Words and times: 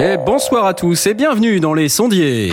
Et 0.00 0.16
bonsoir 0.16 0.64
à 0.64 0.74
tous 0.74 1.06
et 1.06 1.14
bienvenue 1.14 1.60
dans 1.60 1.74
les 1.74 1.88
sondiers. 1.88 2.52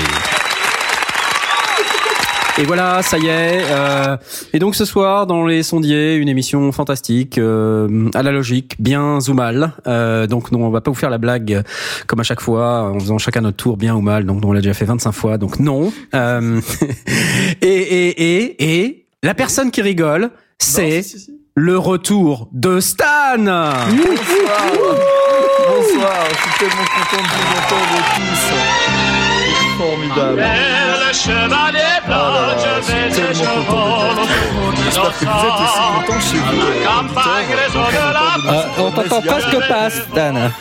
Et 2.58 2.64
voilà, 2.64 3.02
ça 3.02 3.18
y 3.18 3.28
est. 3.28 3.64
euh, 3.70 4.16
et 4.54 4.60
donc 4.60 4.76
ce 4.76 4.86
soir, 4.86 5.28
dans 5.28 5.46
les 5.46 5.62
sondiers, 5.62 6.16
une 6.16 6.30
émission 6.30 6.72
fantastique, 6.72 7.38
euh, 7.38 8.10
à 8.14 8.24
la 8.24 8.32
logique, 8.32 8.76
bien 8.80 9.20
ou 9.28 9.34
mal. 9.34 9.74
Euh, 9.88 10.26
donc 10.26 10.54
non, 10.54 10.64
on 10.66 10.70
va 10.70 10.80
pas 10.80 10.90
vous 10.90 10.96
faire 10.96 11.10
la 11.10 11.18
blague 11.18 11.64
comme 12.08 12.22
à 12.22 12.24
chaque 12.24 12.40
fois, 12.40 12.84
en 12.92 13.00
faisant 13.00 13.18
chacun 13.18 13.42
notre 13.42 13.58
tour, 13.58 13.76
bien 13.76 13.94
ou 13.94 14.00
mal. 14.00 14.26
Donc 14.26 14.46
on 14.46 14.54
l'a 14.54 14.62
déjà 14.62 14.74
fait 14.74 14.86
25 14.86 15.12
fois, 15.12 15.38
donc 15.38 15.60
non. 15.60 15.92
Euh, 16.14 16.62
et, 17.62 17.68
et, 17.68 18.24
et, 18.24 18.84
et, 18.84 19.06
la 19.22 19.34
personne 19.34 19.70
qui 19.70 19.82
rigole, 19.82 20.30
c'est 20.58 21.02
si, 21.02 21.20
si, 21.20 21.26
si. 21.26 21.32
le 21.56 21.78
retour 21.78 22.48
de 22.54 22.80
Stan 22.80 23.06
Bonsoir. 23.38 23.88
Bonsoir, 25.68 26.26
je 26.30 26.38
suis 26.38 26.60
tellement 26.60 26.86
content 26.86 27.22
de 27.22 27.28
vous 27.28 27.52
entendre 27.60 28.00
tous. 28.16 28.54
Formidable. 29.78 30.85
Le 31.16 31.22
chevalier 31.22 31.80
Oh 32.08 32.10
là, 32.10 32.58
je 32.60 33.46
content 33.66 34.16
d'être 34.16 34.76
J'espère 34.84 35.18
que 35.18 35.26
vous 35.26 35.46
êtes 35.48 35.62
aussi 35.62 35.82
contents 35.96 36.20
chez 36.20 36.38
vous. 36.38 36.60
euh, 38.50 38.64
nous 38.78 38.84
on 38.84 38.92
t'entend 38.92 39.18
entendre. 39.18 39.26
presque 39.26 39.68
pas, 39.70 39.90
Stan. 39.90 40.52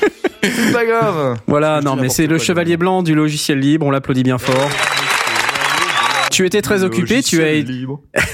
C'est 0.42 0.72
pas 0.72 0.84
grave. 0.84 1.38
Voilà, 1.48 1.80
non, 1.80 1.96
mais 1.96 2.08
c'est 2.08 2.28
le 2.28 2.38
chevalier 2.38 2.76
blanc 2.76 3.02
du 3.02 3.14
logiciel 3.16 3.58
libre, 3.58 3.86
on 3.86 3.90
l'applaudit 3.90 4.22
bien 4.22 4.38
fort. 4.38 4.70
Tu 6.30 6.46
étais 6.46 6.62
très 6.62 6.84
occupé, 6.84 7.22
tu 7.22 7.42
as, 7.42 7.64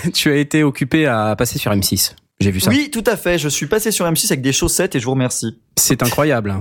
tu 0.13 0.31
as 0.31 0.37
été 0.37 0.63
occupé 0.63 1.07
à 1.07 1.35
passer 1.37 1.59
sur 1.59 1.73
M6. 1.73 2.17
J'ai 2.41 2.51
vu 2.51 2.61
ça. 2.61 2.71
Oui, 2.71 2.91
tout 2.91 3.05
à 3.07 3.17
fait. 3.17 3.39
Je 3.39 3.49
suis 3.49 3.67
passé 3.67 3.91
sur 3.91 4.07
M6 4.07 4.27
avec 4.33 4.41
des 4.43 4.53
chaussettes 4.53 4.95
et 4.97 5.01
je 5.01 5.05
vous 5.05 5.11
remercie. 5.11 5.59
C'est 5.77 6.03
incroyable. 6.03 6.55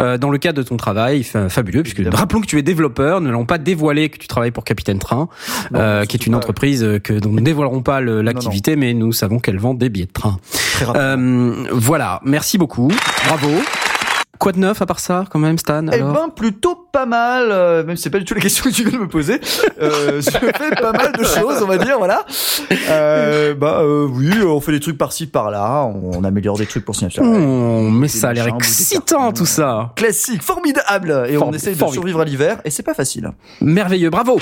Euh, 0.00 0.16
dans 0.18 0.30
le 0.30 0.38
cadre 0.38 0.58
de 0.58 0.62
ton 0.66 0.76
travail, 0.76 1.22
fa- 1.24 1.48
fabuleux, 1.48 1.82
puisque 1.82 1.98
Évidemment. 1.98 2.16
rappelons 2.18 2.40
que 2.40 2.46
tu 2.46 2.58
es 2.58 2.62
développeur, 2.62 3.20
ne 3.20 3.30
l'ont 3.30 3.44
pas 3.46 3.58
dévoilé 3.58 4.08
que 4.08 4.18
tu 4.18 4.28
travailles 4.28 4.50
pour 4.50 4.64
Capitaine 4.64 4.98
Train, 4.98 5.28
Non, 5.72 5.80
euh, 5.80 6.04
qui 6.04 6.16
est 6.16 6.26
une 6.26 6.32
pas- 6.32 6.38
entreprise 6.38 6.82
euh, 6.82 6.98
que 6.98 7.12
dont 7.14 7.30
nous 7.30 7.40
ne 7.40 7.44
dévoilerons 7.44 7.82
pas 7.82 8.00
l'activité, 8.00 8.76
mais 8.76 8.92
nous 8.94 9.12
savons 9.12 9.38
qu'elle 9.38 9.58
vend 9.58 9.74
des 9.74 9.88
billets 9.88 10.06
de 10.06 10.12
train. 10.12 10.38
Très. 10.72 10.86
Euh, 10.96 11.64
voilà, 11.72 12.20
merci 12.24 12.58
beaucoup, 12.58 12.90
bravo. 13.26 13.48
Quoi 14.38 14.52
de 14.52 14.58
neuf 14.58 14.82
à 14.82 14.86
part 14.86 15.00
ça, 15.00 15.24
quand 15.30 15.38
même, 15.38 15.58
Stan 15.58 15.84
Eh 15.92 15.98
ben, 15.98 16.28
plutôt 16.34 16.74
pas 16.92 17.06
mal, 17.06 17.48
euh, 17.50 17.84
même 17.84 17.96
si 17.96 18.02
c'est 18.04 18.10
pas 18.10 18.18
du 18.18 18.24
tout 18.24 18.34
la 18.34 18.40
question 18.40 18.64
que 18.64 18.74
tu 18.74 18.82
viens 18.84 18.98
de 18.98 19.02
me 19.04 19.08
poser. 19.08 19.40
Euh, 19.80 20.20
je 20.20 20.30
fais 20.30 20.70
pas 20.80 20.92
mal 20.92 21.12
de 21.12 21.24
choses, 21.24 21.62
on 21.62 21.66
va 21.66 21.78
dire, 21.78 21.98
voilà. 21.98 22.24
Euh, 22.90 23.54
bah 23.54 23.80
euh, 23.82 24.06
oui, 24.10 24.30
on 24.42 24.60
fait 24.60 24.72
des 24.72 24.80
trucs 24.80 24.98
par-ci 24.98 25.26
par-là, 25.26 25.84
on, 25.84 26.18
on 26.18 26.24
améliore 26.24 26.56
des 26.58 26.66
trucs 26.66 26.84
pour 26.84 26.94
Snapchat. 26.96 27.22
Oh, 27.22 27.88
mais 27.90 28.08
ça 28.08 28.28
a 28.28 28.32
l'air 28.32 28.48
excitant 28.48 29.32
tout 29.32 29.46
ça. 29.46 29.92
Classique, 29.96 30.42
formidable 30.42 31.26
Et 31.28 31.36
Form- 31.36 31.50
on 31.50 31.52
essaye 31.52 31.74
de 31.74 31.86
survivre 31.86 32.20
à 32.20 32.24
l'hiver, 32.24 32.58
et 32.64 32.70
c'est 32.70 32.82
pas 32.82 32.94
facile. 32.94 33.30
Merveilleux, 33.60 34.10
bravo. 34.10 34.38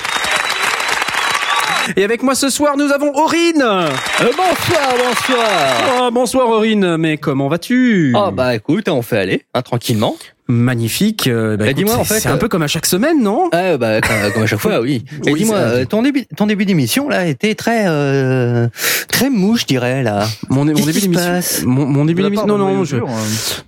Et 1.97 2.03
avec 2.03 2.23
moi 2.23 2.35
ce 2.35 2.49
soir, 2.49 2.75
nous 2.77 2.91
avons 2.91 3.13
Aurine. 3.15 3.61
Euh, 3.61 3.87
bonsoir, 4.21 4.93
bonsoir. 4.97 5.99
Oh, 6.01 6.09
bonsoir 6.11 6.49
Aurine, 6.49 6.97
mais 6.97 7.17
comment 7.17 7.47
vas-tu? 7.47 8.13
Oh 8.17 8.31
bah 8.31 8.55
écoute, 8.55 8.89
on 8.89 9.01
fait 9.01 9.17
aller, 9.19 9.43
hein, 9.53 9.61
tranquillement. 9.61 10.15
Magnifique. 10.47 11.27
euh, 11.27 11.57
bah, 11.57 11.65
Bah, 11.65 11.73
dis-moi, 11.73 11.95
en 11.95 12.03
c'est- 12.03 12.15
fait, 12.15 12.19
c'est 12.21 12.29
un 12.29 12.35
euh, 12.35 12.37
peu 12.37 12.47
comme 12.47 12.61
à 12.63 12.67
chaque 12.67 12.85
semaine, 12.85 13.21
non? 13.21 13.49
Ah 13.51 13.77
bah 13.77 14.01
comme, 14.01 14.31
comme 14.33 14.43
à 14.43 14.45
chaque 14.47 14.59
fois, 14.59 14.79
oui. 14.81 15.03
Et 15.27 15.33
dis-moi, 15.33 15.57
euh, 15.57 15.85
ton 15.85 16.01
début, 16.03 16.25
ton 16.37 16.45
début 16.47 16.65
d'émission 16.65 17.07
là 17.09 17.25
était 17.27 17.55
très, 17.55 17.85
euh, 17.87 18.67
très 19.07 19.29
mou, 19.29 19.55
je 19.57 19.65
dirais 19.65 20.03
là. 20.03 20.27
Mon, 20.49 20.65
début 20.65 20.81
d'émission. 20.81 21.39
Mon, 21.65 21.85
mon 21.85 22.05
début 22.05 22.21
d'émission. 22.23 22.45
Non, 22.47 22.57
non, 22.57 22.83
je, 22.83 22.97
euh, 22.97 23.01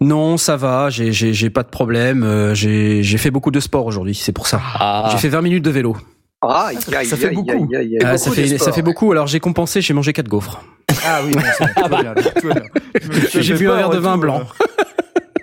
non, 0.01 0.37
ça 0.37 0.55
va. 0.55 0.89
J'ai, 0.89 1.11
j'ai, 1.11 1.33
j'ai 1.33 1.49
pas 1.49 1.63
de 1.63 1.69
problème. 1.69 2.23
euh, 2.23 2.53
J'ai, 2.55 3.01
j'ai 3.03 3.17
fait 3.17 3.31
beaucoup 3.31 3.51
de 3.51 3.59
sport 3.59 3.85
aujourd'hui. 3.85 4.15
C'est 4.15 4.31
pour 4.33 4.47
ça. 4.47 4.59
Ah, 4.79 5.09
J'ai 5.11 5.17
fait 5.17 5.29
20 5.29 5.41
minutes 5.41 5.63
de 5.63 5.71
vélo. 5.71 5.95
Ah, 6.41 6.69
ça 7.03 7.17
fait 7.17 7.29
beaucoup. 7.31 7.69
Ah, 8.03 8.17
ça 8.17 8.31
fait, 8.31 8.57
ça 8.57 8.71
fait 8.71 8.81
beaucoup. 8.81 9.11
Alors 9.11 9.27
j'ai 9.27 9.39
compensé. 9.39 9.81
J'ai 9.81 9.93
mangé 9.93 10.13
quatre 10.13 10.27
gaufres. 10.27 10.63
Ah 11.05 11.21
oui, 11.25 11.33
J'ai 13.33 13.53
bu 13.55 13.69
un 13.69 13.75
verre 13.75 13.89
de 13.89 13.97
vin 13.97 14.17
blanc. 14.17 14.41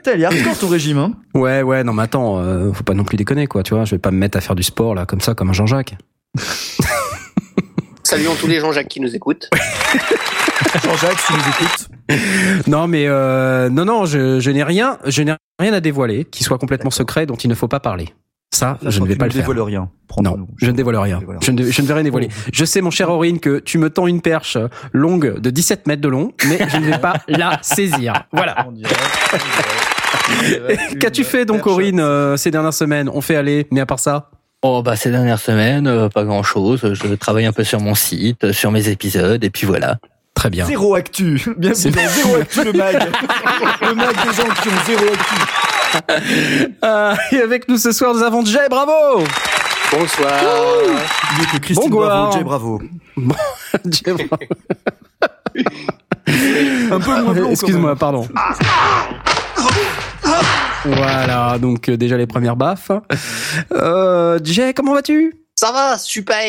il 0.07 0.21
est 0.21 0.25
hardcore 0.25 0.59
ton 0.59 0.69
régime, 0.69 0.99
hein. 0.99 1.13
Ouais, 1.35 1.63
ouais. 1.63 1.85
Non, 1.85 1.93
mais 1.93 2.03
attends, 2.03 2.39
euh, 2.39 2.73
faut 2.73 2.85
pas 2.85 2.95
non 2.95 3.05
plus 3.05 3.17
déconner, 3.17 3.47
quoi. 3.47 3.63
Tu 3.63 3.75
vois, 3.75 3.85
je 3.85 3.93
vais 3.95 3.99
pas 3.99 4.11
me 4.11 4.19
mettre 4.19 4.37
à 4.39 4.41
faire 4.41 4.55
du 4.55 4.63
sport 4.63 4.95
là, 4.95 5.07
comme 5.07 5.21
ça, 5.21 5.35
comme 5.35 5.51
un 5.51 5.53
Jean-Jacques. 5.53 5.97
Saluons 8.03 8.35
tous 8.39 8.47
les 8.47 8.61
Jean-Jacques 8.61 8.89
qui 8.89 9.01
nous 9.01 9.15
écoutent. 9.17 9.49
Jean-Jacques, 10.85 11.19
si 11.19 11.27
tu 11.27 11.33
nous 11.33 11.39
écoutes. 11.49 12.69
Non, 12.69 12.87
mais 12.87 13.07
euh, 13.07 13.69
non, 13.71 13.85
non, 13.85 14.05
je, 14.05 14.41
je 14.41 14.51
n'ai 14.51 14.63
rien, 14.63 14.99
je 15.07 15.23
n'ai 15.23 15.35
rien 15.59 15.73
à 15.73 15.81
dévoiler 15.81 16.25
qui 16.25 16.45
soit 16.45 16.59
complètement 16.59 16.91
secret, 16.91 17.27
dont 17.27 17.37
il 17.37 17.49
ne 17.49 17.55
faut 17.55 17.69
pas 17.69 17.81
parler. 17.81 18.09
Ça, 18.55 18.79
je 18.87 19.01
ne 19.01 19.07
vais 19.07 19.17
pas 19.17 19.25
le 19.27 19.33
faire. 19.33 19.41
dévoile 19.43 19.61
rien. 19.63 19.91
Non, 20.23 20.47
je 20.59 20.67
ne 20.67 20.73
dévoile 20.77 20.97
rien. 20.97 21.21
Je 21.43 21.51
ne, 21.51 21.65
je 21.65 21.83
ne 21.83 21.87
vais 21.89 21.95
rien 21.95 22.05
dévoiler. 22.05 22.29
Je 22.53 22.65
sais, 22.65 22.81
mon 22.81 22.91
cher 22.91 23.11
Aurine, 23.11 23.41
que 23.41 23.59
tu 23.59 23.79
me 23.79 23.91
tends 23.91 24.07
une 24.07 24.21
perche 24.21 24.57
longue 24.93 25.41
de 25.41 25.51
17 25.51 25.89
mètres 25.89 26.03
de 26.03 26.09
long, 26.09 26.31
mais 26.49 26.59
je 26.69 26.77
ne 26.77 26.87
vais 26.87 26.99
pas 26.99 27.15
la 27.29 27.59
saisir. 27.63 28.13
Voilà. 28.33 28.67
Qu'as-tu 31.01 31.25
fait 31.25 31.45
donc. 31.45 31.67
Aurine, 31.67 31.99
euh, 32.01 32.37
ces 32.37 32.51
dernières 32.51 32.75
semaines? 32.75 33.11
On 33.13 33.21
fait 33.21 33.37
aller, 33.37 33.67
mais 33.73 33.81
à 33.81 33.87
part 33.87 33.99
ça? 33.99 34.31
Oh 34.63 34.83
bah 34.83 34.97
ces 34.97 35.11
dernières 35.11 35.41
semaines, 35.41 35.87
euh, 35.87 36.09
pas 36.09 36.25
grand 36.25 36.43
chose. 36.43 36.95
Je 36.95 37.15
travaille 37.15 37.45
un 37.47 37.53
peu 37.53 37.65
sur 37.65 37.81
mon 37.81 37.95
site, 37.95 38.53
sur 38.53 38.71
mes 38.71 38.89
épisodes, 38.89 39.43
et 39.43 39.51
puis 39.51 39.67
voilà. 39.67 39.99
Très 40.35 40.51
bien. 40.51 40.65
Zéro 40.67 40.95
actu. 40.95 41.43
Bienvenue 41.59 41.93
dans 41.93 42.09
Zéro 42.09 42.37
actu, 42.41 42.65
le 42.65 42.73
mag. 42.73 42.97
le 43.83 43.95
mag 43.95 44.15
des 44.15 44.35
gens 44.35 44.49
qui 44.63 44.69
ont 44.69 44.85
zéro 44.87 45.05
actu. 45.05 45.74
Euh, 46.85 47.15
et 47.33 47.39
avec 47.41 47.69
nous 47.69 47.79
ce 47.79 47.93
soir, 47.93 48.15
nous 48.15 48.23
avons 48.23 48.45
Jay, 48.45 48.67
bravo 48.69 49.25
Bonsoir. 49.93 50.33
Que 51.53 51.59
Christine 51.59 51.91
Bon 51.91 52.01
Bravo, 52.01 52.27
goût, 52.31 52.37
Jay 52.39 52.45
Bravo. 52.45 52.83
Jay, 53.91 54.13
bravo. 54.13 54.45
Un 56.91 57.01
peu 57.01 57.23
moins 57.23 57.33
blond, 57.33 57.51
Excuse-moi, 57.51 57.97
pardon. 57.97 58.27
Voilà, 60.85 61.59
donc 61.59 61.89
euh, 61.89 61.97
déjà 61.97 62.17
les 62.17 62.27
premières 62.27 62.57
baffes. 62.57 62.91
Euh, 63.73 64.39
Jay, 64.43 64.75
comment 64.75 64.93
vas-tu? 64.95 65.35
Ça 65.55 65.73
va, 65.73 65.97
super. 65.99 66.41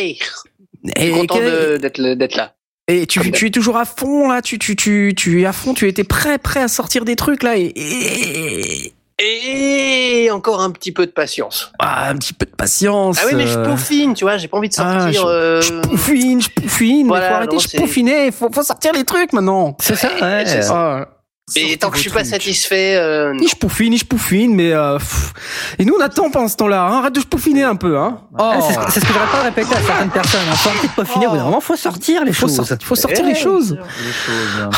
et, 0.95 1.11
Content 1.11 1.39
d'être 1.39 2.35
là. 2.35 2.53
et 2.87 3.05
tu, 3.07 3.31
tu 3.31 3.47
es 3.47 3.51
toujours 3.51 3.77
à 3.77 3.85
fond 3.85 4.29
là, 4.29 4.41
tu, 4.41 4.59
tu, 4.59 4.75
tu, 4.75 5.13
tu 5.15 5.41
es 5.41 5.45
à 5.45 5.53
fond, 5.53 5.73
tu 5.73 5.87
étais 5.87 6.03
prêt, 6.03 6.37
prêt 6.37 6.61
à 6.61 6.67
sortir 6.67 7.05
des 7.05 7.15
trucs 7.15 7.43
là? 7.43 7.57
Et, 7.57 7.71
et- 7.75 8.93
Et 9.17 10.29
encore 10.31 10.59
un 10.61 10.71
petit 10.71 10.91
peu 10.91 11.05
de 11.05 11.11
patience. 11.11 11.71
ah, 11.79 12.09
un 12.09 12.17
petit 12.17 12.33
peu 12.33 12.45
de 12.45 12.51
patience. 12.51 13.17
Ah 13.21 13.25
oui, 13.27 13.35
mais 13.35 13.47
je 13.47 13.57
euh, 13.57 13.63
peaufine, 13.65 14.13
tu 14.13 14.25
vois, 14.25 14.35
j'ai 14.37 14.49
pas 14.49 14.57
envie 14.57 14.67
de 14.67 14.75
Ah, 14.77 14.99
sortir. 15.03 15.21
je- 15.21 15.27
euh, 15.27 15.61
Je 15.61 15.73
pouffine, 15.73 16.41
je 16.41 16.49
pouffine, 16.49 17.07
Voilà, 17.07 17.23
mais 17.23 17.29
faut 17.29 17.35
arrêter, 17.37 17.55
non, 17.55 17.61
je 17.61 17.77
pouffiner, 17.77 18.31
faut, 18.31 18.49
faut 18.51 18.63
sortir 18.63 18.91
les 18.91 19.05
trucs 19.05 19.31
maintenant. 19.31 19.77
C'est 19.79 19.95
ça, 19.95 20.09
ouais. 20.21 20.43
c'est 20.45 20.63
ça. 20.63 20.73
Ah, 21.01 21.07
Et 21.55 21.77
tant 21.77 21.91
que 21.91 21.97
je 21.97 22.01
suis 22.01 22.09
pas 22.09 22.23
satisfait, 22.23 22.95
euh, 22.95 23.31
ni 23.35 23.47
je 23.47 23.55
pouffine, 23.55 23.91
ni 23.91 23.99
je 23.99 24.05
pouffine, 24.05 24.55
mais 24.55 24.71
euh, 24.73 24.97
pff. 24.97 25.31
et 25.77 25.85
nous 25.85 25.93
on 25.95 26.01
attend 26.01 26.31
pendant 26.31 26.47
ce 26.47 26.55
temps-là. 26.55 26.81
Hein. 26.87 26.97
Arrête 26.97 27.13
de 27.13 27.19
se 27.19 27.25
pouffiner 27.27 27.61
un 27.61 27.75
peu, 27.75 27.99
hein. 27.99 28.17
Oh. 28.33 28.37
Ah, 28.39 28.57
c'est 28.67 28.99
ce 28.99 28.99
ce 28.99 29.05
que 29.05 29.13
j'aurais 29.13 29.27
pas 29.31 29.41
répété 29.43 29.75
à 29.75 29.79
certaines 29.79 30.09
personnes. 30.09 30.41
Hein. 30.51 30.55
Faut 30.55 30.69
arrêter 30.69 30.87
de 30.87 30.93
peaufiner, 30.93 31.25
d'un 31.27 31.43
moment, 31.43 31.61
faut 31.61 31.75
sortir 31.75 32.25
les 32.25 32.33
faut, 32.33 32.47
choses. 32.47 32.55
sortir- 32.55 32.77
faut 32.81 32.95
sortir 32.95 33.23
les 33.27 33.33
Eh, 33.33 33.35
choses. 33.35 33.73
Les 33.77 34.11
choses. 34.11 34.61
hein. 34.63 34.69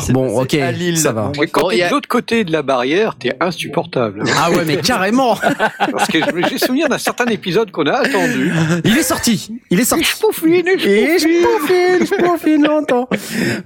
S'est 0.00 0.12
Bon, 0.14 0.40
ok, 0.40 0.54
à 0.54 0.70
Lille. 0.72 0.96
ça 0.96 1.12
va. 1.12 1.24
Bon, 1.24 1.32
Mais 1.40 1.46
quand 1.48 1.70
y 1.72 1.76
t'es 1.76 1.82
a- 1.82 1.88
de 1.88 1.92
l'autre 1.94 2.08
côté 2.08 2.44
de 2.44 2.52
la 2.52 2.62
barrière, 2.62 3.14
t'es 3.18 3.36
insupportable. 3.38 4.24
Ah 4.38 4.50
ouais, 4.50 4.64
mais 4.64 4.78
carrément. 4.78 5.36
Parce 5.92 6.08
que 6.08 6.18
j'ai 6.48 6.56
souvenir 6.58 6.88
d'un 6.88 6.96
certain 6.98 7.26
épisode 7.26 7.70
qu'on 7.70 7.84
a 7.86 7.92
attendu. 7.98 8.50
Il 8.84 8.96
est 8.96 9.02
sorti. 9.02 9.50
Il 9.70 9.78
est 9.78 9.84
sorti. 9.84 10.04
Je 10.04 10.16
poufine, 10.16 10.64
je 10.78 10.88
Et 10.88 11.18
je 11.18 11.42
poufine, 11.42 12.06
je 12.06 12.24
poufine 12.24 12.64
longtemps. 12.66 13.08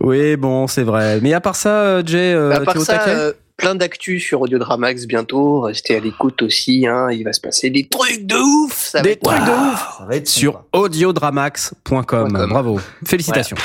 Oui, 0.01 0.35
bon, 0.37 0.67
c'est 0.67 0.83
vrai. 0.83 1.21
Mais 1.23 1.35
à 1.35 1.41
part 1.41 1.55
ça, 1.55 1.69
euh, 1.69 2.03
Jay, 2.05 2.32
euh, 2.33 2.53
à 2.53 2.59
t'es 2.59 2.65
part 2.65 2.77
au 2.77 2.85
ça, 2.85 2.99
taquet 2.99 3.11
euh, 3.11 3.33
plein 3.57 3.75
d'actu 3.75 4.19
sur 4.21 4.41
Audiodramax 4.41 5.07
bientôt. 5.07 5.61
Restez 5.63 5.97
à 5.97 6.01
l'écoute 6.01 6.43
aussi, 6.43 6.87
hein. 6.87 7.09
Il 7.11 7.25
va 7.25 7.33
se 7.33 7.41
passer 7.41 7.71
des 7.71 7.87
trucs 7.87 8.27
de 8.27 8.37
ouf. 8.37 8.73
Ça 8.77 8.99
va 8.99 9.03
Des 9.03 9.11
être- 9.13 9.23
trucs 9.23 9.45
de 9.45 9.51
ouf 9.51 9.85
Ça 9.99 10.05
va 10.07 10.17
être 10.17 10.29
sur 10.29 10.65
audiodramax.com. 10.73 12.05
com. 12.05 12.47
Bravo. 12.49 12.81
Félicitations. 13.07 13.57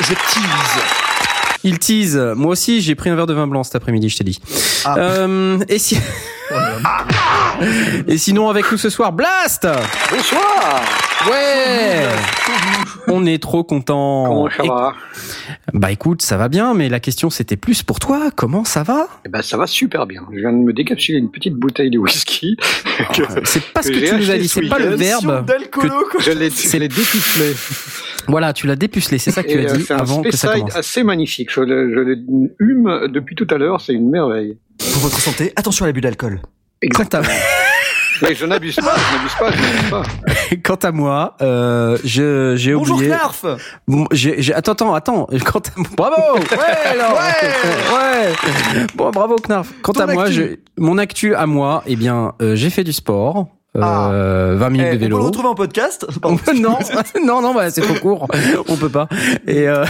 Je 0.00 0.14
tease. 0.14 0.82
Il 1.64 1.78
tease. 1.78 2.16
Moi 2.36 2.52
aussi, 2.52 2.80
j'ai 2.82 2.94
pris 2.94 3.10
un 3.10 3.16
verre 3.16 3.26
de 3.26 3.34
vin 3.34 3.46
blanc 3.46 3.62
cet 3.64 3.76
après-midi, 3.76 4.08
je 4.08 4.18
t'ai 4.18 4.24
dit. 4.24 4.40
Ah. 4.84 4.96
Euh, 4.98 5.58
et, 5.68 5.78
si... 5.78 5.96
et 8.08 8.18
sinon, 8.18 8.48
avec 8.48 8.70
nous 8.70 8.78
ce 8.78 8.90
soir, 8.90 9.12
Blast 9.12 9.66
Bonsoir 10.10 10.82
Ouais 11.28 12.06
On 13.08 13.24
est 13.24 13.40
trop 13.40 13.64
content. 13.64 14.24
Comment 14.26 14.50
ça 14.50 14.62
va? 14.64 14.94
Bah 15.72 15.90
écoute, 15.90 16.22
ça 16.22 16.36
va 16.36 16.48
bien, 16.48 16.74
mais 16.74 16.88
la 16.88 17.00
question 17.00 17.30
c'était 17.30 17.56
plus 17.56 17.82
pour 17.82 17.98
toi. 17.98 18.30
Comment 18.34 18.64
ça 18.64 18.82
va? 18.82 19.08
Eh 19.24 19.28
ben, 19.28 19.42
ça 19.42 19.56
va 19.56 19.66
super 19.66 20.06
bien. 20.06 20.22
Je 20.32 20.38
viens 20.40 20.52
de 20.52 20.58
me 20.58 20.72
décapsuler 20.72 21.18
une 21.18 21.30
petite 21.30 21.54
bouteille 21.54 21.90
de 21.90 21.98
whisky. 21.98 22.56
que 23.14 23.22
C'est 23.44 23.72
pas 23.72 23.82
ce 23.82 23.90
que 23.90 23.94
que 23.94 24.06
tu 24.06 24.16
nous 24.16 24.30
as 24.30 24.38
dit, 24.38 24.48
ce 24.48 24.60
c'est 24.60 24.68
pas 24.68 24.78
le 24.78 24.94
verbe. 24.94 25.46
quoi. 25.72 25.84
je 26.20 26.32
l'ai 26.32 26.88
dépucelé. 26.88 27.54
Voilà, 28.28 28.52
tu 28.52 28.66
l'as 28.66 28.76
dépucelé, 28.76 29.18
c'est 29.18 29.30
ça 29.30 29.42
que 29.42 29.48
tu 29.52 29.58
as 29.58 29.70
euh, 29.70 29.76
dit 29.76 29.86
un 29.90 29.96
avant 29.96 30.22
que 30.22 30.36
ça 30.36 30.52
commence. 30.54 30.76
assez 30.76 31.02
magnifique. 31.02 31.50
Je 31.52 31.60
le, 31.60 31.94
je 31.94 32.00
le 32.00 32.16
hume 32.58 33.08
depuis 33.08 33.34
tout 33.34 33.46
à 33.50 33.58
l'heure. 33.58 33.80
C'est 33.80 33.94
une 33.94 34.10
merveille. 34.10 34.58
Pour 34.78 35.02
votre 35.02 35.20
santé, 35.20 35.52
attention 35.56 35.84
à 35.84 35.88
l'abus 35.88 36.00
d'alcool. 36.00 36.40
Quant 36.94 37.04
à, 37.18 37.22
Mais 38.22 38.34
je 38.34 38.46
n'abuse 38.46 38.76
pas, 38.76 38.94
je 38.96 39.16
n'abuse 39.16 39.34
pas, 39.38 39.50
je 39.50 39.60
n'abuse 39.62 39.90
pas. 39.90 40.02
quant 40.64 40.88
à 40.88 40.92
moi, 40.92 41.36
euh, 41.42 41.98
je- 42.04 42.54
j'ai 42.56 42.74
Bonjour 42.74 42.96
oublié. 42.96 43.10
Knarf 43.10 43.44
Bon, 43.88 44.06
j'ai, 44.12 44.40
j'ai- 44.40 44.54
attends, 44.54 44.72
attends, 44.72 44.94
attends. 44.94 45.26
Quant 45.44 45.58
à... 45.58 45.82
Bravo 45.96 46.16
Ouais, 46.38 46.90
alors 46.90 47.12
ouais. 47.14 48.86
Bon, 48.94 49.10
bravo 49.10 49.36
Knarf. 49.48 49.72
Quant 49.82 49.92
Ton 49.94 50.00
à 50.02 50.06
moi, 50.06 50.22
actu. 50.24 50.34
je- 50.34 50.82
mon 50.82 50.98
actu 50.98 51.34
à 51.34 51.46
moi, 51.46 51.82
eh 51.86 51.96
bien, 51.96 52.32
euh, 52.40 52.54
j'ai 52.54 52.70
fait 52.70 52.84
du 52.84 52.92
sport. 52.92 53.48
Ah. 53.80 54.10
Euh, 54.12 54.54
20 54.58 54.70
minutes 54.70 54.86
Eh, 54.92 54.92
de 54.92 54.96
On 54.96 54.98
peut 54.98 55.04
vélo. 55.06 55.18
le 55.18 55.24
retrouver 55.24 55.48
en 55.48 55.54
podcast 55.56 56.06
On 56.16 56.20
Pardon. 56.20 56.36
peut- 56.36 56.54
non, 56.56 56.78
non, 57.26 57.42
non, 57.42 57.54
bah, 57.54 57.70
c'est 57.70 57.80
trop 57.80 57.94
court. 57.94 58.28
On 58.68 58.76
peut 58.76 58.88
pas. 58.90 59.08
Et 59.48 59.68
euh, 59.68 59.84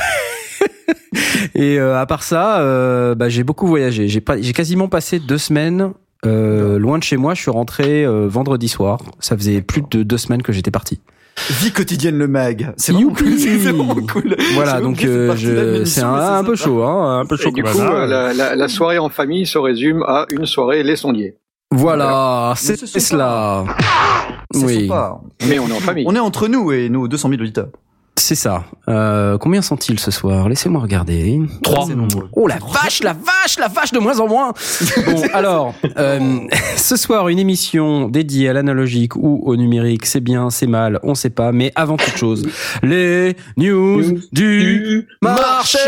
et 1.54 1.78
euh, 1.78 2.00
à 2.00 2.06
part 2.06 2.22
ça, 2.22 2.60
euh, 2.60 3.14
bah, 3.14 3.28
j'ai 3.28 3.44
beaucoup 3.44 3.66
voyagé. 3.66 4.08
J'ai 4.08 4.22
pas, 4.22 4.40
j'ai 4.40 4.52
quasiment 4.54 4.88
passé 4.88 5.18
deux 5.18 5.36
semaines 5.38 5.92
euh, 6.26 6.78
loin 6.78 6.98
de 6.98 7.02
chez 7.02 7.16
moi. 7.16 7.34
Je 7.34 7.40
suis 7.42 7.50
rentré 7.50 8.04
euh, 8.04 8.26
vendredi 8.28 8.68
soir. 8.68 9.00
Ça 9.20 9.36
faisait 9.36 9.62
plus 9.62 9.82
de 9.90 10.02
deux 10.02 10.18
semaines 10.18 10.42
que 10.42 10.52
j'étais 10.52 10.70
parti. 10.70 11.00
Vie 11.60 11.72
quotidienne 11.72 12.16
le 12.16 12.28
mag. 12.28 12.72
C'est 12.76 12.92
vraiment 12.92 13.12
cool. 13.12 13.32
C'est 13.38 13.56
vraiment 13.56 13.94
cool. 14.12 14.36
Voilà, 14.54 14.80
donc 14.80 15.04
euh, 15.04 15.34
je, 15.36 15.84
c'est 15.84 16.02
un, 16.02 16.44
peu 16.44 16.54
chaud, 16.54 16.82
hein, 16.84 17.20
un 17.20 17.26
peu 17.26 17.36
chaud. 17.36 17.48
Et 17.48 17.52
du 17.52 17.62
comme 17.64 17.72
coup, 17.72 17.78
ça. 17.78 17.92
euh, 17.92 18.06
la, 18.06 18.32
la, 18.32 18.54
la 18.54 18.68
soirée 18.68 18.98
en 18.98 19.08
famille 19.08 19.44
se 19.44 19.58
résume 19.58 20.04
à 20.04 20.26
une 20.30 20.46
soirée 20.46 20.82
les 20.84 20.94
sondiers. 20.96 21.36
Voilà, 21.72 22.50
Mais 22.54 22.60
c'est 22.60 22.86
ce 22.86 23.00
cela. 23.00 23.64
C'est 24.52 24.64
Oui, 24.64 24.86
sympa. 24.86 25.20
Mais 25.48 25.58
on 25.58 25.66
est 25.66 25.72
en 25.72 25.80
famille. 25.80 26.04
On 26.06 26.14
est 26.14 26.20
entre 26.20 26.46
nous 26.46 26.70
et 26.70 26.88
nos 26.88 27.08
200 27.08 27.30
000 27.30 27.42
auditeurs. 27.42 27.68
C'est 28.16 28.36
ça. 28.36 28.64
Euh, 28.88 29.38
combien 29.38 29.60
sont-ils 29.60 29.98
ce 29.98 30.10
soir? 30.10 30.48
Laissez-moi 30.48 30.80
regarder. 30.80 31.40
Trois. 31.62 31.88
Oh 32.32 32.46
la 32.46 32.58
vache, 32.58 33.02
la 33.02 33.12
vache, 33.12 33.58
la 33.58 33.68
vache 33.68 33.92
de 33.92 33.98
moins 33.98 34.20
en 34.20 34.28
moins. 34.28 34.52
Bon, 35.06 35.22
alors, 35.32 35.74
euh, 35.98 36.38
ce 36.76 36.96
soir 36.96 37.28
une 37.28 37.38
émission 37.38 38.08
dédiée 38.08 38.48
à 38.48 38.52
l'analogique 38.52 39.16
ou 39.16 39.42
au 39.44 39.56
numérique. 39.56 40.06
C'est 40.06 40.20
bien, 40.20 40.50
c'est 40.50 40.66
mal, 40.66 41.00
on 41.02 41.14
sait 41.14 41.30
pas. 41.30 41.52
Mais 41.52 41.72
avant 41.74 41.96
toute 41.96 42.16
chose, 42.16 42.46
les 42.82 43.36
news 43.56 44.20
du 44.32 45.08
marché. 45.20 45.78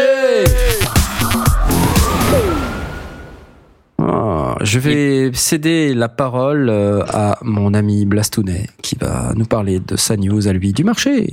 Ah, 3.99 4.57
je 4.61 4.79
vais 4.79 5.31
céder 5.33 5.95
la 5.95 6.09
parole 6.09 6.69
euh, 6.69 7.03
à 7.13 7.39
mon 7.43 7.73
ami 7.73 8.05
Blastounet 8.05 8.67
qui 8.83 8.97
va 9.01 9.33
nous 9.35 9.47
parler 9.47 9.81
de 9.81 9.97
sa 9.97 10.17
news 10.17 10.49
à 10.49 10.53
lui 10.53 10.73
du 10.73 10.85
marché. 10.85 11.29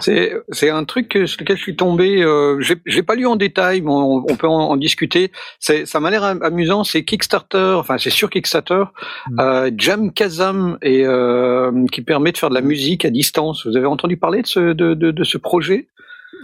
C'est 0.00 0.70
un 0.70 0.84
truc 0.84 1.12
sur 1.26 1.40
lequel 1.40 1.56
je 1.56 1.62
suis 1.62 1.76
tombé. 1.76 2.22
Euh, 2.22 2.60
j'ai 2.86 3.02
pas 3.02 3.14
lu 3.14 3.26
en 3.26 3.36
détail, 3.36 3.80
mais 3.82 3.90
on, 3.90 4.24
on 4.28 4.36
peut 4.36 4.48
en, 4.48 4.70
en 4.70 4.76
discuter. 4.76 5.30
Ça 5.58 6.00
m'a 6.00 6.10
l'air 6.10 6.24
am- 6.24 6.42
amusant. 6.42 6.84
C'est 6.84 7.04
Kickstarter, 7.04 7.74
enfin 7.78 7.96
c'est 7.98 8.10
sur 8.10 8.30
Kickstarter, 8.30 8.84
Mm. 9.30 9.40
euh, 9.40 9.70
Jam 9.76 10.12
Kazam 10.12 10.78
et 10.82 11.04
euh, 11.06 11.70
qui 11.92 12.02
permet 12.02 12.32
de 12.32 12.38
faire 12.38 12.50
de 12.50 12.54
la 12.54 12.60
musique 12.60 13.04
à 13.04 13.10
distance. 13.10 13.66
Vous 13.66 13.76
avez 13.76 13.86
entendu 13.86 14.16
parler 14.16 14.42
de 14.42 14.46
ce 14.46 14.60
de, 14.72 14.94
de, 14.94 15.10
de 15.10 15.24
ce 15.24 15.38
projet? 15.38 15.88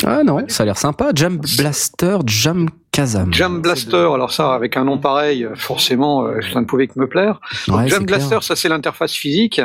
Ah 0.05 0.23
non, 0.25 0.45
ça 0.49 0.63
a 0.65 0.67
l'air 0.67 0.77
sympa. 0.77 1.11
Jam 1.15 1.39
Blaster, 1.59 2.19
Jam 2.27 2.69
Kazam. 2.93 3.33
Jam 3.33 3.63
Blaster. 3.63 3.97
Alors 4.15 4.33
ça, 4.33 4.53
avec 4.55 4.77
un 4.77 4.85
nom 4.85 4.99
pareil, 4.99 5.47
forcément, 5.55 6.27
euh, 6.27 6.41
ça 6.53 6.61
ne 6.61 6.67
pouvait 6.67 6.87
que 6.87 6.99
me 6.99 7.07
plaire. 7.09 7.41
Donc, 7.69 7.79
Ouais, 7.79 7.89
Jam 7.89 8.05
clair. 8.05 8.19
Blaster, 8.19 8.39
ça 8.43 8.57
c'est 8.57 8.69
l'interface 8.69 9.13
physique. 9.15 9.61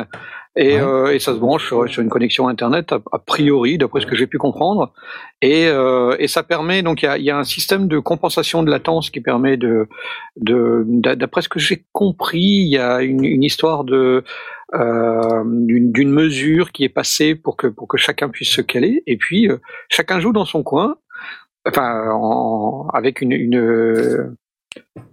Et, 0.54 0.74
Ouais. 0.76 0.80
euh, 0.82 1.14
et 1.14 1.18
ça 1.18 1.32
se 1.32 1.38
branche 1.38 1.66
sur, 1.66 1.86
une 2.00 2.10
connexion 2.10 2.46
internet 2.46 2.92
a, 2.92 3.00
a 3.12 3.18
priori, 3.18 3.78
d'après 3.78 4.02
ce 4.02 4.06
que 4.06 4.14
j'ai 4.14 4.26
pu 4.26 4.36
comprendre. 4.36 4.92
Et, 5.40 5.66
euh, 5.66 6.14
et 6.18 6.28
ça 6.28 6.42
permet 6.42 6.82
donc 6.82 7.02
il 7.02 7.06
y 7.06 7.08
a, 7.08 7.16
y 7.16 7.30
a 7.30 7.38
un 7.38 7.44
système 7.44 7.88
de 7.88 7.98
compensation 7.98 8.62
de 8.62 8.70
latence 8.70 9.08
qui 9.08 9.20
permet 9.22 9.56
de, 9.56 9.88
de 10.36 10.84
d'a- 10.86 11.16
d'après 11.16 11.40
ce 11.40 11.48
que 11.48 11.58
j'ai 11.58 11.84
compris, 11.92 12.38
il 12.40 12.68
y 12.68 12.76
a 12.78 13.02
une, 13.02 13.24
une 13.24 13.42
histoire 13.42 13.84
de 13.84 14.24
euh, 14.74 15.42
d'une 15.46 15.90
d'une 15.92 16.10
mesure 16.10 16.70
qui 16.72 16.84
est 16.84 16.88
passée 16.90 17.34
pour 17.34 17.56
que 17.56 17.66
pour 17.66 17.88
que 17.88 17.96
chacun 17.96 18.28
puisse 18.28 18.50
se 18.50 18.60
caler. 18.62 19.02
Et 19.06 19.16
puis 19.16 19.48
euh, 19.48 19.56
chacun 19.88 20.20
joue 20.20 20.32
dans 20.32 20.44
son 20.46 20.62
coin, 20.62 20.96
enfin 21.66 22.10
en- 22.12 22.88
avec 22.92 23.22
une, 23.22 23.32
une 23.32 23.56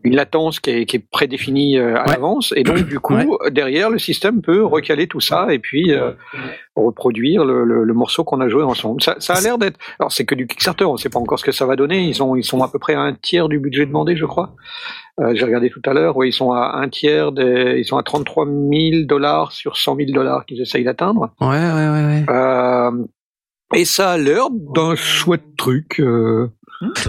une 0.03 0.15
latence 0.15 0.59
qui 0.59 0.71
est, 0.71 0.85
qui 0.85 0.97
est 0.97 1.05
prédéfinie 1.09 1.77
euh, 1.77 1.95
à 1.97 2.03
Ouais. 2.05 2.13
l'avance 2.13 2.53
et 2.55 2.63
donc 2.63 2.77
du 2.87 2.99
coup 2.99 3.13
Ouais. 3.15 3.25
derrière 3.51 3.89
le 3.89 3.97
système 3.99 4.41
peut 4.41 4.63
recaler 4.65 5.07
tout 5.07 5.19
ça 5.21 5.53
et 5.53 5.59
puis 5.59 5.93
euh, 5.93 6.11
reproduire 6.75 7.45
le, 7.45 7.63
le, 7.63 7.83
le 7.83 7.93
morceau 7.93 8.23
qu'on 8.23 8.41
a 8.41 8.49
joué 8.49 8.63
ensemble. 8.63 9.01
Ça, 9.01 9.15
ça 9.19 9.33
a 9.35 9.41
l'air 9.41 9.57
d'être 9.57 9.77
alors 9.99 10.11
c'est 10.11 10.25
que 10.25 10.35
du 10.35 10.47
Kickstarter, 10.47 10.85
on 10.85 10.93
ne 10.93 10.97
sait 10.97 11.09
pas 11.09 11.19
encore 11.19 11.39
ce 11.39 11.45
que 11.45 11.51
ça 11.51 11.65
va 11.65 11.75
donner. 11.75 12.03
Ils 12.03 12.15
sont 12.15 12.35
ils 12.35 12.43
sont 12.43 12.61
à 12.63 12.67
peu 12.69 12.79
près 12.79 12.93
à 12.95 13.01
un 13.01 13.13
tiers 13.13 13.47
du 13.49 13.59
budget 13.59 13.85
demandé, 13.85 14.15
je 14.15 14.25
crois. 14.25 14.55
Euh, 15.21 15.33
J'ai 15.35 15.43
regardé 15.45 15.69
tout 15.69 15.81
à 15.85 15.93
l'heure, 15.93 16.15
oui, 16.17 16.29
ils 16.29 16.33
sont 16.33 16.51
à 16.53 16.77
un 16.77 16.87
tiers 16.89 17.31
des, 17.33 17.75
ils 17.77 17.85
sont 17.85 17.97
à 17.97 18.03
33 18.03 18.45
000 18.45 19.05
dollars 19.05 19.51
sur 19.51 19.75
100 19.77 19.95
000 19.97 20.11
dollars 20.13 20.45
qu'ils 20.45 20.61
essayent 20.61 20.85
d'atteindre. 20.85 21.31
Ouais, 21.41 21.47
ouais, 21.47 21.89
ouais, 21.89 22.05
ouais. 22.05 22.25
Euh, 22.29 22.91
et 23.75 23.85
ça 23.85 24.11
a 24.11 24.17
l'air 24.17 24.47
d'un 24.51 24.95
chouette 24.95 25.55
truc. 25.57 25.99
euh, 25.99 26.49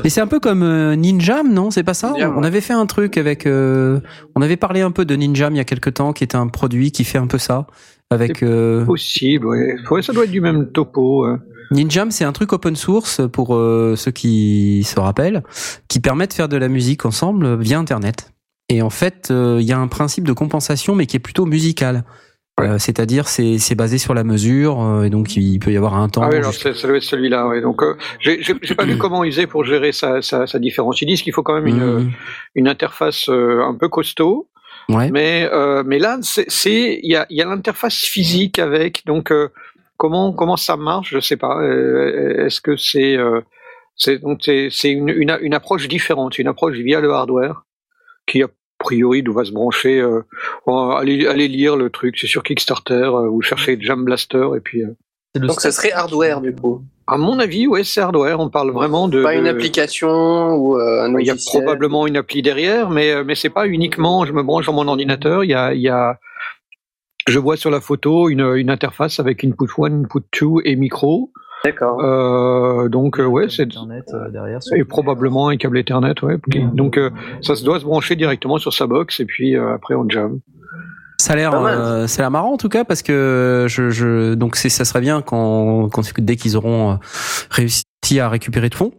Mais 0.02 0.10
c'est 0.10 0.20
un 0.20 0.26
peu 0.26 0.40
comme 0.40 0.62
euh, 0.62 0.96
Ninjam, 0.96 1.52
non? 1.52 1.70
C'est 1.70 1.82
pas 1.84 1.94
ça? 1.94 2.10
Ninjam, 2.12 2.36
On 2.36 2.40
ouais. 2.40 2.46
avait 2.46 2.60
fait 2.60 2.72
un 2.72 2.86
truc 2.86 3.16
avec. 3.16 3.46
euh, 3.46 4.00
on 4.34 4.42
avait 4.42 4.56
parlé 4.56 4.80
un 4.80 4.90
peu 4.90 5.04
de 5.04 5.14
Ninjam 5.14 5.54
il 5.54 5.58
y 5.58 5.60
a 5.60 5.64
quelque 5.64 5.90
temps, 5.90 6.12
qui 6.12 6.24
était 6.24 6.36
un 6.36 6.48
produit 6.48 6.90
qui 6.92 7.04
fait 7.04 7.18
un 7.18 7.26
peu 7.26 7.38
ça. 7.38 7.66
Avec 8.12 8.42
euh, 8.42 8.84
possible, 8.84 9.46
ouais. 9.46 9.76
Ouais, 9.90 10.02
ça 10.02 10.12
doit 10.12 10.24
être 10.24 10.32
du 10.32 10.40
même 10.40 10.72
topo. 10.72 11.24
euh. 11.26 11.38
Ninjam, 11.70 12.10
c'est 12.10 12.24
un 12.24 12.32
truc 12.32 12.52
open 12.52 12.74
source 12.74 13.20
pour 13.32 13.54
euh, 13.54 13.94
ceux 13.96 14.10
qui 14.10 14.82
se 14.84 14.98
rappellent, 14.98 15.44
qui 15.86 16.00
permet 16.00 16.26
de 16.26 16.32
faire 16.32 16.48
de 16.48 16.56
la 16.56 16.66
musique 16.68 17.04
ensemble 17.06 17.56
via 17.60 17.78
Internet. 17.78 18.32
Et 18.68 18.82
en 18.82 18.90
fait, 18.90 19.28
euh, 19.30 19.58
il 19.60 19.66
y 19.66 19.72
a 19.72 19.78
un 19.78 19.86
principe 19.86 20.24
de 20.26 20.32
compensation, 20.32 20.96
mais 20.96 21.06
qui 21.06 21.16
est 21.16 21.20
plutôt 21.20 21.46
musical. 21.46 22.04
Euh, 22.60 22.78
C'est-à-dire, 22.78 23.28
c'est 23.28 23.58
c'est 23.58 23.74
basé 23.74 23.98
sur 23.98 24.14
la 24.14 24.24
mesure, 24.24 24.82
euh, 24.82 25.02
et 25.04 25.10
donc 25.10 25.36
il 25.36 25.58
peut 25.58 25.72
y 25.72 25.76
avoir 25.76 25.94
un 25.94 26.08
temps. 26.08 26.22
Ah 26.24 26.28
oui, 26.30 26.36
alors 26.36 26.52
c'est- 26.52 26.74
ça 26.74 26.86
doit 26.88 26.96
être 26.96 27.02
celui-là. 27.02 27.46
Ouais. 27.48 27.60
Donc, 27.60 27.82
euh, 27.82 27.96
j'ai 28.18 28.42
j'ai- 28.42 28.54
j'ai 28.62 28.74
pas 28.74 28.84
vu 28.84 28.96
comment 28.98 29.24
ils 29.24 29.32
faisaient 29.32 29.46
pour 29.46 29.64
gérer 29.64 29.92
sa, 29.92 30.22
sa, 30.22 30.46
sa 30.46 30.58
différence. 30.58 31.00
Ils 31.02 31.06
disent 31.06 31.22
qu'il 31.22 31.32
faut 31.32 31.42
quand 31.42 31.54
même 31.54 31.66
une, 31.66 31.84
Mhm. 31.84 32.10
une 32.54 32.68
interface 32.68 33.28
un 33.28 33.74
peu 33.78 33.88
costaud. 33.88 34.48
Ouais. 34.88 35.10
Mais, 35.10 35.48
euh, 35.52 35.82
mais 35.86 35.98
là, 35.98 36.18
c'est 36.22 36.50
c'est- 36.50 36.98
il 37.02 37.10
y 37.10 37.16
a, 37.16 37.26
il 37.30 37.36
y 37.36 37.42
a 37.42 37.44
l'interface 37.46 37.96
physique 37.96 38.58
avec. 38.58 39.04
Donc, 39.06 39.30
euh, 39.30 39.48
comment 39.96 40.32
comment 40.32 40.56
ça 40.56 40.76
marche 40.76 41.10
Je 41.12 41.20
sais 41.20 41.36
pas. 41.36 41.60
Est-ce 41.64 42.60
que 42.60 42.76
c'est 42.76 43.16
euh, 43.16 43.40
c'est 43.96 44.18
donc 44.18 44.40
c'est 44.42 44.68
c'est 44.70 44.90
une, 44.90 45.08
une 45.10 45.36
une 45.42 45.54
approche 45.54 45.86
différente, 45.88 46.38
une 46.38 46.48
approche 46.48 46.76
via 46.76 47.00
le 47.00 47.10
hardware 47.12 47.62
qui 48.26 48.42
a 48.42 48.48
priori 48.80 49.22
doit 49.22 49.44
se 49.44 49.52
brancher. 49.52 50.00
Euh, 50.00 50.22
bon, 50.66 50.90
allez 50.90 51.26
allez 51.26 51.46
lire 51.48 51.76
le 51.76 51.90
truc, 51.90 52.18
c'est 52.18 52.26
sur 52.26 52.42
Kickstarter. 52.42 52.94
euh, 53.14 53.28
vous 53.28 53.42
cherchez 53.42 53.78
Jam 53.80 54.04
Blaster 54.04 54.48
et 54.56 54.60
puis. 54.60 54.82
euh, 54.82 54.88
Donc 55.36 55.60
ça 55.60 55.70
serait 55.70 55.92
hardware 55.92 56.40
du 56.40 56.52
coup. 56.54 56.82
à 57.06 57.16
mon 57.16 57.38
avis, 57.38 57.66
ouais, 57.68 57.84
c'est 57.84 58.00
hardware. 58.00 58.40
On 58.40 58.48
parle 58.50 58.70
vraiment 58.72 59.06
de. 59.08 59.22
Pas 59.22 59.34
une 59.34 59.44
de- 59.44 59.48
application 59.50 60.56
ou 60.56 60.76
euh, 60.78 61.04
un 61.04 61.18
Il 61.20 61.26
y 61.26 61.30
a 61.30 61.36
probablement 61.46 62.06
une 62.06 62.16
appli 62.16 62.42
derrière, 62.42 62.90
mais 62.90 63.12
euh, 63.12 63.22
mais 63.24 63.34
c'est 63.36 63.50
pas 63.50 63.66
uniquement. 63.68 64.24
Je 64.26 64.32
me 64.32 64.42
branche 64.42 64.66
dans 64.66 64.72
mon 64.72 64.88
ordinateur. 64.88 65.44
Il 65.44 65.50
y 65.50 65.54
a 65.54 65.72
il 65.74 65.80
y 65.82 65.88
a. 65.88 66.18
Je 67.28 67.38
vois 67.38 67.56
sur 67.56 67.70
la 67.70 67.80
photo 67.80 68.28
une, 68.28 68.40
une 68.56 68.70
interface 68.70 69.20
avec 69.20 69.44
input 69.44 69.68
1, 69.78 70.02
input 70.04 70.22
2 70.40 70.46
et 70.64 70.74
micro. 70.74 71.30
D'accord. 71.64 72.00
Euh, 72.02 72.88
donc 72.88 73.20
euh, 73.20 73.24
ouais, 73.26 73.48
c'est 73.50 73.62
Internet 73.64 74.04
euh, 74.14 74.30
derrière. 74.30 74.60
et 74.74 74.84
probablement 74.84 75.48
un 75.48 75.56
câble 75.56 75.78
Ethernet, 75.78 76.14
ouais. 76.22 76.34
Ok. 76.34 76.74
Donc 76.74 76.96
euh, 76.96 77.10
ça 77.42 77.54
se 77.54 77.64
doit 77.64 77.78
se 77.80 77.84
brancher 77.84 78.16
directement 78.16 78.56
sur 78.58 78.72
sa 78.72 78.86
box 78.86 79.20
et 79.20 79.26
puis 79.26 79.56
euh, 79.56 79.74
après 79.74 79.94
on 79.94 80.08
jam. 80.08 80.40
Ça 81.18 81.34
a 81.34 81.36
l'air, 81.36 81.52
euh, 81.54 82.06
ça 82.06 82.20
a 82.20 82.22
l'air 82.22 82.30
marrant 82.30 82.54
en 82.54 82.56
tout 82.56 82.70
cas 82.70 82.84
parce 82.84 83.02
que 83.02 83.66
je, 83.68 83.90
je 83.90 84.32
donc 84.32 84.56
c'est, 84.56 84.70
ça 84.70 84.86
serait 84.86 85.02
bien 85.02 85.20
quand, 85.20 85.90
quand 85.90 86.02
dès 86.18 86.36
qu'ils 86.36 86.56
auront 86.56 86.92
euh, 86.92 86.94
réussi 87.50 87.84
à 88.18 88.30
récupérer 88.30 88.70
de 88.70 88.74
fonds, 88.74 88.92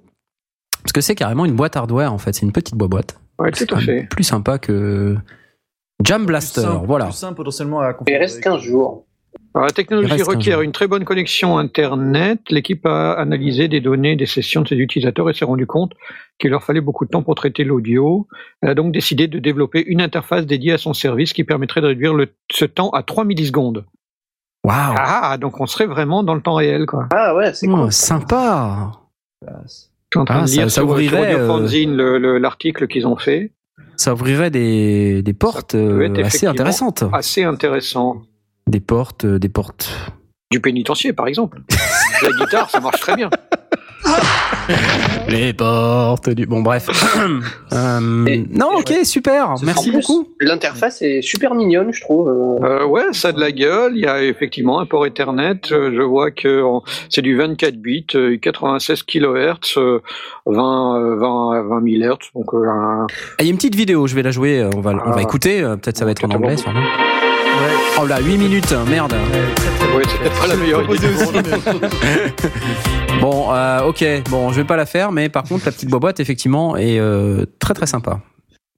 parce 0.83 0.93
que 0.93 1.01
c'est 1.01 1.15
carrément 1.15 1.45
une 1.45 1.55
boîte 1.55 1.75
hardware 1.75 2.13
en 2.13 2.19
fait, 2.19 2.33
c'est 2.33 2.43
une 2.45 2.51
petite 2.51 2.75
boîte. 2.75 3.19
Ouais, 3.39 3.49
C'est 3.55 3.65
tout 3.65 3.73
à 3.73 3.79
fait. 3.79 4.07
Plus 4.11 4.23
sympa 4.23 4.59
que 4.59 5.15
Jam 6.03 6.27
Blaster, 6.27 6.61
Plus 6.61 6.69
simple- 6.71 6.85
voilà. 6.85 7.05
Plus 7.05 7.13
simple 7.15 7.35
potentiellement 7.35 7.79
à 7.81 7.95
Il 8.07 8.15
reste 8.17 8.39
15 8.43 8.61
jours. 8.61 9.05
Alors, 9.53 9.65
la 9.65 9.71
technologie 9.73 10.13
un 10.21 10.23
requiert 10.23 10.61
une 10.61 10.71
très 10.71 10.87
bonne 10.87 11.03
connexion 11.03 11.57
Internet. 11.57 12.39
L'équipe 12.49 12.85
a 12.85 13.13
analysé 13.13 13.67
des 13.67 13.81
données 13.81 14.15
des 14.15 14.25
sessions 14.25 14.61
de 14.61 14.67
ses 14.69 14.75
utilisateurs 14.77 15.29
et 15.29 15.33
s'est 15.33 15.43
rendu 15.45 15.67
compte 15.67 15.91
qu'il 16.39 16.51
leur 16.51 16.63
fallait 16.63 16.79
beaucoup 16.81 17.03
de 17.05 17.09
temps 17.09 17.21
pour 17.21 17.35
traiter 17.35 17.63
l'audio. 17.65 18.27
Elle 18.61 18.69
a 18.69 18.75
donc 18.75 18.93
décidé 18.93 19.27
de 19.27 19.39
développer 19.39 19.83
une 19.85 20.01
interface 20.01 20.45
dédiée 20.45 20.71
à 20.73 20.77
son 20.77 20.93
service 20.93 21.33
qui 21.33 21.43
permettrait 21.43 21.81
de 21.81 21.87
réduire 21.87 22.13
le- 22.13 22.29
ce 22.51 22.63
temps 22.65 22.91
à 22.91 23.03
3 23.03 23.25
millisecondes. 23.25 23.85
Waouh. 24.63 24.95
Ah, 24.97 25.37
donc 25.37 25.59
on 25.59 25.65
serait 25.65 25.87
vraiment 25.87 26.23
dans 26.23 26.35
le 26.35 26.41
temps 26.41 26.53
réel, 26.55 26.85
quoi. 26.85 27.07
Ah 27.13 27.35
ouais, 27.35 27.53
c'est 27.53 27.67
Oh, 27.67 27.75
cool. 27.75 27.91
sympa. 27.91 28.91
Je 29.41 29.47
suis 29.67 30.19
en 30.19 30.23
train 30.25 30.35
Ah, 30.39 30.41
de 30.43 30.47
ça- 30.47 30.55
lire 30.55 30.71
ça 30.71 30.81
sur, 30.81 30.85
ouvrirait, 30.89 31.35
euh, 31.35 32.39
l'article 32.39 32.87
qu'ils 32.87 33.05
ont 33.07 33.17
fait. 33.17 33.51
Ça 33.97 34.13
ouvrirait 34.13 34.49
des, 34.51 35.21
des 35.23 35.33
portes 35.33 35.71
Ça 35.73 35.77
euh, 35.77 36.23
assez 36.23 36.47
intéressantes. 36.47 37.03
Assez 37.11 37.43
intéressant. 37.43 38.21
Des 38.67 38.79
portes, 38.79 39.25
euh, 39.25 39.39
des 39.39 39.49
portes. 39.49 39.91
Du 40.51 40.59
pénitencier, 40.59 41.13
par 41.13 41.27
exemple. 41.27 41.61
La 42.21 42.29
guitare, 42.31 42.69
ça 42.69 42.79
marche 42.81 42.99
très 42.99 43.15
bien. 43.15 43.29
Les 45.29 45.53
portes 45.53 46.29
du. 46.29 46.45
Bon, 46.45 46.61
bref. 46.61 46.87
Euh, 47.73 48.25
Et- 48.25 48.45
non, 48.51 48.71
ok, 48.77 48.93
super. 49.05 49.55
Merci 49.63 49.91
beaucoup. 49.91 50.27
L'interface 50.41 51.01
est 51.01 51.21
super 51.21 51.55
mignonne, 51.55 51.93
je 51.93 52.01
trouve. 52.01 52.27
euh. 52.27 52.85
Ouais, 52.85 53.05
ça 53.13 53.29
a 53.29 53.31
de 53.31 53.39
la 53.39 53.51
gueule. 53.53 53.93
Il 53.95 54.01
y 54.01 54.07
a 54.07 54.21
effectivement 54.21 54.81
un 54.81 54.85
port 54.85 55.05
Ethernet. 55.05 55.61
Je 55.69 56.01
vois 56.01 56.31
que 56.31 56.61
c'est 57.09 57.21
du 57.21 57.37
24 57.37 57.75
bits, 57.77 58.05
euh, 58.15 58.37
96 58.37 59.03
kHz, 59.03 59.77
euh, 59.77 59.99
20, 60.45 60.97
euh, 60.99 61.15
20, 61.15 61.63
20 61.63 61.81
000 61.99 62.13
Hz. 62.13 62.17
Donc, 62.35 62.53
euh, 62.53 62.67
un- 62.67 63.07
Ah, 63.09 63.13
Il 63.39 63.45
y 63.45 63.47
a 63.47 63.51
une 63.51 63.57
petite 63.57 63.75
vidéo, 63.75 64.05
je 64.07 64.15
vais 64.15 64.23
la 64.23 64.31
jouer. 64.31 64.67
On 64.75 64.81
va, 64.81 64.91
on 64.91 65.11
va 65.11 65.15
Ah. 65.17 65.21
écouter. 65.21 65.61
Peut-être 65.81 65.97
ça 65.97 66.03
va 66.05 66.11
être 66.11 66.25
en 66.25 66.29
anglais, 66.31 66.57
sûrement. 66.57 66.81
Oh 68.01 68.07
là, 68.07 68.19
8 68.19 68.37
minutes, 68.37 68.73
merde. 68.89 69.13
ouais, 69.13 70.03
c'est 70.07 70.17
peut-être 70.19 70.39
pas 70.39 70.47
la 70.47 70.55
meilleure 70.55 70.83
idée. 70.83 71.07
du 71.07 71.13
monde. 71.23 71.91
Bon, 73.21 73.53
euh, 73.53 73.81
ok. 73.83 74.03
Bon, 74.29 74.49
je 74.51 74.55
vais 74.61 74.65
pas 74.67 74.75
la 74.77 74.85
faire, 74.85 75.11
mais 75.11 75.29
par 75.29 75.43
contre, 75.43 75.65
la 75.65 75.71
petite 75.71 75.89
boîte, 75.89 76.19
effectivement, 76.19 76.75
est 76.77 76.99
euh, 76.99 77.45
très 77.59 77.73
très 77.73 77.85
sympa. 77.85 78.21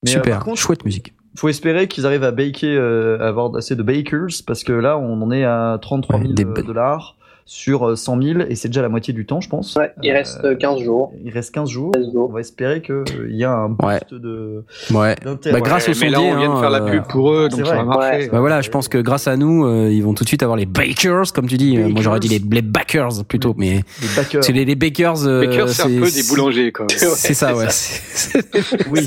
Mais, 0.04 0.12
euh, 0.12 0.14
Super. 0.16 0.40
contre- 0.40 0.58
Chouette 0.60 0.84
musique. 0.84 1.14
Faut 1.38 1.48
espérer 1.50 1.88
qu'ils 1.88 2.06
arrivent 2.06 2.24
à 2.26 2.32
baker, 2.32 2.76
euh, 2.76 3.18
à 3.22 3.28
avoir 3.30 3.56
assez 3.56 3.76
de 3.76 3.84
bakers, 3.84 4.28
parce 4.46 4.64
que 4.64 4.74
là, 4.74 4.98
on 4.98 5.22
en 5.22 5.32
est 5.32 5.46
à 5.46 5.78
33 5.82 6.18
000 6.20 6.30
Ouais, 6.30 6.36
des 6.36 6.44
euh, 6.46 6.54
ba- 6.54 6.62
dollars 6.62 7.16
sur 7.46 7.90
euh, 7.90 7.96
100 7.96 8.22
000, 8.22 8.40
et 8.50 8.56
c'est 8.56 8.70
déjà 8.70 8.82
la 8.82 8.90
moitié 8.90 9.14
du 9.14 9.26
temps, 9.26 9.42
je 9.42 9.50
pense. 9.50 9.76
Ouais, 9.76 9.92
il 10.02 10.10
Euh, 10.12 10.14
reste 10.14 10.58
15 10.58 10.80
jours. 10.82 11.12
Il 11.24 11.32
reste 11.32 11.54
15 11.54 11.70
jours. 11.70 11.92
16 11.96 12.12
jours. 12.14 12.30
On 12.30 12.34
va 12.34 12.40
espérer 12.40 12.82
qu'il 12.82 13.04
y 13.36 13.44
a 13.44 13.52
un 13.52 13.70
boost 13.70 13.84
Ouais. 14.12 14.20
de 14.20 14.64
Ouais. 14.92 15.16
Bah, 15.52 15.60
grâce 15.62 15.88
Ouais, 15.88 15.96
au 15.96 16.00
mais 16.00 16.10
là, 16.10 16.18
sondier, 16.20 16.32
on 16.34 16.38
vient 16.40 16.50
de 16.50 16.54
hein, 16.54 16.60
faire 16.62 16.70
la 16.70 16.82
euh, 16.84 16.92
pub 16.92 17.04
pour 17.10 17.34
eux, 17.34 17.50
donc 17.50 17.66
ça 17.68 17.76
va 17.76 17.84
marcher. 17.84 18.18
Ouais. 18.18 18.30
Bah 18.30 18.40
voilà, 18.40 18.62
je 18.62 18.70
pense 18.70 18.88
que 18.88 18.98
grâce 18.98 19.28
à 19.28 19.36
nous, 19.36 19.66
euh, 19.66 19.90
ils 19.92 20.02
vont 20.04 20.14
tout 20.14 20.24
de 20.24 20.30
suite 20.30 20.42
avoir 20.44 20.58
les 20.58 20.66
bakers, 20.66 21.34
comme 21.34 21.48
tu 21.48 21.58
dis. 21.58 21.78
Euh, 21.78 21.90
Moi, 21.90 22.02
j'aurais 22.02 22.20
dit 22.20 22.30
les, 22.30 22.40
les 22.40 22.62
backers 22.62 23.26
plutôt, 23.28 23.54
mais 23.58 23.84
Les 24.02 24.08
backers. 24.16 24.44
c'est 24.44 24.54
les, 24.54 24.64
les 24.66 24.76
bakers. 24.76 25.26
euh, 25.28 25.46
Baker, 25.46 25.66
c'est 25.68 25.84
un 25.84 26.00
peu 26.00 26.10
des 26.12 26.24
boulangers, 26.30 26.72
quoi. 26.72 26.86
C'est 26.90 27.34
ça, 27.34 27.56
ouais. 27.56 27.68
Oui, 28.92 29.00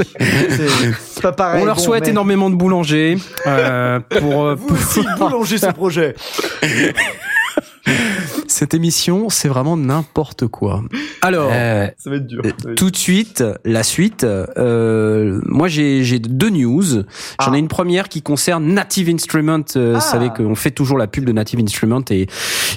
c'est 1.00 1.22
pas 1.22 1.32
pareil. 1.32 1.62
On 1.62 1.64
leur 1.64 1.76
bon, 1.76 1.82
souhaite 1.82 2.04
mais 2.04 2.10
énormément 2.10 2.50
de 2.50 2.54
boulangers 2.56 3.16
euh, 3.46 4.00
pour, 4.00 4.44
euh, 4.44 4.54
Vous 4.54 4.74
aussi, 4.74 5.00
boulanger 5.18 5.58
ce 5.58 5.66
projet. 5.72 6.14
cette 8.48 8.74
émission. 8.74 9.28
C'est 9.28 9.48
vraiment 9.48 9.76
n'importe 9.76 10.46
quoi. 10.46 10.82
Alors. 11.22 11.50
Euh, 11.52 11.88
Ça 11.98 12.10
va 12.10 12.16
être 12.16 12.26
dur. 12.26 12.42
Euh, 12.44 12.48
Ça 12.58 12.66
va 12.66 12.72
être 12.72 12.78
Tout 12.78 12.90
de 12.90 12.96
suite, 12.96 13.44
la 13.64 13.82
suite. 13.82 14.24
Euh, 14.24 15.40
moi, 15.46 15.68
j'ai 15.68 16.04
j'ai 16.04 16.18
deux 16.18 16.50
news. 16.50 16.84
J'en 17.40 17.52
Ah. 17.52 17.56
ai 17.56 17.58
une 17.58 17.68
première 17.68 18.08
qui 18.08 18.22
concerne 18.22 18.66
Native 18.66 19.08
Instrument. 19.08 19.60
Euh, 19.76 19.94
Ah. 19.94 19.98
Vous 19.98 20.00
savez 20.10 20.28
qu'on 20.30 20.54
fait 20.54 20.70
toujours 20.70 20.98
la 20.98 21.06
pub 21.06 21.24
de 21.24 21.32
Native 21.32 21.60
Instrument 21.60 22.02
et 22.10 22.26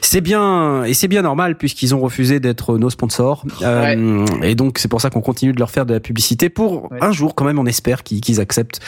c'est 0.02 0.22
bien 0.22 0.84
et 0.84 0.94
c'est 0.94 1.08
bien 1.08 1.22
normal 1.22 1.58
puisqu'ils 1.58 1.94
ont 1.96 2.00
refusé 2.00 2.40
d'être 2.40 2.78
nos 2.78 2.90
sponsors. 2.90 3.46
Euh, 3.62 4.26
Et 4.44 4.56
donc 4.56 4.78
c'est 4.80 4.88
pour 4.88 5.02
ça 5.02 5.10
qu'on 5.10 5.22
continue 5.22 5.54
de 5.54 5.60
leur 5.60 5.72
faire 5.72 5.86
de 5.86 5.94
la 5.94 6.00
publicité 6.00 6.50
pour 6.50 6.92
Ouais. 6.92 6.98
un 7.02 7.12
jour 7.12 7.36
quand 7.36 7.46
même. 7.46 7.60
On 7.60 7.66
espère 7.66 8.04
qu'ils 8.04 8.40
acceptent 8.40 8.80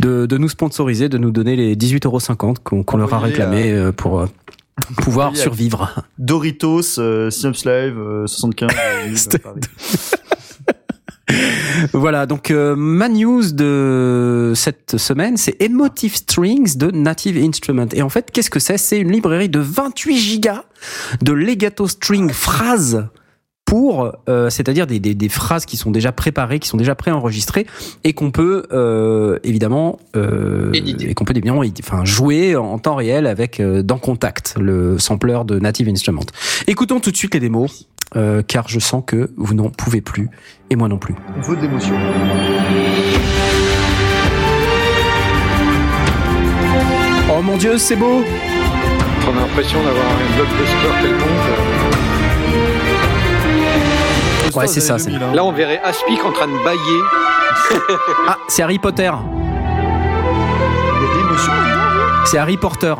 de, 0.00 0.26
de 0.26 0.38
nous 0.38 0.48
sponsoriser, 0.48 1.08
de 1.08 1.18
nous 1.18 1.30
donner 1.30 1.56
les 1.56 1.76
18,50 1.76 2.56
qu'on 2.62 2.82
qu'on 2.82 2.96
leur 2.96 3.12
a 3.14 3.18
réclamé 3.18 3.70
euh, 3.72 3.92
pour 3.92 4.20
euh, 4.20 4.26
pouvoir 5.02 5.36
survivre. 5.36 6.02
Doritos, 6.18 6.98
euh, 6.98 7.30
Synops 7.30 7.64
Live, 7.64 7.98
euh, 7.98 8.26
75. 8.26 9.28
euh. 9.34 9.38
Voilà, 11.92 12.26
donc 12.26 12.50
euh, 12.50 12.74
ma 12.76 13.08
news 13.08 13.52
de 13.52 14.52
cette 14.54 14.96
semaine, 14.96 15.36
c'est 15.36 15.60
Emotive 15.60 16.16
Strings 16.16 16.76
de 16.76 16.90
Native 16.90 17.36
Instrument. 17.36 17.88
Et 17.92 18.02
en 18.02 18.08
fait, 18.08 18.30
qu'est-ce 18.30 18.50
que 18.50 18.60
c'est? 18.60 18.78
C'est 18.78 18.98
une 19.00 19.12
librairie 19.12 19.48
de 19.48 19.60
28 19.60 20.18
gigas 20.18 20.64
de 21.22 21.32
legato 21.32 21.88
string 21.88 22.30
phrases 22.30 23.08
pour, 23.66 24.12
euh, 24.28 24.48
c'est-à-dire 24.48 24.86
des, 24.86 24.98
des, 25.00 25.14
des 25.14 25.28
phrases 25.28 25.66
qui 25.66 25.76
sont 25.76 25.90
déjà 25.90 26.12
préparées, 26.12 26.58
qui 26.60 26.68
sont 26.68 26.76
déjà 26.78 26.94
préenregistrées 26.94 27.66
et 28.04 28.14
qu'on 28.14 28.30
peut 28.30 28.64
euh, 28.72 29.38
évidemment 29.44 29.98
euh, 30.16 30.72
Éditer. 30.72 31.10
et 31.10 31.14
qu'on 31.14 31.24
peut 31.24 31.34
évidemment 31.36 31.62
enfin 31.80 32.04
jouer 32.04 32.56
en 32.56 32.78
temps 32.78 32.94
réel 32.94 33.26
avec 33.26 33.60
euh, 33.60 33.82
dans 33.82 33.98
Contact, 33.98 34.54
le 34.58 34.98
sampler 34.98 35.38
de 35.44 35.58
Native 35.58 35.88
Instrument. 35.88 36.22
Écoutons 36.68 37.00
tout 37.00 37.10
de 37.10 37.16
suite 37.16 37.34
les 37.34 37.40
démos. 37.40 37.88
euh, 38.14 38.40
car 38.46 38.68
je 38.68 38.78
sens 38.78 39.02
que 39.04 39.30
vous 39.36 39.52
n'en 39.54 39.68
pouvez 39.68 40.00
plus 40.00 40.30
et 40.70 40.76
moi 40.76 40.86
non 40.88 40.96
plus. 40.98 41.16
On 41.36 41.40
veut 41.40 41.56
de 41.56 41.62
l'émotion. 41.62 41.94
Oh 47.28 47.42
mon 47.42 47.56
dieu, 47.56 47.76
c'est 47.78 47.96
beau 47.96 48.22
On 49.28 49.36
a 49.36 49.40
l'impression 49.40 49.78
d'avoir 49.82 50.06
un 50.06 50.36
blockbuster 50.36 50.92
quelconque. 51.02 51.75
Ouais, 54.56 54.66
c'est 54.66 54.80
ça, 54.80 54.98
c'est. 54.98 55.10
Là, 55.10 55.44
on 55.44 55.52
verrait 55.52 55.80
Aspic 55.84 56.24
en 56.24 56.32
train 56.32 56.48
de 56.48 56.64
bailler. 56.64 57.00
Ah, 58.28 58.36
c'est 58.48 58.62
Harry 58.62 58.78
Potter. 58.78 59.02
Il 59.02 59.08
y 59.08 59.10
a 59.10 59.12
de 61.14 61.18
l'émotion 61.18 61.52
là-dedans. 61.52 62.24
C'est 62.24 62.38
Harry 62.38 62.56
Potter. 62.56 62.94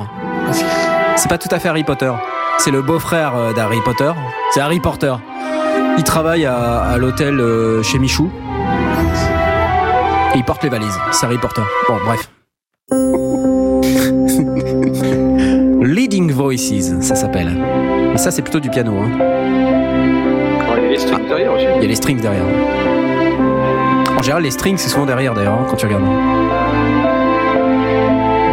C'est 1.17 1.29
pas 1.29 1.39
tout 1.39 1.49
à 1.51 1.59
fait 1.59 1.69
Harry 1.69 1.85
Potter. 1.85 2.13
C'est 2.59 2.71
le 2.71 2.81
beau-frère 2.83 3.33
euh, 3.37 3.53
d'Harry 3.53 3.81
Potter. 3.85 4.13
C'est 4.53 4.61
Harry 4.61 4.81
Potter. 4.81 5.13
Il 5.99 6.05
travaille 6.05 6.47
à, 6.47 6.81
à 6.83 6.97
l'hôtel 6.97 7.39
euh, 7.41 7.83
chez 7.83 7.99
Michou. 7.99 8.31
Et 10.35 10.39
il 10.39 10.45
porte 10.45 10.63
les 10.63 10.69
valises. 10.71 10.99
C'est 11.11 11.27
Harry 11.27 11.39
Potter. 11.39 11.63
Bon, 11.89 11.97
bref. 12.05 12.31
Leading 15.83 16.31
Voices, 16.33 17.01
ça 17.03 17.15
s'appelle. 17.15 17.51
Mais 18.13 18.19
ça, 18.19 18.31
c'est 18.31 18.43
plutôt 18.43 18.61
du 18.61 18.71
piano. 18.71 18.93
Hein. 18.99 19.11
Il 21.29 21.33
y 21.33 21.35
a 21.35 21.39
les 21.39 21.45
strings 21.45 21.51
derrière 21.51 21.53
aussi. 21.55 21.65
Il 21.77 21.83
y 21.83 21.85
a 21.85 21.89
les 21.89 21.95
strings 21.95 22.21
derrière. 22.21 22.45
En 24.17 24.23
général, 24.23 24.43
les 24.43 24.51
strings, 24.51 24.79
c'est 24.79 24.89
souvent 24.89 25.07
derrière 25.07 25.35
d'ailleurs, 25.35 25.55
hein, 25.55 25.67
quand 25.69 25.77
tu 25.77 25.87
regardes. 25.87 26.05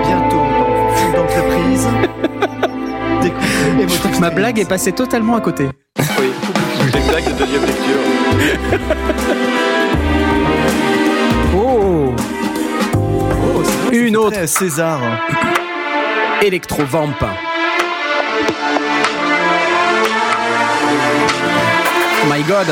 Bientôt 0.05 0.37
dans 0.37 0.89
Food 0.89 1.15
d'entreprise. 1.15 1.87
Ma 4.19 4.29
blague 4.29 4.59
est 4.59 4.67
passée 4.67 4.91
totalement 4.91 5.35
à 5.35 5.41
côté. 5.41 5.69
Oui. 6.19 6.31
C'est 6.91 6.99
une 6.99 7.07
blague 7.07 7.25
de 7.25 7.31
deuxième 7.39 7.61
lecture. 7.65 7.99
Oh 11.55 12.11
Oh, 12.95 13.61
Une 13.91 14.17
autre. 14.17 14.47
César. 14.47 14.99
Electrovamp. 16.41 17.09
My 22.29 22.41
god. 22.43 22.67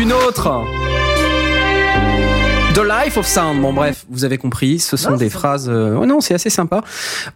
Une 0.00 0.12
autre. 0.12 0.62
The 2.74 2.78
Life 2.80 3.18
of 3.18 3.26
Sound. 3.26 3.60
Bon 3.60 3.72
bref, 3.72 4.06
vous 4.08 4.24
avez 4.24 4.38
compris, 4.38 4.78
ce 4.78 4.96
sont 4.96 5.10
Non, 5.10 5.16
des 5.16 5.28
phrases. 5.28 5.68
euh, 5.68 5.98
oh 6.00 6.06
non, 6.06 6.20
c'est 6.20 6.32
assez 6.34 6.48
sympa. 6.50 6.82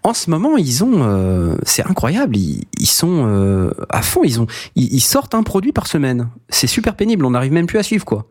En 0.03 0.15
ce 0.15 0.31
moment, 0.31 0.57
ils 0.57 0.83
ont, 0.83 1.03
euh, 1.03 1.57
c'est 1.65 1.85
incroyable. 1.85 2.37
Ils, 2.37 2.65
ils 2.79 2.87
sont 2.87 3.27
euh, 3.29 3.71
à 3.91 4.01
fond. 4.03 4.23
Ils 4.25 4.41
ont, 4.41 4.47
ils, 4.77 4.93
ils 4.95 5.01
sortent 5.01 5.35
un 5.35 5.43
produit 5.43 5.73
par 5.73 5.87
semaine. 5.87 6.29
C'est 6.49 6.67
super 6.67 6.97
pénible. 6.97 7.25
On 7.27 7.31
n'arrive 7.31 7.53
même 7.53 7.67
plus 7.67 7.79
à 7.79 7.83
suivre 7.83 8.05
quoi. 8.05 8.27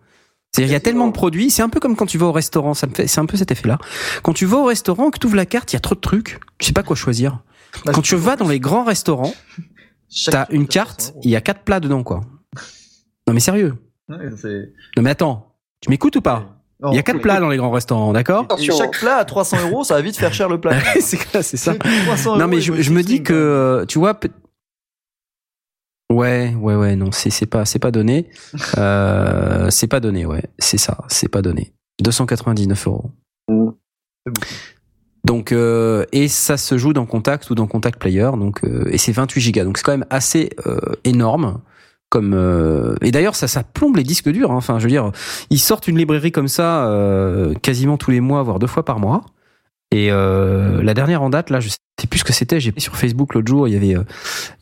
C'est-à-dire, 0.51 0.71
il 0.71 0.73
y 0.73 0.77
a 0.77 0.79
tellement 0.79 1.07
de 1.07 1.11
produits. 1.13 1.51
C'est 1.51 1.61
un 1.61 1.69
peu 1.69 1.79
comme 1.79 1.95
quand 1.95 2.05
tu 2.05 2.17
vas 2.17 2.25
au 2.27 2.31
restaurant. 2.31 2.73
Ça 2.73 2.87
me 2.87 2.93
fait, 2.95 3.07
c'est 3.07 3.19
un 3.19 3.25
peu 3.25 3.37
cet 3.37 3.51
effet-là. 3.51 3.77
Quand 4.23 4.33
tu 4.33 4.45
vas 4.45 4.57
au 4.57 4.63
restaurant, 4.65 5.11
que 5.11 5.19
tu 5.19 5.27
ouvres 5.27 5.35
la 5.35 5.45
carte, 5.45 5.71
il 5.73 5.75
y 5.75 5.77
a 5.77 5.81
trop 5.81 5.95
de 5.95 5.99
trucs. 5.99 6.39
Tu 6.57 6.67
sais 6.67 6.73
pas 6.73 6.81
quoi 6.83 6.95
choisir. 6.95 7.39
Bah, 7.83 7.91
Quand 7.93 8.01
tu 8.01 8.15
vas 8.15 8.35
dans 8.35 8.47
les 8.47 8.59
grands 8.59 8.83
restaurants, 8.83 9.33
t'as 10.29 10.45
une 10.51 10.67
carte, 10.67 11.13
il 11.23 11.29
y 11.29 11.35
a 11.35 11.41
quatre 11.41 11.61
plats 11.61 11.79
dedans, 11.79 12.03
quoi. 12.03 12.21
Non 13.27 13.33
mais 13.33 13.39
sérieux. 13.39 13.75
Ouais, 14.07 14.29
Non 14.97 15.03
mais 15.03 15.09
attends, 15.09 15.55
tu 15.81 15.89
m'écoutes 15.89 16.15
ou 16.15 16.21
pas 16.21 16.61
Il 16.91 16.95
y 16.95 16.99
a 16.99 17.03
quatre 17.03 17.21
plats 17.21 17.39
dans 17.39 17.49
les 17.49 17.57
grands 17.57 17.71
restaurants, 17.71 18.13
d'accord 18.13 18.47
chaque 18.59 18.99
plat 18.99 19.17
à 19.17 19.25
300 19.25 19.69
euros, 19.69 19.83
ça 19.83 19.95
va 19.95 20.01
vite 20.01 20.17
faire 20.17 20.33
cher 20.33 20.47
le 20.47 20.59
plat. 20.59 20.79
C'est 20.99 21.57
ça. 21.57 21.75
300 21.75 22.37
Non 22.37 22.47
mais 22.47 22.61
je, 22.61 22.91
me 22.91 23.01
dis 23.01 23.23
que, 23.23 23.33
euh, 23.33 23.85
tu 23.85 23.99
vois, 23.99 24.19
ouais, 26.11 26.53
ouais, 26.55 26.75
ouais, 26.75 26.95
non, 26.95 27.11
c'est 27.11 27.29
c'est 27.29 27.45
pas, 27.45 27.65
c'est 27.65 27.79
pas 27.79 27.91
donné. 27.91 28.29
Euh, 28.77 29.69
c'est 29.69 29.87
pas 29.87 29.99
donné, 29.99 30.25
ouais, 30.25 30.43
c'est 30.59 30.77
ça, 30.77 30.97
c'est 31.07 31.29
pas 31.29 31.41
donné. 31.41 31.73
299 32.01 32.87
euros. 32.87 33.11
Mm. 33.47 33.69
Donc 35.25 35.51
euh, 35.51 36.05
et 36.11 36.27
ça 36.27 36.55
se 36.55 36.77
joue 36.77 36.93
dans 36.93 37.05
Contact 37.05 37.49
ou 37.49 37.55
dans 37.55 37.65
Contact 37.67 37.99
Player, 37.99 38.29
donc 38.37 38.63
euh, 38.63 38.87
et 38.91 38.97
c'est 38.99 39.11
28 39.11 39.41
gigas, 39.41 39.63
donc 39.65 39.77
c'est 39.77 39.83
quand 39.83 39.91
même 39.93 40.05
assez 40.09 40.51
euh, 40.67 40.77
énorme. 41.03 41.59
Comme 42.09 42.33
euh, 42.35 42.95
et 43.01 43.09
d'ailleurs 43.11 43.35
ça 43.35 43.47
ça 43.47 43.63
plombe 43.63 43.97
les 43.97 44.03
disques 44.03 44.29
durs. 44.29 44.51
hein. 44.51 44.55
Enfin 44.55 44.77
je 44.77 44.83
veux 44.83 44.89
dire, 44.91 45.11
ils 45.49 45.59
sortent 45.59 45.87
une 45.87 45.97
librairie 45.97 46.31
comme 46.31 46.47
ça 46.47 46.87
euh, 46.87 47.55
quasiment 47.55 47.97
tous 47.97 48.11
les 48.11 48.21
mois, 48.21 48.43
voire 48.43 48.59
deux 48.59 48.67
fois 48.67 48.85
par 48.85 48.99
mois. 48.99 49.25
Et 49.91 50.11
euh, 50.11 50.83
la 50.83 50.93
dernière 50.93 51.21
en 51.23 51.29
date, 51.29 51.49
là, 51.49 51.59
je 51.59 51.69
sais 51.69 52.07
plus 52.09 52.19
ce 52.19 52.23
que 52.23 52.33
c'était. 52.33 52.59
J'ai 52.59 52.73
sur 52.77 52.95
Facebook 52.95 53.33
l'autre 53.33 53.47
jour, 53.47 53.67
il 53.67 53.73
y 53.73 53.77
avait, 53.77 53.95
euh, 53.95 54.03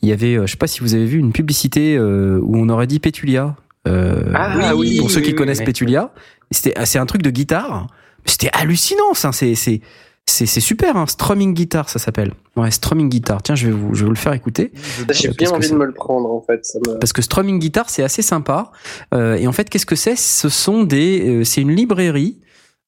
il 0.00 0.08
y 0.08 0.12
avait, 0.12 0.36
euh, 0.36 0.46
je 0.46 0.52
sais 0.52 0.56
pas 0.56 0.66
si 0.66 0.80
vous 0.80 0.94
avez 0.94 1.04
vu 1.06 1.18
une 1.18 1.32
publicité 1.32 1.96
euh, 1.96 2.40
où 2.42 2.56
on 2.56 2.68
aurait 2.70 2.86
dit 2.86 3.00
Pétulia. 3.00 3.56
Euh, 3.86 4.32
Ah 4.34 4.74
oui, 4.74 4.98
pour 4.98 5.10
ceux 5.10 5.18
oui, 5.18 5.22
qui 5.24 5.30
oui, 5.30 5.36
connaissent 5.36 5.58
oui. 5.58 5.64
Pétulia, 5.66 6.10
c'était, 6.50 6.74
c'est 6.86 6.98
un 6.98 7.06
truc 7.06 7.22
de 7.22 7.30
guitare. 7.30 7.88
C'était 8.24 8.50
hallucinant, 8.52 9.12
ça. 9.14 9.32
C'est, 9.32 9.54
c'est, 9.54 9.80
c'est, 10.26 10.46
c'est 10.46 10.60
super. 10.60 10.96
Hein. 10.96 11.06
Strumming 11.06 11.54
guitar, 11.54 11.88
ça 11.88 11.98
s'appelle. 11.98 12.32
Ouais, 12.56 12.70
strumming 12.70 13.08
guitar. 13.08 13.42
Tiens, 13.42 13.54
je 13.54 13.66
vais 13.66 13.72
vous, 13.72 13.94
je 13.94 14.00
vais 14.00 14.06
vous 14.06 14.12
le 14.12 14.16
faire 14.18 14.32
écouter. 14.32 14.72
J'ai 15.10 15.28
bien 15.30 15.50
envie 15.50 15.68
de 15.68 15.74
me 15.74 15.84
le 15.84 15.92
prendre 15.92 16.30
en 16.30 16.40
fait. 16.40 16.64
Ça 16.64 16.78
me... 16.86 16.98
Parce 16.98 17.12
que 17.12 17.22
strumming 17.22 17.58
guitar, 17.58 17.90
c'est 17.90 18.02
assez 18.02 18.22
sympa. 18.22 18.70
Euh, 19.12 19.34
et 19.36 19.46
en 19.46 19.52
fait, 19.52 19.68
qu'est-ce 19.70 19.86
que 19.86 19.96
c'est? 19.96 20.16
Ce 20.16 20.48
sont 20.48 20.82
des, 20.84 21.28
euh, 21.40 21.44
c'est 21.44 21.60
une 21.60 21.74
librairie 21.74 22.38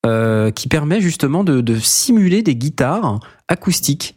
euh, 0.07 0.51
qui 0.51 0.69
permet 0.69 1.01
justement 1.01 1.45
de, 1.45 1.61
de 1.61 1.77
simuler 1.79 2.43
des 2.43 2.57
guitares 2.57 3.21
acoustiques. 3.49 4.17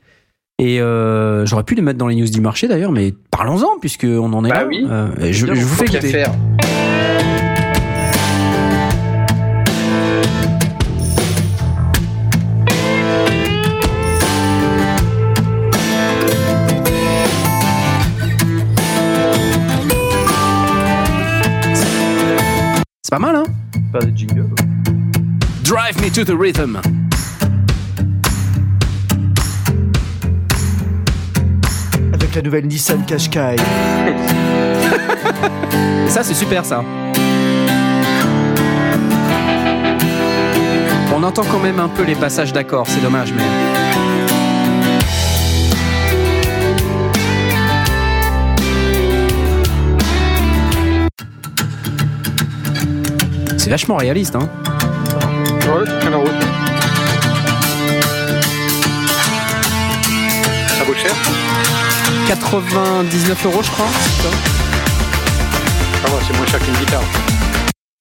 Et 0.62 0.82
euh, 0.82 1.46
j'aurais 1.46 1.64
pu 1.64 1.74
les 1.76 1.82
mettre 1.82 1.98
dans 1.98 2.08
les 2.08 2.16
news 2.16 2.28
du 2.30 2.42
marché 2.42 2.68
d'ailleurs, 2.68 2.92
mais 2.92 3.14
parlons-en 3.32 3.80
puisque 3.80 4.04
on 4.04 4.34
en 4.34 4.44
est 4.46 4.50
Bah 4.50 4.62
là. 4.62 4.68
oui. 4.68 4.86
Euh, 4.90 5.08
je, 5.32 5.48
je 5.48 5.54
vous 5.54 5.76
fais 5.76 5.86
écouter. 5.86 6.10
faire. 6.12 6.34
C'est 23.12 23.16
pas 23.16 23.26
mal, 23.26 23.38
hein? 23.38 23.44
Faire 23.92 24.04
des 24.04 24.16
jingles. 24.16 24.46
Drive 25.64 26.00
me 26.00 26.12
to 26.12 26.24
the 26.24 26.40
rhythm. 26.40 26.80
Avec 32.14 32.36
la 32.36 32.44
nouvelle 32.44 32.68
Nissan 32.68 33.04
Qashqai. 33.08 33.56
Ça, 36.08 36.22
c'est 36.22 36.36
super, 36.36 36.64
ça. 36.64 36.84
On 41.12 41.24
entend 41.24 41.42
quand 41.52 41.58
même 41.58 41.80
un 41.80 41.90
peu 41.90 42.04
les 42.04 42.14
passages 42.14 42.54
d'accords, 42.54 42.86
c'est 42.88 43.02
dommage, 43.02 43.34
mais. 43.36 43.42
C'est 53.70 53.74
vachement 53.74 53.98
réaliste, 53.98 54.36
hein. 54.36 54.50
Ouais, 54.66 55.86
ça 55.86 56.00
tient 56.00 56.10
la 56.10 56.18
route. 56.18 56.32
Ça 60.70 60.84
vaut 60.86 60.94
cher 60.96 61.14
99 62.28 63.46
euros, 63.46 63.62
je 63.62 63.70
crois. 63.70 63.86
Ah 66.04 66.08
c'est 66.28 66.36
moins 66.36 66.48
cher 66.48 66.60
qu'une 66.60 66.74
guitare. 66.78 67.04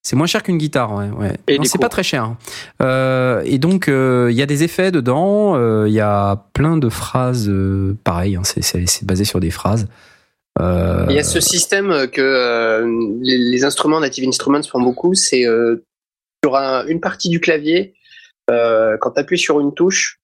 C'est 0.02 0.16
moins 0.16 0.26
cher 0.26 0.42
qu'une 0.42 0.56
guitare, 0.56 0.94
ouais. 0.94 1.10
ouais. 1.10 1.58
C'est 1.64 1.78
pas 1.78 1.90
très 1.90 2.02
cher. 2.02 2.24
hein. 2.24 2.38
Euh, 2.80 3.42
et 3.44 3.58
donc, 3.58 3.88
euh, 3.88 4.28
il 4.30 4.38
y 4.38 4.42
a 4.42 4.46
des 4.46 4.64
effets 4.64 4.90
dedans. 4.90 5.52
euh, 5.56 5.84
Il 5.86 5.92
y 5.92 6.00
a 6.00 6.44
plein 6.54 6.78
de 6.78 6.88
phrases 6.88 7.52
pareilles. 8.04 8.36
hein, 8.36 8.42
c'est 8.44 9.04
basé 9.04 9.24
sur 9.26 9.38
des 9.38 9.50
phrases. 9.50 9.86
Euh, 10.60 11.06
Il 11.08 11.14
y 11.14 11.18
a 11.18 11.24
ce 11.24 11.40
système 11.40 12.08
que 12.08 12.20
euh, 12.20 12.86
les, 13.22 13.38
les 13.38 13.64
instruments 13.64 14.00
Native 14.00 14.26
Instruments 14.28 14.62
font 14.62 14.80
beaucoup, 14.80 15.14
c'est 15.14 15.44
euh, 15.46 15.84
sur 16.44 16.56
un- 16.56 16.86
une 16.86 17.00
partie 17.00 17.28
du 17.28 17.40
clavier, 17.40 17.94
euh, 18.50 18.96
quand 19.00 19.12
tu 19.12 19.20
appuies 19.20 19.38
sur 19.38 19.60
une 19.60 19.72
touche, 19.74 20.18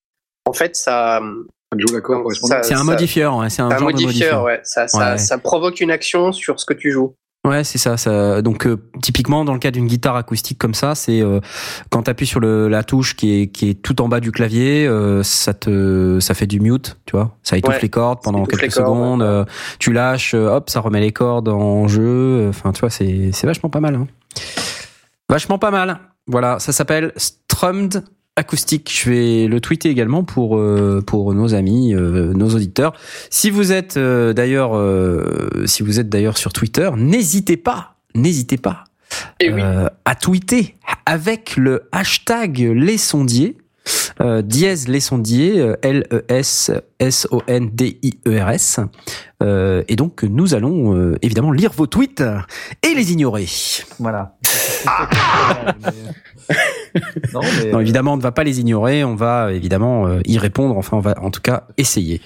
en 0.47 0.53
fait, 0.53 0.77
ça, 0.77 1.21
c'est 2.63 2.75
un 2.75 2.85
modifieur. 2.85 3.37
ouais, 3.37 3.51
c'est 3.51 3.63
un 3.63 3.67
un 3.67 3.71
genre 3.71 3.79
de 3.79 3.85
modifieur, 3.85 4.09
modifieur. 4.13 4.43
ouais. 4.45 4.61
Ça, 4.65 4.89
ça, 4.89 5.13
Ouais. 5.13 5.19
ça 5.19 5.39
provoque 5.39 5.81
une 5.81 5.91
action 5.91 6.33
sur 6.33 6.61
ce 6.61 6.67
que 6.67 6.75
tu 6.75 6.91
joues. 6.93 7.15
Ouais, 7.47 7.63
c'est 7.63 7.77
ça, 7.77 7.99
ça. 7.99 8.41
Donc 8.41 8.67
euh, 8.67 8.79
typiquement 9.03 9.45
dans 9.45 9.53
le 9.53 9.59
cas 9.59 9.71
d'une 9.71 9.87
guitare 9.87 10.17
acoustique 10.17 10.57
comme 10.59 10.73
ça, 10.73 10.95
c'est 10.95 11.21
euh, 11.21 11.41
quand 11.91 12.05
tu 12.05 12.11
appuies 12.11 12.27
sur 12.27 12.41
le, 12.41 12.69
la 12.69 12.83
touche 12.85 13.15
qui 13.17 13.43
est 13.43 13.47
qui 13.49 13.69
est 13.69 13.75
tout 13.75 14.01
en 14.01 14.09
bas 14.09 14.21
du 14.21 14.33
clavier, 14.33 14.87
euh, 14.87 15.23
ça 15.23 15.53
te 15.53 16.19
ça 16.21 16.33
fait 16.33 16.47
du 16.47 16.59
mute, 16.61 16.97
tu 17.05 17.17
vois. 17.17 17.37
Ça 17.43 17.59
étouffe 17.59 17.75
Ouais, 17.75 17.81
les 17.83 17.91
cordes 17.91 18.21
pendant 18.23 18.47
quelques 18.47 18.73
cordes, 18.73 18.87
secondes. 18.89 19.21
ouais. 19.21 19.27
euh, 19.29 19.45
tu 19.79 19.93
lâches, 19.93 20.33
euh, 20.35 20.49
hop, 20.57 20.71
ça 20.71 20.81
remet 20.81 21.01
les 21.01 21.13
cordes 21.13 21.49
en 21.51 21.87
jeu. 21.87 22.47
Enfin, 22.49 22.73
tu 22.73 22.81
vois, 22.81 22.89
c'est 22.91 23.31
c'est 23.35 23.47
vachement 23.47 23.69
pas 23.69 23.81
mal. 23.81 23.95
Hein. 23.97 24.07
Vachement 25.29 25.59
pas 25.59 25.71
mal. 25.71 25.99
Voilà, 26.27 26.59
ça 26.59 26.73
s'appelle 26.73 27.13
Strummed 27.17 28.05
acoustique. 28.37 28.91
Je 28.93 29.11
vais 29.11 29.47
le 29.47 29.61
tweeter 29.61 29.89
également 29.91 30.25
pour 30.25 30.59
euh, 30.59 31.03
pour 31.07 31.33
nos 31.35 31.55
amis, 31.55 31.95
euh, 31.95 32.33
nos 32.35 32.49
auditeurs. 32.51 32.93
Si 33.31 33.51
vous 33.51 33.73
êtes 33.73 33.97
euh, 33.97 34.33
d'ailleurs 34.33 34.77
euh, 34.77 35.65
si 35.67 35.83
vous 35.83 36.01
êtes 36.01 36.09
d'ailleurs 36.09 36.37
sur 36.37 36.53
Twitter, 36.53 36.91
n'hésitez 36.97 37.57
pas, 37.57 37.97
n'hésitez 38.15 38.57
pas 38.57 38.85
Et 39.41 39.53
oui. 39.53 39.61
euh, 39.63 39.89
à 40.05 40.15
tweeter 40.15 40.75
avec 41.07 41.57
le 41.57 41.89
hashtag 41.93 42.59
les 42.75 42.99
sondiers. 42.99 43.57
Euh, 44.23 44.41
dièse 44.41 44.89
les 44.89 45.01
sondiers, 45.01 45.61
euh, 45.61 45.75
L-E-S-S-O-N-D-I-E-R-S. 47.05 48.81
Euh, 49.43 49.83
et 49.89 49.97
donc, 49.97 50.23
nous 50.23 50.55
allons 50.55 50.97
euh, 50.97 51.19
évidemment 51.23 51.53
lire 51.53 51.73
vos 51.73 51.87
tweets 51.87 52.23
et 52.83 52.95
les 52.95 53.13
ignorer. 53.13 53.47
Voilà. 53.99 54.37
non, 57.33 57.41
mais. 57.43 57.73
Non, 57.73 57.81
évidemment, 57.81 58.15
on 58.15 58.17
ne 58.17 58.23
va 58.23 58.33
pas 58.33 58.45
les 58.45 58.61
ignorer, 58.61 59.05
on 59.05 59.15
va 59.15 59.53
évidemment 59.53 60.07
euh, 60.07 60.21
y 60.25 60.39
répondre. 60.39 60.77
Enfin, 60.77 60.97
on 60.97 61.01
va 61.01 61.15
en 61.21 61.31
tout 61.31 61.41
cas 61.41 61.65
essayer. 61.77 62.21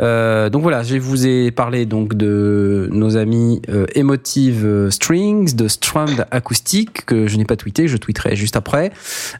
Euh, 0.00 0.50
donc 0.50 0.62
voilà, 0.62 0.82
je 0.82 0.96
vous 0.96 1.26
ai 1.26 1.50
parlé 1.50 1.86
donc 1.86 2.14
de 2.14 2.88
nos 2.92 3.16
amis 3.16 3.62
euh, 3.68 3.86
Emotive 3.94 4.64
euh, 4.64 4.90
Strings, 4.90 5.54
de 5.54 5.68
Strummed 5.68 6.26
Acoustic 6.30 7.06
que 7.06 7.26
je 7.26 7.36
n'ai 7.36 7.44
pas 7.44 7.56
tweeté, 7.56 7.88
je 7.88 7.96
tweeterai 7.96 8.36
juste 8.36 8.56
après. 8.56 8.92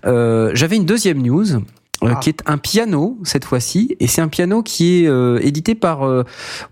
Euh, 0.07 0.51
J'avais 0.55 0.77
une 0.77 0.87
deuxième 0.87 1.23
news. 1.23 1.47
Euh, 2.05 2.11
Ah. 2.15 2.17
qui 2.17 2.29
est 2.29 2.41
un 2.47 2.59
piano 2.59 3.19
cette 3.25 3.45
fois-ci 3.45 3.97
et 4.01 4.07
c'est 4.07 4.21
un 4.21 4.29
piano 4.29 4.63
qui 4.63 5.03
est 5.05 5.07
euh, 5.09 5.39
édité 5.43 5.75
par 5.75 6.03
euh, 6.03 6.23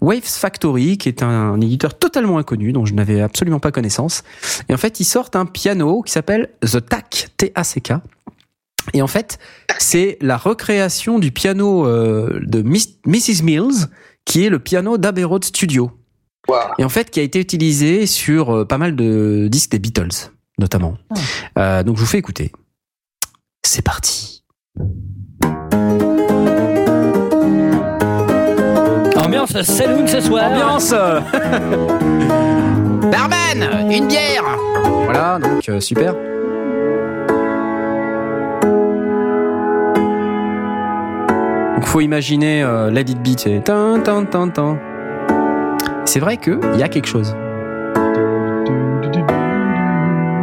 Waves 0.01 0.21
Factory 0.23 0.99
qui 0.99 1.09
est 1.09 1.23
un, 1.23 1.61
éditeur 1.61 1.99
totalement 1.99 2.39
inconnu 2.39 2.73
dont 2.73 2.85
je 2.85 2.95
n'avais 2.95 3.21
absolument 3.21 3.61
pas 3.61 3.73
connaissance 3.73 4.23
et 4.69 4.75
en 4.75 4.77
fait 4.77 5.01
ils 5.01 5.05
sortent 5.05 5.37
un 5.37 5.47
piano 5.47 6.03
qui 6.03 6.13
s'appelle 6.13 6.51
The 6.61 6.85
TAC 6.87 7.29
T-A-C-K 7.37 7.93
et 8.95 9.01
en 9.01 9.07
fait, 9.07 9.39
c'est 9.79 10.19
la 10.21 10.37
recréation 10.37 11.21
du 11.21 11.31
piano 11.31 11.87
euh, 11.87 12.41
de 12.43 12.63
Miss- 12.63 12.99
Mrs. 13.07 13.45
Mills, 13.45 13.87
qui 14.25 14.45
est 14.45 14.49
le 14.51 14.59
piano 14.59 14.99
d'Abbey 14.99 15.23
Road 15.23 15.45
Studio. 15.45 15.93
Et 16.79 16.85
en 16.85 16.89
fait, 16.89 17.09
qui 17.09 17.21
a 17.21 17.23
été 17.23 17.39
utilisé 17.39 18.07
sur 18.07 18.67
pas 18.67 18.79
mal 18.79 18.97
de 18.97 19.47
disques 19.49 19.71
des 19.71 19.79
Beatles, 19.79 20.33
notamment. 20.59 20.99
Euh, 21.59 21.85
donc, 21.85 21.95
je 21.97 22.01
vous 22.01 22.09
fais 22.09 22.19
écouter. 22.19 22.51
C'est 23.65 23.83
parti. 23.83 24.43
Ambiance 29.43 29.63
saloon 29.63 30.07
ce 30.07 30.21
soir. 30.21 30.45
Ambiance 30.53 30.91
Barman 33.11 33.91
Une 33.91 34.07
bière 34.07 34.45
Voilà, 35.05 35.41
donc 35.41 35.69
euh, 35.69 35.81
super. 35.81 36.15
Donc 41.75 41.85
faut 41.87 42.01
imaginer 42.01 42.63
euh, 42.63 42.91
Let 42.91 43.01
It 43.03 43.21
Be, 43.21 43.37
c'est 43.37 43.65
tan, 43.65 44.01
tan, 44.01 44.25
tan, 44.27 44.49
tan. 44.49 44.79
C'est 46.05 46.21
vrai 46.21 46.37
qu'il 46.37 46.59
y 46.77 46.83
a 46.83 46.89
quelque 46.89 47.09
chose. 47.09 47.35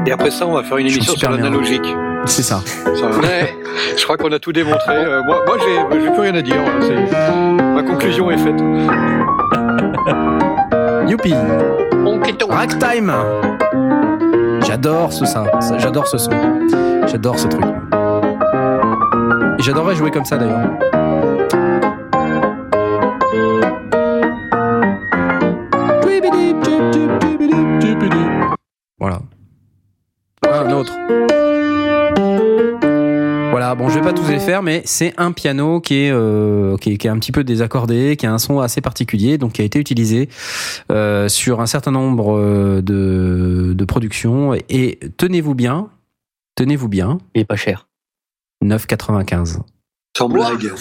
Et 0.05 0.11
après 0.11 0.31
ça, 0.31 0.45
on 0.47 0.53
va 0.53 0.63
faire 0.63 0.77
une 0.77 0.87
émission 0.87 1.15
sur 1.15 1.29
l'analogique. 1.29 1.85
C'est 2.25 2.43
ça. 2.43 2.61
Ça, 2.65 2.91
Ouais. 3.19 3.55
je 3.97 4.03
crois 4.03 4.17
qu'on 4.17 4.31
a 4.31 4.39
tout 4.39 4.51
démontré. 4.51 4.95
Euh, 4.95 5.21
moi, 5.23 5.41
moi 5.45 5.57
j'ai 5.59 6.01
j'ai 6.01 6.09
plus 6.11 6.21
rien 6.21 6.35
à 6.35 6.41
dire. 6.41 6.55
C'est- 6.81 7.51
ma 7.61 7.83
conclusion 7.83 8.29
est 8.31 8.37
faite. 8.37 8.59
Youpi. 11.07 11.33
Ragtime 12.49 13.13
J'adore 14.65 15.11
ce 15.13 15.25
ça, 15.25 15.43
ça- 15.61 15.77
j'adore 15.77 16.07
ce 16.07 16.17
son. 16.17 16.31
J'adore 17.07 17.39
ce 17.39 17.47
truc. 17.47 17.63
Et 19.57 19.61
j'adorerais 19.63 19.95
jouer 19.95 20.11
comme 20.11 20.25
ça 20.25 20.37
d'ailleurs. 20.37 20.59
Voilà. 28.99 29.19
Ah, 30.45 30.59
un 30.61 30.71
autre. 30.71 30.93
Voilà, 33.69 33.83
bon, 33.83 33.89
je 33.89 33.99
vais 33.99 34.03
pas 34.03 34.13
tous 34.13 34.27
les 34.27 34.39
faire, 34.39 34.63
mais 34.63 34.81
c'est 34.85 35.13
un 35.17 35.31
piano 35.31 35.79
qui 35.79 36.05
est, 36.05 36.11
euh, 36.11 36.75
qui 36.77 36.93
est, 36.93 36.97
qui 36.97 37.05
est 37.05 37.09
un 37.11 37.19
petit 37.19 37.31
peu 37.31 37.43
désaccordé, 37.43 38.17
qui 38.17 38.25
a 38.25 38.33
un 38.33 38.39
son 38.39 38.61
assez 38.61 38.81
particulier, 38.81 39.37
donc 39.37 39.53
qui 39.53 39.61
a 39.61 39.63
été 39.63 39.77
utilisé 39.77 40.27
euh, 40.91 41.29
sur 41.29 41.61
un 41.61 41.67
certain 41.67 41.91
nombre 41.91 42.35
euh, 42.35 42.81
de, 42.81 43.73
de 43.75 43.85
productions. 43.85 44.55
Et 44.69 44.97
tenez-vous 45.17 45.53
bien, 45.53 45.91
tenez-vous 46.55 46.87
bien, 46.87 47.19
Il 47.35 47.41
est 47.41 47.45
pas 47.45 47.57
cher. 47.57 47.87
9,95. 48.63 49.59
Sans 50.17 50.29
blague. 50.29 50.73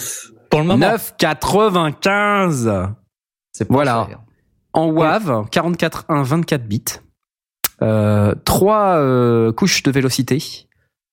Pour 0.49 0.61
le 0.61 0.65
moment. 0.65 0.87
9,95 0.87 2.89
C'est 3.51 3.65
pas 3.65 3.73
Voilà. 3.75 4.07
cher. 4.09 4.19
en 4.73 4.87
WAV, 4.89 5.45
44.1, 5.51 6.23
24 6.23 6.63
bits, 6.67 6.83
euh, 7.83 8.33
3 8.45 9.53
couches 9.53 9.83
de 9.83 9.91
vélocité, 9.91 10.39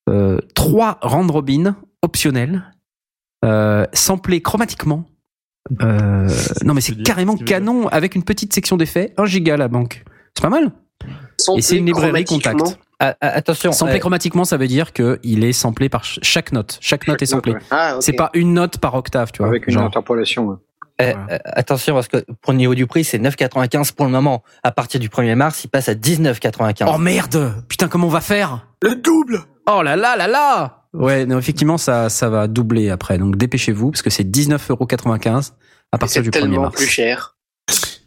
euh, 0.08 0.38
3 0.54 0.98
round 1.02 1.30
robin 1.30 1.76
optionnels, 2.02 2.72
euh, 3.44 3.84
samplés 3.92 4.40
chromatiquement. 4.40 5.04
Euh, 5.82 6.28
non 6.64 6.74
mais 6.74 6.80
c'est 6.80 7.02
carrément 7.02 7.36
canon 7.36 7.88
avec 7.88 8.14
une 8.14 8.22
petite 8.22 8.52
section 8.52 8.76
d'effets, 8.76 9.12
1 9.16 9.26
giga 9.26 9.56
la 9.56 9.66
banque. 9.68 10.04
C'est 10.34 10.42
pas 10.42 10.48
mal. 10.50 10.70
Samplé 11.38 11.58
Et 11.58 11.62
c'est 11.62 11.76
une 11.76 11.86
librairie 11.86 12.24
contact. 12.24 12.78
Ah, 12.98 13.14
ah, 13.20 13.28
attention. 13.28 13.72
Samplé 13.72 13.96
euh, 13.96 13.98
chromatiquement, 13.98 14.44
ça 14.44 14.56
veut 14.56 14.68
dire 14.68 14.92
que 14.94 15.18
il 15.22 15.44
est 15.44 15.52
samplé 15.52 15.88
par 15.90 16.04
ch- 16.04 16.18
chaque 16.22 16.52
note. 16.52 16.78
Chaque 16.80 17.06
note 17.08 17.20
est 17.20 17.26
samplée. 17.26 17.52
Ouais, 17.54 17.60
Ah. 17.70 17.96
C'est 18.00 18.14
pas 18.14 18.30
une 18.32 18.54
note 18.54 18.78
par 18.78 18.94
octave, 18.94 19.32
tu 19.32 19.38
vois. 19.38 19.48
Avec 19.48 19.66
une 19.66 19.74
genre. 19.74 19.82
interpolation. 19.84 20.46
ouais. 20.48 20.56
Euh, 21.00 21.12
Voilà. 21.12 21.26
euh, 21.34 21.38
attention 21.44 21.94
parce 21.94 22.08
que 22.08 22.18
pour 22.40 22.52
le 22.52 22.58
niveau 22.58 22.74
du 22.74 22.86
prix, 22.86 23.04
c'est 23.04 23.18
9,95 23.18 23.92
pour 23.94 24.06
le 24.06 24.12
moment. 24.12 24.42
À 24.62 24.72
partir 24.72 24.98
du 25.00 25.08
1er 25.08 25.34
mars, 25.34 25.62
il 25.64 25.68
passe 25.68 25.88
à 25.88 25.94
19,95. 25.94 26.90
Oh 26.92 26.98
merde 26.98 27.54
Putain, 27.68 27.88
comment 27.88 28.06
on 28.06 28.10
va 28.10 28.20
faire? 28.20 28.66
Le 28.82 28.94
double 28.96 29.40
Oh 29.68 29.82
là 29.82 29.96
là 29.96 30.16
là 30.16 30.26
là 30.26 30.82
Ouais, 30.94 31.26
non, 31.26 31.38
effectivement, 31.38 31.76
ça, 31.76 32.08
ça 32.08 32.28
va 32.30 32.46
doubler 32.46 32.88
après. 32.90 33.18
Donc 33.18 33.36
dépêchez-vous, 33.36 33.90
parce 33.90 34.02
que 34.02 34.10
c'est 34.10 34.24
19,95€ 34.24 35.52
à 35.92 35.98
partir 35.98 36.22
C'est 36.22 36.22
du 36.22 36.30
1er 36.30 36.32
tellement 36.40 36.62
mars. 36.62 36.74
plus 36.76 36.86
cher. 36.86 37.36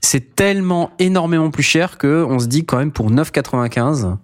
C'est 0.01 0.35
tellement 0.35 0.91
énormément 0.97 1.51
plus 1.51 1.61
cher 1.63 1.97
que 1.99 2.25
on 2.27 2.39
se 2.39 2.47
dit 2.47 2.65
quand 2.65 2.77
même 2.77 2.91
pour 2.91 3.11
9,95. 3.11 4.17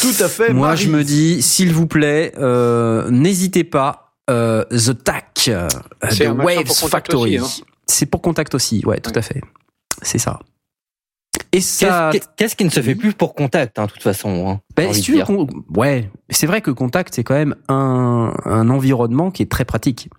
Tout 0.00 0.22
à 0.22 0.28
fait. 0.28 0.52
Moi, 0.52 0.76
je 0.76 0.88
me 0.88 1.02
dis, 1.02 1.42
s'il 1.42 1.72
vous 1.72 1.86
plaît, 1.88 2.32
euh, 2.38 3.10
n'hésitez 3.10 3.64
pas. 3.64 4.04
euh, 4.30 4.64
The 4.66 5.02
Tac 5.02 5.27
euh, 5.48 5.68
de 6.02 6.28
Waves 6.42 6.64
pour 6.64 6.76
Contact 6.80 6.90
Factory. 7.12 7.38
aussi, 7.38 7.64
C'est 7.86 8.06
pour 8.06 8.20
contact 8.22 8.54
aussi, 8.54 8.82
ouais, 8.84 8.98
tout 9.00 9.10
Ouais. 9.10 9.18
à 9.18 9.22
fait. 9.22 9.40
C'est 10.02 10.18
ça. 10.18 10.40
Et 11.52 11.60
ça, 11.60 12.10
Qu'est-ce 12.36 12.56
qui 12.56 12.64
ne 12.64 12.68
se 12.70 12.82
fait 12.82 12.94
plus 12.94 13.14
pour 13.14 13.34
contact, 13.34 13.78
hein, 13.78 13.86
de 13.86 13.90
toute 13.90 14.02
façon 14.02 14.48
hein, 14.48 14.60
Ben, 14.76 14.92
si 14.92 15.00
tu 15.00 15.12
veux 15.16 15.24
ouais, 15.76 16.10
c'est 16.28 16.46
vrai 16.46 16.60
que 16.60 16.70
Contact 16.70 17.14
c'est 17.14 17.24
quand 17.24 17.34
même 17.34 17.54
un, 17.68 18.34
un 18.44 18.68
environnement 18.68 19.30
qui 19.30 19.42
est 19.44 19.50
très 19.50 19.64
pratique, 19.64 20.10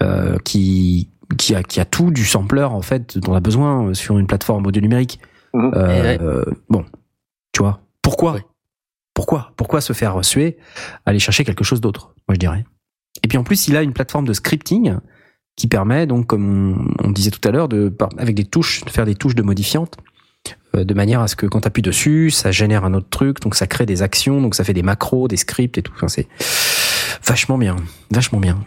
euh, 0.00 0.38
qui 0.44 1.10
qui 1.38 1.54
a 1.54 1.62
qui 1.62 1.78
a 1.80 1.84
tout 1.84 2.10
du 2.10 2.24
sampler 2.24 2.64
en 2.64 2.82
fait 2.82 3.16
dont 3.18 3.32
on 3.32 3.34
a 3.36 3.40
besoin 3.40 3.88
euh, 3.88 3.94
sur 3.94 4.18
une 4.18 4.26
plateforme 4.26 4.66
audio 4.66 4.82
numérique. 4.82 5.20
Mhm. 5.54 5.72
Euh, 5.76 5.86
Eh 5.88 6.02
ouais. 6.02 6.18
euh, 6.20 6.44
bon, 6.68 6.84
tu 7.52 7.62
vois, 7.62 7.80
pourquoi, 8.02 8.38
pourquoi, 9.14 9.52
pourquoi 9.56 9.80
se 9.80 9.92
faire 9.92 10.24
suer, 10.24 10.56
aller 11.06 11.18
chercher 11.20 11.44
quelque 11.44 11.62
chose 11.64 11.80
d'autre, 11.80 12.14
moi 12.26 12.34
je 12.34 12.38
dirais. 12.40 12.64
Et 13.22 13.28
puis 13.28 13.38
en 13.38 13.44
plus, 13.44 13.68
il 13.68 13.76
a 13.76 13.82
une 13.82 13.92
plateforme 13.92 14.26
de 14.26 14.32
scripting 14.32 14.96
qui 15.56 15.66
permet 15.68 16.06
donc, 16.06 16.26
comme 16.26 16.76
on, 17.00 17.06
on 17.08 17.10
disait 17.10 17.30
tout 17.30 17.46
à 17.46 17.52
l'heure, 17.52 17.68
de 17.68 17.94
avec 18.18 18.34
des 18.34 18.44
touches, 18.44 18.84
de 18.84 18.90
faire 18.90 19.04
des 19.06 19.14
touches 19.14 19.34
de 19.34 19.42
modifiantes 19.42 19.96
euh, 20.74 20.84
de 20.84 20.94
manière 20.94 21.20
à 21.20 21.28
ce 21.28 21.36
que 21.36 21.46
quand 21.46 21.60
tu 21.60 21.68
appuies 21.68 21.82
dessus, 21.82 22.30
ça 22.30 22.50
génère 22.50 22.84
un 22.84 22.94
autre 22.94 23.08
truc, 23.10 23.40
donc 23.40 23.54
ça 23.54 23.66
crée 23.66 23.86
des 23.86 24.02
actions, 24.02 24.40
donc 24.40 24.54
ça 24.54 24.64
fait 24.64 24.72
des 24.72 24.82
macros, 24.82 25.28
des 25.28 25.36
scripts 25.36 25.78
et 25.78 25.82
tout. 25.82 25.92
Enfin, 25.94 26.08
c'est 26.08 26.26
vachement 27.24 27.58
bien, 27.58 27.76
vachement 28.10 28.40
bien. 28.40 28.58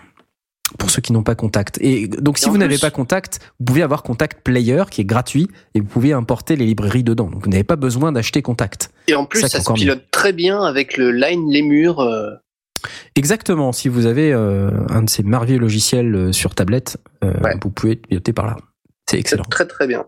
Pour 0.79 0.89
ceux 0.89 1.01
qui 1.01 1.13
n'ont 1.13 1.23
pas 1.23 1.35
Contact. 1.35 1.77
Et 1.79 2.07
donc, 2.07 2.37
si 2.39 2.47
Et 2.47 2.49
vous 2.49 2.57
n'avez 2.57 2.79
pas 2.79 2.89
Contact, 2.89 3.39
vous 3.59 3.65
pouvez 3.65 3.83
avoir 3.83 4.01
Contact 4.01 4.41
Player 4.43 4.83
qui 4.89 5.01
est 5.01 5.05
gratuit 5.05 5.47
et 5.75 5.79
vous 5.79 5.85
pouvez 5.85 6.11
importer 6.11 6.55
les 6.55 6.65
librairies 6.65 7.03
dedans. 7.03 7.29
Donc, 7.29 7.45
vous 7.45 7.51
n'avez 7.51 7.63
pas 7.63 7.75
besoin 7.75 8.11
d'acheter 8.11 8.41
Contact. 8.41 8.89
Et 9.07 9.13
en 9.15 9.25
plus, 9.25 9.41
Ça, 9.41 9.61
se 9.61 9.73
pilote 9.73 10.05
très 10.11 10.33
bien 10.33 10.63
avec 10.63 10.97
le 10.97 11.11
Line 11.11 11.51
Lemur. 11.53 11.99
euh, 11.99 12.31
Exactement. 13.15 13.71
Si 13.71 13.89
vous 13.89 14.05
avez 14.05 14.31
euh, 14.33 14.69
un 14.89 15.03
de 15.03 15.09
ces 15.09 15.23
merveilleux 15.23 15.59
logiciels 15.59 16.13
euh, 16.15 16.31
sur 16.31 16.55
tablette, 16.55 16.97
euh, 17.23 17.33
Ouais. 17.43 17.55
vous 17.61 17.69
pouvez 17.69 17.95
piloter 17.95 18.33
par 18.33 18.45
là. 18.45 18.57
C'est 19.09 19.19
excellent. 19.19 19.43
très 19.43 19.65
très 19.65 19.87
bien. 19.87 20.05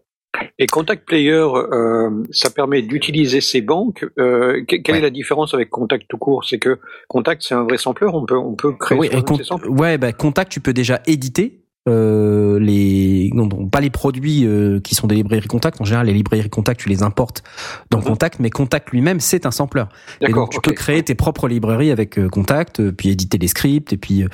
Et 0.60 0.67
Contact 0.67 1.08
Player, 1.08 1.32
euh, 1.71 2.23
ça 2.32 2.49
permet 2.51 2.82
d'utiliser 2.84 3.41
ces 3.41 3.62
banques. 3.62 4.06
Euh, 4.19 4.63
que- 4.67 4.75
quelle 4.75 4.93
Ouais. 4.95 4.99
est 4.99 5.03
la 5.03 5.10
différence 5.10 5.53
avec 5.56 5.69
Contact 5.69 6.06
tout 6.08 6.17
court? 6.17 6.45
C'est 6.45 6.60
que 6.60 6.80
Contact, 7.08 7.41
c'est 7.43 7.56
un 7.56 7.63
vrai 7.63 7.77
sampler. 7.77 8.08
On 8.12 8.25
peut, 8.25 8.38
on 8.38 8.53
peut 8.53 8.73
créer 8.73 8.97
Oui, 8.99 9.08
soi-même 9.08 9.23
et 9.23 9.25
con- 9.25 9.38
ses 9.38 9.43
samples. 9.43 9.69
ouais, 9.69 9.97
bah, 9.97 10.13
Contact, 10.13 10.51
tu 10.51 10.60
peux 10.60 10.73
déjà 10.73 11.01
éditer 11.08 11.62
euh, 11.88 12.60
les, 12.60 13.30
non, 13.34 13.47
non, 13.47 13.67
pas 13.67 13.80
les 13.82 13.89
produits 13.89 14.45
euh, 14.45 14.80
qui 14.80 14.95
sont 14.95 15.08
des 15.08 15.15
librairies 15.15 15.47
Contact. 15.47 15.80
En 15.82 15.86
général, 15.86 16.08
les 16.08 16.13
librairies 16.13 16.50
Contact, 16.50 16.82
tu 16.82 16.89
les 16.89 17.04
importes 17.04 17.43
dans 17.89 18.00
Mhm. 18.00 18.04
Contact, 18.06 18.39
mais 18.39 18.50
Contact 18.50 18.91
lui-même, 18.91 19.19
c'est 19.19 19.45
un 19.45 19.52
sampler. 19.52 19.84
Et 20.21 20.26
D'accord. 20.28 20.43
donc, 20.45 20.52
tu 20.54 20.62
peux 20.62 20.73
créer 20.73 21.04
tes 21.04 21.15
propres 21.15 21.47
librairies 21.47 21.91
avec 21.91 22.19
euh, 22.19 22.30
Contact, 22.30 22.80
euh, 22.80 22.91
puis 22.91 23.10
éditer 23.10 23.38
des 23.38 23.47
scripts, 23.47 23.93
et 23.93 23.97
puis, 23.97 24.23
euh, 24.23 24.28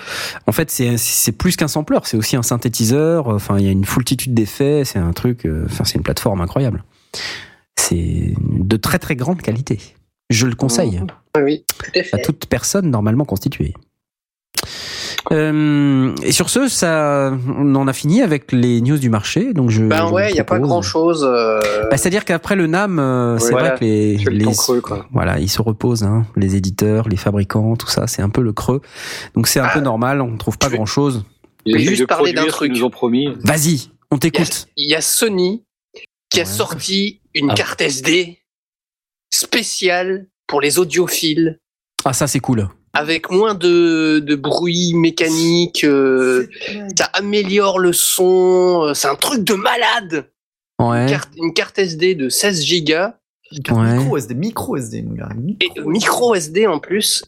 en 0.47 0.51
fait, 0.51 0.69
c'est 0.71 0.97
c'est 0.97 1.31
plus 1.31 1.55
qu'un 1.55 1.67
sampler, 1.67 1.97
c'est 2.03 2.17
aussi 2.17 2.35
un 2.35 2.43
synthétiseur. 2.43 3.27
Enfin, 3.27 3.57
il 3.59 3.65
y 3.65 3.67
a 3.67 3.71
une 3.71 3.85
foultitude 3.85 4.33
d'effets. 4.33 4.83
C'est 4.85 4.99
un 4.99 5.13
truc. 5.13 5.45
euh, 5.45 5.63
Enfin, 5.65 5.83
c'est 5.83 5.95
une 5.95 6.03
plateforme 6.03 6.41
incroyable. 6.41 6.83
C'est 7.75 8.33
de 8.39 8.77
très 8.77 8.99
très 8.99 9.15
grande 9.15 9.41
qualité. 9.41 9.79
Je 10.29 10.47
le 10.47 10.55
conseille 10.55 11.01
Oui, 11.37 11.43
oui, 11.43 11.65
tout 11.77 11.91
à 11.95 11.99
à 11.99 12.03
fait. 12.03 12.21
toute 12.21 12.45
personne 12.47 12.89
normalement 12.89 13.25
constituée. 13.25 13.73
Euh, 15.31 16.13
et 16.23 16.31
sur 16.31 16.49
ce, 16.49 16.67
ça, 16.67 17.33
on 17.47 17.75
en 17.75 17.87
a 17.87 17.93
fini 17.93 18.21
avec 18.21 18.51
les 18.51 18.81
news 18.81 18.97
du 18.97 19.09
marché. 19.09 19.53
Donc 19.53 19.69
je. 19.69 19.83
Ben 19.83 20.07
je 20.07 20.11
ouais, 20.13 20.29
il 20.31 20.33
n'y 20.33 20.39
a 20.39 20.43
pas 20.43 20.59
grand 20.59 20.81
chose. 20.81 21.23
Bah, 21.23 21.97
C'est-à-dire 21.97 22.25
qu'après 22.25 22.55
le 22.55 22.67
NAM, 22.67 22.99
euh, 22.99 23.37
c'est 23.39 23.51
voilà. 23.51 23.69
vrai 23.69 23.79
que 23.79 23.85
les, 23.85 24.17
les 24.17 24.43
temps 24.45 24.51
creux, 24.51 24.81
quoi. 24.81 25.07
voilà, 25.11 25.39
ils 25.39 25.49
se 25.49 25.61
reposent, 25.61 26.03
hein, 26.03 26.25
les 26.35 26.55
éditeurs, 26.55 27.07
les 27.09 27.15
fabricants, 27.17 27.75
tout 27.75 27.87
ça, 27.89 28.07
c'est 28.07 28.21
un 28.21 28.29
peu 28.29 28.41
le 28.41 28.53
creux. 28.53 28.81
Donc 29.35 29.47
c'est 29.47 29.59
un 29.59 29.65
Ah. 29.65 29.73
peu 29.73 29.79
normal, 29.79 30.21
on 30.21 30.31
ne 30.31 30.37
trouve 30.37 30.57
pas 30.57 30.67
Je 30.67 30.71
vais- 30.71 30.77
grand-chose. 30.77 31.23
Ils 31.65 31.75
vais 31.77 31.83
juste 31.83 32.07
parler 32.07 32.33
d'un 32.33 32.45
truc. 32.47 32.71
nous 32.73 32.83
ont 32.83 32.89
promis. 32.89 33.29
Vas-y, 33.43 33.89
on 34.11 34.17
t'écoute. 34.17 34.67
il 34.75 34.89
y 34.89 34.95
a 34.95 35.01
Sony 35.01 35.63
qui 36.29 36.41
a 36.41 36.45
sorti 36.45 37.21
une 37.33 37.51
Ah. 37.51 37.55
carte 37.55 37.79
SD 37.81 38.39
spéciale 39.31 40.27
pour 40.47 40.59
les 40.61 40.77
audiophiles 40.79 41.59
Ah 42.05 42.11
ça 42.13 42.27
c'est 42.27 42.39
cool. 42.39 42.67
Avec 42.93 43.31
moins 43.31 43.55
de, 43.55 44.19
de 44.19 44.35
bruit 44.35 44.93
mécanique. 44.93 45.83
euh, 45.83 46.47
ça 46.97 47.05
améliore 47.13 47.79
le 47.79 47.93
son. 47.93 48.83
euh, 48.89 48.93
C'est 48.93 49.07
un 49.07 49.15
truc 49.15 49.43
de 49.43 49.53
malade. 49.55 50.29
Ouais. 50.79 51.03
Une, 51.03 51.09
carte, 51.09 51.29
une 51.37 51.53
carte 51.53 51.79
SD 51.79 52.15
de 52.15 52.29
16 52.29 52.63
gigas 52.63 53.15
Ouais. 53.69 53.97
Micro 53.97 54.17
SD, 54.17 54.33
micro 54.33 54.77
SD, 54.77 55.03
mon 55.03 55.13
gars. 55.13 55.29
et 55.61 55.69
micro 55.85 56.33
SD 56.33 56.65
en 56.65 56.79
plus 56.79 57.23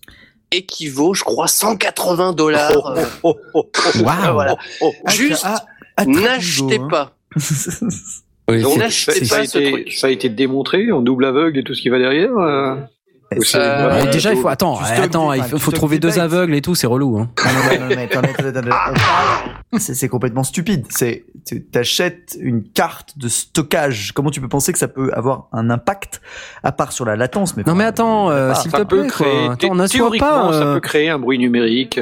équivaut, 0.51 1.13
je 1.13 1.23
crois, 1.23 1.47
180 1.47 2.34
dollars. 2.34 2.88
euh, 2.88 3.04
Oh, 3.21 3.36
oh, 3.54 3.69
oh, 3.75 3.99
Waouh. 4.04 4.34
voilà. 4.34 4.56
oh, 4.82 4.91
oh. 5.06 5.10
Juste, 5.12 5.43
Ah, 5.45 5.63
à 5.97 6.06
très 6.06 6.13
n'achetez 6.13 6.80
hein. 6.80 6.88
pas. 6.89 7.15
Oui, 8.47 8.62
Donc, 8.62 8.78
n'achetez 8.78 9.25
ça, 9.25 9.25
ça 9.25 9.36
a 9.36 9.38
pas 9.39 9.47
ce 9.47 9.58
été, 9.58 9.71
truc. 9.71 9.93
ça 9.93 10.08
a 10.08 10.10
été 10.12 10.30
démontré 10.30 10.91
en 10.91 11.01
double 11.01 11.25
aveugle 11.25 11.58
et 11.60 11.63
tout 11.63 11.73
ce 11.73 11.82
qui 11.82 11.89
va 11.89 11.97
derrière. 11.97 12.36
euh. 12.38 12.75
Euh, 13.55 14.01
Ouais, 14.03 14.09
déjà 14.11 14.33
il 14.33 14.39
faut 14.41 14.47
attends, 14.47 14.79
attends, 14.79 15.33
il 15.33 15.43
faut, 15.43 15.71
trouver 15.71 15.99
deux 15.99 16.19
aveugles 16.19 16.53
et 16.55 16.61
tout, 16.61 16.75
c'est 16.75 16.87
relou. 16.87 17.17
Hein. 17.19 17.29
Non, 17.43 17.51
non, 17.79 17.89
non, 17.89 17.95
mais. 17.95 18.09
On 18.17 18.21
parle- 18.21 19.79
C'est 19.79 20.07
complètement 20.09 20.43
stupide. 20.43 20.85
C'est 20.89 21.25
tu 21.45 21.63
achètes 21.75 22.37
une 22.39 22.63
carte 22.63 23.17
de 23.17 23.27
stockage. 23.27 24.13
Comment 24.13 24.31
tu 24.31 24.41
peux 24.41 24.47
penser 24.47 24.73
que 24.73 24.79
ça 24.79 24.87
peut 24.87 25.11
avoir 25.13 25.47
un 25.51 25.69
impact 25.69 26.21
à 26.63 26.71
part 26.71 26.91
sur 26.91 27.05
la 27.05 27.15
latence 27.15 27.55
mais 27.55 27.63
Non 27.67 27.75
mais 27.75 27.83
attends, 27.83 28.31
euh, 28.31 28.49
Ah, 28.51 28.55
s'il 28.55 28.71
te 28.71 28.77
Ça 28.77 28.85
peut 28.85 29.01
plaît, 29.01 29.07
quoi. 29.09 29.25
créer, 29.27 29.45
Attends, 29.49 29.87
théoriquement, 29.87 30.47
pas. 30.47 30.53
ça 30.53 30.59
euh, 30.63 30.73
peut 30.75 30.79
créer 30.79 31.09
un 31.09 31.19
bruit 31.19 31.37
numérique. 31.37 31.99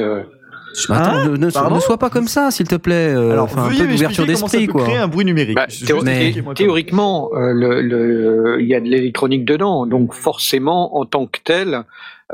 Attends, 0.88 1.10
Hein 1.16 1.28
ne, 1.30 1.36
ne- 1.36 1.50
Pardon 1.50 1.76
ne 1.76 1.80
sois 1.80 1.98
pas 1.98 2.10
comme 2.10 2.26
ça, 2.28 2.50
s'il 2.50 2.66
te 2.66 2.74
plaît. 2.74 3.14
euh, 3.14 3.32
Alors, 3.32 3.44
enfin, 3.44 3.62
un 3.62 3.68
veuillez 3.68 3.84
peu 3.84 3.92
d'ouverture 3.92 4.26
d'esprit, 4.26 4.66
quoi. 4.66 4.82
créer 4.84 4.96
un 4.96 5.08
bruit 5.08 5.24
numérique. 5.24 5.54
Bah, 5.56 5.66
mais-. 6.04 6.34
Théoriquement, 6.54 7.30
euh, 7.34 7.52
le- 7.52 7.80
le- 7.80 8.56
il 8.60 8.66
y 8.66 8.74
a 8.74 8.80
de 8.80 8.86
l'électronique 8.88 9.44
dedans, 9.44 9.86
donc 9.86 10.12
forcément, 10.14 10.96
en 10.98 11.04
tant 11.04 11.26
que 11.26 11.38
tel, 11.44 11.74
euh, 11.74 11.82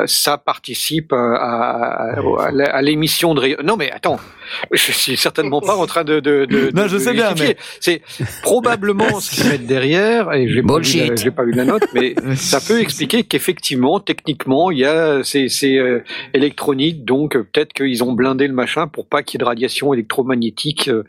ça 0.07 0.39
participe 0.39 1.13
euh, 1.13 1.35
à, 1.35 2.13
à- 2.15 2.45
à 2.47 2.51
la- 2.53 2.65
à 2.75 2.81
l'émission 2.83 3.35
de. 3.35 3.61
Non, 3.63 3.77
mais 3.77 3.91
attends, 3.91 4.21
je 4.73 4.93
suis 4.93 5.17
certainement 5.17 5.61
pas 5.61 5.77
en 5.77 5.87
train 5.87 6.05
de. 6.05 6.21
de, 6.21 6.45
de 6.45 6.71
Non, 6.75 6.83
de- 6.85 6.89
je 6.89 6.95
de 6.95 6.99
sais 7.01 7.13
bien, 7.13 7.31
justifier. 7.31 7.57
C'est 7.81 8.03
probablement 8.43 9.19
ce 9.21 9.31
qu'ils 9.35 9.49
mettent 9.51 9.67
derrière, 9.67 10.33
et 10.33 10.49
j'ai 10.49 10.63
pas, 10.63 10.79
la- 10.79 11.17
j'ai 11.17 11.31
pas 11.31 11.45
vu 11.45 11.53
la 11.53 11.65
note, 11.65 11.85
mais 11.95 12.15
ça 12.37 12.61
peut 12.61 12.81
expliquer 12.81 13.25
qu'effectivement, 13.25 14.01
techniquement, 14.01 14.71
il 14.71 14.79
y 14.79 14.85
a 14.85 15.23
c'est 15.25 15.49
c'est 15.49 15.77
euh, 15.77 16.03
électronique, 16.35 17.05
donc 17.05 17.37
euh, 17.37 17.43
peut-être 17.53 17.73
qu'ils 17.73 18.03
ont 18.05 18.13
blindé 18.13 18.47
le 18.47 18.55
machin 18.55 18.87
pour 18.87 19.07
pas 19.07 19.23
qu'il 19.23 19.39
y 19.39 19.43
ait 19.43 19.45
de 19.45 19.49
radiation 19.49 19.93
électromagnétique 19.93 20.89
euh, 20.89 21.03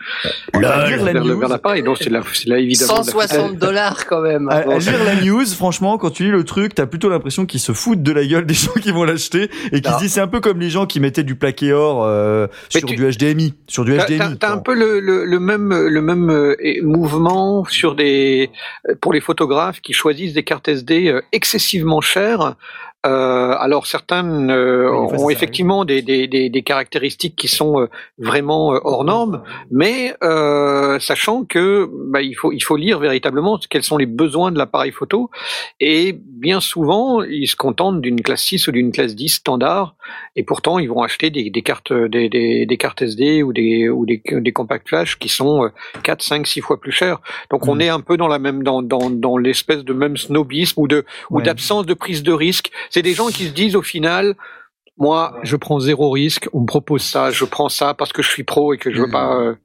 la 0.59 0.85
vers, 0.85 1.13
news- 1.23 1.39
vers 1.39 1.49
l'appareil. 1.49 1.83
Donc 1.83 1.97
c'est 1.99 2.09
là, 2.09 2.21
c'est 2.33 2.47
là 2.49 2.57
évidemment. 2.57 2.93
de 2.93 2.97
la 2.99 3.03
160 3.27 3.57
dollars 3.57 4.05
quand 4.07 4.21
même. 4.21 4.49
À, 4.49 4.55
à 4.57 4.77
lire 4.79 5.03
la 5.05 5.15
news, 5.21 5.45
franchement, 5.45 5.97
quand 5.97 6.09
tu 6.09 6.23
lis 6.23 6.31
le 6.31 6.43
truc, 6.43 6.73
t'as 6.75 6.85
plutôt 6.87 7.09
l'impression 7.09 7.45
qu'ils 7.45 7.59
se 7.59 7.71
foutent 7.71 8.03
de 8.03 8.11
la 8.11 8.25
gueule 8.25 8.45
des 8.45 8.53
gens 8.53 8.70
qui 8.79 8.91
vont 8.91 9.03
l'acheter 9.03 9.49
et 9.71 9.81
qui 9.81 9.89
Non. 9.89 9.97
se 9.97 10.03
disent 10.03 10.13
c'est 10.13 10.21
un 10.21 10.27
peu 10.27 10.39
comme 10.39 10.59
les 10.59 10.69
gens 10.69 10.85
qui 10.85 10.99
mettaient 10.99 11.23
du 11.23 11.35
plaqué 11.35 11.73
or 11.73 12.03
euh, 12.05 12.47
sur 12.69 12.87
tu- 12.87 12.95
du 12.95 13.05
HDMI, 13.11 13.53
sur 13.67 13.85
du 13.85 13.95
T'as- 13.97 14.05
HDMI. 14.05 14.37
T'as 14.37 14.51
un 14.53 14.57
peu 14.57 14.73
le, 14.73 14.99
le, 14.99 15.25
le 15.25 15.39
même 15.39 15.73
le 15.73 16.01
même 16.01 16.29
euh, 16.29 16.55
mouvement 16.83 17.65
sur 17.65 17.95
des 17.95 18.49
pour 19.01 19.13
les 19.13 19.21
photographes 19.21 19.81
qui 19.81 19.93
choisissent 19.93 20.33
des 20.33 20.43
cartes 20.43 20.67
SD 20.67 21.07
euh, 21.09 21.21
excessivement 21.31 22.01
chères 22.01 22.55
Euh, 23.03 23.55
alors 23.57 23.87
certaines 23.87 24.51
euh, 24.51 24.87
Oui, 24.91 25.17
ont 25.17 25.29
effectivement 25.31 25.85
des, 25.85 26.03
des, 26.03 26.27
des, 26.27 26.49
des 26.49 26.61
caractéristiques 26.61 27.35
qui 27.35 27.47
sont 27.47 27.79
euh, 27.81 27.87
vraiment 28.19 28.75
euh, 28.75 28.79
hors 28.83 29.03
normes, 29.03 29.41
mais 29.71 30.13
euh, 30.23 30.99
sachant 30.99 31.43
que 31.43 31.89
bah, 32.11 32.21
il 32.21 32.35
faut 32.35 32.51
il 32.51 32.59
faut 32.59 32.75
lire 32.75 32.99
véritablement 32.99 33.59
quels 33.71 33.81
sont 33.81 33.97
les 33.97 34.05
besoins 34.05 34.51
de 34.51 34.59
l'appareil 34.59 34.91
photo 34.91 35.31
et 35.79 36.13
bien 36.13 36.61
souvent 36.61 37.23
ils 37.23 37.47
se 37.47 37.55
contentent 37.55 38.01
d'une 38.01 38.21
classe 38.21 38.43
6 38.43 38.67
ou 38.67 38.71
d'une 38.71 38.91
classe 38.91 39.15
10 39.15 39.29
standard 39.29 39.95
et 40.35 40.43
pourtant 40.43 40.77
ils 40.77 40.87
vont 40.87 41.01
acheter 41.01 41.31
des, 41.31 41.49
des 41.49 41.61
cartes 41.63 41.91
des, 41.91 42.77
cartes 42.79 43.01
SD 43.01 43.41
ou 43.41 43.51
des 43.51 43.89
ou 43.89 44.05
des, 44.05 44.21
des 44.29 44.51
compact 44.51 44.87
flash 44.89 45.17
qui 45.17 45.27
sont 45.29 45.63
euh, 45.65 45.69
4 46.03 46.21
5 46.21 46.45
6 46.45 46.61
fois 46.61 46.79
plus 46.79 46.91
chers. 46.91 47.19
Donc 47.49 47.67
on 47.67 47.75
Mm. 47.77 47.81
est 47.81 47.89
un 47.89 47.99
peu 48.01 48.15
dans 48.17 48.27
la 48.27 48.37
même 48.37 48.61
dans 48.61 48.83
dans, 48.83 49.09
dans 49.09 49.37
l'espèce 49.37 49.83
de 49.83 49.93
même 49.93 50.17
snobisme 50.17 50.79
ou 50.81 50.87
de 50.87 51.03
ou 51.31 51.37
Ouais. 51.37 51.43
d'absence 51.43 51.87
de 51.87 51.95
prise 51.95 52.21
de 52.21 52.31
risque. 52.33 52.69
C'est 52.91 53.01
des 53.01 53.13
gens 53.13 53.27
qui 53.27 53.45
se 53.47 53.51
disent 53.53 53.75
au 53.75 53.81
final, 53.81 54.35
moi, 54.97 55.39
je 55.43 55.55
prends 55.55 55.79
zéro 55.79 56.11
risque, 56.11 56.47
on 56.53 56.61
me 56.61 56.65
propose 56.67 57.01
ça, 57.01 57.31
je 57.31 57.45
prends 57.45 57.69
ça 57.69 57.93
parce 57.95 58.13
que 58.13 58.21
je 58.21 58.29
suis 58.29 58.43
pro 58.43 58.73
et 58.73 58.77
que 58.77 58.91
je 58.93 59.01
veux 59.01 59.07
Mm. 59.07 59.11
pas. 59.11 59.39
euh, 59.39 59.55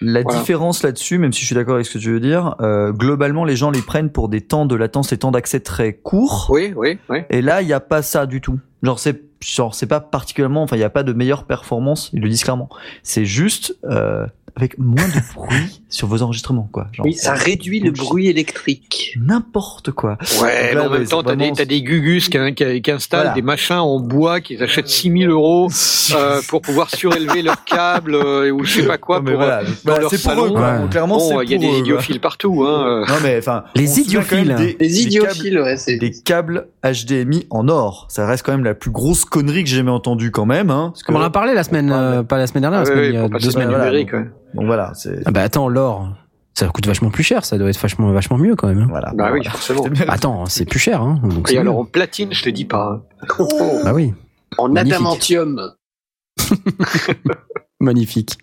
La 0.00 0.22
Voilà. 0.22 0.38
différence 0.38 0.82
là-dessus, 0.82 1.18
même 1.18 1.32
si 1.32 1.42
je 1.42 1.46
suis 1.46 1.54
d'accord 1.54 1.74
avec 1.74 1.84
ce 1.86 1.92
que 1.94 1.98
tu 1.98 2.10
veux 2.10 2.20
dire, 2.20 2.54
euh, 2.60 2.90
globalement, 2.92 3.44
les 3.44 3.54
gens 3.56 3.70
les 3.70 3.82
prennent 3.82 4.10
pour 4.10 4.28
des 4.30 4.40
temps 4.40 4.64
de 4.64 4.74
latence 4.74 5.12
et 5.12 5.18
temps 5.18 5.30
d'accès 5.30 5.60
très 5.60 5.92
courts. 5.92 6.46
Oui, 6.50 6.72
oui, 6.74 6.98
oui. 7.10 7.18
Et 7.28 7.42
là, 7.42 7.60
il 7.60 7.66
n'y 7.66 7.72
a 7.74 7.80
pas 7.80 8.00
ça 8.02 8.24
du 8.26 8.40
tout. 8.40 8.58
Genre, 8.82 8.98
c'est, 8.98 9.20
genre, 9.40 9.74
c'est 9.74 9.86
pas 9.86 10.00
particulièrement, 10.00 10.62
enfin, 10.62 10.76
il 10.76 10.80
n'y 10.80 10.84
a 10.84 10.90
pas 10.90 11.02
de 11.02 11.12
meilleure 11.12 11.44
performance, 11.44 12.10
ils 12.12 12.20
le 12.20 12.28
disent 12.28 12.44
clairement. 12.44 12.68
C'est 13.02 13.24
juste, 13.24 13.76
euh, 13.84 14.26
avec 14.56 14.78
moins 14.78 15.06
de 15.06 15.34
bruit 15.34 15.80
sur 15.88 16.08
vos 16.08 16.22
enregistrements, 16.22 16.68
quoi. 16.72 16.88
Genre, 16.92 17.06
Oui, 17.06 17.14
ça 17.14 17.32
réduit 17.34 17.80
le 17.80 17.92
bruit 17.92 18.28
électrique. 18.28 19.16
N'importe 19.20 19.92
quoi. 19.92 20.18
Ouais, 20.42 20.74
mais 20.74 20.80
en 20.80 20.90
même 20.90 21.06
temps, 21.06 21.22
t'as 21.22 21.34
des, 21.34 21.44
vraiment- 21.44 21.54
t'as 21.56 21.64
des 21.64 21.82
gugus 21.82 22.28
qui, 22.28 22.38
qui, 22.54 22.82
qui 22.82 22.90
installent 22.90 23.20
Voilà. 23.20 23.34
des 23.34 23.42
machins 23.42 23.76
en 23.76 24.00
bois 24.00 24.40
qu'ils 24.40 24.62
achètent 24.62 24.88
6000 24.88 25.28
euros 25.30 25.68
euh, 26.14 26.40
pour 26.48 26.60
pouvoir 26.62 26.90
surélever 26.90 27.42
leurs 27.42 27.64
câbles 27.64 28.14
euh, 28.16 28.50
ou 28.50 28.64
je 28.64 28.80
sais 28.80 28.86
pas 28.86 28.98
quoi 28.98 29.22
pour, 29.24 29.34
voilà. 29.36 29.60
euh, 29.60 29.64
Voilà, 29.84 29.98
dans 29.98 30.02
leur 30.02 30.10
c'est 30.10 30.22
pour 30.22 30.30
salon. 30.32 30.46
eux. 30.56 30.60
Ouais. 30.60 30.88
Clairement, 30.90 31.18
Bon, 31.18 31.38
c'est 31.38 31.44
il 31.46 31.50
y 31.52 31.54
a 31.54 31.58
des 31.58 31.66
eux, 31.68 31.78
idiophiles 31.78 32.20
partout. 32.20 32.64
Hein. 32.66 32.86
euh. 32.86 33.06
Non, 33.06 33.18
mais 33.22 33.38
enfin. 33.38 33.64
Les 33.76 34.00
idiophiles. 34.00 34.54
des- 34.56 34.66
Les 34.66 34.74
des 34.74 35.02
idiophiles, 35.02 35.60
ouais, 35.60 35.76
c'est. 35.76 35.96
des 35.96 36.10
câbles 36.12 36.66
HDMI 36.84 37.46
en 37.50 37.68
or. 37.68 38.06
Ça 38.10 38.26
reste 38.26 38.44
quand 38.44 38.52
même 38.52 38.64
la 38.64 38.74
plus 38.74 38.90
grosse 38.90 39.24
connerie 39.30 39.64
que 39.64 39.70
j'ai 39.70 39.76
jamais 39.76 39.90
entendue 39.90 40.30
quand 40.30 40.44
même. 40.46 40.70
Hein, 40.70 40.90
parce 40.92 41.02
que- 41.02 41.06
Comme 41.06 41.16
on 41.16 41.20
en 41.20 41.24
a 41.24 41.30
parlé 41.30 41.54
la 41.54 41.62
semaine, 41.62 41.90
euh, 41.90 42.22
pas 42.22 42.36
la 42.38 42.46
semaine 42.46 42.62
dernière, 42.62 42.80
Ah 42.80 42.84
la 42.84 42.90
ouais, 42.90 42.94
semaine, 42.96 43.04
ouais, 43.04 43.10
il 43.10 43.14
y 43.14 43.18
a 43.18 43.28
pour 43.28 43.40
deux 43.40 43.50
semaines. 43.50 43.68
voilà, 43.68 43.90
donc- 43.90 44.12
ouais. 44.12 44.30
Donc 44.54 44.66
voilà. 44.66 44.92
Ah 45.26 45.30
bah 45.30 45.42
attends, 45.42 45.68
l'or, 45.68 46.08
ça 46.54 46.66
coûte 46.68 46.86
vachement 46.86 47.10
plus 47.10 47.22
cher, 47.22 47.44
ça 47.44 47.56
doit 47.56 47.70
être 47.70 47.80
vachement, 47.80 48.10
vachement 48.12 48.36
mieux 48.38 48.56
quand 48.56 48.66
même. 48.68 48.80
hein. 48.82 48.86
Voilà. 48.90 49.12
Bah 49.14 49.30
oui, 49.32 49.38
Voilà. 49.38 49.50
forcément. 49.50 49.84
Attends, 50.08 50.46
c'est 50.46 50.64
plus 50.66 50.78
cher, 50.80 51.00
hein. 51.00 51.20
Donc 51.22 51.50
Et 51.52 51.58
alors 51.58 51.74
mieux. 51.74 51.80
en 51.80 51.84
platine, 51.84 52.32
je 52.32 52.42
te 52.42 52.50
dis 52.50 52.64
pas. 52.64 53.00
hein. 53.28 53.44
Bah 53.84 53.92
oui, 53.94 54.12
En 54.58 54.68
Magnifique. 54.68 54.94
adamantium. 54.96 55.60
magnifique. 57.80 58.36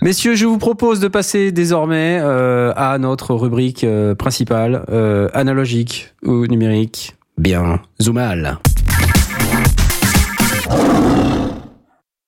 Messieurs, 0.00 0.34
je 0.36 0.46
vous 0.46 0.58
propose 0.58 1.00
de 1.00 1.08
passer 1.08 1.52
désormais 1.52 2.18
euh, 2.22 2.72
à 2.76 2.96
notre 2.98 3.34
rubrique 3.34 3.84
euh, 3.84 4.14
principale, 4.14 4.84
euh, 4.90 5.28
analogique 5.34 6.14
ou 6.24 6.46
numérique. 6.46 7.16
Bien, 7.36 7.80
Zoomal. 8.00 8.58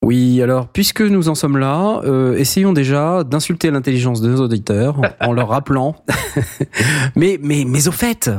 Oui, 0.03 0.41
alors, 0.41 0.69
puisque 0.69 1.01
nous 1.01 1.29
en 1.29 1.35
sommes 1.35 1.59
là, 1.59 2.01
euh, 2.05 2.37
essayons 2.37 2.73
déjà 2.73 3.25
d'insulter 3.25 3.71
l'intelligence 3.71 4.21
de 4.21 4.29
nos 4.29 4.41
auditeurs 4.41 5.01
en, 5.21 5.33
leur 5.33 5.49
rappelant. 5.49 5.97
mais, 7.17 7.39
mais, 7.43 7.65
mais 7.67 7.89
au 7.89 7.93
fait, 7.93 8.31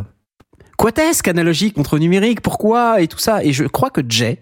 quoi 0.77 0.91
est-ce 0.95 1.21
qu'analogique 1.21 1.73
contre 1.73 1.99
numérique? 1.99 2.41
Pourquoi 2.41 3.01
Et 3.01 3.07
tout 3.07 3.17
ça? 3.17 3.43
Et 3.43 3.51
je 3.51 3.65
crois 3.65 3.89
que 3.89 4.01
Jay, 4.07 4.39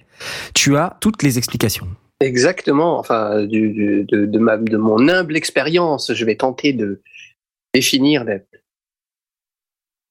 tu 0.53 0.77
as 0.77 0.97
toutes 1.01 1.23
les 1.23 1.39
explications. 1.39 1.87
Exactement. 2.19 2.99
Enfin, 2.99 3.41
de, 3.41 4.03
de, 4.03 4.25
de 4.25 4.77
mon 4.77 5.07
humble 5.09 5.35
expérience, 5.35 6.13
je 6.13 6.25
vais 6.25 6.35
tenter 6.35 6.73
de 6.73 7.01
définir 7.73 8.23
la 8.23 8.37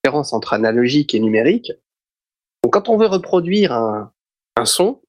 différence 0.03 0.33
entre 0.33 0.53
analogique 0.53 1.15
et 1.15 1.21
numérique. 1.21 1.73
Quand 2.71 2.89
on 2.89 2.97
veut 2.97 3.07
reproduire 3.07 3.73
un, 3.73 4.13
un 4.57 4.65
son, 4.65 5.01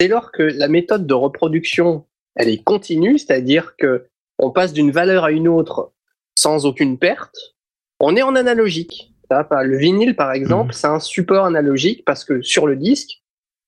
dès 0.00 0.08
lors 0.08 0.32
que 0.32 0.42
la 0.42 0.68
méthode 0.68 1.06
de 1.06 1.14
reproduction 1.14 2.04
elle 2.34 2.48
est 2.48 2.62
continue, 2.62 3.18
c'est-à-dire 3.18 3.76
que 3.76 4.06
on 4.38 4.50
passe 4.50 4.72
d'une 4.74 4.90
valeur 4.90 5.24
à 5.24 5.30
une 5.30 5.48
autre 5.48 5.92
sans 6.38 6.66
aucune 6.66 6.98
perte, 6.98 7.54
on 8.00 8.14
est 8.14 8.22
en 8.22 8.36
analogique. 8.36 9.14
Le 9.30 9.76
vinyle, 9.76 10.14
par 10.14 10.32
exemple, 10.32 10.74
c'est 10.74 10.86
un 10.86 11.00
support 11.00 11.46
analogique 11.46 12.04
parce 12.04 12.24
que 12.24 12.42
sur 12.42 12.66
le 12.66 12.76
disque, 12.76 13.22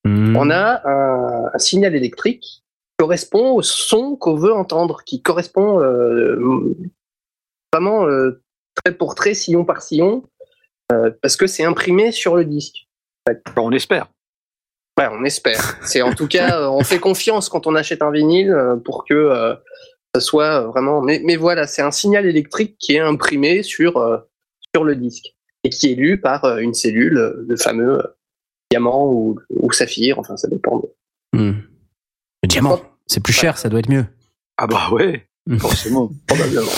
Hmm. 0.04 0.36
on 0.36 0.50
a 0.50 0.88
un, 0.88 1.50
un 1.52 1.58
signal 1.58 1.94
électrique 1.94 2.42
qui 2.42 2.62
correspond 2.98 3.52
au 3.52 3.62
son 3.62 4.16
qu'on 4.16 4.36
veut 4.36 4.54
entendre, 4.54 5.02
qui 5.04 5.22
correspond 5.22 5.80
euh, 5.80 6.74
vraiment 7.72 8.06
euh, 8.06 8.42
trait 8.74 8.94
pour 8.94 9.14
trait, 9.14 9.34
sillon 9.34 9.64
par 9.64 9.82
sillon, 9.82 10.24
euh, 10.92 11.10
parce 11.20 11.36
que 11.36 11.46
c'est 11.46 11.64
imprimé 11.64 12.12
sur 12.12 12.36
le 12.36 12.44
disque. 12.44 12.88
On 13.56 13.72
espère. 13.72 14.08
Ouais, 14.98 15.06
on 15.12 15.24
espère. 15.24 15.78
C'est 15.82 16.02
en 16.02 16.12
tout 16.12 16.26
cas, 16.26 16.60
euh, 16.62 16.68
on 16.68 16.82
fait 16.82 16.98
confiance 16.98 17.48
quand 17.48 17.66
on 17.66 17.74
achète 17.76 18.02
un 18.02 18.10
vinyle 18.10 18.50
euh, 18.50 18.76
pour 18.76 19.04
que 19.04 19.14
euh, 19.14 19.54
ça 20.14 20.20
soit 20.20 20.60
vraiment. 20.62 21.00
Mais, 21.00 21.20
mais 21.24 21.36
voilà, 21.36 21.66
c'est 21.68 21.82
un 21.82 21.92
signal 21.92 22.26
électrique 22.26 22.76
qui 22.78 22.94
est 22.96 22.98
imprimé 23.00 23.62
sur 23.62 23.96
euh, 23.98 24.18
sur 24.74 24.84
le 24.84 24.96
disque 24.96 25.34
et 25.64 25.70
qui 25.70 25.92
est 25.92 25.94
lu 25.94 26.20
par 26.20 26.44
euh, 26.44 26.58
une 26.58 26.74
cellule, 26.74 27.16
euh, 27.16 27.44
le 27.48 27.56
fameux 27.56 27.98
euh, 28.00 28.06
diamant 28.72 29.06
ou, 29.06 29.38
ou 29.50 29.70
saphir. 29.72 30.18
Enfin, 30.18 30.36
ça 30.36 30.48
dépend. 30.48 30.82
Hmm. 31.32 31.52
Le 32.42 32.48
diamant, 32.48 32.80
c'est 33.06 33.22
plus 33.22 33.32
cher, 33.32 33.56
ça 33.56 33.68
doit 33.68 33.78
être 33.80 33.88
mieux. 33.90 34.04
Ah 34.56 34.66
bah 34.66 34.88
ouais, 34.92 35.24
Hmm. 35.46 35.56
forcément. 35.58 36.10
probablement. 36.26 36.70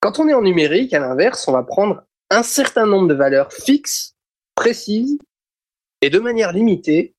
Quand 0.00 0.20
on 0.20 0.28
est 0.28 0.34
en 0.34 0.42
numérique, 0.42 0.92
à 0.94 1.00
l'inverse, 1.00 1.48
on 1.48 1.52
va 1.52 1.62
prendre 1.64 2.02
un 2.30 2.42
certain 2.44 2.86
nombre 2.86 3.08
de 3.08 3.14
valeurs 3.14 3.52
fixes, 3.52 4.14
précises 4.54 5.18
et 6.02 6.10
de 6.10 6.18
manière 6.18 6.52
limitée, 6.52 7.14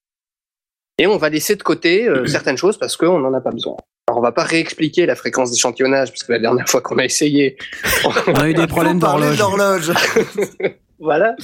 et 1.00 1.08
on 1.08 1.18
va 1.18 1.30
laisser 1.30 1.56
de 1.56 1.64
côté 1.64 2.08
euh, 2.08 2.28
certaines 2.28 2.58
choses 2.58 2.78
parce 2.78 2.96
qu'on 2.98 3.18
n'en 3.18 3.34
a 3.34 3.42
pas 3.42 3.50
besoin. 3.50 3.76
Alors, 4.08 4.20
on 4.20 4.22
va 4.22 4.32
pas 4.32 4.44
réexpliquer 4.44 5.06
la 5.06 5.16
fréquence 5.16 5.50
d'échantillonnage 5.52 6.10
parce 6.10 6.24
que 6.24 6.34
la 6.34 6.40
dernière 6.40 6.68
fois 6.70 6.82
qu'on 6.82 6.98
a 7.00 7.06
essayé, 7.06 7.58
On 8.28 8.34
a 8.36 8.50
eu 8.50 8.54
des 8.54 8.68
problèmes 8.68 9.00
d'horloge. 9.00 9.92
voilà. 11.00 11.36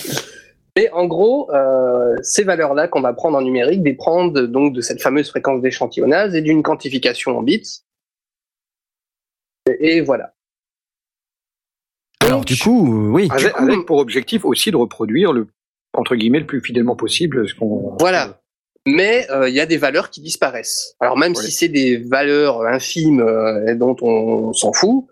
Mais 0.78 0.92
en 0.92 1.08
gros, 1.08 1.50
euh, 1.52 2.16
ces 2.22 2.44
valeurs-là 2.44 2.88
qu'on 2.88 3.02
va 3.02 3.14
prendre 3.14 3.38
en 3.38 3.42
numérique 3.42 3.82
dépendent 3.82 4.38
donc 4.40 4.74
de 4.74 4.82
cette 4.82 5.02
fameuse 5.02 5.30
fréquence 5.30 5.62
d'échantillonnage 5.62 6.36
et 6.36 6.42
d'une 6.42 6.62
quantification 6.62 7.38
en 7.38 7.42
bits. 7.42 7.82
Et, 9.68 9.98
et 9.98 10.02
voilà. 10.02 10.34
Alors 12.22 12.40
Donc, 12.42 12.46
du 12.48 12.58
coup, 12.58 12.88
euh, 12.94 13.10
oui. 13.10 13.28
Avec, 13.32 13.54
coup- 13.54 13.64
avec 13.64 13.86
pour 13.86 13.98
objectif 13.98 14.46
aussi 14.46 14.70
de 14.70 14.76
reproduire 14.78 15.34
le 15.34 15.48
entre 15.94 16.16
guillemets 16.16 16.40
le 16.40 16.46
plus 16.46 16.62
fidèlement 16.62 16.96
possible 16.96 17.48
ce 17.48 17.54
qu'on. 17.56 17.96
Voilà. 18.00 18.42
Mais 18.86 19.30
euh, 19.30 19.50
il 19.50 19.56
y 19.56 19.60
a 19.60 19.66
des 19.66 19.78
valeurs 19.78 20.10
qui 20.10 20.22
disparaissent. 20.22 20.96
Alors 21.00 21.18
même 21.18 21.34
Oui. 21.36 21.44
si 21.44 21.52
c'est 21.52 21.68
des 21.68 21.98
valeurs 21.98 22.66
infimes 22.66 23.22
euh, 23.22 23.76
dont 23.76 23.96
on, 24.02 24.54
s'en 24.54 24.74
fout, 24.74 25.06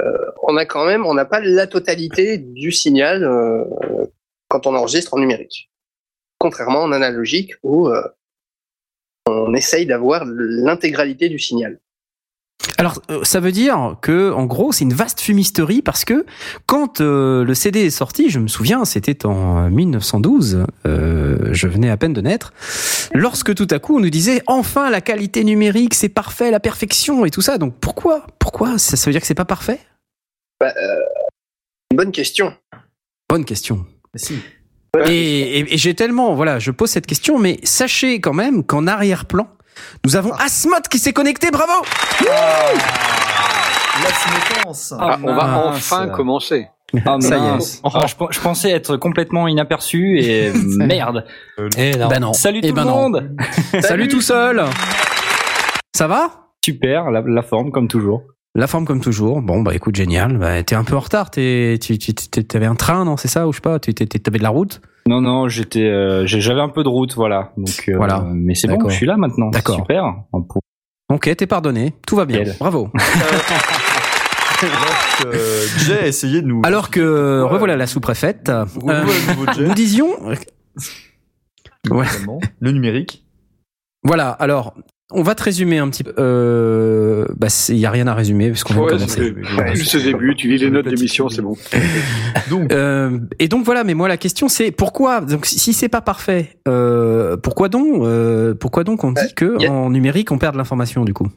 euh, 0.00 0.18
on 0.42 0.56
a 0.56 0.64
quand 0.64 0.86
même, 0.86 1.04
on 1.06 1.14
n'a 1.14 1.24
pas 1.24 1.40
la 1.40 1.66
totalité 1.66 2.38
du 2.38 2.72
signal 2.72 3.22
euh, 3.22 3.64
quand 4.48 4.66
on 4.66 4.74
enregistre 4.74 5.14
en 5.14 5.18
numérique. 5.18 5.70
Contrairement 6.38 6.82
en 6.82 6.92
analogique 6.92 7.52
où 7.62 7.88
euh, 7.88 8.02
on 9.26 9.54
essaye 9.54 9.86
d'avoir 9.86 10.24
l'intégralité 10.26 11.28
du 11.28 11.38
signal. 11.38 11.78
Alors, 12.78 13.00
euh, 13.10 13.22
ça 13.22 13.40
veut 13.40 13.52
dire 13.52 13.96
que, 14.02 14.32
en 14.32 14.44
gros, 14.44 14.72
c'est 14.72 14.84
une 14.84 14.92
vaste 14.92 15.20
fumisterie 15.20 15.82
parce 15.82 16.04
que 16.04 16.24
quand 16.66 17.00
euh, 17.00 17.44
le 17.44 17.54
CD 17.54 17.80
est 17.80 17.90
sorti, 17.90 18.30
je 18.30 18.38
me 18.38 18.48
souviens, 18.48 18.84
c'était 18.84 19.26
en 19.26 19.66
euh, 19.66 19.68
1912, 19.68 20.64
euh, 20.86 21.38
je 21.52 21.68
venais 21.68 21.90
à 21.90 21.96
peine 21.96 22.12
de 22.12 22.20
naître, 22.20 22.52
lorsque 23.14 23.54
tout 23.54 23.68
à 23.70 23.78
coup 23.78 23.96
on 23.96 24.00
nous 24.00 24.10
disait 24.10 24.42
enfin 24.46 24.90
la 24.90 25.00
qualité 25.00 25.44
numérique, 25.44 25.94
c'est 25.94 26.08
parfait, 26.08 26.50
la 26.50 26.60
perfection 26.60 27.24
et 27.24 27.30
tout 27.30 27.42
ça. 27.42 27.58
Donc 27.58 27.74
pourquoi, 27.80 28.26
pourquoi 28.38 28.78
ça, 28.78 28.96
ça 28.96 29.06
veut 29.06 29.12
dire 29.12 29.20
que 29.20 29.26
c'est 29.26 29.34
pas 29.34 29.44
parfait? 29.44 29.80
Bah, 30.60 30.72
euh, 30.76 31.00
bonne 31.94 32.12
question. 32.12 32.54
Bonne 33.28 33.44
question. 33.44 33.86
si. 34.14 34.38
Et, 35.08 35.58
et- 35.60 35.74
et 35.74 35.78
j'ai 35.78 35.94
tellement, 35.94 36.34
voilà, 36.34 36.58
je 36.58 36.70
pose 36.70 36.90
cette 36.90 37.06
question, 37.06 37.38
mais 37.38 37.58
sachez 37.62 38.20
quand 38.20 38.34
même 38.34 38.62
qu'en 38.62 38.86
arrière-plan, 38.86 39.48
nous 40.04 40.16
avons 40.16 40.32
Asmod 40.34 40.86
qui 40.88 40.98
s'est 40.98 41.14
connecté, 41.14 41.50
bravo 41.50 41.72
La 42.20 44.08
séquence. 44.10 44.92
Ah, 44.98 45.18
on 45.22 45.34
va 45.34 45.66
enfin 45.68 46.08
commencer. 46.08 46.66
Ah, 47.06 47.16
Ça 47.20 47.38
y 47.38 47.40
est. 47.58 47.80
Oh, 47.84 47.88
je, 48.06 48.14
je 48.32 48.40
pensais 48.40 48.70
être 48.70 48.98
complètement 48.98 49.48
inaperçu 49.48 50.18
et 50.20 50.52
merde. 50.76 51.24
Eh 51.78 51.92
non. 51.96 52.08
Ben 52.08 52.20
non. 52.20 52.32
Salut 52.34 52.60
Eh 52.62 52.68
tout 52.68 52.74
ben 52.74 52.84
le 52.84 52.90
non. 52.90 52.96
monde. 52.96 53.36
Salut 53.80 54.08
tout 54.08 54.20
seul 54.20 54.62
Ça 55.96 56.06
va? 56.06 56.48
Super, 56.62 57.10
la, 57.10 57.22
la 57.26 57.42
forme 57.42 57.70
comme 57.70 57.88
toujours. 57.88 58.24
La 58.54 58.66
forme 58.66 58.84
comme 58.84 59.00
toujours. 59.00 59.40
Bon 59.40 59.62
bah 59.62 59.74
écoute 59.74 59.96
génial. 59.96 60.36
Bah, 60.38 60.62
t'es 60.62 60.74
un 60.74 60.84
peu 60.84 60.94
en 60.94 61.00
retard. 61.00 61.30
T'es, 61.30 61.78
tu, 61.80 61.96
tu, 61.98 62.12
t'avais 62.14 62.66
un 62.66 62.74
train 62.74 63.04
non 63.06 63.16
c'est 63.16 63.28
ça 63.28 63.48
ou 63.48 63.52
je 63.52 63.56
sais 63.56 63.62
pas. 63.62 63.78
Tu 63.78 63.94
t'avais 63.94 64.38
de 64.38 64.42
la 64.42 64.50
route? 64.50 64.80
Non, 65.08 65.20
non, 65.20 65.48
j'étais, 65.48 65.82
euh, 65.88 66.26
j'avais 66.26 66.60
un 66.60 66.68
peu 66.68 66.84
de 66.84 66.88
route, 66.88 67.14
voilà. 67.16 67.52
Donc, 67.56 67.86
euh, 67.88 67.96
Voilà. 67.96 68.24
Mais 68.32 68.54
c'est 68.54 68.68
bon, 68.68 68.88
je 68.88 68.94
suis 68.94 69.06
là 69.06 69.16
maintenant. 69.16 69.48
D'accord. 69.50 69.76
Super. 69.76 70.14
Ok, 71.08 71.34
t'es 71.36 71.46
pardonné, 71.46 71.94
tout 72.06 72.14
va 72.14 72.24
bien. 72.24 72.42
Bravo. 72.60 72.88
Alors 74.62 75.32
que 75.32 75.78
Jay 75.84 75.98
a 75.98 76.06
essayé 76.06 76.40
de 76.40 76.46
nous. 76.46 76.62
Alors 76.64 76.88
que 76.90 77.42
Ouais. 77.42 77.48
revoilà 77.50 77.76
la 77.76 77.88
sous-préfète. 77.88 78.48
euh, 78.48 78.64
nous 79.58 79.74
disions, 79.74 80.08
Ouais. 81.90 82.06
Le 82.60 82.70
numérique. 82.70 83.24
voilà. 84.04 84.30
Alors, 84.30 84.74
on 85.14 85.22
va 85.22 85.34
te 85.34 85.42
résumer 85.42 85.78
un 85.78 85.88
petit 85.88 86.04
peu. 86.04 86.12
Euh, 86.18 87.26
bah, 87.36 87.48
il 87.68 87.76
y 87.76 87.86
a 87.86 87.90
rien 87.90 88.06
à 88.06 88.14
résumer 88.14 88.50
puisqu'on 88.50 88.74
vient 88.74 88.82
de 88.82 88.86
Ouais, 88.86 88.92
commencer. 88.98 89.34
c'est 89.68 89.74
juste 89.76 89.94
le 89.94 90.02
début, 90.02 90.34
tu 90.36 90.48
lis 90.48 90.58
les 90.58 90.70
notes 90.70 90.88
d'émission, 90.88 91.28
c'est 91.28 91.42
bon. 91.42 91.56
Donc, 92.50 92.72
Euh, 92.72 93.18
et 93.38 93.48
donc 93.48 93.64
voilà, 93.64 93.84
mais 93.84 93.94
moi 93.94 94.08
la 94.08 94.16
question 94.16 94.48
c'est 94.48 94.70
pourquoi 94.70 95.20
donc 95.20 95.46
si 95.46 95.72
c'est 95.72 95.88
pas 95.88 96.00
parfait, 96.00 96.58
euh, 96.68 97.36
pourquoi 97.36 97.68
donc 97.68 98.02
euh, 98.02 98.54
pourquoi 98.54 98.84
donc 98.84 99.04
on 99.04 99.12
dit 99.12 99.34
que 99.34 99.60
y 99.62 99.66
a- 99.66 99.72
en 99.72 99.90
numérique 99.90 100.30
on 100.32 100.38
perd 100.38 100.52
de 100.54 100.58
l'information 100.58 101.04
du 101.04 101.14
coup? 101.14 101.28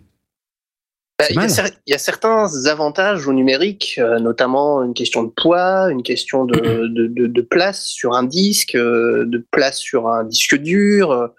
Bah, 1.18 1.26
Il 1.30 1.36
y, 1.36 1.40
a 1.40 1.68
il 1.88 1.92
y 1.92 1.94
a 1.94 1.98
certains 1.98 2.66
avantages 2.66 3.26
au 3.26 3.32
numérique, 3.32 3.96
euh, 4.00 4.20
notamment 4.20 4.84
une 4.84 4.94
question 4.94 5.24
de 5.24 5.30
poids, 5.30 5.90
une 5.90 6.04
question 6.04 6.44
de, 6.44 6.88
de, 6.88 7.08
de, 7.08 7.28
de 7.28 7.42
place 7.42 7.86
sur 7.86 8.14
un 8.16 8.24
disque, 8.24 8.76
euh, 8.76 9.24
de 9.26 9.46
place 9.52 9.78
sur 9.78 10.10
un 10.10 10.26
disque 10.26 10.56
dur, 10.58 11.30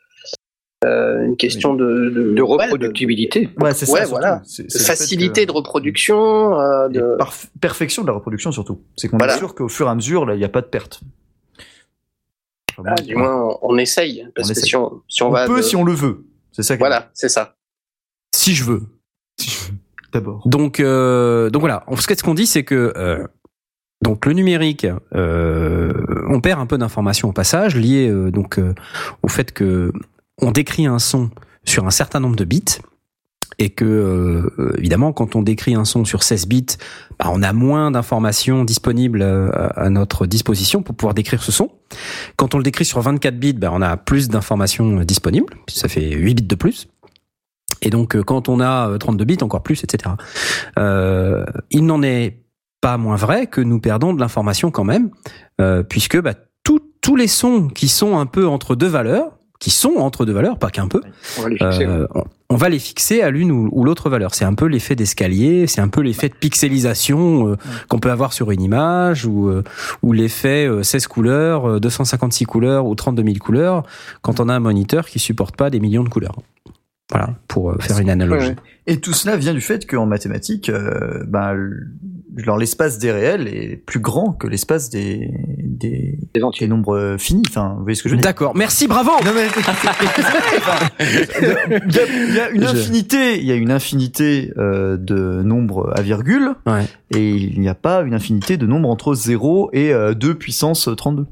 euh, 0.84 1.24
une 1.24 1.36
question 1.36 1.74
de, 1.74 2.10
de, 2.10 2.32
De 2.34 2.42
ouais, 2.42 2.64
reproductibilité. 2.64 3.48
ouais, 3.60 3.72
c'est 3.74 3.86
ça. 3.86 3.92
ouais, 3.92 3.98
surtout. 4.00 4.10
voilà. 4.10 4.42
Facilité 4.78 5.42
que- 5.42 5.46
de 5.50 5.52
reproduction. 5.52 6.60
euh, 6.60 6.88
et 6.88 6.92
de... 6.92 7.16
parf- 7.18 7.46
perfection 7.60 8.02
de 8.02 8.08
la 8.08 8.12
reproduction 8.14 8.52
surtout. 8.52 8.82
C'est 8.96 9.08
qu'on 9.08 9.16
Voilà. 9.18 9.34
est 9.34 9.38
sûr 9.38 9.54
qu'au 9.54 9.68
fur 9.68 9.86
et 9.86 9.90
à 9.90 9.94
mesure, 9.94 10.26
là, 10.26 10.34
il 10.34 10.38
n'y 10.38 10.44
a 10.44 10.48
pas 10.50 10.60
de 10.60 10.66
perte. 10.66 11.00
Ah, 12.84 12.94
du 12.96 13.14
moins, 13.16 13.42
on, 13.42 13.58
on 13.74 13.78
essaye. 13.78 14.26
Parce 14.34 14.48
On 14.50 14.52
que 14.52 14.58
essaye. 14.58 14.68
si 14.68 14.76
on, 14.76 15.02
si 15.08 15.22
on, 15.22 15.28
on 15.28 15.30
va. 15.30 15.46
peut 15.46 15.56
de- 15.58 15.62
si 15.62 15.76
on 15.76 15.84
le 15.84 15.92
veut. 15.94 16.24
C'est 16.52 16.62
ça. 16.62 16.76
Voilà, 16.76 17.10
c'est 17.14 17.28
ça. 17.30 17.54
Si 18.34 18.54
je 18.54 18.64
veux. 18.64 18.82
D'abord. 20.12 20.46
Donc 20.46 20.80
euh, 20.80 21.50
donc 21.50 21.60
voilà. 21.60 21.84
En 21.86 21.96
fait, 21.96 22.14
ce 22.18 22.22
qu'on 22.22 22.34
dit 22.34 22.46
c'est 22.46 22.64
que 22.64 22.92
euh, 22.96 23.26
donc 24.02 24.24
le 24.26 24.32
numérique, 24.34 24.86
euh, 25.14 25.92
on 26.28 26.40
perd 26.40 26.60
un 26.60 26.66
peu 26.66 26.78
d'informations 26.78 27.28
au 27.28 27.32
passage 27.32 27.76
liées 27.76 28.08
euh, 28.08 28.30
donc 28.30 28.58
euh, 28.58 28.74
au 29.22 29.28
fait 29.28 29.52
que 29.52 29.90
on 30.40 30.50
décrit 30.50 30.86
un 30.86 30.98
son 30.98 31.30
sur 31.64 31.86
un 31.86 31.90
certain 31.90 32.20
nombre 32.20 32.36
de 32.36 32.44
bits 32.44 32.78
et 33.58 33.70
que 33.70 33.84
euh, 33.84 34.74
évidemment 34.76 35.12
quand 35.12 35.36
on 35.36 35.42
décrit 35.42 35.74
un 35.74 35.84
son 35.84 36.04
sur 36.04 36.22
16 36.22 36.46
bits, 36.46 36.66
bah, 37.18 37.30
on 37.32 37.42
a 37.42 37.52
moins 37.52 37.90
d'informations 37.90 38.64
disponibles 38.64 39.22
euh, 39.22 39.50
à 39.74 39.88
notre 39.88 40.26
disposition 40.26 40.82
pour 40.82 40.94
pouvoir 40.94 41.14
décrire 41.14 41.42
ce 41.42 41.52
son. 41.52 41.70
Quand 42.36 42.54
on 42.54 42.58
le 42.58 42.64
décrit 42.64 42.84
sur 42.84 43.00
24 43.00 43.38
bits, 43.38 43.54
bah, 43.54 43.70
on 43.72 43.80
a 43.80 43.96
plus 43.96 44.28
d'informations 44.28 45.00
euh, 45.00 45.04
disponibles, 45.04 45.54
ça 45.68 45.88
fait 45.88 46.10
8 46.10 46.34
bits 46.34 46.42
de 46.42 46.54
plus. 46.54 46.88
Et 47.82 47.90
donc 47.90 48.20
quand 48.22 48.48
on 48.48 48.60
a 48.60 48.90
euh, 48.90 48.98
32 48.98 49.24
bits, 49.24 49.38
encore 49.42 49.62
plus, 49.62 49.84
etc. 49.84 50.14
Il 51.70 51.86
n'en 51.86 52.02
est 52.02 52.42
pas 52.80 52.98
moins 52.98 53.16
vrai 53.16 53.46
que 53.46 53.60
nous 53.60 53.80
perdons 53.80 54.12
de 54.12 54.20
l'information 54.20 54.70
quand 54.70 54.84
même, 54.84 55.10
puisque 55.88 56.20
bah, 56.20 56.34
tous 56.62 57.16
les 57.16 57.28
sons 57.28 57.68
qui 57.68 57.88
sont 57.88 58.18
un 58.18 58.26
peu 58.26 58.46
entre 58.48 58.74
deux 58.74 58.88
valeurs, 58.88 59.38
qui 59.58 59.70
sont 59.70 59.94
entre 59.98 60.24
deux 60.26 60.32
valeurs, 60.32 60.58
pas 60.58 60.70
qu'un 60.70 60.86
peu, 60.88 61.00
On 61.38 61.42
va 61.42 61.48
les 61.48 61.56
fixer. 61.58 61.84
euh, 61.86 62.06
on, 62.14 62.24
on 62.50 62.56
va 62.56 62.68
les 62.68 62.78
fixer 62.78 63.22
à 63.22 63.30
l'une 63.30 63.50
ou, 63.50 63.68
ou 63.72 63.84
l'autre 63.84 64.08
valeur. 64.10 64.34
C'est 64.34 64.44
un 64.44 64.54
peu 64.54 64.66
l'effet 64.66 64.94
d'escalier, 64.94 65.66
c'est 65.66 65.80
un 65.80 65.88
peu 65.88 66.00
l'effet 66.02 66.28
de 66.28 66.34
pixelisation 66.34 67.48
euh, 67.48 67.56
qu'on 67.88 67.98
peut 67.98 68.10
avoir 68.10 68.32
sur 68.32 68.50
une 68.50 68.62
image 68.62 69.24
ou, 69.26 69.48
euh, 69.48 69.64
ou 70.02 70.12
l'effet 70.12 70.66
euh, 70.68 70.82
16 70.82 71.06
couleurs, 71.06 71.68
euh, 71.68 71.80
256 71.80 72.44
couleurs 72.44 72.86
ou 72.86 72.94
32 72.94 73.22
000 73.24 73.36
couleurs 73.38 73.82
quand 74.22 74.40
on 74.40 74.48
a 74.48 74.54
un 74.54 74.60
moniteur 74.60 75.06
qui 75.06 75.18
supporte 75.18 75.56
pas 75.56 75.70
des 75.70 75.80
millions 75.80 76.04
de 76.04 76.08
couleurs. 76.08 76.36
Voilà, 77.10 77.30
pour 77.48 77.74
faire 77.80 77.98
une 78.00 78.10
analogie. 78.10 78.48
Ouais. 78.48 78.56
Et 78.86 78.98
tout 79.00 79.12
cela 79.12 79.36
vient 79.36 79.54
du 79.54 79.60
fait 79.60 79.86
qu'en 79.88 80.06
mathématiques, 80.06 80.68
euh, 80.68 81.24
ben, 81.26 81.56
alors 82.42 82.56
l'espace 82.58 82.98
des 82.98 83.10
réels 83.10 83.48
est 83.48 83.76
plus 83.84 83.98
grand 84.00 84.32
que 84.32 84.46
l'espace 84.46 84.90
des, 84.90 85.30
des, 85.58 86.18
des 86.28 86.66
nombres 86.68 87.16
finis. 87.18 87.42
Enfin, 87.48 87.74
vous 87.76 87.82
voyez 87.82 87.96
ce 87.96 88.02
que 88.02 88.08
je 88.08 88.14
veux 88.14 88.20
dire? 88.20 88.28
D'accord, 88.28 88.54
merci, 88.54 88.86
bravo 88.86 89.10
Non 89.24 89.32
mais 89.34 89.46
il 91.00 91.42
y, 91.42 91.98
a, 91.98 92.08
il 92.28 92.34
y 92.34 92.40
a 92.40 92.50
une 92.50 92.62
Je- 92.62 92.68
infinité, 92.68 93.38
il 93.38 93.44
y 93.44 93.52
a 93.52 93.54
une 93.54 93.70
infinité 93.70 94.52
euh, 94.58 94.96
de 94.96 95.42
nombres 95.42 95.92
à 95.96 96.02
virgule, 96.02 96.50
Ouais. 96.66 96.84
et 97.14 97.30
il 97.30 97.60
n'y 97.60 97.68
a 97.68 97.74
pas 97.74 98.02
une 98.02 98.14
infinité 98.14 98.56
de 98.56 98.66
nombres 98.66 98.88
entre 98.88 99.14
0 99.14 99.70
et 99.72 99.92
euh, 99.92 100.14
2 100.14 100.34
puissance 100.34 100.88
32. 100.96 101.26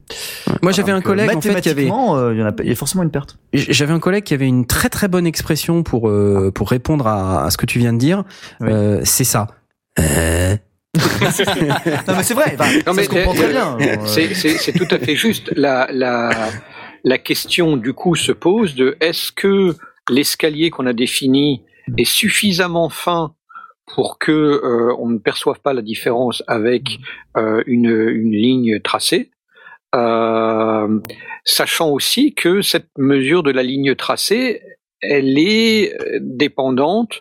Moi 0.62 0.73
j'avais 0.73 0.93
un 0.93 0.99
euh, 0.99 1.01
collègue 1.01 1.31
en 1.35 1.40
fait 1.40 1.61
qui 1.61 1.69
avait 1.69 1.85
mathématiquement, 1.85 2.17
euh, 2.17 2.35
il 2.35 2.40
y 2.40 2.43
en 2.43 2.47
a, 2.47 2.53
pas- 2.53 2.62
il 2.64 2.69
y 2.69 2.73
a 2.73 2.77
forcément 2.77 3.03
une 3.03 3.11
perte. 3.11 3.38
J'avais 3.53 3.93
un 3.93 4.01
collègue 4.01 4.25
qui 4.25 4.35
avait 4.35 4.47
une 4.49 4.67
très 4.67 4.88
très 4.88 5.09
bonne 5.09 5.27
expression 5.27 5.83
pour 5.83 6.09
euh, 6.09 6.51
pour 6.55 6.71
répondre 6.71 7.07
à, 7.07 7.43
à 7.44 7.50
ce 7.50 7.57
que 7.57 7.66
tu 7.66 7.78
viens 7.78 7.92
de 7.92 7.98
dire. 7.98 8.24
Oui. 8.61 8.68
Euh, 8.70 9.00
c'est 9.04 9.24
ça. 9.24 9.46
Euh, 9.98 10.57
Non 10.96 12.14
mais 12.16 12.22
c'est 12.22 12.35
vrai, 12.35 12.57
enfin, 12.59 12.64
ça 12.70 12.83
Non, 12.87 12.94
mais, 12.94 13.04
se 13.04 13.09
comprend 13.09 13.33
euh, 13.33 13.37
très 13.37 13.48
bien. 13.50 13.76
Euh, 13.80 13.96
Euh, 13.98 14.07
C'est 14.07 14.72
tout 14.72 14.92
à 14.94 14.98
fait 14.98 15.16
juste. 15.16 15.52
La, 15.57 15.88
la, 15.92 16.30
la 17.04 17.18
question 17.18 17.76
du 17.76 17.92
coup 17.92 18.14
se 18.14 18.33
pose 18.33 18.74
de 18.74 18.96
est-ce 19.00 19.33
que 19.33 19.74
l'escalier 20.09 20.70
qu'on 20.70 20.87
a 20.87 20.92
défini 20.92 21.62
est 21.98 22.04
suffisamment 22.04 22.88
fin 22.88 23.35
pour 23.94 24.18
que 24.18 24.33
euh, 24.33 24.94
on 24.98 25.09
ne 25.09 25.18
perçoive 25.18 25.61
pas 25.61 25.72
la 25.74 25.83
différence 25.83 26.42
avec 26.46 26.98
euh, 27.37 27.62
une, 27.66 27.90
une 27.90 28.33
ligne 28.33 28.80
tracée, 28.80 29.30
euh, 29.94 31.00
sachant 31.44 31.90
aussi 31.90 32.35
que 32.35 32.62
cette 32.62 32.88
mesure 32.96 33.42
de 33.42 33.50
la 33.50 33.62
ligne 33.62 33.94
tracée, 33.94 34.62
elle 35.09 35.38
est 35.38 35.95
euh, 35.95 36.19
dépendante 36.21 37.21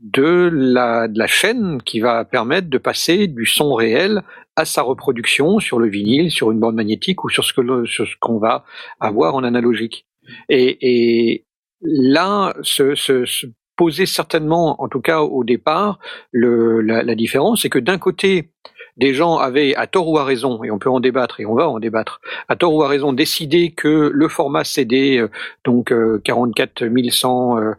de 0.00 0.48
la, 0.52 1.08
de 1.08 1.18
la 1.18 1.26
chaîne 1.26 1.82
qui 1.82 2.00
va 2.00 2.24
permettre 2.24 2.68
de 2.68 2.78
passer 2.78 3.26
du 3.26 3.46
son 3.46 3.74
réel 3.74 4.22
à 4.56 4.64
sa 4.64 4.82
reproduction 4.82 5.58
sur 5.58 5.78
le 5.78 5.88
vinyle, 5.88 6.30
sur 6.30 6.52
une 6.52 6.60
bande 6.60 6.76
magnétique 6.76 7.24
ou 7.24 7.28
sur 7.28 7.44
ce 7.44 7.52
que 7.52 7.84
sur 7.86 8.06
qu'on 8.20 8.38
va 8.38 8.64
avoir 9.00 9.34
en 9.34 9.42
analogique. 9.42 10.06
Et, 10.48 11.44
là, 11.80 12.54
se 12.62 13.46
poser 13.76 14.06
certainement, 14.06 14.82
en 14.82 14.88
tout 14.88 15.00
cas 15.00 15.20
au 15.20 15.44
départ, 15.44 16.00
le, 16.32 16.80
la, 16.80 17.02
la 17.02 17.14
différence, 17.14 17.62
c'est 17.62 17.70
que 17.70 17.78
d'un 17.78 17.98
côté, 17.98 18.50
des 18.98 19.14
gens 19.14 19.38
avaient, 19.38 19.74
à 19.76 19.86
tort 19.86 20.08
ou 20.08 20.18
à 20.18 20.24
raison, 20.24 20.62
et 20.64 20.70
on 20.70 20.78
peut 20.78 20.90
en 20.90 21.00
débattre, 21.00 21.40
et 21.40 21.46
on 21.46 21.54
va 21.54 21.68
en 21.68 21.78
débattre, 21.78 22.20
à 22.48 22.56
tort 22.56 22.74
ou 22.74 22.82
à 22.82 22.88
raison, 22.88 23.12
décidé 23.12 23.70
que 23.70 24.10
le 24.12 24.28
format 24.28 24.64
CD, 24.64 25.18
euh, 25.18 25.30
donc 25.64 25.92
euh, 25.92 26.20
44 26.24 26.84
100 27.10 27.58
euh, 27.58 27.72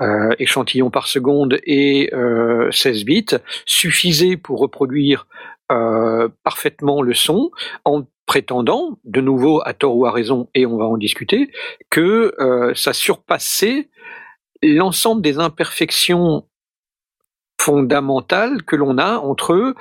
euh, 0.00 0.30
échantillons 0.38 0.90
par 0.90 1.08
seconde 1.08 1.58
et 1.64 2.10
euh, 2.14 2.70
16 2.70 3.04
bits, 3.04 3.26
suffisait 3.66 4.36
pour 4.36 4.60
reproduire 4.60 5.26
euh, 5.72 6.28
parfaitement 6.44 7.02
le 7.02 7.14
son, 7.14 7.50
en 7.84 8.04
prétendant, 8.26 8.98
de 9.04 9.20
nouveau 9.22 9.62
à 9.64 9.72
tort 9.72 9.96
ou 9.96 10.06
à 10.06 10.12
raison, 10.12 10.48
et 10.54 10.66
on 10.66 10.76
va 10.76 10.84
en 10.84 10.98
discuter, 10.98 11.50
que 11.90 12.34
euh, 12.40 12.74
ça 12.74 12.92
surpassait 12.92 13.88
l'ensemble 14.62 15.22
des 15.22 15.38
imperfections 15.38 16.44
fondamentales 17.60 18.62
que 18.62 18.76
l'on 18.76 18.98
a 18.98 19.18
entre 19.18 19.74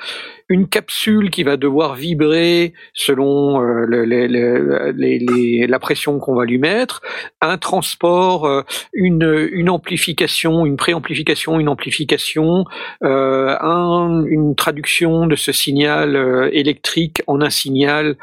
une 0.49 0.67
capsule 0.67 1.29
qui 1.29 1.43
va 1.43 1.57
devoir 1.57 1.95
vibrer 1.95 2.73
selon 2.93 3.61
euh, 3.61 3.85
le- 3.85 4.05
le- 4.05 5.65
la 5.67 5.79
pression 5.79 6.19
qu'on 6.19 6.35
va 6.35 6.45
lui 6.45 6.57
mettre, 6.57 7.01
un 7.41 7.57
transport, 7.57 8.45
euh, 8.45 8.61
une, 8.93 9.47
une 9.51 9.69
amplification, 9.69 10.65
une 10.65 10.77
préamplification, 10.77 11.59
une 11.59 11.69
amplification, 11.69 12.65
euh, 13.03 13.55
un- 13.59 14.23
une 14.25 14.55
traduction 14.55 15.27
de 15.27 15.35
ce 15.35 15.51
signal 15.51 16.15
euh, 16.15 16.49
électrique 16.53 17.21
en 17.27 17.41
un 17.41 17.49
signal 17.49 18.15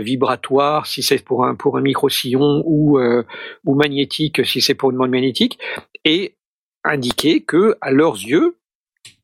vibratoire 0.00 0.86
si 0.86 1.02
c'est 1.02 1.22
pour 1.24 1.44
un 1.44 1.54
pour 1.54 1.76
un 1.76 1.80
micro-sillon 1.82 2.62
ou 2.66 2.98
ou 3.64 3.74
magnétique 3.74 4.44
si 4.46 4.60
c'est 4.60 4.74
pour 4.74 4.90
une 4.90 4.96
bande 4.98 5.10
magnétique 5.10 5.58
et 6.04 6.34
indiquer 6.84 7.40
que 7.42 7.76
à 7.80 7.90
leurs 7.90 8.14
yeux 8.16 8.56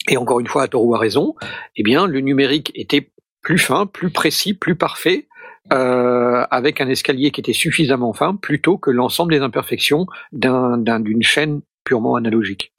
et 0.09 0.17
encore 0.17 0.41
une 0.41 0.47
fois 0.47 0.63
à 0.65 0.69
à 0.95 0.99
raison, 0.99 1.35
eh 1.77 1.83
bien 1.83 2.07
le 2.07 2.21
numérique 2.21 2.73
était 2.75 3.11
plus 3.43 3.59
fin, 3.59 3.87
plus 3.87 4.11
précis, 4.11 4.55
plus 4.55 4.75
parfait 4.77 5.27
euh, 5.73 6.45
avec 6.51 6.81
un 6.81 6.89
escalier 6.89 7.31
qui 7.31 7.41
était 7.41 7.53
suffisamment 7.53 8.13
fin 8.13 8.35
plutôt 8.35 8.77
que 8.79 8.91
l'ensemble 8.91 9.33
des 9.33 9.41
imperfections 9.41 10.07
d'un- 10.33 10.79
d'un- 10.79 11.01
d'une 11.01 11.23
chaîne 11.23 11.61
purement 11.85 12.17
analogique. 12.17 12.73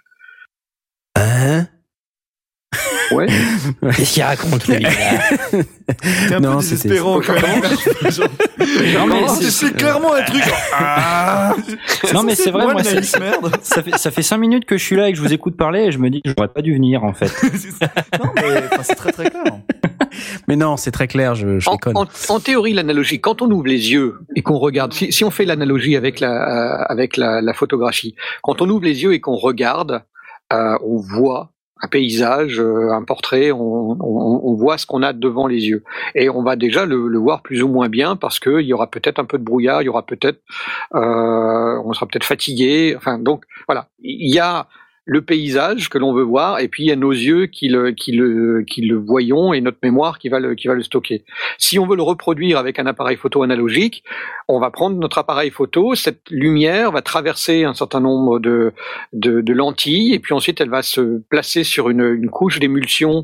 hein? 1.16 1.68
Ouais. 3.14 3.28
Qu'est-ce 3.96 4.14
qu'il 4.14 4.24
raconte 4.24 4.68
lui 4.68 4.80
là 4.80 4.90
T'es 6.28 6.36
un 6.36 6.40
Non, 6.40 6.56
peu 6.58 6.62
désespérant 6.62 7.20
quand 7.22 7.34
même. 7.34 7.62
Non, 8.94 9.08
mais 9.08 9.28
c'est- 9.28 9.50
c'est 9.52 9.76
clairement 9.76 10.14
un 10.14 10.22
truc. 10.24 10.44
genre, 10.44 10.58
Ah 10.74 11.54
Non, 12.14 12.24
mais 12.24 12.36
c'est 12.36 12.52
vrai, 12.52 12.66
moi, 12.66 12.76
merde. 12.76 13.04
ça 13.64 13.82
fait, 13.84 13.98
ça 13.98 14.12
fait 14.12 14.22
cinq 14.22 14.38
minutes 14.38 14.66
que 14.66 14.78
je 14.78 14.84
suis 14.84 14.96
là 14.96 15.10
et 15.10 15.12
que 15.12 15.18
je 15.18 15.24
vous 15.24 15.34
écoute 15.34 15.58
parler 15.58 15.86
et 15.86 15.92
je 15.92 15.98
me 15.98 16.10
dis 16.10 16.22
que 16.22 16.32
j'aurais 16.38 16.48
pas 16.50 16.62
dû 16.62 16.74
venir 16.74 17.04
en 17.04 17.14
fait. 17.14 17.32
non, 18.24 18.30
mais 18.36 18.44
enfin, 18.72 18.84
c'est 18.84 18.96
très 18.96 19.12
très 19.12 19.30
clair. 19.30 19.44
Mais 20.48 20.56
non, 20.56 20.78
c'est 20.78 20.92
très 20.92 21.08
clair, 21.08 21.36
je, 21.36 21.60
je 21.60 21.70
En, 21.70 21.74
déconne. 21.74 21.98
en- 21.98 22.06
en 22.30 22.40
théorie, 22.40 22.74
l'analogie, 22.74 23.20
quand 23.20 23.42
on 23.42 23.50
ouvre 23.52 23.68
les 23.68 23.92
yeux 23.92 24.20
et 24.36 24.42
qu'on 24.42 24.58
regarde, 24.58 24.94
si, 24.94 25.12
si 25.12 25.24
on 25.24 25.32
fait 25.32 25.46
l'analogie 25.46 25.96
avec 25.96 26.20
la 26.20 26.32
euh, 26.82 26.84
avec 26.88 27.18
la, 27.18 27.42
la 27.42 27.54
photographie, 27.54 28.16
quand 28.44 28.62
on 28.62 28.70
ouvre 28.70 28.84
les 28.86 29.04
yeux 29.04 29.14
et 29.14 29.20
qu'on 29.22 29.36
regarde, 29.36 30.04
euh, 30.54 30.78
on 30.86 30.98
voit 30.98 31.51
un 31.82 31.88
paysage, 31.88 32.60
euh, 32.60 32.92
un 32.92 33.04
portrait, 33.04 33.52
on, 33.52 33.92
on, 34.00 34.42
on 34.44 34.54
voit 34.56 34.78
ce 34.78 34.86
qu'on 34.86 35.02
a 35.04 35.14
devant 35.14 35.48
les 35.48 35.68
yeux 35.68 35.84
et 36.16 36.30
on 36.30 36.44
va 36.44 36.56
déjà 36.56 36.86
le, 36.86 37.08
le 37.08 37.18
voir 37.18 37.42
plus 37.42 37.64
ou 37.64 37.68
moins 37.68 37.90
bien 37.90 38.16
parce 38.16 38.40
que 38.40 38.62
il 38.62 38.68
y 38.68 38.74
aura 38.74 38.90
peut-être 38.90 39.20
un 39.20 39.26
peu 39.26 39.38
de 39.38 39.44
brouillard, 39.44 39.82
il 39.82 39.86
y 39.86 39.90
aura 39.90 40.06
peut-être, 40.06 40.42
euh, 40.96 41.82
on 41.84 41.94
sera 41.94 42.06
peut-être 42.06 42.24
fatigué. 42.26 42.94
Enfin, 42.96 43.18
donc 43.18 43.46
voilà, 43.68 43.88
il 44.02 44.34
y 44.34 44.40
a 44.40 44.68
le 45.06 45.22
paysage 45.22 45.90
que 45.90 45.98
l'on 45.98 46.14
veut 46.14 46.24
voir, 46.24 46.60
et 46.60 46.68
puis 46.68 46.84
il 46.84 46.88
y 46.88 46.92
a 46.92 46.96
nos 46.96 47.12
yeux 47.12 47.48
qui 47.48 47.70
le, 47.70 48.96
voyons 48.96 49.52
et 49.52 49.62
notre 49.62 49.80
mémoire 49.82 50.20
qui 50.20 50.30
va 50.30 50.40
le, 50.40 50.56
stocker. 50.84 51.24
Si 51.58 51.80
on 51.80 51.88
veut 51.88 51.96
le 51.96 52.04
reproduire 52.04 52.60
avec 52.60 52.78
un 52.78 52.86
appareil 52.86 53.18
photo 53.18 53.42
analogique, 53.42 54.04
on 54.48 54.60
va 54.60 54.70
prendre 54.70 54.98
notre 54.98 55.18
appareil 55.18 55.50
photo, 55.50 55.96
cette 55.96 56.30
lumière 56.30 56.92
va 56.92 57.02
traverser 57.02 57.64
un 57.64 57.74
certain 57.74 58.00
nombre 58.00 58.40
de, 58.40 58.74
lentilles, 59.52 60.14
et 60.14 60.20
puis 60.20 60.34
ensuite 60.34 60.62
elle 60.62 60.70
va 60.70 60.84
se 60.84 61.20
placer 61.30 61.64
sur 61.64 61.90
une, 61.90 62.30
couche 62.30 62.60
d'émulsion 62.60 63.24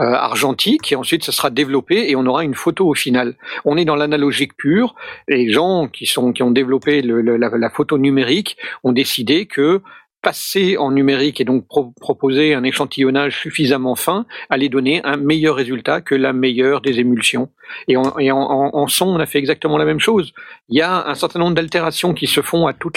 euh, 0.00 0.04
argentique, 0.04 0.90
et 0.90 0.96
ensuite 0.96 1.22
ça 1.22 1.30
sera 1.30 1.50
développé, 1.50 2.10
et 2.10 2.16
on 2.16 2.26
aura 2.26 2.42
une 2.42 2.54
photo 2.54 2.88
au 2.88 2.94
final. 2.94 3.36
On 3.64 3.76
est 3.76 3.84
dans 3.84 3.96
l'analogique 3.96 4.56
pur. 4.56 4.96
Les 5.28 5.50
gens 5.52 5.88
qui 5.88 6.10
ont 6.18 6.50
développé 6.50 7.00
la 7.00 7.70
photo 7.70 7.96
numérique 7.96 8.56
ont 8.82 8.92
décidé 8.92 9.46
que 9.46 9.82
passer 10.22 10.76
en 10.76 10.92
numérique 10.92 11.40
et 11.40 11.44
donc 11.44 11.66
pro- 11.66 11.92
proposer 12.00 12.54
un 12.54 12.62
échantillonnage 12.62 13.40
suffisamment 13.40 13.96
fin 13.96 14.24
allait 14.48 14.68
donner 14.68 15.00
un 15.04 15.16
meilleur 15.16 15.56
résultat 15.56 16.00
que 16.00 16.14
la 16.14 16.32
meilleure 16.32 16.80
des 16.80 17.00
émulsions. 17.00 17.50
Et, 17.88 17.96
en, 17.96 18.86
son, 18.88 19.08
on 19.08 19.18
a 19.18 19.26
fait 19.26 19.38
exactement 19.38 19.78
la 19.78 19.84
même 19.84 20.00
chose. 20.00 20.32
Il 20.68 20.78
y 20.78 20.82
a 20.82 21.08
un 21.08 21.14
certain 21.14 21.40
nombre 21.40 21.54
d'altérations 21.54 22.14
qui 22.14 22.26
se 22.28 22.40
font 22.40 22.66
à 22.66 22.72
tous 22.72 22.92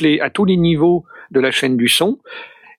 les 0.45 0.57
niveaux 0.57 1.05
de 1.31 1.39
la 1.39 1.51
chaîne 1.51 1.77
du 1.77 1.87
son. 1.87 2.19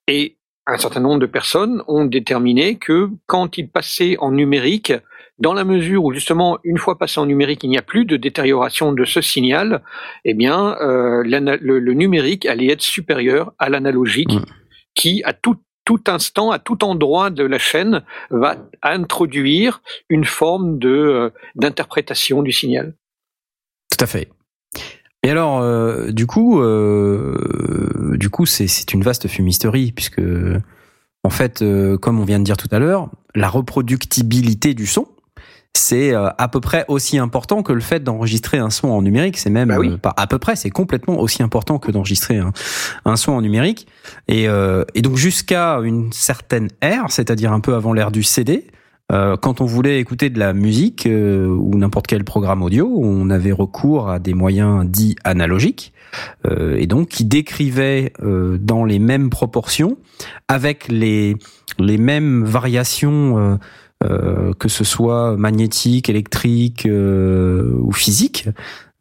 Et 0.07 0.37
un 0.65 0.77
certain 0.77 1.01
nombre 1.01 1.19
de 1.19 1.25
personnes 1.25 1.83
ont 1.87 2.05
déterminé 2.05 2.75
que 2.75 3.09
quand 3.25 3.57
ils 3.57 3.69
passaient 3.69 4.15
en 4.19 4.31
numérique, 4.31 4.93
dans 5.39 5.53
la 5.53 5.63
mesure 5.63 6.03
où 6.03 6.13
justement, 6.13 6.57
une 6.63 6.77
fois 6.77 6.97
passé 6.97 7.19
en 7.19 7.25
numérique, 7.25 7.63
il 7.63 7.69
n'y 7.69 7.77
a 7.77 7.81
plus 7.81 8.05
de 8.05 8.17
détérioration 8.17 8.91
de 8.91 9.05
ce 9.05 9.21
signal, 9.21 9.83
eh 10.25 10.33
bien, 10.33 10.75
euh, 10.81 11.23
le, 11.23 11.79
le 11.79 11.93
numérique 11.93 12.45
allait 12.45 12.71
être 12.71 12.81
supérieur 12.81 13.53
à 13.59 13.69
l'analogique, 13.69 14.33
qui 14.95 15.21
à 15.23 15.33
tout 15.33 15.57
tout 15.85 16.03
instant, 16.07 16.51
à 16.51 16.59
tout 16.59 16.83
endroit 16.83 17.29
de 17.29 17.45
la 17.45 17.57
chaîne, 17.57 18.03
va 18.29 18.57
introduire 18.83 19.81
une 20.09 20.25
forme 20.25 20.79
de 20.79 20.89
euh, 20.89 21.29
d'interprétation 21.55 22.43
du 22.43 22.51
signal. 22.51 22.93
Tout 23.89 24.03
à 24.03 24.07
fait. 24.07 24.27
Et 25.23 25.29
alors, 25.29 25.61
euh, 25.61 26.11
du 26.11 26.27
coup, 26.27 26.61
du 28.17 28.29
coup, 28.29 28.45
c'est 28.45 28.67
c'est 28.67 28.93
une 28.93 29.01
vaste 29.01 29.27
fumisterie 29.27 29.93
puisque, 29.93 30.21
en 31.23 31.29
fait, 31.29 31.61
euh, 31.61 31.97
comme 31.97 32.19
on 32.19 32.23
vient 32.23 32.39
de 32.39 32.43
dire 32.43 32.57
tout 32.57 32.69
à 32.71 32.79
l'heure, 32.79 33.09
la 33.35 33.49
reproductibilité 33.49 34.73
du 34.73 34.87
son, 34.87 35.07
c'est 35.77 36.13
euh, 36.13 36.29
à 36.37 36.47
peu 36.47 36.59
près 36.59 36.85
aussi 36.87 37.17
important 37.17 37.63
que 37.63 37.73
le 37.73 37.79
fait 37.81 38.03
d'enregistrer 38.03 38.57
un 38.57 38.69
son 38.69 38.89
en 38.89 39.01
numérique. 39.01 39.37
C'est 39.37 39.49
même 39.49 39.69
Bah 39.69 39.77
oui. 39.79 39.89
euh, 39.89 39.97
pas 39.97 40.13
à 40.17 40.27
peu 40.27 40.39
près, 40.39 40.55
c'est 40.55 40.69
complètement 40.69 41.19
aussi 41.19 41.43
important 41.43 41.79
que 41.79 41.91
d'enregistrer 41.91 42.37
un, 42.37 42.51
un 43.05 43.15
son 43.15 43.31
en 43.33 43.41
numérique. 43.41 43.87
Et, 44.27 44.47
euh, 44.47 44.83
et 44.95 45.01
donc 45.01 45.15
jusqu'à 45.15 45.75
une 45.83 46.11
certaine 46.11 46.69
ère, 46.81 47.05
c'est-à-dire 47.09 47.53
un 47.53 47.59
peu 47.59 47.75
avant 47.75 47.93
l'ère 47.93 48.11
du 48.11 48.23
CD, 48.23 48.67
euh, 49.11 49.37
quand 49.37 49.61
on 49.61 49.65
voulait 49.65 49.99
écouter 50.01 50.29
de 50.29 50.37
la 50.37 50.51
musique 50.51 51.05
euh, 51.05 51.47
ou 51.47 51.77
n'importe 51.77 52.07
quel 52.07 52.25
programme 52.25 52.61
audio, 52.61 52.91
on 53.01 53.29
avait 53.29 53.53
recours 53.53 54.09
à 54.09 54.19
des 54.19 54.33
moyens 54.33 54.85
dits 54.85 55.15
analogiques, 55.23 55.93
euh, 56.45 56.75
et 56.77 56.87
donc 56.87 57.07
qui 57.07 57.23
décrivaient 57.23 58.11
euh, 58.21 58.57
dans 58.59 58.83
les 58.83 58.99
mêmes 58.99 59.29
proportions, 59.29 59.97
avec 60.49 60.89
les 60.89 61.37
les 61.79 61.97
mêmes 61.97 62.43
variations, 62.43 63.59
euh, 64.03 64.49
euh, 64.49 64.53
que 64.53 64.69
ce 64.69 64.83
soit 64.83 65.35
magnétique, 65.37 66.09
électrique 66.09 66.85
euh, 66.85 67.71
ou 67.81 67.91
physique, 67.91 68.47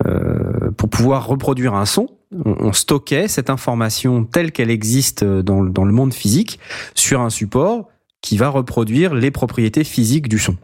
euh, 0.06 0.70
pour 0.76 0.88
pouvoir 0.88 1.26
reproduire 1.26 1.74
un 1.74 1.86
son. 1.86 2.08
On, 2.44 2.56
on 2.60 2.72
stockait 2.72 3.28
cette 3.28 3.50
information 3.50 4.24
telle 4.24 4.52
qu'elle 4.52 4.70
existe 4.70 5.24
dans, 5.24 5.60
le- 5.60 5.70
dans 5.70 5.84
le 5.84 5.92
monde 5.92 6.14
physique 6.14 6.58
sur 6.94 7.20
un 7.20 7.30
support 7.30 7.88
qui 8.22 8.36
va 8.36 8.48
reproduire 8.48 9.14
les 9.14 9.30
propriétés 9.30 9.84
physiques 9.84 10.28
du 10.28 10.38
son. 10.38 10.56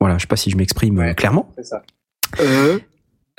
Voilà, 0.00 0.16
je 0.18 0.22
sais 0.22 0.26
pas 0.28 0.36
si 0.36 0.50
je 0.50 0.56
m'exprime 0.56 0.98
euh, 0.98 1.02
Ouais. 1.08 1.14
clairement. 1.14 1.50
C'est 1.56 1.64
ça. 1.64 1.82
Euh, 2.40 2.78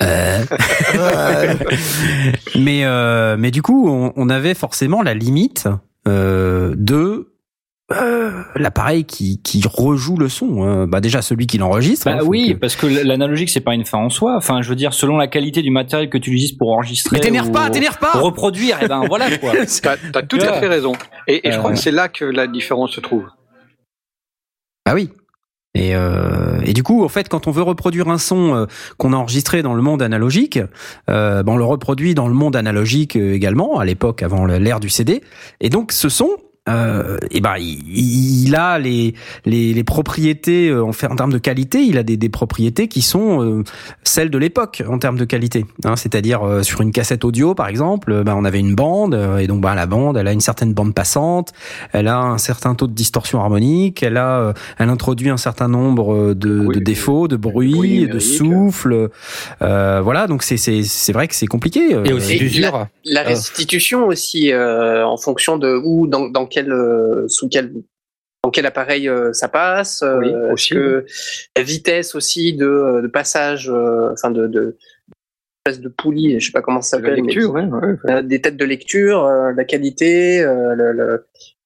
mais 2.58 2.84
euh, 2.84 3.36
mais 3.38 3.50
du 3.50 3.62
coup, 3.62 3.88
on, 3.88 4.12
on 4.16 4.28
avait 4.28 4.54
forcément 4.54 5.02
la 5.02 5.14
limite 5.14 5.68
euh, 6.08 6.74
de 6.76 7.32
euh, 7.92 8.42
l'appareil 8.56 9.04
qui 9.04 9.40
qui 9.42 9.62
rejoue 9.66 10.16
le 10.16 10.28
son. 10.28 10.64
hein. 10.64 10.86
Bah 10.88 11.00
déjà 11.00 11.22
celui 11.22 11.46
qui 11.46 11.56
l'enregistre. 11.58 12.08
hein, 12.08 12.16
Bah 12.16 12.22
faut 12.24 12.28
oui, 12.30 12.54
que- 12.54 12.58
parce 12.58 12.74
que 12.76 12.86
l'analogique 12.86 13.48
c'est 13.50 13.60
pas 13.60 13.74
une 13.74 13.84
fin 13.84 13.98
en 13.98 14.10
soi. 14.10 14.34
Enfin, 14.36 14.60
je 14.62 14.68
veux 14.68 14.74
dire, 14.74 14.92
selon 14.92 15.16
la 15.16 15.28
qualité 15.28 15.62
du 15.62 15.70
matériel 15.70 16.10
que 16.10 16.18
tu 16.18 16.30
utilises 16.32 16.52
pour 16.52 16.72
enregistrer. 16.72 17.16
Mais 17.16 17.20
t'énerve 17.20 17.52
pas, 17.52 17.70
t'énerve 17.70 17.98
pas. 17.98 18.12
Reproduire, 18.12 18.82
et 18.82 18.88
ben 18.88 19.04
voilà 19.08 19.36
quoi. 19.38 19.52
T'as 19.82 19.96
as 20.14 20.22
tout 20.22 20.38
à 20.40 20.54
fait 20.54 20.66
raison. 20.68 20.92
Et, 21.28 21.46
et 21.46 21.52
je 21.52 21.58
crois 21.58 21.70
Euh. 21.70 21.74
que 21.74 21.78
c'est 21.80 21.92
là 21.92 22.08
que 22.08 22.24
la 22.24 22.46
différence 22.48 22.90
se 22.92 23.00
trouve. 23.00 23.24
Bah 24.84 24.92
oui. 24.94 25.10
Et, 25.74 25.94
euh, 25.94 26.58
et 26.64 26.72
du 26.72 26.82
coup, 26.82 27.04
en 27.04 27.08
fait, 27.08 27.28
quand 27.28 27.46
on 27.48 27.50
veut 27.50 27.62
reproduire 27.62 28.08
un 28.08 28.16
son 28.16 28.54
euh, 28.54 28.66
qu'on 28.96 29.12
a 29.12 29.16
enregistré 29.16 29.60
dans 29.62 29.74
le 29.74 29.82
monde 29.82 30.00
analogique, 30.00 30.58
euh, 31.10 31.42
ben, 31.42 31.52
on 31.52 31.56
le 31.58 31.64
reproduit 31.64 32.14
dans 32.14 32.28
le 32.28 32.34
monde 32.34 32.56
analogique 32.56 33.14
euh, 33.16 33.34
également, 33.34 33.78
à 33.78 33.84
l'époque 33.84 34.22
avant 34.22 34.46
l'ère 34.46 34.80
du 34.80 34.88
CD. 34.88 35.22
Et 35.60 35.68
donc, 35.68 35.92
ce 35.92 36.08
son, 36.08 36.30
euh, 36.68 37.16
et 37.30 37.40
ben, 37.40 37.54
il, 37.58 38.44
il 38.46 38.54
a 38.56 38.78
les, 38.78 39.14
les, 39.44 39.72
les 39.74 39.84
propriétés 39.84 40.68
euh, 40.68 40.84
en, 40.84 40.92
fait, 40.92 41.06
en 41.06 41.16
termes 41.16 41.32
de 41.32 41.38
qualité, 41.38 41.80
il 41.80 41.98
a 41.98 42.02
des, 42.02 42.16
des 42.16 42.28
propriétés 42.28 42.88
qui 42.88 43.02
sont 43.02 43.42
euh, 43.44 43.62
celles 44.02 44.30
de 44.30 44.38
l'époque 44.38 44.82
en 44.88 44.98
termes 44.98 45.16
de 45.18 45.24
qualité. 45.24 45.64
Hein, 45.84 45.96
C'est-à-dire 45.96 46.42
euh, 46.46 46.62
sur 46.62 46.80
une 46.80 46.92
cassette 46.92 47.24
audio, 47.24 47.54
par 47.54 47.68
exemple, 47.68 48.12
euh, 48.12 48.24
ben, 48.24 48.34
on 48.36 48.44
avait 48.44 48.60
une 48.60 48.74
bande, 48.74 49.14
euh, 49.14 49.38
et 49.38 49.46
donc 49.46 49.60
ben, 49.60 49.74
la 49.74 49.86
bande, 49.86 50.16
elle 50.16 50.28
a 50.28 50.32
une 50.32 50.40
certaine 50.40 50.72
bande 50.74 50.94
passante, 50.94 51.52
elle 51.92 52.08
a 52.08 52.18
un 52.18 52.38
certain 52.38 52.74
taux 52.74 52.86
de 52.86 52.94
distorsion 52.94 53.40
harmonique, 53.40 54.02
elle 54.02 54.16
a 54.16 54.54
elle 54.78 54.88
introduit 54.90 55.30
un 55.30 55.36
certain 55.36 55.68
nombre 55.68 56.34
de, 56.34 56.60
Oui, 56.66 56.74
de 56.76 56.80
défauts, 56.80 57.28
de 57.28 57.36
bruit, 57.36 57.72
bruit 57.72 58.06
de 58.08 58.18
souffle. 58.18 59.10
Euh, 59.62 60.00
voilà, 60.02 60.26
donc 60.26 60.42
c'est 60.42 60.56
c'est 60.56 60.82
c'est 60.82 61.12
vrai 61.12 61.28
que 61.28 61.34
c'est 61.34 61.46
compliqué. 61.46 61.94
euh, 61.94 62.04
Et 62.04 62.12
aussi 62.12 62.34
Et. 62.34 62.88
La 63.04 63.20
Ah. 63.20 63.28
restitution 63.28 64.06
aussi, 64.06 64.52
euh, 64.52 65.04
en 65.06 65.16
fonction 65.16 65.58
de 65.58 65.80
où, 65.84 66.06
dans, 66.06 66.28
dans 66.28 66.46
quel, 66.56 66.72
euh, 66.72 67.28
sous 67.28 67.48
quel, 67.48 67.72
dans 68.42 68.50
quel 68.50 68.64
appareil 68.64 69.08
euh, 69.08 69.32
ça 69.34 69.48
passe, 69.48 70.02
euh, 70.02 70.18
Oui, 70.18 70.28
est-ce 70.28 70.52
aussi, 70.52 70.70
que 70.70 71.04
la 71.54 71.62
vitesse 71.62 72.14
aussi 72.14 72.54
de, 72.54 73.00
de 73.02 73.08
passage, 73.08 73.68
euh, 73.68 74.12
enfin 74.12 74.30
de, 74.30 74.46
de 74.46 74.76
espèce 75.66 75.82
de 75.82 75.88
poulie, 75.88 76.40
je 76.40 76.46
sais 76.46 76.52
pas 76.52 76.62
comment 76.62 76.80
ça 76.80 76.96
s'appelle, 76.96 77.20
mais 77.22 77.32
lecture, 77.32 77.52
ouais, 77.52 77.64
ouais. 78.04 78.22
des 78.22 78.40
têtes 78.40 78.56
de 78.56 78.64
lecture, 78.64 79.24
la 79.24 79.64
qualité, 79.64 80.40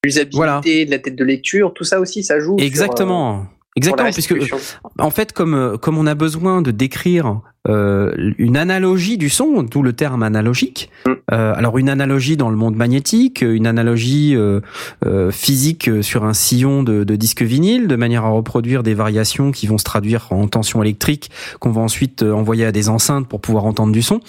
l'usabilité 0.02 0.36
Voilà. 0.36 0.60
de 0.64 0.90
la 0.90 0.98
tête 0.98 1.16
de 1.16 1.24
lecture, 1.24 1.74
tout 1.74 1.84
ça 1.84 2.00
aussi, 2.00 2.24
ça 2.24 2.40
joue. 2.40 2.56
Exactement. 2.58 3.42
sur 3.42 3.59
Exactement, 3.76 4.10
puisque 4.10 4.30
restitution. 4.30 4.58
en 4.98 5.10
fait, 5.10 5.32
comme 5.32 5.54
euh, 5.54 5.76
comme 5.76 5.96
on 5.96 6.06
a 6.06 6.16
besoin 6.16 6.60
de 6.60 6.72
décrire 6.72 7.40
euh, 7.68 8.32
une 8.38 8.56
analogie 8.56 9.16
du 9.16 9.28
son, 9.28 9.62
d'où 9.62 9.82
le 9.82 9.92
terme 9.92 10.24
analogique. 10.24 10.90
Mm. 11.06 11.10
Euh, 11.32 11.54
alors 11.54 11.78
une 11.78 11.88
analogie 11.88 12.36
dans 12.36 12.50
le 12.50 12.56
monde 12.56 12.74
magnétique, 12.74 13.42
une 13.42 13.68
analogie 13.68 14.34
euh, 14.34 14.60
euh, 15.06 15.30
physique 15.30 15.88
euh, 15.88 16.02
sur 16.02 16.24
un 16.24 16.32
sillon 16.32 16.82
de, 16.82 17.04
de 17.04 17.16
disque 17.16 17.42
vinyle, 17.42 17.86
de 17.86 17.96
manière 17.96 18.24
à 18.24 18.30
reproduire 18.30 18.82
des 18.82 18.94
variations 18.94 19.52
qui 19.52 19.68
vont 19.68 19.78
se 19.78 19.84
traduire 19.84 20.26
en 20.32 20.48
tension 20.48 20.82
électrique, 20.82 21.30
qu'on 21.60 21.70
va 21.70 21.80
ensuite 21.80 22.22
euh, 22.24 22.32
envoyer 22.32 22.64
à 22.64 22.72
des 22.72 22.88
enceintes 22.88 23.28
pour 23.28 23.40
pouvoir 23.40 23.66
entendre 23.66 23.92
du 23.92 24.02
son. 24.02 24.20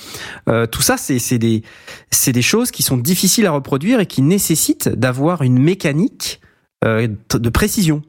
Euh, 0.50 0.68
tout 0.68 0.82
ça, 0.82 0.98
c'est 0.98 1.18
c'est 1.18 1.40
des 1.40 1.64
c'est 2.12 2.34
des 2.34 2.44
choses 2.44 2.70
qui 2.70 2.84
sont 2.84 2.98
difficiles 2.98 3.48
à 3.48 3.52
reproduire 3.52 4.02
et 4.02 4.06
qui 4.06 4.22
nécessitent 4.22 4.90
d'avoir 4.90 5.42
une 5.42 5.58
mécanique 5.58 6.42
euh, 6.84 7.08
de 7.34 7.50
précision. 7.50 8.04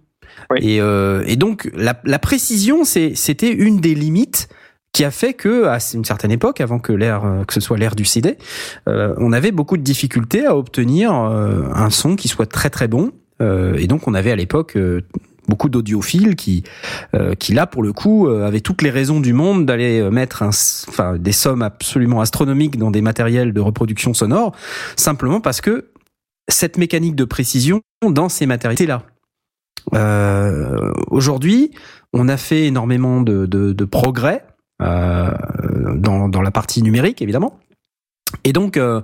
Euh, 0.61 1.25
et 1.27 1.37
donc 1.37 1.71
la, 1.75 2.19
précision, 2.19 2.85
c'était 2.85 3.53
une 3.53 3.81
des 3.81 3.95
limites 3.95 4.49
qui 4.93 5.05
a 5.05 5.11
fait 5.11 5.33
que 5.33 5.67
à 5.67 5.79
une 5.95 6.05
certaine 6.05 6.31
époque, 6.31 6.61
avant 6.61 6.79
que 6.79 6.93
euh, 6.93 7.45
que 7.45 7.55
ce 7.55 7.61
soit 7.61 7.79
l'ère 7.79 7.97
du 7.97 8.05
CD, 8.05 8.37
euh, 8.89 9.15
on 9.19 9.33
avait 9.33 9.53
beaucoup 9.53 9.77
de 9.77 9.83
difficultés 9.83 10.47
à 10.47 10.57
obtenir 10.57 11.13
un 11.13 11.91
son 11.91 12.17
qui 12.17 12.29
soit 12.29 12.47
très 12.47 12.71
très 12.71 12.89
bon. 12.89 13.13
Et 13.41 13.89
donc 13.89 14.07
on 14.07 14.15
avait 14.15 14.31
à 14.31 14.37
l'époque 14.37 14.79
beaucoup 15.49 15.69
d'audiophiles 15.69 16.37
qui, 16.37 16.63
qui 17.41 17.53
là 17.55 17.67
pour 17.67 17.83
le 17.83 17.93
coup 17.93 18.29
avaient 18.29 18.61
toutes 18.61 18.83
les 18.83 18.91
raisons 18.91 19.19
du 19.19 19.33
monde 19.33 19.67
d'aller 19.67 20.09
mettre 20.13 20.45
enfin, 20.45 21.17
des 21.19 21.33
sommes 21.33 21.63
absolument 21.63 22.21
astronomiques 22.21 22.79
dans 22.79 22.93
des 22.93 23.01
matériels 23.01 23.53
de 23.53 23.61
reproduction 23.61 24.15
sonore, 24.15 24.55
simplement 24.95 25.41
parce 25.41 25.61
que 25.61 25.89
cette 26.47 26.79
mécanique 26.79 27.17
de 27.17 27.25
précision 27.25 27.81
dans 28.09 28.29
ces 28.29 28.47
matériels 28.47 28.87
là. 28.87 29.03
Euh, 29.95 30.93
Aujourd'hui, 31.11 31.71
on 32.13 32.29
a 32.29 32.37
fait 32.37 32.65
énormément 32.67 33.21
de, 33.23 33.47
de, 33.47 33.73
de 33.73 33.85
progrès 33.85 34.45
euh, 34.83 35.31
dans, 35.97 36.29
dans 36.29 36.43
la 36.43 36.51
partie 36.51 36.83
numérique, 36.83 37.23
évidemment. 37.23 37.59
Et 38.45 38.55
donc, 38.55 38.79
euh, 38.79 39.03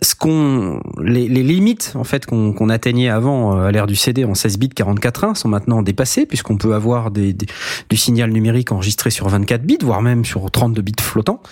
ce 0.00 0.14
qu'on, 0.14 0.80
les, 1.02 1.28
les 1.28 1.42
limites 1.42 1.92
en 1.94 2.04
fait 2.04 2.24
qu'on 2.24 2.54
qu'on 2.54 2.70
atteignait 2.70 3.10
avant 3.10 3.54
euh, 3.54 3.66
à 3.66 3.70
l'ère 3.70 3.86
du 3.86 3.96
CD 3.96 4.24
en 4.24 4.34
16 4.34 4.58
bits 4.58 4.70
44.1 4.74 5.34
sont 5.34 5.48
maintenant 5.48 5.82
dépassées 5.82 6.24
puisqu'on 6.24 6.56
peut 6.56 6.74
avoir 6.74 7.10
des, 7.10 7.34
des- 7.34 7.46
du 7.90 7.96
signal 7.98 8.30
numérique 8.30 8.72
enregistré 8.72 9.10
sur 9.10 9.28
24 9.28 9.62
bits, 9.62 9.76
voire 9.82 10.00
même 10.00 10.24
sur 10.24 10.50
32 10.50 10.80
bits 10.80 10.94
flottants 11.02 11.42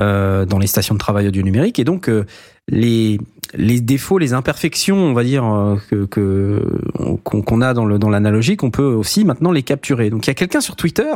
euh, 0.00 0.44
dans 0.44 0.58
les 0.58 0.66
stations 0.66 0.94
de 0.94 1.00
travail 1.00 1.26
audio 1.28 1.42
numérique. 1.42 1.78
Et 1.78 1.84
donc, 1.84 2.10
euh, 2.10 2.26
les 2.68 3.18
les 3.54 3.80
défauts, 3.80 4.18
les 4.18 4.32
imperfections, 4.32 4.96
on 4.96 5.12
va 5.12 5.24
dire 5.24 5.44
euh, 5.44 5.76
que 5.90 6.04
que- 6.06 6.64
qu'on 7.24 7.42
qu'on 7.42 7.60
a 7.60 7.74
dans 7.74 7.84
le 7.84 7.98
dans 7.98 8.08
l'analogique, 8.10 8.62
on 8.62 8.70
peut 8.70 8.84
aussi 8.84 9.24
maintenant 9.24 9.50
les 9.52 9.62
capturer. 9.62 10.10
Donc, 10.10 10.26
il 10.26 10.30
y 10.30 10.32
a 10.32 10.34
quelqu'un 10.34 10.60
sur 10.60 10.76
Twitter 10.76 11.10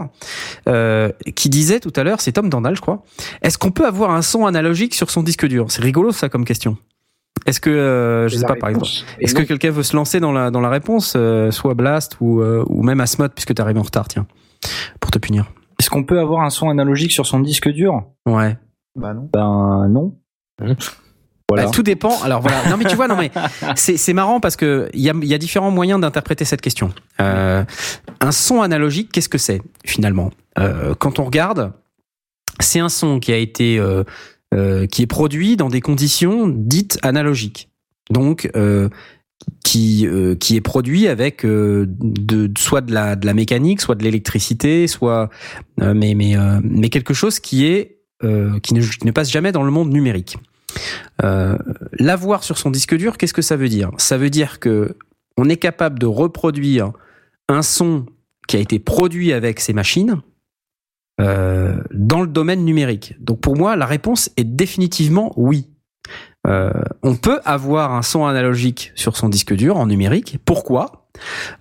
euh, 0.69 1.11
qui 1.37 1.49
disait 1.49 1.81
tout 1.81 1.93
à 1.97 2.03
l'heure, 2.05 2.21
c'est 2.21 2.33
Tom 2.33 2.49
Dandal, 2.51 2.75
je 2.77 2.81
crois. 2.81 3.03
Est-ce 3.43 3.59
qu'on 3.59 3.71
peut 3.71 3.87
avoir 3.87 4.11
un 4.11 4.23
son 4.23 4.47
analogique 4.47 4.95
sur 4.95 5.11
son 5.11 5.23
disque 5.23 5.47
dur? 5.47 5.67
C'est 5.71 5.83
rigolo 5.83 6.13
ça 6.13 6.29
comme 6.29 6.45
question. 6.45 6.77
Est-ce 7.47 7.61
que 7.61 7.69
euh, 7.71 8.27
je 8.29 8.37
sais 8.37 8.47
pas 8.47 8.55
par 8.57 8.71
exemple 8.71 8.89
est-ce 9.21 9.35
que 9.35 9.43
quelqu'un 9.43 9.71
veut 9.71 9.83
se 9.83 9.95
lancer 9.95 10.19
dans 10.19 10.33
la 10.33 10.51
dans 10.51 10.61
la 10.61 10.71
réponse, 10.71 11.13
euh, 11.17 11.51
soit 11.51 11.75
Blast 11.75 12.17
ou 12.21 12.41
euh, 12.41 12.65
ou 12.69 12.83
même 12.83 13.01
Asmod 13.01 13.33
puisque 13.35 13.53
t'es 13.55 13.61
arrivé 13.61 13.79
en 13.79 13.83
retard, 13.83 14.09
tiens, 14.09 14.27
pour 15.01 15.11
te 15.11 15.19
punir. 15.19 15.45
Est-ce 15.79 15.91
qu'on 15.91 16.05
peut 16.05 16.19
avoir 16.21 16.43
un 16.43 16.51
son 16.51 16.71
analogique 16.71 17.13
sur 17.13 17.27
son 17.27 17.41
disque 17.41 17.69
dur? 17.69 18.05
Ouais. 18.27 18.57
Bah 18.97 19.13
non. 19.13 19.29
Ben 19.33 19.89
non. 19.91 20.15
Voilà. 21.49 21.67
Bah, 21.67 21.71
tout 21.71 21.83
dépend. 21.83 22.23
Alors 22.23 22.41
voilà. 22.41 22.69
Non 22.71 22.77
mais 22.77 22.85
tu 22.85 22.97
vois, 22.97 23.07
non 23.07 23.17
mais 23.17 23.31
c'est 23.77 24.13
marrant 24.13 24.41
parce 24.41 24.57
que 24.57 24.89
il 24.95 25.01
y 25.01 25.11
a 25.11 25.15
il 25.15 25.29
y 25.29 25.35
a 25.35 25.39
différents 25.39 25.71
moyens 25.71 26.01
d'interpréter 26.01 26.45
cette 26.45 26.63
question. 26.63 26.93
Euh, 27.21 27.65
un 28.21 28.33
son 28.33 28.63
analogique, 28.63 29.11
qu'est-ce 29.13 29.29
que 29.29 29.39
c'est 29.39 29.61
finalement? 29.85 30.31
Euh, 30.59 30.95
Quand 30.99 31.19
on 31.19 31.25
regarde, 31.25 31.73
c'est 32.61 32.81
un 32.81 32.89
son 32.89 33.21
qui 33.21 33.33
a 33.33 33.37
été 33.37 33.79
euh, 33.79 34.87
qui 34.87 35.03
est 35.03 35.07
produit 35.07 35.57
dans 35.57 35.69
des 35.69 35.81
conditions 35.81 36.49
dites 36.49 36.99
analogiques. 37.03 37.69
Donc 38.11 38.51
qui 39.65 40.07
euh, 40.07 40.35
qui 40.35 40.57
est 40.57 40.61
produit 40.61 41.09
avec 41.09 41.45
euh, 41.45 41.87
de 41.89 42.51
soit 42.59 42.81
de 42.81 42.93
la 42.93 43.17
de 43.17 43.27
la 43.27 43.35
mécanique, 43.35 43.81
soit 43.81 43.95
de 43.95 44.05
l'électricité, 44.05 44.87
soit 44.87 45.31
euh, 45.81 45.95
mais 45.95 46.15
mais 46.15 46.35
mais 46.63 46.89
quelque 46.89 47.15
chose 47.15 47.41
qui 47.41 47.67
est 47.67 48.01
qui 48.63 48.73
ne, 48.73 48.81
qui 48.81 49.07
ne 49.07 49.11
passe 49.11 49.31
jamais 49.31 49.53
dans 49.53 49.65
le 49.65 49.71
monde 49.71 49.93
numérique. 49.93 50.39
Euh, 51.23 51.57
L'avoir 51.99 52.43
sur 52.45 52.59
son 52.59 52.71
disque 52.71 52.95
dur, 52.97 53.17
qu'est-ce 53.19 53.35
que 53.35 53.43
ça 53.43 53.57
veut 53.57 53.69
dire? 53.69 53.91
Ça 53.99 54.19
veut 54.19 54.31
dire 54.31 54.59
que 54.61 54.97
on 55.37 55.49
est 55.49 55.57
capable 55.57 55.99
de 55.99 56.07
reproduire 56.07 56.93
un 57.49 57.63
son 57.63 58.07
qui 58.49 58.57
a 58.57 58.61
été 58.61 58.79
produit 58.79 59.33
avec 59.33 59.61
ces 59.61 59.73
machines 59.73 60.21
euh, 61.21 61.77
dans 61.93 62.21
le 62.21 62.27
domaine 62.27 62.65
numérique. 62.65 63.15
Donc 63.21 63.41
pour 63.41 63.57
moi, 63.57 63.77
la 63.77 63.87
réponse 63.87 64.31
est 64.37 64.45
définitivement 64.45 65.33
oui. 65.37 65.71
Euh, 66.47 66.71
on 67.03 67.17
peut 67.17 67.41
avoir 67.45 67.95
un 67.95 68.03
son 68.03 68.27
analogique 68.27 68.93
sur 68.95 69.17
son 69.17 69.29
disque 69.29 69.55
dur 69.55 69.77
en 69.77 69.87
numérique. 69.87 70.39
Pourquoi? 70.45 71.09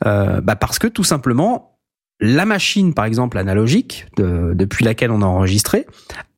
Bah 0.04 0.56
Parce 0.60 0.80
que 0.80 0.88
tout 0.88 1.04
simplement, 1.06 1.78
la 2.20 2.46
machine, 2.46 2.94
par 2.94 3.06
exemple 3.06 3.38
analogique, 3.38 4.08
de- 4.18 4.54
depuis 4.56 4.84
laquelle 4.84 5.12
on 5.12 5.22
a 5.22 5.26
enregistré, 5.26 5.86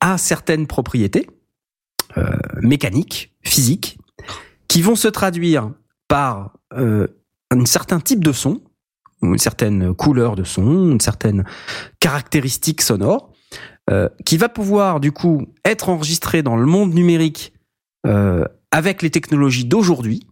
a 0.00 0.16
certaines 0.18 0.66
propriétés 0.66 1.26
mécaniques, 2.62 3.34
physiques, 3.42 3.98
qui 4.68 4.82
vont 4.82 4.96
se 4.96 5.08
traduire 5.08 5.70
par 6.08 6.52
euh, 6.74 7.06
un 7.50 7.64
certain 7.64 8.00
type 8.00 8.24
de 8.24 8.32
son, 8.32 8.60
une 9.22 9.38
certaine 9.38 9.94
couleur 9.94 10.36
de 10.36 10.44
son, 10.44 10.90
une 10.90 11.00
certaine 11.00 11.44
caractéristique 12.00 12.82
sonore, 12.82 13.32
euh, 13.90 14.08
qui 14.24 14.36
va 14.36 14.48
pouvoir 14.48 15.00
du 15.00 15.12
coup 15.12 15.46
être 15.64 15.88
enregistré 15.88 16.42
dans 16.42 16.56
le 16.56 16.66
monde 16.66 16.92
numérique 16.92 17.52
euh, 18.06 18.44
avec 18.70 19.00
les 19.02 19.10
technologies 19.10 19.64
d'aujourd'hui, 19.64 20.26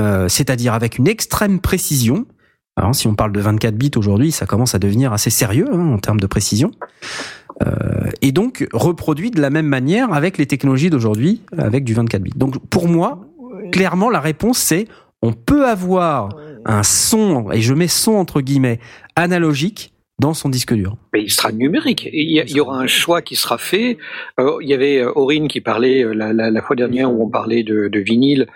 euh, 0.00 0.28
c'est-à-dire 0.28 0.74
avec 0.74 0.98
une 0.98 1.08
extrême 1.08 1.60
précision. 1.60 2.26
Alors, 2.76 2.94
si 2.94 3.06
on 3.06 3.14
parle 3.14 3.32
de 3.32 3.40
24 3.40 3.74
bits 3.74 3.90
aujourd'hui, 3.96 4.32
ça 4.32 4.46
commence 4.46 4.74
à 4.74 4.78
devenir 4.78 5.12
assez 5.12 5.30
sérieux 5.30 5.68
hein, 5.72 5.92
en 5.92 5.98
termes 5.98 6.20
de 6.20 6.26
précision. 6.26 6.72
Euh, 7.64 8.10
et 8.22 8.32
donc 8.32 8.66
reproduit 8.72 9.30
de 9.30 9.40
la 9.40 9.50
même 9.50 9.66
manière 9.66 10.12
avec 10.12 10.36
les 10.38 10.46
technologies 10.46 10.90
d'aujourd'hui, 10.90 11.40
avec 11.56 11.84
du 11.84 11.94
24 11.94 12.22
bits. 12.22 12.32
Donc 12.36 12.58
pour 12.68 12.86
moi, 12.88 13.26
clairement, 13.72 14.10
la 14.10 14.20
réponse 14.20 14.58
c'est 14.58 14.86
on 15.22 15.32
peut 15.32 15.66
avoir 15.66 16.28
un 16.66 16.82
son, 16.82 17.50
et 17.52 17.62
je 17.62 17.72
mets 17.72 17.88
son 17.88 18.12
entre 18.14 18.40
guillemets, 18.42 18.78
analogique 19.16 19.92
dans 20.18 20.34
son 20.34 20.48
disque 20.50 20.74
dur. 20.74 20.96
Mais 21.14 21.22
il 21.22 21.30
sera 21.30 21.52
numérique. 21.52 22.08
Il 22.12 22.30
y, 22.30 22.40
a- 22.40 22.44
il 22.44 22.56
y 22.56 22.60
aura 22.60 22.78
un 22.78 22.86
choix 22.86 23.20
qui 23.22 23.36
sera 23.36 23.58
fait. 23.58 23.98
Euh, 24.40 24.56
il 24.62 24.68
y 24.68 24.74
avait 24.74 24.98
euh, 24.98 25.12
Aurine 25.14 25.46
qui 25.48 25.60
parlait 25.60 26.04
la, 26.14 26.32
la- 26.32 26.50
la 26.50 26.62
fois 26.62 26.74
dernière 26.76 27.12
où 27.12 27.22
on 27.24 27.28
parlait 27.30 27.62
de, 27.62 27.88
de 27.88 27.98
vinyle 28.00 28.46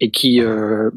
et 0.00 0.10
qui, 0.10 0.40
euh, 0.42 0.90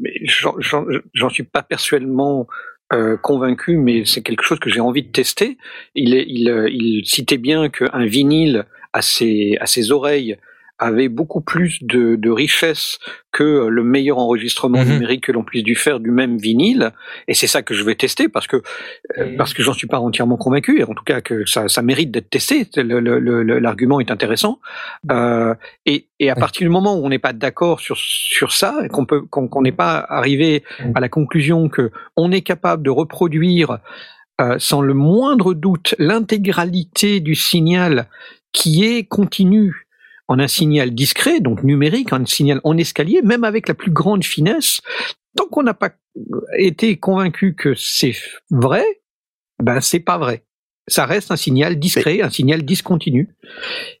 j'en 1.14 1.28
suis 1.28 1.42
pas 1.42 1.62
personnellement 1.62 2.46
euh, 2.94 3.16
convaincu, 3.16 3.76
mais 3.76 4.04
c'est 4.04 4.22
quelque 4.22 4.42
chose 4.42 4.58
que 4.58 4.70
j'ai 4.70 4.80
envie 4.80 5.02
de 5.02 5.08
tester. 5.08 5.58
Il, 5.94 6.48
euh, 6.48 6.68
citait 7.04 7.38
bien 7.38 7.68
qu'un 7.68 8.06
vinyle 8.06 8.64
à 8.92 9.02
ses 9.02 9.90
oreilles 9.90 10.38
avait 10.78 11.08
beaucoup 11.08 11.40
plus 11.40 11.78
de, 11.82 12.16
de 12.16 12.30
richesse 12.30 12.98
que 13.32 13.66
le 13.68 13.84
meilleur 13.84 14.18
enregistrement 14.18 14.82
Mhm. 14.82 14.92
numérique 14.92 15.24
que 15.24 15.32
l'on 15.32 15.44
puisse 15.44 15.62
du 15.62 15.74
faire 15.74 16.00
du 16.00 16.10
même 16.10 16.36
vinyle. 16.36 16.92
Et 17.28 17.34
c'est 17.34 17.46
ça 17.46 17.62
que 17.62 17.74
je 17.74 17.84
vais 17.84 17.94
tester 17.94 18.28
parce 18.28 18.46
que 18.46 18.62
euh, 19.18 19.36
parce 19.36 19.54
que 19.54 19.62
j'en 19.62 19.72
suis 19.72 19.86
pas 19.86 20.00
entièrement 20.00 20.36
convaincu, 20.36 20.80
et 20.80 20.84
en 20.84 20.94
tout 20.94 21.04
cas 21.04 21.20
que 21.20 21.44
ça, 21.46 21.68
ça 21.68 21.82
mérite 21.82 22.10
d'être 22.10 22.30
testé. 22.30 22.66
L'argument 22.74 24.00
est 24.00 24.10
intéressant. 24.10 24.60
Euh, 25.10 25.54
et, 25.86 26.06
et 26.18 26.30
à 26.30 26.34
partir 26.34 26.62
du 26.64 26.70
moment 26.70 26.94
où 26.96 27.04
on 27.04 27.08
n'est 27.08 27.18
pas 27.18 27.32
d'accord 27.32 27.80
sur 27.80 27.96
sur 27.96 28.52
ça, 28.52 28.74
et 28.84 28.88
qu'on 28.88 29.06
peut 29.06 29.22
qu'on 29.22 29.48
qu'on 29.48 29.62
n'est 29.62 29.72
pas 29.72 30.04
arrivé 30.08 30.64
à 30.94 31.00
la 31.00 31.08
conclusion 31.08 31.68
que 31.68 31.90
on 32.16 32.32
est 32.32 32.42
capable 32.42 32.82
de 32.82 32.90
reproduire 32.90 33.78
euh, 34.40 34.56
sans 34.58 34.80
le 34.80 34.94
moindre 34.94 35.54
doute 35.54 35.94
l'intégralité 35.98 37.20
du 37.20 37.34
signal 37.36 38.06
qui 38.52 38.84
est 38.84 39.04
continu 39.04 39.83
en 40.28 40.38
un 40.38 40.48
signal 40.48 40.94
discret, 40.94 41.40
donc 41.40 41.62
numérique, 41.62 42.12
un 42.12 42.24
signal 42.26 42.60
en 42.64 42.76
escalier, 42.76 43.22
même 43.22 43.44
avec 43.44 43.68
la 43.68 43.74
plus 43.74 43.90
grande 43.90 44.24
finesse, 44.24 44.80
tant 45.36 45.46
qu'on 45.46 45.62
n'a 45.62 45.74
pas 45.74 45.90
été 46.56 46.96
convaincu 46.98 47.54
que 47.54 47.74
c'est 47.74 48.14
vrai, 48.50 48.84
ben 49.62 49.80
c'est 49.80 50.00
pas 50.00 50.18
vrai. 50.18 50.44
Ça 50.86 51.06
reste 51.06 51.30
un 51.30 51.36
signal 51.36 51.76
discret, 51.78 52.20
un 52.20 52.28
signal 52.28 52.62
discontinu, 52.62 53.30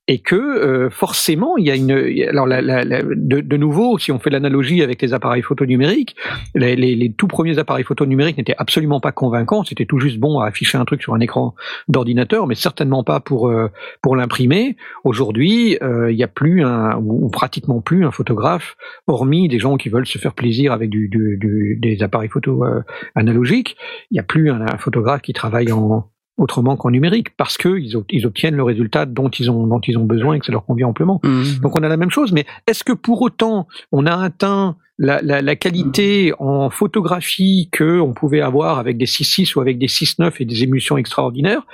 et 0.06 0.18
que 0.18 0.34
euh, 0.36 0.90
forcément 0.90 1.56
il 1.56 1.64
y 1.64 1.70
a 1.70 1.76
une. 1.76 1.92
Alors 2.28 2.46
la- 2.46 2.60
la- 2.60 2.84
la- 2.84 3.02
de, 3.02 3.40
de 3.40 3.56
nouveau, 3.56 3.96
si 3.98 4.12
on 4.12 4.18
fait 4.18 4.28
l'analogie 4.28 4.82
avec 4.82 5.00
les 5.00 5.14
appareils 5.14 5.40
photo 5.40 5.64
numériques, 5.64 6.14
les, 6.54 6.76
les- 6.76 6.94
les 6.94 7.10
tout 7.10 7.26
premiers 7.26 7.58
appareils 7.58 7.84
photo 7.84 8.04
numériques 8.04 8.36
n'étaient 8.36 8.54
absolument 8.58 9.00
pas 9.00 9.12
convaincants. 9.12 9.64
C'était 9.64 9.86
tout 9.86 9.98
juste 9.98 10.18
bon 10.18 10.40
à 10.40 10.46
afficher 10.46 10.76
un 10.76 10.84
truc 10.84 11.00
sur 11.00 11.14
un 11.14 11.20
écran 11.20 11.54
d'ordinateur, 11.88 12.46
mais 12.46 12.54
certainement 12.54 13.02
pas 13.02 13.18
pour 13.18 13.48
euh, 13.48 13.68
pour 14.02 14.14
l'imprimer. 14.14 14.76
Aujourd'hui, 15.04 15.78
euh, 15.82 16.12
il 16.12 16.16
n'y 16.16 16.22
a 16.22 16.28
plus 16.28 16.62
un 16.62 16.96
ou, 16.98 17.24
ou 17.24 17.28
pratiquement 17.30 17.80
plus 17.80 18.04
un 18.04 18.10
photographe, 18.10 18.76
hormis 19.06 19.48
des 19.48 19.58
gens 19.58 19.78
qui 19.78 19.88
veulent 19.88 20.06
se 20.06 20.18
faire 20.18 20.34
plaisir 20.34 20.72
avec 20.72 20.90
du, 20.90 21.08
du- 21.08 21.38
du- 21.40 21.78
des 21.80 22.02
appareils 22.02 22.28
photo 22.28 22.62
euh, 22.66 22.82
analogiques. 23.14 23.74
Il 24.10 24.14
n'y 24.16 24.20
a 24.20 24.24
plus 24.24 24.50
un, 24.50 24.60
un 24.60 24.76
photographe 24.76 25.22
qui 25.22 25.32
travaille 25.32 25.72
en 25.72 26.04
autrement 26.36 26.76
qu'en 26.76 26.90
numérique 26.90 27.36
parce 27.36 27.56
que 27.56 27.78
ils, 27.78 27.96
ob- 27.96 28.06
ils 28.10 28.26
obtiennent 28.26 28.56
le 28.56 28.62
résultat 28.64 29.06
dont 29.06 29.28
ils 29.28 29.50
ont 29.50 29.66
dont 29.66 29.80
ils 29.80 29.96
ont 29.98 30.04
besoin 30.04 30.34
et 30.34 30.40
que 30.40 30.46
ça 30.46 30.52
leur 30.52 30.64
convient 30.66 30.88
amplement. 30.88 31.20
Donc 31.62 31.78
on 31.78 31.82
a 31.82 31.88
la 31.88 31.96
même 31.96 32.10
chose, 32.10 32.32
mais 32.32 32.44
est-ce 32.66 32.82
que 32.84 32.92
pour 32.92 33.22
autant 33.22 33.68
on 33.92 34.04
a 34.06 34.16
atteint 34.16 34.76
la, 34.98 35.20
la, 35.22 35.42
la 35.42 35.56
qualité 35.56 36.32
en 36.38 36.70
photographie 36.70 37.68
que 37.72 37.98
on 38.00 38.12
pouvait 38.14 38.40
avoir 38.40 38.78
avec 38.78 38.96
des 38.96 39.06
6.6 39.06 39.56
ou 39.56 39.60
avec 39.60 39.78
des 39.78 39.86
6.9 39.88 40.32
et 40.40 40.44
des 40.44 40.62
émulsions 40.62 40.96
extraordinaires? 40.96 41.66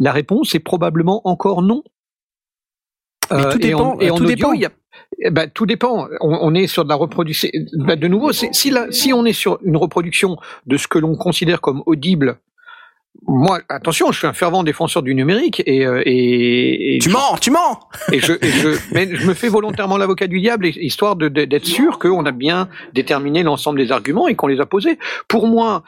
La 0.00 0.12
réponse 0.12 0.54
est 0.54 0.60
probablement 0.60 1.20
encore 1.28 1.62
non. 1.62 1.82
Mais 3.30 3.42
tout 3.50 3.58
et 3.66 3.74
en- 3.74 3.94
dépend, 3.94 4.00
et 4.00 4.10
en 4.10 4.16
tout 4.16 4.24
audio, 4.24 4.34
dépend. 4.36 4.52
y 4.54 4.64
a- 4.64 4.70
eh 5.20 5.30
ben, 5.30 5.50
tout 5.52 5.66
dépend. 5.66 6.08
On, 6.20 6.38
on 6.40 6.54
est 6.54 6.66
sur 6.66 6.84
de 6.84 6.88
la 6.88 6.94
reproduction. 6.94 7.48
ben, 7.74 7.98
de 7.98 8.08
nouveau, 8.08 8.32
c'est- 8.32 8.52
si, 8.54 8.70
la- 8.70 8.90
si 8.90 9.12
on 9.12 9.24
est 9.24 9.32
sur 9.32 9.58
une 9.64 9.76
reproduction 9.76 10.36
de 10.66 10.76
ce 10.76 10.88
que 10.88 10.98
l'on 10.98 11.14
considère 11.16 11.60
comme 11.60 11.82
audible, 11.86 12.38
moi, 13.26 13.60
attention, 13.68 14.10
je 14.12 14.18
suis 14.18 14.26
un 14.26 14.32
fervent 14.32 14.62
défenseur 14.62 15.02
du 15.02 15.14
numérique 15.14 15.62
et, 15.66 15.84
euh, 15.84 16.02
et, 16.06 16.94
et 16.96 16.98
Tu 16.98 17.08
mens, 17.10 17.36
tu 17.40 17.50
mens. 17.50 17.80
et 18.12 18.20
je, 18.20 18.32
et 18.32 18.48
je, 18.50 18.68
mais 18.92 19.14
je 19.14 19.26
me 19.26 19.34
fais 19.34 19.48
volontairement 19.48 19.96
l'avocat 19.98 20.26
du 20.28 20.40
diable, 20.40 20.66
histoire 20.66 21.16
de- 21.16 21.28
de- 21.28 21.44
d'être 21.44 21.66
sûr 21.66 21.98
qu'on 21.98 22.24
a 22.26 22.32
bien 22.32 22.68
déterminé 22.94 23.42
l'ensemble 23.42 23.78
des 23.80 23.92
arguments 23.92 24.28
et 24.28 24.34
qu'on 24.34 24.46
les 24.46 24.60
a 24.60 24.66
posés. 24.66 24.98
Pour 25.26 25.46
moi, 25.46 25.82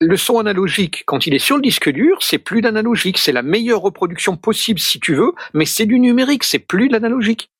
le 0.00 0.16
son 0.16 0.38
analogique, 0.38 1.04
quand 1.06 1.26
il 1.26 1.34
est 1.34 1.38
sur 1.38 1.56
le 1.56 1.62
disque 1.62 1.90
dur, 1.90 2.16
c'est 2.20 2.38
plus 2.38 2.60
d'analogique. 2.60 3.18
C'est 3.18 3.32
la 3.32 3.42
meilleure 3.42 3.80
reproduction 3.80 4.36
possible 4.36 4.80
si 4.80 4.98
tu 4.98 5.14
veux, 5.14 5.32
mais 5.52 5.66
c'est 5.66 5.86
du 5.86 6.00
numérique, 6.00 6.44
c'est 6.44 6.58
plus 6.58 6.88
de 6.88 6.94
l'analogique. 6.94 7.50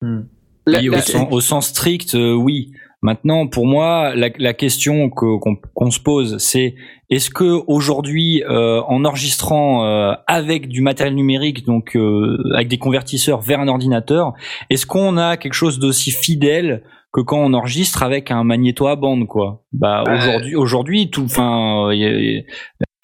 Hmm. 0.00 0.20
La- 0.66 0.80
la- 0.80 0.96
au, 0.98 1.00
sens, 1.02 1.28
au 1.30 1.40
sens 1.42 1.68
strict, 1.68 2.14
euh, 2.14 2.32
oui. 2.32 2.72
Maintenant, 3.04 3.46
pour 3.46 3.66
moi, 3.66 4.14
la, 4.16 4.30
la 4.38 4.54
question 4.54 5.10
que- 5.10 5.38
qu'on 5.74 5.90
se 5.90 6.00
pose, 6.00 6.38
c'est 6.38 6.74
est-ce 7.10 7.28
que 7.28 7.60
aujourd'hui, 7.66 8.42
euh, 8.48 8.80
en 8.88 9.04
enregistrant 9.04 9.84
euh, 9.84 10.14
avec 10.26 10.68
du 10.68 10.80
matériel 10.80 11.14
numérique, 11.14 11.66
donc 11.66 11.96
euh, 11.96 12.38
avec 12.54 12.68
des 12.68 12.78
convertisseurs 12.78 13.42
vers 13.42 13.60
un 13.60 13.68
ordinateur, 13.68 14.32
est-ce 14.70 14.86
qu'on 14.86 15.18
a 15.18 15.36
quelque 15.36 15.52
chose 15.52 15.78
d'aussi 15.78 16.12
fidèle 16.12 16.82
que 17.12 17.20
quand 17.20 17.38
on 17.38 17.52
enregistre 17.52 18.02
avec 18.02 18.30
un 18.30 18.42
magnéto 18.42 18.86
à 18.86 18.96
bande, 18.96 19.26
quoi? 19.26 19.62
Bah 19.74 20.02
Ouais. 20.06 20.14
aujourd'hui, 20.16 20.56
aujourd'hui, 20.56 21.10
tout, 21.10 21.24
enfin, 21.24 21.90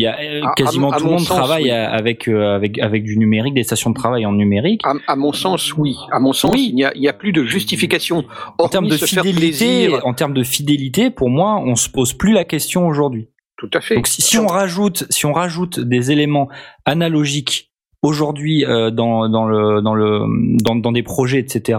il 0.01 0.05
y 0.05 0.07
a, 0.07 0.47
À- 0.47 0.51
à 0.51 0.55
quasiment 0.55 0.91
tout 0.91 0.99
le 0.99 1.05
mon 1.05 1.11
monde 1.13 1.21
sens, 1.21 1.37
travaille 1.37 1.65
oui. 1.65 1.71
avec 1.71 2.27
euh, 2.29 2.55
avec 2.57 2.79
avec 2.79 3.05
du 3.05 3.17
numérique, 3.19 3.55
des 3.55 3.63
stations 3.63 3.91
de 3.91 3.95
travail 3.95 4.27
en 4.27 4.33
numérique. 4.33 4.81
à, 4.85 4.95
à 5.07 5.17
mon 5.17 5.33
sens, 5.33 5.75
oui. 5.77 5.97
À 6.11 6.19
mon 6.19 6.33
sens, 6.33 6.53
Oui. 6.53 6.69
il 6.71 6.75
n'y 6.75 6.85
a, 6.85 6.93
il 6.95 7.03
y 7.03 7.09
a 7.09 7.13
plus 7.13 7.33
de 7.33 7.45
justification. 7.45 8.25
En 8.59 8.69
termes 8.69 8.89
de 8.89 8.97
fidélité, 8.97 9.91
en 10.05 10.15
termes 10.15 10.35
de 10.35 10.43
fidélité, 10.43 11.11
pour 11.11 11.31
moi, 11.31 11.61
on 11.65 11.77
se 11.77 11.89
pose 11.89 12.13
plus 12.15 12.33
la 12.33 12.45
question 12.45 12.87
aujourd'hui. 12.87 13.29
Tout 13.57 13.71
à 13.75 13.81
fait. 13.81 13.95
Donc 13.97 14.07
si, 14.07 14.23
si 14.23 14.39
on 14.39 14.47
rajoute, 14.47 15.05
si 15.11 15.27
on 15.27 15.33
rajoute 15.33 15.81
des 15.81 16.11
éléments 16.13 16.49
analogiques 16.87 17.71
aujourd'hui 18.03 18.65
euh, 18.65 18.91
dans 18.91 19.29
dans 19.29 19.47
le 19.47 19.83
dans 19.83 19.95
le 19.95 20.23
dans, 20.65 20.75
dans 20.75 20.93
des 20.93 21.03
projets 21.03 21.39
etc. 21.39 21.79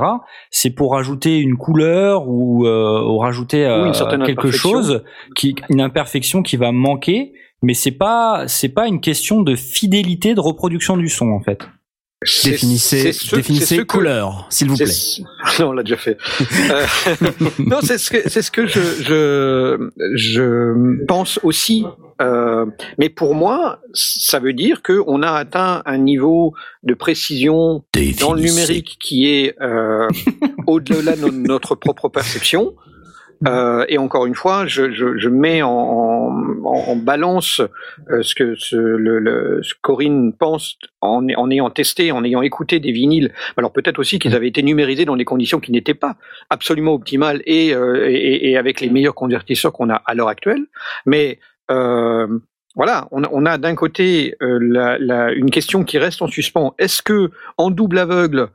C'est 0.52 0.70
pour 0.70 0.92
rajouter 0.94 1.40
une 1.40 1.58
couleur 1.58 2.28
ou, 2.28 2.66
euh, 2.68 3.02
ou 3.04 3.18
rajouter 3.18 3.66
euh, 3.66 3.90
Oui, 3.90 4.26
quelque 4.26 4.52
chose 4.52 5.04
qui 5.36 5.56
une 5.70 5.82
imperfection 5.82 6.44
qui 6.44 6.58
va 6.58 6.72
manquer. 6.72 7.34
Mais 7.62 7.74
c'est 7.74 7.92
pas 7.92 8.46
c'est 8.48 8.70
pas 8.70 8.88
une 8.88 9.02
question 9.02 9.42
de 9.42 9.56
fidélité 9.56 10.34
de 10.34 10.40
reproduction 10.40 10.98
du 10.98 11.10
son 11.10 11.30
en 11.32 11.42
fait. 11.42 11.60
Définissez, 12.44 13.14
ce- 13.14 13.36
définissez 13.36 13.78
ce 13.78 13.82
couleur, 13.82 14.46
s'il 14.52 14.70
vous 14.70 14.78
plaît. 14.78 14.86
ce- 14.86 15.22
Non, 15.60 15.70
on 15.70 15.72
l'a 15.74 15.82
déjà 15.82 15.98
fait. 15.98 16.18
Euh, 16.70 16.86
non, 17.60 17.80
c'est 17.82 17.98
ce 17.98 18.12
que 18.12 18.30
c'est 18.30 18.44
ce 18.44 18.52
que 18.52 18.68
je 18.68 18.80
je 19.02 19.90
je 20.16 21.06
pense 21.06 21.40
aussi. 21.44 21.84
Euh, 22.22 22.68
mais 23.00 23.10
pour 23.10 23.34
moi, 23.34 23.80
ça 23.96 24.38
veut 24.40 24.54
dire 24.54 24.84
que 24.84 25.02
on 25.08 25.24
a 25.24 25.32
atteint 25.32 25.82
un 25.88 25.98
niveau 25.98 26.54
de 26.84 26.94
précision 26.94 27.84
dans 28.20 28.34
le 28.34 28.42
numérique 28.42 28.98
qui 29.02 29.28
est 29.28 29.56
euh, 29.60 30.08
au-delà 30.68 31.16
de 31.16 31.22
no- 31.22 31.32
notre 31.32 31.74
propre 31.74 32.08
perception. 32.10 32.74
Euh, 33.48 33.86
et 33.90 33.98
encore 33.98 34.26
une 34.26 34.36
fois, 34.36 34.68
je, 34.68 34.92
je, 34.92 35.30
mets 35.30 35.62
en, 35.64 35.70
en, 36.64 36.96
balance 36.96 37.62
euh, 38.10 38.22
ce 38.22 38.36
que 38.36 38.56
Corinne 39.82 40.34
pense 40.34 40.78
en, 41.02 41.26
en 41.36 41.50
ayant 41.50 41.70
testé, 41.70 42.12
en 42.12 42.24
ayant 42.24 42.42
écouté 42.42 42.80
des 42.80 42.92
vinyles. 42.92 43.34
Alors 43.58 43.74
peut-être 43.74 44.00
aussi 44.00 44.20
qu'ils 44.20 44.36
avaient 44.36 44.48
été 44.48 44.62
numérisés 44.62 45.06
dans 45.06 45.16
des 45.16 45.26
conditions 45.26 45.60
qui 45.60 45.72
n'étaient 45.72 45.96
pas 45.96 46.18
absolument 46.50 46.94
optimales 46.94 47.42
et, 47.46 47.74
euh, 47.74 48.08
et, 48.08 48.52
et 48.52 48.58
avec 48.58 48.80
les 48.82 48.90
meilleurs 48.90 49.16
convertisseurs 49.16 49.74
qu'on 49.74 49.90
a 49.90 49.96
à 49.96 50.14
l'heure 50.14 50.30
actuelle. 50.30 50.66
Mais 51.06 51.40
voilà, 52.76 53.08
on 53.12 53.46
a, 53.46 53.58
d'un 53.58 53.76
côté 53.76 54.36
la, 54.42 55.32
une 55.32 55.50
question 55.52 55.84
qui 55.86 55.98
reste 55.98 56.22
en 56.22 56.28
suspens. 56.28 56.76
Est-ce 56.80 57.02
que 57.02 57.32
en 57.58 57.72
double 57.72 57.98
aveugle, 57.98 58.50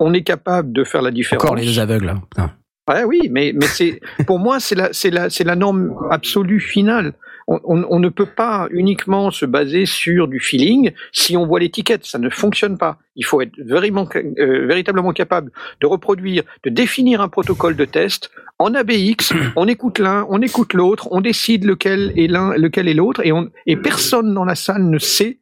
on 0.00 0.14
est 0.14 0.22
capable 0.22 0.72
de 0.72 0.82
faire 0.82 1.02
la 1.02 1.10
différence? 1.10 1.44
Encore 1.44 1.56
les 1.56 1.78
aveugles. 1.78 2.14
hein. 2.38 2.50
Ouais, 2.88 3.04
oui, 3.04 3.28
mais 3.30 3.52
mais 3.54 3.66
c'est 3.66 4.00
pour 4.26 4.38
moi 4.38 4.60
c'est 4.60 4.74
la 4.74 4.92
c'est 4.92 5.10
la 5.10 5.30
c'est 5.30 5.44
la 5.44 5.56
norme 5.56 5.94
absolue 6.10 6.60
finale. 6.60 7.14
On, 7.46 7.60
on, 7.64 7.84
on 7.90 7.98
ne 7.98 8.08
peut 8.08 8.26
pas 8.26 8.68
uniquement 8.70 9.30
se 9.30 9.44
baser 9.44 9.84
sur 9.84 10.28
du 10.28 10.40
feeling 10.40 10.92
si 11.12 11.36
on 11.36 11.46
voit 11.46 11.60
l'étiquette, 11.60 12.06
ça 12.06 12.18
ne 12.18 12.30
fonctionne 12.30 12.78
pas. 12.78 12.98
Il 13.16 13.24
faut 13.24 13.42
être 13.42 13.52
vraiment, 13.60 14.08
euh, 14.16 14.66
véritablement 14.66 15.12
capable 15.12 15.50
de 15.82 15.86
reproduire, 15.86 16.42
de 16.64 16.70
définir 16.70 17.20
un 17.20 17.28
protocole 17.28 17.76
de 17.76 17.84
test 17.84 18.30
en 18.58 18.74
ABX. 18.74 19.34
On 19.56 19.68
écoute 19.68 19.98
l'un, 19.98 20.26
on 20.30 20.40
écoute 20.40 20.72
l'autre, 20.72 21.08
on 21.10 21.20
décide 21.20 21.64
lequel 21.64 22.12
est 22.16 22.28
l'un, 22.28 22.56
lequel 22.56 22.88
est 22.88 22.94
l'autre, 22.94 23.20
et 23.24 23.32
on 23.32 23.50
et 23.66 23.76
personne 23.76 24.32
dans 24.32 24.44
la 24.44 24.54
salle 24.54 24.88
ne 24.88 24.98
sait 24.98 25.38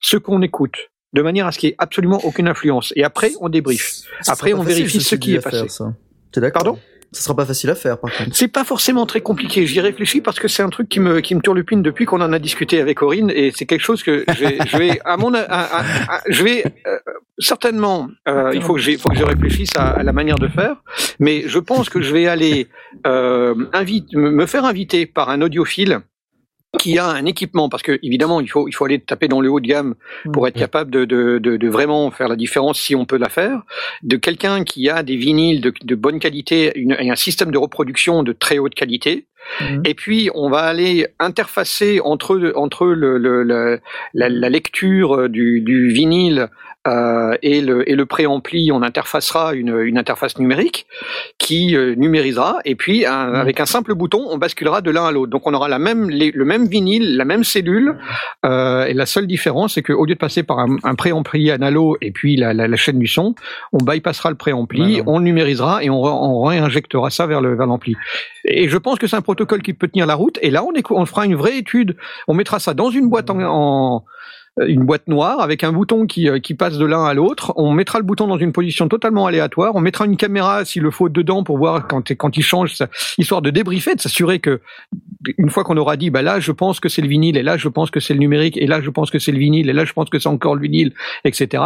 ce 0.00 0.16
qu'on 0.18 0.42
écoute, 0.42 0.90
de 1.14 1.22
manière 1.22 1.46
à 1.46 1.52
ce 1.52 1.58
qu'il 1.58 1.68
n'y 1.68 1.72
ait 1.72 1.76
absolument 1.78 2.20
aucune 2.24 2.48
influence. 2.48 2.92
Et 2.96 3.04
après, 3.04 3.30
on 3.40 3.48
débrief. 3.48 4.02
Ça 4.20 4.32
Après, 4.32 4.52
on 4.52 4.62
facile, 4.62 4.76
vérifie 4.84 5.00
ce 5.00 5.14
qui 5.14 5.34
est 5.34 5.40
passé. 5.40 5.58
faire, 5.58 5.70
ça. 5.70 5.94
T'es 6.32 6.40
d'accord 6.40 6.62
Pardon? 6.64 6.78
Ça 7.12 7.22
sera 7.22 7.34
pas 7.34 7.44
facile 7.44 7.70
à 7.70 7.74
faire, 7.74 7.98
par 7.98 8.12
contre. 8.12 8.30
C'est 8.36 8.46
pas 8.46 8.62
forcément 8.62 9.04
très 9.04 9.20
compliqué. 9.20 9.66
J'y 9.66 9.80
réfléchis 9.80 10.20
parce 10.20 10.38
que 10.38 10.46
c'est 10.46 10.62
un 10.62 10.68
truc 10.68 10.88
qui 10.88 11.00
me 11.00 11.18
qui 11.18 11.34
me 11.34 11.40
turlupine 11.40 11.82
depuis 11.82 12.04
qu'on 12.04 12.20
en 12.20 12.32
a 12.32 12.38
discuté 12.38 12.80
avec 12.80 12.98
Corinne 12.98 13.32
et 13.34 13.50
c'est 13.52 13.66
quelque 13.66 13.82
chose 13.82 14.04
que 14.04 14.24
je 14.32 14.44
vais, 14.44 14.58
je 14.64 14.76
vais 14.76 15.00
à 15.04 15.16
mon 15.16 15.34
à- 15.34 15.40
à- 15.40 15.80
à- 16.18 16.20
je 16.28 16.44
vais 16.44 16.64
euh, 16.86 16.98
certainement 17.40 18.08
euh, 18.28 18.52
il 18.54 18.62
faut 18.62 18.74
que 18.74 18.80
j'ai 18.80 18.96
faut 18.96 19.08
que 19.08 19.16
je 19.16 19.24
réfléchisse 19.24 19.70
à, 19.76 20.04
la 20.04 20.12
manière 20.12 20.36
de 20.36 20.46
faire 20.46 20.76
mais 21.18 21.42
je 21.48 21.58
pense 21.58 21.88
que 21.88 22.00
je 22.00 22.12
vais 22.12 22.28
aller 22.28 22.68
euh, 23.08 23.54
invite 23.72 24.12
me 24.14 24.46
faire 24.46 24.64
inviter 24.64 25.06
par 25.06 25.30
un 25.30 25.42
audiophile 25.42 26.00
qui 26.78 26.98
a 26.98 27.06
un 27.08 27.24
équipement 27.26 27.68
parce 27.68 27.82
que 27.82 27.98
évidemment 28.02 28.40
il 28.40 28.48
faut 28.48 28.68
il 28.68 28.72
faut 28.72 28.84
aller 28.84 29.00
taper 29.00 29.26
dans 29.28 29.40
le 29.40 29.50
haut 29.50 29.60
de 29.60 29.66
gamme 29.66 29.94
pour 30.32 30.46
être 30.46 30.56
capable 30.58 30.90
de, 30.90 31.04
de, 31.04 31.38
de, 31.38 31.56
de 31.56 31.68
vraiment 31.68 32.10
faire 32.10 32.28
la 32.28 32.36
différence 32.36 32.80
si 32.80 32.94
on 32.94 33.04
peut 33.06 33.18
la 33.18 33.28
faire. 33.28 33.62
De 34.02 34.16
quelqu'un 34.16 34.62
qui 34.64 34.88
a 34.88 35.02
des 35.02 35.16
vinyles 35.16 35.60
de, 35.60 35.72
de 35.82 35.94
bonne 35.94 36.20
qualité 36.20 36.72
une, 36.76 36.96
et 36.98 37.10
un 37.10 37.16
système 37.16 37.50
de 37.50 37.58
reproduction 37.58 38.22
de 38.22 38.32
très 38.32 38.58
haute 38.58 38.74
qualité. 38.74 39.26
Mhm. 39.62 39.82
et 39.86 39.94
puis 39.94 40.28
on 40.34 40.50
va 40.50 40.58
aller 40.60 41.06
interfacer 41.18 41.98
entre 42.04 42.52
entre 42.56 42.86
le, 42.86 43.16
le, 43.16 43.42
le- 43.42 43.80
la, 44.12 44.28
la 44.28 44.48
lecture 44.50 45.30
du, 45.30 45.62
du 45.62 45.88
vinyle 45.88 46.48
euh, 46.88 47.36
et 47.42 47.60
le 47.60 47.88
et 47.90 47.94
le 47.94 48.06
préampli 48.06 48.70
on 48.72 48.82
interfacera 48.82 49.52
une, 49.52 49.78
une 49.80 49.98
interface 49.98 50.38
numérique 50.38 50.86
qui 51.36 51.76
euh, 51.76 51.94
numérisera 51.94 52.56
et 52.64 52.74
puis 52.74 53.04
un- 53.04 53.34
avec 53.34 53.60
un 53.60 53.66
simple 53.66 53.94
bouton 53.94 54.26
on 54.30 54.38
basculera 54.38 54.80
de 54.80 54.90
l'un 54.90 55.04
à 55.04 55.12
l'autre 55.12 55.30
donc 55.30 55.46
on 55.46 55.52
aura 55.52 55.68
la 55.68 55.78
même 55.78 56.08
les- 56.08 56.30
le 56.30 56.44
même 56.46 56.66
vinyle 56.66 57.18
la 57.18 57.26
même 57.26 57.44
cellule 57.44 57.98
euh, 58.46 58.86
et 58.86 58.94
la 58.94 59.04
seule 59.04 59.26
différence 59.26 59.74
c'est 59.74 59.82
qu'au 59.82 60.06
lieu 60.06 60.14
de 60.14 60.18
passer 60.18 60.42
par 60.42 60.58
un, 60.58 60.76
un 60.82 60.94
préampli 60.94 61.50
analo 61.50 61.98
et 62.00 62.12
puis 62.12 62.36
la, 62.36 62.54
la, 62.54 62.66
la 62.66 62.76
chaîne 62.78 62.98
du 62.98 63.06
son 63.08 63.34
on 63.74 63.78
bypassera 63.84 64.30
le 64.30 64.36
préampli 64.36 64.80
Voilà. 65.00 65.04
on 65.06 65.18
le 65.18 65.24
numérisera 65.24 65.84
et 65.84 65.90
on, 65.90 66.02
on 66.02 66.44
réinjectera 66.44 67.10
ça 67.10 67.26
vers 67.26 67.42
le 67.42 67.54
vers 67.56 67.66
l'ampli 67.66 67.94
et 68.46 68.70
je 68.70 68.78
pense 68.78 68.98
que 68.98 69.06
c'est 69.06 69.16
un 69.16 69.20
protocole 69.20 69.60
qui 69.60 69.74
peut 69.74 69.86
tenir 69.86 70.06
la 70.06 70.14
route. 70.14 70.38
Et 70.40 70.50
là, 70.50 70.64
on, 70.64 70.72
on 70.96 71.04
fera 71.04 71.26
une 71.26 71.34
vraie 71.34 71.58
étude. 71.58 71.94
On 72.26 72.32
mettra 72.32 72.58
ça 72.58 72.72
dans 72.72 72.88
une 72.88 73.10
boîte 73.10 73.28
en, 73.28 73.38
en- 73.42 74.04
une 74.58 74.84
boîte 74.84 75.06
noire 75.08 75.40
avec 75.40 75.64
un 75.64 75.72
bouton 75.72 76.06
qui, 76.06 76.28
euh, 76.28 76.38
qui 76.38 76.54
passe 76.54 76.76
de 76.76 76.84
l'un 76.84 77.04
à 77.04 77.14
l'autre. 77.14 77.52
On 77.56 77.72
mettra 77.72 77.98
le 77.98 78.04
bouton 78.04 78.26
dans 78.26 78.38
une 78.38 78.52
position 78.52 78.88
totalement 78.88 79.26
aléatoire. 79.26 79.74
On 79.74 79.80
mettra 79.80 80.06
une 80.06 80.16
caméra, 80.16 80.64
s'il 80.64 80.82
le 80.82 80.90
faut, 80.90 81.08
dedans 81.08 81.44
pour 81.44 81.58
voir 81.58 81.86
quand, 81.86 82.12
quand 82.14 82.36
il 82.36 82.42
change, 82.42 82.74
histoire 83.18 83.42
de 83.42 83.50
débriefer, 83.50 83.94
de 83.94 84.00
s'assurer 84.00 84.40
que 84.40 84.60
une 85.38 85.50
fois 85.50 85.64
qu'on 85.64 85.76
aura 85.76 85.96
dit, 85.96 86.10
bah 86.10 86.22
là, 86.22 86.40
je 86.40 86.52
pense 86.52 86.80
que 86.80 86.88
c'est 86.88 87.02
le 87.02 87.08
vinyle, 87.08 87.36
et 87.36 87.42
là, 87.42 87.56
je 87.56 87.68
pense 87.68 87.90
que 87.90 88.00
c'est 88.00 88.14
le 88.14 88.20
numérique, 88.20 88.56
et 88.56 88.66
là, 88.66 88.80
je 88.80 88.90
pense 88.90 89.10
que 89.10 89.18
c'est 89.18 89.32
le 89.32 89.38
vinyle, 89.38 89.68
et 89.68 89.72
là, 89.72 89.84
je 89.84 89.92
pense 89.92 90.08
que 90.08 90.18
c'est 90.18 90.28
encore 90.28 90.54
le 90.54 90.62
vinyle, 90.62 90.94
etc. 91.24 91.62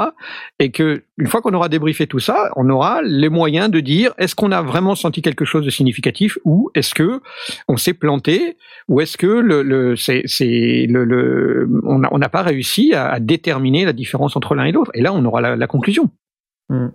Et 0.58 0.70
que 0.70 1.04
une 1.18 1.26
fois 1.26 1.40
qu'on 1.40 1.54
aura 1.54 1.68
débriefé 1.68 2.06
tout 2.06 2.18
ça, 2.18 2.50
on 2.56 2.68
aura 2.68 3.00
les 3.02 3.28
moyens 3.28 3.70
de 3.70 3.80
dire, 3.80 4.12
est-ce 4.18 4.34
qu'on 4.34 4.50
a 4.50 4.62
vraiment 4.62 4.94
senti 4.94 5.22
quelque 5.22 5.44
chose 5.44 5.64
de 5.64 5.70
significatif, 5.70 6.38
ou 6.44 6.70
est-ce 6.74 6.94
que 6.94 7.20
on 7.68 7.76
s'est 7.76 7.94
planté, 7.94 8.56
ou 8.88 9.00
est-ce 9.00 9.16
que 9.16 9.26
le, 9.26 9.62
le 9.62 9.96
c'est, 9.96 10.22
c'est 10.26 10.86
le, 10.88 11.04
le 11.04 11.68
on 11.84 12.00
n'a 12.00 12.08
on 12.10 12.18
pas 12.18 12.42
réussi 12.42 12.73
à, 12.94 13.08
à 13.10 13.20
déterminer 13.20 13.84
la 13.84 13.92
différence 13.92 14.36
entre 14.36 14.54
l'un 14.54 14.64
et 14.64 14.72
l'autre. 14.72 14.90
Et 14.94 15.00
là, 15.02 15.12
on 15.12 15.24
aura 15.24 15.40
la, 15.40 15.56
la 15.56 15.66
conclusion. 15.66 16.10
Hmm. 16.70 16.88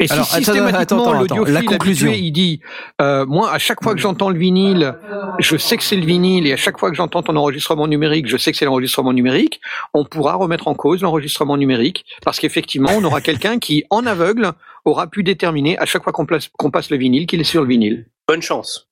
Et 0.00 0.08
si 0.08 0.12
Alors, 0.14 0.26
systématiquement 0.26 0.78
attends, 0.78 1.22
attends, 1.22 1.44
La 1.44 1.62
conclusion. 1.62 2.08
habitué, 2.08 2.26
il 2.26 2.32
dit, 2.32 2.60
euh, 3.00 3.24
moi, 3.24 3.52
à 3.52 3.58
chaque 3.60 3.80
fois 3.82 3.94
que 3.94 4.00
j'entends 4.00 4.30
le 4.30 4.38
vinyle, 4.38 4.96
je 5.38 5.56
sais 5.56 5.76
que 5.76 5.84
c'est 5.84 5.96
le 5.96 6.04
vinyle, 6.04 6.46
et 6.48 6.52
à 6.52 6.56
chaque 6.56 6.76
fois 6.78 6.90
que 6.90 6.96
j'entends 6.96 7.22
ton 7.22 7.36
enregistrement 7.36 7.86
numérique, 7.86 8.26
je 8.26 8.36
sais 8.36 8.50
que 8.50 8.58
c'est 8.58 8.64
l'enregistrement 8.64 9.12
numérique, 9.12 9.60
on 9.94 10.04
pourra 10.04 10.34
remettre 10.34 10.66
en 10.66 10.74
cause 10.74 11.02
l'enregistrement 11.02 11.56
numérique, 11.56 12.04
parce 12.24 12.40
qu'effectivement, 12.40 12.90
on 12.96 13.04
aura 13.04 13.20
quelqu'un 13.28 13.60
qui, 13.60 13.84
en 13.90 14.06
aveugle, 14.06 14.52
aura 14.84 15.06
pu 15.06 15.22
déterminer 15.22 15.78
à 15.78 15.86
chaque 15.86 16.02
fois 16.02 16.12
qu'on 16.12 16.26
passe 16.70 16.90
le 16.90 16.96
vinyle 16.96 17.26
qu'il 17.26 17.40
est 17.40 17.44
sur 17.44 17.62
le 17.62 17.68
vinyle. 17.68 18.06
Bonne 18.26 18.42
chance. 18.42 18.88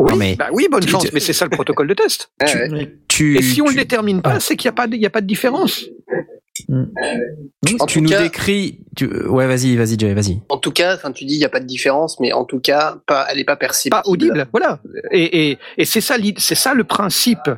Oui, 0.00 0.12
Non, 0.12 0.16
mais- 0.16 0.34
bah 0.36 0.48
oui, 0.52 0.66
bonne 0.70 0.86
chance, 0.88 1.12
mais 1.12 1.20
c'est 1.20 1.32
ça 1.34 1.44
le 1.44 1.50
protocole 1.50 1.86
de 1.88 1.94
test. 1.94 2.32
Ouais. 2.40 2.68
Oui. 2.72 2.88
Tu, 3.14 3.36
Et 3.38 3.42
si 3.42 3.62
on 3.62 3.66
tu- 3.66 3.74
le 3.76 3.80
détermine 3.82 4.22
pas, 4.22 4.40
c'est 4.40 4.56
qu'il 4.56 4.66
n'y 4.68 4.70
a 4.70 4.76
pas 4.76 4.88
de, 4.88 4.96
il 4.96 5.00
y 5.02 5.06
a 5.06 5.10
pas 5.10 5.20
de 5.20 5.26
différence. 5.26 5.84
En 6.70 7.86
tu 7.86 7.98
tout 7.98 8.00
nous 8.04 8.08
cas- 8.10 8.22
décris. 8.22 8.80
Tu... 8.96 9.06
Ouais, 9.26 9.46
vas-y, 9.48 9.74
vas-y, 9.76 9.98
Jay, 9.98 10.14
vas-y. 10.14 10.40
En 10.48 10.56
tout 10.58 10.70
cas, 10.70 10.94
enfin, 10.94 11.10
tu 11.10 11.24
dis 11.24 11.34
il 11.34 11.38
n'y 11.38 11.44
a 11.44 11.48
pas 11.48 11.58
de 11.58 11.66
différence, 11.66 12.20
mais 12.20 12.32
en 12.32 12.44
tout 12.44 12.60
cas, 12.60 12.96
pas, 13.08 13.26
elle 13.28 13.38
n'est 13.38 13.44
pas 13.44 13.56
perceptible. 13.56 13.90
pas 14.02 14.08
audible, 14.08 14.46
voilà. 14.52 14.78
Et, 15.10 15.50
et, 15.50 15.58
et 15.78 15.84
c'est 15.84 16.00
ça, 16.00 16.14
c'est 16.36 16.54
ça 16.54 16.74
le 16.74 16.84
principe 16.84 17.50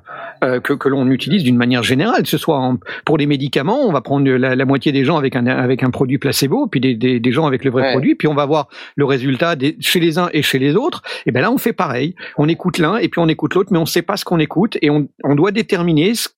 euh, 0.42 0.60
que, 0.60 0.72
que 0.72 0.88
l'on 0.88 1.10
utilise 1.10 1.42
d'une 1.42 1.58
manière 1.58 1.82
générale. 1.82 2.22
Que 2.22 2.28
ce 2.28 2.38
soit 2.38 2.56
en- 2.58 2.78
pour 3.04 3.18
les 3.18 3.26
médicaments, 3.26 3.82
on 3.86 3.92
va 3.92 4.00
prendre 4.00 4.30
la, 4.30 4.56
la 4.56 4.64
moitié 4.64 4.92
des 4.92 5.04
gens 5.04 5.18
avec 5.18 5.36
un 5.36 5.46
avec 5.46 5.82
un 5.82 5.90
produit 5.90 6.16
placebo, 6.18 6.66
puis 6.66 6.80
des, 6.80 6.94
des, 6.94 7.20
des 7.20 7.32
gens 7.32 7.46
avec 7.46 7.64
le 7.64 7.70
vrai 7.70 7.82
Ouais. 7.82 7.92
produit, 7.92 8.14
puis 8.14 8.26
on 8.28 8.34
va 8.34 8.46
voir 8.46 8.68
le 8.96 9.04
résultat 9.04 9.54
des, 9.56 9.76
chez 9.80 10.00
les 10.00 10.16
uns 10.18 10.30
et 10.32 10.40
chez 10.42 10.58
les 10.58 10.74
autres. 10.74 11.02
Et 11.26 11.30
ben 11.32 11.40
là, 11.42 11.52
on 11.52 11.58
fait 11.58 11.74
pareil. 11.74 12.14
On 12.38 12.48
écoute 12.48 12.78
l'un 12.78 12.96
et 12.96 13.08
puis 13.08 13.20
on 13.20 13.28
écoute 13.28 13.54
l'autre, 13.54 13.68
mais 13.72 13.78
on 13.78 13.82
ne 13.82 13.86
sait 13.86 14.00
pas 14.02 14.16
ce 14.16 14.24
qu'on 14.24 14.38
écoute 14.40 14.78
et 14.80 14.88
on, 14.88 15.06
on 15.22 15.34
doit 15.34 15.50
déterminer 15.52 16.14
ce 16.14 16.28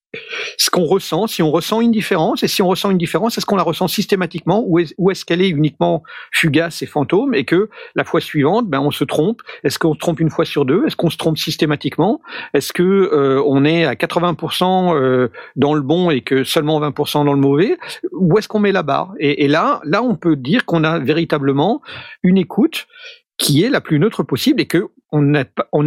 ce 0.57 0.69
qu'on 0.71 0.85
ressent, 0.85 1.27
si 1.27 1.43
on 1.43 1.51
ressent 1.51 1.81
une 1.81 1.91
différence, 1.91 2.41
et 2.41 2.47
si 2.47 2.61
on 2.63 2.67
ressent 2.67 2.89
une 2.89 2.97
différence, 2.97 3.37
est-ce 3.37 3.45
qu'on 3.45 3.55
la 3.55 3.63
ressent 3.63 3.87
systématiquement 3.87 4.63
ou 4.65 4.79
est- 4.79 4.95
ou 4.97 5.11
est-ce 5.11 5.23
qu'elle 5.23 5.41
est 5.41 5.49
uniquement 5.49 6.01
fugace 6.31 6.81
et 6.81 6.87
fantôme 6.87 7.35
et 7.35 7.45
que 7.45 7.69
la 7.95 8.03
fois 8.03 8.19
suivante, 8.19 8.67
ben 8.67 8.79
on 8.79 8.89
se 8.91 9.03
trompe? 9.03 9.41
Est-ce 9.63 9.77
qu'on 9.77 9.93
se 9.93 9.99
trompe 9.99 10.19
une 10.19 10.31
fois 10.31 10.45
sur 10.45 10.65
deux? 10.65 10.85
Est-ce 10.87 10.95
qu'on 10.95 11.09
se 11.11 11.17
trompe 11.17 11.37
systématiquement? 11.37 12.21
Est-ce 12.55 12.73
que 12.73 12.83
euh, 12.83 13.41
on 13.45 13.65
est 13.65 13.85
à 13.85 13.93
80% 13.95 14.95
euh, 14.95 15.29
dans 15.55 15.75
le 15.75 15.81
bon 15.81 16.09
et 16.09 16.21
que 16.21 16.43
seulement 16.43 16.79
20% 16.79 17.23
dans 17.25 17.33
le 17.33 17.39
mauvais? 17.39 17.77
Où 18.11 18.37
est-ce 18.39 18.47
qu'on 18.47 18.59
met 18.59 18.71
la 18.71 18.83
barre? 18.83 19.13
Et, 19.19 19.45
et 19.45 19.47
là, 19.47 19.79
là, 19.83 20.01
on 20.01 20.15
peut 20.15 20.35
dire 20.35 20.65
qu'on 20.65 20.83
a 20.83 20.97
véritablement 20.97 21.81
une 22.23 22.37
écoute 22.37 22.87
qui 23.39 23.63
est 23.63 23.69
la 23.69 23.81
plus 23.81 23.97
neutre 23.99 24.21
possible 24.21 24.61
et 24.61 24.67
que 24.67 24.89
on, 25.11 25.33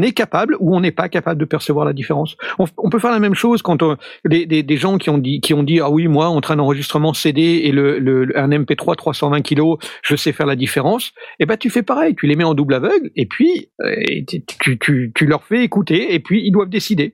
est 0.02 0.12
capable 0.12 0.56
ou 0.58 0.74
on 0.74 0.80
n'est 0.80 0.90
pas 0.90 1.08
capable 1.08 1.38
de 1.38 1.44
percevoir 1.44 1.84
la 1.84 1.92
différence. 1.92 2.36
On, 2.58 2.90
peut 2.90 2.98
faire 2.98 3.12
la 3.12 3.20
même 3.20 3.36
chose 3.36 3.62
quand 3.62 3.80
on, 3.82 3.96
des, 4.24 4.46
des, 4.46 4.76
gens 4.76 4.98
qui 4.98 5.10
ont 5.10 5.18
dit 5.18 5.40
qui 5.40 5.54
ont 5.54 5.62
dit 5.62 5.78
ah 5.78 5.90
oui 5.90 6.08
moi 6.08 6.26
entre 6.26 6.50
un 6.50 6.58
enregistrement 6.58 7.14
CD 7.14 7.60
et 7.64 7.70
le, 7.70 8.32
un 8.36 8.48
MP3 8.48 8.96
320 8.96 9.42
kilos 9.42 9.78
je 10.02 10.16
sais 10.16 10.32
faire 10.32 10.46
la 10.46 10.56
différence. 10.56 11.12
Et 11.38 11.46
ben 11.46 11.56
tu 11.56 11.70
fais 11.70 11.82
pareil, 11.84 12.16
tu 12.16 12.26
les 12.26 12.34
mets 12.34 12.42
en 12.42 12.54
double 12.54 12.74
aveugle 12.74 13.10
et 13.14 13.26
puis 13.26 13.68
euh, 13.82 13.94
et 13.96 14.24
tu 14.24 15.26
leur 15.26 15.44
fais 15.44 15.62
écouter 15.62 16.14
et 16.14 16.18
puis 16.18 16.42
ils 16.44 16.50
doivent 16.50 16.70
décider. 16.70 17.12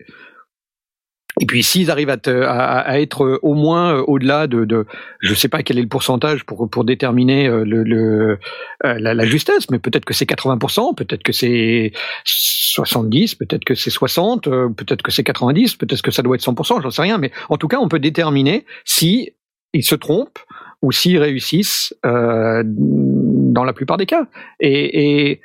Et 1.41 1.47
puis 1.47 1.63
s'ils 1.63 1.91
arrivent 1.91 2.11
à, 2.11 3.01
être 3.01 3.25
euh, 3.25 3.39
au 3.43 3.55
moins 3.55 3.95
euh, 3.95 4.05
au-delà 4.07 4.47
de, 4.47 4.65
de, 4.65 4.87
je 5.21 5.35
sais 5.35 5.49
pas 5.49 5.63
quel 5.63 5.79
est 5.79 5.83
le 5.83 5.89
pourcentage 5.89 6.45
pour 6.45 6.69
pour 6.69 6.85
déterminer 6.85 7.47
euh, 7.47 7.65
le, 7.65 7.83
le 7.85 8.39
la, 8.83 9.15
la 9.15 9.27
justesse, 9.27 9.71
mais 9.71 9.79
peut-être 9.79 10.05
que 10.05 10.15
c'est 10.15 10.29
80%, 10.29 10.95
peut-être 10.95 11.23
que 11.23 11.33
c'est 11.33 11.93
70%, 12.27 13.37
peut-être 13.37 13.65
que 13.65 13.75
c'est 13.75 13.91
60%, 13.91 14.49
euh, 14.49 14.69
peut-être 14.69 15.03
que 15.03 15.11
c'est 15.11 15.27
90%, 15.27 15.77
peut-être 15.77 16.03
que 16.03 16.11
ça 16.11 16.23
doit 16.23 16.37
être 16.37 16.45
100%, 16.45 16.83
j'en 16.83 16.91
sais 16.91 17.03
rien, 17.03 17.19
mais 17.19 17.31
en 17.49 17.57
tout 17.57 17.69
cas 17.69 17.79
on 17.79 17.89
peut 17.89 17.99
déterminer 17.99 18.65
si 18.85 19.33
ils 19.73 19.85
se 19.85 19.95
trompent 19.95 20.39
ou 20.83 20.93
s'ils 20.93 21.19
réussissent 21.19 21.95
euh, 22.07 22.63
dans 22.65 23.65
la 23.65 23.73
plupart 23.73 23.97
des 23.97 24.07
cas. 24.07 24.27
Et, 24.61 25.31
et 25.31 25.41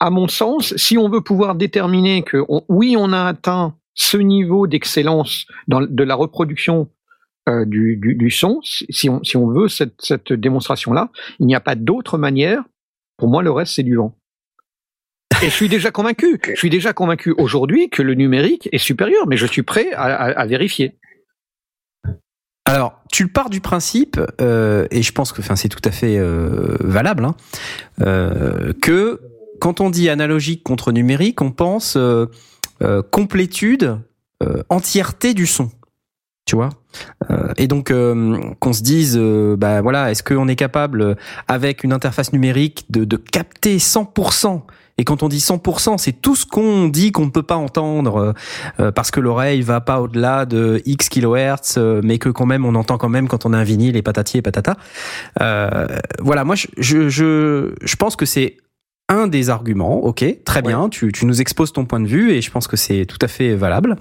à 0.00 0.10
mon 0.10 0.28
sens, 0.28 0.76
si 0.76 0.96
on 0.96 1.08
veut 1.08 1.22
pouvoir 1.22 1.54
déterminer 1.54 2.22
que 2.22 2.44
oui 2.68 2.96
on 2.96 3.12
a 3.12 3.24
atteint 3.24 3.74
ce 3.98 4.16
niveau 4.16 4.66
d'excellence 4.66 5.46
de 5.66 6.04
la 6.04 6.14
reproduction 6.14 6.88
euh, 7.48 7.64
du, 7.64 7.96
du, 7.96 8.14
du 8.14 8.30
son, 8.30 8.60
si 8.62 9.08
on, 9.08 9.22
si 9.24 9.36
on 9.36 9.48
veut 9.48 9.68
cette, 9.68 10.00
cette 10.00 10.32
démonstration-là, 10.32 11.10
il 11.40 11.46
n'y 11.46 11.54
a 11.54 11.60
pas 11.60 11.74
d'autre 11.74 12.16
manière. 12.16 12.62
Pour 13.16 13.28
moi, 13.28 13.42
le 13.42 13.50
reste, 13.50 13.74
c'est 13.74 13.82
du 13.82 13.96
vent. 13.96 14.16
Et 15.42 15.46
je 15.46 15.54
suis 15.54 15.68
déjà 15.68 15.90
convaincu. 15.90 16.40
Je 16.48 16.56
suis 16.56 16.70
déjà 16.70 16.92
convaincu 16.92 17.34
aujourd'hui 17.36 17.90
que 17.90 18.02
le 18.02 18.14
numérique 18.14 18.68
est 18.72 18.78
supérieur, 18.78 19.26
mais 19.26 19.36
je 19.36 19.46
suis 19.46 19.62
prêt 19.62 19.92
à, 19.92 20.04
à, 20.04 20.30
à 20.30 20.46
vérifier. 20.46 20.98
Alors, 22.64 23.00
tu 23.10 23.28
pars 23.28 23.50
du 23.50 23.60
principe, 23.60 24.20
euh, 24.40 24.86
et 24.90 25.02
je 25.02 25.12
pense 25.12 25.32
que 25.32 25.40
c'est 25.56 25.68
tout 25.68 25.80
à 25.84 25.90
fait 25.90 26.18
euh, 26.18 26.76
valable, 26.80 27.24
hein, 27.24 27.34
euh, 28.02 28.74
que 28.82 29.22
quand 29.58 29.80
on 29.80 29.90
dit 29.90 30.10
analogique 30.10 30.62
contre 30.62 30.92
numérique, 30.92 31.40
on 31.40 31.50
pense 31.50 31.96
euh, 32.82 33.02
complétude, 33.02 33.98
euh, 34.42 34.62
entièreté 34.68 35.34
du 35.34 35.46
son. 35.46 35.70
Tu 36.46 36.56
vois? 36.56 36.70
Euh, 37.30 37.52
Et 37.56 37.66
donc, 37.66 37.90
euh, 37.90 38.38
qu'on 38.60 38.72
se 38.72 38.82
dise, 38.82 39.18
bah 39.18 39.82
voilà, 39.82 40.10
est-ce 40.10 40.22
qu'on 40.22 40.48
est 40.48 40.56
capable, 40.56 41.16
avec 41.46 41.84
une 41.84 41.92
interface 41.92 42.32
numérique, 42.32 42.86
de, 42.90 43.04
de 43.04 43.16
capter 43.16 43.76
100% 43.78 44.62
et 44.98 45.04
quand 45.04 45.22
on 45.22 45.28
dit 45.28 45.38
100%, 45.38 45.96
c'est 45.96 46.12
tout 46.12 46.34
ce 46.34 46.44
qu'on 46.44 46.88
dit 46.88 47.12
qu'on 47.12 47.26
ne 47.26 47.30
peut 47.30 47.44
pas 47.44 47.56
entendre 47.56 48.34
euh, 48.80 48.90
parce 48.90 49.12
que 49.12 49.20
l'oreille 49.20 49.62
va 49.62 49.80
pas 49.80 50.00
au-delà 50.00 50.44
de 50.44 50.82
X 50.84 51.08
kilohertz, 51.08 51.76
euh, 51.78 52.00
mais 52.02 52.18
que 52.18 52.28
quand 52.28 52.46
même 52.46 52.64
on 52.64 52.74
entend 52.74 52.98
quand 52.98 53.08
même 53.08 53.28
quand 53.28 53.46
on 53.46 53.52
a 53.52 53.58
un 53.58 53.64
vinyle 53.64 53.96
et 53.96 54.02
patati 54.02 54.38
et 54.38 54.42
patata. 54.42 54.76
Euh, 55.40 55.86
voilà, 56.18 56.44
moi 56.44 56.56
je, 56.56 56.66
je, 56.78 57.08
je, 57.08 57.74
je 57.80 57.96
pense 57.96 58.16
que 58.16 58.26
c'est 58.26 58.56
un 59.08 59.26
des 59.26 59.48
arguments, 59.48 60.04
ok, 60.04 60.24
très 60.44 60.60
bien, 60.60 60.88
tu, 60.88 61.12
tu 61.12 61.24
nous 61.24 61.40
exposes 61.40 61.72
ton 61.72 61.86
point 61.86 62.00
de 62.00 62.06
vue 62.06 62.32
et 62.32 62.42
je 62.42 62.50
pense 62.50 62.66
que 62.66 62.76
c'est 62.76 63.06
tout 63.06 63.18
à 63.22 63.28
fait 63.28 63.54
valable, 63.54 63.96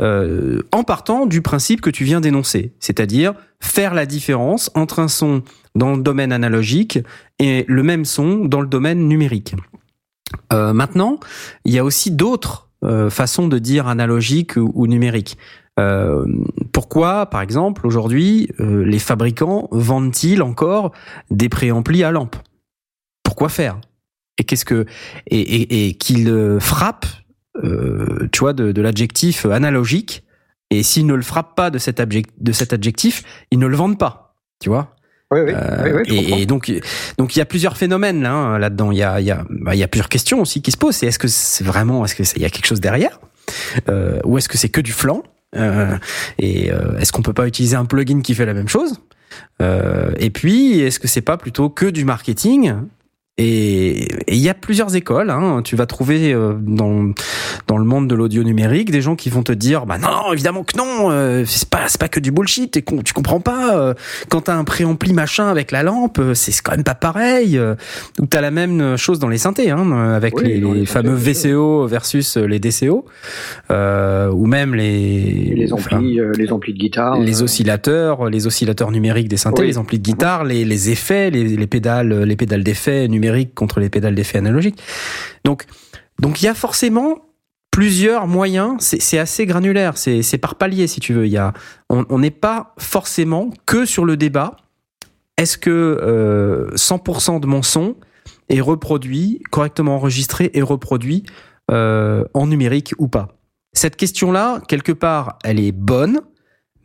euh, 0.00 0.60
en 0.72 0.84
partant 0.84 1.26
du 1.26 1.40
principe 1.40 1.80
que 1.80 1.90
tu 1.90 2.04
viens 2.04 2.20
d'énoncer, 2.20 2.72
c'est-à-dire 2.78 3.34
faire 3.60 3.94
la 3.94 4.04
différence 4.04 4.70
entre 4.74 4.98
un 4.98 5.08
son 5.08 5.42
dans 5.74 5.94
le 5.94 6.02
domaine 6.02 6.32
analogique 6.32 6.98
et 7.38 7.64
le 7.66 7.82
même 7.82 8.04
son 8.04 8.44
dans 8.44 8.60
le 8.60 8.66
domaine 8.66 9.08
numérique. 9.08 9.54
Euh, 10.52 10.72
maintenant, 10.72 11.18
il 11.64 11.72
y 11.72 11.78
a 11.78 11.84
aussi 11.84 12.10
d'autres 12.10 12.70
euh, 12.84 13.10
façons 13.10 13.48
de 13.48 13.58
dire 13.58 13.86
analogique 13.86 14.56
ou, 14.56 14.70
ou 14.74 14.86
numérique. 14.86 15.38
Euh, 15.78 16.26
pourquoi, 16.72 17.26
par 17.26 17.40
exemple, 17.40 17.86
aujourd'hui, 17.86 18.50
euh, 18.60 18.84
les 18.84 18.98
fabricants 18.98 19.68
vendent-ils 19.70 20.42
encore 20.42 20.92
des 21.30 21.48
préamplis 21.48 22.04
à 22.04 22.10
lampe 22.10 22.36
Pourquoi 23.22 23.48
faire? 23.48 23.80
Et 24.38 24.44
qu'est-ce 24.44 24.64
que 24.64 24.86
et, 25.26 25.40
et, 25.40 25.88
et 25.88 25.94
qu'ils 25.94 26.28
euh, 26.28 26.58
frappent, 26.58 27.06
euh, 27.62 28.28
tu 28.32 28.40
vois, 28.40 28.52
de, 28.52 28.72
de 28.72 28.82
l'adjectif 28.82 29.44
analogique. 29.46 30.24
Et 30.70 30.82
s'ils 30.82 31.06
ne 31.06 31.14
le 31.14 31.22
frappent 31.22 31.54
pas 31.54 31.70
de 31.70 31.78
cet, 31.78 32.00
adjec- 32.00 32.30
de 32.40 32.52
cet 32.52 32.72
adjectif, 32.72 33.22
ils 33.50 33.58
ne 33.58 33.66
le 33.66 33.76
vendent 33.76 33.98
pas. 33.98 34.34
Tu 34.58 34.70
vois 34.70 34.96
Oui, 35.30 35.40
oui, 35.40 35.52
euh, 35.54 36.02
oui, 36.08 36.14
et, 36.16 36.42
et 36.42 36.46
donc, 36.46 36.72
donc 37.18 37.36
il 37.36 37.40
y 37.40 37.42
a 37.42 37.44
plusieurs 37.44 37.76
phénomènes 37.76 38.24
hein, 38.24 38.58
là-dedans. 38.58 38.90
Il 38.90 38.96
y 38.98 39.02
a, 39.02 39.20
il 39.20 39.26
y 39.26 39.30
a, 39.30 39.44
bah, 39.50 39.74
il 39.74 39.78
y 39.78 39.82
a 39.82 39.88
plusieurs 39.88 40.08
questions 40.08 40.40
aussi 40.40 40.62
qui 40.62 40.70
se 40.70 40.78
posent. 40.78 40.96
C'est 40.96 41.06
est-ce 41.06 41.18
que 41.18 41.28
c'est 41.28 41.64
vraiment, 41.64 42.04
est-ce 42.06 42.14
que 42.14 42.22
il 42.36 42.40
y 42.42 42.46
a 42.46 42.50
quelque 42.50 42.66
chose 42.66 42.80
derrière, 42.80 43.20
euh, 43.90 44.18
ou 44.24 44.38
est-ce 44.38 44.48
que 44.48 44.56
c'est 44.56 44.70
que 44.70 44.80
du 44.80 44.92
flanc 44.92 45.22
Euh, 45.54 45.98
Et 46.38 46.70
est-ce 46.98 47.12
qu'on 47.12 47.20
peut 47.22 47.34
pas 47.34 47.46
utiliser 47.46 47.76
un 47.76 47.84
plugin 47.84 48.22
qui 48.22 48.34
fait 48.34 48.46
la 48.46 48.54
même 48.54 48.68
chose 48.68 48.94
Et 50.18 50.30
puis, 50.30 50.80
est-ce 50.80 50.98
que 50.98 51.06
c'est 51.08 51.20
pas 51.20 51.36
plutôt 51.36 51.68
que 51.68 51.84
du 51.84 52.06
marketing 52.06 52.72
et 53.38 54.08
il 54.28 54.36
y 54.38 54.50
a 54.50 54.54
plusieurs 54.54 54.94
écoles. 54.94 55.30
Hein. 55.30 55.62
Tu 55.64 55.74
vas 55.74 55.86
trouver 55.86 56.34
euh, 56.34 56.52
dans 56.60 57.12
dans 57.66 57.78
le 57.78 57.84
monde 57.84 58.06
de 58.08 58.14
l'audio 58.14 58.42
numérique 58.42 58.90
des 58.90 59.00
gens 59.00 59.16
qui 59.16 59.30
vont 59.30 59.42
te 59.42 59.52
dire 59.52 59.86
bah 59.86 59.96
non 59.96 60.32
évidemment 60.34 60.64
que 60.64 60.76
non 60.76 61.10
euh, 61.10 61.44
c'est 61.46 61.68
pas 61.68 61.88
c'est 61.88 61.98
pas 62.00 62.08
que 62.08 62.20
du 62.20 62.30
bullshit 62.30 62.76
et 62.76 62.84
tu 63.04 63.14
comprends 63.14 63.40
pas 63.40 63.76
euh, 63.78 63.94
quand 64.28 64.42
t'as 64.42 64.54
un 64.54 64.64
préampli 64.64 65.14
machin 65.14 65.48
avec 65.48 65.70
la 65.70 65.82
lampe 65.82 66.18
euh, 66.18 66.34
c'est 66.34 66.52
quand 66.62 66.72
même 66.72 66.84
pas 66.84 66.94
pareil 66.94 67.56
euh, 67.56 67.74
ou 68.20 68.26
t'as 68.26 68.42
la 68.42 68.50
même 68.50 68.96
chose 68.98 69.18
dans 69.18 69.28
les 69.28 69.38
synthés 69.38 69.70
hein, 69.70 69.86
euh, 69.92 70.14
avec 70.16 70.36
Oui, 70.36 70.60
les, 70.60 70.84
fameux. 70.86 71.14
VCO 71.14 71.86
versus 71.86 72.36
les 72.36 72.58
DCO 72.58 73.06
euh, 73.70 74.30
ou 74.30 74.46
même 74.46 74.74
les 74.74 75.54
les 75.56 75.72
enfin, 75.72 75.96
amplis, 75.96 76.20
euh, 76.20 76.32
les 76.36 76.52
amplis 76.52 76.74
de 76.74 76.78
guitare. 76.78 77.18
les 77.18 77.42
oscillateurs, 77.42 78.28
les 78.28 78.46
oscillateurs 78.46 78.90
numériques 78.90 79.28
des 79.28 79.36
synthés, 79.38 79.62
Oui. 79.62 79.68
les 79.68 79.78
amplis 79.78 79.98
de 79.98 80.04
guitare, 80.04 80.44
les, 80.44 80.64
les 80.66 80.90
effets, 80.90 81.30
les, 81.30 81.44
les 81.44 81.66
pédales, 81.66 82.24
les 82.24 82.36
pédales 82.36 82.62
d'effet 82.64 83.08
numériques 83.08 83.21
contre 83.54 83.80
les 83.80 83.90
pédales 83.90 84.14
d'effet 84.14 84.38
analogiques. 84.38 84.80
Donc, 85.44 85.66
donc 86.20 86.42
il 86.42 86.46
y 86.46 86.48
a 86.48 86.54
forcément 86.54 87.26
plusieurs 87.70 88.26
moyens. 88.26 88.76
C'est 88.80 89.18
assez 89.18 89.46
granulaire. 89.46 89.96
C'est 89.96 90.38
par 90.38 90.56
palier 90.56 90.86
si 90.86 91.00
tu 91.00 91.12
veux. 91.12 91.26
Il 91.26 91.32
y 91.32 91.38
a, 91.38 91.52
on 91.88 92.18
n'est 92.18 92.30
pas 92.30 92.74
forcément 92.78 93.50
que 93.66 93.84
sur 93.84 94.04
le 94.04 94.16
débat. 94.16 94.56
Est-ce 95.38 95.56
que 95.58 95.70
euh, 95.70 96.70
100% 96.74 97.40
de 97.40 97.46
mon 97.46 97.62
son 97.62 97.96
est 98.48 98.60
reproduit 98.60 99.42
correctement 99.50 99.96
enregistré 99.96 100.50
et 100.52 100.62
reproduit 100.62 101.24
euh, 101.70 102.24
en 102.34 102.46
numérique 102.46 102.94
ou 102.98 103.08
pas? 103.08 103.28
Cette 103.72 103.96
question-là, 103.96 104.60
quelque 104.68 104.92
part, 104.92 105.38
elle 105.42 105.58
est 105.58 105.72
bonne 105.72 106.20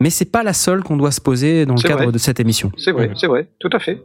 mais 0.00 0.10
c'est 0.10 0.30
pas 0.30 0.42
la 0.42 0.52
seule 0.52 0.82
qu'on 0.82 0.96
doit 0.96 1.10
se 1.10 1.20
poser 1.20 1.66
dans 1.66 1.74
le 1.74 1.82
cadre 1.82 2.04
vrai. 2.04 2.12
de 2.12 2.18
cette 2.18 2.40
émission. 2.40 2.70
C'est 2.76 2.92
vrai, 2.92 3.10
c'est 3.16 3.26
vrai, 3.26 3.48
tout 3.58 3.70
à 3.72 3.78
fait. 3.78 4.00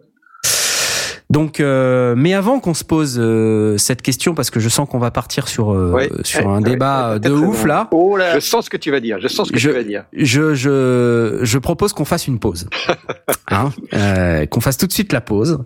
Donc, 1.34 1.60
euh, 1.60 2.14
mais 2.16 2.36
avant 2.36 2.60
qu'on 2.60 2.76
se 2.76 2.84
pose 2.84 3.18
euh, 3.20 3.76
cette 3.80 4.04
question, 4.04 4.36
parce 4.36 4.52
que 4.52 4.60
je 4.60 4.70
sens 4.70 4.88
qu'on 4.88 5.00
va 5.00 5.10
partir 5.10 5.48
sur 5.48 5.72
euh, 5.74 5.92
Ouais. 5.92 6.10
sur 6.24 6.46
Ouais, 6.46 6.54
un 6.54 6.62
ouais, 6.62 6.70
débat 6.70 7.14
ouais, 7.14 7.20
de 7.20 7.30
très, 7.30 7.38
très 7.38 7.48
ouf 7.48 7.62
bon. 7.62 7.68
là, 7.68 7.88
Oh 7.92 8.18
là 8.18 8.36
Je 8.36 8.40
sens 8.40 8.66
ce 8.66 8.70
que 8.70 8.78
tu 8.78 8.92
vas 8.92 9.00
dire. 9.00 9.18
Je 9.20 9.28
sens 9.28 9.48
ce 9.48 9.52
que 9.52 9.58
Je- 9.58 9.70
tu 9.70 9.76
vas 9.76 9.84
dire. 9.84 10.04
je 10.14 10.54
je 10.54 11.40
je 11.42 11.58
propose 11.58 11.92
qu'on 11.94 12.06
fasse 12.06 12.28
une 12.28 12.38
pause, 12.38 12.68
hein, 13.50 13.72
euh, 13.96 14.46
qu'on 14.46 14.62
fasse 14.62 14.78
tout 14.78 14.86
de 14.86 14.94
suite 14.94 15.12
la 15.12 15.22
pause 15.22 15.58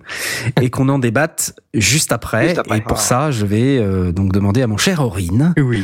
et 0.61 0.69
qu'on 0.69 0.87
en 0.87 0.99
débatte 0.99 1.53
juste 1.73 2.13
après. 2.13 2.45
Juste 2.47 2.59
après. 2.59 2.77
Et 2.77 2.81
pour 2.81 2.99
ça, 2.99 3.29
je 3.31 3.45
vais 3.45 3.77
euh, 3.77 4.13
donc 4.13 4.31
demander 4.31 4.61
à 4.61 4.67
mon 4.67 4.77
cher 4.77 5.01
Aurine 5.01 5.53
Oui. 5.57 5.83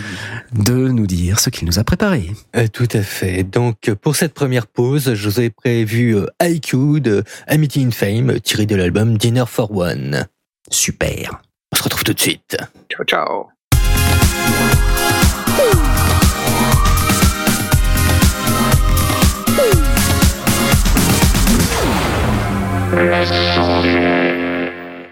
de 0.54 0.74
nous 0.88 1.08
dire 1.08 1.40
ce 1.42 1.50
qu'il 1.50 1.68
nous 1.68 1.78
a 1.78 1.84
préparé. 1.84 2.32
Euh, 2.56 2.68
tout 2.72 2.88
à 2.94 3.02
fait. 3.02 3.44
Donc, 3.44 3.90
euh, 3.90 3.96
pour 3.96 4.16
cette 4.16 4.34
première 4.34 4.68
pause, 4.68 5.14
je 5.14 5.30
vous 5.30 5.42
ai 5.42 5.50
prévu 5.50 6.16
euh, 6.16 6.26
IQ 6.42 7.02
de 7.02 7.24
Amity 7.48 7.84
in 7.84 7.92
Fame, 7.92 8.30
euh, 8.30 8.40
tiré 8.40 8.66
de 8.66 8.76
l'album 8.76 9.18
Dinner 9.18 9.44
for 9.48 9.73
One. 9.74 10.28
Super. 10.70 11.42
On 11.72 11.76
se 11.76 11.84
retrouve 11.84 12.04
tout 12.04 12.14
de 12.14 12.20
suite. 12.20 12.56
Ciao, 12.92 13.04
ciao. 13.06 13.50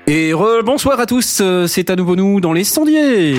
Et 0.08 0.32
re- 0.34 0.62
bonsoir 0.64 1.00
à 1.00 1.06
tous, 1.06 1.40
euh, 1.42 1.68
c'est 1.68 1.90
à 1.90 1.96
nouveau 1.96 2.16
nous 2.16 2.42
dans 2.42 2.54
les 2.54 2.64
sondiers. 2.64 3.36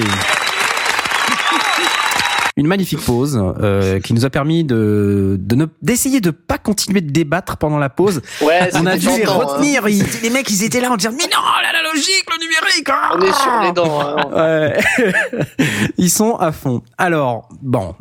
Une 2.57 2.67
magnifique 2.67 3.01
pause 3.01 3.41
euh, 3.61 3.99
qui 4.01 4.13
nous 4.13 4.25
a 4.27 4.31
permis 4.31 4.63
de 4.65 5.37
de 5.41 5.55
ne 5.57 5.67
d'essayer 5.81 6.21
de 6.21 6.31
pas 6.31 6.59
continuer 6.59 7.01
de 7.01 7.11
débattre 7.11 7.57
pendant 7.57 7.79
la 7.79 7.89
pause. 7.89 8.21
Ouais, 8.43 8.69
On 8.75 8.85
a 8.85 8.97
dû 8.99 9.07
les 9.07 9.25
hein. 9.25 9.31
retenir. 9.31 9.89
Ils- 9.89 10.05
les 10.23 10.29
mecs, 10.31 10.51
ils 10.51 10.63
étaient 10.63 10.81
là 10.81 10.91
en 10.91 10.97
disant 10.97 11.13
mais 11.17 11.25
non, 11.25 11.41
l'analogique, 11.63 12.25
le 12.31 12.43
numérique. 12.45 12.89
ah 12.91 13.13
On 13.15 13.21
est 13.21 13.33
sur 13.33 13.61
les 13.63 13.73
dents. 13.73 14.01
hein. 14.01 14.27
Ouais. 14.35 15.17
Ils 15.97 16.11
sont 16.11 16.37
à 16.37 16.53
fond. 16.53 16.83
Alors, 16.99 17.49
bon, 17.63 17.95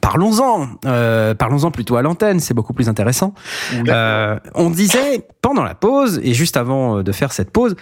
parlons-en. 0.00 0.68
Euh, 0.86 1.34
parlons-en 1.34 1.70
plutôt 1.70 1.96
à 1.96 2.02
l'antenne, 2.02 2.40
c'est 2.40 2.54
beaucoup 2.54 2.72
plus 2.72 2.88
intéressant. 2.88 3.34
Euh, 3.88 4.38
on 4.54 4.70
disait 4.70 5.26
pendant 5.42 5.62
la 5.62 5.74
pause 5.74 6.20
et 6.22 6.34
juste 6.34 6.56
avant 6.56 6.98
euh, 6.98 7.02
de 7.02 7.12
faire 7.12 7.32
cette 7.32 7.50
pause, 7.50 7.76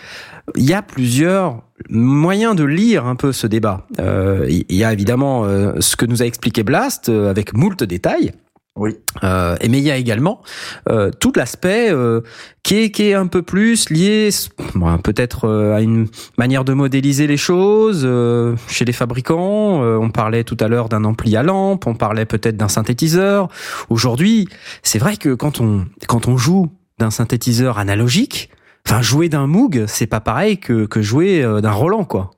il 0.55 0.65
y 0.65 0.75
a 0.75 0.83
plusieurs 0.83 1.63
moyens 1.91 2.55
de 2.57 2.65
lire 2.65 3.07
un 3.07 3.17
peu 3.17 3.33
ce 3.33 3.47
débat. 3.47 3.87
Euh, 4.01 4.47
Il 4.49 4.77
y 4.77 4.85
a 4.85 4.93
évidemment 4.93 5.45
euh, 5.45 5.73
ce 5.81 5.97
que 5.97 6.07
nous 6.07 6.23
a 6.23 6.27
expliqué 6.27 6.63
Blast 6.63 7.09
avec 7.09 7.55
moult 7.55 7.83
détails. 7.83 8.33
Oui. 8.77 8.99
Euh, 9.25 9.57
et 9.63 9.69
mais 9.69 9.79
il 9.79 9.85
y 9.85 9.91
a 9.91 9.97
également 9.97 10.43
euh, 10.91 11.11
tout 11.11 11.33
l'aspect 11.35 11.91
euh, 11.91 12.21
qui 12.63 12.77
est 12.77 12.91
qui 12.91 13.09
est 13.09 13.15
un 13.15 13.27
peu 13.27 13.41
plus 13.41 13.89
lié 13.89 14.29
bon, 14.75 14.99
peut-être 14.99 15.49
euh, 15.49 15.75
à 15.75 15.81
une 15.81 16.09
manière 16.37 16.63
de 16.63 16.75
modéliser 16.75 17.27
les 17.27 17.39
choses 17.39 18.03
euh, 18.05 18.55
chez 18.69 18.85
les 18.85 18.93
fabricants. 18.93 19.83
Euh, 19.83 19.97
on 19.97 20.11
parlait 20.11 20.45
tout 20.45 20.59
à 20.61 20.69
l'heure 20.69 20.91
d'un 20.91 21.05
ampli 21.05 21.37
à 21.39 21.43
lampe, 21.43 21.87
on 21.87 21.95
parlait 21.95 22.27
peut-être 22.27 22.59
d'un 22.59 22.69
synthétiseur. 22.69 23.49
Aujourd'hui, 23.89 24.47
c'est 24.83 24.99
vrai 24.99 25.17
que 25.17 25.33
quand 25.33 25.61
on 25.61 25.87
quand 26.07 26.29
on 26.29 26.37
joue 26.37 26.71
d'un 26.99 27.11
synthétiseur 27.11 27.79
analogique, 27.79 28.51
enfin 28.87 29.01
jouer 29.01 29.31
d'un 29.31 29.47
Moog, 29.47 29.85
c'est 29.87 30.07
pas 30.07 30.21
pareil 30.21 30.59
que 30.59 30.85
que 30.85 31.01
jouer 31.01 31.43
d'un 31.63 31.73
Roland 31.73 32.05
quoi. 32.05 32.31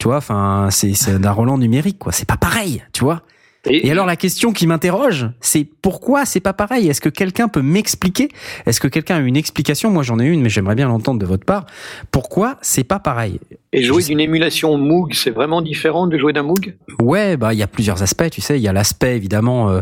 Tu 0.00 0.08
vois, 0.08 0.16
enfin 0.16 0.68
c'est 0.72 0.94
c'est 0.94 1.20
d'un 1.20 1.30
Roland 1.30 1.56
numérique 1.56 2.00
quoi. 2.00 2.10
C'est 2.10 2.26
pas 2.26 2.36
pareil, 2.36 2.82
tu 2.92 3.04
vois. 3.04 3.22
Et 3.66 3.90
alors 3.90 4.06
la 4.06 4.16
question 4.16 4.52
qui 4.52 4.66
m'interroge, 4.66 5.30
c'est 5.40 5.66
pourquoi 5.82 6.24
c'est 6.26 6.40
pas 6.40 6.52
pareil? 6.52 6.88
Est-ce 6.88 7.00
que 7.00 7.08
quelqu'un 7.08 7.48
peut 7.48 7.62
m'expliquer? 7.62 8.28
Est-ce 8.66 8.80
que 8.80 8.88
quelqu'un 8.88 9.16
a 9.16 9.20
une 9.20 9.36
explication? 9.36 9.90
Moi 9.90 10.02
j'en 10.02 10.18
ai 10.18 10.26
une, 10.26 10.42
mais 10.42 10.50
j'aimerais 10.50 10.74
bien 10.74 10.88
l'entendre 10.88 11.18
de 11.18 11.26
votre 11.26 11.46
part. 11.46 11.66
Pourquoi 12.10 12.58
c'est 12.60 12.84
pas 12.84 12.98
pareil? 12.98 13.40
Et 13.72 13.82
jouer 13.82 14.02
d'une 14.04 14.20
émulation 14.20 14.76
Moog, 14.76 15.14
c'est 15.14 15.30
vraiment 15.30 15.62
différent 15.62 16.06
de 16.06 16.18
jouer 16.18 16.32
d'un 16.32 16.42
Moog? 16.42 16.76
Ouais, 17.00 17.36
bah 17.36 17.54
il 17.54 17.58
y 17.58 17.62
a 17.62 17.66
plusieurs 17.66 18.02
aspects, 18.02 18.30
tu 18.30 18.40
sais. 18.40 18.58
Il 18.58 18.62
y 18.62 18.68
a 18.68 18.72
l'aspect 18.72 19.16
évidemment, 19.16 19.70
euh, 19.70 19.80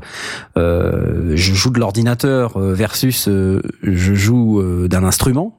euh, 0.56 1.32
je 1.34 1.54
joue 1.54 1.70
de 1.70 1.80
l'ordinateur 1.80 2.56
euh, 2.56 2.72
versus 2.74 3.28
euh, 3.28 3.60
je 3.82 4.14
joue 4.14 4.60
euh, 4.60 4.88
d'un 4.88 5.04
instrument. 5.04 5.58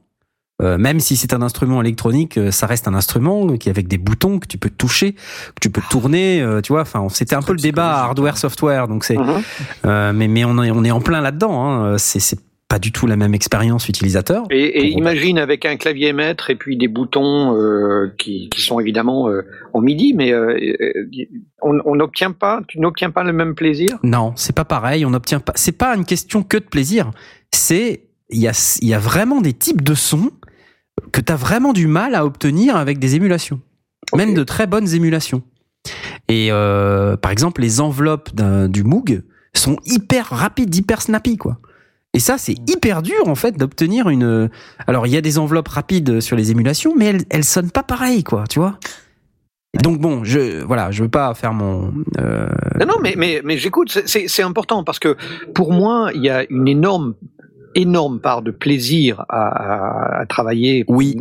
Euh, 0.62 0.78
même 0.78 1.00
si 1.00 1.16
c'est 1.16 1.34
un 1.34 1.42
instrument 1.42 1.80
électronique, 1.82 2.38
euh, 2.38 2.50
ça 2.52 2.66
reste 2.66 2.86
un 2.86 2.94
instrument 2.94 3.46
qui 3.56 3.70
avec 3.70 3.88
des 3.88 3.98
boutons 3.98 4.38
que 4.38 4.46
tu 4.46 4.56
peux 4.56 4.70
toucher, 4.70 5.12
que 5.14 5.60
tu 5.60 5.68
peux 5.70 5.82
tourner. 5.90 6.40
euh, 6.40 6.60
tu 6.60 6.72
vois, 6.72 6.82
enfin 6.82 7.04
c'était 7.10 7.34
un 7.34 7.42
peu 7.42 7.52
le 7.52 7.58
débat 7.58 8.02
hardware 8.04 8.38
software. 8.38 8.86
Donc 8.86 9.02
c'est, 9.04 9.16
Mhm. 9.18 9.42
euh, 9.86 10.12
mais 10.14 10.28
mais 10.28 10.44
on 10.44 10.62
est 10.62 10.70
on 10.70 10.84
est 10.84 10.92
en 10.92 11.00
plein 11.00 11.20
là-dedans. 11.20 11.64
Hein. 11.64 11.98
C'est 11.98 12.38
pas 12.68 12.78
du 12.78 12.92
tout 12.92 13.06
la 13.06 13.16
même 13.16 13.34
expérience 13.34 13.88
utilisateur. 13.88 14.44
Et, 14.50 14.88
imagine 14.90 15.38
avec 15.38 15.66
un 15.66 15.76
clavier 15.76 16.12
maître 16.12 16.50
et 16.50 16.54
puis 16.56 16.76
des 16.76 16.88
boutons 16.88 17.54
euh, 17.56 18.12
qui, 18.16 18.48
qui 18.48 18.62
sont 18.62 18.80
évidemment 18.80 19.28
euh, 19.28 19.42
en 19.74 19.80
MIDI, 19.80 20.14
mais 20.14 20.32
euh, 20.32 20.56
euh, 20.80 21.08
on 21.62 21.94
n'obtient 21.94 22.32
pas, 22.32 22.60
tu 22.68 22.80
n'obtiens 22.80 23.10
pas 23.10 23.22
le 23.22 23.32
même 23.32 23.54
plaisir? 23.54 23.98
Non, 24.02 24.32
c'est 24.36 24.54
pas 24.54 24.64
pareil. 24.64 25.04
On 25.04 25.10
n'obtient 25.10 25.40
pas. 25.40 25.52
C'est 25.56 25.76
pas 25.76 25.94
une 25.96 26.04
question 26.04 26.42
que 26.42 26.56
de 26.56 26.64
plaisir. 26.64 27.10
C'est 27.52 28.02
il 28.30 28.38
y 28.40 28.48
a 28.48 28.78
y 28.82 28.94
a 28.94 28.98
vraiment 28.98 29.40
des 29.40 29.52
types 29.52 29.82
de 29.82 29.94
sons 29.94 30.30
que 31.12 31.20
tu 31.20 31.32
as 31.32 31.36
vraiment 31.36 31.72
du 31.72 31.86
mal 31.86 32.14
à 32.14 32.24
obtenir 32.24 32.76
avec 32.76 32.98
des 32.98 33.14
émulations, 33.16 33.60
même 34.14 34.34
de 34.34 34.44
très 34.44 34.66
bonnes 34.66 34.92
émulations. 34.94 35.42
Et 36.28 36.48
euh, 36.50 37.16
par 37.16 37.30
exemple, 37.30 37.60
les 37.60 37.80
enveloppes 37.80 38.30
du 38.68 38.84
Moog 38.84 39.22
sont 39.54 39.76
hyper 39.84 40.26
rapides, 40.26 40.74
hyper 40.74 41.02
snappy, 41.02 41.36
quoi. 41.36 41.58
Et 42.14 42.20
ça, 42.20 42.38
c'est 42.38 42.54
hyper 42.70 43.02
dur 43.02 43.26
en 43.26 43.34
fait 43.34 43.56
d'obtenir 43.58 44.08
une. 44.08 44.48
Alors, 44.86 45.06
il 45.06 45.12
y 45.12 45.16
a 45.16 45.20
des 45.20 45.36
enveloppes 45.38 45.68
rapides 45.68 46.20
sur 46.20 46.36
les 46.36 46.50
émulations, 46.52 46.94
mais 46.96 47.06
elles, 47.06 47.24
elles 47.28 47.44
sonnent 47.44 47.72
pas 47.72 47.82
pareil, 47.82 48.22
quoi. 48.22 48.44
Tu 48.48 48.60
vois. 48.60 48.78
Donc 49.82 49.98
bon, 49.98 50.22
je 50.22 50.62
voilà, 50.62 50.92
je 50.92 51.02
veux 51.02 51.08
pas 51.08 51.34
faire 51.34 51.52
mon. 51.52 51.92
euh, 52.18 52.46
Non, 52.78 52.86
non, 52.86 52.94
mais, 53.02 53.14
mais, 53.18 53.40
mais 53.44 53.58
j'écoute, 53.58 53.98
c'est 54.06 54.42
important 54.44 54.84
parce 54.84 55.00
que 55.00 55.16
pour 55.54 55.72
moi, 55.72 56.10
il 56.14 56.22
y 56.22 56.30
a 56.30 56.46
une 56.48 56.68
énorme 56.68 57.14
énorme 57.74 58.20
part 58.20 58.42
de 58.42 58.50
plaisir 58.50 59.24
à, 59.28 59.48
à, 59.48 60.20
à 60.20 60.26
travailler. 60.26 60.84
Oui. 60.88 61.16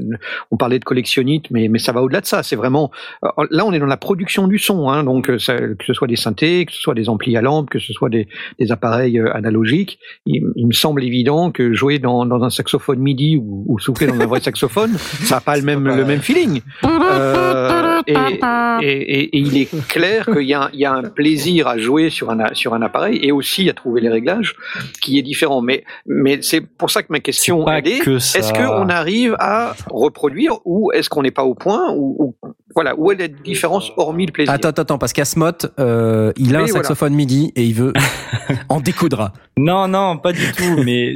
On 0.52 0.58
parlait 0.58 0.80
de 0.80 0.84
collectionnite, 0.86 1.46
mais, 1.52 1.68
mais 1.68 1.80
ça 1.80 1.92
va 1.92 2.02
au-delà 2.02 2.22
de 2.22 2.26
ça. 2.26 2.44
C'est 2.44 2.56
vraiment 2.56 2.92
euh, 3.24 3.30
là, 3.50 3.66
on 3.66 3.74
est 3.74 3.80
dans 3.80 3.86
la 3.86 3.98
production 3.98 4.48
du 4.48 4.60
son, 4.60 4.90
hein, 4.90 5.04
donc 5.04 5.30
euh, 5.30 5.40
ça, 5.40 5.56
que 5.58 5.86
ce 5.86 5.94
soit 5.94 6.08
des 6.08 6.16
synthés, 6.16 6.66
que 6.66 6.72
ce 6.72 6.80
soit 6.82 6.94
des 6.96 7.10
amplis 7.10 7.36
à 7.38 7.42
lampe, 7.42 7.70
que 7.70 7.80
ce 7.80 7.94
soit 7.94 8.10
des, 8.10 8.28
des 8.60 8.72
appareils 8.72 9.20
euh, 9.20 9.34
analogiques. 9.36 10.00
Il, 10.26 10.44
il 10.56 10.68
me 10.68 10.74
semble 10.74 11.04
évident 11.04 11.52
que 11.52 11.74
jouer 11.74 12.00
dans, 12.00 12.26
dans 12.26 12.44
un 12.44 12.50
saxophone 12.50 13.00
MIDI 13.00 13.38
ou, 13.38 13.64
ou 13.68 13.80
souffler 13.80 14.08
dans 14.08 14.20
un 14.20 14.26
vrai 14.26 14.40
saxophone, 14.42 14.92
ça 14.98 15.36
n'a 15.36 15.42
pas 15.42 15.56
le 15.58 15.64
même 15.64 15.88
le 15.88 16.06
même 16.06 16.22
feeling. 16.22 16.62
Euh, 16.84 18.02
et, 18.08 18.14
et, 18.14 18.90
et, 18.92 19.24
et 19.38 19.40
il 19.40 19.58
est 19.58 19.88
clair 19.88 20.26
qu'il 20.26 20.44
y, 20.48 20.54
a 20.54 20.64
un- 20.64 20.70
il 20.74 20.80
y 20.80 20.86
a 20.86 20.94
un 20.94 21.04
plaisir 21.04 21.68
à 21.68 21.78
jouer 21.78 22.10
sur 22.10 22.30
un, 22.32 22.54
sur 22.54 22.74
un 22.74 22.82
appareil 22.82 23.20
et 23.22 23.32
aussi 23.32 23.70
à 23.70 23.74
trouver 23.74 24.02
les 24.02 24.10
réglages 24.10 24.56
qui 25.02 25.18
est 25.18 25.22
différent. 25.22 25.62
Mais, 25.62 25.84
mais 26.06 26.42
c'est 26.44 26.62
pour 26.62 26.92
ça 26.92 27.02
que 27.02 27.08
ma 27.12 27.20
question 27.20 27.68
est 27.70 28.00
que 28.00 28.20
ça. 28.20 28.40
est-ce 28.40 28.54
qu'on 28.54 28.90
arrive 28.90 29.36
à 29.40 29.76
reproduire 29.90 30.58
ou 30.66 30.92
est-ce 30.92 31.10
qu'on 31.10 31.24
n'est 31.24 31.32
pas 31.32 31.44
au 31.44 31.56
point 31.56 31.92
ou, 31.96 32.36
ou- 32.44 32.50
voilà 32.76 32.94
où 32.98 33.12
est 33.12 33.16
la 33.16 33.28
différence 33.28 33.92
hormis 33.98 34.26
le 34.26 34.32
plaisir? 34.32 34.54
Attends, 34.54 34.70
attends, 34.70 34.82
attends, 34.84 34.98
parce 34.98 35.14
qu'Asmot, 35.14 35.52
euh, 35.80 36.32
il 36.38 36.56
a 36.56 36.60
un 36.62 36.68
saxophone 36.68 37.14
MIDI 37.14 37.52
et 37.56 37.64
il 37.64 37.74
veut 37.74 37.94
en 38.70 38.80
découdra. 38.82 39.32
Non, 39.58 39.88
non, 39.88 40.18
pas 40.18 40.34
du 40.34 40.52
tout. 40.52 40.82
mais 40.84 41.16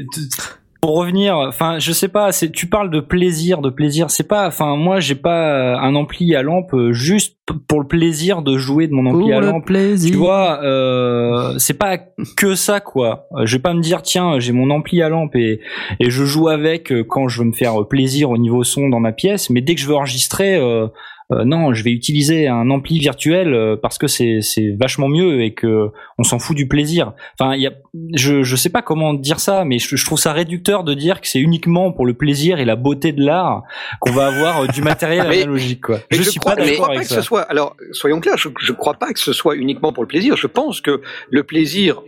pour 0.82 0.96
revenir, 0.98 1.36
enfin, 1.38 1.80
je 1.80 1.92
sais 1.92 2.08
pas. 2.08 2.32
C'est, 2.32 2.52
tu 2.52 2.68
parles 2.68 2.90
de 2.90 3.00
plaisir, 3.00 3.62
de 3.62 3.70
plaisir. 3.70 4.10
C'est 4.12 4.28
pas, 4.28 4.48
enfin, 4.48 4.76
moi, 4.76 5.00
j'ai 5.00 5.16
pas 5.16 5.50
euh, 5.54 5.78
un 5.78 5.96
ampli 5.96 6.36
à 6.36 6.42
lampe 6.42 6.74
euh, 6.74 6.94
juste 6.94 7.36
pour 7.68 7.80
le 7.80 7.88
plaisir 7.88 8.42
de 8.42 8.58
jouer 8.58 8.88
de 8.88 8.94
mon 8.94 9.06
ampli 9.06 9.32
à 9.32 9.40
lampe. 9.40 9.66
plaisir. 9.66 10.12
Tu 10.12 10.18
vois, 10.18 10.62
euh, 10.64 11.58
c'est 11.58 11.78
pas 11.78 11.98
que 12.36 12.56
ça 12.56 12.80
quoi. 12.80 13.28
Euh, 13.38 13.46
Je 13.46 13.56
vais 13.56 13.62
pas 13.62 13.74
me 13.74 13.82
dire 13.82 14.02
tiens 14.02 14.38
j'ai 14.40 14.52
mon 14.52 14.70
ampli 14.70 15.02
à 15.02 15.08
lampe 15.08 15.36
et 15.36 15.62
et 16.02 16.10
je 16.10 16.26
joue 16.26 16.50
avec 16.50 16.92
quand 17.08 17.30
je 17.30 17.40
veux 17.40 17.48
me 17.48 17.54
faire 17.54 17.88
plaisir 17.88 18.30
au 18.32 18.38
niveau 18.38 18.64
son 18.66 18.90
dans 18.90 19.00
ma 19.00 19.14
pièce, 19.14 19.50
mais 19.50 19.62
dès 19.62 19.76
que 19.76 19.82
je 19.82 19.88
veux 19.88 19.96
enregistrer, 19.96 20.58
euh, 20.58 20.88
euh, 21.34 21.44
non, 21.44 21.74
je 21.74 21.84
vais 21.84 21.92
utiliser 21.92 22.48
un 22.48 22.70
ampli 22.70 23.00
virtuel 23.00 23.54
euh, 23.54 23.76
parce 23.76 23.98
que 23.98 24.08
c'est 24.08 24.40
c'est 24.42 24.76
vachement 24.80 25.10
mieux 25.10 25.42
et 25.42 25.54
que 25.54 25.90
on 26.18 26.24
s'en 26.24 26.40
fout 26.40 26.56
du 26.56 26.68
plaisir. 26.68 27.12
Enfin, 27.38 27.56
il 27.56 27.62
y 27.62 27.68
a, 27.68 27.74
je 28.16 28.44
je 28.44 28.56
sais 28.56 28.70
pas 28.70 28.82
comment 28.82 29.14
dire 29.14 29.40
ça, 29.42 29.66
mais 29.66 29.78
je, 29.80 29.96
je 29.98 30.06
trouve 30.06 30.18
ça 30.20 30.32
réducteur 30.32 30.84
de 30.86 30.94
dire 30.94 31.20
que 31.20 31.28
c'est 31.28 31.40
uniquement 31.40 31.92
pour 31.92 32.06
le 32.06 32.14
plaisir 32.14 32.60
et 32.60 32.66
la 32.66 32.78
beauté 32.78 33.12
de 33.12 33.24
l'art 33.26 33.64
qu'on 34.00 34.12
va 34.12 34.28
avoir 34.28 34.62
euh, 34.62 34.68
du 34.68 34.82
matériel 34.82 35.28
Mais- 35.30 35.42
analogique 35.42 35.82
quoi. 35.82 35.98
Mais 36.12 36.18
Je, 36.18 36.24
je, 36.24 36.30
suis 36.30 36.40
crois, 36.40 36.56
pas 36.56 36.64
je 36.64 36.70
d'accord 36.70 36.86
crois 36.86 36.88
pas 36.90 36.94
avec 37.00 37.08
que 37.08 37.14
ça. 37.14 37.22
ce 37.22 37.28
soit. 37.28 37.42
Alors, 37.42 37.76
soyons 37.92 38.20
clairs, 38.22 38.38
je, 38.38 38.48
je 38.62 38.72
crois 38.72 38.94
pas 38.94 39.12
que 39.12 39.20
ce 39.20 39.34
soit 39.34 39.56
uniquement 39.56 39.92
pour 39.92 40.04
le 40.04 40.08
plaisir. 40.08 40.38
Je 40.38 40.48
pense 40.48 40.80
que 40.82 41.02
le 41.30 41.44
plaisir 41.44 42.02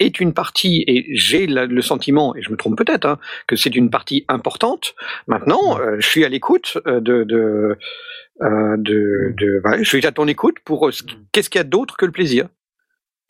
est 0.00 0.18
une 0.18 0.32
partie, 0.32 0.82
et 0.86 1.04
j'ai 1.14 1.46
le 1.46 1.82
sentiment, 1.82 2.34
et 2.34 2.40
je 2.40 2.50
me 2.50 2.56
trompe 2.56 2.74
peut-être, 2.78 3.04
hein, 3.04 3.18
que 3.46 3.54
c'est 3.54 3.76
une 3.76 3.90
partie 3.90 4.24
importante. 4.28 4.94
Maintenant, 5.26 5.78
euh, 5.78 5.96
je 5.98 6.08
suis 6.08 6.24
à 6.24 6.30
l'écoute 6.30 6.78
euh, 6.86 7.00
de, 7.00 7.22
de, 7.24 7.76
euh, 8.42 8.76
de, 8.78 9.32
de- 9.36 9.60
voilà, 9.62 9.82
je 9.82 9.88
suis 9.88 10.06
à 10.06 10.12
ton 10.12 10.26
écoute 10.28 10.56
pour 10.64 10.88
euh, 10.88 10.92
ce- 10.92 11.02
qu'est-ce 11.32 11.50
qu'il 11.50 11.58
y 11.58 11.62
a 11.62 11.64
d'autre 11.64 11.96
que 11.96 12.06
le 12.06 12.12
plaisir? 12.12 12.48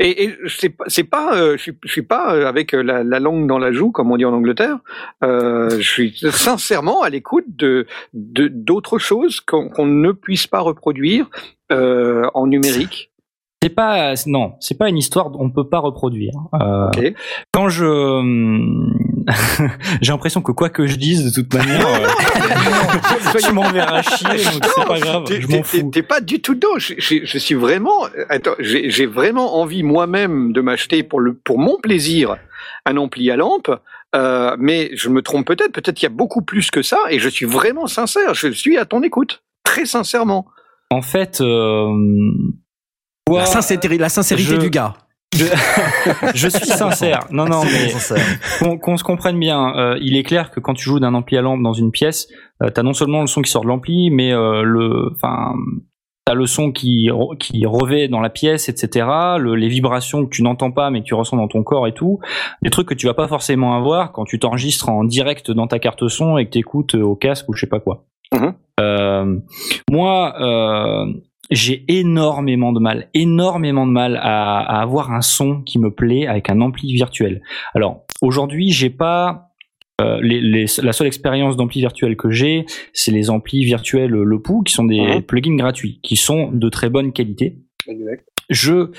Et, 0.03 0.25
et 0.25 0.35
c'est 0.49 0.71
pas, 0.71 0.85
c'est 0.87 1.05
pas, 1.05 1.37
euh, 1.39 1.59
je 1.59 1.63
suis, 1.63 1.79
je 1.85 1.93
suis 1.93 2.03
pas 2.03 2.35
euh, 2.35 2.47
avec 2.47 2.73
euh, 2.75 2.83
la, 2.83 3.05
la 3.05 3.21
langue 3.21 3.47
dans 3.47 3.59
la 3.59 3.71
joue 3.71 3.91
comme 3.91 4.11
on 4.11 4.17
dit 4.17 4.25
en 4.25 4.33
Angleterre. 4.33 4.79
Euh, 5.23 5.69
je 5.79 5.87
suis 5.91 6.17
sincèrement 6.33 7.03
à 7.03 7.11
l'écoute 7.11 7.45
de 7.49 7.87
de- 8.15 8.49
d'autres 8.49 8.99
choses 8.99 9.41
qu'on 9.41 9.69
qu'on 9.69 9.85
ne 9.87 10.13
puisse 10.13 10.47
pas 10.47 10.61
reproduire 10.61 11.29
euh, 11.71 12.25
en 12.33 12.47
numérique. 12.47 13.10
C'est 13.63 13.69
pas, 13.69 14.15
non, 14.27 14.55
c'est 14.59 14.79
pas 14.79 14.89
une 14.89 14.97
histoire 14.97 15.31
qu'on 15.31 15.51
peut 15.51 15.69
pas 15.69 15.81
reproduire. 15.81 16.33
Euh, 16.55 16.87
Ok. 16.89 17.13
Quand 17.53 17.69
je, 17.69 17.85
hum, 17.85 18.95
j'ai 20.01 20.13
l'impression 20.13 20.41
que 20.41 20.51
quoi 20.53 20.71
que 20.71 20.87
je 20.87 20.97
dise, 20.97 21.25
de 21.31 21.43
toute 21.43 21.53
manière, 21.53 21.87
euh, 21.87 22.07
je 23.39 23.53
m'enverrai 23.53 24.03
chier, 24.03 24.29
donc 24.53 24.65
c'est 24.75 24.87
pas 24.87 24.99
grave, 24.99 25.25
T'es- 25.25 25.41
je 25.43 25.49
m'en 25.49 25.63
fous. 25.63 25.91
T'es 25.93 26.03
pas 26.03 26.21
du 26.23 26.41
tout 26.41 26.55
dedans. 26.55 26.79
Je, 26.79 26.95
je- 26.97 27.25
je 27.25 27.39
suis 27.39 27.55
vraiment. 27.55 28.07
Attends, 28.31 28.55
j'ai 28.61 28.89
j'ai 28.91 29.05
vraiment 29.07 29.59
envie 29.61 29.83
moi-même 29.83 30.53
de 30.55 30.61
m'acheter 30.63 31.03
pour 31.03 31.21
le 31.21 31.35
pour 31.35 31.59
mon 31.59 31.79
plaisir 31.79 32.37
un 32.87 32.97
ampli 32.97 33.31
à 33.31 33.37
lampe. 33.37 33.71
Euh, 34.17 34.57
mais 34.59 34.91
je 34.95 35.09
me 35.11 35.21
trompe 35.23 35.47
peut-être. 35.47 35.73
Peut-être 35.73 35.95
qu'il 35.97 36.09
y 36.09 36.13
a 36.13 36.15
beaucoup 36.15 36.41
plus 36.43 36.71
que 36.71 36.81
ça. 36.83 36.99
Et 37.11 37.19
je 37.19 37.29
suis 37.29 37.47
vraiment 37.47 37.87
sincère. 37.87 38.33
Je 38.35 38.49
suis 38.49 38.77
à 38.79 38.85
ton 38.87 39.03
écoute, 39.03 39.43
très 39.65 39.85
sincèrement. 39.85 40.47
En 40.91 41.03
fait, 41.03 41.41
euh, 41.41 41.93
La 43.39 43.47
sincérité, 43.47 43.99
la 43.99 44.09
sincérité 44.09 44.51
je- 44.51 44.57
du 44.57 44.71
gars. 44.71 44.95
je 46.35 46.49
suis 46.49 46.67
sincère. 46.67 47.21
Non, 47.31 47.47
non, 47.47 47.63
mais 47.65 48.79
qu'on 48.79 48.97
se 48.97 49.05
comprenne 49.05 49.39
bien, 49.39 49.75
euh, 49.77 49.99
il 50.01 50.17
est 50.17 50.23
clair 50.25 50.51
que 50.51 50.61
quand 50.61 50.75
tu 50.75 50.85
joues 50.85 51.01
d'un 51.01 51.15
ampli 51.15 51.37
à 51.37 51.41
lampe 51.43 51.63
dans 51.63 51.73
une 51.73 51.93
pièce, 51.93 52.29
euh, 52.63 52.69
t'as 52.71 52.83
non 52.83 52.93
seulement 52.95 53.21
le 53.21 53.27
son 53.29 53.41
qui 53.43 53.51
sort 53.51 53.63
de 53.63 53.69
l'ampli, 53.69 54.11
mais 54.11 54.33
euh, 54.33 54.63
le, 54.63 55.11
enfin, 55.15 55.55
t'as 56.25 56.35
le 56.35 56.47
son 56.47 56.73
qui 56.73 57.09
qui 57.39 57.65
revêt 57.65 58.09
dans 58.09 58.21
la 58.21 58.29
pièce, 58.31 58.69
etc. 58.69 59.07
Le, 59.39 59.55
les 59.55 59.69
vibrations 59.69 60.25
que 60.27 60.31
tu 60.31 60.43
n'entends 60.43 60.73
pas 60.73 60.91
mais 60.91 61.01
que 61.01 61.07
tu 61.07 61.15
ressens 61.15 61.37
dans 61.37 61.49
ton 61.49 61.63
corps 61.63 61.87
et 61.87 61.95
tout, 61.95 62.19
des 62.63 62.71
trucs 62.71 62.89
que 62.89 62.95
tu 62.95 63.07
vas 63.07 63.15
pas 63.15 63.29
forcément 63.29 63.77
avoir 63.77 64.11
quand 64.13 64.25
tu 64.25 64.39
t'enregistres 64.41 64.89
en 64.89 65.05
direct 65.05 65.51
dans 65.53 65.67
ta 65.69 65.79
carte 65.79 66.09
son 66.09 66.39
et 66.39 66.47
que 66.47 66.51
t'écoutes 66.51 66.95
au 66.97 67.15
casque 67.15 67.49
ou 67.49 67.53
je 67.55 67.61
sais 67.61 67.67
pas 67.69 67.81
quoi. 67.81 68.05
Mhm. 68.35 68.55
Euh, 68.81 69.37
moi, 69.91 70.35
euh, 70.41 71.07
j'ai 71.51 71.85
énormément 71.89 72.73
de 72.73 72.81
mal, 72.81 73.09
énormément 73.15 73.87
de 73.87 73.93
mal 73.93 74.17
à, 74.17 74.59
à 74.61 74.81
avoir 74.83 75.13
un 75.13 75.21
son 75.23 75.63
qui 75.63 75.79
me 75.79 75.91
plaît 75.91 76.27
avec 76.27 76.51
un 76.51 76.61
ampli 76.61 76.93
virtuel. 76.95 77.43
Alors 77.75 78.05
aujourd'hui, 78.21 78.71
j'ai 78.71 78.91
pas 78.91 79.47
euh, 80.01 80.19
les, 80.23 80.41
les- 80.41 80.67
la 80.83 80.93
seule 80.93 81.07
expérience 81.09 81.57
d'ampli 81.57 81.81
virtuel 81.81 82.17
que 82.17 82.31
j'ai, 82.31 82.65
c'est 82.95 83.11
les 83.11 83.29
amplis 83.31 83.65
virtuels 83.65 84.11
Le 84.13 84.41
Pou, 84.41 84.63
qui 84.63 84.73
sont 84.73 84.85
des 84.85 85.21
plugins 85.21 85.57
gratuits, 85.57 86.01
qui 86.03 86.17
sont 86.17 86.51
de 86.53 86.69
très 86.71 86.89
bonne 86.89 87.13
qualité. 87.13 87.59
Exact. 87.87 88.25
Je 88.49 88.91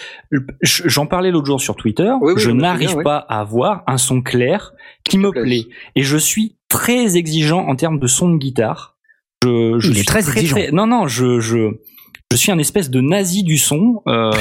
je- 0.61 0.83
j'en 0.87 1.07
parlais 1.07 1.31
l'autre 1.31 1.47
jour 1.47 1.59
sur 1.59 1.75
Twitter. 1.75 2.11
Oui, 2.21 2.33
oui, 2.35 2.41
je 2.41 2.51
n'arrive 2.51 2.95
oui. 2.97 3.03
pas 3.03 3.17
à 3.17 3.39
avoir 3.41 3.83
un 3.87 3.97
son 3.97 4.21
clair 4.21 4.73
qui 5.03 5.17
me 5.17 5.31
plaît, 5.31 5.65
et 5.95 6.03
je 6.03 6.17
suis 6.17 6.55
très 6.69 7.17
exigeant 7.17 7.67
en 7.67 7.75
termes 7.75 7.99
de 7.99 8.07
son 8.07 8.29
de 8.29 8.37
guitare. 8.37 8.95
Je, 9.43 9.79
je 9.79 9.87
Il 9.89 9.91
est 9.93 9.95
suis 9.97 10.05
très 10.05 10.29
exigeant. 10.29 10.57
non, 10.71 10.85
non, 10.87 11.07
je, 11.07 11.39
je, 11.39 11.79
je 12.31 12.35
suis 12.37 12.51
un 12.51 12.57
espèce 12.57 12.89
de 12.89 13.01
nazi 13.01 13.43
du 13.43 13.57
son. 13.57 14.01
Euh, 14.07 14.31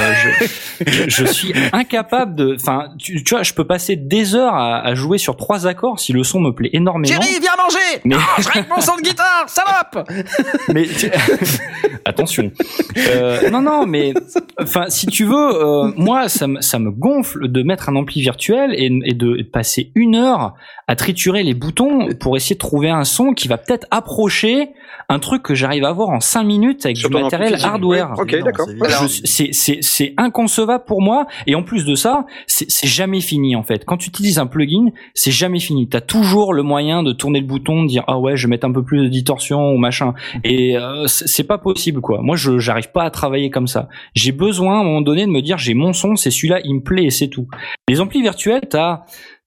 je, 0.81 0.85
je, 0.91 1.09
je 1.09 1.25
suis 1.25 1.53
incapable 1.73 2.35
de. 2.35 2.55
Enfin, 2.59 2.89
tu, 2.97 3.23
tu 3.23 3.33
vois, 3.35 3.43
je 3.43 3.53
peux 3.53 3.65
passer 3.67 3.95
des 3.95 4.33
heures 4.35 4.55
à, 4.55 4.79
à 4.79 4.95
jouer 4.95 5.17
sur 5.17 5.35
trois 5.37 5.67
accords 5.67 5.99
si 5.99 6.13
le 6.13 6.23
son 6.23 6.39
me 6.39 6.51
plaît 6.51 6.69
énormément. 6.73 7.13
viens 7.41 7.55
manger 7.57 8.01
Mais- 8.05 8.15
Je 8.41 8.49
règle 8.49 8.67
mon 8.73 8.81
son 8.81 8.95
de 8.95 9.01
guitare, 9.01 9.45
salope 9.47 10.09
mais 10.73 10.85
attention. 12.05 12.51
Euh, 12.97 13.49
non, 13.49 13.61
non, 13.61 13.85
mais 13.85 14.13
enfin, 14.59 14.85
si 14.89 15.05
tu 15.07 15.25
veux, 15.25 15.35
euh, 15.35 15.91
moi, 15.95 16.29
ça 16.29 16.47
me, 16.47 16.61
ça 16.61 16.79
me 16.79 16.91
gonfle 16.91 17.47
de 17.47 17.63
mettre 17.63 17.89
un 17.89 17.95
ampli 17.95 18.21
virtuel 18.21 18.73
et, 18.75 18.85
et 19.05 19.13
de, 19.13 19.35
et 19.37 19.43
de 19.43 19.49
passer 19.49 19.91
une 19.95 20.15
heure 20.15 20.53
à 20.87 20.95
triturer 20.95 21.43
les 21.43 21.53
boutons 21.53 22.09
pour 22.19 22.35
essayer 22.35 22.55
de 22.55 22.59
trouver 22.59 22.89
un 22.89 23.03
son 23.05 23.33
qui 23.33 23.47
va 23.47 23.57
peut-être 23.57 23.87
approcher 23.91 24.69
un 25.09 25.19
truc 25.19 25.43
que 25.43 25.55
j'arrive 25.55 25.83
à 25.85 25.89
avoir 25.89 26.09
en 26.09 26.19
cinq 26.19 26.43
minutes 26.43 26.85
avec 26.85 26.97
Sur 26.97 27.09
du 27.09 27.15
matériel 27.23 27.53
physique. 27.53 27.67
Hardware. 27.81 28.13
Ok, 28.17 28.35
d'accord. 28.43 28.67
c'est 29.23 30.13
inconcevable 30.17 30.85
pour 30.85 31.01
moi. 31.01 31.27
Et 31.47 31.55
en 31.55 31.63
plus 31.63 31.85
de 31.85 31.95
ça 31.95 32.25
c'est 32.47 32.87
jamais 32.87 33.21
fini 33.21 33.55
en 33.55 33.63
fait. 33.63 33.85
Quand 33.85 33.97
tu 33.97 34.09
utilises 34.09 34.39
un 34.39 34.47
plugin 34.47 34.89
c'est 35.13 35.31
jamais 35.31 35.59
fini. 35.59 35.87
T'as 35.89 36.01
toujours 36.01 36.53
le 36.53 36.63
moyen 36.63 37.03
de 37.03 37.11
tourner 37.11 37.39
le 37.39 37.47
bouton 37.47 37.83
de 37.83 37.87
dire 37.87 38.03
ah 38.07 38.19
ouais 38.19 38.37
je 38.37 38.47
vais 38.47 38.51
mettre 38.51 38.67
un 38.67 38.71
peu 38.71 38.83
plus 38.83 39.03
de 39.03 39.07
distorsion 39.07 39.73
ou 39.73 39.77
machin. 39.77 40.13
Et 40.43 40.77
euh, 40.77 41.07
c'est 41.07 41.41
c'est 41.41 41.47
pas 41.47 41.57
possible 41.57 42.01
quoi. 42.01 42.21
Moi 42.21 42.35
je 42.35 42.59
j'arrive 42.59 42.91
pas 42.91 43.03
à 43.03 43.09
travailler 43.09 43.49
comme 43.49 43.65
ça. 43.65 43.89
J'ai 44.13 44.31
besoin 44.31 44.77
à 44.77 44.81
un 44.81 44.83
moment 44.83 45.01
donné 45.01 45.25
de 45.25 45.31
me 45.31 45.41
dire 45.41 45.57
j'ai 45.57 45.73
mon 45.73 45.91
son 45.91 46.15
c'est 46.15 46.29
celui-là 46.29 46.59
il 46.63 46.75
me 46.75 46.81
plaît 46.81 47.05
et 47.05 47.09
c'est 47.09 47.29
tout. 47.29 47.47
Les 47.89 47.99
amplis 47.99 48.21
virtuels 48.21 48.61
t'as 48.69 49.01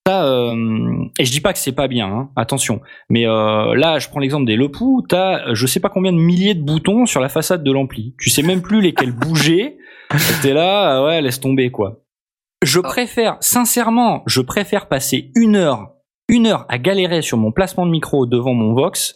T'as, 0.05 0.27
euh, 0.27 1.05
et 1.19 1.25
je 1.25 1.33
dis 1.33 1.41
pas 1.41 1.55
que 1.55 1.59
c'est 1.59 1.73
pas 1.73 1.89
bien, 1.89 2.07
hein, 2.07 2.29
attention. 2.37 2.83
Mais 3.09 3.27
euh, 3.27 3.75
là, 3.75 3.99
je 3.99 4.09
prends 4.11 4.21
l'exemple 4.21 4.45
des 4.47 4.57
Lepou. 4.57 5.03
T'as, 5.09 5.55
je 5.55 5.67
sais 5.67 5.81
pas 5.81 5.89
combien 5.89 6.13
de 6.13 6.19
milliers 6.19 6.55
de 6.55 6.63
boutons 6.63 7.07
sur 7.07 7.21
la 7.23 7.31
façade 7.31 7.65
de 7.65 7.73
l'ampli. 7.73 8.15
Tu 8.21 8.29
sais 8.29 8.43
même 8.43 8.61
plus 8.61 8.83
lesquels 8.83 9.13
bouger. 9.17 9.79
T'es 10.43 10.53
là, 10.53 10.99
euh, 11.01 11.07
ouais, 11.07 11.23
laisse 11.23 11.41
tomber 11.41 11.71
quoi. 11.71 12.03
Je 12.63 12.81
préfère, 12.81 13.39
sincèrement, 13.41 14.23
je 14.27 14.41
préfère 14.43 14.89
passer 14.89 15.31
une 15.35 15.57
heure, 15.57 15.93
une 16.29 16.47
heure 16.47 16.67
à 16.69 16.79
galérer 16.79 17.23
sur 17.23 17.39
mon 17.39 17.53
placement 17.53 17.85
de 17.87 17.91
micro 17.91 18.27
devant 18.27 18.53
mon 18.55 18.75
Vox, 18.75 19.15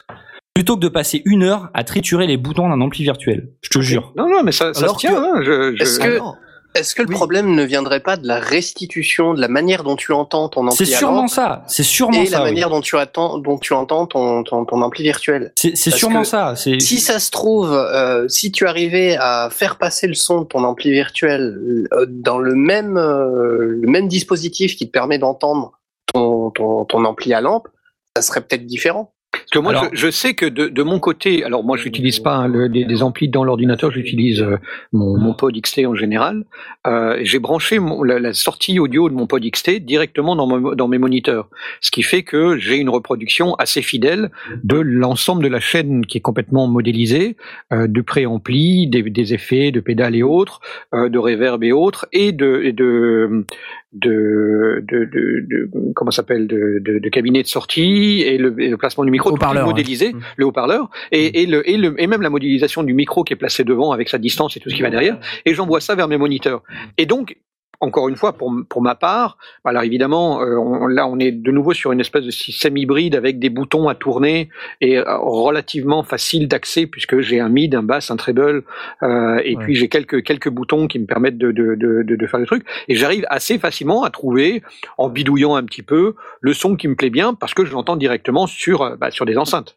plutôt 0.54 0.76
que 0.76 0.80
de 0.80 0.88
passer 0.88 1.20
une 1.26 1.42
heure 1.42 1.68
à 1.74 1.84
triturer 1.84 2.26
les 2.26 2.36
boutons 2.38 2.68
d'un 2.68 2.80
ampli 2.80 3.04
virtuel. 3.04 3.50
Je 3.62 3.70
te 3.70 3.78
jure. 3.80 4.12
Non, 4.16 4.28
non, 4.28 4.42
mais 4.42 4.52
ça, 4.52 4.72
ça 4.74 4.84
Alors 4.84 4.94
se 5.00 5.00
tient. 5.06 5.12
que- 5.12 5.16
hein, 5.16 5.42
je- 5.42 5.76
je- 5.76 5.82
Est-ce 5.82 5.98
que- 6.00 6.04
Alors, 6.16 6.36
Est-ce 6.74 6.94
que 6.94 7.02
le 7.02 7.08
Oui. 7.08 7.14
problème 7.14 7.54
ne 7.54 7.64
viendrait 7.64 8.00
pas 8.00 8.16
de 8.16 8.26
la 8.26 8.38
restitution, 8.38 9.34
de 9.34 9.40
la 9.40 9.48
manière 9.48 9.82
dont 9.84 9.96
tu 9.96 10.12
entends 10.12 10.48
ton 10.48 10.66
ampli 10.66 10.76
C'est 10.76 10.84
sûrement 10.96 11.26
ça. 11.26 11.64
C'est 11.66 11.82
sûrement 11.82 12.20
et 12.22 12.26
ça. 12.26 12.38
la 12.38 12.44
oui. 12.44 12.50
manière 12.50 12.70
dont 12.70 12.80
tu 12.80 12.96
attends, 12.96 13.38
dont 13.38 13.58
tu 13.58 13.72
entends 13.72 14.06
ton, 14.06 14.44
ton, 14.44 14.64
ton 14.64 14.82
ampli 14.82 15.02
virtuel 15.02 15.52
C'est 15.56 15.74
sûrement 15.90 16.24
ça. 16.24 16.54
Si 16.56 17.00
ça 17.00 17.18
se 17.18 17.30
trouve, 17.30 17.72
euh, 17.72 18.28
si 18.28 18.52
tu 18.52 18.66
arrivais 18.66 19.16
à 19.18 19.48
faire 19.50 19.76
passer 19.78 20.06
le 20.06 20.14
son 20.14 20.42
de 20.42 20.44
ton 20.46 20.62
ampli 20.64 20.90
virtuel 20.90 21.86
euh, 21.92 22.06
dans 22.08 22.38
le 22.38 22.54
même, 22.54 22.96
euh, 22.96 23.76
le 23.80 23.88
même 23.88 24.06
dispositif 24.06 24.76
qui 24.76 24.86
te 24.86 24.92
permet 24.92 25.18
d'entendre 25.18 25.72
ton, 26.12 26.50
ton, 26.50 26.84
ton 26.84 27.04
ampli 27.04 27.34
à 27.34 27.40
lampe, 27.40 27.68
ça 28.16 28.22
serait 28.22 28.40
peut-être 28.40 28.66
différent. 28.66 29.12
Parce 29.30 29.50
que 29.50 29.58
moi, 29.58 29.72
Alors- 29.72 29.88
je, 29.92 29.96
je 30.06 30.10
sais 30.10 30.32
que 30.34 30.46
de, 30.46 30.68
de 30.68 30.82
mon 30.82 30.98
côté, 31.00 31.44
alors 31.44 31.62
moi, 31.62 31.76
j'utilise 31.76 32.18
pas 32.18 32.34
hein, 32.36 32.48
le- 32.48 32.68
des, 32.70 32.84
des 32.86 33.02
amplis 33.02 33.28
dans 33.28 33.44
l'ordinateur, 33.44 33.90
j'utilise 33.90 34.40
euh, 34.40 34.56
mon, 34.92 35.18
mon 35.18 35.34
pod 35.34 35.54
XT 35.54 35.84
en 35.86 35.94
général. 35.94 36.44
Euh, 36.86 37.18
J'ai 37.22 37.38
branché 37.38 37.78
mon- 37.78 38.02
la, 38.02 38.18
la 38.18 38.32
sortie 38.32 38.78
audio 38.78 39.08
de 39.10 39.14
mon 39.14 39.26
pod 39.26 39.42
XT 39.44 39.80
directement 39.80 40.34
dans, 40.34 40.46
mon- 40.46 40.74
dans 40.74 40.88
mes 40.88 40.96
moniteurs, 40.98 41.48
ce 41.82 41.90
qui 41.90 42.02
fait 42.02 42.22
que 42.22 42.56
j'ai 42.58 42.76
une 42.76 42.88
reproduction 42.88 43.54
assez 43.56 43.82
fidèle 43.82 44.30
de 44.64 44.78
l'ensemble 44.78 45.42
de 45.42 45.48
la 45.48 45.60
chaîne 45.60 46.06
qui 46.06 46.18
est 46.18 46.22
complètement 46.22 46.66
modélisée, 46.66 47.36
euh, 47.72 47.86
de 47.86 48.00
préampli, 48.00 48.86
des, 48.86 49.02
des 49.02 49.34
effets, 49.34 49.70
de 49.72 49.80
pédales 49.80 50.16
et 50.16 50.22
autres, 50.22 50.60
euh, 50.94 51.08
de 51.10 51.18
reverb 51.18 51.62
et 51.64 51.72
autres, 51.72 52.06
et 52.12 52.32
de, 52.32 52.62
et 52.64 52.72
de 52.72 53.44
de, 53.92 54.84
de, 54.86 55.04
de, 55.04 55.46
de- 55.48 55.70
comment 55.94 56.10
s'appelle 56.10 56.46
de, 56.46 56.78
de, 56.84 56.98
de 56.98 57.08
cabinet 57.08 57.42
de 57.42 57.48
sortie 57.48 58.22
et 58.22 58.36
le, 58.36 58.54
et 58.60 58.68
le 58.68 58.76
placement 58.76 59.04
du 59.04 59.10
micro 59.10 59.30
tout 59.30 59.36
est 59.36 59.38
Haut-parleur, 59.38 59.64
ouais. 59.66 59.70
modélisé 59.72 60.12
Mm. 60.12 60.20
le 60.36 60.46
haut-parleur 60.46 60.90
et, 61.10 61.42
et, 61.42 61.46
le, 61.46 61.68
et, 61.68 61.76
le, 61.78 61.94
et 62.00 62.06
même 62.06 62.20
la 62.22 62.30
modélisation 62.30 62.82
du 62.82 62.92
micro 62.94 63.24
qui 63.24 63.32
est 63.32 63.36
placé 63.36 63.64
devant 63.64 63.92
avec 63.92 64.08
sa 64.10 64.18
distance 64.18 64.56
et 64.56 64.60
tout 64.60 64.68
ce 64.70 64.74
qui 64.74 64.82
va 64.82 64.90
derrière. 64.90 65.18
Et 65.46 65.54
j'envoie 65.54 65.80
ça 65.80 65.94
vers 65.94 66.06
mes 66.08 66.18
moniteurs. 66.18 66.62
Et 66.98 67.06
donc 67.06 67.36
encore 67.80 68.08
une 68.08 68.16
fois, 68.16 68.32
pour, 68.32 68.52
pour 68.68 68.82
ma 68.82 68.94
part, 68.96 69.38
alors 69.64 69.82
évidemment, 69.84 70.42
euh, 70.42 70.56
on- 70.56 70.86
là 70.88 71.06
on 71.06 71.18
est 71.20 71.30
de 71.30 71.50
nouveau 71.52 71.72
sur 71.74 71.92
une 71.92 72.00
espèce 72.00 72.24
de 72.24 72.30
système 72.32 72.76
hybride 72.76 73.14
avec 73.14 73.38
des 73.38 73.50
boutons 73.50 73.88
à 73.88 73.94
tourner 73.94 74.48
et 74.80 74.98
euh, 74.98 75.04
relativement 75.18 76.02
facile 76.02 76.48
d'accès 76.48 76.86
puisque 76.86 77.20
j'ai 77.20 77.38
un 77.38 77.48
mid, 77.48 77.74
un 77.76 77.82
bass, 77.84 78.10
un 78.10 78.16
treble 78.16 78.64
euh, 79.04 79.40
et 79.44 79.56
Ouais. 79.56 79.62
puis 79.64 79.74
j'ai 79.76 79.88
quelques 79.88 80.24
quelques 80.24 80.48
boutons 80.48 80.88
qui 80.88 80.98
me 80.98 81.06
permettent 81.06 81.38
de 81.38 81.52
de, 81.52 81.74
de, 81.76 82.26
faire 82.26 82.40
le 82.40 82.46
truc 82.46 82.64
et 82.88 82.94
j'arrive 82.96 83.24
assez 83.30 83.58
facilement 83.58 84.02
à 84.02 84.10
trouver 84.10 84.62
en 84.98 85.08
bidouillant 85.08 85.54
un 85.54 85.62
petit 85.64 85.82
peu 85.82 86.14
le 86.40 86.52
son 86.54 86.74
qui 86.76 86.88
me 86.88 86.96
plaît 86.96 87.10
bien 87.10 87.32
parce 87.34 87.54
que 87.54 87.64
je 87.64 87.72
l'entends 87.72 87.96
directement 87.96 88.46
sur 88.48 88.96
bah, 88.96 89.10
sur 89.10 89.24
des 89.24 89.38
enceintes. 89.38 89.76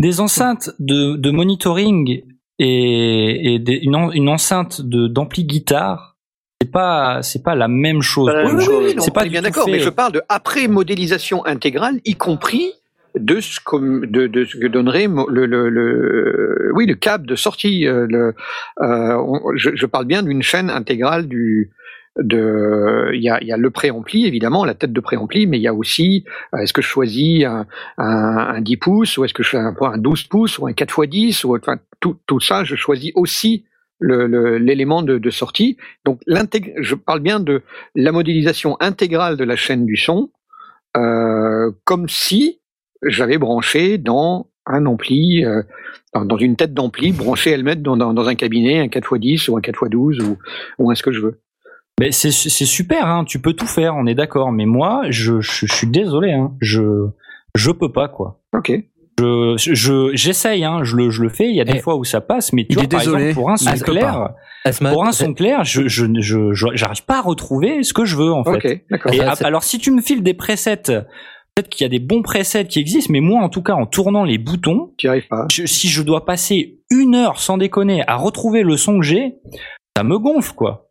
des 0.00 0.20
enceintes 0.20 0.70
de, 0.78 1.16
de 1.16 1.30
monitoring 1.30 2.22
et, 2.58 3.54
et 3.54 3.58
des- 3.58 3.78
une, 3.82 3.96
en- 3.96 4.10
une 4.12 4.28
enceinte 4.28 4.80
de 4.82 5.06
d'ampli 5.08 5.44
guitare, 5.44 6.16
c'est 6.60 6.70
pas 6.70 7.22
c'est 7.22 7.42
pas 7.42 7.54
la 7.54 7.68
même 7.68 8.02
chose. 8.02 8.26
Pas 8.26 8.42
la 8.42 8.44
même 8.48 8.60
chose. 8.60 8.94
non, 8.96 9.02
c'est 9.02 9.14
pas 9.14 9.24
bien 9.24 9.42
d'accord, 9.42 9.68
mais 9.68 9.78
je 9.78 9.88
euh, 9.88 9.92
parle 9.92 10.12
de 10.12 10.22
après 10.28 10.68
modélisation 10.68 11.44
intégrale, 11.46 12.00
y 12.04 12.14
compris 12.14 12.72
de 13.18 13.40
ce, 13.40 13.58
que- 13.64 14.04
de, 14.06 14.26
de 14.26 14.44
ce 14.44 14.56
que 14.58 14.66
donnerait 14.66 15.08
le, 15.08 15.46
le, 15.46 15.68
le- 15.70 16.70
oui 16.74 16.86
le 16.86 16.94
câble 16.94 17.26
de 17.26 17.34
sortie. 17.36 17.86
euh, 17.86 18.06
le, 18.08 18.34
euh, 18.82 19.16
je, 19.56 19.70
je 19.74 19.86
parle 19.86 20.04
bien 20.06 20.22
d'une 20.22 20.42
chaîne 20.42 20.68
intégrale 20.70 21.26
du 21.26 21.70
de 22.20 23.10
il 23.14 23.22
y 23.22 23.30
a, 23.30 23.42
y 23.44 23.52
a 23.52 23.56
le 23.56 23.70
préampli 23.70 24.26
évidemment 24.26 24.64
la 24.64 24.74
tête 24.74 24.92
de 24.92 25.00
préampli 25.00 25.46
mais 25.46 25.58
il 25.58 25.62
y 25.62 25.68
a 25.68 25.74
aussi 25.74 26.24
est-ce 26.58 26.72
que 26.72 26.82
je 26.82 26.88
choisis 26.88 27.44
un, 27.44 27.66
un, 27.96 28.36
un 28.56 28.60
10 28.60 28.76
pouces 28.78 29.18
ou 29.18 29.24
est-ce 29.24 29.34
que 29.34 29.44
je 29.44 29.50
fais 29.50 29.56
un, 29.58 29.72
un 29.80 29.98
12 29.98 30.24
pouces 30.24 30.58
ou 30.58 30.66
un 30.66 30.72
4 30.72 31.04
x 31.04 31.10
10 31.10 31.44
ou 31.44 31.56
enfin 31.56 31.76
tout, 32.00 32.18
tout 32.26 32.40
ça 32.40 32.64
je 32.64 32.76
choisis 32.76 33.12
aussi 33.14 33.64
l'élément 34.00 35.02
de, 35.02 35.18
de 35.18 35.30
sortie. 35.30 35.76
Donc, 36.04 36.20
je 36.26 36.94
parle 36.94 37.20
bien 37.20 37.40
de 37.40 37.62
la 37.94 38.12
modélisation 38.12 38.76
intégrale 38.80 39.36
de 39.36 39.44
la 39.44 39.56
chaîne 39.56 39.86
du 39.86 39.96
son, 39.96 40.30
euh, 40.96 41.70
comme 41.84 42.08
si 42.08 42.60
j'avais 43.02 43.38
branché 43.38 43.98
dans 43.98 44.50
un 44.66 44.86
ampli, 44.86 45.44
euh, 45.44 45.62
dans, 46.14 46.36
une 46.36 46.56
tête 46.56 46.74
d'ampli, 46.74 47.12
branché 47.12 47.50
elle-même 47.50 47.82
dans, 47.82 47.96
dans, 47.96 48.12
dans 48.12 48.28
un 48.28 48.34
cabinet, 48.34 48.80
un 48.80 48.86
4x10 48.86 49.50
ou 49.50 49.56
un 49.56 49.60
4x12 49.60 50.22
ou, 50.22 50.38
ou 50.78 50.90
un 50.90 50.94
ce 50.94 51.02
que 51.02 51.12
je 51.12 51.20
veux. 51.20 51.40
Mais 52.00 52.12
c'est 52.12 52.30
c'est 52.30 52.64
super, 52.64 53.06
hein, 53.06 53.24
tu 53.24 53.40
peux 53.40 53.54
tout 53.54 53.66
faire, 53.66 53.96
on 53.96 54.06
est 54.06 54.14
d'accord. 54.14 54.52
Mais 54.52 54.66
moi, 54.66 55.02
je, 55.10 55.40
je, 55.40 55.66
je 55.66 55.74
suis 55.74 55.88
désolé, 55.88 56.32
hein, 56.32 56.52
je 56.60 57.08
je 57.56 57.72
peux 57.72 57.90
pas 57.90 58.08
quoi. 58.08 58.40
Ok. 58.54 58.72
Je 59.18 59.54
je- 59.74 60.10
j'essaye, 60.14 60.64
hein, 60.64 60.80
je 60.84 60.96
le 60.96 61.10
je 61.10 61.22
le 61.22 61.28
fais. 61.28 61.48
Il 61.48 61.56
y 61.56 61.60
a 61.60 61.64
des 61.64 61.74
Eh, 61.76 61.80
fois 61.80 61.96
où 61.96 62.04
ça 62.04 62.20
passe, 62.20 62.52
mais 62.52 62.64
tu 62.66 62.74
vois, 62.74 62.86
par 62.88 63.00
désolé, 63.00 63.22
exemple, 63.30 63.34
pour 63.34 63.50
un 63.50 63.56
son 63.56 63.72
clair, 63.72 64.28
Asma, 64.64 64.90
pour 64.92 65.04
un 65.06 65.12
son 65.12 65.34
clair, 65.34 65.64
je 65.64 65.88
je 65.88 66.06
je 66.20 66.52
je- 66.52 66.66
j'arrive 66.74 67.04
pas 67.04 67.18
à 67.18 67.22
retrouver 67.22 67.82
ce 67.82 67.92
que 67.92 68.04
je 68.04 68.16
veux 68.16 68.32
en 68.32 68.44
fait. 68.44 68.56
Ok, 68.56 68.82
d'accord. 68.90 69.12
Et 69.14 69.20
alors 69.20 69.62
si 69.64 69.78
tu 69.78 69.90
me 69.90 70.00
files 70.00 70.22
des 70.22 70.34
presets, 70.34 70.76
peut-être 70.76 71.68
qu'il 71.68 71.84
y 71.84 71.86
a 71.86 71.88
des 71.88 71.98
bons 71.98 72.22
presets 72.22 72.66
qui 72.66 72.78
existent, 72.78 73.12
mais 73.12 73.20
moi 73.20 73.42
en 73.42 73.48
tout 73.48 73.62
cas 73.62 73.74
en 73.74 73.86
tournant 73.86 74.24
les 74.24 74.38
boutons, 74.38 74.92
Tu 74.98 75.06
n'y 75.06 75.10
arrives 75.10 75.28
pas. 75.28 75.46
je- 75.50 75.66
si 75.66 75.88
je 75.88 76.02
dois 76.02 76.24
passer 76.24 76.78
une 76.90 77.14
heure 77.14 77.40
sans 77.40 77.58
déconner 77.58 78.02
à 78.06 78.16
retrouver 78.16 78.62
le 78.62 78.76
son 78.76 78.98
que 79.00 79.04
j'ai, 79.04 79.34
ça 79.96 80.04
me 80.04 80.18
gonfle 80.18 80.52
quoi. 80.54 80.84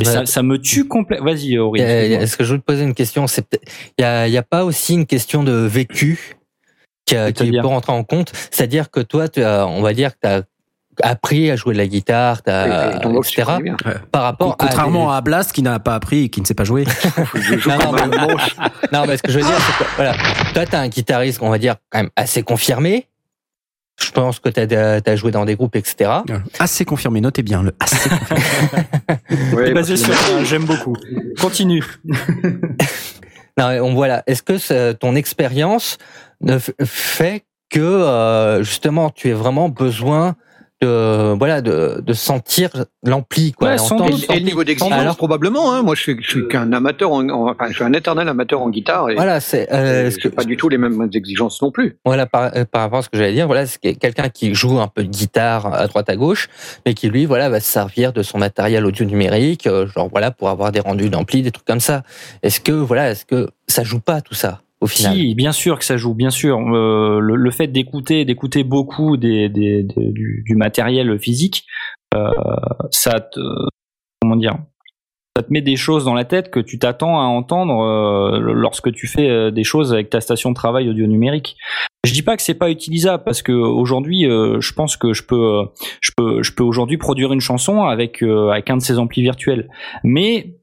Et 0.00 0.04
ça, 0.06 0.24
ça 0.24 0.42
me 0.42 0.56
tue 0.58 0.88
complètement. 0.88 1.26
Vas-y 1.26 1.58
Aurélie. 1.58 1.84
Excuse-moi. 1.84 2.22
Est-ce 2.22 2.36
que 2.38 2.44
je 2.44 2.52
veux 2.54 2.58
te 2.58 2.64
poser 2.64 2.82
une 2.84 2.94
question? 2.94 3.26
C'est 3.26 3.46
peut-être- 3.46 3.70
il 3.98 4.02
y 4.02 4.04
a, 4.06 4.26
il 4.26 4.32
y 4.32 4.38
a 4.38 4.42
pas 4.42 4.64
aussi 4.64 4.94
une 4.94 5.04
question 5.04 5.42
de 5.44 5.52
vécu? 5.52 6.34
Qui, 7.06 7.16
a- 7.16 7.32
qui 7.32 7.50
peut 7.50 7.66
rentrer 7.66 7.92
en 7.92 8.04
compte 8.04 8.32
C'est-à-dire 8.50 8.90
que 8.90 9.00
toi, 9.00 9.28
tu 9.28 9.42
as, 9.42 9.66
on 9.66 9.82
va 9.82 9.92
dire 9.92 10.12
que 10.12 10.18
tu 10.22 10.28
as 10.28 10.42
appris 11.02 11.50
à 11.50 11.56
jouer 11.56 11.72
de 11.72 11.78
la 11.78 11.86
guitare, 11.86 12.42
Et- 12.46 12.50
et 12.50 13.00
tu 13.00 13.08
etc. 13.16 13.44
Par 14.12 14.22
rapport 14.22 14.52
à 14.52 14.56
Contrairement 14.58 15.10
à 15.10 15.20
Blast 15.22 15.52
qui 15.52 15.62
n'a 15.62 15.78
pas 15.78 15.94
appris 15.94 16.24
et 16.24 16.28
qui 16.28 16.40
ne 16.40 16.46
sait 16.46 16.54
pas 16.54 16.64
jouer. 16.64 16.84
Je 17.34 17.58
joue 17.58 17.70
Non, 17.78 17.78
non, 17.92 18.28
manche. 18.28 18.56
Non, 18.92 19.04
mais 19.06 19.16
ce 19.16 19.22
que 19.22 19.32
je 19.32 19.38
veux 19.38 19.44
dire, 19.46 19.56
c'est 19.58 19.84
que 19.84 19.90
voilà, 19.96 20.14
toi, 20.52 20.66
t'as 20.66 20.80
un 20.80 20.88
guitariste, 20.88 21.38
on 21.42 21.48
va 21.50 21.58
dire, 21.58 21.76
quand 21.90 22.00
même 22.00 22.10
assez 22.16 22.42
confirmé. 22.42 23.06
Je 24.00 24.10
pense 24.10 24.38
que 24.40 24.48
t'as 24.48 25.00
as 25.06 25.16
joué 25.16 25.30
dans 25.30 25.44
des 25.44 25.54
groupes, 25.54 25.76
etc. 25.76 26.10
Assez 26.58 26.84
confirmé, 26.84 27.20
notez 27.20 27.42
bien 27.42 27.62
le 27.62 27.74
assez 27.80 28.08
parce 29.28 29.70
basé 29.72 29.96
sur 29.96 30.12
ça, 30.14 30.44
j'aime 30.44 30.64
beaucoup. 30.64 30.96
Continue. 31.40 31.84
Non, 33.58 33.68
mais 33.68 33.80
on 33.80 33.94
voilà. 33.94 34.22
Est-ce 34.26 34.42
que 34.42 34.92
ton 34.92 35.14
expérience 35.14 35.98
fait 36.84 37.44
que 37.70 37.80
euh, 37.80 38.62
justement 38.62 39.10
tu 39.10 39.30
as 39.30 39.34
vraiment 39.34 39.68
besoin 39.68 40.36
de 40.82 41.32
voilà 41.38 41.60
de, 41.62 42.02
de 42.04 42.12
sentir 42.12 42.70
l'ampli 43.04 43.52
quoi, 43.52 43.68
Ouais, 43.68 43.78
sans 43.78 43.94
entendre 43.94 44.10
doute. 44.10 44.26
Et 44.30 44.40
le 44.40 44.44
niveau 44.44 44.64
d'exigence, 44.64 44.92
Alors- 44.92 45.16
probablement. 45.16 45.72
Hein. 45.72 45.82
Moi, 45.84 45.94
je 45.94 46.00
suis, 46.00 46.16
je 46.20 46.28
suis 46.28 46.48
qu'un 46.48 46.72
amateur, 46.72 47.12
en, 47.12 47.28
en- 47.28 47.48
enfin, 47.50 47.66
je 47.68 47.74
suis 47.74 47.84
un 47.84 47.92
éternel 47.92 48.28
amateur 48.28 48.60
en 48.60 48.68
guitare 48.68 49.08
et 49.10 49.14
Voilà, 49.14 49.38
c'est 49.38 49.72
euh, 49.72 50.10
ce 50.10 50.16
je 50.18 50.22
que 50.24 50.28
pas 50.28 50.42
du 50.42 50.56
tout 50.56 50.68
les 50.68 50.78
mêmes 50.78 51.08
exigences 51.14 51.62
non 51.62 51.70
plus. 51.70 51.98
voilà 52.04 52.26
par, 52.26 52.50
euh, 52.56 52.64
par 52.64 52.82
rapport 52.82 52.98
à 52.98 53.02
ce 53.02 53.08
que 53.08 53.16
j'allais 53.16 53.32
dire. 53.32 53.46
Voilà, 53.46 53.64
c'est 53.66 53.94
quelqu'un 53.94 54.28
qui 54.28 54.54
joue 54.56 54.80
un 54.80 54.88
peu 54.88 55.04
de 55.04 55.08
guitare 55.08 55.72
à 55.72 55.86
droite 55.86 56.10
à 56.10 56.16
gauche, 56.16 56.48
mais 56.84 56.94
qui 56.94 57.08
lui 57.08 57.26
voilà 57.26 57.48
va 57.48 57.60
se 57.60 57.68
servir 57.70 58.12
de 58.12 58.24
son 58.24 58.38
matériel 58.38 58.84
audio 58.84 59.04
numérique, 59.04 59.68
euh, 59.68 59.86
genre 59.86 60.08
voilà 60.10 60.32
pour 60.32 60.48
avoir 60.48 60.72
des 60.72 60.80
rendus 60.80 61.10
d'ampli, 61.10 61.42
des 61.42 61.52
trucs 61.52 61.66
comme 61.66 61.78
ça. 61.80 62.02
Est-ce 62.42 62.58
que 62.60 62.72
voilà, 62.72 63.12
est-ce 63.12 63.24
que 63.24 63.50
ça 63.68 63.84
joue 63.84 64.00
pas 64.00 64.20
tout 64.20 64.34
ça? 64.34 64.62
Au 64.82 64.86
final 64.86 65.14
Si, 65.14 65.34
bien 65.34 65.52
sûr 65.52 65.78
que 65.78 65.84
ça 65.84 65.96
joue, 65.96 66.14
bien 66.14 66.30
sûr. 66.30 66.58
Euh, 66.58 67.18
le, 67.20 67.36
le 67.36 67.50
fait 67.50 67.68
d'écouter, 67.68 68.24
d'écouter 68.24 68.64
beaucoup 68.64 69.16
des, 69.16 69.48
des, 69.48 69.82
des- 69.82 70.12
du, 70.12 70.42
du 70.46 70.54
matériel 70.56 71.18
physique, 71.18 71.64
euh, 72.14 72.30
ça 72.90 73.20
te, 73.20 73.40
comment 74.20 74.36
dire, 74.36 74.56
ça 75.36 75.42
te 75.42 75.50
met 75.52 75.62
des 75.62 75.76
choses 75.76 76.04
dans 76.04 76.12
la 76.14 76.26
tête 76.26 76.50
que 76.50 76.60
tu 76.60 76.78
t'attends 76.78 77.18
à 77.18 77.24
entendre 77.24 77.80
euh, 77.82 78.38
lorsque 78.52 78.92
tu 78.92 79.06
fais 79.06 79.30
euh, 79.30 79.50
des 79.50 79.64
choses 79.64 79.94
avec 79.94 80.10
ta 80.10 80.20
station 80.20 80.50
de 80.50 80.54
travail 80.54 80.90
audio 80.90 81.06
numérique. 81.06 81.56
Je 82.04 82.12
dis 82.12 82.22
pas 82.22 82.36
que 82.36 82.42
c'est 82.42 82.52
pas 82.58 82.70
utilisable 82.70 83.22
parce 83.24 83.40
que 83.42 83.52
aujourd'hui, 83.52 84.26
euh, 84.26 84.60
je 84.60 84.74
pense 84.74 84.96
que 84.98 85.14
je 85.14 85.22
peux, 85.22 85.62
je 86.02 86.10
peux, 86.16 86.42
je 86.42 86.52
peux 86.52 86.64
aujourd'hui 86.64 86.98
produire 86.98 87.32
une 87.32 87.40
chanson 87.40 87.84
avec 87.84 88.22
euh, 88.22 88.50
avec 88.50 88.68
un 88.68 88.76
de 88.76 88.82
ces 88.82 88.98
amplis 88.98 89.22
virtuels, 89.22 89.70
mais 90.04 90.56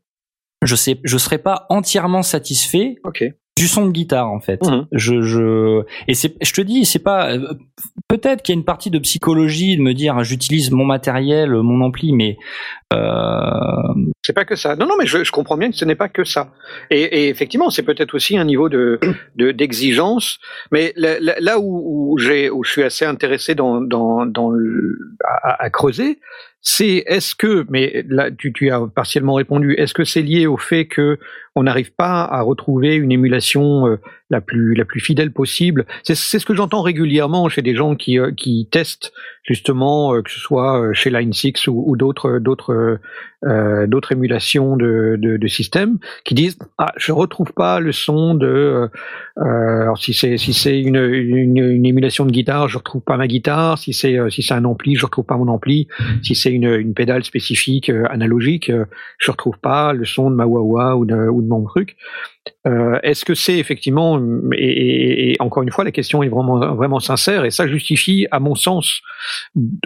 je 0.61 0.75
sais, 0.75 0.99
je 1.03 1.17
serais 1.17 1.37
pas 1.39 1.65
entièrement 1.69 2.21
satisfait 2.21 2.97
Ok. 3.05 3.23
Du 3.59 3.67
son 3.67 3.85
de 3.87 3.91
guitare 3.91 4.31
en 4.31 4.39
fait. 4.39 4.61
Mhm. 4.63 4.87
Je, 4.93 5.21
je 5.21 5.81
et 6.07 6.13
c'est 6.13 6.33
je 6.41 6.53
te 6.53 6.61
dis 6.61 6.85
c'est 6.85 7.03
pas 7.03 7.31
euh, 7.33 7.53
peut-être 8.07 8.41
qu'il 8.41 8.55
y 8.55 8.57
a 8.57 8.59
une 8.59 8.65
partie 8.65 8.89
de 8.89 8.99
psychologie 8.99 9.75
de 9.75 9.81
me 9.81 9.93
dire 9.93 10.23
j'utilise 10.23 10.71
mon 10.71 10.85
matériel 10.85 11.51
mon 11.51 11.81
ampli 11.81 12.13
mais 12.13 12.37
euh, 12.93 13.93
C'est 14.23 14.33
pas 14.33 14.45
que 14.45 14.55
ça. 14.55 14.75
Non, 14.75 14.85
non, 14.87 14.95
mais 14.97 15.05
je, 15.05 15.23
je 15.23 15.31
comprends 15.31 15.57
bien 15.57 15.69
que 15.71 15.77
ce 15.77 15.85
n'est 15.85 15.95
pas 15.95 16.09
que 16.09 16.23
ça. 16.23 16.51
Et, 16.89 17.01
et 17.01 17.29
effectivement, 17.29 17.69
c'est 17.69 17.83
peut-être 17.83 18.15
aussi 18.15 18.37
un 18.37 18.45
niveau 18.45 18.69
de 18.69 18.99
de- 19.35 19.51
d'exigence. 19.51 20.39
mais 20.71 20.93
là, 20.95 21.59
où, 21.59 22.13
où 22.13 22.17
j'ai 22.17 22.49
où 22.49 22.63
je 22.63 22.71
suis 22.71 22.83
assez 22.83 23.05
intéressé 23.05 23.55
dans 23.55 23.81
dans 23.81 24.25
dans 24.25 24.51
à 25.65 25.69
creuser, 25.69 26.19
c'est 26.61 27.03
est-ce 27.07 27.35
que 27.35 27.65
mais 27.69 28.03
là 28.07 28.31
tu 28.31 28.51
tu 28.51 28.69
as 28.71 28.81
partiellement 28.87 29.35
répondu. 29.35 29.73
Est-ce 29.73 29.93
que 29.93 30.03
c'est 30.03 30.21
lié 30.21 30.47
au 30.47 30.57
fait 30.57 30.85
que 30.85 31.17
on 31.55 31.63
n'arrive 31.63 31.91
pas 31.93 32.23
à 32.23 32.41
retrouver 32.41 32.95
une 32.95 33.11
émulation 33.11 33.87
euh, 33.87 33.99
la 34.29 34.41
plus 34.41 34.75
la 34.75 34.85
plus 34.85 34.99
fidèle 34.99 35.31
possible. 35.31 35.85
C'est 36.03 36.15
ce 36.15 36.45
que 36.45 36.53
j'entends 36.53 36.81
régulièrement 36.81 37.49
chez 37.49 37.61
des 37.61 37.75
gens 37.75 37.95
qui 37.95 38.19
euh, 38.19 38.31
qui 38.31 38.67
testent 38.71 39.11
justement 39.43 40.13
euh, 40.13 40.21
que 40.21 40.29
ce 40.29 40.39
soit 40.39 40.79
euh, 40.79 40.93
chez 40.93 41.09
Line 41.09 41.33
6 41.33 41.67
ou, 41.67 41.83
ou 41.87 41.97
d'autres 41.97 42.37
d'autres 42.37 42.99
euh, 43.45 43.87
d'autres 43.87 44.11
émulations 44.11 44.77
de, 44.77 45.17
de, 45.17 45.37
de 45.37 45.47
systèmes 45.47 45.97
qui 46.25 46.35
disent 46.35 46.59
ah 46.77 46.91
je 46.97 47.11
retrouve 47.11 47.53
pas 47.53 47.79
le 47.79 47.91
son 47.91 48.35
de 48.35 48.89
euh, 49.39 49.81
alors 49.81 49.97
si 49.97 50.13
c'est 50.13 50.37
si 50.37 50.53
c'est 50.53 50.79
une, 50.79 50.97
une, 50.97 51.57
une 51.57 51.85
émulation 51.85 52.25
de 52.25 52.31
guitare 52.31 52.67
je 52.67 52.77
retrouve 52.77 53.01
pas 53.01 53.17
ma 53.17 53.27
guitare. 53.27 53.77
Si 53.79 53.93
c'est 53.93 54.17
si 54.29 54.43
c'est 54.43 54.53
un 54.53 54.65
ampli 54.65 54.95
je 54.95 55.05
retrouve 55.05 55.25
pas 55.25 55.37
mon 55.37 55.47
ampli. 55.47 55.87
Si 56.21 56.35
c'est 56.35 56.51
une, 56.51 56.65
une 56.65 56.93
pédale 56.93 57.23
spécifique 57.23 57.89
analogique 58.09 58.71
je 59.17 59.31
retrouve 59.31 59.57
pas 59.57 59.93
le 59.93 60.05
son 60.05 60.29
de 60.29 60.35
ma 60.35 60.45
wah 60.45 60.61
wah 60.61 60.97
ou 60.97 61.05
de, 61.05 61.15
ou 61.15 61.41
de 61.41 61.47
mon 61.47 61.63
truc 61.63 61.97
euh, 62.67 62.99
est-ce 63.03 63.25
que 63.25 63.33
c'est 63.35 63.57
effectivement 63.57 64.19
et, 64.53 64.57
et- 64.65 65.31
et 65.31 65.35
encore 65.41 65.63
une 65.63 65.71
fois 65.71 65.83
la 65.83 65.91
question 65.91 66.23
est 66.23 66.29
vraiment 66.29 66.75
vraiment 66.75 66.99
sincère 66.99 67.45
et 67.45 67.51
ça 67.51 67.67
justifie 67.67 68.27
à 68.31 68.39
mon 68.39 68.55
sens 68.55 69.01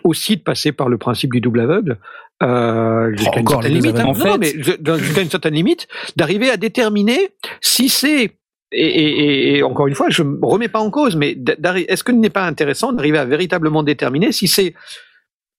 aussi 0.03 0.37
de 0.37 0.41
passer 0.41 0.71
par 0.71 0.89
le 0.89 0.97
principe 0.97 1.31
du 1.33 1.41
double 1.41 1.59
aveugle 1.61 1.99
euh, 2.41 3.11
jusqu'à 3.15 3.39
une 3.39 3.45
certaine 3.47 3.73
limite. 3.73 3.95
hein. 3.95 4.09
aveugles. 4.09 4.23
Non, 4.27 4.33
En 4.33 4.37
mais 4.37 4.53
je- 4.57 4.81
dans- 4.81 4.97
jusqu'à 4.97 5.21
une 5.21 5.29
certaine 5.29 5.53
limite, 5.53 5.87
d'arriver 6.15 6.49
à 6.49 6.57
déterminer 6.57 7.29
si 7.61 7.89
c'est 7.89 8.31
et, 8.75 8.87
et- 8.87 9.19
et- 9.53 9.57
et 9.57 9.63
encore 9.63 9.85
une 9.87 9.93
fois, 9.93 10.09
je 10.09 10.23
me 10.23 10.39
remets 10.43 10.67
pas 10.67 10.79
en 10.79 10.89
cause, 10.89 11.15
mais 11.15 11.37
est-ce 11.87 12.03
que 12.03 12.11
ce 12.11 12.17
n'est 12.17 12.31
pas 12.31 12.47
intéressant 12.47 12.91
d'arriver 12.91 13.19
à 13.19 13.25
véritablement 13.25 13.83
déterminer 13.83 14.31
si 14.31 14.47
c'est 14.47 14.73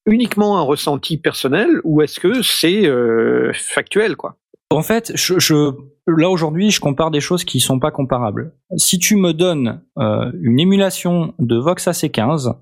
uniquement 0.06 0.58
un 0.58 0.62
ressenti 0.62 1.16
personnel 1.16 1.68
ou 1.84 2.02
est-ce 2.02 2.18
que 2.20 2.42
c'est 2.42 2.86
euh, 2.86 3.52
factuel, 3.54 4.16
quoi? 4.16 4.36
En 4.70 4.82
fait 4.82 5.12
je, 5.14 5.38
je 5.38 5.70
là 6.06 6.28
aujourd'hui 6.28 6.70
je 6.70 6.80
compare 6.80 7.10
des 7.10 7.20
choses 7.20 7.44
qui 7.44 7.60
sont 7.60 7.78
pas 7.78 7.90
comparables. 7.90 8.52
Si 8.76 8.98
tu 8.98 9.16
me 9.16 9.32
donnes 9.32 9.80
euh, 9.98 10.30
une 10.40 10.60
émulation 10.60 11.34
de 11.38 11.56
Vox 11.56 11.86
AC15 11.88 12.54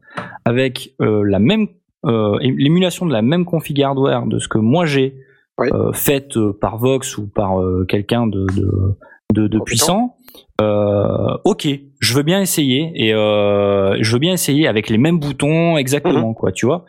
avec 0.45 0.95
euh, 1.01 1.23
la 1.25 1.39
même 1.39 1.69
euh, 2.05 2.37
l'émulation 2.41 3.07
de 3.07 3.13
la 3.13 3.23
même 3.23 3.45
config 3.45 3.81
hardware 3.83 4.27
de 4.27 4.39
ce 4.39 4.49
que 4.49 4.59
moi 4.59 4.87
j'ai 4.87 5.17
Ouais. 5.59 5.69
euh, 5.75 5.93
faite 5.93 6.39
euh, 6.39 6.57
par 6.59 6.79
Vox 6.79 7.19
ou 7.19 7.29
par 7.29 7.61
euh, 7.61 7.85
quelqu'un 7.87 8.27
de, 8.27 8.47
de, 8.57 8.97
de, 9.35 9.49
de 9.49 9.59
puissant, 9.61 10.17
euh, 10.63 11.37
ok, 11.45 11.69
je 12.01 12.15
veux 12.15 12.23
bien 12.23 12.41
essayer 12.41 12.91
et 12.95 13.13
euh, 13.13 13.99
je 14.01 14.13
veux 14.15 14.19
bien 14.19 14.33
essayer 14.33 14.67
avec 14.67 14.89
les 14.89 14.97
mêmes 14.97 15.19
boutons 15.21 15.77
exactement 15.77 16.33
quoi, 16.33 16.53
tu 16.53 16.65
vois. 16.65 16.87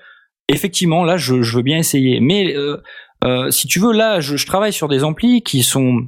Effectivement, 0.48 1.04
là, 1.04 1.18
je, 1.18 1.42
je 1.42 1.58
veux 1.58 1.62
bien 1.62 1.78
essayer, 1.78 2.22
mais 2.22 2.56
euh, 2.56 2.78
euh, 3.24 3.52
si 3.52 3.68
tu 3.68 3.80
veux, 3.80 3.94
là, 3.94 4.20
je, 4.20 4.38
je 4.38 4.46
travaille 4.46 4.74
sur 4.74 4.88
des 4.88 5.04
amplis 5.04 5.42
qui 5.42 5.64
sont 5.64 6.08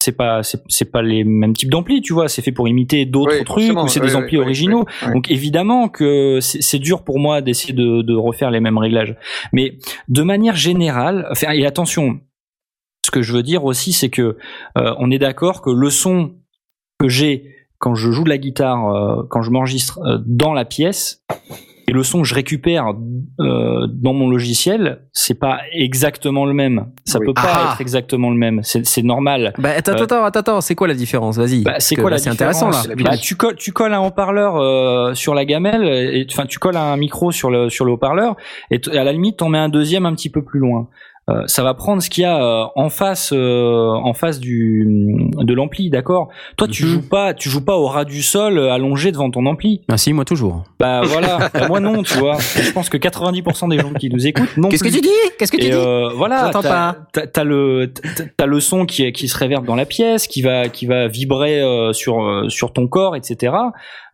c'est 0.00 0.12
pas 0.12 0.40
c'est 0.42 0.90
pas 0.90 1.02
les 1.02 1.22
mêmes 1.22 1.52
types 1.52 1.70
d'amplis, 1.70 2.00
tu 2.00 2.12
vois. 2.12 2.28
C'est 2.28 2.42
fait 2.42 2.52
pour 2.52 2.66
imiter 2.66 3.04
d'autres 3.04 3.38
Oui, 3.38 3.44
trucs 3.44 3.76
ou 3.76 3.88
c'est 3.88 4.00
oui, 4.00 4.06
des 4.06 4.16
amplis 4.16 4.38
oui, 4.38 4.42
originaux. 4.42 4.86
Donc 5.12 5.30
évidemment 5.30 5.88
que 5.88 6.38
c'est 6.40 6.78
dur 6.78 7.04
pour 7.04 7.18
moi 7.18 7.42
d'essayer 7.42 7.74
de, 7.74 8.02
de 8.02 8.14
refaire 8.14 8.50
les 8.50 8.60
mêmes 8.60 8.78
réglages. 8.78 9.16
Mais 9.52 9.78
de 10.08 10.22
manière 10.22 10.56
générale, 10.56 11.26
enfin, 11.30 11.52
et 11.52 11.66
attention, 11.66 12.20
ce 13.04 13.10
que 13.10 13.20
je 13.20 13.32
veux 13.32 13.42
dire 13.42 13.64
aussi, 13.64 13.92
c'est 13.92 14.08
que 14.08 14.38
euh, 14.78 14.94
on 14.98 15.10
est 15.10 15.18
d'accord 15.18 15.60
que 15.60 15.70
le 15.70 15.90
son 15.90 16.34
que 16.98 17.08
j'ai 17.08 17.52
quand 17.78 17.94
je 17.94 18.10
joue 18.10 18.24
de 18.24 18.30
la 18.30 18.38
guitare, 18.38 18.88
euh, 18.88 19.22
quand 19.28 19.42
je 19.42 19.50
m'enregistre 19.50 20.00
dans 20.24 20.54
la 20.54 20.64
pièce, 20.64 21.22
et 21.88 21.92
le 21.92 22.02
son 22.02 22.22
que 22.22 22.26
je 22.26 22.34
récupère 22.34 22.92
euh, 23.40 23.86
dans 23.88 24.12
mon 24.12 24.28
logiciel, 24.28 25.02
c'est 25.12 25.38
pas 25.38 25.60
exactement 25.72 26.44
le 26.44 26.52
même. 26.52 26.86
Ça 27.04 27.18
Oui. 27.18 27.26
peut 27.26 27.34
pas 27.34 27.42
Ah. 27.46 27.70
être 27.72 27.80
exactement 27.80 28.30
le 28.30 28.36
même. 28.36 28.60
C'est 28.62 29.02
normal. 29.02 29.52
Bah, 29.58 29.70
attends, 29.76 29.92
Euh, 29.92 30.02
attends, 30.04 30.24
attends, 30.24 30.40
attends, 30.40 30.60
c'est 30.60 30.74
quoi 30.74 30.88
la 30.88 30.94
différence? 30.94 31.36
Vas-y. 31.36 31.62
Bah, 31.62 31.74
c'est 31.78 31.94
quoi 31.96 32.10
là, 32.10 32.16
la 32.16 32.18
C'est 32.18 32.30
intéressant 32.30 32.70
là. 32.70 32.82
Bah, 33.02 33.16
tu 33.16 33.36
colles, 33.36 33.56
tu 33.56 33.72
colles 33.72 33.92
un 33.94 34.00
haut-parleur 34.00 34.56
euh, 34.56 35.14
sur 35.14 35.34
la 35.34 35.44
gamelle, 35.44 36.26
enfin 36.32 36.46
tu 36.46 36.58
colles 36.58 36.76
un 36.76 36.96
micro 36.96 37.30
sur 37.30 37.50
le 37.50 37.70
sur 37.70 37.84
le 37.84 37.92
haut-parleur, 37.92 38.36
et 38.70 38.80
à 38.92 39.04
la 39.04 39.12
limite 39.12 39.36
t'en 39.38 39.48
mets 39.48 39.58
un 39.58 39.68
deuxième 39.68 40.06
un 40.06 40.14
petit 40.14 40.30
peu 40.30 40.42
plus 40.42 40.58
loin. 40.60 40.88
Euh, 41.28 41.42
ça 41.48 41.64
va 41.64 41.74
prendre 41.74 42.00
ce 42.00 42.08
qu'il 42.08 42.22
y 42.22 42.24
a 42.24 42.40
euh, 42.40 42.66
en 42.76 42.88
face 42.88 43.32
euh, 43.32 43.88
en 43.94 44.12
face 44.14 44.38
du 44.38 44.86
de 45.36 45.54
l'ampli, 45.54 45.90
d'accord? 45.90 46.28
Toi 46.56 46.68
tu 46.68 46.84
Mhm. 46.84 46.88
joues 46.88 47.08
pas 47.08 47.34
tu 47.34 47.48
joues 47.48 47.64
pas 47.64 47.76
au 47.76 47.86
ras 47.86 48.04
du 48.04 48.22
sol 48.22 48.58
euh, 48.58 48.70
allongé 48.72 49.10
devant 49.10 49.28
ton 49.32 49.44
ampli? 49.46 49.82
Ah 49.88 49.96
si, 49.96 50.12
moi 50.12 50.24
toujours. 50.24 50.62
Bah 50.78 51.00
voilà, 51.04 51.50
Bah, 51.52 51.66
moi 51.66 51.80
non, 51.80 52.04
tu 52.04 52.16
vois. 52.18 52.36
Je 52.38 52.70
pense 52.70 52.88
que 52.88 52.96
90% 52.96 53.68
des 53.68 53.78
gens 53.80 53.92
qui 53.92 54.08
nous 54.08 54.24
écoutent 54.24 54.56
non 54.56 54.68
Qu'est-ce 54.68 54.84
que 54.84 54.88
tu 54.88 55.00
dis? 55.00 55.08
Qu'est-ce 55.36 55.50
que 55.50 55.56
tu 55.56 55.64
Et 55.64 55.70
dis? 55.70 55.76
euh, 55.76 56.10
voilà, 56.14 56.50
t'as, 56.52 56.62
pas. 56.62 56.96
T'as, 57.12 57.26
t'as 57.26 57.42
le 57.44 57.92
t'as, 58.36 58.46
le 58.46 58.60
son 58.60 58.86
qui 58.86 59.10
qui 59.10 59.26
se 59.26 59.36
réverbe 59.36 59.66
dans 59.66 59.74
la 59.74 59.84
pièce, 59.86 60.28
qui 60.28 60.42
va 60.42 60.68
qui 60.68 60.86
va 60.86 61.08
vibrer 61.08 61.60
euh, 61.60 61.92
sur 61.92 62.22
euh, 62.22 62.48
sur 62.50 62.72
ton 62.72 62.86
corps, 62.86 63.16
etc. 63.16 63.52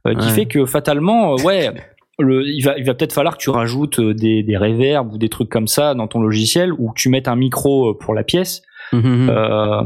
euh, 0.07 0.15
qui 0.15 0.29
Ouais. 0.29 0.35
fait 0.35 0.47
que 0.47 0.65
fatalement, 0.65 1.35
euh, 1.35 1.43
ouais, 1.45 1.71
le, 2.19 2.47
il 2.47 2.63
va 2.63 2.79
il 2.79 2.85
va 2.85 2.95
peut-être 2.95 3.13
falloir 3.13 3.37
que 3.37 3.43
tu 3.43 3.51
rajoutes 3.51 3.99
euh, 4.01 4.15
des 4.15 4.43
des 4.43 4.57
réverbes 4.57 5.13
ou 5.13 5.19
des 5.19 5.29
trucs 5.29 5.49
comme 5.49 5.67
ça 5.67 5.95
dans 5.95 6.09
ton 6.09 6.21
logiciel 6.21 6.73
ou 6.73 6.91
que 6.91 7.01
tu 7.01 7.09
mettes 7.09 7.29
un 7.29 7.37
micro 7.37 7.91
euh, 7.91 7.99
pour 7.99 8.15
la 8.15 8.25
pièce. 8.25 8.63
Mhm. 8.93 9.29
Euh, 9.31 9.83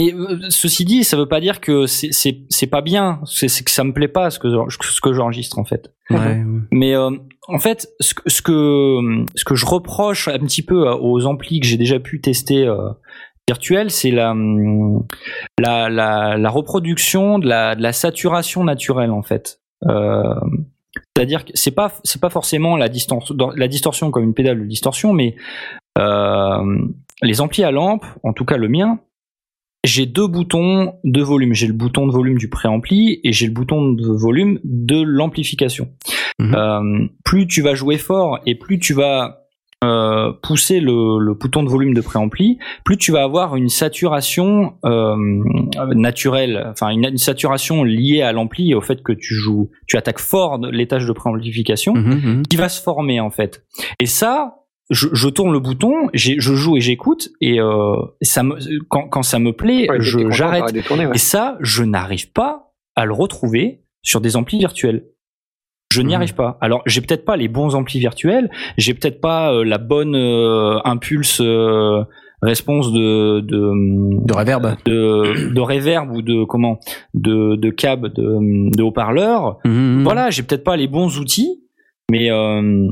et 0.00 0.14
euh, 0.14 0.38
ceci 0.48 0.86
dit, 0.86 1.04
ça 1.04 1.18
veut 1.18 1.28
pas 1.28 1.40
dire 1.40 1.60
que 1.60 1.86
c'est 1.86 2.08
c'est 2.10 2.46
c'est 2.48 2.66
pas 2.66 2.80
bien. 2.80 3.20
C'est, 3.26 3.48
c'est 3.48 3.64
que 3.64 3.70
ça 3.70 3.84
me 3.84 3.92
plaît 3.92 4.08
pas 4.08 4.30
ce 4.30 4.38
que 4.38 4.48
ce 4.48 5.00
que 5.00 5.12
j'enregistre 5.12 5.58
en 5.58 5.64
fait. 5.64 5.92
Ouais. 6.08 6.42
Mais 6.70 6.94
euh, 6.94 7.10
en 7.48 7.58
fait, 7.58 7.88
ce 8.00 8.14
que, 8.14 8.22
ce 8.26 8.40
que 8.40 9.26
ce 9.34 9.44
que 9.44 9.54
je 9.54 9.66
reproche 9.66 10.28
un 10.28 10.38
petit 10.38 10.62
peu 10.62 10.88
aux 10.88 11.26
amplis 11.26 11.60
que 11.60 11.66
j'ai 11.66 11.76
déjà 11.76 12.00
pu 12.00 12.22
tester 12.22 12.66
euh, 12.66 12.88
virtuels, 13.46 13.90
c'est 13.90 14.10
la, 14.10 14.34
la 15.58 15.90
la 15.90 16.38
la 16.38 16.50
reproduction 16.50 17.38
de 17.38 17.46
la 17.46 17.74
de 17.74 17.82
la 17.82 17.92
saturation 17.92 18.64
naturelle 18.64 19.10
en 19.10 19.22
fait. 19.22 19.60
Euh, 19.86 20.34
c'est-à-dire 21.20 21.44
que 21.44 21.50
c'est 21.52 21.72
pas 21.72 21.92
c'est 22.02 22.20
pas 22.20 22.30
forcément 22.30 22.78
la 22.78 22.88
distance 22.88 23.30
la 23.54 23.68
distorsion 23.68 24.10
comme 24.10 24.24
une 24.24 24.32
pédale 24.32 24.58
de 24.58 24.64
distorsion, 24.64 25.12
mais 25.12 25.36
euh, 25.98 26.78
les 27.20 27.42
amplis 27.42 27.62
à 27.62 27.70
lampe, 27.70 28.06
en 28.22 28.32
tout 28.32 28.46
cas 28.46 28.56
le 28.56 28.68
mien, 28.68 29.00
j'ai 29.84 30.06
deux 30.06 30.26
boutons 30.26 30.94
de 31.04 31.20
volume. 31.20 31.52
J'ai 31.52 31.66
le 31.66 31.74
bouton 31.74 32.06
de 32.06 32.12
volume 32.12 32.38
du 32.38 32.48
préampli 32.48 33.20
et 33.22 33.34
j'ai 33.34 33.46
le 33.46 33.52
bouton 33.52 33.92
de 33.92 34.08
volume 34.10 34.60
de 34.64 35.02
l'amplification. 35.02 35.90
Mhm. 36.38 36.54
Euh, 36.54 37.06
plus 37.22 37.46
tu 37.46 37.60
vas 37.60 37.74
jouer 37.74 37.98
fort 37.98 38.38
et 38.46 38.54
plus 38.54 38.78
tu 38.78 38.94
vas 38.94 39.49
euh, 39.82 40.32
pousser 40.42 40.78
le, 40.80 41.18
le 41.18 41.34
bouton 41.34 41.62
de 41.62 41.68
volume 41.68 41.94
de 41.94 42.00
préampli, 42.00 42.58
plus 42.84 42.98
tu 42.98 43.12
vas 43.12 43.22
avoir 43.22 43.56
une 43.56 43.68
saturation 43.70 44.74
euh, 44.84 45.16
naturelle, 45.94 46.66
enfin 46.70 46.90
une, 46.90 47.04
une 47.06 47.18
saturation 47.18 47.82
liée 47.84 48.22
à 48.22 48.32
l'ampli 48.32 48.70
et 48.70 48.74
au 48.74 48.80
fait 48.80 49.02
que 49.02 49.12
tu 49.12 49.34
joues, 49.34 49.70
tu 49.86 49.96
attaques 49.96 50.18
fort 50.18 50.58
l'étage 50.58 51.06
de 51.06 51.12
préamplification 51.12 51.94
Mhm, 51.94 52.20
mhm. 52.24 52.42
qui 52.42 52.56
va 52.56 52.68
se 52.68 52.82
former 52.82 53.20
en 53.20 53.30
fait. 53.30 53.64
Et 54.00 54.06
ça, 54.06 54.56
je, 54.90 55.08
je 55.12 55.28
tourne 55.28 55.52
le 55.52 55.60
bouton, 55.60 56.08
je 56.14 56.38
joue 56.40 56.76
et 56.76 56.80
j'écoute, 56.80 57.30
et 57.40 57.60
euh, 57.60 57.94
ça 58.22 58.42
me, 58.42 58.56
quand, 58.88 59.08
quand 59.08 59.22
ça 59.22 59.38
me 59.38 59.52
plaît, 59.52 59.86
Ouais, 59.88 60.00
je 60.00 60.30
j'arrête. 60.30 60.64
ouais. 60.72 61.10
Et 61.14 61.18
ça, 61.18 61.56
je 61.60 61.82
n'arrive 61.84 62.32
pas 62.32 62.72
à 62.96 63.04
le 63.06 63.12
retrouver 63.12 63.82
sur 64.02 64.20
des 64.20 64.36
amplis 64.36 64.58
virtuels. 64.58 65.04
Je 65.92 66.02
n'y 66.02 66.14
arrive 66.14 66.34
pas. 66.34 66.56
Alors, 66.60 66.82
j'ai 66.86 67.00
peut-être 67.00 67.24
pas 67.24 67.36
les 67.36 67.48
bons 67.48 67.74
amplis 67.74 67.98
virtuels, 67.98 68.48
j'ai 68.78 68.94
peut-être 68.94 69.20
pas 69.20 69.52
euh, 69.52 69.64
la 69.64 69.78
bonne 69.78 70.14
euh, 70.14 70.78
impulse 70.84 71.40
euh, 71.40 72.04
response 72.42 72.92
de 72.92 73.40
de, 73.40 74.24
De 74.26 74.32
reverb. 74.32 74.76
de 74.86 75.52
de 75.52 75.60
reverb 75.60 76.10
ou 76.12 76.22
de 76.22 76.44
comment 76.44 76.78
de 77.14 77.56
de 77.56 77.70
cab 77.70 78.06
de, 78.06 78.70
de 78.76 78.82
haut-parleur. 78.82 79.58
Mhm. 79.64 80.02
Voilà, 80.04 80.30
j'ai 80.30 80.42
peut-être 80.42 80.64
pas 80.64 80.76
les 80.76 80.86
bons 80.86 81.18
outils, 81.18 81.60
mais 82.10 82.30
euh, 82.30 82.88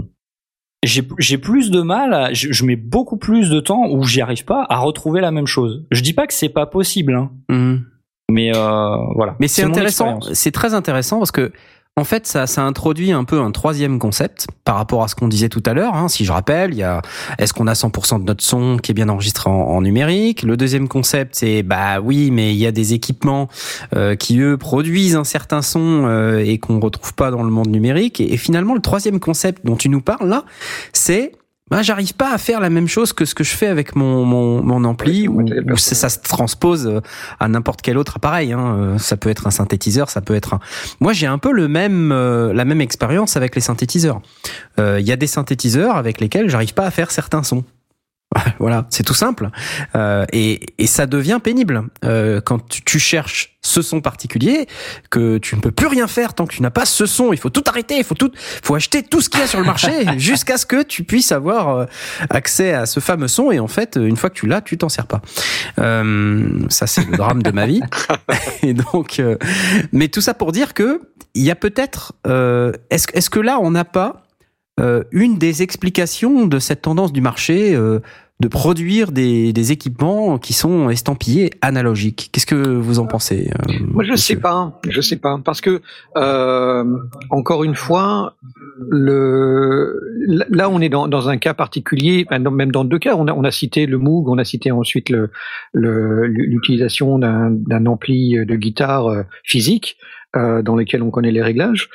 j'ai 0.85 1.03
j'ai 1.19 1.39
plus 1.39 1.71
de 1.71 1.81
mal, 1.83 2.13
à- 2.13 2.33
je, 2.33 2.53
je 2.53 2.65
mets 2.65 2.77
beaucoup 2.77 3.17
plus 3.17 3.49
de 3.49 3.61
temps 3.61 3.87
où 3.91 4.03
j'y 4.03 4.21
arrive 4.21 4.45
pas 4.45 4.67
à 4.69 4.79
retrouver 4.79 5.21
la 5.21 5.31
même 5.31 5.47
chose. 5.47 5.87
Je 5.93 6.03
dis 6.03 6.15
pas 6.15 6.27
que 6.27 6.35
c'est 6.35 6.49
pas 6.49 6.67
possible, 6.67 7.15
hein, 7.15 7.31
Mhm. 7.49 7.85
mais 8.31 8.51
euh, 8.57 8.97
voilà. 9.15 9.37
Mais 9.41 9.47
c'est 9.49 9.63
intéressant, 9.63 10.21
c'est 10.33 10.53
très 10.53 10.75
intéressant 10.75 11.19
parce 11.19 11.31
que 11.33 11.53
en 11.99 12.05
fait, 12.05 12.29
ça, 12.29 12.47
ça 12.47 12.63
introduit 12.63 13.11
un 13.11 13.25
peu 13.25 13.41
un 13.41 13.51
troisième 13.51 13.99
concept 13.99 14.47
par 14.65 14.77
rapport 14.77 15.03
à 15.03 15.09
ce 15.09 15.17
qu'on 15.17 15.27
disait 15.27 15.49
tout 15.49 15.63
à 15.67 15.75
l'heure. 15.75 15.97
Hein. 15.97 16.07
Si 16.07 16.25
je 16.25 16.31
rappelle, 16.31 16.73
il 16.73 16.79
y 16.79 16.85
a 16.85 17.03
est-ce 17.39 17.53
qu'on 17.53 17.67
a 17.67 17.73
100% 17.73 18.21
de 18.21 18.25
notre 18.25 18.45
son 18.45 18.77
qui 18.77 18.93
est 18.93 18.95
bien 18.95 19.09
enregistré 19.09 19.51
en, 19.51 19.83
numérique? 19.83 20.45
Le 20.45 20.57
deuxième 20.57 20.87
concept, 20.87 21.35
c'est 21.35 21.65
bah 21.65 21.99
oui, 22.01 22.31
mais 22.31 22.55
il 22.55 22.59
y 22.59 22.67
a 22.67 22.71
des 22.71 22.95
équipements 22.95 23.49
euh, 23.97 24.15
qui 24.15 24.39
eux 24.39 24.57
produisent 24.57 25.17
un 25.17 25.25
certain 25.25 25.61
son 25.61 26.05
euh, 26.07 26.39
et 26.39 26.59
qu'on 26.59 26.79
retrouve 26.79 27.15
pas 27.15 27.33
dans 27.33 27.43
le 27.43 27.51
monde 27.51 27.69
numérique. 27.69 28.21
Et 28.21 28.37
finalement, 28.37 28.75
le 28.75 28.81
troisième 28.81 29.19
concept 29.19 29.67
dont 29.67 29.75
tu 29.75 29.89
nous 29.89 30.01
parles 30.01 30.29
là, 30.29 30.45
c'est 30.93 31.33
bah, 31.71 31.83
j'arrive 31.83 32.15
pas 32.15 32.33
à 32.33 32.39
faire 32.39 32.61
la 32.61 32.71
même 32.71 32.89
chose 32.89 33.13
que 33.13 33.25
ce 33.25 33.35
que 33.35 33.45
je 33.45 33.55
fais 33.55 33.67
avec 33.67 33.97
mon, 33.97 34.25
mon, 34.25 34.63
mon 34.63 34.85
ampli 34.85 35.29
ou 35.29 35.45
ça, 35.77 36.09
se 36.09 36.19
transpose 36.19 36.87
euh, 36.87 37.01
à 37.41 37.49
n'importe 37.49 37.83
quel 37.83 37.99
autre 37.99 38.17
appareil. 38.17 38.53
Hein. 38.53 38.77
Euh, 38.79 38.99
Ça 38.99 39.17
peut 39.17 39.29
être 39.29 39.47
un 39.47 39.51
synthétiseur, 39.51 40.11
ça 40.11 40.21
peut 40.21 40.35
être 40.35 40.55
un. 40.55 40.61
Moi, 41.01 41.13
j'ai 41.13 41.27
un 41.27 41.39
peu 41.39 41.53
le 41.53 41.69
même, 41.69 42.13
euh, 42.13 42.53
la 42.53 42.65
même 42.65 42.81
expérience 42.81 43.37
avec 43.37 43.55
les 43.55 43.61
synthétiseurs. 43.61 44.21
Euh, 44.79 44.99
Il 45.01 45.07
y 45.07 45.13
a 45.13 45.17
des 45.17 45.27
synthétiseurs 45.27 45.97
avec 45.97 46.21
lesquels 46.21 46.49
j'arrive 46.49 46.75
pas 46.75 46.87
à 46.87 46.91
faire 46.91 47.11
certains 47.11 47.43
sons. 47.43 47.65
Voilà, 48.59 48.87
c'est 48.91 49.05
tout 49.05 49.15
simple. 49.15 49.51
Euh, 49.95 50.27
et, 50.33 50.61
et 50.79 50.87
ça 50.87 51.07
devient 51.07 51.41
pénible 51.43 51.85
euh, 52.05 52.41
quand 52.41 52.69
tu, 52.69 52.83
tu 52.83 52.99
cherches 52.99 53.59
ce 53.63 53.83
son 53.83 54.01
particulier, 54.01 54.67
que 55.11 55.39
tu 55.39 55.57
ne 55.57 55.61
peux 55.61 55.71
plus 55.71 55.87
rien 55.87 56.07
faire 56.07 56.35
tant 56.35 56.47
que 56.47 56.55
tu 56.55 56.63
n'as 56.63 56.71
pas 56.71 56.87
ce 56.87 57.07
son. 57.07 57.33
Il 57.33 57.39
faut 57.39 57.51
tout 57.51 57.65
arrêter, 57.67 57.97
il 57.99 58.05
faut 58.05 58.15
tout, 58.15 58.31
faut 58.63 58.75
acheter 58.75 59.03
tout 59.03 59.21
ce 59.21 59.29
qu'il 59.29 59.41
y 59.41 59.43
a 59.43 59.47
sur 59.47 59.59
le 59.59 59.67
marché 59.67 60.07
jusqu'à 60.19 60.57
ce 60.57 60.67
que 60.67 60.83
tu 60.83 61.05
puisses 61.05 61.33
avoir 61.33 61.69
euh, 61.69 61.87
accès 62.31 62.73
à 62.73 62.87
ce 62.87 63.01
fameux 63.01 63.29
son. 63.29 63.51
Et 63.51 63.59
en 63.59 63.69
fait, 63.69 63.99
une 64.01 64.17
fois 64.17 64.31
que 64.31 64.37
tu 64.37 64.47
l'as, 64.47 64.61
tu 64.61 64.79
t'en 64.79 64.89
sers 64.89 65.07
pas. 65.07 65.21
Euh, 65.79 66.49
ça, 66.69 66.87
c'est 66.87 67.05
le 67.05 67.17
drame 67.17 67.43
de 67.43 67.51
ma 67.51 67.67
vie. 67.67 67.83
Et 68.63 68.75
donc, 68.75 69.19
euh, 69.19 69.37
mais 69.93 70.09
tout 70.09 70.21
ça 70.21 70.35
pour 70.35 70.53
dire 70.53 70.75
que 70.75 71.01
il 71.35 71.43
y 71.43 71.51
a 71.51 71.57
peut-être, 71.57 72.15
euh, 72.27 72.73
est-ce 72.91 73.07
est-ce 73.13 73.31
que 73.31 73.41
là, 73.41 73.59
on 73.61 73.71
n'a 73.71 73.85
pas 73.85 74.28
euh, 74.79 75.03
une 75.13 75.39
des 75.39 75.63
explications 75.63 76.47
de 76.47 76.59
cette 76.59 76.83
tendance 76.83 77.13
du 77.13 77.21
marché 77.21 77.75
euh, 77.75 78.01
de 78.41 78.47
produire 78.47 79.11
des, 79.11 79.53
des 79.53 79.73
équipements 79.73 80.39
qui 80.39 80.53
sont 80.53 80.91
estampillés 80.91 81.51
analogiques. 81.61 82.31
Qu'est-ce 82.33 82.47
que 82.47 82.55
vous 82.55 83.01
en 83.01 83.07
pensez 83.07 83.51
euh, 83.53 83.73
Moi, 83.93 84.05
je 84.05 84.13
monsieur 84.13 84.37
sais 84.37 84.41
pas, 84.41 84.79
je 84.89 85.01
sais 85.01 85.17
pas, 85.17 85.41
parce 85.45 85.61
que 85.61 85.81
euh, 86.17 86.85
encore 87.31 87.65
une 87.65 87.75
fois, 87.75 88.37
le 88.89 90.01
là, 90.51 90.69
on 90.71 90.81
est 90.81 90.89
dans, 90.89 91.09
dans 91.09 91.29
un 91.29 91.37
cas 91.39 91.55
particulier, 91.55 92.27
même 92.31 92.71
dans 92.71 92.85
deux 92.85 92.99
cas. 92.99 93.17
On 93.17 93.27
a, 93.27 93.33
on 93.33 93.45
a 93.45 93.51
cité 93.51 93.87
le 93.87 93.99
Moog, 93.99 94.29
on 94.29 94.39
a 94.39 94.45
cité 94.45 94.71
ensuite 94.71 95.11
le 95.11 95.31
le- 95.73 96.27
l'utilisation 96.27 97.19
d'un 97.19 97.51
d'un 97.51 97.87
ampli 97.87 98.37
de 98.45 98.57
guitare 98.57 99.07
euh, 99.09 99.23
physique 99.45 99.97
euh, 100.37 100.63
dans 100.63 100.77
lequel 100.77 101.03
on 101.03 101.11
connaît 101.11 101.33
les 101.33 101.43
réglages. 101.43 101.89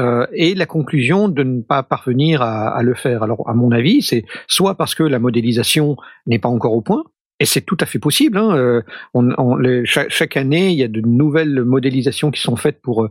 Euh, 0.00 0.26
et 0.32 0.54
la 0.54 0.66
conclusion 0.66 1.28
de 1.28 1.42
ne 1.42 1.60
pas 1.60 1.82
parvenir 1.82 2.40
à, 2.42 2.82
le 2.82 2.94
faire. 2.94 3.22
Alors, 3.22 3.48
à 3.48 3.54
mon 3.54 3.70
avis, 3.70 4.00
c'est 4.02 4.24
soit 4.48 4.74
parce 4.74 4.94
que 4.94 5.02
la 5.02 5.18
modélisation 5.18 5.96
n'est 6.26 6.38
pas 6.38 6.48
encore 6.48 6.72
au 6.72 6.80
point, 6.80 7.04
et 7.38 7.44
c'est 7.44 7.60
tout 7.60 7.76
à 7.80 7.86
fait 7.86 7.98
possible. 7.98 8.38
Hein, 8.38 8.82
euh, 9.14 9.82
chaque 9.84 10.36
année, 10.36 10.70
il 10.70 10.78
y 10.78 10.82
a 10.82 10.88
de 10.88 11.00
nouvelles 11.00 11.64
modélisations 11.64 12.30
qui 12.30 12.40
sont 12.40 12.56
faites 12.56 12.80
pour 12.80 13.04
euh, 13.04 13.10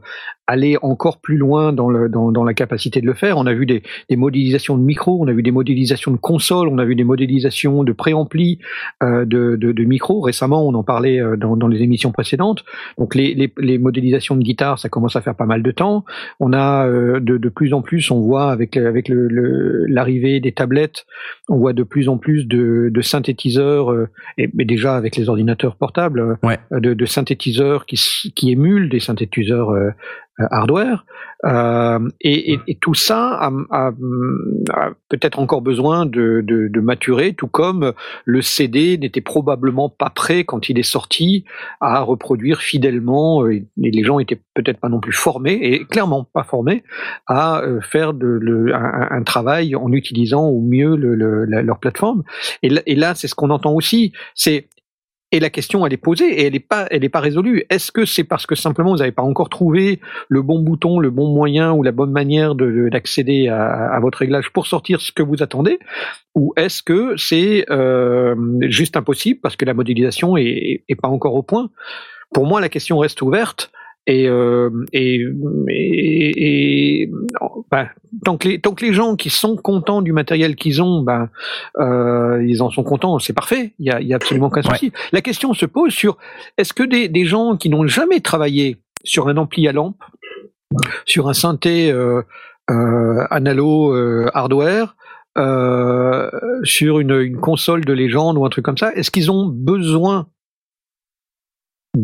aller 0.50 0.78
encore 0.82 1.22
plus 1.22 1.38
loin 1.38 1.72
dans, 1.74 1.90
le, 1.90 2.10
dans, 2.10 2.32
dans 2.32 2.44
la 2.44 2.56
capacité 2.56 3.02
de 3.02 3.06
le 3.06 3.14
faire. 3.14 3.38
On 3.38 3.46
a 3.46 3.54
vu 3.54 3.66
des, 3.68 3.84
des 4.10 4.16
modélisations 4.16 4.78
de 4.78 4.84
micros, 4.84 5.20
on 5.22 5.28
a 5.28 5.32
vu 5.34 5.44
des 5.44 5.52
modélisations 5.52 6.12
de 6.12 6.18
consoles, 6.18 6.68
on 6.68 6.80
a 6.80 6.86
vu 6.86 6.96
des 6.96 7.04
modélisations 7.04 7.84
de 7.84 7.92
préamplis, 7.94 8.58
euh, 9.04 9.26
de, 9.26 9.56
de, 9.56 9.72
de 9.72 9.84
micros. 9.84 10.22
Récemment, 10.22 10.68
on 10.68 10.74
en 10.74 10.84
parlait 10.84 11.20
euh, 11.22 11.38
dans, 11.38 11.56
dans 11.56 11.68
les 11.68 11.82
émissions 11.84 12.12
précédentes. 12.12 12.64
Donc 12.98 13.14
les, 13.14 13.36
les, 13.36 13.54
les 13.60 13.78
modélisations 13.78 14.36
de 14.36 14.42
guitare, 14.44 14.80
ça 14.80 14.90
commence 14.90 15.16
à 15.16 15.22
faire 15.22 15.36
pas 15.36 15.46
mal 15.46 15.62
de 15.62 15.72
temps. 15.72 16.04
On 16.40 16.52
a 16.54 16.88
euh, 16.88 17.20
de, 17.20 17.38
de 17.38 17.50
plus 17.50 17.74
en 17.74 17.82
plus, 17.84 18.10
on 18.10 18.20
voit 18.20 18.52
avec, 18.52 18.76
avec 18.76 19.08
le- 19.08 19.28
le- 19.28 19.86
l'arrivée 19.86 20.40
des 20.40 20.52
tablettes, 20.52 21.06
on 21.48 21.58
voit 21.58 21.74
de 21.74 21.84
plus 21.84 22.10
en 22.10 22.18
plus 22.18 22.48
de, 22.48 22.90
de 22.92 23.02
synthétiseurs, 23.02 23.92
euh, 23.92 24.08
et, 24.40 24.50
mais 24.56 24.66
déjà 24.66 24.96
avec 24.96 25.16
les 25.16 25.30
ordinateurs 25.30 25.76
portables, 25.76 26.38
Ouais. 26.44 26.58
de, 26.72 27.06
synthétiseurs 27.06 27.86
qui, 27.86 27.98
qui 28.36 28.52
émulent 28.52 28.90
des 28.90 29.00
synthétiseurs 29.00 29.70
hardware. 30.52 31.06
Euh, 31.46 32.00
et, 32.20 32.54
et, 32.54 32.60
et, 32.68 32.76
tout 32.76 32.94
ça 32.94 33.30
a, 33.30 33.52
a, 33.72 33.92
a 34.74 34.90
peut-être 35.08 35.40
encore 35.40 35.62
besoin 35.62 36.06
de, 36.06 36.42
de, 36.46 36.68
de, 36.68 36.80
maturer, 36.82 37.34
tout 37.34 37.48
comme 37.48 37.94
le 38.26 38.42
CD 38.42 38.98
n'était 38.98 39.22
probablement 39.22 39.88
pas 39.88 40.10
prêt 40.10 40.44
quand 40.44 40.68
il 40.68 40.78
est 40.78 40.84
sorti 40.84 41.46
à 41.80 42.02
reproduire 42.02 42.60
fidèlement, 42.60 43.48
et, 43.48 43.66
les 43.78 44.04
gens 44.04 44.20
étaient 44.20 44.42
peut-être 44.54 44.82
pas 44.82 44.90
non 44.90 45.00
plus 45.00 45.14
formés, 45.14 45.60
et 45.62 45.86
clairement 45.86 46.26
pas 46.26 46.44
formés, 46.44 46.84
à 47.28 47.64
faire 47.82 48.14
de, 48.14 48.28
le, 48.28 48.76
un, 48.76 49.08
un, 49.12 49.24
travail 49.24 49.76
en 49.78 49.94
utilisant 49.94 50.46
au 50.46 50.60
mieux 50.60 50.98
le, 50.98 51.16
le, 51.16 51.46
leur 51.46 51.80
plateforme. 51.80 52.24
Et, 52.64 52.70
et 52.86 52.96
là, 52.96 53.16
c'est 53.16 53.30
ce 53.30 53.36
qu'on 53.36 53.50
entend 53.50 53.74
aussi, 53.74 54.12
c'est 54.36 54.68
et 55.32 55.40
la 55.40 55.50
question, 55.52 55.86
elle 55.86 55.94
est 55.94 55.98
posée 55.98 56.42
et 56.42 56.46
elle 56.48 56.54
n'est 56.54 56.60
pas, 56.60 56.88
elle 56.90 57.04
est 57.04 57.10
pas 57.10 57.20
résolue. 57.20 57.64
Est-ce 57.70 57.92
que 57.92 58.06
c'est 58.06 58.24
parce 58.24 58.48
que 58.48 58.56
simplement 58.56 58.92
vous 58.92 58.98
n'avez 58.98 59.12
pas 59.12 59.22
encore 59.22 59.50
trouvé 59.50 60.00
le 60.28 60.42
bon 60.42 60.60
bouton, 60.60 61.00
le 61.00 61.12
bon 61.12 61.32
moyen 61.32 61.72
ou 61.72 61.84
la 61.84 61.92
bonne 61.92 62.12
manière 62.12 62.56
d'accéder 62.56 63.48
à, 63.48 63.94
à, 63.94 64.00
votre 64.00 64.20
réglage 64.20 64.52
pour 64.52 64.66
sortir 64.66 65.02
ce 65.02 65.12
que 65.12 65.22
vous 65.22 65.44
attendez, 65.44 65.78
ou 66.34 66.54
est-ce 66.58 66.82
que 66.82 67.16
c'est 67.16 67.66
euh, 67.70 68.36
juste 68.62 68.98
impossible 68.98 69.40
parce 69.40 69.56
que 69.56 69.66
la 69.66 69.76
modélisation 69.76 70.36
est, 70.36 70.84
est 70.88 70.96
pas 70.96 71.10
encore 71.10 71.36
au 71.36 71.44
point? 71.44 71.70
Pour 72.34 72.46
moi, 72.46 72.60
la 72.60 72.70
question 72.70 72.98
reste 72.98 73.22
ouverte. 73.22 73.72
Et, 74.10 74.28
euh, 74.28 74.72
et, 74.92 75.24
et, 75.68 77.04
et 77.04 77.12
bah, 77.70 77.90
tant, 78.26 78.38
que 78.38 78.48
les, 78.48 78.60
tant 78.60 78.74
que 78.74 78.84
les 78.84 78.92
gens 78.92 79.16
qui 79.16 79.30
sont 79.30 79.56
contents 79.56 80.02
du 80.02 80.14
matériel 80.14 80.56
qu'ils 80.56 80.82
ont, 80.82 81.04
ben, 81.04 81.30
euh, 81.78 82.44
ils 82.44 82.64
en 82.64 82.72
sont 82.72 82.82
contents, 82.82 83.20
c'est 83.20 83.34
parfait. 83.34 83.76
Il 83.78 83.86
y 83.86 83.92
a, 83.92 84.02
y 84.02 84.14
a 84.14 84.16
absolument 84.16 84.48
aucun 84.48 84.64
souci. 84.64 84.86
Ouais. 84.88 84.92
La 85.12 85.22
question 85.22 85.54
se 85.54 85.68
pose 85.68 85.94
sur 85.94 86.18
est-ce 86.58 86.74
que 86.74 86.82
des, 86.82 87.08
des 87.08 87.26
gens 87.26 87.56
qui 87.56 87.70
n'ont 87.70 87.86
jamais 87.86 88.20
travaillé 88.20 88.78
sur 89.04 89.28
un 89.28 89.38
ampli 89.38 89.68
à 89.68 89.74
lampe, 89.74 90.02
sur 91.06 91.30
un 91.30 91.34
synthé 91.34 91.92
euh, 91.92 92.24
euh, 92.72 93.28
analo 93.30 93.94
hardware, 94.34 94.96
sur 96.64 97.00
une, 97.00 97.12
une 97.12 97.38
console 97.38 97.86
de 97.86 97.94
légende 97.94 98.40
ou 98.40 98.46
un 98.46 98.50
truc 98.50 98.66
comme 98.66 98.78
ça, 98.78 98.92
est-ce 98.96 99.12
qu'ils 99.12 99.30
ont 99.30 99.46
besoin 99.46 100.28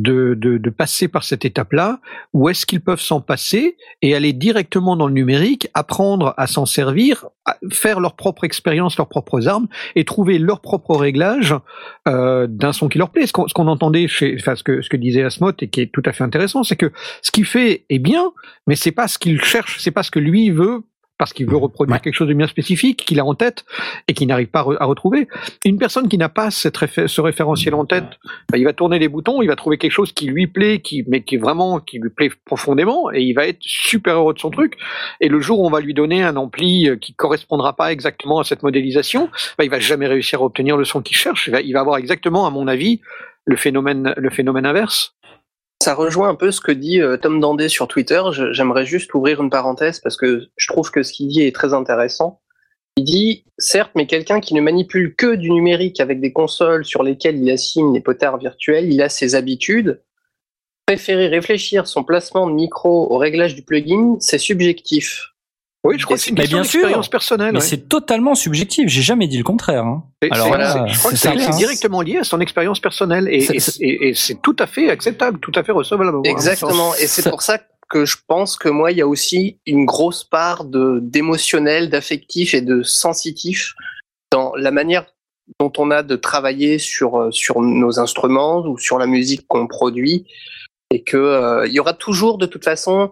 de, 0.02 0.34
de, 0.36 0.58
de, 0.58 0.70
passer 0.70 1.08
par 1.08 1.24
cette 1.24 1.46
étape-là, 1.46 2.00
ou 2.34 2.50
est-ce 2.50 2.66
qu'ils 2.66 2.82
peuvent 2.82 3.00
s'en 3.02 3.22
passer 3.22 3.78
et 4.02 4.16
aller 4.16 4.34
directement 4.34 4.96
dans 4.96 5.08
le 5.08 5.14
numérique, 5.14 5.70
apprendre 5.74 6.34
à 6.38 6.48
s'en 6.48 6.66
servir, 6.66 7.26
à 7.46 7.58
faire 7.72 8.00
leur 8.00 8.16
propre 8.16 8.44
expérience, 8.44 8.98
leurs 8.98 9.08
propres 9.08 9.48
armes, 9.48 9.68
et 9.96 10.04
trouver 10.04 10.38
leur 10.38 10.62
propre 10.62 10.96
réglage 10.96 11.56
euh, 12.08 12.48
d'un 12.48 12.74
son 12.74 12.90
qui 12.90 12.98
leur 12.98 13.10
plaît. 13.10 13.28
Ce 13.28 13.34
qu'on, 13.34 13.46
qu 13.46 13.62
entendait 13.62 14.08
chez, 14.08 14.36
enfin 14.40 14.56
ce 14.56 14.64
que, 14.64 14.82
ce 14.82 14.90
que 14.90 14.98
disait 14.98 15.24
Asmot 15.24 15.52
et 15.60 15.70
qui 15.70 15.82
est 15.82 15.92
tout 15.92 16.04
à 16.06 16.12
fait 16.12 16.24
intéressant, 16.24 16.64
c'est 16.64 16.76
que 16.76 16.92
ce 17.22 17.32
qu'il 17.32 17.46
fait 17.46 17.86
est 17.90 18.00
bien, 18.00 18.32
mais 18.68 18.76
c'est 18.76 18.92
pas 18.92 19.08
ce 19.08 19.18
qu'il 19.18 19.42
cherche, 19.42 19.80
c'est 19.80 19.92
pas 19.92 20.04
ce 20.04 20.12
que 20.12 20.20
lui 20.20 20.50
veut 20.50 20.84
parce 21.18 21.34
qu'il 21.34 21.48
veut 21.48 21.58
reproduire 21.58 21.96
ouais. 21.96 22.02
quelque 22.02 22.14
chose 22.14 22.28
de 22.28 22.34
bien 22.34 22.48
spécifique 22.48 23.06
qu'il 23.06 23.20
a 23.20 23.26
en 23.26 23.36
tête 23.36 23.66
et 24.08 24.14
qu'il 24.14 24.28
n'arrive 24.28 24.48
pas 24.48 24.66
à 24.80 24.86
retrouver. 24.86 25.28
Une 25.64 25.78
personne 25.78 26.10
qui 26.10 26.18
n'a 26.18 26.30
pas 26.30 26.52
cette 26.52 26.76
réfé 26.78 27.08
ce 27.08 27.22
référentiel 27.22 27.74
en 27.74 27.86
tête, 27.86 28.20
bah, 28.52 28.58
il 28.58 28.66
va 28.66 28.74
tourner 28.74 29.00
les 29.00 29.08
boutons, 29.08 29.42
il 29.42 29.48
va 29.48 29.56
trouver 29.56 29.78
quelque 29.78 29.92
chose 29.92 30.12
qui 30.12 30.28
lui 30.28 30.48
plaît, 30.48 30.80
qui 30.80 31.04
mais 31.08 31.24
qui 31.24 31.38
vraiment 31.38 31.80
qui 31.80 32.00
lui 32.00 32.10
plaît 32.10 32.32
profondément 32.46 33.12
et 33.12 33.22
il 33.22 33.34
va 33.34 33.48
être 33.48 33.62
super 33.62 34.18
heureux 34.18 34.34
de 34.34 34.40
son 34.40 34.50
truc. 34.50 34.78
Et 35.22 35.28
le 35.28 35.40
jour 35.40 35.60
où 35.60 35.68
on 35.68 35.70
va 35.70 35.80
lui 35.80 35.94
donner 35.94 36.24
un 36.24 36.36
ampli 36.36 36.90
qui 37.02 37.14
correspondra 37.14 37.76
pas 37.76 37.92
exactement 37.92 38.40
à 38.40 38.44
cette 38.44 38.64
modélisation, 38.64 39.30
bah, 39.58 39.64
il 39.64 39.70
va 39.70 39.80
jamais 39.80 40.08
réussir 40.08 40.42
à 40.42 40.46
obtenir 40.46 40.78
le 40.78 40.86
son 40.86 41.02
qu'il 41.02 41.18
cherche. 41.18 41.48
Il 41.48 41.52
va, 41.52 41.62
il 41.62 41.74
va 41.74 41.80
avoir 41.80 41.98
exactement, 41.98 42.46
à 42.46 42.50
mon 42.50 42.68
avis, 42.68 43.02
le 43.46 43.56
phénomène 43.56 44.14
le 44.18 44.30
phénomène 44.30 44.66
inverse. 44.66 45.15
Ça 45.82 45.94
rejoint 45.94 46.30
un 46.30 46.36
peu 46.36 46.52
ce 46.52 46.62
que 46.62 46.72
dit 46.72 47.02
euh, 47.02 47.18
Tom 47.18 47.40
Dandé 47.40 47.70
sur 47.70 47.88
Twitter. 47.88 48.22
J'aimerais 48.52 48.86
juste 48.86 49.14
ouvrir 49.14 49.42
une 49.42 49.50
parenthèse 49.50 50.00
parce 50.00 50.18
que 50.18 50.48
je 50.56 50.68
trouve 50.68 50.90
que 50.90 51.04
ce 51.04 51.14
qu'il 51.14 51.28
dit 51.28 51.42
est 51.42 51.56
très 51.56 51.74
intéressant. 51.74 52.42
Il 52.98 53.04
dit, 53.04 53.46
certes, 53.58 53.92
mais 53.96 54.08
quelqu'un 54.08 54.40
qui 54.40 54.54
ne 54.54 54.62
manipule 54.62 55.16
que 55.16 55.36
du 55.36 55.52
numérique 55.52 56.00
avec 56.00 56.22
des 56.22 56.32
consoles 56.32 56.86
sur 56.86 57.04
lesquelles 57.04 57.38
il 57.38 57.52
assigne 57.52 57.92
des 57.92 58.00
potards 58.00 58.38
virtuels, 58.38 58.92
il 58.92 59.02
a 59.02 59.10
ses 59.10 59.36
habitudes. 59.36 60.02
Préférer 60.86 61.28
réfléchir 61.28 61.88
son 61.88 62.04
placement 62.04 62.48
de 62.48 62.54
micro 62.54 63.12
au 63.12 63.18
réglage 63.18 63.54
du 63.54 63.64
plugin, 63.64 64.16
c'est 64.20 64.38
subjectif. 64.38 65.35
Oui, 65.86 66.00
je 66.00 66.06
crois 66.06 66.18
que 66.18 66.24
c'est 66.24 66.32
une 66.32 66.38
question 66.38 66.62
d'expérience 66.62 67.10
personnelle. 67.10 67.54
Mais 67.54 67.60
ouais. 67.60 67.66
c'est 67.66 67.88
totalement 67.88 68.34
subjectif. 68.34 68.90
J'ai 68.90 69.02
jamais 69.02 69.28
dit 69.28 69.38
le 69.38 69.44
contraire. 69.44 69.86
Hein. 69.86 70.04
Alors 70.32 70.48
voilà, 70.48 70.86
je 70.88 70.98
crois 70.98 71.12
que 71.12 71.18
c'est 71.18 71.58
directement 71.58 72.02
lié 72.02 72.18
à 72.18 72.24
son 72.24 72.40
expérience 72.42 72.80
personnelle 72.80 73.28
et, 73.30 73.60
c'est 74.16 74.42
tout 74.42 74.56
à 74.60 74.68
fait 74.68 74.90
acceptable, 74.90 75.40
tout 75.40 75.52
à 75.56 75.64
fait 75.64 75.72
recevable. 75.72 76.12
Exactement. 76.26 76.94
Et 76.96 77.08
c'est 77.08 77.30
pour 77.30 77.42
ça 77.42 77.60
que 77.88 78.06
je 78.06 78.18
pense 78.28 78.58
que 78.58 78.68
moi, 78.68 78.92
il 78.92 78.98
y 78.98 79.02
a 79.02 79.08
aussi 79.08 79.60
une 79.68 79.86
grosse 79.86 80.24
part 80.24 80.66
de 80.66 81.00
d'émotionnel, 81.04 81.90
d'affectif 81.90 82.56
et 82.56 82.62
de 82.62 82.82
sensitif 82.82 83.74
dans 84.32 84.56
la 84.56 84.72
manière 84.72 85.06
dont 85.60 85.72
on 85.78 85.92
a 85.92 86.02
de 86.02 86.16
travailler 86.16 86.80
sur 86.80 87.28
sur 87.32 87.62
nos 87.62 88.00
instruments 88.00 88.66
ou 88.66 88.80
sur 88.80 88.98
la 88.98 89.06
musique 89.06 89.46
qu'on 89.48 89.68
produit, 89.68 90.26
et 90.90 91.04
que 91.04 91.18
euh, 91.18 91.68
il 91.68 91.74
y 91.74 91.80
aura 91.80 91.94
toujours 91.94 92.38
de 92.38 92.46
toute 92.46 92.64
façon, 92.64 93.12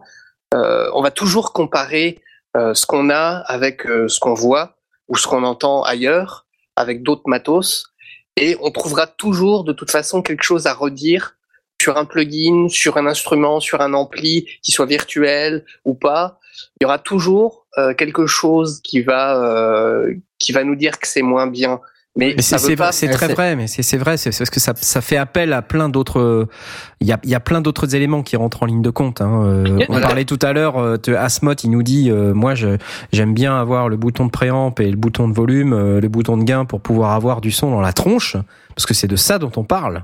euh, 0.53 0.89
on 0.93 1.01
va 1.01 1.11
toujours 1.11 1.53
comparer 1.53 2.17
euh, 2.17 2.32
ce 2.55 2.85
qu'on 2.85 3.09
a 3.09 3.43
avec 3.47 3.85
euh, 3.85 4.07
ce 4.07 4.19
qu'on 4.19 4.34
voit 4.34 4.75
ou 5.07 5.15
ce 5.17 5.27
qu'on 5.27 5.43
entend 5.43 5.84
ailleurs, 5.84 6.45
avec 6.75 7.03
d'autres 7.03 7.27
matos, 7.27 7.93
et 8.35 8.57
on 8.61 8.71
trouvera 8.71 9.07
toujours 9.07 9.63
de 9.63 9.73
toute 9.73 9.91
façon 9.91 10.21
quelque 10.21 10.43
chose 10.43 10.65
à 10.65 10.73
redire 10.73 11.35
sur 11.81 11.97
un 11.97 12.05
plugin, 12.05 12.69
sur 12.69 12.97
un 12.97 13.05
instrument, 13.05 13.59
sur 13.59 13.81
un 13.81 13.93
ampli, 13.93 14.47
qui 14.61 14.71
soit 14.71 14.85
virtuel 14.85 15.65
ou 15.84 15.93
pas. 15.93 16.39
Il 16.80 16.84
y 16.84 16.85
aura 16.85 16.99
toujours 16.99 17.65
euh, 17.77 17.93
quelque 17.93 18.25
chose 18.25 18.81
qui 18.84 19.01
va 19.01 19.43
euh, 19.43 20.13
qui 20.39 20.51
va 20.51 20.63
nous 20.63 20.75
dire 20.75 20.99
que 20.99 21.07
c'est 21.07 21.21
moins 21.21 21.47
bien. 21.47 21.81
Mais, 22.15 22.34
mais 22.35 22.44
c'est 22.44 22.60
c'est 22.91 23.10
très 23.10 23.34
vrai, 23.34 23.56
mais 23.56 23.65
c'est 23.65 23.98
vrai, 23.98 24.18
c'est 24.18 24.30
parce 24.38 24.52
que 24.52 24.60
ça, 24.60 24.73
ça 24.76 25.02
fait 25.02 25.18
appel 25.18 25.52
à 25.52 25.64
plein 25.64 25.90
d'autres. 25.90 26.48
Il 27.02 27.07
y 27.07 27.11
a, 27.11 27.19
y 27.23 27.34
a 27.34 27.40
plein 27.40 27.60
d'autres 27.60 27.95
éléments 27.95 28.22
qui 28.22 28.35
rentrent 28.35 28.61
en 28.61 28.65
ligne 28.68 28.84
de 28.84 28.91
compte. 28.91 29.19
Hein. 29.19 29.44
Euh, 29.45 29.80
on 29.90 29.99
parlait 29.99 30.26
tout 30.26 30.38
à 30.44 30.53
l'heure 30.53 30.99
de 30.99 31.15
Asmot, 31.15 31.56
il 31.64 31.72
nous 31.72 31.81
dit, 31.81 32.11
euh, 32.11 32.34
moi, 32.35 32.53
j'aime 33.11 33.34
bien 33.34 33.60
avoir 33.60 33.90
le 33.90 33.98
bouton 33.98 34.26
de 34.26 34.31
préamp 34.31 34.76
et 34.80 34.91
le 34.91 34.95
bouton 34.95 35.27
de 35.27 35.34
volume, 35.34 35.73
euh, 35.73 35.99
le 35.99 36.07
bouton 36.07 36.38
de 36.38 36.44
gain 36.44 36.65
pour 36.65 36.81
pouvoir 36.81 37.14
avoir 37.14 37.41
du 37.41 37.52
son 37.52 37.72
dans 37.72 37.81
la 37.81 37.94
tronche, 37.94 38.38
parce 38.76 38.85
que 38.85 38.94
c'est 38.94 39.07
de 39.07 39.15
ça 39.15 39.40
dont 39.40 39.52
on 39.56 39.64
parle. 39.64 40.03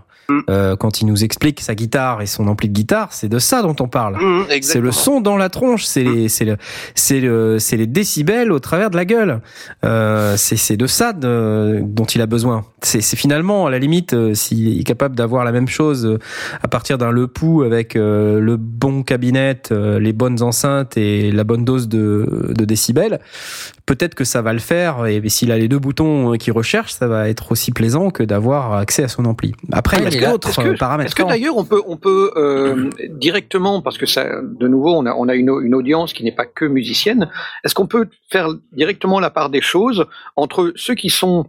Euh, 0.49 0.75
quand 0.75 1.01
il 1.01 1.05
nous 1.05 1.23
explique 1.23 1.61
sa 1.61 1.75
guitare 1.75 2.21
et 2.21 2.25
son 2.25 2.47
ampli 2.47 2.69
de 2.69 2.73
guitare, 2.73 3.09
c'est 3.11 3.29
de 3.29 3.39
ça 3.39 3.61
dont 3.61 3.75
on 3.79 3.87
parle. 3.87 4.15
Mmh, 4.15 4.45
c'est 4.61 4.81
le 4.81 4.91
son 4.91 5.21
dans 5.21 5.37
la 5.37 5.49
tronche, 5.49 5.85
c'est 5.85 6.03
les, 6.03 6.29
c'est 6.29 6.45
le, 6.45 6.57
c'est 6.95 7.19
le, 7.19 7.59
c'est 7.59 7.77
les 7.77 7.87
décibels 7.87 8.51
au 8.51 8.59
travers 8.59 8.89
de 8.89 8.95
la 8.95 9.05
gueule. 9.05 9.41
Euh, 9.83 10.35
c'est, 10.37 10.77
de 10.77 10.87
ça 10.87 11.13
de, 11.13 11.81
dont 11.83 12.05
il 12.05 12.21
a 12.21 12.25
besoin. 12.25 12.65
C'est, 12.81 13.01
finalement 13.15 13.65
à 13.65 13.71
la 13.71 13.79
limite 13.79 14.13
euh, 14.13 14.33
s'il 14.33 14.79
est 14.79 14.83
capable 14.83 15.15
d'avoir 15.15 15.43
la 15.43 15.51
même 15.51 15.67
chose 15.67 16.05
euh, 16.05 16.19
à 16.61 16.67
partir 16.67 16.97
d'un 16.97 17.11
Le 17.11 17.27
Pou 17.27 17.63
avec 17.63 17.95
euh, 17.95 18.39
le 18.39 18.57
bon 18.57 19.03
cabinet, 19.03 19.61
les 19.71 20.13
bonnes 20.13 20.41
enceintes 20.41 20.97
et 20.97 21.31
la 21.31 21.43
bonne 21.43 21.65
dose 21.65 21.87
de, 21.87 22.53
de 22.55 22.65
décibels. 22.65 23.19
Peut-être 23.85 24.15
que 24.15 24.23
ça 24.23 24.41
va 24.41 24.53
le 24.53 24.59
faire 24.59 25.05
et 25.07 25.27
s'il 25.29 25.51
a 25.51 25.57
les 25.57 25.67
deux 25.67 25.79
boutons 25.79 26.33
qu'il 26.33 26.53
recherche, 26.53 26.93
ça 26.93 27.07
va 27.07 27.29
être 27.29 27.51
aussi 27.51 27.71
plaisant 27.71 28.11
que 28.11 28.23
d'avoir 28.23 28.73
accès 28.73 29.03
à 29.03 29.07
son 29.07 29.25
ampli. 29.25 29.53
Après, 29.71 29.97
il 29.99 30.18
Est-ce 31.05 31.15
que 31.15 31.23
d'ailleurs 31.23 31.57
on 31.57 31.65
peut 31.65 31.81
on 31.87 31.97
peut 31.97 32.31
euh, 32.35 32.89
directement 33.09 33.81
parce 33.81 33.97
que 33.97 34.05
ça 34.05 34.41
de 34.41 34.67
nouveau 34.67 34.93
on 34.95 35.05
a 35.05 35.13
on 35.13 35.27
a 35.27 35.35
une, 35.35 35.51
une 35.61 35.75
audience 35.75 36.13
qui 36.13 36.23
n'est 36.23 36.35
pas 36.35 36.45
que 36.45 36.65
musicienne. 36.65 37.29
Est-ce 37.63 37.75
qu'on 37.75 37.87
peut 37.87 38.07
faire 38.29 38.49
directement 38.71 39.19
la 39.19 39.29
part 39.29 39.49
des 39.49 39.61
choses 39.61 40.05
entre 40.35 40.73
ceux 40.75 40.95
qui 40.95 41.09
sont 41.09 41.45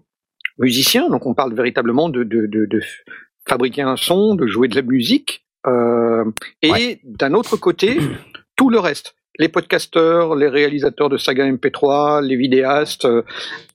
musiciens, 0.58 1.08
donc 1.08 1.26
on 1.26 1.34
parle 1.34 1.54
véritablement 1.54 2.08
de 2.08 2.22
de, 2.22 2.46
de, 2.46 2.66
de 2.66 2.80
fabriquer 3.48 3.82
un 3.82 3.96
son, 3.96 4.34
de 4.34 4.46
jouer 4.46 4.68
de 4.68 4.76
la 4.76 4.82
musique, 4.82 5.44
euh, 5.66 6.24
et 6.62 6.70
ouais. 6.70 7.00
d'un 7.04 7.34
autre 7.34 7.56
côté 7.56 7.98
tout 8.56 8.70
le 8.70 8.78
reste 8.78 9.14
les 9.38 9.48
podcasteurs, 9.48 10.34
les 10.34 10.48
réalisateurs 10.48 11.08
de 11.08 11.16
saga 11.16 11.50
MP3, 11.50 12.22
les 12.22 12.36
vidéastes. 12.36 13.08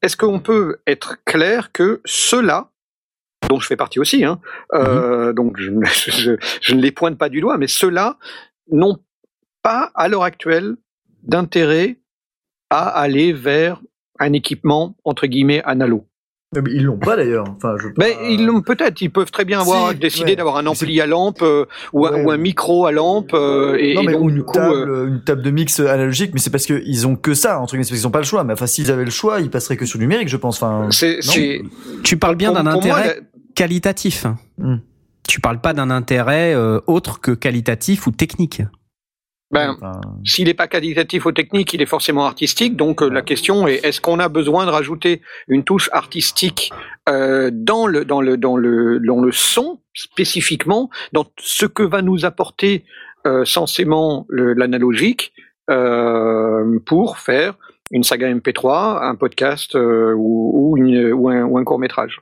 Est-ce 0.04 0.16
qu'on 0.16 0.40
peut 0.40 0.78
être 0.86 1.18
clair 1.26 1.72
que 1.72 2.02
ceux-là, 2.06 2.70
dont 3.50 3.60
je 3.60 3.68
fais 3.68 3.76
partie 3.76 4.00
aussi, 4.00 4.24
hein, 4.24 4.40
euh, 4.74 5.34
donc 5.34 5.58
je, 5.60 5.72
je, 5.94 6.36
je, 6.62 6.76
ne 6.76 6.82
les 6.82 6.92
pointe 6.92 7.18
pas 7.18 7.30
du 7.30 7.42
doigt, 7.42 7.58
mais 7.58 7.68
ceux-là 7.68 8.18
n'ont 8.72 8.98
pas 9.64 9.92
à 9.96 10.08
l'heure 10.08 10.24
actuelle 10.24 10.76
d'intérêt 11.24 11.98
à 12.70 12.88
aller 12.88 13.34
vers 13.34 13.82
un 14.20 14.34
équipement 14.34 14.96
entre 15.04 15.28
guillemets 15.28 15.62
analo. 15.66 16.06
Mais 16.54 16.72
ils 16.72 16.84
l'ont 16.84 16.98
pas 16.98 17.16
d'ailleurs. 17.16 17.46
Enfin, 17.56 17.76
je 17.80 17.88
mais 17.98 18.14
pas... 18.14 18.30
ils 18.30 18.46
l'ont 18.46 18.62
peut-être. 18.62 19.02
Ils 19.02 19.10
peuvent 19.10 19.32
très 19.32 19.46
bien 19.46 19.60
avoir 19.60 19.92
si, 19.92 19.98
décidé 19.98 20.32
ouais. 20.32 20.36
d'avoir 20.36 20.58
un 20.58 20.66
ampli 20.68 21.02
à 21.02 21.06
lampe 21.06 21.42
euh, 21.42 21.66
ou, 21.92 22.04
ouais. 22.04 22.12
un, 22.14 22.24
ou, 22.24 22.32
un, 22.32 22.38
micro 22.38 22.86
à 22.86 22.92
lampe. 22.92 23.34
Euh, 23.34 23.78
et, 23.80 23.94
non, 23.96 24.04
mais 24.04 24.12
et 24.12 24.16
donc, 24.16 24.24
ou 24.24 24.30
une, 24.30 24.44
coup, 24.44 24.54
table, 24.54 24.74
euh... 24.74 25.08
une 25.08 25.24
table 25.24 25.42
de 25.42 25.52
mix 25.52 25.80
analogique. 25.80 26.32
Mais 26.34 26.40
c'est 26.40 26.50
parce 26.50 26.66
que 26.66 26.82
ils 26.86 27.08
ont 27.08 27.16
que 27.16 27.34
ça 27.34 27.60
entre 27.60 27.72
guillemets. 27.72 27.84
C'est 27.84 27.90
parce 27.90 28.00
qu'ils 28.00 28.08
ont 28.08 28.12
pas 28.12 28.20
le 28.20 28.26
choix. 28.26 28.44
Mais 28.44 28.54
enfin, 28.54 28.68
s'ils 28.68 28.92
avaient 28.92 29.06
le 29.06 29.12
choix, 29.12 29.42
ils 29.42 29.50
passeraient 29.50 29.78
que 29.78 29.86
sur 29.86 30.00
le 30.00 30.06
numérique, 30.06 30.30
je 30.30 30.38
pense. 30.38 30.62
Enfin, 30.62 30.90
tu 32.04 32.18
parles 32.18 32.36
bien 32.36 32.54
d'un 32.54 32.68
intérêt 32.68 33.04
moi, 33.06 33.14
qualitatif. 33.56 34.26
Hmm. 34.58 34.78
Tu 35.28 35.42
parles 35.42 35.60
pas 35.62 35.74
d'un 35.74 35.90
intérêt 35.90 36.54
euh, 36.54 36.80
autre 36.88 37.20
que 37.20 37.32
qualitatif 37.32 38.06
ou 38.08 38.12
technique. 38.12 38.62
Ben, 39.52 39.76
Enfin, 39.78 40.02
S'il 40.26 40.46
n'est 40.48 40.54
pas 40.54 40.68
qualitatif 40.68 41.26
ou 41.26 41.32
technique, 41.32 41.74
il 41.74 41.82
est 41.82 41.86
forcément 41.88 42.26
artistique. 42.26 42.76
Donc 42.76 43.02
euh, 43.02 43.10
la 43.10 43.22
question 43.22 43.68
est 43.68 43.84
est-ce 43.86 44.02
qu'on 44.02 44.20
a 44.20 44.28
besoin 44.30 44.66
de 44.66 44.72
rajouter 44.72 45.22
une 45.48 45.64
touche 45.64 45.90
artistique 45.94 46.72
euh, 47.10 47.50
dans 47.54 47.88
le 47.88 48.06
dans 48.06 48.22
le 48.22 48.38
dans 48.38 48.58
le 48.58 49.00
dans 49.00 49.22
le 49.22 49.32
son 49.32 49.80
spécifiquement 49.94 50.90
dans 51.14 51.26
ce 51.40 51.66
que 51.66 51.84
va 51.84 52.02
nous 52.02 52.26
apporter 52.26 52.86
euh, 53.28 53.46
censément 53.46 54.26
le- 54.30 54.54
l'analogique 54.54 55.32
euh, 55.72 56.80
pour 56.86 57.18
faire 57.18 57.56
une 57.92 58.04
saga 58.04 58.28
MP3, 58.34 59.04
un 59.04 59.16
podcast 59.16 59.76
euh, 59.76 60.14
ou, 60.16 60.52
ou, 60.72 60.78
une- 60.78 61.14
ou 61.14 61.30
un, 61.30 61.44
ou 61.44 61.58
un 61.58 61.64
court 61.64 61.80
métrage? 61.80 62.20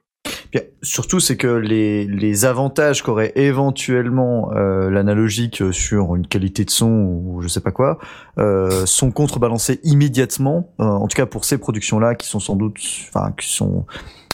Surtout, 0.83 1.19
c'est 1.19 1.37
que 1.37 1.47
les, 1.47 2.05
les 2.05 2.45
avantages 2.45 3.01
qu'aurait 3.01 3.31
éventuellement 3.35 4.51
euh, 4.53 4.89
l'analogique 4.89 5.63
sur 5.71 6.15
une 6.15 6.27
qualité 6.27 6.65
de 6.65 6.69
son 6.69 6.89
ou 6.89 7.41
je 7.41 7.47
sais 7.47 7.61
pas 7.61 7.71
quoi 7.71 7.99
euh, 8.37 8.85
sont 8.85 9.11
contrebalancés 9.11 9.79
immédiatement. 9.83 10.69
euh, 10.79 10.83
en 10.83 11.07
tout 11.07 11.15
cas 11.15 11.25
pour 11.25 11.45
ces 11.45 11.57
productions-là 11.57 12.15
qui 12.15 12.27
sont 12.27 12.39
sans 12.39 12.55
doute, 12.55 12.77
enfin 13.07 13.33
qui 13.39 13.51
sont 13.51 13.85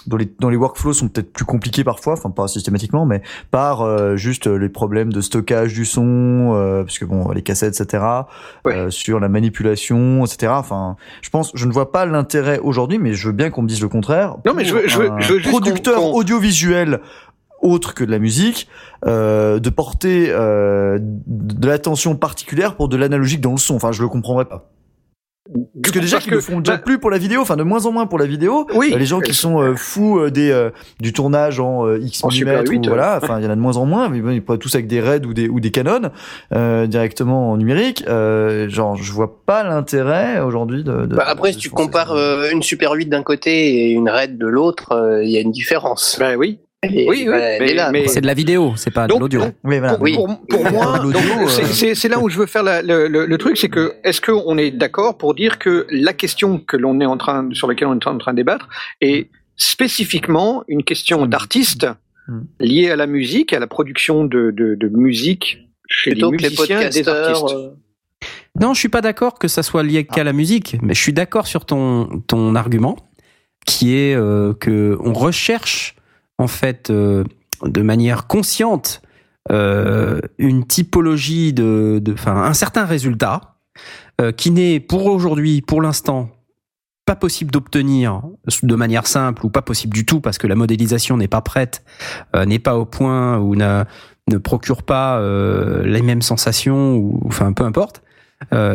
dont 0.08 0.18
les, 0.18 0.32
dont 0.40 0.50
les 0.50 0.56
workflows 0.58 0.94
sont 0.94 1.08
peut-être 1.10 1.34
plus 1.34 1.46
compliqués 1.46 1.84
parfois, 1.84 2.14
enfin 2.14 2.30
pas 2.30 2.48
systématiquement, 2.48 3.06
mais 3.06 3.22
par 3.52 3.82
euh, 3.82 4.16
juste 4.16 4.48
euh, 4.48 4.56
les 4.58 4.70
problèmes 4.70 5.12
de 5.12 5.22
stockage 5.22 5.74
du 5.74 5.86
son, 5.86 6.54
euh, 6.56 6.84
parce 6.84 6.98
que 7.00 7.06
bon, 7.06 7.30
les 7.32 7.42
cassettes, 7.42 7.80
etc., 7.80 8.04
Ouais. 8.66 8.76
euh, 8.76 8.90
sur 8.90 9.20
la 9.20 9.30
manipulation, 9.30 10.24
etc. 10.26 10.52
Enfin, 10.56 10.96
je 11.22 11.30
pense, 11.30 11.52
je 11.54 11.66
ne 11.66 11.72
vois 11.72 11.92
pas 11.92 12.06
l'intérêt 12.06 12.60
aujourd'hui, 12.60 12.98
mais 12.98 13.14
je 13.14 13.28
veux 13.28 13.34
bien 13.34 13.50
qu'on 13.50 13.62
me 13.64 13.68
dise 13.68 13.82
le 13.82 13.90
contraire. 13.90 14.36
Non, 14.46 14.54
mais 14.54 14.66
je 14.66 14.74
veux- 14.74 14.88
je 14.88 14.98
veux- 15.00 15.12
je 15.20 15.34
veux 15.34 15.40
juste 15.40 15.50
producteur 15.50 16.00
qu'on- 16.00 16.12
qu'on- 16.12 16.18
audiovisuel 16.18 17.00
autre 17.62 17.94
que 17.94 18.06
de 18.06 18.12
la 18.12 18.20
musique, 18.20 18.70
euh, 19.06 19.60
de 19.60 19.70
porter 19.70 20.28
euh, 20.30 20.98
de 21.02 21.68
l'attention 21.68 22.16
particulière 22.16 22.76
pour 22.76 22.88
de 22.88 22.96
l'analogique 22.96 23.42
dans 23.42 23.52
le 23.52 23.58
son. 23.58 23.76
Enfin, 23.76 23.92
je 23.92 24.02
le 24.02 24.08
comprendrais 24.08 24.46
pas. 24.46 24.70
Parce 25.82 25.92
que 25.94 26.00
déjà 26.00 26.18
Parce 26.18 26.26
qu'ils 26.26 26.34
le 26.34 26.40
que- 26.40 26.44
font 26.44 26.60
déjà 26.60 26.78
bah- 26.78 26.84
plus 26.84 27.00
pour 27.00 27.10
la 27.10 27.18
vidéo, 27.18 27.42
enfin 27.42 27.56
de 27.58 27.64
moins 27.64 27.86
en 27.86 27.92
moins 27.92 28.06
pour 28.06 28.20
la 28.20 28.26
vidéo. 28.28 28.68
Oui. 28.76 28.92
Euh, 28.94 28.98
les 29.00 29.06
gens 29.06 29.20
qui 29.20 29.34
sont 29.34 29.60
euh, 29.62 29.76
fous 29.76 30.20
euh, 30.20 30.30
des 30.30 30.52
euh, 30.52 30.70
du 31.00 31.12
tournage 31.14 31.60
en 31.60 31.88
euh, 31.88 31.98
X 32.00 32.24
millimètres, 32.26 32.70
8, 32.70 32.86
ou 32.86 32.90
voilà, 32.90 33.20
enfin 33.22 33.40
il 33.40 33.44
y 33.46 33.48
en 33.48 33.52
a 33.52 33.56
de 33.56 33.60
moins 33.62 33.78
en 33.78 33.86
moins, 33.86 34.10
mais 34.10 34.22
bon, 34.22 34.30
ils 34.30 34.44
pourraient 34.44 34.58
tous 34.60 34.74
avec 34.76 34.86
des 34.88 35.02
RAID 35.02 35.26
ou 35.26 35.34
des 35.34 35.50
ou 35.50 35.60
des 35.60 35.72
Canon 35.72 36.12
euh, 36.54 36.86
directement 36.88 37.52
en 37.52 37.58
numérique. 37.58 38.04
Euh, 38.08 38.70
genre, 38.70 38.96
je 38.96 39.12
vois 39.12 39.44
pas 39.46 39.64
l'intérêt 39.64 40.40
aujourd'hui 40.40 40.84
de, 40.84 41.06
de- 41.08 41.16
Bah, 41.16 41.24
après, 41.28 41.50
de 41.50 41.54
si 41.56 41.60
tu 41.62 41.70
compares 41.72 42.12
euh, 42.12 42.50
une 42.52 42.62
Super 42.62 42.92
8 42.92 43.08
d'un 43.08 43.24
côté 43.24 43.88
et 43.88 43.92
une 43.92 44.10
Red 44.10 44.38
de 44.38 44.48
l'autre, 44.48 44.92
euh, 44.92 45.24
il 45.24 45.32
y 45.32 45.38
a 45.38 45.42
une 45.42 45.52
différence. 45.52 46.18
Ben 46.20 46.36
oui. 46.38 46.60
Oui, 46.86 47.06
oui, 47.10 47.26
elle 47.28 47.90
mais-. 47.92 48.08
C'est 48.08 48.22
de 48.22 48.26
la 48.28 48.34
vidéo, 48.34 48.74
c'est 48.78 48.92
pas 48.92 49.06
de 49.06 49.14
l'audio. 49.14 49.42
donc, 49.42 49.56
Oui, 49.66 49.80
voilà. 49.80 49.96
pour, 49.96 50.04
Oui. 50.04 50.14
pour, 50.16 50.40
pour 50.48 50.72
moi, 50.72 51.02
euh, 51.06 51.48
c'est- 51.94 52.08
là 52.08 52.20
où 52.20 52.30
je 52.30 52.38
veux 52.38 52.46
faire 52.46 52.64
la- 52.64 52.82
le, 52.82 53.08
le- 53.10 53.26
le 53.26 53.38
truc, 53.38 53.58
c'est 53.58 53.68
que 53.68 53.96
est-ce 54.06 54.22
qu'on 54.22 54.58
est 54.58 54.72
d'accord 54.72 55.18
pour 55.18 55.36
dire 55.36 55.60
que 55.60 55.86
la 55.90 56.14
question 56.14 56.58
que 56.58 56.78
l'on 56.78 57.02
est 57.02 57.06
en 57.06 57.18
train, 57.18 57.50
sur 57.52 57.68
laquelle 57.68 57.90
on 57.90 58.00
est 58.00 58.08
en 58.08 58.18
train 58.18 58.32
de 58.32 58.38
débattre, 58.38 58.70
est 59.02 59.30
spécifiquement 59.58 60.64
une 60.68 60.84
question 60.84 61.26
d'artiste 61.26 61.88
Mm. 62.30 62.42
liée 62.60 62.92
à 62.92 62.96
la 62.96 63.08
musique, 63.08 63.54
à 63.54 63.60
la 63.60 63.66
production 63.68 64.24
de, 64.24 64.52
de, 64.52 64.76
de 64.76 64.88
musique 64.90 65.68
chez 65.90 66.12
les 66.14 66.22
les 66.22 66.30
musiciens 66.30 66.78
des 66.90 67.04
podcasteurs. 67.04 67.26
artistes. 67.44 67.56
euh, 67.58 67.70
Non, 68.62 68.74
je 68.76 68.80
suis 68.80 68.88
pas 68.90 69.02
d'accord 69.02 69.40
que 69.40 69.48
ça 69.48 69.64
soit 69.64 69.82
lié 69.84 70.06
qu'à 70.06 70.24
la 70.24 70.32
musique, 70.32 70.78
mais 70.84 70.94
je 70.94 71.02
suis 71.02 71.12
d'accord 71.14 71.48
sur 71.48 71.66
ton 71.66 72.22
ton 72.28 72.54
argument, 72.56 72.96
qui 73.66 73.96
est 73.96 74.14
euh, 74.16 74.54
que 74.54 74.96
on 75.04 75.12
recherche 75.14 75.96
en 76.40 76.48
fait 76.48 76.90
euh, 76.90 77.24
de 77.64 77.82
manière 77.84 78.26
consciente 78.26 79.04
euh, 79.52 80.20
une 80.38 80.66
typologie 80.66 81.54
de, 81.54 82.02
enfin 82.14 82.36
un 82.44 82.54
certain 82.54 82.86
résultat 82.86 83.56
euh, 84.20 84.32
qui 84.32 84.50
n'est 84.52 84.80
pour 84.80 85.06
aujourd'hui, 85.06 85.62
pour 85.62 85.82
l'instant, 85.82 86.30
pas 87.06 87.16
possible 87.16 87.52
d'obtenir 87.52 88.22
de 88.64 88.76
manière 88.76 89.08
simple 89.08 89.46
ou 89.46 89.50
pas 89.50 89.62
possible 89.62 89.94
du 89.94 90.06
tout 90.06 90.22
parce 90.22 90.38
que 90.38 90.48
la 90.48 90.56
modélisation 90.56 91.18
n'est 91.18 91.28
pas 91.28 91.42
prête, 91.42 91.84
n'est 92.46 92.60
pas 92.60 92.78
au 92.78 92.86
point 92.86 93.40
ou 93.40 93.56
ne 93.56 94.38
procure 94.38 94.84
pas 94.84 95.20
les 95.84 96.04
mêmes 96.04 96.22
sensations 96.22 96.98
ou 96.98 97.24
enfin 97.26 97.52
peu 97.52 97.64
importe. 97.64 98.04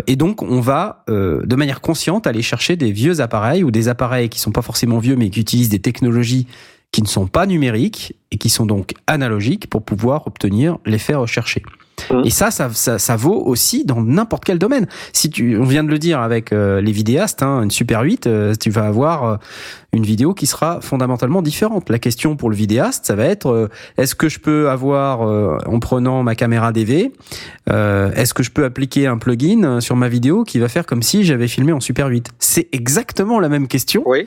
Et 0.09 0.17
donc, 0.17 0.43
on 0.43 0.61
va, 0.61 1.05
de 1.07 1.55
manière 1.55 1.81
consciente, 1.81 2.27
aller 2.27 2.43
chercher 2.43 2.75
des 2.75 2.91
vieux 2.91 3.21
appareils 3.21 3.63
ou 3.63 3.71
des 3.71 3.87
appareils 3.87 4.29
qui 4.29 4.41
sont 4.41 4.51
pas 4.51 4.63
forcément 4.63 4.99
vieux, 4.99 5.15
mais 5.15 5.31
qui 5.31 5.39
utilisent 5.39 5.69
des 5.69 5.79
technologies 5.79 6.49
qui 6.95 7.03
ne 7.03 7.09
sont 7.09 7.27
pas 7.27 7.45
numériques 7.45 8.15
et 8.31 8.39
qui 8.39 8.49
sont 8.49 8.67
donc 8.67 8.95
analogiques 9.09 9.69
pour 9.69 9.83
pouvoir 9.83 10.29
obtenir 10.29 10.79
l'effet 10.87 11.17
recherché. 11.17 11.61
Mhm. 12.09 12.23
Et 12.25 12.31
ça, 12.31 12.53
ça, 12.53 12.71
ça, 12.73 13.01
ça 13.01 13.17
vaut 13.17 13.43
aussi 13.45 13.85
dans 13.85 14.01
n'importe 14.01 14.45
quel 14.45 14.61
domaine. 14.61 14.87
Si 15.13 15.29
tu, 15.29 15.59
on 15.59 15.65
vient 15.65 15.83
de 15.83 15.89
le 15.89 15.99
dire 15.99 16.21
avec 16.21 16.53
euh, 16.53 16.81
les 16.81 16.93
vidéastes, 16.93 17.43
hein, 17.43 17.63
une 17.65 17.73
Super 17.73 18.03
8, 18.03 18.29
euh, 18.29 18.55
tu 18.55 18.71
vas 18.71 18.87
avoir 18.87 19.25
euh, 19.25 19.37
une 19.95 20.05
vidéo 20.05 20.35
qui 20.35 20.47
sera 20.47 20.81
fondamentalement 20.81 21.41
différente. 21.41 21.89
La 21.89 21.99
question 21.99 22.37
pour 22.37 22.51
le 22.51 22.57
vidéaste, 22.57 23.07
ça 23.07 23.15
va 23.15 23.25
être 23.27 23.47
euh, 23.49 23.69
est-ce 23.97 24.15
que 24.15 24.29
je 24.29 24.41
peux 24.41 24.69
avoir, 24.69 25.23
euh, 25.29 25.57
en 25.67 25.79
prenant 25.79 26.23
ma 26.23 26.35
caméra 26.35 26.73
DV, 26.73 27.13
euh, 27.71 28.11
est-ce 28.13 28.35
que 28.35 28.43
je 28.43 28.51
peux 28.51 28.65
appliquer 28.65 29.07
un 29.07 29.19
plugin 29.19 29.81
sur 29.81 29.97
ma 29.97 30.09
vidéo 30.09 30.45
qui 30.45 30.59
va 30.59 30.69
faire 30.69 30.85
comme 30.85 31.03
si 31.03 31.25
j'avais 31.25 31.49
filmé 31.49 31.73
en 31.73 31.81
Super 31.81 32.09
8 32.09 32.29
C'est 32.39 32.69
exactement 32.73 33.39
la 33.41 33.49
même 33.49 33.69
question 33.69 34.03
Oui. 34.07 34.27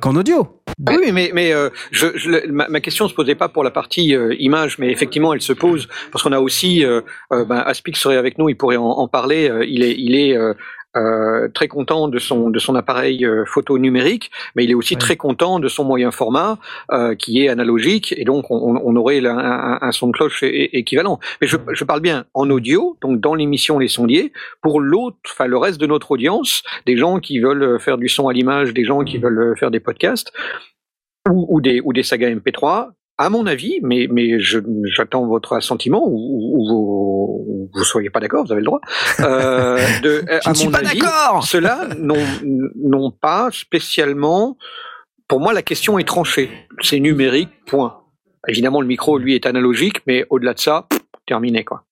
Qu'en 0.00 0.14
audio. 0.16 0.58
Oui, 0.88 1.10
mais, 1.12 1.30
mais 1.34 1.52
je, 1.90 2.06
je- 2.16 2.50
ma, 2.50 2.68
ma 2.68 2.80
question 2.80 3.08
se 3.08 3.14
posait 3.14 3.34
pas 3.34 3.48
pour 3.48 3.64
la 3.64 3.70
partie 3.70 4.14
image, 4.38 4.78
mais 4.78 4.90
effectivement, 4.90 5.32
elle 5.34 5.40
se 5.42 5.52
pose 5.52 5.88
parce 6.12 6.22
qu'on 6.22 6.32
a 6.32 6.38
aussi, 6.40 6.84
ben, 7.30 7.62
Aspic 7.66 7.96
serait 7.96 8.16
avec 8.16 8.38
nous, 8.38 8.48
il 8.48 8.56
pourrait 8.56 8.76
en, 8.76 8.84
en 8.84 9.08
parler. 9.08 9.50
il 9.66 9.82
est, 9.82 9.94
il 9.98 10.14
est 10.14 10.36
euh, 10.96 11.00
euh, 11.02 11.48
très 11.48 11.68
content 11.68 12.08
de 12.08 12.18
son 12.18 12.50
de 12.50 12.58
son 12.58 12.74
appareil 12.74 13.24
euh, 13.24 13.44
photo 13.46 13.78
numérique, 13.78 14.30
mais 14.54 14.64
il 14.64 14.70
est 14.70 14.74
aussi 14.74 14.96
très 14.96 15.16
content 15.16 15.58
de 15.60 15.68
son 15.68 15.84
moyen 15.84 16.10
format 16.10 16.58
euh, 16.90 17.14
qui 17.14 17.42
est 17.42 17.48
analogique, 17.48 18.14
et 18.16 18.24
donc 18.24 18.50
on, 18.50 18.80
on 18.84 18.96
aurait 18.96 19.20
là 19.20 19.32
un, 19.34 19.78
un- 19.88 19.92
son 19.92 20.08
de 20.08 20.12
cloche 20.12 20.42
équivalent. 20.42 21.18
Mais 21.40 21.46
je, 21.46 21.56
je 21.72 21.84
parle 21.84 22.00
bien 22.00 22.24
en 22.34 22.50
audio, 22.50 22.96
donc 23.00 23.20
dans 23.20 23.34
l'émission 23.34 23.78
Les 23.78 23.88
Sondiers, 23.88 24.32
pour 24.62 24.80
l'autre, 24.80 25.16
enfin 25.26 25.46
le 25.46 25.56
reste 25.58 25.80
de 25.80 25.86
notre 25.86 26.10
audience, 26.10 26.62
des 26.86 26.96
gens 26.96 27.18
qui 27.20 27.38
veulent 27.40 27.80
faire 27.80 27.98
du 27.98 28.08
son 28.08 28.28
à 28.28 28.32
l'image, 28.32 28.72
des 28.74 28.84
gens 28.84 29.02
qui 29.04 29.18
veulent 29.18 29.56
faire 29.58 29.70
des 29.70 29.80
podcasts 29.80 30.32
ou, 31.30 31.46
ou 31.48 31.60
des 31.60 31.80
ou 31.84 31.92
des 31.92 32.02
sagas 32.02 32.30
MP3. 32.30 32.90
À 33.22 33.28
mon 33.28 33.46
avis, 33.46 33.78
mais 33.82 34.08
mais 34.10 34.40
je 34.40 34.58
j'attends 34.96 35.28
votre 35.28 35.52
assentiment 35.52 36.04
ou, 36.04 36.16
ou, 36.16 36.58
ou 36.58 36.66
vous, 36.66 37.44
ou 37.46 37.70
vous 37.72 37.84
soyez 37.84 38.10
pas 38.10 38.18
d'accord, 38.18 38.44
vous 38.44 38.50
avez 38.50 38.62
le 38.62 38.66
droit. 38.66 38.80
Euh, 39.20 39.78
de, 40.02 40.24
Je 40.42 40.48
à 40.48 40.50
ne 40.50 40.54
suis 40.56 40.66
mon 40.66 40.72
pas 40.72 40.78
avis, 40.78 40.98
d'accord 40.98 41.44
ceux-là 41.44 41.88
n'ont 42.00 43.12
pas 43.12 43.50
spécialement. 43.52 44.56
Pour 45.28 45.38
moi, 45.38 45.52
la 45.52 45.62
question 45.62 46.00
est 46.00 46.04
tranchée. 46.04 46.50
C'est 46.80 46.98
numérique, 46.98 47.50
point. 47.64 48.00
Évidemment, 48.48 48.80
le 48.80 48.88
micro, 48.88 49.18
lui, 49.18 49.36
est 49.36 49.46
analogique, 49.46 50.02
mais 50.08 50.26
au-delà 50.28 50.54
de 50.54 50.58
ça, 50.58 50.88
terminé, 51.24 51.62
quoi. 51.62 51.84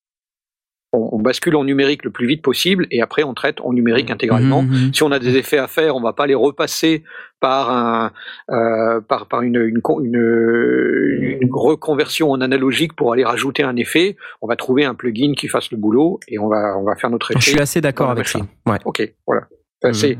On, 0.93 1.09
on 1.13 1.19
bascule 1.19 1.55
en 1.55 1.63
numérique 1.63 2.03
le 2.03 2.11
plus 2.11 2.27
vite 2.27 2.41
possible 2.41 2.85
et 2.91 3.01
après 3.01 3.23
on 3.23 3.33
traite 3.33 3.61
en 3.61 3.71
numérique 3.71 4.11
intégralement. 4.11 4.63
Mhm. 4.63 4.93
Si 4.93 5.03
on 5.03 5.11
a 5.11 5.19
des 5.19 5.37
effets 5.37 5.57
à 5.57 5.67
faire, 5.67 5.95
on 5.95 6.01
va 6.01 6.11
pas 6.11 6.27
les 6.27 6.35
repasser 6.35 7.03
par 7.39 7.71
un 7.71 8.11
euh, 8.49 8.99
par 9.01 9.27
par 9.27 9.41
une 9.41 9.55
une, 9.55 9.81
une 10.03 11.37
une 11.41 11.49
reconversion 11.53 12.31
en 12.31 12.41
analogique 12.41 12.93
pour 12.93 13.13
aller 13.13 13.23
rajouter 13.23 13.63
un 13.63 13.75
effet. 13.77 14.17
On 14.41 14.47
va 14.47 14.55
trouver 14.57 14.83
un 14.83 14.93
plugin 14.93 15.33
qui 15.37 15.47
fasse 15.47 15.71
le 15.71 15.77
boulot 15.77 16.19
et 16.27 16.39
on 16.39 16.47
va 16.49 16.77
on 16.77 16.83
va 16.83 16.95
faire 16.97 17.09
notre 17.09 17.31
Je 17.31 17.37
effet. 17.37 17.51
suis 17.51 17.59
assez 17.61 17.79
d'accord 17.79 18.09
avec 18.09 18.27
ça. 18.27 18.39
Ouais. 18.65 18.77
Ok, 18.83 19.13
voilà. 19.25 19.43
Euh, 19.85 19.93
c'est 19.93 20.17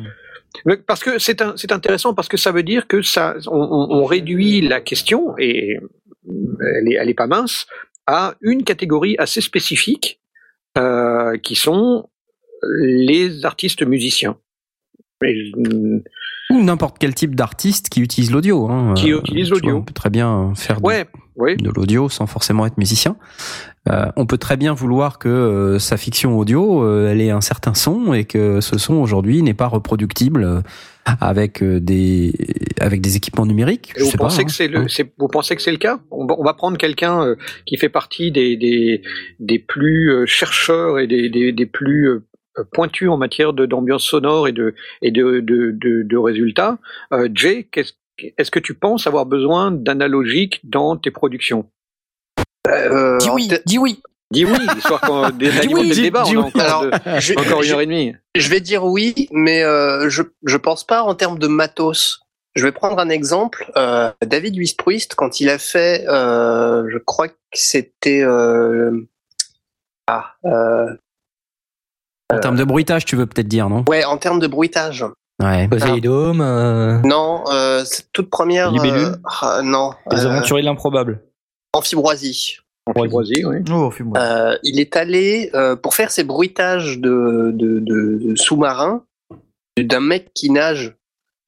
parce 0.88 1.04
que 1.04 1.20
c'est 1.20 1.42
intéressant 1.72 2.14
parce 2.14 2.28
que 2.30 2.38
ça 2.38 2.52
veut 2.54 2.64
dire 2.64 2.88
que 2.88 3.02
ça 3.02 3.36
on, 3.48 3.58
on- 3.60 3.88
on 4.02 4.06
réduit 4.06 4.62
la 4.62 4.80
question 4.82 5.34
et 5.38 5.78
elle 6.28 6.88
est, 6.94 6.96
elle 6.96 7.10
est 7.10 7.14
pas 7.14 7.28
mince 7.28 7.68
à 8.08 8.36
une 8.42 8.64
catégorie 8.64 9.16
assez 9.18 9.42
spécifique 9.42 10.20
euh, 10.78 11.38
qui 11.38 11.56
sont 11.56 12.08
les 12.80 13.46
artistes 13.46 13.84
musiciens. 13.86 14.38
Euh, 15.24 16.00
Ou 16.50 16.64
n'importe 16.64 16.98
quel 17.00 17.14
type 17.16 17.36
d'artiste 17.36 17.90
qui 17.90 18.02
utilise 18.02 18.32
l'audio. 18.32 18.70
Hein. 18.70 18.94
Qui 18.96 19.10
utilise 19.12 19.50
l'audio. 19.50 19.78
On 19.78 19.82
peut 19.84 19.94
très 19.94 20.10
bien 20.10 20.54
faire 20.56 20.82
de- 20.82 20.86
ouais, 20.86 21.06
oui. 21.36 21.58
de 21.58 21.70
l'audio 21.70 22.10
sans 22.10 22.28
forcément 22.28 22.66
être 22.66 22.78
musicien. 22.78 23.16
Euh, 23.90 24.06
on 24.16 24.26
peut 24.26 24.38
très 24.38 24.58
bien 24.58 24.74
vouloir 24.74 25.18
que 25.18 25.28
euh, 25.30 25.80
sa 25.80 25.98
fiction 25.98 26.38
audio, 26.38 26.84
euh, 26.84 27.10
elle 27.12 27.22
ait 27.22 27.32
un 27.32 27.42
certain 27.42 27.74
son 27.74 28.14
et 28.14 28.26
que 28.26 28.62
ce 28.62 28.78
son 28.78 28.96
aujourd'hui 28.96 29.42
n'est 29.42 29.54
pas 29.56 29.68
reproductible 29.68 30.62
avec 31.06 31.62
euh, 31.64 31.80
des 31.80 32.34
avec 32.80 33.02
des 33.02 33.16
équipements 33.16 33.46
numériques. 33.46 33.92
Et 33.96 34.00
Je 34.00 34.04
vous 34.06 34.12
sais 34.12 34.18
pensez 34.18 34.38
pas, 34.38 34.44
que 34.44 34.50
hein. 34.50 34.54
c'est 34.56 34.68
le, 34.68 34.88
c'est- 34.88 35.14
vous 35.18 35.28
pensez 35.28 35.56
que 35.56 35.62
c'est 35.62 35.72
le 35.72 35.78
cas? 35.78 36.00
On 36.12 36.26
va, 36.26 36.36
on 36.38 36.44
va 36.44 36.54
prendre 36.54 36.78
quelqu'un 36.78 37.26
euh, 37.26 37.36
qui 37.66 37.78
fait 37.78 37.90
partie 37.90 38.32
des 38.32 38.56
des, 38.58 39.02
des 39.40 39.60
plus 39.60 40.12
euh, 40.12 40.26
chercheurs 40.26 41.00
et 41.00 41.08
des, 41.08 41.30
des, 41.30 41.52
des 41.52 41.66
plus 41.66 42.08
euh, 42.10 42.24
pointus 42.74 43.10
en 43.10 43.18
matière 43.18 43.54
de 43.54 43.66
d'ambiance 43.66 44.04
sonore 44.04 44.48
et 44.48 44.52
de 44.52 44.76
et 45.02 45.12
de 45.12 45.40
de, 45.40 45.72
de, 45.72 46.04
de 46.04 46.18
résultats. 46.18 46.78
Euh, 47.14 47.28
Jay, 47.34 47.68
est-ce 48.38 48.52
que 48.52 48.60
tu 48.60 48.74
penses 48.74 49.08
avoir 49.08 49.26
besoin 49.26 49.72
d'analogique 49.72 50.60
dans 50.64 50.96
tes 50.98 51.12
productions? 51.12 51.66
Euh, 52.68 53.18
Dis 53.18 53.30
oui, 53.32 53.50
dis 53.66 53.78
oui. 53.80 54.00
Dis 54.32 54.46
oui, 54.46 54.58
histoire 54.78 55.02
qu'on 55.02 55.24
oui, 55.30 55.34
le 55.90 55.96
débat. 55.96 56.24
dis 56.24 56.38
On 56.38 56.42
a 56.42 56.46
oui. 56.46 56.52
encore, 56.56 56.62
Alors, 56.62 57.20
je, 57.20 57.34
encore 57.34 57.62
une 57.62 57.68
je- 57.68 57.74
heure 57.74 57.82
et 57.82 57.86
demie. 57.86 58.16
je 58.36 58.50
vais 58.50 58.60
dire 58.62 58.84
oui, 58.86 59.28
mais 59.32 59.62
euh, 59.64 60.10
je 60.10 60.24
je 60.46 60.58
pense 60.58 60.86
pas 60.86 61.04
en 61.04 61.16
termes 61.16 61.38
de 61.40 61.48
matos. 61.48 62.22
Je 62.56 62.64
vais 62.64 62.72
prendre 62.72 63.00
un 63.00 63.10
exemple. 63.10 63.72
Euh, 63.78 64.12
David 64.26 64.58
Wistruist, 64.58 65.16
quand 65.16 65.40
il 65.40 65.50
a 65.50 65.58
fait, 65.58 66.06
euh, 66.10 66.84
je 66.92 66.98
crois 66.98 67.30
que 67.30 67.36
c'était 67.54 68.22
euh, 68.24 68.92
ah 70.08 70.34
euh, 70.46 70.88
En 72.34 72.40
termes 72.40 72.58
de 72.58 72.64
bruitage, 72.66 73.06
tu 73.06 73.16
veux 73.16 73.26
peut-être 73.26 73.48
dire, 73.48 73.70
non? 73.70 73.86
Ouais 73.88 74.04
en 74.04 74.18
termes 74.18 74.40
de 74.40 74.48
bruitage. 74.48 75.06
Ouais. 75.42 75.68
Poséidome, 75.70 76.42
euh, 76.42 77.00
Non, 77.00 77.44
euh, 77.52 77.84
cette 77.86 78.12
toute 78.12 78.30
première. 78.30 78.70
Libellule 78.72 79.14
euh, 79.16 79.16
ah, 79.42 79.62
non. 79.64 79.92
Les 80.12 80.26
euh, 80.26 80.30
aventuriers 80.30 80.62
de 80.62 80.68
l'improbable. 80.68 81.22
Amphibroisie. 81.74 82.58
Oui. 82.96 83.10
Oh. 83.72 83.90
Euh, 84.18 84.58
il 84.64 84.80
est 84.80 84.96
allé 84.96 85.50
euh, 85.54 85.76
pour 85.76 85.96
faire 85.96 86.12
ses 86.12 86.24
bruitages 86.24 87.00
de, 87.00 87.52
de, 87.54 87.80
de, 87.80 88.20
de 88.22 88.36
sous-marin 88.36 89.04
d'un 89.78 90.00
mec 90.00 90.32
qui 90.34 90.50
nage 90.50 90.96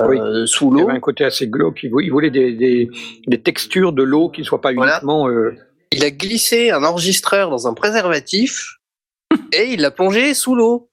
euh, 0.01 0.45
sous 0.45 0.71
Il 0.73 0.77
y 0.77 0.81
l'eau. 0.81 0.89
avait 0.89 0.97
un 0.97 1.01
côté 1.01 1.23
assez 1.25 1.47
glauque. 1.47 1.81
Il 1.83 1.91
vou- 1.91 1.99
il 2.01 2.09
voulait 2.11 2.31
des, 2.31 2.53
des, 2.53 2.89
des 3.27 3.41
textures 3.41 3.93
de 3.93 4.03
l'eau 4.03 4.29
qui 4.29 4.41
ne 4.41 4.45
soient 4.45 4.61
pas 4.61 4.73
Voilà. 4.73 4.93
uniquement. 4.93 5.29
euh, 5.29 5.55
Il 5.91 6.03
a 6.03 6.11
glissé 6.11 6.71
un 6.71 6.83
enregistreur 6.83 7.49
dans 7.49 7.67
un 7.67 7.73
préservatif 7.73 8.79
et 9.53 9.71
il 9.73 9.81
l'a 9.81 9.91
plongé 9.91 10.33
sous 10.33 10.55
l'eau. 10.55 10.89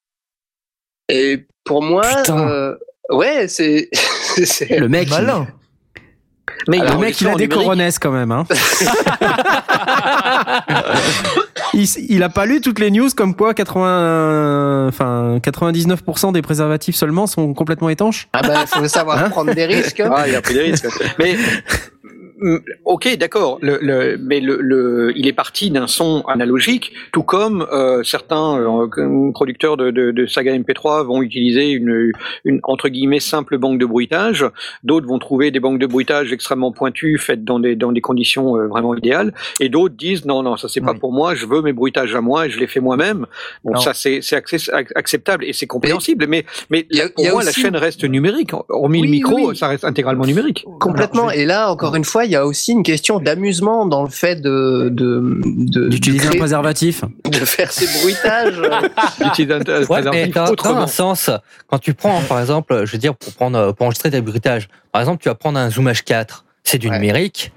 Et 1.08 1.46
pour 1.64 1.82
moi, 1.82 2.04
euh, 2.28 2.76
ouais, 3.10 3.48
c'est 3.48 3.88
c'est- 3.92 4.78
Le 4.78 4.88
mec, 4.88 5.08
Malin. 5.10 5.46
Mais 6.68 6.78
le 6.78 6.86
a 6.88 6.96
mec, 6.96 7.20
il 7.20 7.28
a 7.28 7.34
des 7.34 7.48
coronesses 7.48 7.98
quand 7.98 8.10
même. 8.10 8.30
Hein. 8.32 8.44
il, 11.74 11.86
il 12.08 12.22
a 12.22 12.28
pas 12.28 12.46
lu 12.46 12.60
toutes 12.60 12.78
les 12.78 12.90
news 12.90 13.08
comme 13.16 13.34
quoi 13.34 13.54
80, 13.54 14.88
enfin 14.88 15.38
99% 15.42 16.32
des 16.32 16.42
préservatifs 16.42 16.96
seulement 16.96 17.26
sont 17.26 17.54
complètement 17.54 17.88
étanches? 17.88 18.28
ah 18.32 18.42
bah 18.42 18.66
faut 18.66 18.86
savoir 18.88 19.18
Hein? 19.18 19.30
prendre 19.30 19.54
des 19.54 19.66
risques. 19.66 20.02
Ah, 20.04 20.26
il 20.28 20.34
a 20.34 20.42
pris 20.42 20.54
des 20.54 20.62
risques. 20.62 20.86
Mais 21.18 21.36
ok, 22.84 23.16
d'accord. 23.18 23.58
Le, 23.62 23.78
le, 23.80 24.16
mais 24.18 24.40
le, 24.40 24.58
le, 24.60 25.12
il 25.16 25.26
est 25.26 25.32
parti 25.32 25.70
d'un 25.70 25.86
son 25.86 26.22
analogique, 26.26 26.92
tout 27.12 27.22
comme 27.22 27.66
euh, 27.72 28.02
certains 28.02 28.58
euh, 28.60 29.30
producteurs 29.32 29.76
de, 29.76 29.90
de, 29.90 30.10
de 30.10 30.26
saga 30.26 30.56
MP3 30.56 31.04
vont 31.06 31.22
utiliser 31.22 31.70
une, 31.70 32.12
une 32.44 32.60
entre 32.62 32.88
guillemets 32.88 33.20
simple 33.20 33.58
banque 33.58 33.78
de 33.78 33.86
bruitage. 33.86 34.44
D'autres 34.84 35.06
vont 35.06 35.18
trouver 35.18 35.50
des 35.50 35.60
banques 35.60 35.78
de 35.78 35.86
bruitage 35.86 36.32
extrêmement 36.32 36.72
pointues, 36.72 37.18
faites 37.18 37.44
dans 37.44 37.58
des 37.58 37.76
dans 37.76 37.92
des 37.92 38.00
conditions 38.00 38.56
euh, 38.56 38.66
vraiment 38.66 38.94
idéales. 38.94 39.32
Et 39.60 39.68
d'autres 39.68 39.94
disent 39.96 40.24
non, 40.24 40.42
non, 40.42 40.56
ça 40.56 40.68
c'est 40.68 40.80
pas 40.80 40.92
Oui. 40.92 40.98
pour 40.98 41.12
moi. 41.12 41.34
Je 41.34 41.46
veux 41.46 41.62
mes 41.62 41.72
bruitages 41.72 42.14
à 42.14 42.20
moi 42.20 42.46
et 42.46 42.50
je 42.50 42.58
les 42.58 42.66
fais 42.66 42.80
moi-même. 42.80 43.26
Bon, 43.64 43.76
ça 43.76 43.94
c'est 43.94 44.20
c'est 44.22 44.36
access- 44.36 44.70
ac- 44.70 44.92
acceptable 44.94 45.44
et 45.44 45.52
c'est 45.52 45.66
compréhensible. 45.66 46.26
Mais 46.28 46.44
mais 46.70 46.86
a- 47.00 47.08
pour 47.14 47.24
moi 47.30 47.42
la 47.44 47.52
chaîne 47.52 47.76
reste 47.76 48.04
numérique. 48.04 48.50
Hormis 48.68 49.00
Oui, 49.00 49.06
le 49.06 49.10
micro, 49.10 49.48
oui. 49.50 49.56
ça 49.56 49.68
reste 49.68 49.84
intégralement 49.84 50.24
numérique. 50.24 50.64
Complètement. 50.80 51.22
Alors, 51.22 51.32
je 51.32 51.36
vais- 51.36 51.42
Et 51.42 51.46
là, 51.46 51.70
encore 51.70 51.94
une 51.96 52.04
fois, 52.04 52.24
il 52.30 52.34
y 52.34 52.36
a 52.36 52.46
aussi 52.46 52.70
une 52.72 52.84
question 52.84 53.18
d'amusement 53.18 53.86
dans 53.86 54.04
le 54.04 54.08
fait 54.08 54.36
de 54.40 54.88
de 54.92 55.40
de, 55.44 55.88
D'utiliser 55.88 56.28
un 56.28 56.30
préservatif. 56.38 57.02
de 57.24 57.36
faire 57.44 57.72
ces 57.72 57.86
bruitages. 58.00 58.60
D'utiliser 59.20 59.54
un 59.54 59.58
un 59.60 59.60
Ouais, 59.60 59.66
mais 59.66 59.84
préservatif 60.28 60.34
dans, 60.34 60.44
dans 60.44 60.50
autrement. 60.52 60.82
un 60.82 60.86
sens, 60.86 61.30
quand 61.66 61.78
tu 61.78 61.92
prends, 61.94 62.20
par 62.22 62.38
exemple, 62.40 62.84
je 62.86 62.92
veux 62.92 62.98
dire, 62.98 63.16
pour 63.16 63.32
prendre, 63.32 63.72
pour 63.72 63.86
enregistrer 63.86 64.10
tes 64.12 64.20
bruitages, 64.20 64.68
par 64.92 65.02
exemple, 65.02 65.20
tu 65.22 65.28
vas 65.28 65.34
prendre 65.34 65.58
un 65.58 65.70
Zoom 65.70 65.88
H4, 65.88 66.44
c'est 66.62 66.78
du 66.78 66.88
Ouais. 66.88 66.96
numérique. 66.98 67.52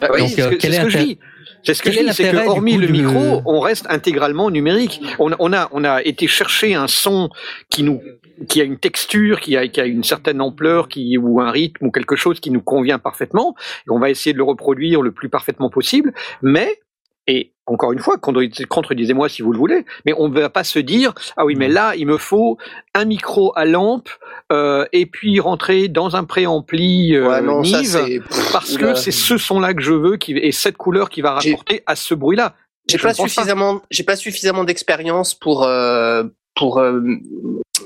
Ah 0.00 0.08
oui, 0.12 0.20
Donc, 0.20 0.30
c'est 0.30 0.42
euh, 0.42 0.44
ce 0.46 0.50
que, 0.50 0.54
quel 0.60 0.72
c'est 0.72 0.76
est 0.76 0.80
ce 0.80 0.84
que 0.84 0.90
je 0.90 0.96
l'intérêt- 0.98 1.14
dis. 1.14 1.18
C'est 1.64 1.74
ce 1.74 1.82
que 1.82 1.88
quel 1.90 2.04
je 2.04 2.08
dis, 2.10 2.14
c'est 2.14 2.30
que 2.30 2.46
hormis 2.46 2.76
le 2.76 2.86
de- 2.86 2.92
micro, 2.92 3.42
on 3.46 3.58
reste 3.60 3.86
intégralement 3.88 4.50
numérique. 4.50 5.00
On, 5.18 5.30
on 5.38 5.52
a, 5.52 5.68
on 5.72 5.82
a 5.84 6.02
été 6.02 6.26
chercher 6.26 6.74
un 6.74 6.88
son 6.88 7.30
qui 7.70 7.82
nous, 7.82 8.02
qui 8.48 8.60
a 8.60 8.64
une 8.64 8.78
texture, 8.78 9.40
qui 9.40 9.56
a, 9.56 9.66
qui 9.68 9.80
a 9.80 9.86
une 9.86 10.04
certaine 10.04 10.40
ampleur, 10.42 10.88
qui 10.88 11.16
ou 11.16 11.40
un 11.40 11.50
rythme 11.50 11.86
ou 11.86 11.90
quelque 11.90 12.16
chose 12.16 12.38
qui 12.38 12.50
nous 12.50 12.60
convient 12.60 12.98
parfaitement. 12.98 13.54
Et 13.86 13.90
on 13.90 13.98
va 13.98 14.10
essayer 14.10 14.32
de 14.34 14.38
le 14.38 14.44
reproduire 14.44 15.00
le 15.00 15.12
plus 15.12 15.30
parfaitement 15.30 15.70
possible. 15.70 16.12
Mais 16.42 16.80
et 17.26 17.53
encore 17.66 17.92
une 17.92 17.98
fois, 17.98 18.16
contredis- 18.18 18.66
contredisez-moi 18.66 19.28
si 19.28 19.42
vous 19.42 19.52
le 19.52 19.58
voulez, 19.58 19.84
mais 20.04 20.12
on 20.18 20.28
ne 20.28 20.38
va 20.38 20.50
pas 20.50 20.64
se 20.64 20.78
dire 20.78 21.14
ah 21.36 21.44
oui 21.44 21.54
mais 21.56 21.68
là 21.68 21.94
il 21.96 22.06
me 22.06 22.18
faut 22.18 22.58
un 22.94 23.04
micro 23.04 23.52
à 23.56 23.64
lampe 23.64 24.08
euh, 24.52 24.84
et 24.92 25.06
puis 25.06 25.40
rentrer 25.40 25.88
dans 25.88 26.16
un 26.16 26.24
préampli 26.24 27.14
euh, 27.14 27.28
Ouais, 27.28 27.40
non, 27.40 27.62
Nive 27.62 28.22
parce 28.52 28.76
que 28.76 28.94
c'est 28.94 29.10
ce 29.10 29.38
son-là 29.38 29.72
que 29.74 29.82
je 29.82 29.94
veux 29.94 30.16
qui, 30.16 30.32
et 30.32 30.52
cette 30.52 30.76
couleur 30.76 31.08
qui 31.08 31.22
va 31.22 31.32
rapporter 31.34 31.82
à 31.86 31.96
ce 31.96 32.14
bruit-là. 32.14 32.54
J'ai 32.88 32.98
pas 32.98 33.14
suffisamment, 33.14 33.80
j'ai 33.90 34.04
pas 34.04 34.16
suffisamment 34.16 34.64
d'expérience 34.64 35.34
pour 35.34 35.64
euh, 35.64 36.24
pour 36.54 36.78
euh, 36.78 37.00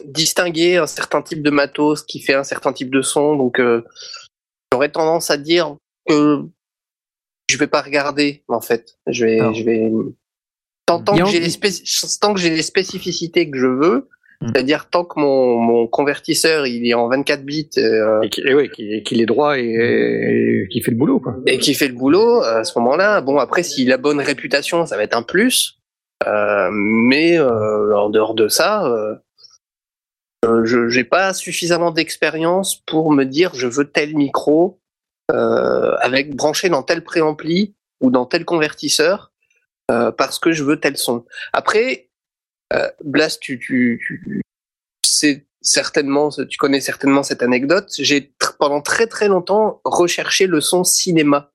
distinguer 0.07 0.77
un 0.77 0.87
certain 0.87 1.23
type 1.23 1.43
de 1.43 1.51
matos 1.51 2.03
qui 2.03 2.21
fait 2.21 2.35
un 2.35 2.43
certain 2.45 2.73
type 2.73 2.91
de 2.91 3.01
son. 3.03 3.37
Donc, 3.37 3.61
euh, 3.61 3.83
j'aurais 4.73 4.91
tendance 4.91 5.31
à 5.31 5.37
dire 5.37 5.77
que 6.09 6.43
je 7.49 7.57
vais 7.57 7.67
pas 7.67 7.83
regarder 7.83 8.43
en 8.49 8.61
fait. 8.61 8.99
Je 9.07 9.25
vais, 9.25 9.41
Alors. 9.41 9.55
je 9.55 9.65
vais 9.65 9.91
tant, 10.87 11.01
que 11.03 11.27
j'ai 11.27 11.41
les 11.41 11.49
spéc- 11.51 12.19
tant 12.21 12.35
que 12.35 12.41
j'ai 12.41 12.51
les 12.51 12.63
spécificités 12.63 13.51
que 13.51 13.59
je 13.59 13.67
veux. 13.67 14.09
Hmm. 14.41 14.49
C'est-à-dire 14.49 14.89
tant 14.89 15.05
que 15.05 15.19
mon, 15.19 15.57
mon 15.59 15.87
convertisseur 15.89 16.67
il 16.67 16.87
est 16.87 16.95
en 16.95 17.09
24 17.09 17.45
bits 17.45 17.71
euh, 17.79 18.23
Et 18.47 18.55
ouais, 18.55 18.69
qu'il 18.69 19.21
est 19.21 19.27
droit 19.27 19.59
et, 19.59 19.65
et 19.65 20.69
qui 20.71 20.81
fait 20.81 20.93
le 20.93 20.97
boulot. 20.97 21.19
Quoi. 21.19 21.37
et 21.47 21.59
qui 21.59 21.75
fait 21.75 21.89
le 21.89 21.95
boulot 21.95 22.43
à 22.43 22.63
ce 22.63 22.79
moment-là. 22.79 23.21
Bon, 23.21 23.39
après, 23.39 23.65
s'il 23.65 23.93
a 23.93 23.97
bonne 23.97 24.21
réputation, 24.21 24.87
ça 24.87 24.97
va 24.97 25.03
être 25.03 25.17
un 25.17 25.23
plus. 25.23 25.79
Euh, 26.27 26.69
mais 26.73 27.39
euh, 27.39 27.97
en 27.97 28.11
dehors 28.11 28.35
de 28.35 28.49
ça, 28.49 28.87
euh, 28.87 29.15
euh, 30.45 30.65
je 30.65 30.89
j'ai 30.89 31.05
pas 31.05 31.35
suffisamment 31.35 31.91
d'expérience 31.91 32.77
pour 32.87 33.13
me 33.13 33.25
dire 33.25 33.53
je 33.55 33.67
veux 33.67 33.91
tel 33.91 34.15
micro 34.15 34.79
euh, 34.79 34.88
avec 35.31 36.35
branché 36.35 36.69
dans 36.69 36.83
tel 36.83 37.05
préampli 37.05 37.75
ou 38.01 38.11
dans 38.11 38.27
tel 38.27 38.45
convertisseur 38.45 39.33
euh, 39.91 40.13
parce 40.13 40.39
que 40.39 40.53
je 40.53 40.63
veux 40.65 40.79
tel 40.79 40.99
son. 40.99 41.25
Après, 41.53 42.11
euh, 42.75 42.91
Blast, 43.05 43.41
tu, 43.41 43.59
tu, 43.59 44.03
tu 44.07 44.43
sais 45.03 45.47
certainement, 45.63 46.29
tu 46.29 46.59
connais 46.59 46.81
certainement 46.81 47.23
cette 47.23 47.43
anecdote. 47.43 47.91
J'ai 47.99 48.35
pendant 48.59 48.83
très 48.83 49.07
très 49.07 49.29
longtemps 49.29 49.81
recherché 49.85 50.47
le 50.47 50.61
son 50.61 50.85
cinéma, 50.85 51.53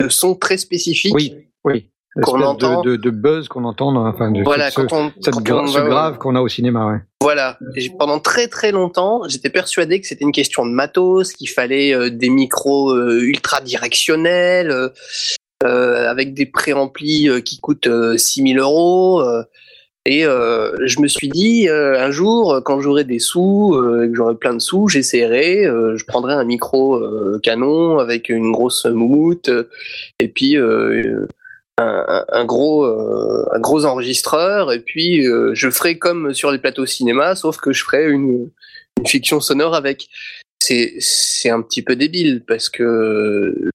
le 0.00 0.10
son 0.10 0.36
très 0.36 0.58
spécifique. 0.58 1.14
Oui, 1.14 1.48
oui. 1.64 1.90
Qu'on 2.22 2.36
L'espèce 2.36 2.46
entend. 2.50 2.82
de, 2.82 2.90
de, 2.90 2.96
de 2.96 3.10
buzz 3.10 3.48
qu'on 3.48 3.64
entend, 3.64 3.90
dans, 3.92 4.06
enfin, 4.06 4.30
de, 4.30 4.42
Voilà, 4.42 4.70
ce, 4.70 4.80
quand 4.82 4.92
on, 4.92 5.12
cette 5.22 5.32
quand 5.34 5.40
gra- 5.42 5.62
on 5.62 5.66
ce 5.66 5.78
va- 5.78 5.88
grave 5.88 6.18
qu'on 6.18 6.36
a 6.36 6.42
au 6.42 6.48
cinéma. 6.48 6.86
Ouais. 6.92 6.98
Voilà. 7.22 7.56
Et 7.74 7.90
pendant 7.98 8.18
très 8.18 8.48
très 8.48 8.70
longtemps, 8.70 9.22
j'étais 9.28 9.48
persuadé 9.48 9.98
que 10.00 10.06
c'était 10.06 10.24
une 10.24 10.32
question 10.32 10.66
de 10.66 10.72
matos, 10.72 11.32
qu'il 11.32 11.48
fallait 11.48 11.94
euh, 11.94 12.10
des 12.10 12.28
micros 12.28 12.90
euh, 12.90 13.18
ultra 13.22 13.62
directionnels, 13.62 14.90
euh, 15.64 16.10
avec 16.10 16.34
des 16.34 16.44
préamplis 16.44 17.30
qui 17.44 17.58
coûtent 17.60 17.86
euh, 17.86 18.18
6000 18.18 18.58
euros. 18.58 19.22
et 20.04 20.22
je 20.24 21.00
me 21.00 21.06
suis 21.06 21.28
dit, 21.30 21.68
un 21.70 22.10
jour, 22.10 22.60
quand 22.64 22.80
j'aurai 22.80 23.04
des 23.04 23.20
sous, 23.20 23.70
que 23.80 24.12
j'aurai 24.14 24.34
plein 24.34 24.52
de 24.52 24.58
sous, 24.58 24.88
j'essaierai, 24.88 25.62
je 25.64 26.04
prendrai 26.04 26.34
un 26.34 26.44
micro 26.44 27.00
canon 27.42 27.98
avec 28.00 28.28
une 28.28 28.50
grosse 28.52 28.84
moumoute, 28.84 29.48
et 30.18 30.26
puis 30.28 30.56
un, 31.82 32.44
gros, 32.44 32.84
euh, 32.84 33.48
un 33.52 33.60
gros 33.60 33.84
enregistreur, 33.84 34.72
et 34.72 34.80
puis 34.80 35.26
euh, 35.26 35.52
je 35.54 35.70
ferai 35.70 35.98
comme 35.98 36.34
sur 36.34 36.50
les 36.50 36.58
plateaux 36.58 36.86
cinéma, 36.86 37.34
sauf 37.34 37.58
que 37.58 37.72
je 37.72 37.84
ferai 37.84 38.08
une, 38.10 38.50
une 38.98 39.06
fiction 39.06 39.40
sonore 39.40 39.74
avec. 39.74 40.08
C'est 40.62 40.94
c'est 41.00 41.50
un 41.50 41.60
petit 41.60 41.82
peu 41.82 41.96
débile 41.96 42.44
parce 42.46 42.68
que 42.68 43.70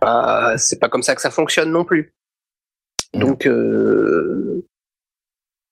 bah, 0.00 0.54
c'est 0.58 0.80
pas 0.80 0.88
comme 0.88 1.02
ça 1.02 1.14
que 1.14 1.20
ça 1.20 1.30
fonctionne 1.30 1.70
non 1.70 1.84
plus. 1.84 2.12
Donc 3.14 3.46
euh, 3.46 4.64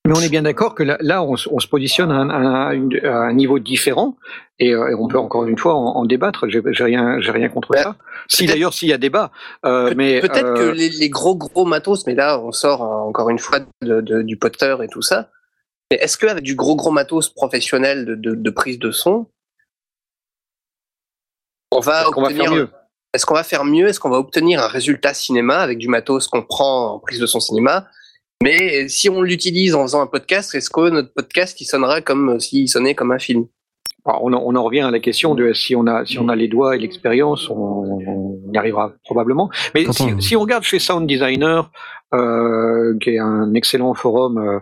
Mais 0.04 0.14
on 0.16 0.20
est 0.20 0.28
bien 0.28 0.42
d'accord 0.42 0.74
que 0.74 0.82
là, 0.82 0.96
là 1.00 1.22
on, 1.22 1.36
se- 1.36 1.48
on 1.52 1.60
se 1.60 1.68
positionne 1.68 2.10
à 2.10 2.14
un, 2.16 2.30
à 2.30 2.34
un- 2.36 2.72
une- 2.72 3.04
à 3.06 3.18
un 3.18 3.32
niveau 3.32 3.60
différent 3.60 4.16
et, 4.58 4.72
euh, 4.74 4.88
et 4.90 4.94
on 4.94 5.06
peut 5.06 5.18
encore 5.18 5.44
une 5.46 5.56
fois 5.56 5.74
en, 5.74 5.94
en 5.94 6.04
débattre. 6.04 6.48
J'ai 6.48 6.60
rien, 6.82 7.20
j'ai 7.20 7.30
rien 7.30 7.48
contre 7.48 7.68
Bah, 7.72 7.82
ça. 7.84 7.96
Si 8.28 8.46
d'ailleurs 8.46 8.74
s'il 8.74 8.88
y 8.88 8.92
a 8.92 8.98
débat, 8.98 9.30
euh, 9.64 9.90
Peut- 9.90 9.94
mais 9.96 10.20
Peut-être 10.20 10.44
euh, 10.44 10.70
que 10.72 10.76
les, 10.76 10.88
les 10.88 11.08
gros 11.08 11.36
gros 11.36 11.64
matos, 11.64 12.04
mais 12.08 12.16
là 12.16 12.40
on 12.40 12.50
sort 12.50 12.82
euh, 12.82 13.08
encore 13.08 13.30
une 13.30 13.38
fois 13.38 13.60
de, 13.82 14.00
de- 14.00 14.22
du 14.22 14.36
potter 14.36 14.76
et 14.82 14.88
tout 14.88 15.02
ça. 15.02 15.30
Mais 15.90 15.98
est-ce 15.98 16.18
qu'avec 16.18 16.42
du 16.42 16.56
gros 16.56 16.74
gros 16.74 16.90
matos 16.90 17.28
professionnel 17.28 18.04
de, 18.20 18.50
prise 18.50 18.78
de 18.80 18.90
son, 18.90 19.26
on 21.70 21.80
va 21.80 22.04
qu'on 22.10 22.22
va 22.22 22.26
obtenir 22.28 22.44
faire 22.46 22.52
mieux? 22.54 22.68
Est-ce 23.14 23.26
qu'on 23.26 23.34
va 23.34 23.44
faire 23.44 23.64
mieux? 23.64 23.86
Est-ce 23.86 24.00
qu'on 24.00 24.10
va 24.10 24.18
obtenir 24.18 24.62
un 24.64 24.68
résultat 24.68 25.14
cinéma 25.14 25.58
avec 25.58 25.78
du 25.78 25.86
matos 25.88 26.26
qu'on 26.28 26.42
prend 26.42 26.94
en 26.94 26.98
prise 26.98 27.20
de 27.20 27.26
son 27.26 27.40
cinéma? 27.40 27.86
Mais 28.42 28.88
si 28.88 29.08
on 29.08 29.22
l'utilise 29.22 29.74
en 29.74 29.82
faisant 29.82 30.02
un 30.02 30.06
podcast, 30.06 30.54
est-ce 30.54 30.68
que 30.70 30.90
notre 30.90 31.12
podcast 31.14 31.60
il 31.60 31.64
sonnera 31.64 32.00
comme 32.00 32.40
s'il 32.40 32.68
sonnait 32.68 32.94
comme 32.94 33.12
un 33.12 33.18
film? 33.18 33.46
Alors, 34.04 34.24
on, 34.24 34.32
en, 34.32 34.42
on 34.44 34.56
en 34.56 34.64
revient 34.64 34.80
à 34.80 34.90
la 34.90 34.98
question 34.98 35.34
de 35.36 35.52
si 35.52 35.76
on 35.76 35.86
a 35.86 36.04
si 36.04 36.18
on 36.18 36.28
a 36.28 36.34
les 36.34 36.48
doigts 36.48 36.74
et 36.74 36.78
l'expérience, 36.80 37.48
on, 37.48 37.54
on 37.54 38.52
y 38.52 38.58
arrivera 38.58 38.92
probablement. 39.04 39.48
Mais 39.74 39.84
si, 39.92 40.02
on- 40.02 40.20
si 40.20 40.34
on 40.36 40.40
regarde 40.40 40.64
chez 40.64 40.80
Sound 40.80 41.06
Designer, 41.06 41.70
euh, 42.14 42.96
qui 43.00 43.10
est 43.10 43.18
un 43.20 43.54
excellent 43.54 43.94
forum 43.94 44.38
euh, 44.38 44.58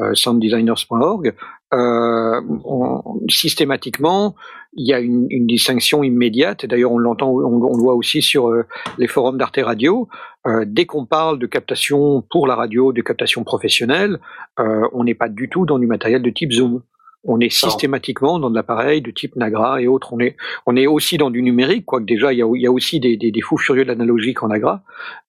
euh, 0.00 0.14
sounddesigners.org, 0.14 1.34
euh, 1.72 2.40
on- 2.64 3.20
systématiquement, 3.28 4.34
il 4.74 4.86
y 4.88 4.92
a 4.92 5.00
une, 5.00 5.26
une 5.30 5.46
distinction 5.46 6.02
immédiate. 6.02 6.64
Et 6.64 6.66
d'ailleurs, 6.66 6.92
on 6.92 6.98
l'entend, 6.98 7.30
on, 7.30 7.62
on 7.62 7.76
le 7.76 7.82
voit 7.82 7.94
aussi 7.94 8.22
sur 8.22 8.48
euh, 8.48 8.64
les 8.98 9.06
forums 9.06 9.38
d'Arte 9.38 9.58
Radio. 9.62 10.08
Euh, 10.46 10.64
dès 10.66 10.84
qu'on 10.84 11.06
parle 11.06 11.38
de 11.38 11.46
captation 11.46 12.22
pour 12.30 12.46
la 12.46 12.54
radio, 12.54 12.92
de 12.92 13.02
captation 13.02 13.44
professionnelle, 13.44 14.18
on 14.58 15.02
n'est 15.04 15.14
pas 15.14 15.28
du 15.28 15.48
tout 15.48 15.64
dans 15.66 15.78
du 15.78 15.86
matériel 15.86 16.22
de 16.22 16.30
type 16.30 16.52
Zoom. 16.52 16.82
On 17.26 17.40
est 17.40 17.48
systématiquement 17.48 18.38
dans 18.38 18.50
de 18.50 18.54
l'appareil 18.54 19.00
de 19.00 19.10
type 19.10 19.34
Nagra 19.36 19.80
et 19.80 19.86
autres. 19.88 20.12
On 20.12 20.20
est, 20.20 20.36
on 20.66 20.76
est 20.76 20.86
aussi 20.86 21.16
dans 21.16 21.30
du 21.30 21.40
numérique, 21.40 21.86
quoique 21.86 22.04
déjà 22.04 22.34
il 22.34 22.38
y 22.38 22.42
a, 22.42 22.46
il 22.54 22.60
y 22.60 22.66
a 22.66 22.70
aussi 22.70 23.00
des, 23.00 23.16
des, 23.16 23.30
des 23.32 23.40
fous 23.40 23.56
furieux 23.56 23.84
de 23.84 23.88
l'analogique 23.88 24.42
en 24.42 24.48
Nagra. 24.48 24.82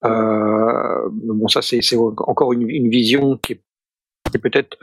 Bon, 0.03 1.47
ça 1.47 1.61
c'est 1.61 1.79
encore 1.95 2.51
une, 2.51 2.69
une 2.69 2.89
vision 2.89 3.37
qui 3.37 3.53
est, 3.53 3.61
peut-être, 4.37 4.77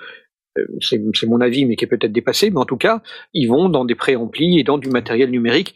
c'est 0.81 1.03
c'est 1.15 1.27
mon 1.27 1.41
avis, 1.41 1.65
mais 1.65 1.77
qui 1.77 1.85
est 1.85 1.89
peut-être 1.89 2.13
dépassée. 2.13 2.51
Mais 2.51 2.59
en 2.59 2.65
tout 2.65 2.77
cas, 2.77 3.03
ils 3.33 3.47
vont 3.47 3.69
dans 3.69 3.85
des 3.85 3.95
préamplis 3.95 4.59
et 4.59 4.65
dans 4.65 4.79
du 4.79 4.91
matériel 4.91 5.31
numérique 5.31 5.75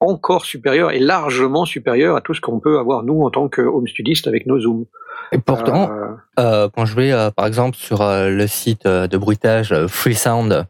encore 0.00 0.44
supérieur 0.44 0.90
et 0.90 0.98
largement 0.98 1.64
supérieur 1.64 2.16
à 2.16 2.20
tout 2.20 2.34
ce 2.34 2.40
qu'on 2.40 2.60
peut 2.60 2.78
avoir 2.78 3.02
nous 3.02 3.22
en 3.22 3.30
tant 3.30 3.48
que 3.48 3.62
home 3.62 3.88
studiste 3.88 4.26
avec 4.26 4.46
nos 4.46 4.60
zooms. 4.60 4.84
Et 5.32 5.38
pourtant, 5.38 5.90
Euh, 5.90 6.06
euh, 6.38 6.68
quand 6.74 6.84
je 6.84 6.94
vais, 6.94 7.12
euh, 7.12 7.30
par 7.30 7.46
exemple, 7.46 7.76
sur 7.76 8.02
euh, 8.02 8.28
le 8.28 8.46
site 8.46 8.86
euh, 8.86 9.06
de 9.06 9.16
bruitage 9.16 9.72
euh, 9.72 9.88
Freesound, 9.88 10.66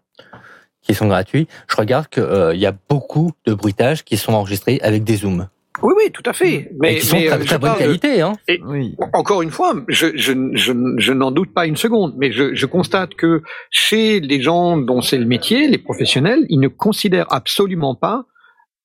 qui 0.82 0.94
sont 0.94 1.08
gratuits, 1.08 1.48
je 1.68 1.76
regarde 1.76 2.06
qu'il 2.06 2.60
y 2.60 2.66
a 2.66 2.72
beaucoup 2.88 3.32
de 3.44 3.54
bruitages 3.54 4.04
qui 4.04 4.16
sont 4.16 4.32
enregistrés 4.32 4.78
avec 4.82 5.02
des 5.02 5.16
zooms. 5.16 5.48
Oui, 5.82 5.92
oui, 5.96 6.10
tout 6.12 6.22
à 6.24 6.32
fait. 6.32 6.70
Mais, 6.80 6.94
et 6.94 6.98
qui 6.98 7.06
sont 7.06 7.16
mais, 7.16 7.26
très, 7.26 7.40
euh, 7.40 7.44
très 7.44 7.58
bonne 7.58 7.70
parle 7.70 7.78
qualité. 7.78 8.20
Hein. 8.20 8.32
Oui. 8.66 8.94
Encore 9.12 9.42
une 9.42 9.50
fois, 9.50 9.74
je, 9.88 10.08
je, 10.16 10.32
je, 10.54 10.72
je 10.98 11.12
n'en 11.12 11.30
doute 11.30 11.52
pas 11.52 11.66
une 11.66 11.76
seconde, 11.76 12.14
mais 12.16 12.32
je, 12.32 12.54
je 12.54 12.66
constate 12.66 13.14
que 13.14 13.42
chez 13.70 14.20
les 14.20 14.40
gens 14.40 14.76
dont 14.78 15.02
c'est 15.02 15.18
le 15.18 15.26
métier, 15.26 15.68
les 15.68 15.78
professionnels, 15.78 16.46
ils 16.48 16.60
ne 16.60 16.68
considèrent 16.68 17.32
absolument 17.32 17.94
pas 17.94 18.24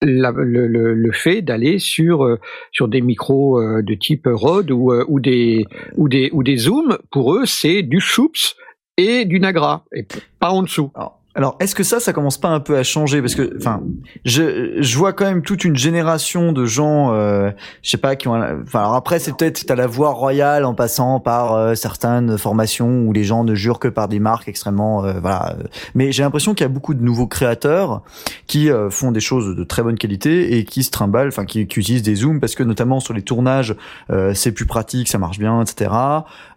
la- 0.01 0.31
le, 0.31 0.68
le, 0.68 0.93
le 0.95 1.11
fait 1.11 1.41
d'aller 1.43 1.77
sur 1.77 2.23
euh, 2.26 2.39
sur 2.72 2.88
des 2.88 3.01
micros 3.01 3.59
euh, 3.61 3.81
de 3.84 3.93
type 3.93 4.23
Rode 4.26 4.72
ou, 4.72 4.91
euh, 4.91 5.05
ou 5.07 5.19
des 5.19 5.65
ou 5.95 6.09
des 6.09 6.30
ou 6.34 6.41
des 6.43 6.57
zooms. 6.57 6.97
Pour 7.11 7.35
eux, 7.35 7.45
c'est 7.45 7.84
du 7.84 7.99
choups 7.99 8.55
et 8.97 9.26
du 9.26 9.39
Nagra 9.39 9.85
et 9.95 10.05
pas 10.39 10.49
en 10.49 10.63
dessous. 10.63 10.91
Alors, 10.95 11.20
alors, 11.33 11.55
est-ce 11.61 11.75
que 11.75 11.83
ça, 11.83 12.01
ça 12.01 12.11
commence 12.11 12.37
pas 12.37 12.49
un 12.49 12.59
peu 12.59 12.77
à 12.77 12.83
changer? 12.83 13.21
Parce 13.21 13.35
que, 13.35 13.55
enfin, 13.57 13.81
je, 14.25 14.81
je 14.81 14.97
vois 14.97 15.13
quand 15.13 15.25
même 15.25 15.43
toute 15.43 15.63
une 15.63 15.77
génération 15.77 16.51
de 16.51 16.65
gens, 16.65 17.13
euh, 17.13 17.51
je 17.83 17.89
sais 17.89 17.97
pas, 17.97 18.17
qui 18.17 18.27
ont. 18.27 18.33
Enfin, 18.63 18.79
alors 18.79 18.95
après, 18.95 19.19
c'est 19.19 19.35
peut-être 19.35 19.65
t'as 19.65 19.75
la 19.75 19.87
voie 19.87 20.11
royale 20.11 20.65
en 20.65 20.73
passant 20.73 21.21
par 21.21 21.53
euh, 21.53 21.75
certaines 21.75 22.37
formations 22.37 23.03
où 23.03 23.13
les 23.13 23.23
gens 23.23 23.45
ne 23.45 23.55
jurent 23.55 23.79
que 23.79 23.87
par 23.87 24.09
des 24.09 24.19
marques 24.19 24.49
extrêmement, 24.49 25.05
euh, 25.05 25.13
voilà. 25.21 25.55
Mais 25.95 26.11
j'ai 26.11 26.23
l'impression 26.23 26.53
qu'il 26.53 26.65
y 26.65 26.69
a 26.69 26.73
beaucoup 26.73 26.93
de 26.93 27.01
nouveaux 27.01 27.27
créateurs 27.27 28.01
qui 28.47 28.69
euh, 28.69 28.89
font 28.89 29.13
des 29.13 29.21
choses 29.21 29.55
de 29.55 29.63
très 29.63 29.83
bonne 29.83 29.97
qualité 29.97 30.57
et 30.57 30.65
qui 30.65 30.83
se 30.83 30.91
trimballent, 30.91 31.29
enfin, 31.29 31.45
qui, 31.45 31.65
qui 31.67 31.79
utilisent 31.79 32.03
des 32.03 32.15
zooms 32.15 32.41
parce 32.41 32.55
que 32.55 32.63
notamment 32.63 32.99
sur 32.99 33.13
les 33.13 33.21
tournages, 33.21 33.75
euh, 34.09 34.33
c'est 34.33 34.51
plus 34.51 34.65
pratique, 34.65 35.07
ça 35.07 35.17
marche 35.17 35.39
bien, 35.39 35.61
etc. 35.61 35.91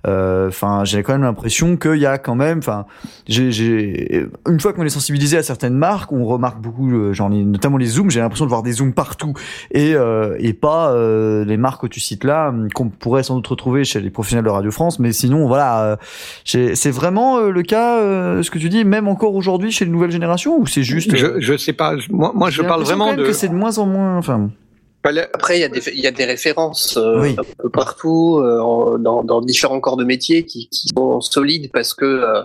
Euh, 0.06 0.48
Enfin, 0.48 0.84
j'ai 0.84 1.02
quand 1.02 1.12
même 1.12 1.22
l'impression 1.22 1.76
qu'il 1.76 1.96
y 1.96 2.06
a 2.06 2.18
quand 2.18 2.34
même, 2.34 2.58
enfin, 2.58 2.86
j'ai, 3.26 4.28
une 4.48 4.60
fois 4.64 4.72
qu'on 4.72 4.84
est 4.84 4.88
sensibilisé 4.88 5.36
à 5.36 5.42
certaines 5.42 5.74
marques, 5.74 6.10
on 6.12 6.24
remarque 6.24 6.60
beaucoup, 6.60 6.90
euh, 6.92 7.12
genre 7.12 7.30
notamment 7.30 7.76
les 7.76 7.86
zooms. 7.86 8.10
J'ai 8.10 8.18
l'impression 8.20 8.44
de 8.44 8.50
voir 8.50 8.62
des 8.62 8.72
zooms 8.72 8.92
partout 8.92 9.32
et 9.70 9.94
euh, 9.94 10.36
et 10.40 10.52
pas 10.54 10.90
euh, 10.92 11.44
les 11.44 11.56
marques 11.56 11.82
que 11.82 11.86
tu 11.86 12.00
cites 12.00 12.24
là 12.24 12.48
hum, 12.48 12.68
qu'on 12.72 12.88
pourrait 12.88 13.22
sans 13.22 13.36
doute 13.36 13.46
retrouver 13.46 13.84
chez 13.84 14.00
les 14.00 14.10
professionnels 14.10 14.44
de 14.44 14.50
Radio 14.50 14.70
France. 14.72 14.98
Mais 14.98 15.12
sinon, 15.12 15.46
voilà, 15.46 15.84
euh, 15.84 15.96
c'est 16.44 16.90
vraiment 16.90 17.38
euh, 17.38 17.50
le 17.50 17.62
cas, 17.62 18.00
euh, 18.00 18.42
ce 18.42 18.50
que 18.50 18.58
tu 18.58 18.68
dis, 18.68 18.84
même 18.84 19.06
encore 19.06 19.34
aujourd'hui 19.34 19.70
chez 19.70 19.84
les 19.84 19.90
nouvelles 19.92 20.10
générations, 20.10 20.58
ou 20.58 20.66
c'est 20.66 20.82
juste. 20.82 21.14
euh, 21.14 21.36
Je, 21.38 21.52
je 21.52 21.56
sais 21.56 21.72
pas. 21.72 21.94
Moi, 22.10 22.32
moi 22.34 22.50
je 22.50 22.62
parle 22.62 22.82
vraiment 22.82 23.04
quand 23.04 23.10
même 23.12 23.20
de. 23.20 23.26
que 23.26 23.32
c'est 23.32 23.48
de 23.48 23.54
moins 23.54 23.78
en 23.78 23.86
moins. 23.86 24.16
Enfin, 24.18 24.50
Après, 25.34 25.58
il 25.58 25.60
y 25.60 25.64
a 25.64 25.68
des, 25.68 25.82
il 25.94 26.00
y 26.00 26.06
a 26.06 26.10
des 26.10 26.24
références 26.24 26.96
euh, 26.96 27.20
Oui. 27.20 27.36
un 27.38 27.42
peu 27.62 27.68
partout, 27.68 28.38
euh, 28.38 28.96
dans, 28.98 29.22
dans 29.22 29.40
différents 29.42 29.80
corps 29.80 29.98
de 29.98 30.04
métier 30.04 30.44
qui, 30.46 30.68
qui 30.70 30.88
sont 30.96 31.20
solides 31.20 31.70
parce 31.72 31.92
que 31.92 32.04
euh, 32.06 32.42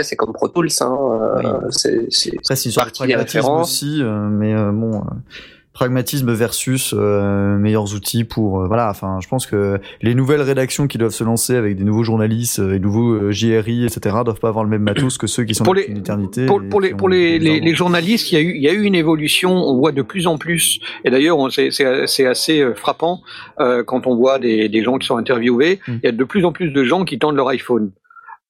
c'est 0.00 0.16
comme 0.16 0.32
Pro 0.32 0.48
Tools. 0.48 0.68
Hein, 0.80 0.96
euh, 1.44 1.60
c'est- 1.70 2.06
c'est- 2.10 2.32
Après, 2.38 2.56
c'est 2.56 2.68
une 2.70 2.72
sorte 2.72 2.88
de 2.88 2.92
pragmatisme 2.94 3.50
aussi, 3.50 3.98
euh, 4.02 4.28
mais 4.30 4.54
euh, 4.54 4.72
bon, 4.72 4.96
euh, 4.96 5.00
pragmatisme 5.74 6.32
versus 6.32 6.94
euh, 6.96 7.56
meilleurs 7.58 7.94
outils 7.94 8.24
pour 8.24 8.62
euh, 8.62 8.66
voilà. 8.66 8.88
Enfin, 8.90 9.18
je 9.22 9.28
pense 9.28 9.46
que 9.46 9.78
les 10.00 10.14
nouvelles 10.14 10.40
rédactions 10.40 10.86
qui 10.86 10.96
doivent 10.96 11.12
se 11.12 11.24
lancer 11.24 11.56
avec 11.56 11.76
des 11.76 11.84
nouveaux 11.84 12.04
journalistes, 12.04 12.58
euh, 12.60 12.72
des 12.72 12.78
nouveaux 12.80 13.30
JRI, 13.30 13.84
etc., 13.84 14.16
doivent 14.24 14.40
pas 14.40 14.48
avoir 14.48 14.64
le 14.64 14.70
même 14.70 14.82
matos 14.82 15.18
que 15.18 15.26
ceux 15.26 15.44
qui 15.44 15.54
sont 15.54 15.64
Pour 15.64 15.74
les- 15.74 15.84
une 15.84 15.98
éternité. 15.98 16.46
pour, 16.46 16.60
les 16.80 16.94
pour 16.94 17.10
journalistes, 17.74 18.32
il 18.32 18.34
y 18.34 18.38
a 18.38 18.40
eu 18.40 18.54
il 18.56 18.62
y 18.62 18.68
a 18.68 18.72
eu 18.72 18.82
une 18.84 18.94
évolution. 18.94 19.52
On 19.52 19.76
voit 19.76 19.92
de 19.92 20.02
plus 20.02 20.26
en 20.26 20.38
plus, 20.38 20.80
et 21.04 21.10
d'ailleurs 21.10 21.38
on- 21.38 21.50
c'est 21.50 21.70
c'est 21.70 22.06
c'est 22.06 22.26
assez 22.26 22.64
frappant 22.74 23.20
euh, 23.60 23.84
quand 23.84 24.06
on 24.06 24.16
voit 24.16 24.38
des 24.38 24.70
des 24.70 24.82
gens 24.82 24.96
qui 24.96 25.06
sont 25.06 25.16
interviewés. 25.18 25.80
Mm. 25.86 25.92
Il 26.02 26.06
y 26.06 26.08
a 26.08 26.12
de 26.12 26.24
plus 26.24 26.44
en 26.46 26.52
plus 26.52 26.70
de 26.70 26.82
gens 26.84 27.04
qui 27.04 27.18
tendent 27.18 27.36
leur 27.36 27.48
iPhone. 27.48 27.90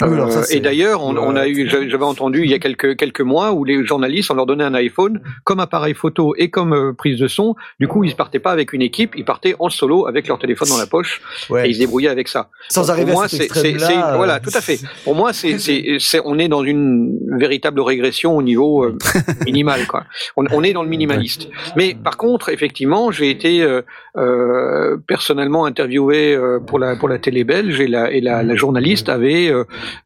Ah 0.02 0.08
oui, 0.08 0.14
alors 0.16 0.32
ça, 0.32 0.40
Euh, 0.40 0.56
et 0.56 0.60
d'ailleurs, 0.60 1.02
on, 1.04 1.16
on 1.16 1.36
a 1.36 1.46
eu, 1.48 1.68
j'avais 1.68 2.04
entendu 2.04 2.42
il 2.44 2.50
y 2.50 2.54
a 2.54 2.58
quelques 2.58 2.96
quelques 2.96 3.20
mois 3.20 3.52
où 3.52 3.64
les 3.64 3.84
journalistes, 3.84 4.30
on 4.30 4.34
leur 4.34 4.46
donnait 4.46 4.64
un 4.64 4.74
iPhone 4.74 5.20
comme 5.44 5.60
appareil 5.60 5.94
photo 5.94 6.34
et 6.36 6.50
comme 6.50 6.72
euh, 6.72 6.92
prise 6.92 7.18
de 7.18 7.28
son. 7.28 7.54
Du 7.80 7.88
coup, 7.88 8.04
ils 8.04 8.14
partaient 8.14 8.38
pas 8.40 8.50
avec 8.52 8.72
une 8.72 8.82
équipe, 8.82 9.12
ils 9.16 9.24
partaient 9.24 9.54
en 9.58 9.70
solo 9.70 10.06
avec 10.06 10.28
leur 10.28 10.38
téléphone 10.38 10.68
dans 10.68 10.78
la 10.78 10.86
poche 10.86 11.22
Ouais. 11.50 11.66
et 11.66 11.70
ils 11.70 11.74
se 11.74 11.78
débrouillaient 11.80 12.08
avec 12.08 12.28
ça. 12.28 12.48
Sans 12.68 12.82
Pour 12.82 12.90
arriver 12.90 13.12
moi, 13.12 13.24
à 13.24 13.28
cet 13.28 13.40
extrême-là. 13.42 13.86
c'est- 13.86 14.16
voilà, 14.16 14.36
euh, 14.36 14.40
tout 14.42 14.56
à 14.56 14.60
fait. 14.60 14.78
Pour 15.04 15.14
moi, 15.14 15.32
c'est, 15.32 15.58
c'est, 15.58 15.96
c'est- 15.98 16.20
on 16.24 16.38
est 16.38 16.48
dans 16.48 16.64
une 16.64 17.18
véritable 17.38 17.80
régression 17.80 18.36
au 18.36 18.42
niveau 18.42 18.84
euh, 18.84 18.96
minimal, 19.46 19.86
quoi. 19.86 20.04
On, 20.36 20.44
on 20.52 20.62
est 20.62 20.72
dans 20.72 20.82
le 20.82 20.88
minimaliste. 20.88 21.48
Mais 21.76 21.94
par 21.94 22.16
contre, 22.16 22.48
effectivement, 22.48 23.10
j'ai 23.10 23.30
été 23.30 23.62
euh, 23.62 23.82
euh, 24.16 24.96
personnellement 25.06 25.64
interviewé 25.64 26.34
euh, 26.34 26.58
pour 26.60 26.78
la 26.78 26.96
pour 26.96 27.08
la 27.08 27.18
télé 27.18 27.44
belge 27.44 27.80
et 27.80 27.86
la 27.88 28.10
et 28.10 28.20
la, 28.20 28.42
la 28.42 28.54
journaliste 28.56 29.08
avait 29.08 29.50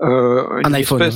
euh, 0.03 0.45
Un 0.65 0.73
iPhone. 0.75 1.11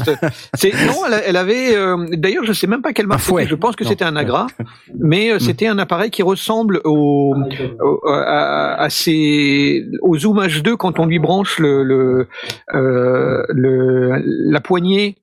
c'est 0.54 0.72
non, 0.86 1.02
elle, 1.24 1.36
avait. 1.36 1.74
euh, 1.76 2.06
D'ailleurs, 2.12 2.44
je 2.44 2.52
sais 2.52 2.66
même 2.66 2.82
pas 2.82 2.92
quelle 2.92 3.06
marque. 3.06 3.20
fouet. 3.20 3.46
Je 3.46 3.54
pense 3.54 3.76
que 3.76 3.84
c'était 3.84 4.04
un 4.04 4.16
Agra, 4.16 4.46
mais 4.98 5.32
euh, 5.32 5.38
c'était 5.38 5.66
un 5.66 5.78
appareil 5.78 6.10
qui 6.10 6.22
ressemble 6.22 6.80
au, 6.84 7.34
au- 7.80 8.08
à, 8.08 8.84
à 8.84 8.86
au 8.86 10.18
Zoom 10.18 10.38
H2 10.40 10.76
quand 10.76 10.98
on 10.98 11.06
lui 11.06 11.18
branche 11.18 11.58
le, 11.58 11.82
le, 11.84 12.26
le 12.72 14.22
la 14.24 14.60
poignée. 14.60 15.16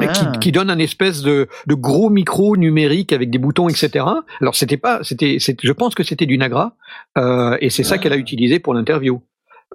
Ah. 0.00 0.06
Qui, 0.08 0.26
qui 0.38 0.52
donne 0.52 0.68
un 0.70 0.78
espèce 0.78 1.22
de, 1.22 1.48
de 1.66 1.74
gros 1.74 2.10
micro 2.10 2.56
numérique 2.58 3.12
avec 3.12 3.30
des 3.30 3.38
boutons, 3.38 3.68
etc. 3.70 4.04
Alors 4.40 4.54
c'était 4.54 4.76
pas, 4.76 5.00
c'était, 5.02 5.38
je 5.40 5.72
pense 5.72 5.94
que 5.94 6.02
c'était 6.04 6.26
du 6.26 6.36
Nagra, 6.36 6.76
euh, 7.16 7.56
et 7.62 7.70
c'est 7.70 7.82
ça 7.84 7.96
qu'elle 7.96 8.12
a 8.12 8.16
utilisé 8.18 8.58
pour 8.60 8.74
l'interview. 8.74 9.22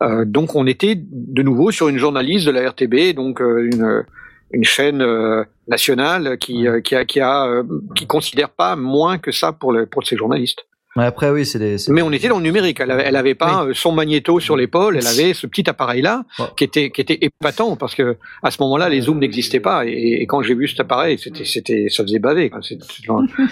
Euh, 0.02 0.26
donc 0.26 0.56
on 0.56 0.66
était 0.66 0.96
de 0.98 1.44
nouveau 1.44 1.72
sur 1.72 1.88
une 1.88 1.98
journaliste 1.98 2.46
de 2.48 2.52
la 2.52 2.70
RTB, 2.70 3.16
donc 3.16 3.42
euh, 3.42 3.70
une, 3.72 4.04
une 4.52 4.64
chaîne 4.64 5.02
euh, 5.02 5.44
nationale 5.68 6.38
qui, 6.38 6.68
euh, 6.68 6.82
qui 6.82 6.96
a, 6.96 7.06
qui 7.06 7.20
a, 7.20 7.46
euh, 7.46 7.64
qui 7.96 8.08
considère 8.08 8.50
pas 8.50 8.76
moins 8.76 9.18
que 9.18 9.32
ça 9.32 9.52
pour, 9.52 9.72
le, 9.72 9.86
pour 9.86 10.06
ses 10.06 10.16
journalistes. 10.16 10.66
Mais 10.96 11.06
après, 11.06 11.32
oui, 11.32 11.46
c'est 11.46 11.58
des. 11.60 11.78
Mais 11.90 12.02
on 12.04 12.12
était 12.12 12.28
dans 12.28 12.38
le 12.38 12.44
numérique. 12.44 12.80
Elle 12.80 12.92
avait, 12.92 13.04
elle 13.04 13.16
avait 13.16 13.34
pas 13.34 13.66
son 13.74 13.92
magnéto 13.92 14.40
sur 14.40 14.56
l'épaule. 14.56 14.98
Elle 14.98 15.08
avait 15.08 15.34
ce 15.34 15.48
petit 15.48 15.68
appareil-là 15.70 16.24
Ouais. 16.40 16.46
qui 16.56 16.64
était, 16.64 16.92
qui 16.92 17.02
était 17.02 17.18
épatant 17.22 17.76
parce 17.76 17.96
que 17.96 18.18
à 18.44 18.52
ce 18.52 18.62
moment-là, 18.62 18.90
les 18.90 19.02
zooms 19.02 19.18
n'existaient 19.20 19.60
pas. 19.60 19.86
Et, 19.88 20.22
et 20.22 20.28
quand 20.28 20.44
j'ai 20.44 20.54
vu 20.54 20.68
cet 20.68 20.80
appareil, 20.82 21.18
c'était, 21.18 21.46
c'était, 21.46 21.88
ça 21.90 22.04
faisait 22.04 22.20
baver. 22.20 22.52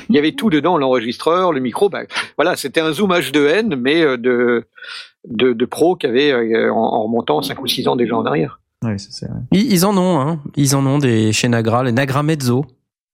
il 0.10 0.16
y 0.16 0.20
avait 0.20 0.34
tout 0.34 0.50
dedans, 0.52 0.78
l'enregistreur, 0.78 1.52
le 1.52 1.60
micro. 1.62 1.90
Ben, 1.90 2.06
voilà, 2.38 2.56
c'était 2.56 2.82
un 2.82 2.92
zoom 2.92 3.12
H2N, 3.12 3.76
mais 3.76 4.02
euh, 4.04 4.18
de, 4.18 4.66
de, 5.28 5.54
de 5.54 5.66
pro 5.66 5.96
qui 5.96 6.06
avait 6.08 6.32
euh, 6.32 6.72
en, 6.72 6.78
en 6.78 7.04
remontant 7.04 7.42
5 7.42 7.60
ou 7.62 7.68
6 7.68 7.88
ans 7.88 7.96
déjà 7.96 8.16
en 8.16 8.26
arrière. 8.26 8.60
Ils 9.52 9.86
en 9.86 9.98
ont, 9.98 10.20
hein. 10.20 10.40
Ils 10.56 10.76
en 10.76 10.86
ont 10.86 10.98
des 11.00 11.34
chez 11.34 11.48
Nagra, 11.48 11.84
les 11.84 11.92
Nagra 11.92 12.24
Mezzo 12.24 12.66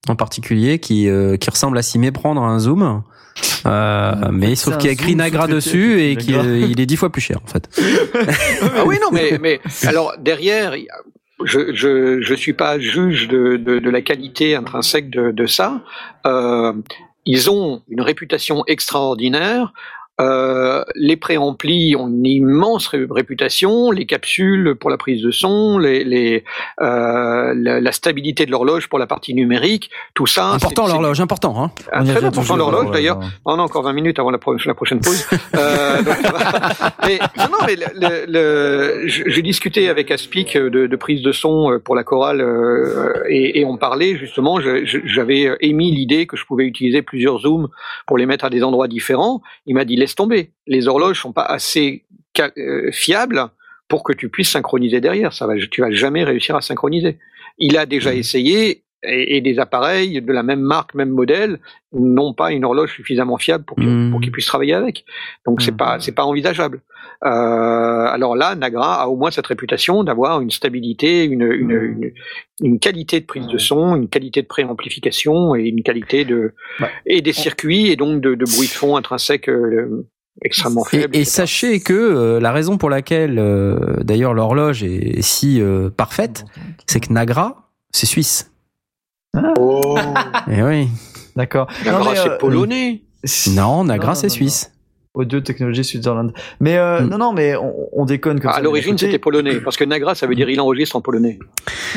en 0.09 0.15
particulier, 0.15 0.79
qui, 0.79 1.09
euh, 1.09 1.35
qui 1.37 1.49
ressemblent 1.49 1.77
à 1.77 1.81
s'y 1.81 1.99
méprendre 1.99 2.41
à 2.41 2.47
un 2.47 2.59
zoom. 2.59 3.03
Euh, 3.65 4.13
mais 4.31 4.55
sauf 4.55 4.77
qu'il 4.77 4.85
y 4.85 4.89
a 4.89 4.91
un 4.91 4.93
écrit 4.93 5.11
zoom 5.11 5.17
Nagra 5.17 5.47
sous-traité 5.47 5.55
dessus 5.55 6.01
et 6.01 6.15
qu'il 6.15 6.35
il 6.35 6.79
est 6.79 6.85
dix 6.85 6.95
fois 6.95 7.11
plus 7.11 7.21
cher 7.21 7.39
en 7.43 7.47
fait. 7.47 7.69
Ah 8.77 8.83
oui, 8.85 8.97
non, 9.01 9.09
mais, 9.11 9.37
mais 9.39 9.59
alors 9.83 10.13
derrière, 10.19 10.75
je 11.43 11.73
je 11.73 12.21
je 12.21 12.33
suis 12.33 12.53
pas 12.53 12.79
juge 12.79 13.27
de 13.27 13.57
de, 13.57 13.79
de 13.79 13.89
la 13.89 14.01
qualité 14.01 14.55
intrinsèque 14.55 15.09
de 15.09 15.31
de 15.31 15.45
ça. 15.45 15.81
Euh, 16.25 16.73
ils 17.25 17.49
ont 17.49 17.81
une 17.89 18.01
réputation 18.01 18.63
extraordinaire 18.67 19.73
Euh, 20.19 20.83
les 20.95 21.15
préamplis 21.15 21.95
ont 21.95 22.07
une 22.07 22.25
immense 22.25 22.87
ré- 22.87 23.05
réputation, 23.09 23.91
les 23.91 24.05
capsules 24.07 24.75
pour 24.79 24.89
la 24.89 24.97
prise 24.97 25.21
de 25.21 25.29
son, 25.31 25.77
les, 25.77 26.03
les, 26.03 26.43
euh, 26.81 27.53
la, 27.55 27.79
la 27.79 27.91
stabilité 27.91 28.45
de 28.47 28.51
l'horloge 28.51 28.89
pour 28.89 28.97
la 28.97 29.05
partie 29.05 29.33
numérique, 29.35 29.91
tout 30.15 30.25
ça. 30.25 30.49
Important 30.51 30.87
l'horloge, 30.87 31.21
important. 31.21 31.63
Hein. 31.63 31.71
ah, 31.91 32.03
très 32.03 32.23
important 32.23 32.55
l'horloge 32.55 32.91
d'ailleurs. 32.91 33.19
ouais. 33.19 33.25
On 33.45 33.59
a 33.59 33.61
encore 33.61 33.83
20 33.83 33.93
minutes 33.93 34.17
avant 34.19 34.31
la, 34.31 34.37
pro- 34.39 34.55
la 34.65 34.73
prochaine 34.73 34.99
pause. 35.01 35.25
Euh, 35.55 36.01
donc, 36.03 36.15
mais, 37.05 37.19
non, 37.37 37.45
non, 37.51 37.57
mais 37.65 37.75
le, 37.75 37.85
le- 37.95 38.25
le- 38.27 39.07
j'ai 39.07 39.41
discuté 39.41 39.89
avec 39.89 40.11
Aspic 40.11 40.55
de, 40.57 40.87
de 40.87 40.95
prise 40.95 41.21
de 41.23 41.31
son 41.31 41.71
euh, 41.71 41.79
pour 41.79 41.95
la 41.95 42.03
chorale 42.03 42.41
euh, 42.41 43.23
et, 43.29 43.59
et 43.59 43.65
on 43.65 43.77
parlait 43.77 44.17
justement. 44.17 44.59
J'avais 45.05 45.49
émis 45.61 45.91
l'idée 45.91 46.27
que 46.27 46.37
je 46.37 46.45
pouvais 46.45 46.65
utiliser 46.65 47.01
plusieurs 47.01 47.39
zooms 47.39 47.67
pour 48.05 48.17
les 48.17 48.25
mettre 48.25 48.45
à 48.45 48.49
des 48.49 48.63
endroits 48.63 48.87
différents. 48.87 49.41
Il 49.65 49.73
m'a 49.75 49.85
dit 49.85 49.95
laisse 50.07 50.15
tomber. 50.15 50.51
Les 50.65 50.87
horloges 50.87 51.21
sont 51.21 51.33
pas 51.33 51.43
assez 51.43 52.05
euh, 52.39 52.91
fiables 52.91 53.49
pour 53.87 54.03
que 54.03 54.13
tu 54.13 54.29
puisses 54.29 54.51
synchroniser 54.51 55.01
derrière. 55.01 55.33
Ça 55.33 55.45
va, 55.47 55.55
tu 55.57 55.81
vas 55.81 55.91
jamais 55.91 56.23
réussir 56.23 56.55
à 56.55 56.61
synchroniser. 56.61 57.19
Il 57.57 57.77
a 57.77 57.85
déjà 57.85 58.13
essayé 58.13 58.83
et, 59.07 59.37
et 59.37 59.41
des 59.41 59.59
appareils 59.59 60.21
de 60.21 60.31
la 60.33 60.43
même 60.43 60.61
marque, 60.61 60.93
même 60.93 61.09
modèle, 61.09 61.59
n'ont 61.93 62.33
pas 62.33 62.51
une 62.51 62.65
horloge 62.65 62.93
suffisamment 62.93 63.37
fiable 63.37 63.63
pour 63.65 63.77
qu'il 63.77 63.87
Mhm. 63.89 64.11
pour 64.11 64.21
qu'il 64.21 64.31
puisse 64.31 64.45
travailler 64.45 64.73
avec. 64.73 65.05
Donc 65.45 65.61
c'est 65.61 65.71
Mhm. 65.71 65.77
pas 65.77 65.99
c'est 65.99 66.11
pas 66.11 66.25
envisageable. 66.25 66.81
Euh, 67.25 67.29
alors 67.29 68.35
là, 68.35 68.53
Nagra 68.55 69.01
a 69.01 69.07
au 69.07 69.15
moins 69.15 69.31
cette 69.31 69.47
réputation 69.47 70.03
d'avoir 70.03 70.39
une 70.41 70.51
stabilité, 70.51 71.23
une, 71.23 71.41
une, 71.41 71.71
une, 71.71 72.11
une 72.61 72.79
qualité 72.79 73.19
de 73.19 73.25
prise 73.25 73.47
de 73.47 73.57
son, 73.57 73.95
une 73.95 74.07
qualité 74.07 74.41
de 74.43 74.47
préamplification 74.47 75.55
et 75.55 75.63
une 75.63 75.81
qualité 75.81 76.25
de 76.25 76.53
Bah, 76.79 76.89
et 77.05 77.21
des 77.21 77.33
circuits 77.33 77.87
et 77.87 77.95
donc 77.95 78.21
de, 78.21 78.35
de 78.35 78.45
bruit 78.45 78.67
de 78.67 78.71
fond 78.73 78.97
intrinsèque 78.97 79.49
euh, 79.49 80.05
extrêmement 80.43 80.83
faible. 80.83 81.15
et 81.15 81.25
sachez 81.25 81.79
que 81.79 81.93
euh, 81.93 82.39
la 82.39 82.51
raison 82.51 82.77
pour 82.77 82.91
laquelle, 82.91 83.39
euh, 83.39 83.79
d'ailleurs, 84.03 84.35
l'horloge 84.35 84.83
est 84.83 85.21
si 85.23 85.59
euh, 85.59 85.89
parfaite, 85.89 86.45
c'est 86.85 86.99
que 86.99 87.11
Nagra, 87.11 87.71
c'est 87.91 88.05
suisse. 88.05 88.51
Oh. 89.59 89.95
Et 90.49 90.61
oui. 90.63 90.89
D'accord. 91.35 91.67
Nagra, 91.85 92.15
c'est 92.15 92.29
euh, 92.29 92.37
polonais. 92.37 93.03
Non, 93.55 93.83
Nagra, 93.83 94.15
c'est 94.15 94.29
suisse. 94.29 94.71
Audio 95.13 95.39
Technologie 95.41 95.83
Switzerland. 95.83 96.31
Mais 96.59 96.77
euh, 96.77 97.01
Mm. 97.01 97.07
non, 97.09 97.17
non, 97.17 97.33
mais 97.33 97.55
on, 97.55 97.73
on 97.91 98.05
déconne 98.05 98.39
comme 98.39 98.49
Ah, 98.51 98.53
ça. 98.53 98.59
à 98.59 98.61
l'origine, 98.61 98.97
c'était 98.97 99.17
polonais 99.17 99.59
parce 99.63 99.75
que 99.75 99.83
Nagra, 99.83 100.13
ça 100.15 100.27
veut 100.27 100.35
dire 100.35 100.47
il 100.49 100.59
enregistre 100.61 100.95
en 100.95 101.01
polonais. 101.01 101.39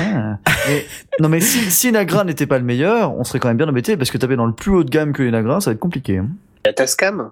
Ah. 0.01 0.39
Mais- 0.69 0.85
non, 1.21 1.29
mais 1.29 1.41
si, 1.41 1.71
si 1.71 1.93
Nagra 1.93 2.25
n'était 2.25 2.47
pas 2.47 2.59
le 2.59 2.65
meilleur, 2.65 3.15
on 3.19 3.25
serait 3.25 3.39
quand 3.39 3.49
même 3.49 3.59
bien 3.59 3.69
embêté 3.69 3.97
parce 3.99 4.11
que 4.11 4.17
taper 4.19 4.37
dans 4.37 4.47
le 4.47 4.55
plus 4.55 4.71
haut 4.73 4.85
de 4.85 4.91
gamme 4.91 5.13
que 5.13 5.23
les 5.23 5.31
Nagra, 5.31 5.61
ça 5.61 5.71
va 5.71 5.75
être 5.75 5.81
compliqué. 5.81 6.17
hein. 6.19 6.29
La 6.65 6.73
Tascam? 6.73 7.31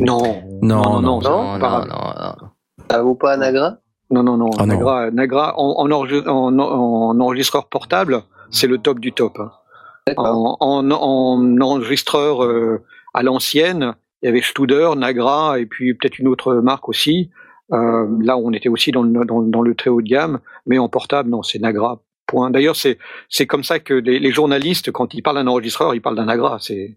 Non, 0.00 0.42
Non, 0.62 0.82
non, 0.82 1.00
non, 1.00 1.00
non, 1.00 1.20
Non, 1.20 1.20
pas 1.20 1.30
non, 1.52 1.58
grave. 1.58 1.88
non, 1.88 1.96
non. 2.42 2.48
Ça 2.90 3.02
vaut 3.02 3.14
pas 3.14 3.34
un 3.34 3.36
Nagra? 3.38 3.76
Non, 4.10 4.22
non, 4.24 4.36
non. 4.36 4.50
Ah, 4.58 4.66
non. 4.66 4.74
Nagra, 4.74 5.10
Nagra 5.12 5.54
en, 5.58 5.88
en, 5.88 6.02
en- 6.28 6.58
en 6.58 7.20
enregistreur 7.20 7.68
portable, 7.68 8.22
c'est 8.54 8.66
le 8.66 8.78
top 8.78 9.00
du 9.00 9.12
top. 9.12 9.38
hein. 9.38 9.52
En, 10.16 10.56
en, 10.60 10.90
en 10.90 11.60
enregistreur 11.60 12.44
euh, 12.44 12.82
à 13.14 13.22
l'ancienne, 13.22 13.94
il 14.22 14.26
y 14.26 14.28
avait 14.28 14.42
Studer, 14.42 14.90
Nagra 14.96 15.58
et 15.58 15.66
puis 15.66 15.94
peut-être 15.94 16.18
une 16.18 16.28
autre 16.28 16.54
marque 16.54 16.88
aussi. 16.88 17.30
Euh, 17.72 18.06
là, 18.20 18.36
on 18.36 18.52
était 18.52 18.68
aussi 18.68 18.90
dans 18.90 19.02
le, 19.02 19.24
dans, 19.24 19.40
dans 19.42 19.62
le 19.62 19.74
très 19.74 19.88
haut 19.90 20.02
de 20.02 20.06
gamme, 20.08 20.40
mais 20.66 20.78
en 20.78 20.88
portable, 20.88 21.30
non, 21.30 21.42
c'est 21.42 21.58
Nagra. 21.58 22.00
Point. 22.26 22.50
D'ailleurs, 22.50 22.76
c'est 22.76 22.98
c'est 23.28 23.46
comme 23.46 23.64
ça 23.64 23.80
que 23.80 23.92
les, 23.94 24.18
les 24.18 24.30
journalistes, 24.32 24.90
quand 24.90 25.12
ils 25.12 25.22
parlent 25.22 25.36
d'un 25.36 25.46
enregistreur, 25.46 25.94
ils 25.94 26.00
parlent 26.00 26.16
d'un 26.16 26.24
Nagra. 26.26 26.58
C'est 26.60 26.96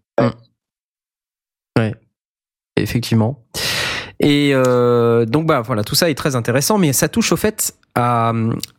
Effectivement. 2.77 3.43
Et 4.19 4.51
euh, 4.53 5.25
donc 5.25 5.45
bah 5.45 5.61
voilà, 5.61 5.83
tout 5.83 5.95
ça 5.95 6.09
est 6.09 6.15
très 6.15 6.35
intéressant, 6.35 6.77
mais 6.77 6.93
ça 6.93 7.07
touche 7.09 7.31
au 7.31 7.37
fait 7.37 7.75
à, 7.97 8.31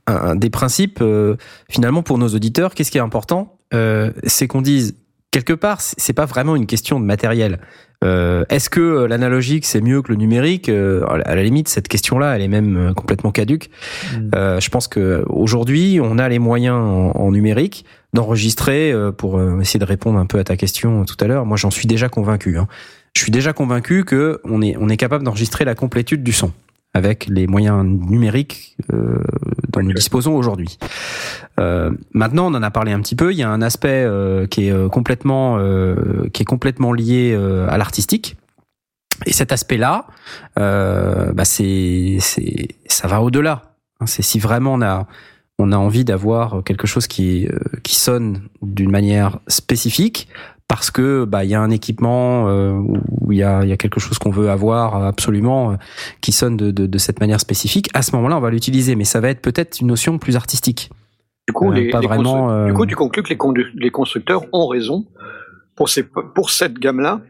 à 0.06 0.34
des 0.36 0.48
principes 0.48 1.00
euh, 1.02 1.36
finalement 1.68 2.02
pour 2.02 2.18
nos 2.18 2.28
auditeurs. 2.28 2.74
Qu'est-ce 2.74 2.90
qui 2.90 2.98
est 2.98 3.02
important 3.02 3.58
Euh, 3.74 4.12
C'est 4.24 4.46
qu'on 4.46 4.62
dise 4.62 4.94
quelque 5.30 5.52
part, 5.52 5.80
c'est 5.80 6.14
pas 6.14 6.24
vraiment 6.24 6.56
une 6.56 6.66
question 6.66 7.00
de 7.00 7.04
matériel. 7.04 7.58
Euh, 8.04 8.44
Est-ce 8.48 8.70
que 8.70 9.04
l'analogique 9.04 9.66
c'est 9.66 9.80
mieux 9.80 10.02
que 10.02 10.12
le 10.12 10.16
numérique 10.16 10.68
À 10.70 11.34
la 11.34 11.42
limite, 11.42 11.68
cette 11.68 11.88
question-là, 11.88 12.36
elle 12.36 12.42
est 12.42 12.48
même 12.48 12.94
complètement 12.94 13.32
caduque. 13.32 13.70
Mm. 14.14 14.30
Euh, 14.36 14.60
je 14.60 14.70
pense 14.70 14.86
que 14.86 15.24
aujourd'hui, 15.28 15.98
on 16.00 16.16
a 16.18 16.28
les 16.28 16.38
moyens 16.38 16.76
en, 16.76 17.10
en 17.10 17.30
numérique 17.32 17.84
d'enregistrer 18.14 18.94
pour 19.18 19.38
essayer 19.60 19.80
de 19.80 19.84
répondre 19.84 20.18
un 20.18 20.26
peu 20.26 20.38
à 20.38 20.44
ta 20.44 20.56
question 20.56 21.04
tout 21.04 21.16
à 21.20 21.26
l'heure. 21.26 21.44
Moi, 21.44 21.58
j'en 21.58 21.70
suis 21.70 21.86
déjà 21.86 22.08
convaincu. 22.08 22.56
Hein. 22.56 22.68
Je 23.14 23.20
suis 23.20 23.32
déjà 23.32 23.52
convaincu 23.52 24.04
que 24.04 24.40
on 24.44 24.62
est 24.62 24.76
on 24.78 24.88
est 24.88 24.96
capable 24.96 25.24
d'enregistrer 25.24 25.64
la 25.66 25.74
complétude 25.74 26.22
du 26.22 26.32
son 26.32 26.52
avec 26.94 27.26
les 27.26 27.46
moyens 27.46 27.84
numériques 27.84 28.76
euh, 28.92 29.22
dont 29.72 29.82
nous 29.82 29.92
disposons 29.92 30.36
aujourd'hui. 30.36 30.78
Euh, 31.60 31.90
maintenant, 32.12 32.46
on 32.52 32.54
en 32.54 32.62
a 32.62 32.70
parlé 32.70 32.92
un 32.92 33.00
petit 33.00 33.16
peu. 33.16 33.32
Il 33.32 33.38
y 33.38 33.42
a 33.42 33.50
un 33.50 33.62
aspect 33.62 34.04
euh, 34.04 34.46
qui 34.46 34.66
est 34.66 34.72
euh, 34.72 34.88
complètement 34.88 35.58
euh, 35.58 36.28
qui 36.32 36.42
est 36.42 36.46
complètement 36.46 36.92
lié 36.92 37.32
euh, 37.34 37.68
à 37.68 37.78
l'artistique. 37.78 38.36
Et 39.26 39.32
cet 39.32 39.52
aspect-là, 39.52 40.06
euh, 40.58 41.32
bah 41.32 41.44
c'est 41.44 42.18
c'est 42.20 42.68
ça 42.86 43.08
va 43.08 43.20
au-delà. 43.20 43.74
Hein, 44.00 44.06
C'est 44.06 44.22
si 44.22 44.38
vraiment 44.38 44.74
on 44.74 44.82
a 44.82 45.06
on 45.58 45.72
a 45.72 45.76
envie 45.76 46.04
d'avoir 46.04 46.62
quelque 46.64 46.86
chose 46.86 47.06
qui 47.06 47.48
euh, 47.48 47.58
qui 47.82 47.96
sonne 47.96 48.42
d'une 48.62 48.90
manière 48.90 49.40
spécifique 49.48 50.28
parce 50.68 50.90
que 50.90 51.24
bah 51.24 51.44
il 51.44 51.50
y 51.50 51.54
a 51.54 51.60
un 51.60 51.70
équipement 51.70 52.48
euh, 52.48 52.72
où 53.20 53.32
il 53.32 53.38
y 53.38 53.42
a 53.42 53.64
y 53.64 53.72
a 53.72 53.76
quelque 53.76 54.00
chose 54.00 54.18
qu'on 54.18 54.30
veut 54.30 54.50
avoir 54.50 55.02
absolument 55.04 55.72
euh, 55.72 55.74
qui 56.20 56.30
sonne 56.32 56.56
de, 56.56 56.70
de 56.70 56.86
de 56.86 56.98
cette 56.98 57.20
manière 57.20 57.40
spécifique. 57.40 57.88
À 57.94 58.02
ce 58.02 58.14
moment-là, 58.16 58.36
on 58.36 58.40
va 58.40 58.50
l'utiliser, 58.50 58.94
mais 58.94 59.04
ça 59.04 59.20
va 59.20 59.30
être 59.30 59.40
peut-être 59.40 59.80
une 59.80 59.86
notion 59.88 60.18
plus 60.18 60.36
artistique. 60.36 60.90
du 61.48 61.54
coup, 61.54 61.70
Euh, 61.72 61.74
les, 61.74 61.90
pas 61.90 62.00
les 62.00 62.06
vraiment, 62.06 62.50
euh, 62.50 62.66
du 62.66 62.74
coup, 62.74 62.84
tu 62.86 62.94
conclus 62.94 63.22
que 63.22 63.30
les, 63.30 63.38
les 63.74 63.90
constructeurs 63.90 64.42
ont 64.52 64.68
raison 64.68 65.06
pour, 65.74 65.88
ces, 65.88 66.02
pour 66.34 66.50
cette 66.50 66.74
gamme-là 66.78 67.22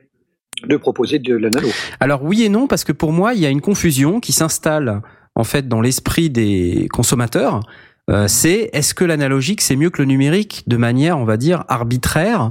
de 0.67 0.77
proposer 0.77 1.21
de 1.21 1.37
l'analo. 1.37 1.69
Alors 2.01 2.25
oui 2.25 2.43
et 2.43 2.49
non 2.49 2.67
parce 2.67 2.83
que 2.83 2.91
pour 2.91 3.13
moi 3.13 3.33
il 3.35 3.41
y 3.41 3.47
a 3.47 3.51
une 3.51 3.61
confusion 3.61 4.19
qui 4.19 4.33
s'installe 4.33 5.03
en 5.37 5.45
fait 5.45 5.69
dans 5.69 5.81
l'esprit 5.81 6.31
des 6.31 6.89
consommateurs. 6.93 7.61
Euh, 8.11 8.27
c'est 8.27 8.71
est-ce 8.73 8.93
que 8.95 9.05
l'analogique 9.05 9.61
c'est 9.61 9.77
mieux 9.77 9.91
que 9.91 10.03
le 10.03 10.09
numérique 10.09 10.65
de 10.67 10.77
manière 10.77 11.17
on 11.19 11.25
va 11.25 11.37
dire 11.37 11.63
arbitraire 11.69 12.51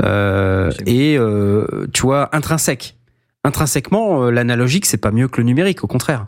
euh, 0.00 0.70
et 0.86 1.16
euh, 1.18 1.86
tu 1.92 2.02
vois 2.02 2.34
intrinsèque. 2.34 2.96
Intrinsèquement 3.44 4.24
euh, 4.24 4.30
l'analogique 4.30 4.86
c'est 4.86 4.96
pas 4.98 5.10
mieux 5.10 5.28
que 5.28 5.40
le 5.40 5.44
numérique 5.46 5.84
au 5.84 5.86
contraire. 5.86 6.26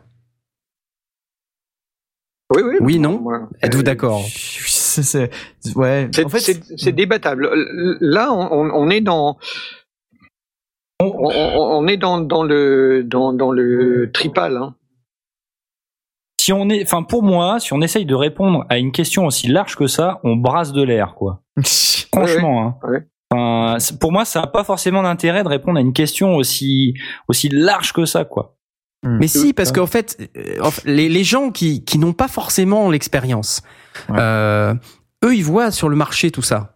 Oui, 2.55 2.63
oui. 2.63 2.77
Oui, 2.81 2.99
non 2.99 3.21
Ouais. 3.23 3.39
Êtes-vous 3.63 3.83
d'accord 3.83 4.21
C'est, 4.29 5.31
ouais. 5.75 6.09
C'est 6.15 6.25
En 6.25 6.29
fait, 6.29 6.91
débattable. 6.95 7.49
Là, 8.01 8.33
on, 8.33 8.91
est 8.91 9.01
dans. 9.01 9.39
On, 11.01 11.07
on- 11.07 11.79
on 11.79 11.87
est 11.89 11.97
dans, 11.97 12.21
dans 12.21 12.45
le 12.45 13.03
dans, 13.03 13.33
dans 13.33 13.51
le 13.51 14.11
tripal. 14.13 14.57
Hein. 14.59 14.75
Si 16.41 16.53
on 16.53 16.69
est, 16.69 16.83
enfin 16.83 17.03
pour 17.03 17.23
moi, 17.23 17.59
si 17.59 17.73
on 17.73 17.81
essaye 17.81 18.05
de 18.05 18.15
répondre 18.15 18.67
à 18.69 18.77
une 18.79 18.93
question 18.93 19.25
aussi 19.27 19.49
large 19.49 19.75
que 19.77 19.87
ça, 19.87 20.21
on 20.23 20.37
brasse 20.37 20.73
de 20.73 20.83
l'air, 20.83 21.15
quoi. 21.15 21.41
Franchement, 22.15 22.79
hein. 22.85 22.89
Ouais. 22.89 23.07
Enfin, 23.35 23.97
pour 24.01 24.13
moi, 24.13 24.25
ça 24.25 24.41
n'a 24.41 24.47
pas 24.47 24.65
forcément 24.65 25.03
d'intérêt 25.03 25.43
de 25.43 25.49
répondre 25.49 25.79
à 25.79 25.81
une 25.81 25.93
question 25.93 26.37
aussi 26.37 26.95
aussi 27.29 27.49
large 27.49 27.93
que 27.93 28.05
ça, 28.05 28.25
quoi. 28.25 28.57
Mais 29.07 29.29
si, 29.29 29.53
parce 29.53 29.71
qu'en 29.71 29.87
fait, 29.87 30.31
euh, 30.39 30.57
en 30.63 30.71
fait, 30.71 30.83
les, 30.87 31.11
les 31.11 31.25
gens 31.25 31.51
qui, 31.51 31.85
qui 31.85 31.99
n'ont 31.99 32.15
pas 32.15 32.27
forcément 32.29 32.91
l'expérience, 32.91 33.61
Ouais. 34.09 34.17
euh, 34.19 34.75
eux, 35.25 35.35
ils 35.37 35.45
voient 35.45 35.71
sur 35.71 35.91
le 35.91 35.97
marché 35.97 36.31
tout 36.31 36.41
ça. 36.43 36.73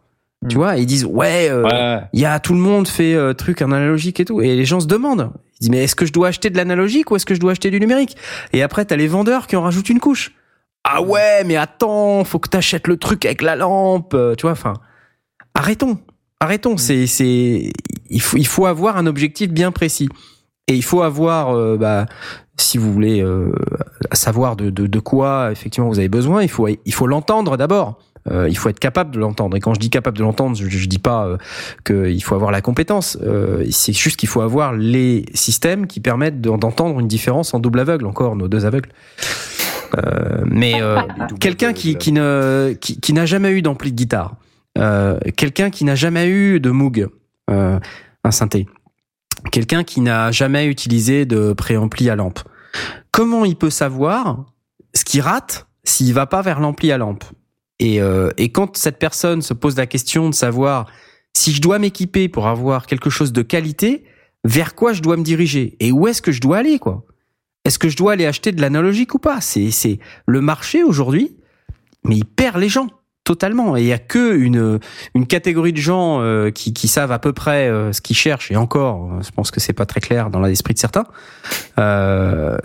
Tu 0.49 0.57
Mm. 0.57 0.59
vois, 0.61 0.77
ils 0.77 0.85
disent 0.87 1.07
ouais, 1.07 1.49
euh, 1.49 1.63
Ouais. 1.63 2.01
il 2.13 2.21
y 2.21 2.27
a 2.27 2.39
tout 2.39 2.53
le 2.53 2.61
monde 2.61 2.87
fait 2.87 3.15
euh, 3.15 3.33
truc 3.33 3.63
en 3.63 3.73
analogique 3.73 4.21
et 4.21 4.25
tout, 4.27 4.43
et 4.43 4.55
les 4.57 4.67
gens 4.67 4.79
se 4.81 4.87
demandent. 4.87 5.31
Ils 5.55 5.61
disent 5.63 5.71
mais 5.71 5.85
est-ce 5.85 5.97
que 5.97 6.05
je 6.05 6.13
dois 6.13 6.29
acheter 6.29 6.51
de 6.51 6.57
l'analogique 6.59 7.11
ou 7.11 7.17
est-ce 7.17 7.25
que 7.27 7.35
je 7.35 7.41
dois 7.41 7.53
acheter 7.53 7.71
du 7.71 7.81
numérique? 7.81 8.15
Et 8.53 8.63
après, 8.63 8.85
t'as 8.85 8.97
les 8.97 9.09
vendeurs 9.09 9.47
qui 9.47 9.57
en 9.57 9.63
rajoutent 9.63 9.89
une 9.89 9.99
couche. 9.99 10.33
Ah 10.85 11.01
ouais, 11.03 11.45
mais 11.45 11.57
attends, 11.57 12.23
faut 12.25 12.39
que 12.39 12.49
t'achètes 12.51 12.87
le 12.89 12.99
truc 12.99 13.25
avec 13.25 13.41
la 13.43 13.57
lampe, 13.57 14.15
tu 14.37 14.43
vois. 14.43 14.53
Enfin, 14.53 14.75
arrêtons, 15.55 15.99
arrêtons. 16.41 16.77
C'est 16.77 17.07
c'est 17.07 17.71
il 18.11 18.21
faut 18.21 18.37
il 18.37 18.47
faut 18.47 18.67
avoir 18.67 18.97
un 18.97 19.07
objectif 19.07 19.51
bien 19.51 19.73
précis. 19.73 20.09
Et 20.71 20.75
il 20.75 20.85
faut 20.85 21.01
avoir, 21.01 21.57
euh, 21.57 21.79
bah, 21.79 22.05
si 22.59 22.77
vous 22.77 22.93
voulez 22.93 23.23
euh, 23.23 23.51
savoir 24.13 24.55
de, 24.55 24.69
de, 24.69 24.87
de 24.87 24.99
quoi 25.01 25.51
effectivement 25.51 25.89
vous 25.89 25.99
avez 25.99 26.11
besoin, 26.11 26.43
il 26.43 26.51
faut 26.51 26.69
il 26.69 26.93
faut 26.93 27.07
l'entendre 27.07 27.57
d'abord. 27.57 27.99
Euh, 28.31 28.47
il 28.51 28.59
faut 28.59 28.69
être 28.69 28.79
capable 28.79 29.11
de 29.11 29.19
l'entendre. 29.19 29.57
Et 29.57 29.61
quand 29.61 29.73
je 29.73 29.81
dis 29.81 29.89
capable 29.89 30.19
de 30.19 30.23
l'entendre, 30.23 30.55
je, 30.55 30.69
je 30.69 30.87
dis 30.87 30.99
pas 30.99 31.25
euh, 31.27 31.39
qu'il 31.87 32.23
faut 32.23 32.35
avoir 32.35 32.51
la 32.51 32.61
compétence. 32.61 33.17
Euh, 33.23 33.65
c'est 33.71 33.95
juste 33.95 34.17
qu'il 34.17 34.29
faut 34.29 34.43
avoir 34.43 34.75
les 34.75 35.25
systèmes 35.33 35.87
qui 35.87 36.01
permettent 36.01 36.43
de- 36.43 36.51
d'entendre 36.55 37.01
une 37.01 37.09
différence 37.09 37.55
en 37.55 37.61
double 37.61 37.81
aveugle. 37.81 38.05
Encore 38.07 38.37
nos 38.37 38.49
deux 38.49 38.67
aveugles. 38.67 38.91
Euh, 39.97 40.43
mais 40.45 40.83
euh, 40.83 41.01
quelqu'un 41.41 41.73
qui, 41.73 41.97
qui 41.97 42.13
ne 42.13 42.75
qui, 42.79 43.01
qui 43.01 43.15
n'a 43.15 43.25
jamais 43.25 43.51
eu 43.53 43.63
d'ampli 43.63 43.91
de 43.93 43.97
guitare, 43.97 44.35
euh, 44.35 44.48
quelqu'un 45.37 45.71
qui 45.71 45.85
n'a 45.85 45.95
jamais 45.95 46.29
eu 46.29 46.61
de 46.61 46.71
Moog, 46.71 47.09
euh, 47.51 47.79
un 48.25 48.31
synthé, 48.31 48.67
quelqu'un 49.51 49.85
qui 49.85 50.01
n'a 50.01 50.31
jamais 50.31 50.67
utilisé 50.67 51.27
de 51.27 51.53
préampli 51.53 52.11
à 52.11 52.17
lampe. 52.17 52.41
Comment 53.11 53.45
il 53.45 53.57
peut 53.57 53.71
savoir 53.71 54.47
ce 54.95 55.05
qu'il 55.05 55.21
rate 55.21 55.67
s'il 55.85 56.13
va 56.13 56.27
pas 56.27 56.43
vers 56.43 56.61
l'ampli 56.61 56.93
à 56.93 56.99
lampe? 56.99 57.25
Et, 57.79 58.01
euh, 58.01 58.31
et 58.37 58.51
quand 58.51 58.77
cette 58.77 58.99
personne 58.99 59.43
se 59.43 59.55
pose 59.55 59.77
la 59.77 59.87
question 59.87 60.29
de 60.29 60.35
savoir 60.35 60.87
si 61.33 61.53
je 61.53 61.63
dois 61.63 61.79
m'équiper 61.79 62.29
pour 62.29 62.49
avoir 62.49 62.87
quelque 62.87 63.11
chose 63.11 63.33
de 63.33 63.43
qualité, 63.43 64.05
vers 64.45 64.75
quoi 64.75 64.93
je 64.93 65.03
dois 65.03 65.17
me 65.17 65.23
diriger? 65.23 65.77
Et 65.81 65.93
où 65.93 66.09
est-ce 66.09 66.23
que 66.23 66.33
je 66.33 66.41
dois 66.41 66.59
aller 66.59 66.79
quoi? 66.79 67.05
Est-ce 67.65 67.79
que 67.79 67.89
je 67.89 67.97
dois 67.97 68.13
aller 68.13 68.27
acheter 68.27 68.53
de 68.53 68.61
l'analogique 68.61 69.15
ou 69.15 69.19
pas? 69.19 69.41
C'est 69.41 69.99
le 70.27 70.41
marché 70.41 70.83
aujourd'hui, 70.83 71.37
mais 72.05 72.17
il 72.17 72.25
perd 72.25 72.57
les 72.57 72.69
gens 72.69 72.89
totalement. 73.29 73.77
Et 73.77 73.83
il 73.83 73.87
y 73.87 73.93
a 73.93 73.99
que 73.99 74.35
une 74.35 74.81
une 75.15 75.27
catégorie 75.27 75.75
de 75.75 75.79
gens 75.79 76.23
euh, 76.23 76.51
qui 76.51 76.89
savent 76.89 77.13
à 77.13 77.19
peu 77.19 77.35
près 77.35 77.69
euh, 77.69 77.93
ce 77.93 78.01
qu'ils 78.01 78.17
cherchent. 78.17 78.51
Et 78.51 78.57
encore, 78.57 79.05
euh, 79.05 79.23
je 79.23 79.31
pense 79.31 79.51
que 79.51 79.61
c'est 79.61 79.75
pas 79.75 79.85
très 79.85 80.01
clair 80.01 80.31
dans 80.31 80.41
l'esprit 80.41 80.73
de 80.73 80.79
certains, 80.79 81.05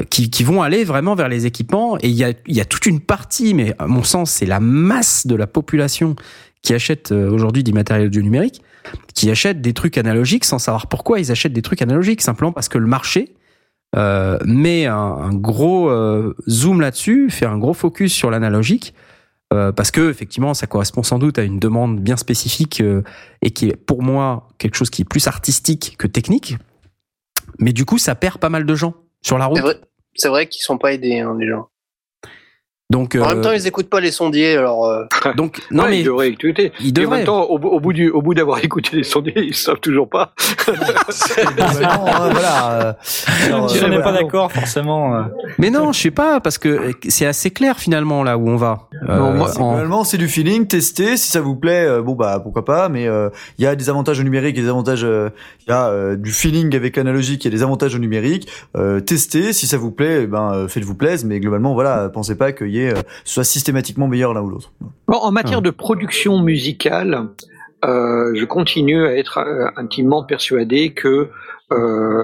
qui 0.10 0.44
vont 0.44 0.62
aller 0.62 0.86
vraiment 0.86 1.16
vers 1.16 1.28
les 1.28 1.46
équipements. 1.46 1.98
Et 1.98 2.08
il 2.08 2.16
y 2.16 2.62
a 2.62 2.66
toute 2.66 2.86
une 2.86 3.02
partie, 3.02 3.54
mais 3.54 3.76
à 3.78 3.88
mon 3.88 4.04
sens 4.04 4.32
c'est 4.32 4.46
la 4.46 4.62
masse 4.62 5.28
de 5.28 5.36
la 5.36 5.48
population 5.48 6.16
qui 6.62 6.74
achète 6.74 7.12
aujourd'hui 7.12 7.64
du 7.66 7.74
matériel 7.74 8.08
audio 8.08 8.22
numérique, 8.22 8.62
qui 9.14 9.30
achète 9.30 9.60
des 9.60 9.74
trucs 9.74 9.98
analogiques 9.98 10.46
sans 10.46 10.60
savoir 10.60 10.88
pourquoi 10.88 11.20
ils 11.20 11.30
achètent 11.30 11.52
des 11.52 11.62
trucs 11.62 11.82
analogiques, 11.82 12.22
simplement 12.22 12.54
parce 12.54 12.70
que 12.70 12.78
le 12.78 12.88
marché 12.88 13.34
met 14.46 14.86
un, 14.86 15.34
gros 15.34 15.92
zoom 16.48 16.80
là-dessus, 16.80 17.30
fait 17.30 17.46
un 17.46 17.58
gros 17.58 17.74
focus 17.74 18.14
sur 18.14 18.32
l'analogique, 18.32 18.94
parce 19.76 19.92
que 19.92 20.10
effectivement, 20.10 20.54
ça 20.54 20.68
correspond 20.68 21.04
sans 21.04 21.20
doute 21.20 21.38
à 21.38 21.44
une 21.44 21.60
demande 21.60 22.00
bien 22.00 22.18
spécifique 22.18 22.82
euh, 22.82 23.04
et 23.42 23.52
qui 23.52 23.70
est 23.70 23.76
pour 23.76 24.02
moi 24.02 24.48
quelque 24.58 24.76
chose 24.76 24.90
qui 24.90 25.02
est 25.02 25.06
plus 25.06 25.28
artistique 25.28 25.96
que 25.98 26.08
technique. 26.08 26.58
Mais 27.60 27.74
du 27.74 27.86
coup, 27.86 27.98
ça 27.98 28.16
perd 28.16 28.38
pas 28.38 28.50
mal 28.50 28.66
de 28.66 28.76
gens 28.76 28.94
sur 29.22 29.38
la 29.38 29.46
route. 29.46 29.58
C'est 30.16 30.28
vrai, 30.28 30.44
vrai 30.44 30.48
qu'ils 30.48 30.62
sont 30.62 30.78
pas 30.78 30.94
aidés, 30.94 31.20
hein, 31.20 31.36
les 31.40 31.48
gens. 31.48 31.68
Donc, 32.94 33.18
En 33.20 33.24
euh, 33.24 33.34
même 33.34 33.42
temps, 33.42 33.52
ils 33.52 33.66
écoutent 33.68 33.90
pas 33.90 34.00
les 34.00 34.12
sondiers, 34.12 34.56
alors. 34.56 34.86
euh, 34.86 35.04
donc 35.36 35.60
non 35.72 35.84
Ouais, 35.84 35.90
mais 35.90 36.00
ils 36.02 36.06
devraient 36.06 36.30
écouter. 36.30 36.72
ils 36.80 36.98
Et 36.98 37.06
en 37.06 37.10
même 37.10 37.26
temps, 37.26 37.44
au, 37.44 37.58
bout- 37.58 37.70
au 37.70 37.80
bout 37.80 37.92
du, 37.94 38.10
au 38.10 38.22
bout 38.22 38.34
d'avoir 38.36 38.64
écouté 38.64 38.96
les 38.98 39.04
sondiers, 39.04 39.34
ils 39.36 39.56
savent 39.56 39.80
toujours 39.80 40.08
pas. 40.08 40.34
Globalement, 40.68 42.06
hein, 42.08 42.30
voilà. 42.32 42.72
euh, 42.72 42.94
alors, 43.48 43.70
Si 43.70 43.80
euh, 43.80 43.82
on 43.86 43.90
n'est 43.90 44.02
pas 44.02 44.12
d'accord, 44.14 44.52
forcément. 44.52 45.16
euh, 45.16 45.22
Mais 45.58 45.70
non, 45.70 45.92
je 45.92 46.00
sais 46.00 46.12
pas 46.12 46.40
parce 46.40 46.58
que 46.58 46.92
c'est 47.08 47.26
assez 47.26 47.52
clair 47.52 47.80
finalement 47.80 48.24
là 48.24 48.38
où 48.38 48.48
on 48.48 48.56
va. 48.58 48.88
Euh, 49.10 49.18
Non, 49.18 49.34
moi, 49.34 49.50
C'est- 49.52 49.60
en- 49.60 49.72
Globalement, 49.74 50.04
c'est 50.04 50.18
du 50.18 50.28
feeling, 50.28 50.68
tester, 50.68 51.18
si 51.18 51.32
ça 51.32 51.42
vous 51.42 51.56
plaît, 51.56 51.86
euh, 51.86 52.02
bon 52.02 52.14
bah 52.14 52.40
pourquoi 52.44 52.64
pas, 52.66 52.90
mais 52.90 53.08
euh, 53.08 53.30
il 53.58 53.64
y 53.64 53.68
a 53.68 53.76
des 53.76 53.90
avantages 53.90 54.20
au 54.20 54.24
numérique 54.24 54.58
et 54.58 54.62
des 54.62 54.70
avantages, 54.70 55.04
euh, 55.04 55.30
il 55.66 55.70
y 55.70 55.74
a 55.74 55.88
euh, 55.88 56.16
du 56.16 56.32
feeling 56.32 56.76
avec 56.76 56.96
l'analogique 56.98 57.46
et 57.46 57.50
des 57.50 57.64
avantages 57.64 57.96
au 57.96 58.00
numérique. 58.00 58.48
Euh, 58.78 59.00
testez, 59.00 59.54
si 59.54 59.68
ça 59.68 59.78
vous 59.78 59.92
plaît, 59.92 60.22
eh 60.24 60.28
ben 60.28 60.52
euh, 60.54 60.68
faites-vous 60.68 60.96
plaisir, 60.96 61.28
mais 61.28 61.40
globalement 61.40 61.74
voilà, 61.74 62.10
pensez 62.10 62.36
pas 62.36 62.52
qu'il 62.52 62.70
y 62.70 62.80
ait 62.80 62.83
euh, 62.92 63.02
soit 63.24 63.44
systématiquement 63.44 64.08
meilleur 64.08 64.34
l'un 64.34 64.42
ou 64.42 64.50
l'autre. 64.50 64.72
Bon, 65.08 65.18
en 65.18 65.32
matière 65.32 65.60
Ah. 65.60 65.62
de 65.62 65.70
production 65.70 66.40
musicale, 66.42 67.30
euh, 67.86 68.34
je 68.36 68.46
continue 68.46 69.06
à 69.06 69.16
être 69.18 69.38
euh, 69.40 69.68
intimement 69.76 70.24
persuadé 70.24 70.94
que 70.94 71.30
euh, 71.72 72.24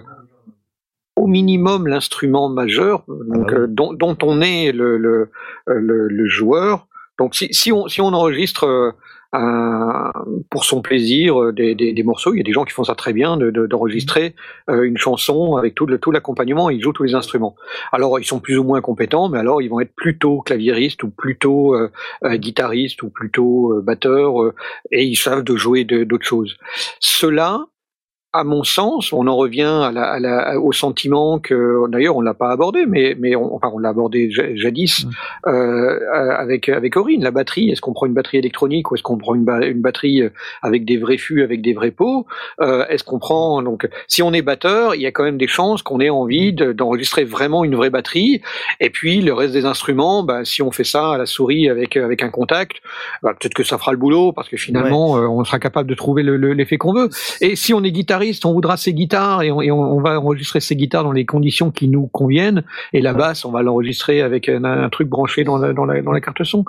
au 1.15 1.27
minimum 1.27 1.87
l'instrument 1.87 2.49
majeur, 2.49 3.03
donc, 3.07 3.51
bah 3.51 3.57
euh, 3.57 3.67
dont, 3.67 3.93
dont 3.93 4.17
on 4.23 4.41
est 4.41 4.71
le, 4.71 4.97
le, 4.97 5.29
le, 5.67 6.07
le 6.07 6.27
joueur. 6.27 6.87
Donc 7.17 7.35
si, 7.35 7.53
si, 7.53 7.71
on, 7.73 7.87
si 7.89 7.99
on 7.99 8.07
enregistre 8.13 8.63
euh, 8.65 8.91
un- 9.31 10.11
pour 10.49 10.65
son 10.65 10.81
plaisir 10.81 11.39
euh, 11.41 11.51
des, 11.53 11.75
des, 11.75 11.93
des 11.93 12.03
morceaux, 12.03 12.33
il 12.33 12.37
y 12.37 12.41
a 12.41 12.43
des 12.43 12.51
gens 12.51 12.65
qui 12.65 12.73
font 12.73 12.83
ça 12.83 12.95
très 12.95 13.13
bien, 13.13 13.37
de- 13.37 13.51
de- 13.51 13.67
d'enregistrer 13.67 14.35
euh, 14.69 14.83
une 14.83 14.97
chanson 14.97 15.55
avec 15.55 15.75
tout 15.75 15.85
le 15.85 15.99
tout 15.99 16.11
l'accompagnement, 16.11 16.69
ils 16.69 16.81
jouent 16.81 16.93
tous 16.93 17.03
les 17.03 17.13
instruments. 17.15 17.55
Alors 17.91 18.19
ils 18.19 18.25
sont 18.25 18.39
plus 18.39 18.57
ou 18.57 18.63
moins 18.63 18.81
compétents, 18.81 19.29
mais 19.29 19.37
alors 19.39 19.61
ils 19.61 19.69
vont 19.69 19.79
être 19.81 19.93
plutôt 19.95 20.41
claviéristes 20.41 21.03
ou 21.03 21.09
plutôt 21.09 21.75
euh, 21.75 21.91
euh, 22.23 22.37
guitaristes 22.37 23.03
ou 23.03 23.09
plutôt 23.09 23.73
euh, 23.73 23.81
batteurs, 23.81 24.41
euh, 24.41 24.55
et 24.91 25.03
ils 25.05 25.15
savent 25.15 25.43
de 25.43 25.55
jouer 25.55 25.83
de- 25.83 26.03
d'autres 26.03 26.25
choses. 26.25 26.57
Cela, 26.99 27.65
à 28.31 28.43
mon 28.43 28.63
sens, 28.63 29.11
on 29.11 29.25
en 29.25 29.35
revient 29.35 29.63
à 29.63 29.91
la, 29.91 30.03
à 30.03 30.19
la- 30.19 30.59
au 30.59 30.71
sentiment 30.71 31.39
que, 31.39 31.87
d'ailleurs, 31.89 32.15
on 32.15 32.21
l'a 32.21 32.35
pas 32.35 32.51
abordé, 32.51 32.85
mais, 32.87 33.15
mais 33.19 33.35
on, 33.35 33.55
enfin, 33.55 33.71
on 33.73 33.79
l'a 33.79 33.89
abordé 33.89 34.29
ja- 34.29 34.53
jadis 34.55 35.07
euh, 35.47 35.51
euh, 35.51 36.31
avec 36.37 36.69
avec 36.69 36.95
Aurine. 36.95 37.23
La 37.23 37.31
batterie, 37.31 37.71
est-ce 37.71 37.81
qu'on 37.81 37.93
prend 37.93 38.05
une 38.05 38.13
batterie 38.13 38.37
électronique 38.37 38.91
ou 38.91 38.95
est-ce 38.95 39.01
qu'on 39.01 39.17
prend 39.17 39.33
une, 39.33 39.45
ba- 39.45 39.65
une 39.65 39.81
batterie 39.81 40.21
euh, 40.21 40.29
avec 40.61 40.85
des 40.85 40.97
vrais 40.97 41.17
fûts, 41.17 41.41
avec 41.41 41.63
des 41.63 41.73
vrais 41.73 41.89
pots 41.89 42.27
euh, 42.61 42.85
Est-ce 42.87 43.03
qu'on 43.03 43.17
prend 43.17 43.63
donc, 43.63 43.89
si 44.07 44.21
on 44.21 44.31
est 44.31 44.43
batteur, 44.43 44.93
il 44.93 45.01
y 45.01 45.07
a 45.07 45.11
quand 45.11 45.23
même 45.23 45.39
des 45.39 45.47
chances 45.47 45.81
qu'on 45.81 45.99
ait 45.99 46.11
envie 46.11 46.53
de- 46.53 46.71
d'enregistrer 46.71 47.23
vraiment 47.23 47.63
une 47.63 47.75
vraie 47.75 47.89
batterie. 47.89 48.41
Et 48.79 48.91
puis 48.91 49.21
le 49.21 49.33
reste 49.33 49.53
des 49.53 49.65
instruments, 49.65 50.21
bah, 50.21 50.45
si 50.45 50.61
on 50.61 50.69
fait 50.69 50.83
ça 50.83 51.13
à 51.13 51.17
la 51.17 51.25
souris 51.25 51.67
avec 51.67 51.97
avec 51.97 52.21
un 52.21 52.29
contact, 52.29 52.73
bah, 53.23 53.33
peut-être 53.39 53.55
que 53.55 53.63
ça 53.63 53.79
fera 53.79 53.91
le 53.91 53.97
boulot 53.97 54.33
parce 54.33 54.49
que 54.49 54.57
finalement, 54.57 55.17
euh, 55.17 55.27
on 55.27 55.43
sera 55.43 55.57
capable 55.57 55.89
de 55.89 55.95
trouver 55.95 56.21
le- 56.21 56.37
le- 56.37 56.53
l'effet 56.53 56.77
qu'on 56.77 56.93
veut. 56.93 57.09
Et 57.41 57.55
si 57.55 57.73
on 57.73 57.83
est 57.83 57.91
guitariste, 57.91 58.18
on 58.43 58.53
voudra 58.53 58.77
ses 58.77 58.93
guitares 58.93 59.41
et 59.41 59.51
on, 59.51 60.01
va 60.01 60.19
enregistrer 60.19 60.59
ses 60.59 60.75
guitares 60.75 61.03
dans 61.03 61.11
les 61.11 61.25
conditions 61.25 61.71
qui 61.71 61.87
nous 61.87 62.07
conviennent. 62.07 62.63
Et 62.93 63.01
la 63.01 63.13
basse, 63.13 63.45
on 63.45 63.51
va 63.51 63.61
l'enregistrer 63.61 64.21
avec 64.21 64.49
un, 64.49 64.89
truc 64.89 65.07
branché 65.07 65.43
dans 65.43 65.57
la, 65.57 66.21
carte 66.21 66.43
son. 66.43 66.65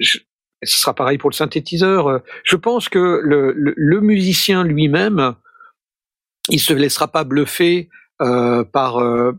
Ce 0.00 0.18
sera 0.62 0.94
pareil 0.94 1.18
pour 1.18 1.30
le 1.30 1.34
synthétiseur. 1.34 2.20
Je 2.44 2.56
pense 2.56 2.88
que 2.88 3.20
le, 3.22 3.52
le, 3.52 3.74
le 3.76 4.00
musicien 4.00 4.64
lui-même, 4.64 5.34
il 6.48 6.60
se 6.60 6.72
laissera 6.72 7.08
pas 7.08 7.24
bluffer 7.24 7.88
euh, 8.24 8.64
par 8.64 8.98
euh, 8.98 9.32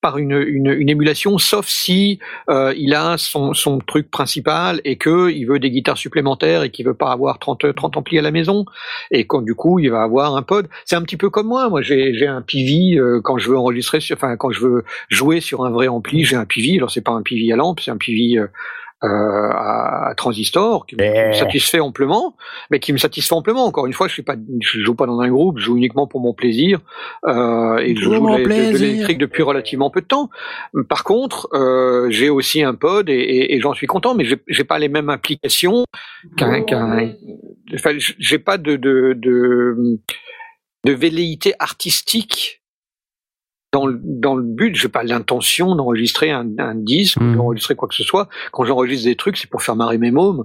par 0.00 0.18
une, 0.18 0.32
une, 0.32 0.70
une 0.70 0.88
émulation, 0.88 1.38
sauf 1.38 1.66
si 1.66 2.18
euh, 2.48 2.72
il 2.76 2.94
a 2.94 3.18
son, 3.18 3.52
son 3.52 3.78
truc 3.78 4.10
principal 4.10 4.80
et 4.84 4.96
que 4.96 5.30
il 5.30 5.44
veut 5.44 5.58
des 5.58 5.70
guitares 5.70 5.98
supplémentaires 5.98 6.62
et 6.62 6.70
qu'il 6.70 6.86
veut 6.86 6.94
pas 6.94 7.12
avoir 7.12 7.38
30 7.38 7.74
30 7.74 7.96
amplis 7.96 8.18
à 8.18 8.22
la 8.22 8.30
maison 8.30 8.64
et 9.10 9.26
quand 9.26 9.42
du 9.42 9.54
coup 9.54 9.78
il 9.78 9.90
va 9.90 10.02
avoir 10.02 10.36
un 10.36 10.42
pod. 10.42 10.68
C'est 10.84 10.96
un 10.96 11.02
petit 11.02 11.16
peu 11.16 11.30
comme 11.30 11.48
moi. 11.48 11.68
Moi 11.68 11.82
j'ai 11.82 12.14
j'ai 12.14 12.26
un 12.26 12.42
PV 12.42 12.96
euh, 12.96 13.20
quand 13.22 13.38
je 13.38 13.50
veux 13.50 13.58
enregistrer, 13.58 14.00
sur, 14.00 14.16
enfin 14.16 14.36
quand 14.36 14.52
je 14.52 14.60
veux 14.60 14.84
jouer 15.08 15.40
sur 15.40 15.64
un 15.64 15.70
vrai 15.70 15.88
ampli, 15.88 16.24
j'ai 16.24 16.36
un 16.36 16.46
PV. 16.46 16.76
Alors 16.76 16.90
c'est 16.90 17.00
pas 17.00 17.12
un 17.12 17.22
PV 17.22 17.52
à 17.52 17.56
lampe, 17.56 17.80
c'est 17.80 17.90
un 17.90 17.96
PV 17.96 18.40
euh, 19.04 19.08
à, 19.08 20.08
à 20.10 20.14
transistor 20.14 20.86
qui 20.86 20.96
me 20.96 21.00
me 21.28 21.32
satisfait 21.34 21.80
amplement, 21.80 22.36
mais 22.70 22.78
qui 22.80 22.92
me 22.92 22.98
satisfait 22.98 23.34
amplement. 23.34 23.64
Encore 23.64 23.86
une 23.86 23.92
fois, 23.92 24.06
je 24.08 24.12
suis 24.12 24.22
pas, 24.22 24.36
je 24.60 24.80
joue 24.80 24.94
pas 24.94 25.06
dans 25.06 25.20
un 25.20 25.28
groupe, 25.28 25.58
je 25.58 25.64
joue 25.64 25.76
uniquement 25.76 26.06
pour 26.06 26.20
mon 26.20 26.32
plaisir 26.34 26.80
euh, 27.26 27.78
et 27.78 27.94
je 27.96 28.00
joue 28.02 28.10
de, 28.10 28.16
de- 28.38 28.42
de 28.42 28.44
plaisir. 28.44 28.78
l'électrique 28.88 29.18
depuis 29.18 29.42
relativement 29.42 29.90
peu 29.90 30.00
de 30.00 30.06
temps. 30.06 30.30
Par 30.88 31.02
contre, 31.04 31.48
euh, 31.52 32.08
j'ai 32.10 32.30
aussi 32.30 32.62
un 32.62 32.74
pod 32.74 33.08
et, 33.08 33.12
et- 33.14 33.54
et 33.54 33.60
j'en 33.60 33.74
suis 33.74 33.86
content, 33.88 34.14
mais 34.14 34.24
j'ai 34.24 34.36
j'ai 34.48 34.64
pas 34.64 34.78
les 34.78 34.88
mêmes 34.88 35.10
implications 35.10 35.84
qu'un 36.36 36.62
qu'un. 36.62 36.96
Enfin, 37.74 37.96
j'ai 37.98 38.38
pas 38.38 38.56
de 38.58 38.76
de, 38.76 39.14
de 39.16 39.98
de 40.84 40.92
velléité 40.92 41.54
artistique 41.58 42.61
dans 43.72 43.86
le, 43.86 43.98
dans 44.02 44.34
le 44.34 44.42
but, 44.42 44.74
j'ai 44.76 44.88
pas 44.88 45.02
l'intention 45.02 45.74
d'enregistrer 45.74 46.30
un, 46.30 46.46
un 46.58 46.74
disque 46.74 47.18
Mhm. 47.20 47.36
d'enregistrer 47.36 47.74
quoi 47.74 47.88
que 47.88 47.94
ce 47.94 48.04
soit. 48.04 48.28
Quand 48.52 48.64
j'enregistre 48.64 49.06
des 49.06 49.16
trucs, 49.16 49.38
c'est 49.38 49.48
pour 49.48 49.62
faire 49.62 49.76
marrer 49.76 49.96
mes 49.98 50.10
mômes. 50.10 50.44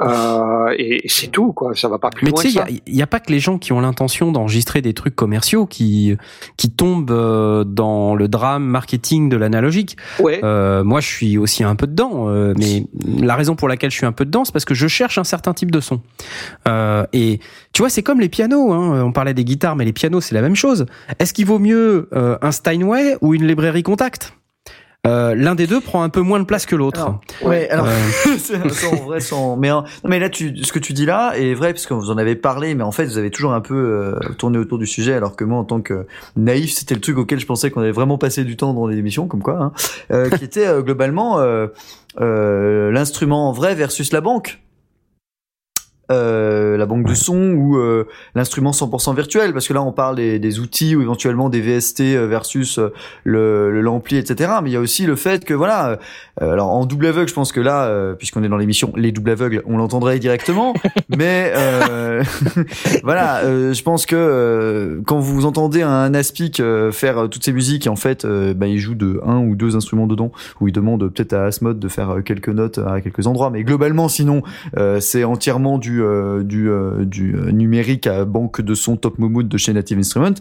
Euh, 0.00 0.74
et, 0.78 1.02
c'est 1.08 1.26
tout, 1.28 1.52
quoi. 1.52 1.74
Ça 1.74 1.88
va 1.88 1.98
pas 1.98 2.10
plus 2.10 2.24
Mais 2.24 2.30
loin 2.30 2.40
tu 2.42 2.50
sais, 2.50 2.54
il 2.54 2.62
ça. 2.64 2.70
y, 2.70 2.92
a- 2.92 2.98
y 2.98 3.02
a 3.02 3.06
pas 3.06 3.18
que 3.20 3.32
les 3.32 3.40
gens 3.40 3.58
qui 3.58 3.72
ont 3.72 3.80
l'intention 3.80 4.30
d'enregistrer 4.30 4.80
des 4.80 4.94
trucs 4.94 5.16
commerciaux 5.16 5.66
qui 5.66 6.16
qui 6.56 6.70
tombent 6.70 7.10
euh, 7.10 7.64
dans 7.64 8.14
le 8.14 8.28
drame 8.28 8.64
marketing 8.64 9.28
de 9.28 9.36
l'analogique. 9.36 9.96
Ouais. 10.20 10.40
Euh, 10.44 10.84
moi, 10.84 11.00
je 11.00 11.08
suis 11.08 11.36
aussi 11.38 11.64
un 11.64 11.74
peu 11.74 11.86
dedans, 11.88 12.28
euh, 12.28 12.54
mais 12.56 12.84
la 13.18 13.34
raison 13.34 13.56
pour 13.56 13.68
laquelle 13.68 13.90
je 13.90 13.96
suis 13.96 14.06
un 14.06 14.12
peu 14.12 14.24
dedans, 14.24 14.44
c'est 14.44 14.52
parce 14.52 14.64
que 14.64 14.74
je 14.74 14.86
cherche 14.86 15.18
un 15.18 15.24
certain 15.24 15.52
type 15.54 15.70
de 15.72 15.80
son. 15.80 16.00
Euh, 16.68 17.04
et 17.12 17.40
tu 17.72 17.82
vois, 17.82 17.90
c'est 17.90 18.02
comme 18.04 18.20
les 18.20 18.28
pianos. 18.28 18.72
Hein. 18.72 19.02
On 19.04 19.12
parlait 19.12 19.34
des 19.34 19.44
guitares, 19.44 19.74
mais 19.74 19.84
les 19.84 19.92
pianos, 19.92 20.20
c'est 20.20 20.34
la 20.34 20.42
même 20.42 20.56
chose. 20.56 20.86
Est-ce 21.18 21.32
qu'il 21.32 21.46
vaut 21.46 21.58
mieux 21.58 22.08
euh, 22.12 22.38
un 22.40 22.52
Steinway 22.52 23.16
ou 23.20 23.34
une 23.34 23.46
librairie 23.46 23.82
Contact? 23.82 24.34
Euh, 25.06 25.34
L'un 25.34 25.54
des 25.54 25.66
deux 25.66 25.80
prend 25.80 26.02
un 26.02 26.08
peu 26.08 26.20
moins 26.20 26.40
de 26.40 26.44
place 26.44 26.66
que 26.66 26.76
l'autre. 26.76 27.18
Ouais, 27.42 27.68
alors 27.70 27.86
Euh, 27.86 28.68
en 28.92 28.96
vrai 29.04 29.20
sans 29.20 29.56
mais 29.56 29.68
non, 29.68 29.84
mais 30.04 30.18
là 30.18 30.28
tu 30.28 30.56
ce 30.64 30.72
que 30.72 30.78
tu 30.78 30.92
dis 30.92 31.06
là 31.06 31.32
est 31.36 31.54
vrai 31.54 31.72
parce 31.72 31.86
que 31.86 31.94
vous 31.94 32.10
en 32.10 32.18
avez 32.18 32.34
parlé 32.36 32.74
mais 32.74 32.82
en 32.82 32.90
fait 32.92 33.04
vous 33.06 33.18
avez 33.18 33.30
toujours 33.30 33.52
un 33.52 33.60
peu 33.60 33.74
euh, 33.74 34.18
tourné 34.38 34.58
autour 34.58 34.78
du 34.78 34.86
sujet 34.86 35.14
alors 35.14 35.36
que 35.36 35.44
moi 35.44 35.58
en 35.58 35.64
tant 35.64 35.80
que 35.80 36.06
naïf 36.36 36.72
c'était 36.72 36.94
le 36.94 37.00
truc 37.00 37.16
auquel 37.18 37.38
je 37.38 37.46
pensais 37.46 37.70
qu'on 37.70 37.80
avait 37.80 37.92
vraiment 37.92 38.18
passé 38.18 38.44
du 38.44 38.56
temps 38.56 38.74
dans 38.74 38.86
les 38.86 38.96
émissions 38.98 39.26
comme 39.28 39.42
quoi 39.42 39.54
hein, 39.60 39.72
euh, 40.10 40.28
qui 40.30 40.44
était 40.44 40.66
euh, 40.66 40.82
globalement 40.82 41.38
euh, 41.38 41.68
euh, 42.20 42.90
l'instrument 42.90 43.52
vrai 43.52 43.74
versus 43.74 44.12
la 44.12 44.20
banque. 44.20 44.60
Euh, 46.10 46.76
la 46.76 46.86
banque 46.86 47.06
de 47.06 47.14
son 47.14 47.52
ou 47.52 47.76
euh, 47.78 48.04
l'instrument 48.34 48.70
100% 48.70 49.14
virtuel 49.14 49.52
parce 49.52 49.68
que 49.68 49.74
là 49.74 49.82
on 49.82 49.92
parle 49.92 50.16
des, 50.16 50.38
des 50.38 50.60
outils 50.60 50.96
ou 50.96 51.02
éventuellement 51.02 51.48
des 51.50 51.60
VST 51.60 52.00
euh, 52.00 52.26
versus 52.26 52.78
euh, 52.78 52.92
le 53.24 53.70
le- 53.70 53.80
l'ampli 53.82 54.16
etc 54.16 54.52
mais 54.62 54.70
il 54.70 54.72
y 54.72 54.76
a 54.76 54.80
aussi 54.80 55.06
le 55.06 55.16
fait 55.16 55.44
que 55.44 55.54
voilà 55.54 55.98
euh, 56.42 56.52
alors 56.52 56.68
en 56.70 56.86
double 56.86 57.06
aveugle 57.06 57.28
je 57.28 57.34
pense 57.34 57.52
que 57.52 57.60
là 57.60 57.84
euh, 57.84 58.14
puisqu'on 58.14 58.42
est 58.42 58.48
dans 58.48 58.56
l'émission 58.56 58.92
les 58.96 59.12
doubles 59.12 59.30
aveugles 59.30 59.62
on 59.66 59.76
l'entendrait 59.76 60.18
directement 60.18 60.74
mais 61.16 61.52
euh, 61.56 62.22
voilà 63.02 63.38
euh, 63.44 63.72
je 63.72 63.82
pense 63.82 64.06
que 64.06 64.16
euh, 64.16 65.00
quand 65.06 65.18
vous 65.18 65.44
entendez 65.46 65.82
un 65.82 66.14
aspic 66.14 66.60
euh, 66.60 66.92
faire 66.92 67.28
toutes 67.30 67.44
ces 67.44 67.52
musiques 67.52 67.86
et 67.86 67.90
en 67.90 67.96
fait 67.96 68.26
bah, 68.26 68.66
il 68.66 68.78
joue 68.78 68.94
de 68.94 69.20
un 69.24 69.38
ou 69.38 69.54
deux 69.56 69.76
instruments 69.76 70.06
dedans 70.06 70.32
où 70.60 70.68
il 70.68 70.72
demande 70.72 71.08
peut-être 71.08 71.32
à 71.32 71.44
Asmod 71.46 71.78
de 71.78 71.88
faire 71.88 72.16
quelques 72.24 72.48
notes 72.48 72.78
à 72.78 73.00
quelques 73.00 73.26
endroits 73.26 73.50
mais 73.50 73.62
globalement 73.64 74.08
sinon 74.08 74.42
euh, 74.76 75.00
c'est 75.00 75.24
entièrement 75.24 75.78
du 75.78 75.97
euh, 76.00 76.42
du 76.42 76.70
euh, 76.70 77.04
du 77.04 77.34
euh, 77.36 77.50
numérique 77.50 78.06
à 78.06 78.24
banque 78.24 78.60
de 78.60 78.74
son 78.74 78.96
Top 78.96 79.18
Momood 79.18 79.48
de 79.48 79.56
chez 79.58 79.72
Native 79.72 79.98
Instruments. 79.98 80.34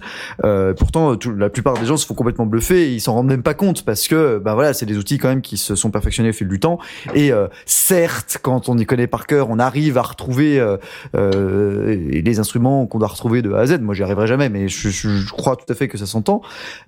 Euh, 0.43 0.73
pourtant, 0.73 1.15
tout- 1.15 1.33
la 1.35 1.49
plupart 1.49 1.75
des 1.75 1.85
gens 1.85 1.97
se 1.97 2.05
font 2.05 2.13
complètement 2.13 2.45
bluffer 2.45 2.87
et 2.89 2.93
ils 2.93 2.99
s'en 3.01 3.13
rendent 3.13 3.27
même 3.27 3.43
pas 3.43 3.53
compte 3.53 3.83
parce 3.85 4.07
que 4.07 4.37
ben 4.39 4.53
voilà, 4.53 4.73
c'est 4.73 4.85
des 4.85 4.97
outils 4.97 5.17
quand 5.17 5.27
même 5.29 5.41
qui 5.41 5.57
se 5.57 5.75
sont 5.75 5.91
perfectionnés 5.91 6.29
au 6.29 6.33
fil 6.33 6.47
du 6.47 6.59
temps. 6.59 6.79
Et 7.13 7.31
euh, 7.31 7.47
certes, 7.65 8.37
quand 8.41 8.69
on 8.69 8.77
y 8.77 8.85
connaît 8.85 9.07
par 9.07 9.27
cœur, 9.27 9.49
on 9.49 9.59
arrive 9.59 9.97
à 9.97 10.01
retrouver 10.01 10.59
euh, 10.59 10.77
euh, 11.15 11.95
les 12.09 12.39
instruments 12.39 12.85
qu'on 12.85 12.99
doit 12.99 13.07
retrouver 13.07 13.41
de 13.41 13.51
A 13.53 13.59
à 13.59 13.65
Z. 13.65 13.79
Moi, 13.81 13.93
j'y 13.95 14.03
arriverai 14.03 14.27
jamais, 14.27 14.49
mais 14.49 14.67
je, 14.67 14.89
je- 14.89 15.09
je 15.09 15.31
crois 15.31 15.55
tout 15.55 15.65
à 15.71 15.75
fait 15.75 15.87
que 15.87 15.97
ça 15.97 16.05
s'entend. 16.05 16.41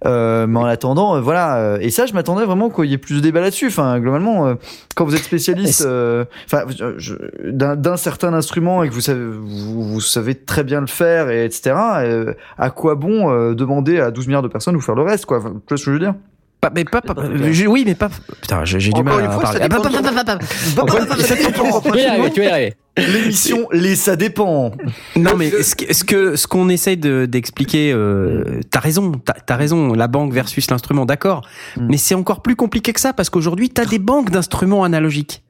Euh, 0.06 0.48
mais 0.48 0.60
en 0.60 0.66
attendant, 0.66 1.16
euh, 1.16 1.22
voilà. 1.22 1.58
euh, 1.58 1.78
Et 1.82 1.90
ça, 1.90 2.06
je 2.06 2.14
m'attendais 2.14 2.46
vraiment 2.46 2.70
qu'il 2.70 2.86
y 2.86 2.94
ait 2.94 2.98
plus 2.98 3.16
de 3.16 3.20
débat 3.22 3.42
là-dessus. 3.42 3.68
Enfin, 3.68 4.00
globalement, 4.00 4.48
euh, 4.48 4.56
quand 4.96 5.06
vous 5.06 5.16
êtes 5.16 5.24
spécialiste, 5.24 5.84
euh, 5.86 6.26
enfin, 6.46 6.64
d'un 7.52 7.98
certain 7.98 8.34
instrument 8.34 8.59
et 8.84 8.90
que 8.90 8.94
vous 8.94 9.02
savez, 9.02 9.24
vous, 9.26 9.84
vous 9.94 10.02
savez 10.02 10.36
très 10.36 10.64
bien 10.64 10.82
le 10.82 10.88
faire 10.88 11.30
et 11.30 11.46
etc. 11.46 11.76
euh, 11.76 12.34
à 12.58 12.70
quoi 12.70 12.96
bon 12.96 13.32
euh, 13.32 13.54
demander 13.54 14.00
à 14.00 14.12
12 14.12 14.28
milliards 14.28 14.42
de 14.42 14.48
personnes 14.48 14.74
de 14.74 14.80
vous 14.80 14.86
faire 14.86 14.96
le 14.96 15.04
reste, 15.04 15.26
quoi? 15.26 15.38
Enfin, 15.40 15.50
Tu 15.50 15.70
vois 15.70 15.78
ce 15.78 15.86
que 15.86 15.92
je 15.92 15.92
veux 15.92 16.00
dire? 16.00 16.14
Pas, 16.62 16.72
mais 16.76 16.84
pas, 16.84 17.00
pas- 17.02 17.16
pas 17.16 17.24
je- 17.52 17.68
oui, 17.68 17.84
mais 17.86 17.96
pas. 17.96 18.10
Putain, 18.42 18.66
j'ai 18.66 18.80
du 18.92 19.02
mal 19.02 19.14
à 19.24 19.28
parler. 19.40 19.60
De. 19.60 19.66
L'émission, 22.98 23.68
les 23.72 23.96
ça 23.96 24.18
dépend. 24.18 24.72
Non, 25.16 25.38
mais 25.38 25.52
ce 25.52 25.74
que 25.74 25.94
ce 25.94 26.04
que 26.04 26.36
ce 26.36 26.48
qu'on 26.48 26.68
essaye 26.68 26.98
de 26.98 27.26
d'expliquer, 27.26 27.94
euh, 27.94 28.60
t'as 28.72 28.82
raison, 28.82 29.14
t'as 29.24 29.54
as 29.54 29.58
raison. 29.58 29.94
La 29.94 30.10
banque 30.10 30.34
versus 30.34 30.70
l'instrument, 30.70 31.06
d'accord. 31.06 31.48
Mm. 31.78 31.88
Mais 31.92 31.98
c'est 31.98 32.16
encore 32.16 32.42
plus 32.42 32.58
compliqué 32.58 32.92
que 32.92 33.00
ça 33.00 33.14
parce 33.14 33.30
qu'aujourd'hui, 33.30 33.70
t'as 33.70 33.86
des 33.86 34.00
banques 34.00 34.30
d'instruments 34.30 34.84
analogiques. 34.84 35.44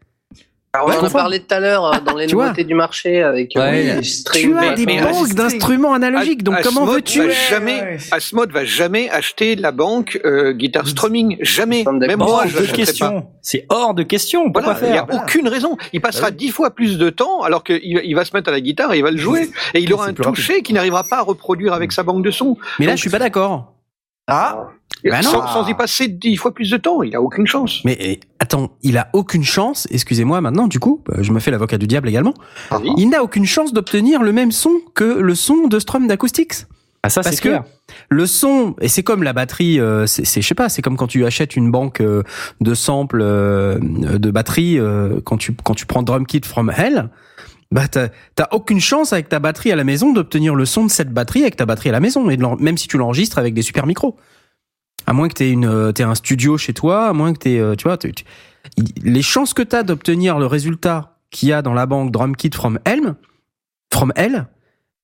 Alors, 0.72 0.88
Ouais, 0.90 0.96
on 1.02 1.06
en 1.06 1.10
parlé 1.10 1.40
tout 1.40 1.52
à 1.56 1.60
l'heure 1.60 1.84
euh, 1.86 2.00
dans 2.06 2.16
les 2.16 2.28
Tu 2.28 2.36
vois. 2.36 2.44
nouveautés 2.46 2.64
du 2.64 2.76
marché 2.76 3.24
avec 3.24 3.56
euh, 3.56 3.60
Ouais. 3.60 3.96
les 3.96 4.04
strings. 4.04 4.52
Tu 4.52 4.58
as 4.58 4.76
des 4.76 4.86
banques 4.86 5.34
d'instruments 5.34 5.94
analogiques. 5.94 6.44
Donc 6.44 6.58
Asmod 6.58 6.74
comment 6.74 6.86
va 6.86 6.94
veux-tu 6.94 7.32
jamais, 7.50 7.98
Asmod 8.12 8.52
va 8.52 8.66
jamais 8.66 9.10
acheter 9.10 9.56
la 9.56 9.72
banque 9.72 10.20
euh, 10.26 10.54
guitare 10.54 10.88
strumming, 10.88 11.38
jamais. 11.42 11.84
Même 11.92 12.20
moi, 12.20 12.28
Hors 12.44 12.48
je 12.48 12.54
de 12.56 12.60
l'achèterais 12.62 12.82
pas. 12.82 12.86
question. 12.86 13.28
C'est 13.42 13.66
hors 13.70 13.96
de 13.96 14.04
question. 14.04 14.52
Pourquoi 14.52 14.74
Voilà, 14.74 14.88
il 14.88 14.92
n'y 14.92 14.98
a 15.00 15.08
aucune 15.24 15.48
raison. 15.48 15.76
Il 15.92 16.02
passera 16.02 16.30
dix 16.30 16.50
fois 16.50 16.70
plus 16.70 17.00
de 17.00 17.10
temps 17.10 17.42
alors 17.42 17.64
qu'il 17.64 17.80
il 17.84 18.14
va 18.14 18.24
se 18.24 18.36
mettre 18.36 18.50
à 18.50 18.52
la 18.52 18.62
guitare 18.62 18.94
et 18.94 19.00
il 19.00 19.04
va 19.04 19.10
le 19.12 19.18
jouer. 19.18 19.50
Et 19.74 19.80
il 19.80 19.92
aura 19.92 20.06
un 20.08 20.14
toucher 20.14 20.62
qu'il 20.62 20.76
n'arrivera 20.76 21.04
pas 21.04 21.18
à 21.18 21.22
reproduire 21.22 21.74
avec 21.74 21.92
sa 21.92 22.04
banque 22.04 22.24
de 22.24 22.30
son. 22.32 22.58
Mais 22.78 22.86
là, 22.86 22.92
Donc, 22.92 22.98
je 22.98 23.02
suis 23.02 23.10
pas 23.10 23.18
d'accord. 23.18 23.74
Ah, 24.28 24.68
Non. 25.06 25.22
sans, 25.22 25.48
sans 25.48 25.68
y 25.68 25.74
passer 25.74 26.08
dix 26.08 26.36
fois 26.36 26.54
plus 26.54 26.70
de 26.70 26.78
temps, 26.78 27.02
il 27.04 27.16
a 27.16 27.22
aucune 27.22 27.48
chance. 27.48 27.80
Mais 27.86 27.98
eh, 28.00 28.20
attends, 28.40 28.72
il 28.84 28.98
a 28.98 29.10
aucune 29.14 29.44
chance. 29.44 29.88
Excusez-moi 29.92 30.42
maintenant. 30.42 30.68
Du 30.68 30.80
coup, 30.80 31.02
bah, 31.08 31.18
je 31.22 31.32
me 31.32 31.40
fais 31.40 31.52
l'avocat 31.52 31.78
du 31.78 31.88
diable 31.88 32.10
également. 32.10 32.34
Vas-y. 32.70 32.92
Il 32.98 33.10
n'a 33.10 33.24
aucune 33.24 33.46
chance 33.46 33.72
d'obtenir 33.74 34.22
le 34.24 34.32
même 34.34 34.52
son 34.52 34.72
que 34.96 35.04
le 35.06 35.36
son 35.36 35.68
de 35.68 35.80
Strum 35.80 36.08
d'Acoustics. 36.08 36.66
Ah 37.02 37.10
ça 37.10 37.22
Parce 37.22 37.38
c'est 37.38 37.42
que 37.42 37.48
clair. 37.48 37.64
le 38.10 38.26
son 38.26 38.76
et 38.82 38.90
c'est 38.90 39.04
comme 39.04 39.24
la 39.24 39.32
batterie 39.32 39.80
euh, 39.80 40.06
c'est 40.06 40.26
c'est- 40.26 40.42
je 40.42 40.48
sais 40.48 40.54
pas 40.54 40.68
c'est 40.68 40.82
comme 40.82 40.98
quand 40.98 41.08
tu 41.08 41.26
achètes 41.26 41.56
une 41.56 41.72
banque 41.72 42.02
euh, 42.02 42.24
de 42.60 42.74
samples 42.74 43.22
euh, 43.22 43.80
de 43.82 44.32
batterie 44.32 44.78
euh, 44.78 45.22
quand 45.24 45.38
tu 45.38 45.54
quand 45.64 45.76
tu 45.76 45.86
prends 45.86 46.04
drum 46.04 46.26
kit 46.26 46.42
from 46.44 46.70
hell 46.76 47.08
bah 47.72 47.88
t'as 47.88 48.10
t'as 48.36 48.48
aucune 48.52 48.82
chance 48.82 49.14
avec 49.14 49.30
ta 49.30 49.40
batterie 49.40 49.72
à 49.72 49.78
la 49.78 49.86
maison 49.86 50.12
d'obtenir 50.12 50.56
le 50.56 50.66
son 50.66 50.84
de 50.88 50.92
cette 50.92 51.14
batterie 51.14 51.44
avec 51.44 51.56
ta 51.56 51.66
batterie 51.66 51.88
à 51.88 51.94
la 51.94 52.02
maison 52.02 52.30
et 52.30 52.36
de 52.36 52.42
l'en- 52.42 52.58
même 52.58 52.78
si 52.78 52.90
tu 52.90 52.98
l'enregistres 52.98 53.38
avec 53.38 53.54
des 53.54 53.62
super 53.62 53.86
micros 53.86 54.18
à 55.10 55.14
moins 55.14 55.28
que 55.28 55.34
t'aies 55.34 55.52
une 55.52 55.66
euh, 55.66 55.92
t'aies 55.92 56.04
un 56.04 56.16
studio 56.16 56.58
chez 56.58 56.74
toi 56.74 57.08
à 57.10 57.14
moins 57.14 57.34
que 57.34 57.40
t'aies 57.40 57.60
euh, 57.60 57.76
tu 57.76 57.84
vois 57.84 57.98
tu- 57.98 58.14
tu- 58.14 58.24
les 59.04 59.22
chances 59.22 59.54
que 59.54 59.62
t'as 59.64 59.84
d'obtenir 59.84 60.40
le 60.40 60.46
résultat 60.46 61.18
qu'il 61.32 61.50
y 61.50 61.54
a 61.54 61.62
dans 61.62 61.74
la 61.74 61.86
banque 61.86 62.12
drum 62.12 62.36
kit 62.36 62.52
from 62.54 62.80
Helm 62.86 63.16
from 63.92 64.14
Hell 64.16 64.46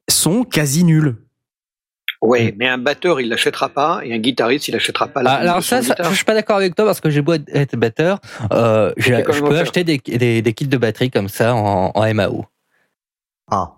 sont 0.10 0.44
quasi 0.44 0.84
nulles 0.84 1.16
Ouais, 2.22 2.56
mais 2.58 2.68
un 2.68 2.80
batteur, 2.80 3.22
il 3.22 3.30
l'achètera 3.30 3.70
pas, 3.70 4.00
et 4.04 4.12
un 4.12 4.18
guitariste, 4.18 4.68
il 4.68 4.72
l'achètera 4.72 5.08
pas. 5.10 5.22
la 5.22 5.32
Ah, 5.32 5.36
alors 5.36 5.62
ça, 5.64 5.84
ça, 5.84 5.96
je 6.10 6.16
suis 6.16 6.26
pas 6.26 6.34
d'accord 6.34 6.56
avec 6.58 6.74
toi 6.74 6.84
parce 6.86 7.00
que 7.00 7.12
j'ai 7.12 7.22
beau 7.22 7.34
être 7.34 7.76
batteur, 7.76 8.20
euh, 8.52 8.92
je 8.98 9.12
peux 9.42 9.60
acheter 9.60 9.84
des, 9.84 10.00
des, 10.00 10.42
des 10.42 10.54
kits 10.54 10.66
de 10.68 10.78
batterie 10.78 11.12
comme 11.12 11.28
ça 11.28 11.54
en, 11.54 11.92
en 11.94 12.14
MAO. 12.16 12.46
ah. 13.52 13.74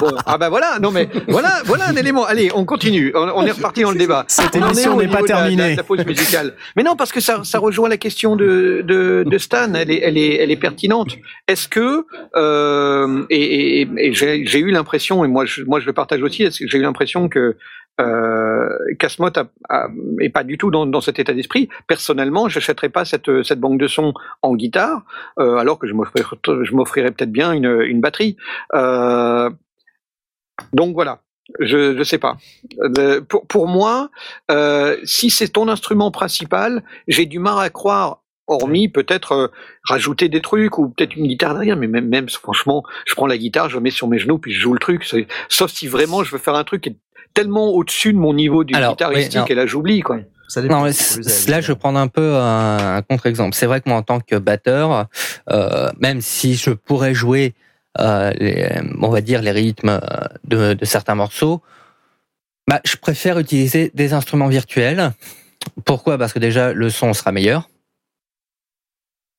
Bon, 0.00 0.12
ah 0.26 0.36
bah 0.38 0.48
voilà, 0.50 0.78
non 0.80 0.90
mais 0.90 1.08
voilà, 1.28 1.62
voilà 1.64 1.88
un 1.88 1.96
élément. 1.96 2.24
Allez, 2.26 2.50
on 2.54 2.64
continue. 2.64 3.12
On, 3.14 3.20
on 3.34 3.46
est 3.46 3.52
reparti 3.52 3.82
dans 3.82 3.90
le 3.92 3.98
débat. 3.98 4.24
Cette 4.28 4.54
émission 4.54 4.96
n'est 4.98 5.08
pas 5.08 5.20
la- 5.20 5.26
terminée. 5.26 5.74
La, 5.76 5.82
pause 5.82 6.04
musicale. 6.04 6.54
Mais 6.76 6.82
non, 6.82 6.94
parce 6.96 7.10
que 7.12 7.20
ça, 7.20 7.42
ça 7.44 7.58
rejoint 7.58 7.88
la 7.88 7.96
question 7.96 8.36
de, 8.36 8.82
de, 8.84 9.24
de 9.26 9.38
Stan. 9.38 9.72
Elle 9.74 9.90
est, 9.90 10.00
elle 10.02 10.18
est, 10.18 10.36
elle 10.36 10.50
est 10.50 10.56
pertinente. 10.56 11.16
Est-ce 11.48 11.68
que 11.68 12.04
euh, 12.36 13.24
et, 13.30 13.82
et, 13.82 13.88
et 13.98 14.12
j'ai 14.14 14.58
eu 14.58 14.70
l'impression, 14.70 15.24
et 15.24 15.28
moi 15.28 15.44
je, 15.46 15.62
moi 15.62 15.80
je 15.80 15.86
le 15.86 15.92
partage 15.92 16.22
aussi, 16.22 16.46
j'ai 16.50 16.78
eu 16.78 16.82
l'impression 16.82 17.28
que 17.28 17.56
euh, 18.00 18.68
Casmot 18.98 19.30
a, 19.38 19.48
a- 19.68 19.88
est 20.20 20.28
pas 20.30 20.44
du 20.44 20.58
tout 20.58 20.70
dans, 20.70 20.86
dans 20.86 21.00
cet 21.00 21.18
état 21.18 21.32
d'esprit. 21.32 21.68
Personnellement, 21.86 22.48
j'achèterais 22.48 22.88
pas 22.90 23.04
cette, 23.04 23.42
cette 23.42 23.60
banque 23.60 23.78
de 23.80 23.88
son 23.88 24.12
en 24.42 24.54
guitare, 24.54 25.02
euh, 25.38 25.56
alors 25.56 25.78
que 25.78 25.86
je 25.86 25.94
m'offrirais, 25.94 26.26
je 26.44 27.10
peut-être 27.10 27.32
bien 27.32 27.52
une, 27.52 27.80
une 27.82 28.00
batterie. 28.00 28.36
Euh, 28.74 29.50
donc 30.72 30.94
voilà. 30.94 31.20
Je 31.60 31.96
je 31.96 32.02
sais 32.02 32.18
pas. 32.18 32.38
Euh, 32.98 33.20
pour 33.20 33.46
pour 33.46 33.68
moi, 33.68 34.10
euh, 34.50 34.96
si 35.04 35.30
c'est 35.30 35.48
ton 35.48 35.68
instrument 35.68 36.10
principal, 36.10 36.82
j'ai 37.06 37.24
du 37.26 37.38
mal 37.38 37.58
à 37.64 37.70
croire. 37.70 38.22
Hormis 38.48 38.88
peut-être 38.88 39.32
euh, 39.32 39.48
rajouter 39.84 40.28
des 40.28 40.40
trucs 40.40 40.78
ou 40.78 40.88
peut-être 40.88 41.16
une 41.16 41.26
guitare 41.26 41.54
derrière, 41.54 41.76
mais 41.76 41.88
même 41.88 42.08
même 42.08 42.28
franchement, 42.28 42.84
je 43.06 43.14
prends 43.14 43.26
la 43.26 43.38
guitare, 43.38 43.68
je 43.68 43.78
mets 43.78 43.90
sur 43.90 44.06
mes 44.08 44.18
genoux 44.18 44.38
puis 44.38 44.52
je 44.52 44.60
joue 44.60 44.72
le 44.72 44.78
truc. 44.78 45.04
Sauf 45.48 45.70
si 45.70 45.86
vraiment 45.88 46.24
je 46.24 46.32
veux 46.32 46.38
faire 46.38 46.54
un 46.54 46.64
truc 46.64 46.82
qui 46.82 46.90
est 46.90 46.96
tellement 47.36 47.68
au-dessus 47.68 48.12
de 48.12 48.18
mon 48.18 48.32
niveau 48.34 48.64
du 48.64 48.74
Alors, 48.74 48.92
guitaristique 48.92 49.42
oui, 49.46 49.52
et 49.52 49.54
là 49.54 49.66
j'oublie 49.66 50.00
quoi. 50.00 50.18
Ça. 50.48 50.62
Non, 50.62 50.82
mais 50.82 50.92
là, 51.48 51.60
je 51.60 51.72
vais 51.72 51.74
prendre 51.74 51.98
un 51.98 52.06
peu 52.06 52.36
un, 52.36 52.96
un 52.98 53.02
contre-exemple. 53.02 53.56
C'est 53.56 53.66
vrai 53.66 53.80
que 53.80 53.88
moi, 53.88 53.98
en 53.98 54.02
tant 54.02 54.20
que 54.20 54.36
batteur, 54.36 55.06
euh, 55.50 55.90
même 55.98 56.20
si 56.20 56.54
je 56.54 56.70
pourrais 56.70 57.14
jouer, 57.14 57.54
euh, 57.98 58.30
les, 58.38 58.80
on 59.00 59.08
va 59.08 59.22
dire, 59.22 59.42
les 59.42 59.50
rythmes 59.50 59.88
euh, 59.88 60.00
de, 60.44 60.74
de 60.74 60.84
certains 60.84 61.16
morceaux, 61.16 61.62
bah, 62.68 62.80
je 62.84 62.94
préfère 62.96 63.40
utiliser 63.40 63.90
des 63.92 64.12
instruments 64.12 64.46
virtuels. 64.46 65.12
Pourquoi? 65.84 66.16
Parce 66.16 66.32
que 66.32 66.38
déjà, 66.38 66.72
le 66.72 66.90
son 66.90 67.12
sera 67.12 67.32
meilleur. 67.32 67.68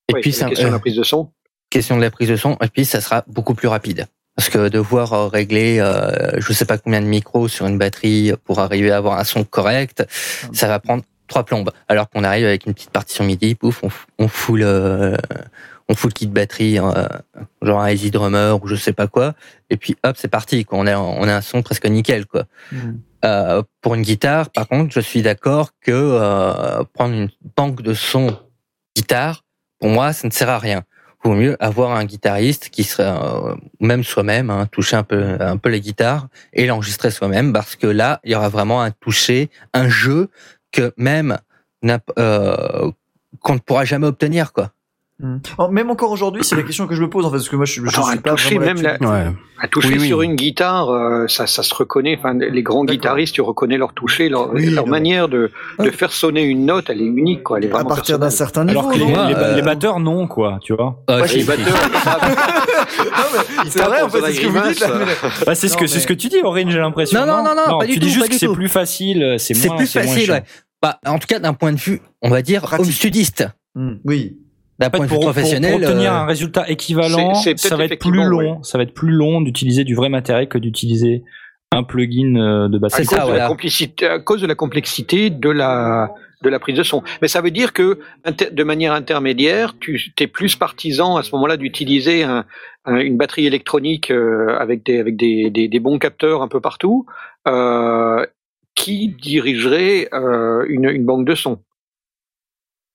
Et 0.10 0.20
puis, 0.20 0.34
c'est 0.34 0.46
question 0.46 0.68
de 0.68 0.74
la 0.74 0.80
prise 0.80 0.98
de 0.98 1.04
son. 1.04 1.32
question 1.70 1.96
de 1.96 2.02
la 2.02 2.12
prise 2.12 2.28
de 2.28 2.36
son, 2.36 2.58
et 2.62 2.68
puis 2.68 2.84
ça 2.84 3.00
sera 3.00 3.24
beaucoup 3.28 3.54
plus 3.54 3.70
rapide. 3.70 4.08
Parce 4.38 4.50
que 4.50 4.70
devoir 4.70 5.14
euh, 5.14 5.28
régler, 5.28 5.80
euh, 5.80 6.30
je 6.38 6.54
sais 6.54 6.66
pas 6.66 6.78
combien 6.78 7.02
de 7.02 7.08
micros 7.08 7.48
sur 7.48 7.66
une 7.66 7.78
batterie 7.78 8.32
pour 8.46 8.60
arriver 8.60 8.92
à 8.92 8.98
avoir 8.98 9.20
un 9.20 9.24
son 9.24 9.44
correct, 9.44 10.06
ça 10.54 10.68
va 10.68 10.80
prendre 10.80 11.04
trois 11.28 11.44
plombes. 11.44 11.72
Alors 11.88 12.10
qu'on 12.10 12.24
arrive 12.24 12.46
avec 12.46 12.66
une 12.66 12.74
petite 12.74 12.92
partition 12.92 13.26
MIDI, 13.26 13.56
pouf, 13.56 13.84
on, 13.84 13.90
on 14.20 14.28
fout 14.28 14.60
le, 14.60 15.18
on 15.90 15.96
fout 15.96 16.12
le 16.12 16.14
kit 16.14 16.28
batterie, 16.28 16.80
euh, 16.80 17.08
genre 17.62 17.82
un 17.82 17.90
Easy 17.90 18.12
Drummer 18.12 18.62
ou 18.62 18.68
je 18.68 18.76
sais 18.76 18.94
pas 18.94 19.08
quoi, 19.08 19.34
et 19.70 19.78
puis 19.78 19.96
hop, 20.04 20.16
c'est 20.18 20.28
parti. 20.28 20.66
Quoi. 20.66 20.80
On 20.80 20.88
a, 20.88 20.98
on 20.98 21.28
a 21.28 21.36
un 21.36 21.42
son 21.42 21.62
presque 21.62 21.86
nickel, 21.86 22.26
quoi. 22.26 22.46
Mhm. 22.72 23.02
Euh, 23.26 23.64
pour 23.82 23.96
une 23.96 24.04
guitare, 24.04 24.52
par 24.52 24.68
contre, 24.68 24.94
je 24.94 25.00
suis 25.00 25.22
d'accord 25.22 25.72
que 25.82 25.92
euh, 25.92 26.84
prendre 26.94 27.16
une 27.16 27.30
banque 27.56 27.82
de 27.82 27.94
son 27.94 28.38
guitare, 28.96 29.44
pour 29.80 29.90
moi, 29.90 30.14
ça 30.14 30.28
ne 30.28 30.34
sert 30.34 30.50
à 30.50 30.60
rien. 30.60 30.84
Vaut 31.24 31.34
mieux 31.34 31.58
avoir 31.60 31.92
un 31.92 32.06
guitariste 32.06 32.70
qui 32.70 32.84
serait, 32.84 33.04
euh, 33.08 33.56
même 33.80 34.04
soi-même, 34.04 34.50
hein, 34.50 34.68
toucher 34.72 34.96
un 34.96 35.04
peu, 35.04 35.38
un 35.40 35.58
peu 35.58 35.70
les 35.70 35.82
guitares 35.82 36.28
et 36.54 36.68
l'enregistrer 36.68 37.12
soi-même, 37.12 37.54
parce 37.54 37.76
que 37.76 37.88
là, 37.88 38.20
il 38.24 38.32
y 38.32 38.36
aura 38.36 38.50
vraiment 38.50 38.82
un 38.82 38.92
toucher, 38.92 39.50
un 39.74 39.90
jeu 39.90 40.30
que 40.72 40.94
même 40.98 41.38
euh, 42.18 42.92
qu'on 43.42 43.56
ne 43.56 43.60
pourra 43.60 43.86
jamais 43.86 44.08
obtenir, 44.08 44.54
quoi. 44.54 44.72
Hmm. 45.20 45.38
Oh, 45.58 45.68
Même 45.70 45.90
encore 45.90 46.12
aujourd'hui, 46.12 46.44
c'est 46.44 46.56
la 46.56 46.62
question 46.62 46.86
que 46.86 46.94
je 46.94 47.02
me 47.02 47.10
pose 47.10 47.26
en 47.26 47.32
fait, 47.32 47.38
parce 47.38 47.50
que 47.50 47.56
moi 47.56 47.66
je, 47.66 47.82
je 47.82 47.88
Attends, 47.88 48.04
suis 48.04 48.18
un 48.20 48.22
pas 48.22 48.30
toucher, 48.32 48.56
vraiment 48.60 48.82
même 48.82 48.98
la- 49.02 49.10
Ouais. 49.10 49.34
À 49.60 49.68
toucher 49.68 49.88
Oui, 49.94 49.98
oui. 50.02 50.08
sur 50.08 50.22
une 50.22 50.36
guitare, 50.36 50.92
euh, 50.92 51.26
ça, 51.28 51.48
ça 51.48 51.64
se 51.64 51.74
reconnaît. 51.74 52.16
Enfin, 52.20 52.36
les 52.36 52.62
grands 52.62 52.86
guitaristes, 52.86 53.34
tu 53.34 53.42
reconnais 53.42 53.80
leur 53.80 53.94
toucher, 53.94 54.30
leur, 54.30 54.54
Oui, 54.54 54.70
leur 54.70 54.86
manière 54.86 55.28
de, 55.28 55.50
de 55.80 55.90
faire 55.90 56.12
sonner 56.12 56.44
une 56.44 56.68
note, 56.68 56.92
elle 56.92 57.02
est 57.02 57.06
unique, 57.06 57.42
quoi. 57.42 57.58
Elle 57.58 57.66
est 57.66 57.74
À 57.74 57.84
partir 57.84 58.20
d'un 58.20 58.30
certain 58.30 58.66
niveau. 58.66 58.80
Alors 58.82 58.92
que 58.92 59.00
les, 59.00 59.12
euh, 59.16 59.56
les 59.56 59.62
batteurs, 59.64 60.00
non, 60.00 60.28
quoi, 60.28 60.60
tu 60.62 60.76
vois. 60.76 61.02
Ah, 61.08 61.22
Ouais, 61.22 61.28
les 61.34 61.44
batteurs. 61.44 61.66
C'est 63.68 63.82
vrai, 63.82 64.02
en 64.04 64.10
fait, 64.10 64.22
c'est 64.22 64.34
ce 64.34 64.42
que 64.42 64.48
vous 64.48 64.70
dites 64.70 64.84
mais- 64.88 65.06
Bah, 65.46 65.56
c'est 65.56 65.68
ce 65.68 65.76
que 65.78 65.88
c'est 65.88 66.00
ce 66.00 66.08
que 66.08 66.14
tu 66.14 66.28
dis, 66.30 66.42
Aurine, 66.44 66.70
j'ai 66.70 66.78
l'impression. 66.78 67.20
Non, 67.20 67.26
non, 67.26 67.44
non, 67.44 67.56
non, 67.56 67.80
pas 67.80 67.86
du 67.88 67.94
tu 67.94 68.00
dis 68.00 68.10
juste 68.12 68.30
que 68.30 68.38
c'est 68.38 68.48
plus 68.48 68.70
facile, 68.70 69.36
c'est 69.40 69.54
C'est 69.56 69.68
moins, 69.68 69.78
plus 69.78 69.96
moins 69.96 70.04
facile. 70.04 70.44
Bah, 70.82 71.00
en 71.06 71.18
tout 71.18 71.28
cas, 71.28 71.40
d'un 71.40 71.54
point 71.54 71.72
de 71.72 71.80
vue, 71.80 72.02
on 72.22 72.30
va 72.30 72.42
dire, 72.44 72.64
studiste. 72.84 73.48
Hmm, 73.76 73.96
Oui. 74.06 74.38
D'un 74.80 74.90
point 74.90 75.00
de 75.06 75.10
vue 75.10 75.16
pour- 75.16 75.24
professionnel. 75.24 75.80
pour 75.80 75.90
obtenir 75.90 76.14
euh, 76.14 76.18
un 76.18 76.26
résultat 76.26 76.70
équivalent, 76.70 77.34
ça 77.34 77.76
va 77.76 77.86
être 77.86 78.00
plus 78.00 78.12
long. 78.24 78.62
Ça 78.64 78.78
va 78.78 78.84
être 78.84 78.94
plus 78.94 79.10
long 79.12 79.42
d'utiliser 79.42 79.84
du 79.84 79.96
vrai 79.96 80.10
matériel 80.10 80.48
que 80.48 80.58
d'utiliser 80.58 81.24
un 81.72 81.84
plugin 81.84 82.36
euh, 82.36 82.68
de 82.70 82.78
à 82.78 82.80
batterie. 82.80 83.04
C'est 83.06 83.10
cause 83.10 83.18
ça, 83.18 83.24
de 83.24 83.28
voilà. 83.30 83.44
la 83.44 83.48
complicité, 83.50 84.06
à 84.08 84.20
cause 84.20 84.42
de 84.42 84.48
la 84.48 84.56
complexité 84.56 85.30
de 85.30 85.50
la 85.50 86.12
de 86.44 86.50
la 86.50 86.60
prise 86.60 86.78
de 86.78 86.84
son. 86.84 87.02
Mais 87.24 87.28
ça 87.28 87.42
veut 87.42 87.50
dire 87.50 87.74
que 87.74 88.00
de 88.52 88.64
manière 88.64 88.94
intermédiaire, 88.94 89.74
tu 89.80 90.00
es 90.20 90.28
plus 90.28 90.56
partisan 90.56 91.18
à 91.18 91.24
ce 91.24 91.32
moment-là 91.34 91.58
d'utiliser 91.58 92.22
un, 92.24 92.46
un- 92.86 92.98
une 93.00 93.18
batterie 93.18 93.48
électronique 93.48 94.12
euh, 94.12 94.56
avec 94.60 94.86
des 94.86 95.00
avec 95.00 95.18
des, 95.18 95.50
des, 95.50 95.68
des 95.68 95.80
bons 95.80 95.98
capteurs 95.98 96.44
un 96.44 96.48
peu 96.48 96.62
partout, 96.62 97.08
euh, 97.48 98.24
qui 98.76 99.10
dirigerait 99.20 100.08
euh, 100.14 100.64
une, 100.70 100.86
une 100.90 101.06
banque 101.06 101.26
de 101.28 101.34
son. 101.34 101.60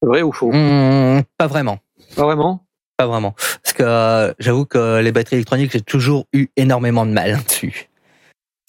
Vrai 0.03 0.23
ou 0.23 0.33
faux? 0.33 0.51
Hmm, 0.53 1.21
pas 1.39 1.47
vraiment. 1.47 1.79
Pas 2.17 2.25
vraiment? 2.25 2.65
Pas 2.97 3.07
vraiment. 3.07 3.35
Parce 3.63 3.73
que 3.75 3.83
euh, 3.83 4.33
j'avoue 4.39 4.67
que 4.67 5.01
les 5.01 5.13
batteries 5.13 5.37
électroniques, 5.37 5.71
j'ai 5.73 5.81
toujours 5.81 6.27
eu 6.33 6.49
énormément 6.57 7.07
de 7.07 7.13
mal 7.13 7.39
dessus. 7.49 7.89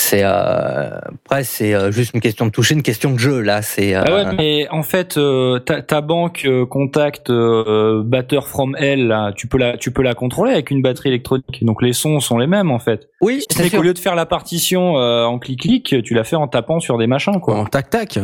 C'est 0.02 0.24
euh, 0.24 1.00
après 1.26 1.44
c'est 1.46 1.74
euh, 1.74 1.90
juste 1.92 2.14
une 2.14 2.20
question 2.20 2.46
de 2.46 2.52
toucher, 2.52 2.76
une 2.76 2.84
question 2.84 3.12
de 3.12 3.18
jeu 3.18 3.40
là. 3.40 3.62
C'est 3.62 3.96
euh, 3.96 4.04
Ah 4.06 4.14
ouais, 4.14 4.36
mais 4.36 4.68
en 4.70 4.84
fait, 4.84 5.18
euh, 5.18 5.60
ta, 5.60 5.82
ta 5.82 6.02
banque 6.02 6.44
euh, 6.46 6.66
contact 6.66 7.30
euh, 7.30 8.04
batteur 8.04 8.48
from 8.48 8.76
L, 8.78 9.08
là, 9.08 9.32
tu 9.34 9.48
peux 9.48 9.58
la, 9.58 9.78
tu 9.78 9.92
peux 9.92 10.02
la 10.04 10.14
contrôler 10.14 10.52
avec 10.52 10.72
une 10.72 10.82
batterie 10.82 11.10
électronique. 11.10 11.64
Donc 11.64 11.82
les 11.82 11.94
sons 11.94 12.20
sont 12.20 12.38
les 12.38 12.48
mêmes 12.48 12.70
en 12.70 12.80
fait. 12.80 13.08
oui, 13.22 13.44
c'est 13.50 13.70
qu'au 13.70 13.82
lieu 13.82 13.94
de 13.94 14.00
faire 14.00 14.16
la 14.16 14.26
partition 14.26 14.98
euh, 14.98 15.24
en 15.24 15.40
clic-clic, 15.40 15.96
tu 16.04 16.14
la 16.14 16.24
fais 16.26 16.36
en 16.36 16.48
tapant 16.48 16.80
sur 16.80 16.98
des 16.98 17.08
machins 17.08 17.40
quoi. 17.40 17.56
En 17.56 17.66
tac 17.66 17.90
tac. 17.90 18.20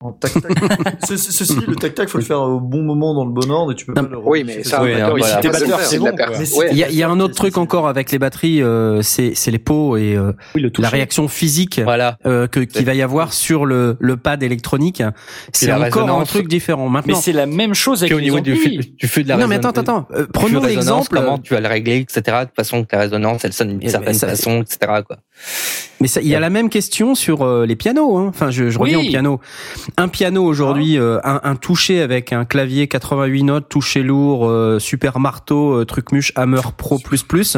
En 0.00 0.12
tac 0.12 0.32
tac. 0.34 0.52
Ce- 1.08 1.16
ce- 1.16 1.32
Ceci, 1.32 1.56
le 1.66 1.74
tac 1.74 1.92
tac, 1.92 2.08
faut 2.08 2.18
le 2.18 2.24
faire 2.24 2.40
au 2.40 2.60
bon 2.60 2.82
moment 2.82 3.14
dans 3.14 3.24
le 3.24 3.32
bon 3.32 3.50
ordre 3.50 3.72
et 3.72 3.74
tu 3.74 3.84
peux 3.84 3.94
Non, 3.94 4.04
pas 4.04 4.10
le. 4.12 4.18
Oui, 4.18 4.44
mais 4.44 4.62
ça, 4.62 4.80
il 4.88 4.96
voilà. 4.96 5.24
sait 5.24 5.40
T'es 5.40 5.50
pas 5.50 5.58
le 5.58 5.66
batteur, 5.66 5.80
c'est 5.80 5.98
bon. 5.98 6.10
Mais 6.16 6.56
ouais. 6.56 6.68
Il 6.70 6.78
y 6.78 6.84
a, 6.84 6.88
il 6.88 6.94
y 6.94 7.02
a 7.02 7.08
un 7.08 7.18
autre 7.18 7.34
truc 7.34 7.58
encore 7.58 7.88
avec 7.88 8.12
les 8.12 8.20
batteries, 8.20 8.62
euh, 8.62 9.02
c'est 9.02 9.32
c'est 9.34 9.50
les 9.50 9.58
pots 9.58 9.96
et 9.96 10.14
euh, 10.14 10.32
Oui, 10.54 10.60
le 10.62 10.70
la 10.78 10.88
réaction 10.88 11.26
physique 11.26 11.80
Voilà. 11.82 12.16
euh, 12.26 12.46
que 12.46 12.60
qu'il 12.60 12.86
va 12.86 12.94
y 12.94 13.02
avoir 13.02 13.32
sur 13.32 13.66
le 13.66 13.96
le 13.98 14.16
pad 14.16 14.40
électronique. 14.44 15.02
C'est 15.52 15.72
encore 15.72 16.08
un 16.08 16.24
truc 16.24 16.46
différent. 16.46 16.84
Mais 16.88 16.98
Maintenant, 16.98 17.16
c'est 17.16 17.32
la 17.32 17.46
même 17.46 17.74
chose 17.74 18.04
avec 18.04 18.14
au 18.14 18.18
les 18.18 18.24
niveau 18.24 18.38
du 18.38 18.54
flux 18.54 19.24
de 19.24 19.28
la 19.28 19.36
non 19.36 19.48
mais 19.48 19.56
attends 19.56 19.70
attends. 19.70 20.06
Euh, 20.12 20.18
flux 20.18 20.26
prenons 20.32 20.62
l'exemple. 20.64 21.08
Comment 21.10 21.38
tu 21.38 21.54
vas 21.54 21.60
le 21.60 21.66
régler, 21.68 21.96
etc. 21.96 22.20
De 22.42 22.44
toute 22.44 22.54
façon 22.54 22.84
que 22.84 22.94
la 22.94 23.02
résonance, 23.02 23.44
elle 23.44 23.52
sonne 23.52 23.70
d'une 23.70 23.78
Mais- 23.78 23.88
certaine 23.88 24.12
mais 24.12 24.18
ça- 24.18 24.28
façon, 24.28 24.62
etc. 24.62 24.78
Quoi. 25.04 25.16
Mais 26.00 26.06
ça- 26.08 26.20
il 26.20 26.28
y 26.28 26.34
a 26.34 26.40
la 26.40 26.50
même 26.50 26.68
question 26.68 27.14
sur 27.14 27.42
euh, 27.42 27.66
les 27.66 27.74
pianos. 27.76 28.16
Hein. 28.16 28.26
Enfin, 28.28 28.50
je, 28.50 28.70
je 28.70 28.78
reviens 28.78 28.98
Oui. 29.00 29.06
au 29.08 29.10
piano. 29.10 29.40
Un 29.96 30.08
piano 30.08 30.44
aujourd'hui, 30.44 30.96
euh, 30.98 31.18
un, 31.24 31.40
un 31.42 31.56
toucher 31.56 32.00
avec 32.00 32.32
un 32.32 32.44
clavier 32.44 32.86
88 32.86 33.42
notes, 33.42 33.68
toucher 33.68 34.02
lourd, 34.02 34.46
euh, 34.48 34.78
super 34.78 35.18
marteau, 35.18 35.72
euh, 35.80 35.84
truc 35.84 36.12
muche, 36.12 36.32
Hammer 36.36 36.60
Pro 36.76 36.98
plus 36.98 37.22
plus. 37.22 37.56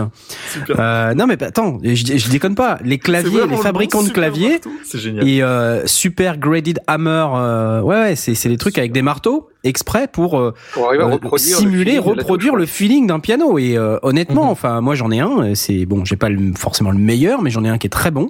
Euh, 0.78 1.14
non 1.14 1.26
mais 1.26 1.36
bah, 1.36 1.46
attends, 1.46 1.78
je, 1.82 1.94
je 1.94 2.28
déconne 2.30 2.54
pas. 2.54 2.78
Les 2.84 2.98
claviers, 2.98 3.42
les 3.44 3.56
le 3.56 3.56
fabricants 3.56 4.02
de 4.02 4.08
claviers 4.08 4.60
marteau. 4.94 5.26
Et 5.26 5.42
euh, 5.42 5.86
super 5.86 6.38
graded 6.38 6.80
Hammer, 6.86 7.26
euh, 7.34 7.80
ouais 7.82 7.96
ouais, 8.00 8.16
c'est 8.16 8.34
c'est 8.34 8.48
des 8.48 8.56
trucs 8.56 8.78
avec 8.78 8.92
des 8.92 9.02
marteaux 9.02 9.48
exprès 9.64 10.08
pour 10.10 10.38
euh, 10.38 10.54
Pour 10.72 10.88
reproduire 10.88 11.56
simuler, 11.58 11.98
reproduire 11.98 12.56
le 12.56 12.64
feeling 12.64 13.06
d'un 13.06 13.20
piano. 13.20 13.58
Et 13.58 13.76
euh, 13.76 13.98
honnêtement, 14.02 14.44
Mhm. 14.44 14.50
enfin, 14.50 14.80
moi 14.80 14.94
j'en 14.94 15.10
ai 15.10 15.20
un. 15.20 15.54
C'est 15.54 15.84
bon, 15.84 16.04
j'ai 16.04 16.16
pas 16.16 16.30
le- 16.30 16.52
forcément 16.56 16.90
le 16.90 16.98
meilleur, 16.98 17.42
mais 17.42 17.50
j'en 17.50 17.64
ai 17.64 17.68
un 17.68 17.76
qui 17.78 17.86
est 17.86 17.90
très 17.90 18.10
bon. 18.10 18.29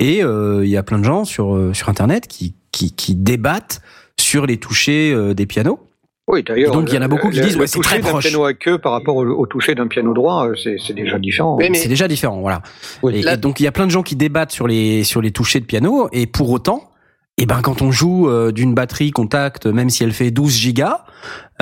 Et 0.00 0.22
euh, 0.22 0.64
il 0.64 0.70
y 0.70 0.76
a 0.76 0.82
plein 0.82 0.98
de 0.98 1.04
gens 1.04 1.24
sur 1.24 1.54
euh, 1.54 1.72
sur 1.74 1.88
internet 1.88 2.26
qui 2.26 2.54
qui, 2.72 2.92
qui 2.94 3.14
débattent 3.14 3.80
sur 4.18 4.46
les 4.46 4.56
touchés 4.58 5.12
euh, 5.12 5.34
des 5.34 5.46
pianos. 5.46 5.80
Oui, 6.30 6.42
d'ailleurs. 6.42 6.72
Donc, 6.74 6.90
il 6.90 6.94
y 6.94 6.98
en 6.98 7.02
a 7.02 7.08
beaucoup 7.08 7.30
qui 7.30 7.38
le- 7.38 7.44
disent, 7.44 7.54
le 7.54 7.60
ouais, 7.62 7.66
c'est 7.66 7.78
toucher 7.78 7.88
très 7.88 8.00
d'un 8.00 8.10
proche. 8.10 8.24
piano 8.26 8.44
à 8.44 8.52
queue 8.52 8.76
par 8.78 8.92
rapport 8.92 9.16
au, 9.16 9.24
au 9.24 9.46
toucher 9.46 9.74
d'un 9.74 9.86
piano 9.86 10.12
droit, 10.12 10.46
c'est 10.62 10.76
c'est 10.84 10.92
déjà 10.92 11.18
différent. 11.18 11.56
Oui, 11.58 11.70
mais 11.70 11.78
C'est 11.78 11.88
déjà 11.88 12.06
différent, 12.06 12.40
voilà. 12.40 12.60
Oui. 13.02 13.16
Et, 13.16 13.22
Là- 13.22 13.34
et 13.34 13.36
donc 13.38 13.60
il 13.60 13.62
y 13.62 13.66
a 13.66 13.72
plein 13.72 13.86
de 13.86 13.90
gens 13.90 14.02
qui 14.02 14.14
débattent 14.14 14.52
sur 14.52 14.66
les 14.66 15.04
sur 15.04 15.22
les 15.22 15.30
touchés 15.30 15.60
de 15.60 15.64
piano. 15.64 16.10
Et 16.12 16.26
pour 16.26 16.50
autant, 16.50 16.90
et 17.38 17.46
ben 17.46 17.62
quand 17.62 17.80
on 17.80 17.90
joue 17.90 18.28
euh, 18.28 18.52
d'une 18.52 18.74
batterie 18.74 19.10
contact, 19.10 19.64
même 19.66 19.88
si 19.88 20.04
elle 20.04 20.12
fait 20.12 20.30
12 20.30 20.54
gigas, 20.54 21.04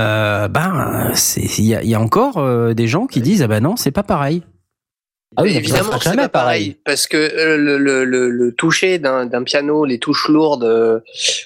euh, 0.01 0.49
ben 0.49 1.13
il 1.37 1.65
y 1.65 1.75
a, 1.77 1.83
il 1.85 1.89
y 1.89 1.95
a 1.95 2.01
encore 2.01 2.39
euh, 2.39 2.75
des 2.75 2.89
gens 2.89 3.07
qui 3.07 3.21
disent 3.21 3.43
ah 3.43 3.47
ben 3.47 3.63
non 3.63 3.77
c'est 3.77 3.93
pas 3.93 4.03
pareil. 4.03 4.43
Ah 5.37 5.43
oui, 5.43 5.57
évidemment, 5.57 5.99
c'est 6.01 6.17
pas 6.17 6.29
pareil, 6.29 6.77
parce 6.85 7.07
que 7.07 7.17
euh, 7.17 7.57
le, 7.57 7.79
le, 7.79 8.05
le, 8.05 8.31
le 8.31 8.53
toucher 8.55 8.99
d'un 8.99 9.43
piano, 9.45 9.85
les 9.85 9.99
touches 9.99 10.29
lourdes 10.29 10.65
euh, 10.65 11.01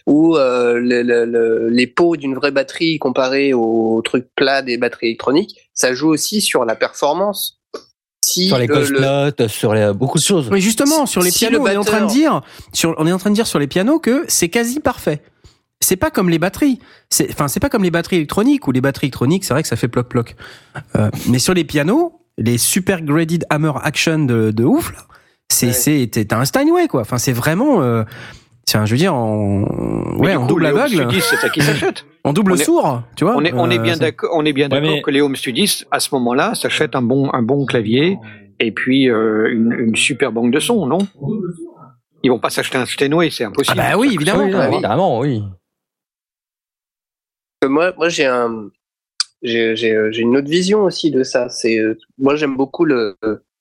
ou 0.06 0.36
euh, 0.36 0.74
le, 0.78 1.02
le, 1.02 1.24
le- 1.24 1.68
les 1.68 1.86
pots 1.86 2.16
d'une 2.16 2.34
vraie 2.34 2.52
batterie 2.52 2.98
comparé 2.98 3.52
aux 3.52 4.00
trucs 4.04 4.28
plats 4.36 4.62
des 4.62 4.78
batteries 4.78 5.06
électroniques, 5.08 5.56
ça 5.74 5.92
joue 5.94 6.08
aussi 6.08 6.40
sur 6.40 6.64
la 6.64 6.74
performance. 6.76 7.58
Si 8.24 8.48
Sur 8.48 8.58
les 8.58 8.66
le- 8.66 8.74
ghost 8.74 8.90
le- 8.90 9.00
notes, 9.00 9.48
sur 9.48 9.74
les, 9.74 9.92
beaucoup 9.92 10.18
de 10.18 10.22
choses. 10.22 10.48
Mais 10.50 10.60
justement 10.60 11.06
sur 11.06 11.22
les 11.22 11.30
Si 11.30 11.38
pianos, 11.46 11.58
le 11.58 11.64
on 11.64 11.66
est 11.72 11.76
en 11.76 11.84
train 11.84 12.02
de 12.02 12.10
dire 12.10 12.42
sur 12.72 12.94
on 12.98 13.06
est 13.06 13.12
en 13.12 13.18
train 13.18 13.30
de 13.30 13.34
dire 13.34 13.46
sur 13.46 13.58
les 13.58 13.66
pianos 13.66 13.98
que 13.98 14.24
c'est 14.28 14.48
quasi 14.50 14.78
parfait. 14.78 15.20
C'est 15.80 15.96
pas 15.96 16.10
comme 16.10 16.28
les 16.28 16.38
batteries. 16.38 16.78
C'est 17.08 17.28
enfin 17.30 17.48
c'est 17.48 17.58
pas 17.60 17.70
comme 17.70 17.82
les 17.82 17.90
batteries 17.90 18.16
électroniques 18.16 18.68
ou 18.68 18.72
les 18.72 18.82
batteries 18.82 19.06
électroniques, 19.06 19.44
c'est 19.44 19.54
vrai 19.54 19.62
que 19.62 19.68
ça 19.68 19.76
fait 19.76 19.88
ploc 19.88 20.08
ploc. 20.08 20.36
Euh, 20.96 21.10
mais 21.28 21.38
sur 21.38 21.54
les 21.54 21.64
pianos, 21.64 22.19
les 22.40 22.58
super 22.58 23.02
graded 23.02 23.44
hammer 23.50 23.72
action 23.82 24.18
de, 24.24 24.50
de 24.50 24.64
ouf 24.64 24.92
là, 24.92 24.98
c'est 25.48 25.66
Ouais. 25.68 25.72
c'est 25.72 26.08
t'es- 26.10 26.24
t'as 26.24 26.38
un 26.38 26.44
Steinway 26.44 26.88
quoi. 26.88 27.02
Enfin 27.02 27.18
c'est 27.18 27.32
vraiment 27.32 27.82
euh, 27.82 28.02
tiens, 28.66 28.86
je 28.86 28.92
veux 28.92 28.98
dire 28.98 29.14
en 29.14 29.62
ouais 30.18 30.34
double 30.48 30.66
aveugle, 30.66 30.94
studies, 31.04 31.20
c'est 31.20 31.36
ça 31.36 31.48
qui 31.50 31.60
s'achète. 31.60 32.04
en 32.24 32.32
double 32.32 32.54
est- 32.54 32.64
sourd, 32.64 33.02
tu 33.16 33.24
vois. 33.24 33.36
On 33.36 33.44
est, 33.44 33.52
on 33.52 33.70
est 33.70 33.78
Euh, 33.78 33.82
bien 33.82 33.96
d'accord, 33.96 34.30
on 34.34 34.44
est 34.44 34.52
bien 34.52 34.66
Ouais, 34.70 34.80
d'accord 34.80 34.96
mais- 34.96 35.02
que 35.02 35.10
les 35.10 35.20
home 35.20 35.36
studies, 35.36 35.84
à 35.90 36.00
ce 36.00 36.14
moment-là, 36.14 36.54
s'achètent 36.54 36.96
un 36.96 37.02
bon, 37.02 37.30
un 37.32 37.42
bon 37.42 37.64
clavier 37.66 38.18
et 38.58 38.72
puis 38.72 39.08
euh, 39.10 39.48
une, 39.52 39.72
une 39.72 39.96
super 39.96 40.32
banque 40.32 40.50
de 40.52 40.60
son, 40.60 40.86
non? 40.86 40.98
Ils 42.22 42.30
vont 42.30 42.38
pas 42.38 42.50
s'acheter 42.50 42.76
un 42.78 42.84
Steinway, 42.86 43.30
c'est 43.30 43.44
Ah 43.44 43.48
impossible. 43.48 43.76
bah 43.78 43.96
oui, 43.98 44.10
évidemment. 44.14 44.44
Oui, 44.44 44.52
Ah 44.54 44.66
oui. 44.68 44.74
évidemment, 44.74 45.18
oui. 45.20 45.42
moi, 47.68 47.92
moi 47.96 48.08
j'ai 48.08 48.26
un, 48.26 48.68
j'ai, 49.42 49.92
euh, 49.92 50.10
j'ai 50.12 50.20
une 50.22 50.36
autre 50.36 50.48
vision 50.48 50.82
aussi 50.84 51.10
de 51.10 51.22
ça. 51.22 51.48
C'est, 51.48 51.78
euh, 51.78 51.98
moi 52.18 52.36
j'aime 52.36 52.56
beaucoup 52.56 52.84
le, 52.84 53.16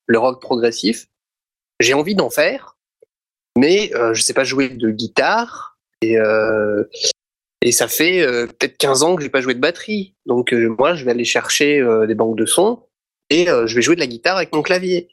le 0.08 0.20
rock 0.20 0.42
progressif. 0.42 1.08
J'ai 1.80 1.94
envie 1.94 2.16
d'en 2.16 2.30
faire, 2.30 2.78
mais 3.58 3.92
euh, 3.96 4.14
je 4.14 4.22
sais 4.22 4.34
pas 4.34 4.44
jouer 4.44 4.70
de 4.70 4.90
guitare 4.92 5.78
et 6.02 6.18
euh, 6.18 6.84
et 7.62 7.72
ça 7.72 7.88
fait 7.88 8.22
euh, 8.22 8.48
peut-être 8.48 8.78
15 8.78 9.04
ans 9.04 9.16
que 9.16 9.24
j'ai 9.24 9.30
pas 9.30 9.42
joué 9.42 9.54
de 9.54 9.60
batterie. 9.60 10.16
Donc 10.26 10.52
moi 10.54 10.96
je 10.96 11.06
vais 11.06 11.12
aller 11.12 11.26
chercher 11.26 11.82
des 12.08 12.16
banques 12.16 12.38
de 12.38 12.46
sons 12.46 12.84
et 13.30 13.46
je 13.46 13.76
vais 13.76 13.82
jouer 13.82 13.96
de 13.96 14.00
la 14.02 14.08
guitare 14.08 14.38
avec 14.38 14.54
mon 14.54 14.62
clavier. 14.62 15.10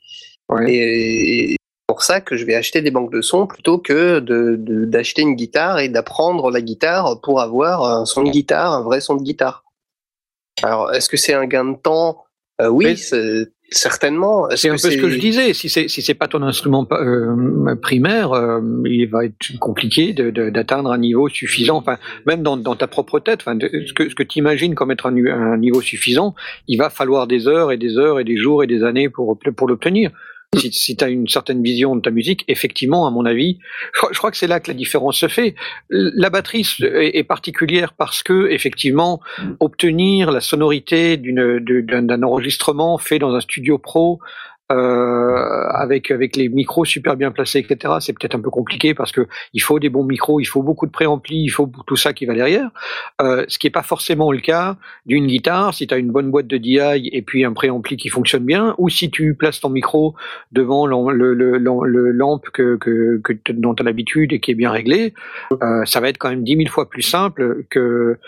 Ouais. 0.49 0.73
Et, 0.73 1.45
et 1.45 1.51
c'est 1.53 1.87
pour 1.89 2.03
ça 2.03 2.21
que 2.21 2.37
je 2.37 2.45
vais 2.45 2.55
acheter 2.55 2.83
des 2.83 2.91
banques 2.91 3.13
de 3.13 3.21
sons 3.21 3.47
plutôt 3.47 3.79
que 3.79 4.21
de, 4.21 4.57
de- 4.59 4.85
d'acheter 4.85 5.23
une 5.23 5.35
guitare 5.35 5.79
et 5.81 5.89
d'apprendre 5.89 6.51
la 6.51 6.61
guitare 6.61 7.21
pour 7.21 7.41
avoir 7.41 7.85
un 7.85 8.07
son 8.07 8.23
de 8.25 8.31
guitare, 8.31 8.73
un 8.73 8.83
vrai 8.83 9.01
son 9.01 9.17
de 9.17 9.23
guitare. 9.23 9.65
Alors, 10.63 10.93
est-ce 10.95 11.09
que 11.09 11.17
c'est 11.17 11.35
un 11.35 11.47
gain 11.47 11.65
de 11.65 11.77
temps? 11.77 12.25
Euh, 12.61 12.69
Oui, 12.69 12.97
c'est- 12.97 13.49
certainement. 13.71 14.49
Est-ce 14.49 14.63
C'est 14.63 14.69
un 14.69 14.73
peu 14.75 14.79
ce 14.79 14.97
que 14.97 15.11
je 15.11 15.19
disais. 15.19 15.53
Si 15.53 15.69
c'est 15.69 15.89
si 15.89 16.01
c'est 16.01 16.15
pas 16.15 16.29
ton 16.29 16.41
instrument 16.43 16.87
euh, 16.93 17.75
primaire, 17.83 18.33
euh, 18.33 18.61
il 18.85 19.07
va 19.07 19.25
être 19.25 19.59
compliqué 19.59 20.13
de- 20.13 20.31
de- 20.31 20.51
d'atteindre 20.51 20.91
un 20.93 20.99
niveau 20.99 21.29
suffisant. 21.29 21.77
Enfin, 21.79 21.99
même 22.27 22.43
dans, 22.45 22.57
dans 22.57 22.77
ta 22.77 22.87
propre 22.87 23.19
tête, 23.19 23.41
enfin, 23.43 23.57
de- 23.57 23.69
ce 23.87 23.93
que 23.93 24.09
ce 24.09 24.15
que 24.15 24.23
tu 24.23 24.39
imagines 24.39 24.75
comme 24.77 24.93
être 24.93 25.07
un, 25.07 25.17
un 25.27 25.59
niveau 25.59 25.81
suffisant, 25.81 26.35
il 26.69 26.79
va 26.79 26.91
falloir 26.91 27.27
des 27.27 27.49
heures 27.49 27.73
et 27.73 27.77
des 27.77 27.99
heures 27.99 28.21
et 28.21 28.25
des 28.25 28.37
jours 28.37 28.63
et 28.63 28.69
des 28.69 28.85
années 28.85 29.09
pour 29.11 29.37
pour 29.57 29.67
l'obtenir. 29.69 30.11
Si, 30.55 30.73
si 30.73 30.97
tu 30.97 31.05
as 31.05 31.09
une 31.09 31.29
certaine 31.29 31.63
vision 31.63 31.97
de 31.97 32.01
ta 32.01 32.11
musique, 32.11 32.45
effectivement, 32.49 33.07
à 33.07 33.11
mon 33.11 33.27
avis, 33.27 33.59
je 34.11 34.19
crois, 34.19 34.31
que 34.31 34.37
c'est 34.37 34.47
là 34.47 34.61
que 34.61 34.71
la 34.71 34.77
différence 34.77 35.19
se 35.19 35.29
fait. 35.29 35.55
La 35.91 36.31
batterie 36.31 36.67
est, 36.81 37.19
est 37.19 37.25
particulière 37.25 37.93
parce 37.93 38.23
que, 38.23 38.49
effectivement, 38.51 39.21
obtenir 39.61 40.31
la 40.31 40.41
sonorité 40.41 41.17
d'un 41.17 42.23
enregistrement 42.23 42.97
fait 42.99 43.19
dans 43.19 43.35
un 43.35 43.41
studio 43.41 43.79
pro 43.79 44.21
euh, 44.73 45.67
avec 45.71 46.11
avec 46.11 46.37
les 46.37 46.49
micros 46.49 46.85
super 46.85 47.17
bien 47.17 47.31
placés, 47.31 47.61
etc. 47.61 47.95
C'est 48.01 48.13
peut-être 48.13 48.35
un 48.35 48.41
peu 48.41 48.51
compliqué 48.51 48.95
parce 48.95 49.13
que 49.13 49.29
il 49.53 49.63
faut 49.63 49.79
des 49.79 49.89
bons 49.89 50.05
micros, 50.05 50.41
il 50.41 50.45
faut 50.45 50.63
beaucoup 50.63 50.87
de 50.87 50.91
préampli, 50.91 51.43
il 51.45 51.51
faut 51.51 51.71
tout 51.87 51.97
ça 51.97 52.13
qui 52.13 52.27
va 52.27 52.35
derrière. 52.35 52.71
Euh, 53.21 53.45
ce 53.49 53.59
qui 53.59 53.69
est 53.69 53.71
pas 53.71 53.83
forcément 53.83 54.33
le 54.33 54.41
cas 54.41 54.77
d'une 55.07 55.27
guitare. 55.27 55.73
Si 55.73 55.87
tu 55.87 55.95
as 55.95 55.99
une 55.99 56.11
bonne 56.11 56.31
boîte 56.31 56.49
de 56.49 56.57
DI 56.57 56.79
et 57.13 57.23
puis 57.23 57.45
un 57.45 57.53
préampli 57.53 57.97
qui 57.97 58.09
fonctionne 58.09 58.45
bien, 58.45 58.75
ou 58.79 58.89
si 58.89 59.11
tu 59.11 59.35
places 59.35 59.61
ton 59.61 59.71
micro 59.71 60.15
devant 60.51 60.87
le, 60.87 61.35
le, 61.35 61.59
le 61.59 62.11
lampe 62.11 62.49
que, 62.51 62.77
que, 62.77 63.21
que 63.23 63.53
dont 63.53 63.75
tu 63.75 63.83
as 63.83 63.85
l'habitude 63.85 64.33
et 64.33 64.41
qui 64.41 64.51
est 64.51 64.55
bien 64.55 64.71
réglé, 64.71 65.15
euh, 65.63 65.85
ça 65.85 66.01
va 66.01 66.09
être 66.09 66.19
quand 66.19 66.31
même 66.31 66.43
dix 66.43 66.57
mille 66.57 66.69
fois 66.69 66.89
plus 66.89 67.03
simple 67.03 67.65
que 67.71 68.19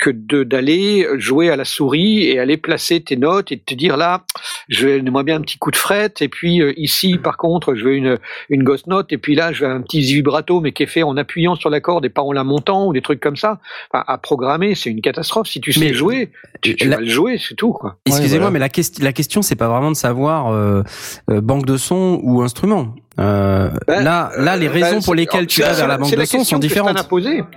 que 0.00 0.10
de 0.10 0.42
d'aller 0.42 1.06
jouer 1.18 1.48
à 1.48 1.56
la 1.56 1.64
souris 1.64 2.24
et 2.24 2.38
aller 2.40 2.56
placer 2.56 3.00
tes 3.00 3.16
notes 3.16 3.52
et 3.52 3.58
te 3.58 3.74
dire 3.74 3.96
là 3.96 4.24
je 4.68 4.88
vais 4.88 5.02
moi 5.02 5.22
bien 5.22 5.36
un 5.36 5.40
petit 5.40 5.56
coup 5.56 5.70
de 5.70 5.76
fret 5.76 6.12
et 6.20 6.28
puis 6.28 6.60
euh, 6.60 6.72
ici 6.76 7.16
par 7.16 7.36
contre 7.36 7.74
je 7.76 7.84
veux 7.84 7.94
une 7.94 8.18
une 8.48 8.64
ghost 8.64 8.88
note 8.88 9.12
et 9.12 9.18
puis 9.18 9.36
là 9.36 9.52
je 9.52 9.64
veux 9.64 9.70
un 9.70 9.80
petit 9.80 10.00
vibrato 10.00 10.60
mais 10.60 10.72
qui 10.72 10.82
est 10.82 10.86
fait 10.86 11.04
en 11.04 11.16
appuyant 11.16 11.54
sur 11.54 11.70
la 11.70 11.80
corde 11.80 12.04
et 12.04 12.08
pas 12.08 12.22
en 12.22 12.32
la 12.32 12.42
montant 12.42 12.86
ou 12.88 12.92
des 12.92 13.02
trucs 13.02 13.20
comme 13.20 13.36
ça 13.36 13.60
enfin, 13.92 14.02
à 14.08 14.18
programmer 14.18 14.74
c'est 14.74 14.90
une 14.90 15.00
catastrophe 15.00 15.46
si 15.46 15.60
tu 15.60 15.72
sais 15.72 15.80
Mais 15.80 15.94
jouer 15.94 16.32
tu, 16.60 16.74
tu 16.74 16.88
la- 16.88 16.96
vas 16.96 17.02
le 17.02 17.08
jouer 17.08 17.38
c'est 17.38 17.54
tout 17.54 17.72
quoi 17.72 17.96
Excusez-moi, 18.06 18.38
voilà. 18.38 18.50
mais 18.52 18.58
la, 18.58 18.68
question 18.68 19.04
la 19.04 19.12
question, 19.12 19.42
c'est 19.42 19.54
pas 19.56 19.68
vraiment 19.68 19.90
de 19.90 19.96
savoir 19.96 20.48
euh, 20.52 20.82
euh, 21.30 21.40
banque 21.40 21.66
de 21.66 21.76
son 21.76 22.20
ou 22.22 22.42
instrument. 22.42 22.94
Euh, 23.18 23.70
Ben, 23.86 24.02
là, 24.02 24.30
là, 24.38 24.56
les 24.56 24.68
Euh, 24.68 24.70
raisons 24.70 25.00
pour 25.02 25.14
lesquelles 25.14 25.46
tu 25.46 25.60
vas 25.62 25.72
vers 25.74 25.86
la 25.88 25.98
banque 25.98 26.10
de 26.10 26.14
son 26.14 26.20
question 26.20 26.44
sont 26.44 26.58
différentes. 26.58 26.96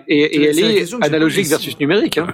et, 0.07 0.45
elle 0.47 0.59
est 0.59 0.93
analogique 1.03 1.47
versus 1.47 1.79
numérique 1.79 2.17
hein. 2.17 2.27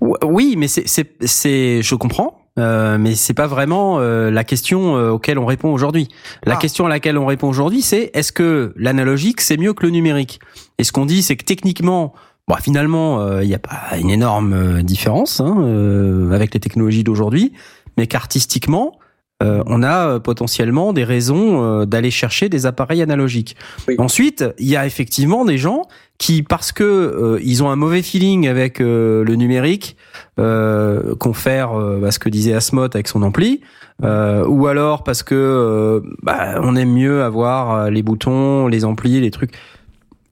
Ou- 0.00 0.14
Oui, 0.24 0.54
mais 0.58 0.68
c'est, 0.68 0.86
c'est, 0.86 1.12
c'est, 1.22 1.80
je 1.82 1.94
comprends, 1.94 2.42
euh, 2.58 2.98
mais 2.98 3.14
c'est 3.14 3.34
pas 3.34 3.46
vraiment 3.46 3.98
euh, 3.98 4.30
la 4.30 4.44
question 4.44 4.96
euh, 4.96 5.10
auquel 5.10 5.38
on 5.38 5.46
répond 5.46 5.72
aujourd'hui. 5.72 6.08
La 6.44 6.54
Ah. 6.54 6.58
question 6.58 6.86
à 6.86 6.88
laquelle 6.88 7.16
on 7.18 7.26
répond 7.26 7.48
aujourd'hui, 7.48 7.82
c'est 7.82 8.10
est-ce 8.14 8.30
que 8.32 8.72
l'analogique 8.76 9.40
c'est 9.40 9.56
mieux 9.56 9.72
que 9.72 9.84
le 9.84 9.90
numérique? 9.90 10.38
Et 10.78 10.84
ce 10.84 10.92
qu'on 10.92 11.06
dit, 11.06 11.22
c'est 11.22 11.36
que 11.36 11.44
techniquement, 11.44 12.12
bon, 12.46 12.54
finalement, 12.56 13.20
euh, 13.20 13.42
il 13.42 13.48
n'y 13.48 13.54
a 13.54 13.58
pas 13.60 13.96
une 13.98 14.10
énorme 14.10 14.82
différence 14.82 15.40
hein, 15.40 15.56
euh, 15.60 16.30
avec 16.32 16.52
les 16.54 16.60
technologies 16.60 17.04
d'aujourd'hui, 17.04 17.52
mais 17.96 18.06
qu'artistiquement, 18.06 18.98
euh, 19.40 19.62
on 19.66 19.84
a 19.84 20.08
euh, 20.08 20.18
potentiellement 20.18 20.92
des 20.92 21.04
raisons 21.04 21.62
euh, 21.62 21.86
d'aller 21.86 22.10
chercher 22.10 22.48
des 22.48 22.66
appareils 22.66 23.02
analogiques. 23.02 23.56
Oui. 23.86 23.94
Ensuite, 23.98 24.44
il 24.58 24.68
y 24.68 24.76
a 24.76 24.84
effectivement 24.84 25.44
des 25.44 25.58
gens 25.58 25.86
qui, 26.18 26.42
parce 26.42 26.72
que 26.72 26.82
euh, 26.82 27.38
ils 27.44 27.62
ont 27.62 27.70
un 27.70 27.76
mauvais 27.76 28.02
feeling 28.02 28.48
avec 28.48 28.80
euh, 28.80 29.22
le 29.22 29.36
numérique, 29.36 29.96
euh, 30.40 31.14
confèrent 31.14 31.78
euh, 31.78 32.00
bah, 32.00 32.10
ce 32.10 32.18
que 32.18 32.28
disait 32.28 32.52
Asmoth 32.52 32.96
avec 32.96 33.06
son 33.06 33.22
ampli, 33.22 33.60
euh, 34.02 34.44
ou 34.46 34.66
alors 34.66 35.04
parce 35.04 35.22
que 35.22 35.36
euh, 35.36 36.00
bah, 36.22 36.60
on 36.60 36.74
aime 36.74 36.92
mieux 36.92 37.22
avoir 37.22 37.90
les 37.90 38.02
boutons, 38.02 38.66
les 38.66 38.84
amplis, 38.84 39.20
les 39.20 39.30
trucs, 39.30 39.52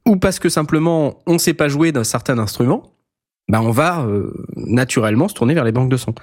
ou 0.04 0.16
parce 0.16 0.40
que 0.40 0.48
simplement 0.48 1.18
on 1.26 1.38
sait 1.38 1.54
pas 1.54 1.68
jouer 1.68 1.92
d'un 1.92 2.04
certain 2.04 2.38
instrument, 2.38 2.90
bah 3.48 3.60
on 3.62 3.70
va 3.70 4.00
euh, 4.00 4.32
naturellement 4.56 5.28
se 5.28 5.34
tourner 5.34 5.54
vers 5.54 5.64
les 5.64 5.72
banques 5.72 5.90
de 5.90 5.96
son. 5.96 6.14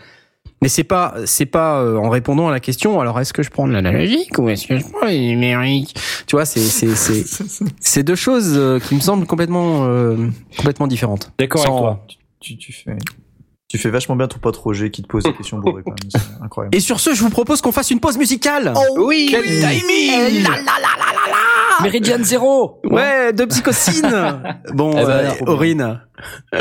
Mais 0.61 0.69
c'est 0.69 0.83
pas 0.85 1.15
c'est 1.25 1.45
pas 1.45 1.81
euh, 1.81 1.97
en 1.97 2.09
répondant 2.09 2.47
à 2.47 2.51
la 2.51 2.59
question. 2.59 2.99
Alors 3.01 3.19
est-ce 3.19 3.33
que 3.33 3.43
je 3.43 3.49
prends 3.49 3.67
de 3.67 3.73
l'analogique 3.73 4.37
ou 4.39 4.49
est-ce 4.49 4.67
que 4.67 4.77
je 4.77 4.83
prends 4.85 5.05
le 5.07 5.13
numérique? 5.13 5.95
Tu 6.25 6.35
vois, 6.35 6.45
c'est 6.45 6.61
c'est 6.61 6.95
c'est 6.95 7.23
c'est 7.81 8.03
deux 8.03 8.15
choses 8.15 8.53
euh, 8.55 8.79
qui 8.79 8.95
me 8.95 9.01
semblent 9.01 9.25
complètement 9.25 9.85
euh, 9.85 10.15
complètement 10.55 10.87
différentes. 10.87 11.31
D'accord 11.37 11.61
avec 11.61 11.73
toi. 11.77 12.05
tu, 12.39 12.57
tu 12.57 12.71
fais 12.71 12.95
tu 13.67 13.79
fais 13.79 13.89
vachement 13.89 14.15
bien 14.15 14.27
ton 14.27 14.37
pote 14.37 14.55
Roger 14.55 14.91
qui 14.91 15.01
te 15.01 15.07
pose 15.07 15.23
des 15.23 15.33
questions 15.33 15.57
bourrées 15.57 15.81
quand 15.83 15.91
même 15.99 16.11
c'est 16.11 16.43
incroyable 16.43 16.75
Et 16.77 16.79
sur 16.79 16.99
ce, 16.99 17.15
je 17.15 17.23
vous 17.23 17.31
propose 17.31 17.59
qu'on 17.59 17.71
fasse 17.71 17.89
une 17.89 17.99
pause 17.99 18.19
musicale. 18.19 18.71
Oui, 18.97 19.29
Quel 19.31 19.41
oui. 19.41 19.47
timing 19.61 20.45
Meridian 21.83 22.23
Zero. 22.23 22.79
Ouais, 22.89 23.33
de 23.33 23.45
psychocine. 23.45 24.41
bon, 24.73 24.91
Eh 24.93 25.05
ben, 25.05 25.09
euh. 25.11 25.45
Aurine. 25.47 25.99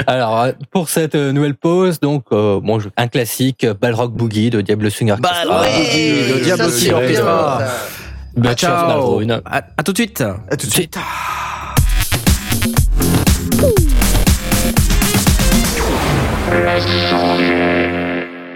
Alors, 0.07 0.41
euh, 0.41 0.53
pour 0.71 0.89
cette 0.89 1.15
euh, 1.15 1.33
nouvelle 1.33 1.55
pause, 1.55 2.01
donc, 2.01 2.25
euh, 2.33 2.61
bon, 2.61 2.79
un 2.97 3.09
classique, 3.09 3.67
Balrock 3.81 4.13
Boogie 4.13 4.51
de 4.51 4.61
Diablo 4.61 4.91
Swing 4.91 5.13
Orchestra. 5.13 5.45
Balrock 5.45 5.63
Ouais, 5.65 5.79
Boogie, 5.79 6.33
le 6.33 6.41
Diablo 6.41 6.69
Swing 6.69 6.93
Orchestra. 6.93 7.63
Butcher 8.37 8.67
ciao. 8.67 9.21
À 9.47 9.83
tout 9.83 9.93
de 9.93 9.99
suite. 9.99 10.21
à 10.21 10.57
tout 10.57 10.67
de 10.67 10.73
suite 10.73 10.99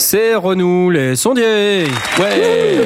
C'est 0.08 0.36
Renou 0.36 0.88
les 0.90 1.16
sondiers. 1.16 1.82
Ouais. 2.20 2.78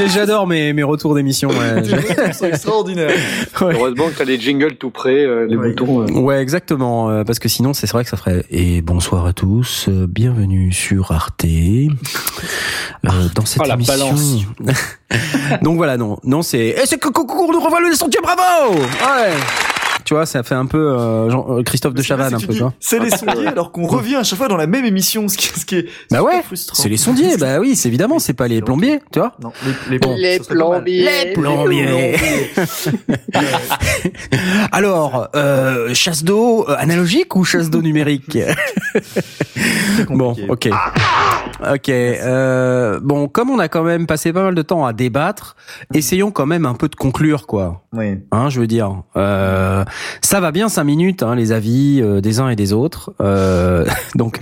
J'adore 0.08 0.48
mes, 0.48 0.72
mes 0.72 0.82
retours 0.82 1.14
d'émission. 1.14 1.48
Ouais, 1.50 1.80
Tes 2.16 2.32
sont 2.32 2.46
extraordinaires 2.46 3.12
Ouais. 3.60 3.72
heureusement 3.76 4.08
que 4.08 4.18
t'as 4.18 4.24
les 4.24 4.40
jingles 4.40 4.74
tout 4.74 4.90
près 4.90 5.24
euh, 5.24 5.46
les 5.48 5.54
Ouais. 5.56 5.68
boutons 5.68 6.02
euh. 6.02 6.06
Ouais, 6.10 6.40
exactement. 6.42 7.08
euh, 7.08 7.22
parce 7.22 7.38
que 7.38 7.48
sinon, 7.48 7.72
c'est 7.72 7.88
vrai 7.92 8.02
que 8.02 8.10
ça 8.10 8.16
ferait. 8.16 8.44
Et 8.50 8.82
bonsoir 8.82 9.26
à 9.26 9.32
tous. 9.32 9.86
euh, 9.88 10.08
bienvenue 10.08 10.72
sur 10.72 11.12
Arte. 11.12 11.44
Euh, 11.44 11.88
dans 13.36 13.46
cette 13.46 13.62
Oh, 13.64 13.68
la 13.68 13.74
émission. 13.74 13.94
balance. 13.94 14.38
Donc 15.62 15.76
voilà, 15.76 15.96
non, 15.96 16.18
non, 16.24 16.42
c'est. 16.42 16.58
Et 16.58 16.82
c'est 16.86 16.98
que 16.98 17.10
concours 17.10 17.52
nous 17.52 17.60
revoilà 17.60 17.88
les 17.88 17.94
sentiers, 17.94 18.20
bravo. 18.20 18.74
Ouais. 18.74 19.30
Tu 20.04 20.14
vois, 20.14 20.26
ça 20.26 20.42
fait 20.42 20.54
un 20.54 20.66
peu 20.66 20.78
euh, 20.78 21.30
Jean- 21.30 21.46
euh, 21.58 21.62
Christophe 21.62 21.94
de 21.94 22.02
Chavannes, 22.02 22.34
un 22.34 22.38
peu, 22.40 22.52
tu 22.52 22.60
vois. 22.60 22.74
c'est 22.80 22.98
les 22.98 23.10
sondiers 23.10 23.46
alors 23.46 23.72
qu'on 23.72 23.86
revient 23.86 24.16
à 24.16 24.22
chaque 24.22 24.38
fois 24.38 24.48
dans 24.48 24.56
la 24.56 24.66
même 24.66 24.84
émission 24.84 25.28
ce 25.28 25.36
qui, 25.38 25.46
ce 25.48 25.64
qui 25.64 25.76
est 25.76 25.86
Bah 26.10 26.22
ouais, 26.22 26.42
frustrant. 26.42 26.82
C'est 26.82 26.88
les 26.88 26.96
sondiers, 26.96 27.36
bah 27.38 27.58
oui, 27.60 27.74
c'est 27.76 27.88
évidemment, 27.88 28.18
c'est 28.18 28.34
pas 28.34 28.46
les 28.48 28.60
plombiers, 28.60 29.00
tu 29.12 29.18
vois. 29.18 29.32
non 29.42 29.52
les, 29.88 29.98
les, 29.98 30.16
Les 30.16 30.38
pas 30.40 30.54
mal. 30.54 30.58
plombiers. 30.84 31.32
plombiers. 31.34 32.16
Alors, 34.72 35.28
euh, 35.34 35.92
chasse 35.94 36.24
d'eau 36.24 36.66
euh, 36.68 36.74
analogique 36.78 37.34
ou 37.36 37.44
chasse 37.44 37.70
d'eau 37.70 37.82
numérique? 37.82 38.38
Bon, 40.10 40.34
ok. 40.48 40.68
Ok. 41.72 41.88
Euh, 41.88 43.00
bon, 43.02 43.28
comme 43.28 43.50
on 43.50 43.58
a 43.58 43.68
quand 43.68 43.82
même 43.84 44.06
passé 44.06 44.32
pas 44.32 44.42
mal 44.42 44.54
de 44.54 44.62
temps 44.62 44.84
à 44.84 44.92
débattre, 44.92 45.56
essayons 45.94 46.30
quand 46.30 46.46
même 46.46 46.66
un 46.66 46.74
peu 46.74 46.88
de 46.88 46.96
conclure, 46.96 47.46
quoi. 47.46 47.82
Oui. 47.92 48.18
Hein, 48.32 48.48
je 48.50 48.60
veux 48.60 48.66
dire, 48.66 49.02
euh, 49.16 49.84
ça 50.22 50.40
va 50.40 50.52
bien 50.52 50.68
cinq 50.68 50.84
minutes, 50.84 51.22
hein, 51.22 51.34
les 51.34 51.52
avis 51.52 52.00
euh, 52.02 52.20
des 52.20 52.40
uns 52.40 52.48
et 52.48 52.56
des 52.56 52.72
autres. 52.72 53.12
Euh, 53.20 53.86
donc, 54.14 54.38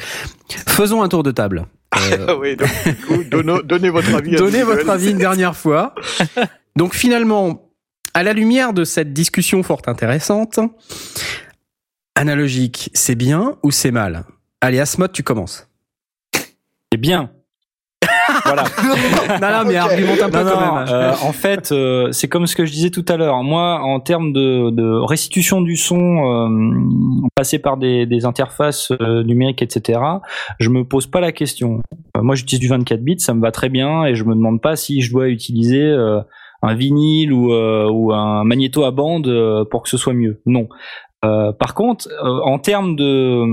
faisons 0.69 1.03
un 1.03 1.09
tour 1.09 1.23
de 1.23 1.31
table. 1.31 1.67
Euh, 2.13 2.37
oui, 2.41 2.57
donc, 2.57 2.69
du 2.85 2.95
coup, 3.07 3.25
donno- 3.25 3.63
donnez 3.63 3.91
votre 3.91 4.15
avis. 4.15 4.31
Donnez 4.37 4.63
votre 4.63 4.89
avis 4.89 5.11
une 5.11 5.19
dernière 5.19 5.57
fois. 5.57 5.95
Donc 6.77 6.95
finalement, 6.95 7.69
à 8.15 8.23
la 8.23 8.33
lumière 8.33 8.73
de 8.73 8.85
cette 8.85 9.13
discussion 9.13 9.63
fort 9.63 9.83
intéressante, 9.87 10.59
analogique, 12.15 12.91
c'est 12.95 13.15
bien 13.15 13.57
ou 13.63 13.71
c'est 13.71 13.91
mal? 13.91 14.25
Allez, 14.61 14.81
Asmod, 14.81 15.13
tu 15.13 15.23
commences. 15.23 15.69
C'est 16.93 16.99
bien. 16.99 17.31
Voilà. 18.55 18.65
Non, 19.41 19.49
non, 19.51 19.65
mais 19.71 19.81
Ok. 19.81 19.91
argumente 19.91 20.23
un 20.23 20.31
peu 20.31 20.43
Non, 20.45 20.51
quand 20.51 20.61
non, 20.67 20.75
même. 20.81 20.89
euh, 20.91 21.13
en 21.23 21.33
fait, 21.33 21.73
euh, 21.73 22.13
c'est 22.13 22.29
comme 22.29 22.47
ce 22.47 22.55
que 22.57 22.65
je 22.65 22.73
disais 22.73 22.91
tout 22.91 23.05
à 23.09 23.17
l'heure. 23.17 23.43
Moi, 23.43 23.81
en 23.81 24.01
termes 24.01 24.33
de, 24.33 24.71
de 24.71 25.01
restitution 25.07 25.61
du 25.63 25.77
son, 25.77 25.99
euh, 26.01 27.29
passé 27.35 27.59
par 27.59 27.77
des, 27.77 28.07
des 28.07 28.25
interfaces 28.25 28.91
euh, 29.01 29.23
numériques, 29.23 29.63
etc., 29.63 30.01
je 30.59 30.69
me 30.69 30.85
pose 30.85 31.07
pas 31.07 31.21
la 31.21 31.33
question. 31.33 31.81
Euh, 32.17 32.23
moi, 32.23 32.35
j'utilise 32.35 32.61
du 32.61 32.69
24 32.69 33.01
bits, 33.03 33.19
ça 33.21 33.35
me 33.35 33.41
va 33.41 33.51
très 33.53 33.69
bien, 33.69 34.05
et 34.05 34.15
je 34.15 34.25
me 34.25 34.35
demande 34.35 34.61
pas 34.61 34.77
si 34.77 35.01
je 35.01 35.11
dois 35.13 35.29
utiliser 35.29 35.83
euh, 35.83 36.21
un 36.63 36.75
vinyle 36.75 37.33
ou, 37.33 37.53
euh, 37.53 37.89
ou 37.91 38.13
un 38.13 38.45
magnéto 38.45 38.85
à 38.85 38.91
bande 38.91 39.27
euh, 39.29 39.65
pour 39.65 39.83
que 39.83 39.89
ce 39.89 39.97
soit 39.97 40.13
mieux. 40.15 40.41
Non. 40.47 40.69
Euh, 41.25 41.53
par 41.53 41.75
contre, 41.75 42.09
euh, 42.25 42.41
en 42.45 42.59
termes 42.59 42.97
de, 42.97 43.45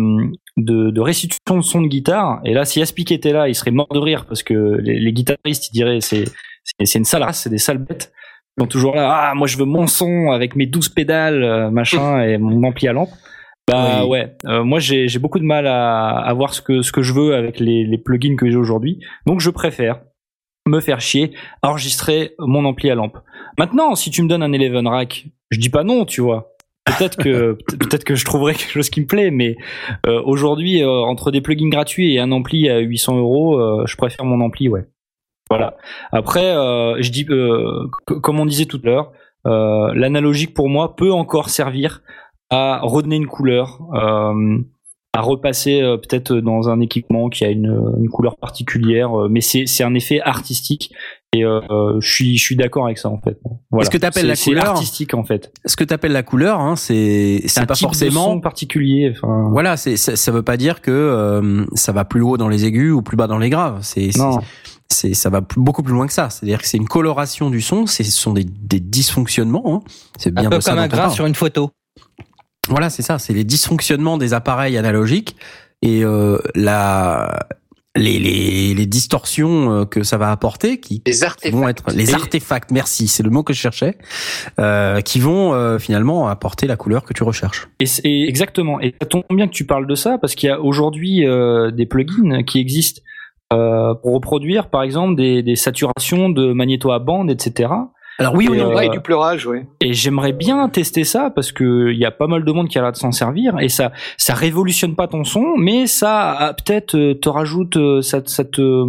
de, 0.63 0.91
de 0.91 1.01
restitution 1.01 1.57
de 1.57 1.61
son 1.61 1.81
de 1.81 1.87
guitare, 1.87 2.41
et 2.45 2.53
là, 2.53 2.65
si 2.65 2.81
Aspic 2.81 3.11
était 3.11 3.33
là, 3.33 3.47
il 3.47 3.55
serait 3.55 3.71
mort 3.71 3.87
de 3.91 3.99
rire 3.99 4.25
parce 4.25 4.43
que 4.43 4.77
les, 4.81 4.99
les 4.99 5.13
guitaristes, 5.13 5.69
ils 5.69 5.73
diraient 5.73 6.01
c'est 6.01 6.25
c'est 6.83 6.99
une 6.99 7.05
sale 7.05 7.23
race, 7.23 7.41
c'est 7.41 7.49
des 7.49 7.57
sales 7.57 7.79
bêtes. 7.79 8.11
Ils 8.57 8.61
sont 8.63 8.67
toujours 8.67 8.95
là, 8.95 9.29
ah, 9.29 9.33
moi 9.35 9.47
je 9.47 9.57
veux 9.57 9.65
mon 9.65 9.87
son 9.87 10.31
avec 10.31 10.55
mes 10.55 10.65
12 10.65 10.89
pédales, 10.89 11.43
euh, 11.43 11.69
machin, 11.71 12.21
et 12.23 12.37
mon 12.37 12.61
ampli 12.67 12.87
à 12.87 12.93
lampe. 12.93 13.09
Bah 13.67 14.01
Oui. 14.03 14.09
ouais, 14.09 14.35
euh, 14.45 14.63
moi 14.63 14.79
j'ai 14.79 15.07
j'ai 15.07 15.19
beaucoup 15.19 15.39
de 15.39 15.43
mal 15.45 15.65
à, 15.67 16.09
à 16.17 16.33
voir 16.33 16.53
ce 16.53 16.61
que, 16.61 16.81
ce 16.81 16.91
que 16.91 17.01
je 17.01 17.13
veux 17.13 17.35
avec 17.35 17.59
les, 17.59 17.85
les 17.85 17.97
plugins 17.97 18.35
que 18.35 18.49
j'ai 18.49 18.57
aujourd'hui. 18.57 18.99
Donc 19.25 19.39
je 19.41 19.49
préfère 19.49 20.01
me 20.67 20.79
faire 20.81 20.99
chier, 21.01 21.31
enregistrer 21.63 22.35
mon 22.39 22.65
ampli 22.65 22.89
à 22.91 22.95
lampe. 22.95 23.17
Maintenant, 23.57 23.95
si 23.95 24.11
tu 24.11 24.21
me 24.21 24.27
donnes 24.29 24.43
un 24.43 24.53
Eleven 24.53 24.87
Rack, 24.87 25.25
je 25.49 25.59
dis 25.59 25.69
pas 25.69 25.83
non, 25.83 26.05
tu 26.05 26.21
vois. 26.21 26.48
Peut-être 26.97 27.17
que 27.17 27.57
peut-être 27.77 28.03
que 28.03 28.15
je 28.15 28.25
trouverai 28.25 28.53
quelque 28.53 28.71
chose 28.71 28.89
qui 28.89 29.01
me 29.01 29.05
plaît, 29.05 29.31
mais 29.31 29.55
euh, 30.05 30.21
aujourd'hui, 30.23 30.81
euh, 30.81 30.89
entre 30.89 31.31
des 31.31 31.41
plugins 31.41 31.69
gratuits 31.69 32.13
et 32.13 32.19
un 32.19 32.31
ampli 32.31 32.69
à 32.69 32.79
800 32.79 33.17
euros, 33.17 33.59
euh, 33.59 33.85
je 33.85 33.95
préfère 33.95 34.25
mon 34.25 34.41
ampli, 34.41 34.69
ouais. 34.69 34.85
Voilà. 35.49 35.77
Après, 36.11 36.43
je 36.43 37.09
dis, 37.09 37.25
comme 37.25 38.39
on 38.39 38.45
disait 38.45 38.65
tout 38.65 38.79
à 38.83 38.85
l'heure, 38.85 39.11
l'analogique 39.45 40.53
pour 40.53 40.69
moi 40.69 40.95
peut 40.95 41.11
encore 41.11 41.49
servir 41.49 42.03
à 42.51 42.81
redonner 42.83 43.15
une 43.15 43.25
couleur. 43.25 43.79
À 43.91 45.21
repasser 45.21 45.81
peut-être 45.81 46.35
dans 46.35 46.69
un 46.69 46.79
équipement 46.81 47.29
qui 47.29 47.45
a 47.45 47.49
une, 47.49 47.95
une 47.97 48.09
couleur 48.09 48.37
particulière, 48.37 49.09
mais 49.27 49.41
c'est 49.41 49.83
un 49.83 49.95
effet 49.95 50.21
artistique 50.21 50.93
et 51.35 51.45
euh, 51.45 51.99
je 52.01 52.11
suis 52.11 52.37
je 52.37 52.43
suis 52.43 52.55
d'accord 52.55 52.85
avec 52.85 52.97
ça 52.97 53.09
en 53.09 53.19
fait. 53.19 53.39
Voilà. 53.71 53.85
Ce 53.85 53.91
que 53.91 53.97
t'appelles 53.97 54.23
C'est- 54.23 54.27
la 54.27 54.35
c'est 54.35 54.49
couleur 54.51 54.65
artistique 54.69 55.13
en 55.13 55.23
fait. 55.23 55.51
Ce 55.65 55.75
que 55.75 55.83
t'appelles 55.83 56.11
la 56.11 56.23
couleur, 56.23 56.59
hein, 56.59 56.75
c'est 56.75 57.43
c'est 57.45 57.59
un 57.61 57.65
pas 57.65 57.75
type 57.75 57.83
de 57.83 57.87
forcément. 57.87 58.25
son 58.25 58.41
particulier. 58.41 59.13
Enfin, 59.15 59.49
Voilà, 59.51 59.77
c'est 59.77 59.95
ça, 59.97 60.15
ça 60.15 60.31
veut 60.31 60.41
pas 60.43 60.57
dire 60.57 60.81
que 60.81 60.89
euh, 60.91 61.65
ça 61.75 61.91
va 61.91 62.03
plus 62.05 62.21
haut 62.21 62.37
dans 62.37 62.47
les 62.47 62.65
aigus 62.65 62.91
ou 62.93 63.01
plus 63.03 63.15
bas 63.17 63.27
dans 63.27 63.37
les 63.37 63.49
graves. 63.51 63.79
C'est 63.83 64.11
c'est- 64.11 64.17
non. 64.19 64.39
c'est 64.91 65.13
ça 65.13 65.29
va 65.29 65.41
beaucoup 65.55 65.83
plus 65.83 65.93
loin 65.93 66.07
que 66.07 66.13
ça. 66.13 66.31
C'est-à-dire 66.31 66.59
que 66.61 66.67
c'est 66.67 66.77
une 66.77 66.87
coloration 66.87 67.51
du 67.51 67.61
son. 67.61 67.85
Ce 67.85 68.03
sont 68.03 68.33
des, 68.33 68.43
des 68.43 68.79
dysfonctionnements. 68.79 69.63
Hein. 69.75 69.81
C'est 70.17 70.33
bien 70.33 70.47
Un 70.47 70.49
peu 70.49 70.57
de 70.57 70.63
comme 70.63 70.79
un 70.79 70.87
parle. 70.89 71.11
sur 71.11 71.27
une 71.27 71.35
photo. 71.35 71.69
Voilà, 72.69 72.89
c'est 72.89 73.03
ça. 73.03 73.19
C'est 73.19 73.33
les 73.33 73.43
dysfonctionnements 73.43 74.17
des 74.17 74.33
appareils 74.33 74.77
analogiques 74.77 75.35
et 75.83 76.03
euh, 76.03 76.39
la 76.55 77.39
les, 77.95 78.19
les, 78.19 78.73
les 78.75 78.85
distorsions 78.85 79.71
euh, 79.81 79.85
que 79.85 80.03
ça 80.03 80.17
va 80.17 80.31
apporter 80.31 80.79
qui 80.79 81.01
Les 81.05 81.51
vont 81.51 81.67
être 81.67 81.83
les 81.91 82.13
artefacts. 82.13 82.71
Merci, 82.71 83.07
c'est 83.07 83.23
le 83.23 83.29
mot 83.31 83.43
que 83.43 83.51
je 83.53 83.59
cherchais. 83.59 83.97
Euh, 84.59 85.01
qui 85.01 85.19
vont 85.19 85.53
euh, 85.53 85.79
finalement 85.79 86.27
apporter 86.27 86.67
la 86.67 86.75
couleur 86.77 87.03
que 87.03 87.13
tu 87.13 87.23
recherches. 87.23 87.67
Et, 87.79 87.85
c'est- 87.87 88.05
et 88.05 88.27
exactement. 88.29 88.79
Et 88.79 88.93
ça 89.01 89.07
tombe 89.07 89.23
bien 89.31 89.47
que 89.47 89.53
tu 89.53 89.65
parles 89.65 89.87
de 89.87 89.95
ça 89.95 90.17
parce 90.19 90.35
qu'il 90.35 90.47
y 90.47 90.51
a 90.51 90.59
aujourd'hui 90.61 91.25
euh, 91.27 91.71
des 91.71 91.85
plugins 91.87 92.43
qui 92.43 92.59
existent 92.59 93.01
euh, 93.51 93.95
pour 93.95 94.13
reproduire, 94.13 94.69
par 94.69 94.83
exemple, 94.83 95.15
des, 95.15 95.41
des 95.41 95.55
saturations 95.55 96.29
de 96.29 96.53
magnéto 96.53 96.91
à 96.91 96.99
bande, 96.99 97.31
etc. 97.31 97.69
Alors 98.19 98.35
oui 98.35 98.47
Et, 98.53 98.57
non 98.57 98.75
euh, 98.77 98.81
et 98.81 98.89
du 98.89 98.99
pleurage, 98.99 99.45
oui. 99.47 99.59
Et 99.81 99.93
j'aimerais 99.93 100.33
bien 100.33 100.67
tester 100.69 101.03
ça 101.03 101.31
parce 101.33 101.51
que 101.51 101.91
il 101.91 101.97
y 101.97 102.05
a 102.05 102.11
pas 102.11 102.27
mal 102.27 102.43
de 102.45 102.51
monde 102.51 102.67
qui 102.67 102.77
a 102.77 102.81
l'air 102.81 102.91
de 102.91 102.97
s'en 102.97 103.11
servir 103.11 103.55
et 103.59 103.69
ça 103.69 103.91
ça 104.17 104.33
révolutionne 104.33 104.95
pas 104.95 105.07
ton 105.07 105.23
son, 105.23 105.55
mais 105.57 105.87
ça 105.87 106.53
peut-être 106.57 106.95
euh, 106.95 107.13
te 107.15 107.29
rajoute 107.29 107.77
euh, 107.77 108.01
ça, 108.01 108.21
ça 108.25 108.43
te 108.43 108.85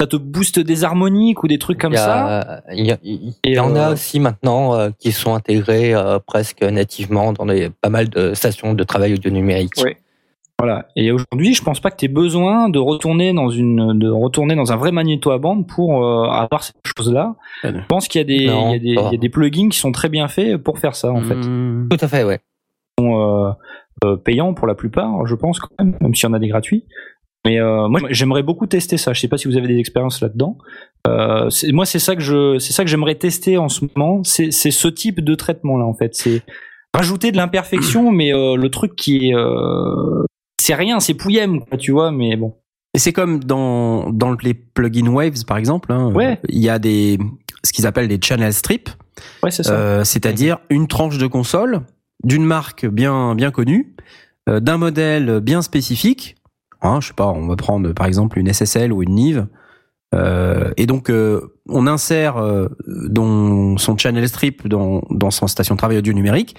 ça 0.00 0.06
te 0.06 0.16
booste 0.16 0.58
des 0.60 0.84
harmoniques 0.84 1.42
ou 1.42 1.48
des 1.48 1.58
trucs 1.58 1.78
comme 1.78 1.94
ça. 1.94 2.40
a, 2.40 2.60
il 2.74 2.86
y, 2.86 2.92
a- 2.92 2.98
il 3.02 3.34
Et, 3.44 3.52
y 3.54 3.58
en 3.58 3.74
a 3.76 3.88
euh, 3.90 3.92
aussi 3.92 4.18
maintenant 4.20 4.74
euh, 4.74 4.90
qui 4.98 5.12
sont 5.12 5.34
intégrés 5.34 5.92
euh, 5.94 6.18
presque 6.24 6.62
nativement 6.62 7.32
dans 7.32 7.44
les, 7.44 7.68
pas 7.70 7.90
mal 7.90 8.08
de 8.08 8.32
stations 8.34 8.72
de 8.74 8.84
travail 8.84 9.14
audio 9.14 9.30
numérique. 9.30 9.72
Oui. 9.84 9.96
Voilà. 10.60 10.88
Et 10.94 11.10
aujourd'hui, 11.10 11.54
je 11.54 11.62
pense 11.62 11.80
pas 11.80 11.90
que 11.90 11.96
tu 11.96 12.04
aies 12.04 12.08
besoin 12.08 12.68
de 12.68 12.78
retourner 12.78 13.32
dans 13.32 13.48
une, 13.48 13.98
de 13.98 14.10
retourner 14.10 14.54
dans 14.54 14.72
un 14.72 14.76
vrai 14.76 14.92
magnéto 14.92 15.30
à 15.30 15.38
bande 15.38 15.66
pour 15.66 16.04
euh, 16.04 16.24
avoir 16.28 16.62
ces 16.62 16.72
choses-là. 16.84 17.34
Je 17.64 17.70
pense 17.88 18.08
qu'il 18.08 18.20
y 18.20 18.22
a 18.22 18.24
des, 18.24 18.46
Non, 18.46 18.68
il 18.68 18.72
y 18.72 18.76
a 18.76 18.78
des, 18.78 18.94
pas. 18.94 19.08
il 19.10 19.14
y 19.14 19.16
a 19.16 19.20
des 19.20 19.28
plugins 19.30 19.70
qui 19.70 19.78
sont 19.78 19.92
très 19.92 20.10
bien 20.10 20.28
faits 20.28 20.58
pour 20.58 20.78
faire 20.78 20.94
ça, 20.94 21.10
en 21.10 21.22
fait. 21.22 21.34
Mmh. 21.34 21.88
Tout 21.90 21.96
à 22.00 22.08
fait, 22.08 22.24
ouais. 22.24 22.40
Euh, 23.00 23.50
euh, 24.04 24.16
payants 24.16 24.52
pour 24.52 24.66
la 24.66 24.74
plupart, 24.74 25.26
je 25.26 25.34
pense 25.34 25.60
quand 25.60 25.70
même, 25.78 25.96
même 26.00 26.14
s'il 26.14 26.28
y 26.28 26.30
en 26.30 26.34
a 26.34 26.38
des 26.38 26.48
gratuits. 26.48 26.84
Mais 27.46 27.58
euh, 27.58 27.88
moi, 27.88 28.00
j'aimerais 28.10 28.42
beaucoup 28.42 28.66
tester 28.66 28.98
ça. 28.98 29.12
Je 29.12 29.20
sais 29.20 29.28
pas 29.28 29.38
si 29.38 29.48
vous 29.48 29.56
avez 29.56 29.66
des 29.66 29.78
expériences 29.78 30.20
là-dedans. 30.20 30.58
Euh, 31.06 31.48
moi, 31.72 31.86
c'est 31.86 31.98
ça 31.98 32.14
que 32.14 32.20
je, 32.20 32.58
c'est 32.58 32.72
ça 32.72 32.84
que 32.84 32.90
j'aimerais 32.90 33.14
tester 33.14 33.56
en 33.56 33.68
ce 33.68 33.86
moment. 33.94 34.22
C'est, 34.24 34.50
c'est 34.50 34.70
ce 34.70 34.88
type 34.88 35.20
de 35.20 35.34
traitement 35.34 35.78
là, 35.78 35.86
en 35.86 35.94
fait. 35.94 36.14
C'est 36.14 36.42
rajouter 36.94 37.32
de 37.32 37.38
l'imperfection, 37.38 38.10
mais 38.10 38.34
euh, 38.34 38.56
le 38.56 38.68
truc 38.68 38.94
qui 38.94 39.28
est, 39.28 39.34
euh, 39.34 40.24
c'est 40.60 40.74
rien, 40.74 41.00
c'est 41.00 41.14
pouillem, 41.14 41.60
tu 41.78 41.92
vois. 41.92 42.10
Mais 42.12 42.36
bon. 42.36 42.54
Et 42.94 42.98
c'est 42.98 43.12
comme 43.12 43.42
dans, 43.44 44.10
dans 44.10 44.32
les 44.42 44.54
plugin 44.54 45.06
Waves, 45.08 45.44
par 45.46 45.56
exemple. 45.56 45.92
Hein, 45.92 46.12
Ouais. 46.12 46.40
Il 46.48 46.58
y 46.58 46.68
a 46.68 46.78
des, 46.78 47.18
ce 47.64 47.72
qu'ils 47.72 47.86
appellent 47.86 48.08
des 48.08 48.18
channel 48.22 48.52
strips. 48.52 48.90
Ouais, 49.42 49.50
c'est 49.50 49.62
ça. 49.62 49.72
Euh, 49.72 50.04
c'est-à-dire 50.04 50.58
une 50.70 50.88
tranche 50.88 51.18
de 51.18 51.26
console 51.26 51.82
d'une 52.24 52.44
marque 52.44 52.86
bien, 52.86 53.34
bien 53.34 53.50
connue, 53.50 53.94
euh, 54.48 54.60
d'un 54.60 54.76
modèle 54.76 55.40
bien 55.40 55.62
spécifique. 55.62 56.36
Hein, 56.82 57.00
je 57.00 57.08
sais 57.08 57.14
pas, 57.14 57.28
on 57.28 57.46
va 57.46 57.56
prendre 57.56 57.92
par 57.92 58.06
exemple 58.06 58.38
une 58.38 58.52
SSL 58.52 58.92
ou 58.92 59.02
une 59.02 59.14
Nive. 59.14 59.46
Euh, 60.14 60.72
et 60.76 60.86
donc, 60.86 61.08
euh, 61.08 61.40
on 61.68 61.86
insère 61.86 62.36
euh, 62.36 62.68
dans 62.86 63.76
son 63.78 63.96
channel 63.96 64.28
strip 64.28 64.66
dans, 64.66 65.02
dans 65.10 65.30
son 65.30 65.46
station 65.46 65.74
de 65.74 65.78
travail 65.78 65.98
audio 65.98 66.12
numérique. 66.12 66.56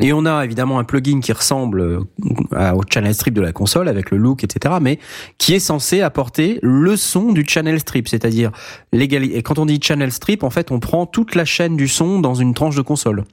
Et 0.00 0.12
on 0.12 0.24
a 0.24 0.44
évidemment 0.44 0.78
un 0.78 0.84
plugin 0.84 1.20
qui 1.20 1.32
ressemble 1.32 1.80
euh, 1.80 2.72
au 2.72 2.82
channel 2.88 3.14
strip 3.14 3.34
de 3.34 3.42
la 3.42 3.52
console 3.52 3.88
avec 3.88 4.10
le 4.10 4.16
look, 4.16 4.42
etc. 4.42 4.76
Mais 4.80 4.98
qui 5.38 5.54
est 5.54 5.60
censé 5.60 6.00
apporter 6.00 6.58
le 6.62 6.96
son 6.96 7.32
du 7.32 7.44
channel 7.46 7.78
strip, 7.80 8.08
c'est-à-dire 8.08 8.50
Et 8.92 9.42
quand 9.42 9.58
on 9.58 9.66
dit 9.66 9.80
channel 9.82 10.12
strip, 10.12 10.42
en 10.42 10.50
fait, 10.50 10.70
on 10.70 10.80
prend 10.80 11.06
toute 11.06 11.34
la 11.34 11.44
chaîne 11.44 11.76
du 11.76 11.88
son 11.88 12.20
dans 12.20 12.34
une 12.34 12.54
tranche 12.54 12.76
de 12.76 12.82
console. 12.82 13.24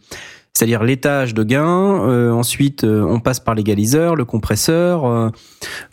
C'est-à-dire 0.53 0.83
l'étage 0.83 1.33
de 1.33 1.43
gain, 1.43 1.65
euh, 2.05 2.31
ensuite 2.31 2.83
euh, 2.83 3.03
on 3.03 3.19
passe 3.21 3.39
par 3.39 3.55
l'égaliseur, 3.55 4.15
le 4.17 4.25
compresseur. 4.25 5.05
euh, 5.05 5.29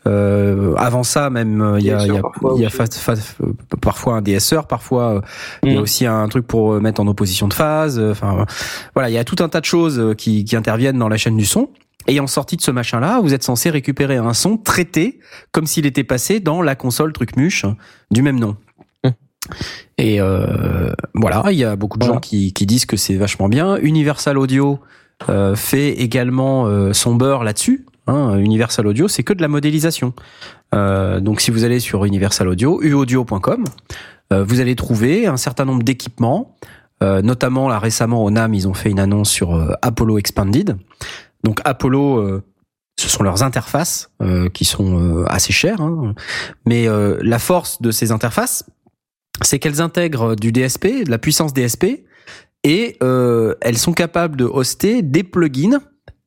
euh, 0.06 0.74
avant 0.76 1.04
ça, 1.04 1.30
même 1.30 1.60
euh, 1.62 1.78
il 1.78 1.86
y 1.86 1.92
a, 1.92 2.06
y 2.06 2.16
a, 2.16 2.20
parfois 2.22 2.54
y 2.58 2.64
a 2.64 2.66
aussi. 2.66 2.76
fa- 2.76 2.86
fa- 2.86 3.12
euh, 3.44 3.52
parfois 3.80 4.14
un 4.16 4.22
DSR, 4.22 4.66
parfois 4.68 5.14
euh, 5.16 5.20
il 5.62 5.72
y 5.72 5.76
a 5.76 5.78
Mm. 5.78 5.82
aussi 5.82 6.06
un 6.06 6.28
truc 6.28 6.46
pour 6.46 6.72
euh, 6.74 6.80
mettre 6.80 7.00
en 7.00 7.06
opposition 7.06 7.46
de 7.48 7.54
phase. 7.54 7.98
euh, 7.98 8.10
Enfin 8.10 8.46
voilà, 8.94 9.08
il 9.10 9.12
y 9.12 9.18
a 9.18 9.24
tout 9.24 9.36
un 9.42 9.48
tas 9.48 9.60
de 9.60 9.64
choses 9.64 9.98
euh, 10.00 10.14
qui, 10.14 10.44
qui 10.44 10.56
interviennent 10.56 10.98
dans 10.98 11.08
la 11.08 11.16
chaîne 11.16 11.36
du 11.36 11.46
son. 11.46 11.70
Et 12.08 12.20
en 12.20 12.26
sortie 12.26 12.56
de 12.56 12.62
ce 12.62 12.70
machin-là, 12.70 13.20
vous 13.22 13.34
êtes 13.34 13.42
censé 13.44 13.68
récupérer 13.70 14.16
un 14.16 14.32
son 14.32 14.56
traité 14.56 15.20
comme 15.52 15.66
s'il 15.66 15.84
était 15.86 16.04
passé 16.04 16.40
dans 16.40 16.62
la 16.62 16.74
console 16.74 17.12
Trucmuche 17.12 17.64
du 18.10 18.22
même 18.22 18.40
nom. 18.40 18.56
Et 19.98 20.20
euh, 20.20 20.92
voilà, 21.14 21.44
il 21.50 21.58
y 21.58 21.64
a 21.64 21.76
beaucoup 21.76 21.98
de 21.98 22.04
Voilà. 22.04 22.16
gens 22.16 22.20
qui, 22.20 22.52
qui 22.52 22.66
disent 22.66 22.86
que 22.86 22.96
c'est 22.96 23.16
vachement 23.16 23.48
bien. 23.48 23.76
Universal 23.78 24.38
Audio 24.38 24.78
euh, 25.28 25.56
fait 25.56 25.90
également 25.90 26.66
euh, 26.66 26.92
son 26.92 27.14
beurre 27.14 27.44
là-dessus. 27.44 27.84
Hein, 28.06 28.38
Universal 28.38 28.86
Audio, 28.86 29.06
c'est 29.08 29.22
que 29.22 29.32
de 29.34 29.42
la 29.42 29.48
modélisation. 29.48 30.14
Euh, 30.74 31.20
donc 31.20 31.40
si 31.40 31.50
vous 31.50 31.64
allez 31.64 31.80
sur 31.80 32.04
Universal 32.04 32.48
Audio, 32.48 32.80
uaudio.com, 32.82 33.64
euh, 34.32 34.44
vous 34.44 34.60
allez 34.60 34.76
trouver 34.76 35.26
un 35.26 35.36
certain 35.36 35.64
nombre 35.64 35.82
d'équipements. 35.82 36.54
Euh, 37.02 37.22
notamment 37.22 37.68
là 37.68 37.78
récemment 37.78 38.24
au 38.24 38.30
NAM, 38.30 38.54
ils 38.54 38.66
ont 38.66 38.74
fait 38.74 38.90
une 38.90 38.98
annonce 38.98 39.30
sur 39.30 39.54
euh, 39.54 39.72
Apollo 39.82 40.18
Expanded. 40.18 40.76
Donc 41.44 41.60
Apollo, 41.64 42.16
euh, 42.18 42.42
ce 42.98 43.08
sont 43.08 43.22
leurs 43.22 43.44
interfaces 43.44 44.10
euh, 44.20 44.48
qui 44.48 44.64
sont 44.64 44.98
euh, 44.98 45.24
assez 45.28 45.52
chères, 45.52 45.80
hein. 45.80 46.14
mais 46.66 46.88
euh, 46.88 47.18
la 47.22 47.38
force 47.38 47.80
de 47.80 47.92
ces 47.92 48.10
interfaces, 48.10 48.64
c'est 49.42 49.58
qu'elles 49.58 49.80
intègrent 49.80 50.34
du 50.36 50.52
DSP, 50.52 51.04
de 51.04 51.10
la 51.10 51.18
puissance 51.18 51.52
DSP, 51.54 52.04
et 52.64 52.96
euh, 53.02 53.54
elles 53.60 53.78
sont 53.78 53.92
capables 53.92 54.36
de 54.36 54.44
hoster 54.44 55.02
des 55.02 55.22
plugins. 55.22 55.80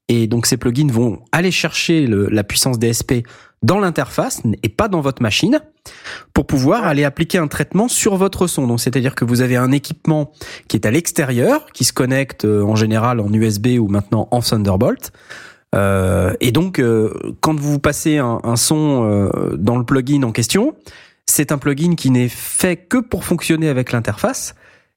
Et 0.08 0.28
donc 0.28 0.46
ces 0.46 0.58
plugins 0.58 0.92
vont 0.92 1.20
aller 1.32 1.52
chercher 1.52 2.06
le- 2.08 2.28
la 2.30 2.44
puissance 2.44 2.80
DSP 2.80 3.24
dans 3.64 3.80
l'interface 3.80 4.42
et 4.64 4.70
pas 4.70 4.88
dans 4.88 5.02
votre 5.02 5.22
machine 5.22 5.60
pour 6.34 6.48
pouvoir 6.48 6.86
aller 6.86 7.04
appliquer 7.04 7.38
un 7.38 7.48
traitement 7.48 7.88
sur 7.88 8.16
votre 8.16 8.48
son. 8.48 8.66
Donc 8.68 8.80
c'est-à-dire 8.82 9.14
que 9.16 9.24
vous 9.24 9.42
avez 9.42 9.56
un 9.56 9.72
équipement 9.72 10.32
qui 10.68 10.78
est 10.78 10.86
à 10.86 10.92
l'extérieur, 10.92 11.68
qui 11.74 11.84
se 11.84 11.94
connecte 11.94 12.46
euh, 12.46 12.64
en 12.64 12.76
général 12.76 13.20
en 13.20 13.32
USB 13.32 13.78
ou 13.80 13.88
maintenant 13.88 14.28
en 14.32 14.42
Thunderbolt. 14.42 15.12
Euh, 15.76 16.34
et 16.42 16.52
donc 16.52 16.80
euh, 16.80 17.14
quand 17.40 17.58
vous 17.58 17.80
passez 17.80 18.18
un, 18.18 18.40
un 18.44 18.56
son 18.58 19.04
euh, 19.10 19.56
dans 19.58 19.78
le 19.78 19.86
plugin 19.86 20.24
en 20.24 20.32
question, 20.34 20.76
c'est 21.32 21.52
un 21.52 21.58
plugin 21.58 21.96
qui 21.96 22.12
n'est 22.12 22.30
fait 22.30 22.76
que 22.76 22.98
pour 22.98 23.24
fonctionner 23.24 23.70
avec 23.70 23.92
l'interface. 23.92 24.54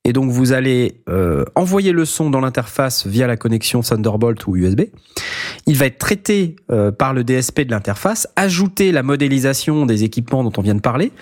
Et 0.07 0.13
donc 0.13 0.31
vous 0.31 0.53
allez 0.53 1.01
euh, 1.09 1.45
envoyer 1.55 1.93
le 1.93 2.05
son 2.05 2.29
dans 2.29 2.41
l'interface 2.41 3.07
via 3.07 3.27
la 3.27 3.37
connexion 3.37 3.81
Thunderbolt 3.81 4.47
ou 4.47 4.57
USB. 4.57 4.83
Il 5.67 5.79
va 5.79 5.87
être 5.87 5.99
traité 5.99 6.57
euh, 6.71 6.91
par 6.91 7.15
le 7.15 7.25
DSP 7.25 7.63
de 7.63 7.71
l'interface, 7.71 8.29
ajouter 8.37 8.93
la 8.93 9.03
modélisation 9.03 9.87
des 9.87 10.05
équipements 10.05 10.45
dont 10.45 10.53
on 10.59 10.61
vient 10.61 10.75
de 10.75 10.81
parler. 10.81 11.13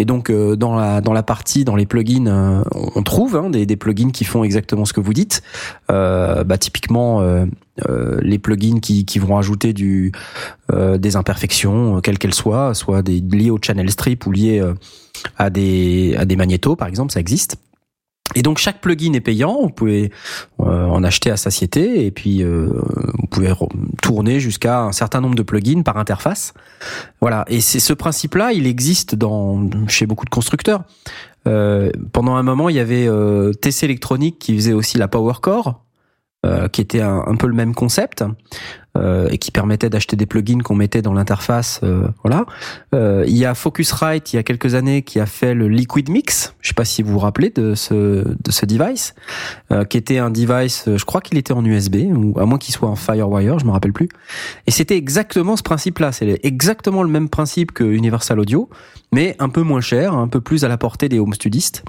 Et 0.00 0.06
donc 0.06 0.30
euh, 0.30 0.56
dans 0.56 0.74
la 0.74 1.02
dans 1.02 1.12
la 1.12 1.22
partie 1.22 1.64
dans 1.64 1.76
les 1.76 1.84
plugins, 1.84 2.26
euh, 2.26 2.64
on 2.94 3.02
trouve 3.02 3.36
hein, 3.36 3.50
des, 3.50 3.66
des 3.66 3.76
plugins 3.76 4.10
qui 4.10 4.24
font 4.24 4.42
exactement 4.42 4.86
ce 4.86 4.94
que 4.94 5.00
vous 5.00 5.12
dites. 5.12 5.42
Euh, 5.90 6.42
bah, 6.42 6.56
typiquement 6.56 7.20
euh, 7.20 7.44
euh, 7.86 8.18
les 8.22 8.38
plugins 8.38 8.80
qui, 8.80 9.04
qui 9.04 9.18
vont 9.18 9.36
ajouter 9.36 9.74
du 9.74 10.12
des 10.72 11.16
imperfections, 11.16 12.00
quelles 12.00 12.16
qu'elles 12.18 12.32
soient, 12.32 12.74
soit 12.74 13.02
des 13.02 13.20
liées 13.20 13.50
au 13.50 13.58
channel 13.60 13.90
strip 13.90 14.24
ou 14.26 14.30
liées 14.30 14.64
à 15.36 15.50
des 15.50 16.14
à 16.16 16.24
des 16.24 16.36
magnétos 16.36 16.76
par 16.76 16.88
exemple, 16.88 17.12
ça 17.12 17.20
existe. 17.20 17.56
Et 18.34 18.42
donc 18.42 18.58
chaque 18.58 18.80
plugin 18.80 19.12
est 19.14 19.20
payant, 19.20 19.60
vous 19.60 19.70
pouvez 19.70 20.12
euh, 20.60 20.86
en 20.86 21.02
acheter 21.02 21.30
à 21.30 21.36
satiété 21.36 22.06
et 22.06 22.10
puis 22.10 22.42
euh, 22.42 22.68
vous 23.18 23.26
pouvez 23.28 23.52
tourner 24.02 24.38
jusqu'à 24.38 24.82
un 24.82 24.92
certain 24.92 25.20
nombre 25.20 25.34
de 25.34 25.42
plugins 25.42 25.82
par 25.82 25.96
interface. 25.96 26.54
Voilà, 27.20 27.44
et 27.48 27.60
c'est 27.60 27.80
ce 27.80 27.92
principe-là, 27.92 28.52
il 28.52 28.66
existe 28.66 29.14
dans 29.14 29.68
chez 29.88 30.06
beaucoup 30.06 30.24
de 30.24 30.30
constructeurs. 30.30 30.84
Euh, 31.46 31.90
pendant 32.12 32.34
un 32.34 32.42
moment, 32.42 32.68
il 32.68 32.76
y 32.76 32.80
avait 32.80 33.06
euh, 33.06 33.52
TC 33.52 33.84
Electronic 33.84 34.38
qui 34.38 34.54
faisait 34.54 34.72
aussi 34.72 34.98
la 34.98 35.08
Power 35.08 35.34
Core, 35.40 35.84
euh, 36.44 36.68
qui 36.68 36.80
était 36.80 37.00
un 37.00 37.36
peu 37.36 37.46
le 37.46 37.54
même 37.54 37.74
concept. 37.74 38.24
Euh, 38.96 39.28
et 39.30 39.38
qui 39.38 39.52
permettait 39.52 39.88
d'acheter 39.88 40.16
des 40.16 40.26
plugins 40.26 40.62
qu'on 40.62 40.74
mettait 40.74 41.00
dans 41.00 41.12
l'interface. 41.12 41.78
euh, 41.84 42.08
voilà. 42.24 42.44
Euh, 42.92 43.24
il 43.28 43.36
y 43.36 43.44
a 43.44 43.54
Focusrite 43.54 44.32
il 44.32 44.36
y 44.36 44.38
a 44.40 44.42
quelques 44.42 44.74
années 44.74 45.02
qui 45.02 45.20
a 45.20 45.26
fait 45.26 45.54
le 45.54 45.68
Liquid 45.68 46.08
Mix. 46.08 46.54
Je 46.60 46.68
sais 46.68 46.74
pas 46.74 46.84
si 46.84 47.02
vous 47.02 47.12
vous 47.12 47.20
rappelez 47.20 47.50
de 47.50 47.76
ce 47.76 47.94
de 47.94 48.50
ce 48.50 48.66
device, 48.66 49.14
qui 49.88 49.96
était 49.96 50.18
un 50.18 50.30
device. 50.30 50.88
Je 50.88 51.04
crois 51.04 51.20
qu'il 51.20 51.38
était 51.38 51.52
en 51.52 51.64
USB 51.64 51.96
ou 52.12 52.36
à 52.40 52.46
moins 52.46 52.58
qu'il 52.58 52.74
soit 52.74 52.88
en 52.88 52.96
FireWire, 52.96 53.60
je 53.60 53.64
me 53.64 53.70
rappelle 53.70 53.92
plus. 53.92 54.08
Et 54.66 54.72
c'était 54.72 54.96
exactement 54.96 55.56
ce 55.56 55.62
principe-là. 55.62 56.10
C'est 56.10 56.40
exactement 56.42 57.04
le 57.04 57.08
même 57.08 57.28
principe 57.28 57.70
que 57.70 57.84
Universal 57.84 58.40
Audio, 58.40 58.68
mais 59.12 59.36
un 59.38 59.50
peu 59.50 59.62
moins 59.62 59.80
cher, 59.80 60.14
un 60.14 60.26
peu 60.26 60.40
plus 60.40 60.64
à 60.64 60.68
la 60.68 60.78
portée 60.78 61.08
des 61.08 61.20
home 61.20 61.34
studistes. 61.34 61.84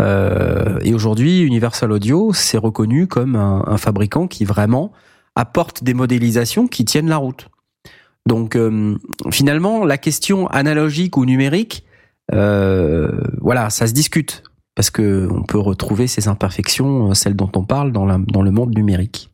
Euh, 0.00 0.78
et 0.82 0.94
aujourd'hui, 0.94 1.42
Universal 1.42 1.92
Audio 1.92 2.32
c'est 2.32 2.56
reconnu 2.56 3.06
comme 3.06 3.36
un, 3.36 3.62
un 3.66 3.76
fabricant 3.76 4.26
qui 4.26 4.46
vraiment 4.46 4.92
apporte 5.36 5.82
des 5.84 5.94
modélisations 5.94 6.68
qui 6.68 6.84
tiennent 6.84 7.08
la 7.08 7.16
route. 7.16 7.48
Donc 8.26 8.54
euh, 8.54 8.96
finalement, 9.30 9.84
la 9.84 9.98
question 9.98 10.46
analogique 10.48 11.16
ou 11.16 11.24
numérique, 11.24 11.84
euh, 12.32 13.10
voilà, 13.40 13.70
ça 13.70 13.86
se 13.86 13.92
discute 13.92 14.42
parce 14.74 14.90
que 14.90 15.28
on 15.30 15.42
peut 15.42 15.58
retrouver 15.58 16.06
ces 16.06 16.28
imperfections, 16.28 17.10
euh, 17.10 17.14
celles 17.14 17.34
dont 17.36 17.50
on 17.56 17.64
parle 17.64 17.92
dans, 17.92 18.06
la, 18.06 18.18
dans 18.18 18.42
le 18.42 18.50
monde 18.50 18.74
numérique. 18.76 19.30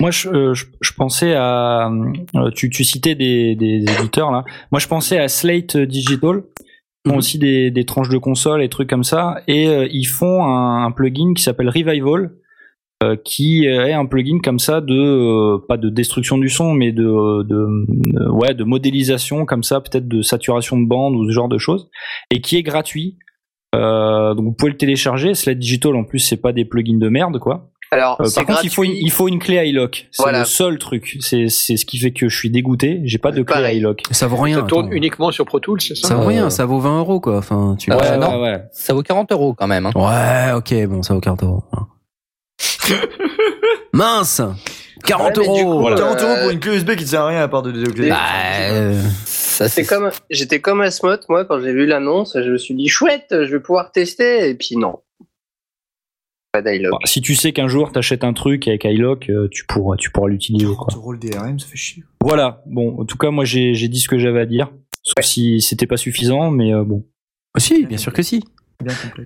Moi, 0.00 0.10
je, 0.10 0.54
je, 0.54 0.64
je 0.80 0.92
pensais 0.94 1.34
à. 1.34 1.90
Tu, 2.54 2.70
tu 2.70 2.82
citais 2.82 3.14
des, 3.14 3.54
des 3.56 3.84
éditeurs 3.98 4.30
là. 4.30 4.44
Moi, 4.70 4.78
je 4.78 4.88
pensais 4.88 5.18
à 5.18 5.28
Slate 5.28 5.76
Digital. 5.76 6.42
Ils 7.04 7.08
font 7.08 7.14
Mhm. 7.14 7.18
aussi 7.18 7.38
des, 7.38 7.70
des 7.72 7.84
tranches 7.84 8.08
de 8.08 8.16
consoles 8.16 8.62
et 8.62 8.68
trucs 8.68 8.88
comme 8.88 9.04
ça. 9.04 9.42
Et 9.48 9.66
euh, 9.66 9.88
ils 9.90 10.04
font 10.06 10.44
un, 10.44 10.84
un 10.86 10.90
plugin 10.92 11.34
qui 11.34 11.42
s'appelle 11.42 11.68
Revival, 11.68 12.30
qui 13.24 13.64
est 13.66 13.92
un 13.92 14.06
plugin 14.06 14.38
comme 14.42 14.58
ça 14.58 14.80
de 14.80 14.94
euh, 14.94 15.58
pas 15.68 15.76
de 15.76 15.88
destruction 15.88 16.38
du 16.38 16.48
son, 16.48 16.72
mais 16.72 16.92
de, 16.92 17.02
de, 17.42 17.66
de- 17.88 18.30
ouais 18.30 18.54
de 18.54 18.64
modélisation 18.64 19.44
comme 19.46 19.62
ça, 19.62 19.80
peut-être 19.80 20.08
de 20.08 20.22
saturation 20.22 20.78
de 20.80 20.86
bande 20.86 21.14
ou 21.16 21.26
ce 21.26 21.32
genre 21.32 21.48
de 21.48 21.58
choses, 21.58 21.88
et 22.30 22.40
qui 22.40 22.56
est 22.56 22.62
gratuit. 22.62 23.16
Euh, 23.74 24.34
donc 24.34 24.44
vous 24.44 24.52
pouvez 24.52 24.70
le 24.72 24.76
télécharger. 24.76 25.34
Slate 25.34 25.58
Digital 25.58 25.96
en 25.96 26.04
plus 26.04 26.18
c'est 26.18 26.36
pas 26.36 26.52
des 26.52 26.64
plugins 26.64 26.98
de 26.98 27.08
merde 27.08 27.38
quoi. 27.38 27.68
Alors, 27.94 28.18
Euh, 28.22 28.26
par 28.34 28.46
contre, 28.46 28.64
il 28.64 28.70
faut, 28.70 28.84
une, 28.84 28.90
gratuit. 28.92 29.04
il 29.06 29.10
faut 29.10 29.28
une 29.28 29.38
clé 29.38 29.68
iLock. 29.68 30.08
C'est 30.12 30.22
Voilà. 30.22 30.38
le 30.40 30.44
seul 30.46 30.78
truc. 30.78 31.18
C'est 31.20 31.48
c'est 31.48 31.76
ce 31.76 31.84
qui 31.84 31.98
fait 31.98 32.10
que 32.10 32.26
je 32.28 32.34
suis 32.34 32.48
dégoûté. 32.48 33.02
J'ai 33.04 33.18
pas 33.18 33.32
de 33.32 33.42
clé 33.42 33.76
iLock. 33.76 34.00
Ça 34.12 34.26
vaut 34.28 34.36
rien. 34.38 34.60
Ça 34.60 34.62
tourne 34.62 34.86
attends. 34.86 34.94
uniquement 34.94 35.30
sur 35.30 35.44
Pro 35.44 35.60
Tools, 35.60 35.80
ça 35.82 35.94
Ça 35.94 36.14
vaut 36.14 36.22
Euh, 36.22 36.26
rien, 36.26 36.48
ça 36.50 36.64
vaut 36.64 36.78
20 36.78 37.00
euros 37.00 37.20
quoi. 37.20 37.36
Enfin, 37.36 37.76
tu 37.78 37.92
Euh, 37.92 37.96
ouais, 37.98 38.16
non. 38.16 38.40
ouais. 38.42 38.62
Ça 38.72 38.94
vaut 38.94 39.02
40 39.02 39.30
euros 39.32 39.52
quand 39.52 39.66
même. 39.66 39.84
Hein. 39.86 39.92
Ouais, 39.94 40.52
ok, 40.56 40.88
bon, 40.88 41.02
ça 41.02 41.12
vaut 41.12 41.20
40 41.20 41.42
euros. 41.42 41.64
Mince 43.92 44.40
40 45.04 45.36
Ouais, 45.38 45.44
euros 45.44 45.64
coup, 45.64 45.80
Voilà. 45.80 45.96
40 45.96 46.20
euros 46.22 46.30
Euh, 46.30 46.42
pour 46.42 46.50
une 46.50 46.60
clé 46.60 46.76
USB 46.76 46.94
qui 46.94 47.02
ne 47.04 47.08
sert 47.08 47.22
à 47.22 47.28
rien 47.28 47.42
à 47.42 47.48
part 47.48 47.62
de 47.62 47.72
déclencher. 47.72 48.08
Bah, 48.08 48.18
euh, 48.70 49.02
Ça, 49.24 49.68
C'est 49.68 49.84
comme, 49.84 50.10
j'étais 50.30 50.60
comme 50.60 50.80
Asmod, 50.80 51.20
moi, 51.28 51.44
quand 51.44 51.60
j'ai 51.60 51.72
vu 51.72 51.86
l'annonce, 51.86 52.36
je 52.40 52.50
me 52.50 52.58
suis 52.58 52.74
dit, 52.74 52.88
chouette, 52.88 53.26
je 53.30 53.50
vais 53.50 53.60
pouvoir 53.60 53.90
tester, 53.90 54.48
et 54.48 54.54
puis 54.54 54.76
non. 54.76 55.00
Pas 56.52 56.62
d'iLock. 56.62 56.92
Bon, 56.92 56.98
si 57.04 57.20
tu 57.22 57.34
sais 57.34 57.52
qu'un 57.52 57.66
jour 57.66 57.92
t'achètes 57.92 58.24
un 58.24 58.34
truc 58.34 58.68
avec 58.68 58.84
iLock, 58.84 59.30
euh, 59.30 59.48
tu 59.50 59.64
pourras, 59.66 59.96
tu 59.96 60.10
pourras 60.10 60.28
l'utiliser. 60.28 60.66
quoi. 60.66 60.86
40 60.90 60.96
euros 60.96 61.12
le 61.14 61.18
DRM, 61.18 61.58
ça 61.58 61.66
fait 61.66 61.76
chier. 61.78 62.04
Voilà. 62.20 62.62
Bon, 62.66 63.00
en 63.00 63.04
tout 63.06 63.16
cas, 63.16 63.30
moi 63.30 63.46
j'ai 63.46 63.72
j'ai 63.72 63.88
dit 63.88 64.00
ce 64.00 64.08
que 64.08 64.18
j'avais 64.18 64.40
à 64.40 64.44
dire. 64.46 64.70
Sauf 65.02 65.24
si 65.24 65.62
c'était 65.62 65.86
pas 65.86 65.96
suffisant, 65.96 66.50
mais 66.50 66.74
euh, 66.74 66.84
bon. 66.84 67.06
si, 67.56 67.86
bien 67.86 67.96
sûr 67.96 68.12
que 68.12 68.22
si. 68.22 68.44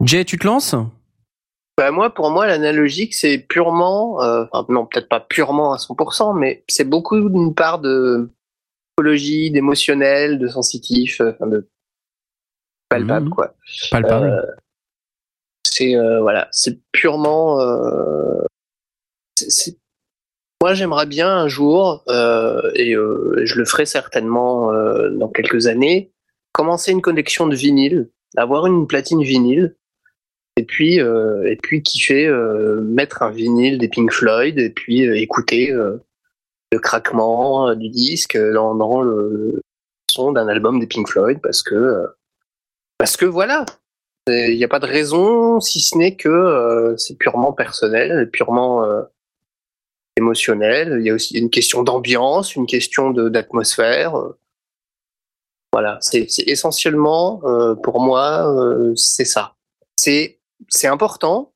Jay, 0.02 0.24
tu 0.24 0.38
te 0.38 0.46
lances? 0.46 0.76
Bah, 1.76 1.90
moi, 1.90 2.08
pour 2.10 2.30
moi, 2.30 2.46
l'analogique, 2.46 3.14
c'est 3.14 3.38
purement, 3.38 4.22
euh, 4.22 4.44
non, 4.70 4.86
peut-être 4.86 5.08
pas 5.08 5.20
purement 5.20 5.72
à 5.74 5.76
100%, 5.78 6.32
mais 6.32 6.64
c'est 6.68 6.88
beaucoup 6.88 7.28
d'une 7.28 7.54
part 7.54 7.80
de 7.80 8.30
psychologie, 8.96 9.50
d'émotionnel, 9.50 10.38
de 10.38 10.48
sensitif, 10.48 11.20
euh, 11.20 11.32
enfin, 11.32 11.46
de 11.46 11.68
palpable, 12.88 13.26
Mhm. 13.26 13.32
quoi. 13.34 13.54
Palpable. 13.90 14.26
Euh, 14.30 14.42
c'est 15.66 15.94
euh, 15.96 16.20
voilà, 16.22 16.48
c'est 16.50 16.78
purement. 16.92 17.60
euh, 17.60 18.42
Moi, 20.62 20.72
j'aimerais 20.72 21.04
bien 21.04 21.28
un 21.28 21.48
jour, 21.48 22.02
euh, 22.08 22.70
et 22.74 22.94
euh, 22.94 23.42
je 23.44 23.56
le 23.58 23.66
ferai 23.66 23.84
certainement 23.84 24.72
euh, 24.72 25.10
dans 25.10 25.28
quelques 25.28 25.66
années, 25.66 26.10
commencer 26.52 26.90
une 26.92 27.02
collection 27.02 27.46
de 27.46 27.54
vinyle, 27.54 28.10
avoir 28.38 28.66
une 28.66 28.86
platine 28.86 29.22
vinyle, 29.22 29.76
et 30.56 30.64
puis 30.64 31.00
euh, 31.00 31.44
et 31.44 31.56
puis 31.56 31.82
kiffer, 31.82 32.26
euh, 32.26 32.80
mettre 32.80 33.22
un 33.22 33.30
vinyle 33.30 33.78
des 33.78 33.88
Pink 33.88 34.12
Floyd, 34.12 34.58
et 34.58 34.70
puis 34.70 35.06
euh, 35.06 35.14
écouter 35.16 35.70
euh, 35.70 35.98
le 36.72 36.78
craquement 36.78 37.68
euh, 37.68 37.74
du 37.74 37.90
disque 37.90 38.38
dans, 38.38 39.02
le 39.02 39.62
son 40.10 40.32
d'un 40.32 40.48
album 40.48 40.80
des 40.80 40.86
Pink 40.86 41.08
Floyd, 41.08 41.40
parce 41.42 41.62
que 41.62 41.74
euh, 41.74 42.06
parce 42.98 43.18
que 43.18 43.26
voilà, 43.26 43.66
il 44.28 44.56
n'y 44.56 44.64
a 44.64 44.68
pas 44.68 44.80
de 44.80 44.86
raison, 44.86 45.60
si 45.60 45.80
ce 45.80 45.98
n'est 45.98 46.16
que 46.16 46.94
c'est 46.96 47.16
purement 47.18 47.52
personnel, 47.52 48.30
purement 48.30 48.84
émotionnel. 50.16 50.96
Il 50.98 51.06
y 51.06 51.10
a 51.10 51.14
aussi 51.14 51.38
une 51.38 51.50
question 51.50 51.82
d'ambiance, 51.82 52.56
une 52.56 52.66
question 52.66 53.10
d'atmosphère. 53.10 54.14
Voilà, 55.72 55.98
c'est 56.00 56.26
essentiellement, 56.46 57.40
pour 57.82 58.00
moi, 58.00 58.94
c'est 58.96 59.26
ça. 59.26 59.54
C'est 59.94 60.35
c'est 60.68 60.88
important. 60.88 61.52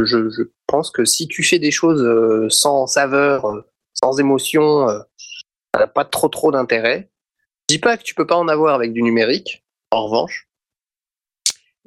Je, 0.00 0.44
pense 0.66 0.90
que 0.90 1.04
si 1.04 1.26
tu 1.26 1.42
fais 1.42 1.58
des 1.58 1.70
choses 1.70 2.02
euh, 2.02 2.48
sans 2.50 2.86
saveur, 2.86 3.46
euh, 3.46 3.62
sans 3.94 4.20
émotion, 4.20 4.88
euh, 4.88 5.00
ça 5.74 5.80
n'a 5.80 5.86
pas 5.86 6.04
trop 6.04 6.28
trop 6.28 6.52
d'intérêt. 6.52 7.10
Je 7.68 7.76
dis 7.76 7.80
pas 7.80 7.96
que 7.96 8.02
tu 8.02 8.14
peux 8.14 8.26
pas 8.26 8.36
en 8.36 8.48
avoir 8.48 8.74
avec 8.74 8.92
du 8.92 9.02
numérique, 9.02 9.64
en 9.90 10.04
revanche 10.06 10.48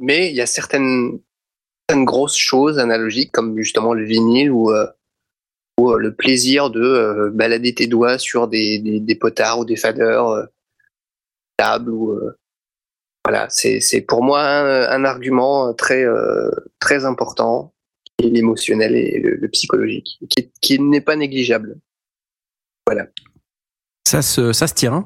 mais 0.02 0.30
il 0.30 0.36
y 0.36 0.42
a 0.42 0.48
certaines, 0.48 1.20
grosses 1.92 2.38
choses 2.38 2.80
analogiques 2.80 3.34
comme 3.34 3.58
justement 3.58 3.94
le 3.94 4.06
vinyle 4.06 4.50
ou, 4.52 4.72
le 5.78 6.14
plaisir 6.14 6.70
de 6.70 7.30
balader 7.34 7.74
tes 7.76 7.88
doigts 7.88 8.18
sur 8.18 8.48
des, 8.48 9.18
potards 9.20 9.60
ou 9.60 9.66
des 9.66 9.76
faders 9.76 10.28
euh, 10.28 10.46
voilà 13.32 13.48
c'est 13.50 14.02
pour 14.02 14.24
moi 14.24 14.42
un, 14.44 14.90
un 14.90 15.06
argument 15.06 15.74
très 15.74 16.04
euh, 16.04 16.52
très 16.80 17.06
important 17.06 17.74
qui 18.18 18.28
est 18.28 18.30
l'émotionnel 18.30 18.94
et 18.96 19.20
le, 19.20 19.36
le 19.36 19.48
psychologique 19.48 20.20
qui, 20.30 20.52
qui 20.62 20.80
n'est 20.80 21.00
pas 21.02 21.16
négligeable 21.16 21.80
Ça 24.06 24.22
se, 24.22 24.52
ça 24.52 24.68
se 24.68 24.74
tient. 24.74 25.06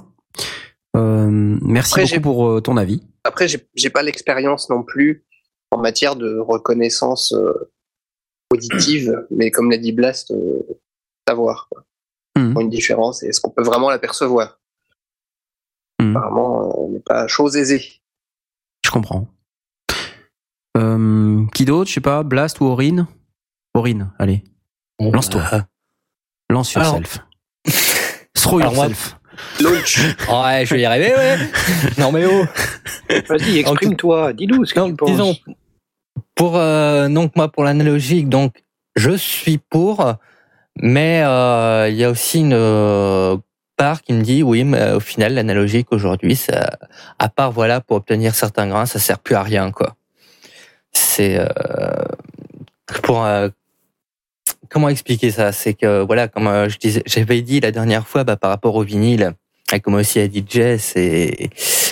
Euh, 0.98 1.30
merci 1.62 1.92
Après, 1.94 2.02
beaucoup 2.04 2.14
j'ai- 2.16 2.20
pour 2.20 2.48
euh, 2.48 2.62
ton 2.62 2.78
avis. 2.78 3.04
Après, 3.24 3.48
j'ai 3.48 3.90
pas 3.92 4.02
l'expérience 4.02 4.70
non 4.72 4.82
plus 4.82 5.24
en 5.72 5.78
matière 5.78 6.16
de 6.16 6.40
reconnaissance 6.40 7.34
euh, 7.34 7.54
auditive, 8.52 9.26
mais 9.30 9.52
comme 9.52 9.70
l'a 9.70 9.78
dit 9.78 9.92
Blast, 9.92 10.32
euh, 10.32 10.62
savoir 11.28 11.68
quoi. 11.70 11.86
Pour 12.54 12.62
une 12.62 12.70
différence 12.70 13.22
et 13.24 13.28
est-ce 13.28 13.40
qu'on 13.40 13.52
peut 13.52 13.64
vraiment 13.64 13.90
l'apercevoir? 13.90 14.60
Mhm. 16.02 16.16
Apparemment, 16.16 16.62
euh, 16.64 16.74
on 16.82 16.90
n'est 16.90 17.00
pas 17.06 17.28
chose 17.28 17.56
aisée. 17.56 18.02
Je 18.86 18.92
comprends. 18.92 19.28
Euh, 20.78 21.44
qui 21.56 21.66
d'autre 21.66 21.90
Je 21.90 21.96
sais 21.96 22.02
pas, 22.02 22.22
Blast 22.24 22.60
ou 22.60 22.66
Aurine? 22.66 23.08
Aurine, 23.74 24.12
allez, 24.20 24.44
Lance-toi. 25.00 25.42
bah, 25.52 25.66
lance 26.50 26.78
Alors- 26.78 26.98
yourself. 26.98 27.20
Throw 28.36 28.60
Alors 28.60 28.76
moi- 28.76 28.86
yourself. 28.88 29.18
Launch. 29.60 30.00
Ouais, 30.30 30.66
je 30.66 30.76
vais 30.76 30.82
y 30.82 30.86
arriver, 30.86 31.14
ouais. 31.16 31.38
Non 31.98 32.12
mais 32.12 32.26
oh. 32.26 32.46
Vas-y, 33.28 33.58
exprime-toi, 33.58 34.34
dis-nous 34.34 34.64
ce 34.66 34.74
que 34.74 34.80
tu 34.80 34.88
Donc, 34.90 34.98
penses. 35.00 35.10
disons, 35.10 35.36
pour 36.36 36.56
euh, 36.58 37.10
donc 37.10 37.36
moi 37.36 37.50
pour 37.52 37.64
l'analogique, 37.64 38.30
donc 38.30 38.64
je 38.96 39.12
suis 39.18 39.58
pour, 39.58 40.14
mais 40.78 41.22
euh, 41.26 41.90
il 41.90 41.96
y 41.98 42.04
a 42.06 42.12
aussi 42.12 42.40
une 42.42 42.54
euh, 42.54 43.36
part 43.76 44.02
qui 44.02 44.14
me 44.14 44.22
dit 44.22 44.44
oui, 44.44 44.64
mais 44.64 44.92
au 44.92 45.00
final 45.00 45.34
l'analogique 45.34 45.88
aujourd'hui, 45.92 46.36
ça, 46.36 46.78
à 47.20 47.30
part 47.30 47.52
voilà 47.52 47.82
pour 47.82 47.98
obtenir 47.98 48.36
certains 48.36 48.68
grains, 48.68 48.86
ça 48.86 49.00
sert 49.00 49.20
plus 49.20 49.36
à 49.36 49.44
rien 49.44 49.72
quoi. 49.72 49.96
C'est 50.92 51.38
euh, 51.38 51.46
pour 53.04 53.26
euh, 53.26 53.50
comment 54.70 54.90
expliquer 54.90 55.32
ça? 55.32 55.52
C'est 55.52 55.74
que 55.74 56.04
voilà, 56.04 56.28
comme 56.28 56.48
euh, 56.48 56.70
je 56.70 56.78
disais, 56.78 57.04
j'avais 57.06 57.42
dit 57.42 57.60
la 57.60 57.72
dernière 57.72 58.08
fois 58.08 58.24
bah, 58.24 58.38
par 58.38 58.50
rapport 58.50 58.76
au 58.76 58.84
vinyle, 58.84 59.34
et 59.74 59.80
comme 59.80 59.96
aussi 59.96 60.20
à 60.20 60.28
DJ, 60.28 60.78
c'est 60.78 61.50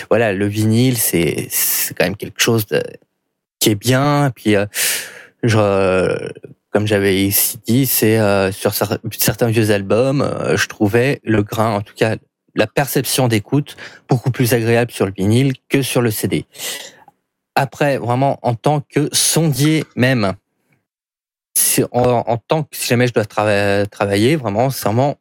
voilà 0.08 0.32
le 0.32 0.46
vinyle, 0.46 0.96
c'est 0.96 1.48
c'est 1.50 1.94
quand 1.94 2.04
même 2.04 2.16
quelque 2.16 2.40
chose 2.40 2.66
de, 2.66 2.82
qui 3.58 3.70
est 3.70 3.74
bien. 3.74 4.30
Puis 4.34 4.56
euh, 4.56 4.66
je, 5.42 5.58
euh, 5.58 6.28
comme 6.74 6.88
j'avais 6.88 7.24
ici 7.24 7.58
dit, 7.64 7.86
c'est 7.86 8.18
euh, 8.18 8.50
sur 8.50 8.72
cer- 8.72 8.98
certains 9.16 9.46
vieux 9.46 9.70
albums, 9.70 10.22
euh, 10.22 10.56
je 10.56 10.66
trouvais 10.66 11.20
le 11.22 11.44
grain, 11.44 11.76
en 11.76 11.80
tout 11.82 11.94
cas 11.94 12.16
la 12.56 12.66
perception 12.66 13.28
d'écoute, 13.28 13.76
beaucoup 14.08 14.32
plus 14.32 14.54
agréable 14.54 14.90
sur 14.90 15.06
le 15.06 15.12
vinyle 15.16 15.52
que 15.68 15.82
sur 15.82 16.02
le 16.02 16.10
CD. 16.10 16.46
Après, 17.54 17.96
vraiment 17.98 18.40
en 18.42 18.54
tant 18.54 18.80
que 18.80 19.08
sondier 19.12 19.84
même, 19.94 20.34
en, 21.92 22.36
tant 22.38 22.64
que 22.64 22.76
si 22.76 22.88
jamais 22.88 23.06
je 23.06 23.12
dois 23.12 23.24
trava- 23.24 23.86
travailler, 23.86 24.34
vraiment, 24.34 24.70
c'est 24.70 24.84
vraiment 24.84 25.16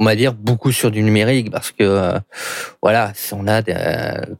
on 0.00 0.04
va 0.04 0.16
dire 0.16 0.34
beaucoup 0.34 0.72
sur 0.72 0.90
du 0.90 1.04
numérique 1.04 1.52
parce 1.52 1.70
que 1.70 1.84
euh, 1.84 2.18
voilà, 2.82 3.12
si 3.14 3.34
on 3.34 3.46
a 3.46 3.62
des, 3.62 3.74
euh, 3.76 4.34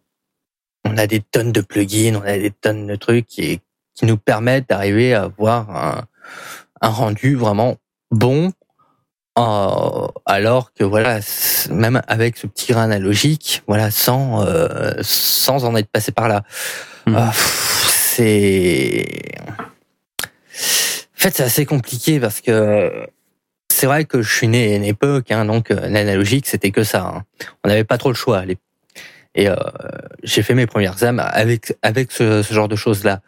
on 0.84 0.98
a 0.98 1.06
des 1.06 1.20
tonnes 1.20 1.52
de 1.52 1.60
plugins, 1.60 2.16
on 2.16 2.26
a 2.26 2.36
des 2.36 2.50
tonnes 2.50 2.88
de 2.88 2.96
trucs 2.96 3.26
qui, 3.26 3.60
qui 3.94 4.06
nous 4.06 4.16
permettent 4.16 4.68
d'arriver 4.68 5.14
à 5.14 5.22
avoir 5.24 5.70
un, 5.70 6.04
un 6.80 6.88
rendu 6.88 7.34
vraiment 7.36 7.76
bon. 8.10 8.52
euh, 9.38 10.06
alors 10.26 10.72
que 10.74 10.84
voilà, 10.84 11.20
même 11.70 12.02
avec 12.06 12.36
ce 12.36 12.46
petit 12.46 12.72
grain 12.72 12.82
analogique, 12.82 13.62
voilà, 13.66 13.90
sans 13.90 14.44
euh, 14.46 14.92
sans 15.02 15.64
en 15.64 15.74
être 15.76 15.90
passé 15.90 16.12
par 16.12 16.28
là, 16.28 16.42
Mhm. 17.06 17.16
Ah, 17.16 17.32
c'est 17.34 19.04
en 20.54 21.18
fait 21.22 21.34
c'est 21.34 21.42
assez 21.42 21.66
compliqué 21.66 22.20
parce 22.20 22.40
que 22.40 23.06
c'est 23.72 23.86
vrai 23.86 24.04
que 24.04 24.22
je 24.22 24.32
suis 24.32 24.48
né 24.48 24.72
à 24.72 24.76
une 24.76 24.84
époque, 24.84 25.30
hein, 25.30 25.44
donc 25.44 25.70
euh, 25.70 25.88
l'analogique 25.88 26.46
c'était 26.46 26.70
que 26.70 26.84
ça. 26.84 27.02
hein. 27.02 27.24
On 27.64 27.68
n'avait 27.68 27.84
pas 27.84 27.98
trop 27.98 28.10
le 28.10 28.14
choix. 28.14 28.44
Et 29.34 29.48
j'ai 30.22 30.42
fait 30.42 30.54
mes 30.54 30.66
premières 30.66 31.02
âmes 31.04 31.18
avec 31.24 31.74
avec 31.82 32.12
ce, 32.12 32.42
ce 32.42 32.52
genre 32.54 32.68
de 32.68 32.76
choses 32.76 33.02
là. 33.02 33.20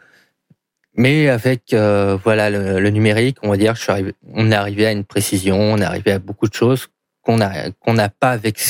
Mais 0.97 1.29
avec 1.29 1.73
euh, 1.73 2.17
voilà 2.23 2.51
le, 2.51 2.79
le 2.81 2.91
numérique, 2.91 3.39
on 3.43 3.49
va 3.51 3.57
dire, 3.57 3.75
je 3.75 3.83
suis 3.83 3.91
arrivé, 3.93 4.15
on 4.33 4.51
est 4.53 4.55
arrivé 4.55 4.87
à 4.87 4.93
une 4.93 5.05
précision, 5.05 5.57
on 5.59 5.79
est 5.79 5.85
arrivé 5.85 6.13
à 6.13 6.19
beaucoup 6.19 6.47
de 6.49 6.55
choses 6.55 6.89
qu'on 7.23 7.41
a 7.41 7.71
qu'on 7.81 7.95
n'a 7.95 8.09
pas 8.09 8.31
avec 8.31 8.61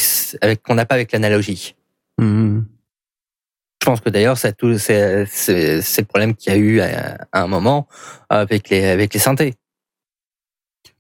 avec 0.41 0.63
qu'on 0.63 0.75
n'a 0.75 0.87
pas 0.87 0.95
avec 0.95 1.13
l'analogie. 1.13 1.75
Mhm. 2.19 2.67
Je 3.83 3.87
pense 3.87 4.01
que 4.01 4.09
d'ailleurs, 4.09 4.39
ça 4.39 4.53
tout, 4.53 4.79
c'est, 4.79 5.27
c'est, 5.27 5.83
c'est 5.83 6.01
le 6.03 6.07
problème 6.07 6.35
qu'il 6.35 6.51
y 6.53 6.57
a 6.57 6.59
eu 6.59 6.81
à, 6.81 7.19
à 7.33 7.43
un 7.43 7.47
moment 7.47 7.87
avec 8.31 8.71
les, 8.71 8.83
avec 8.87 9.13
les 9.13 9.21
synthés. 9.21 9.55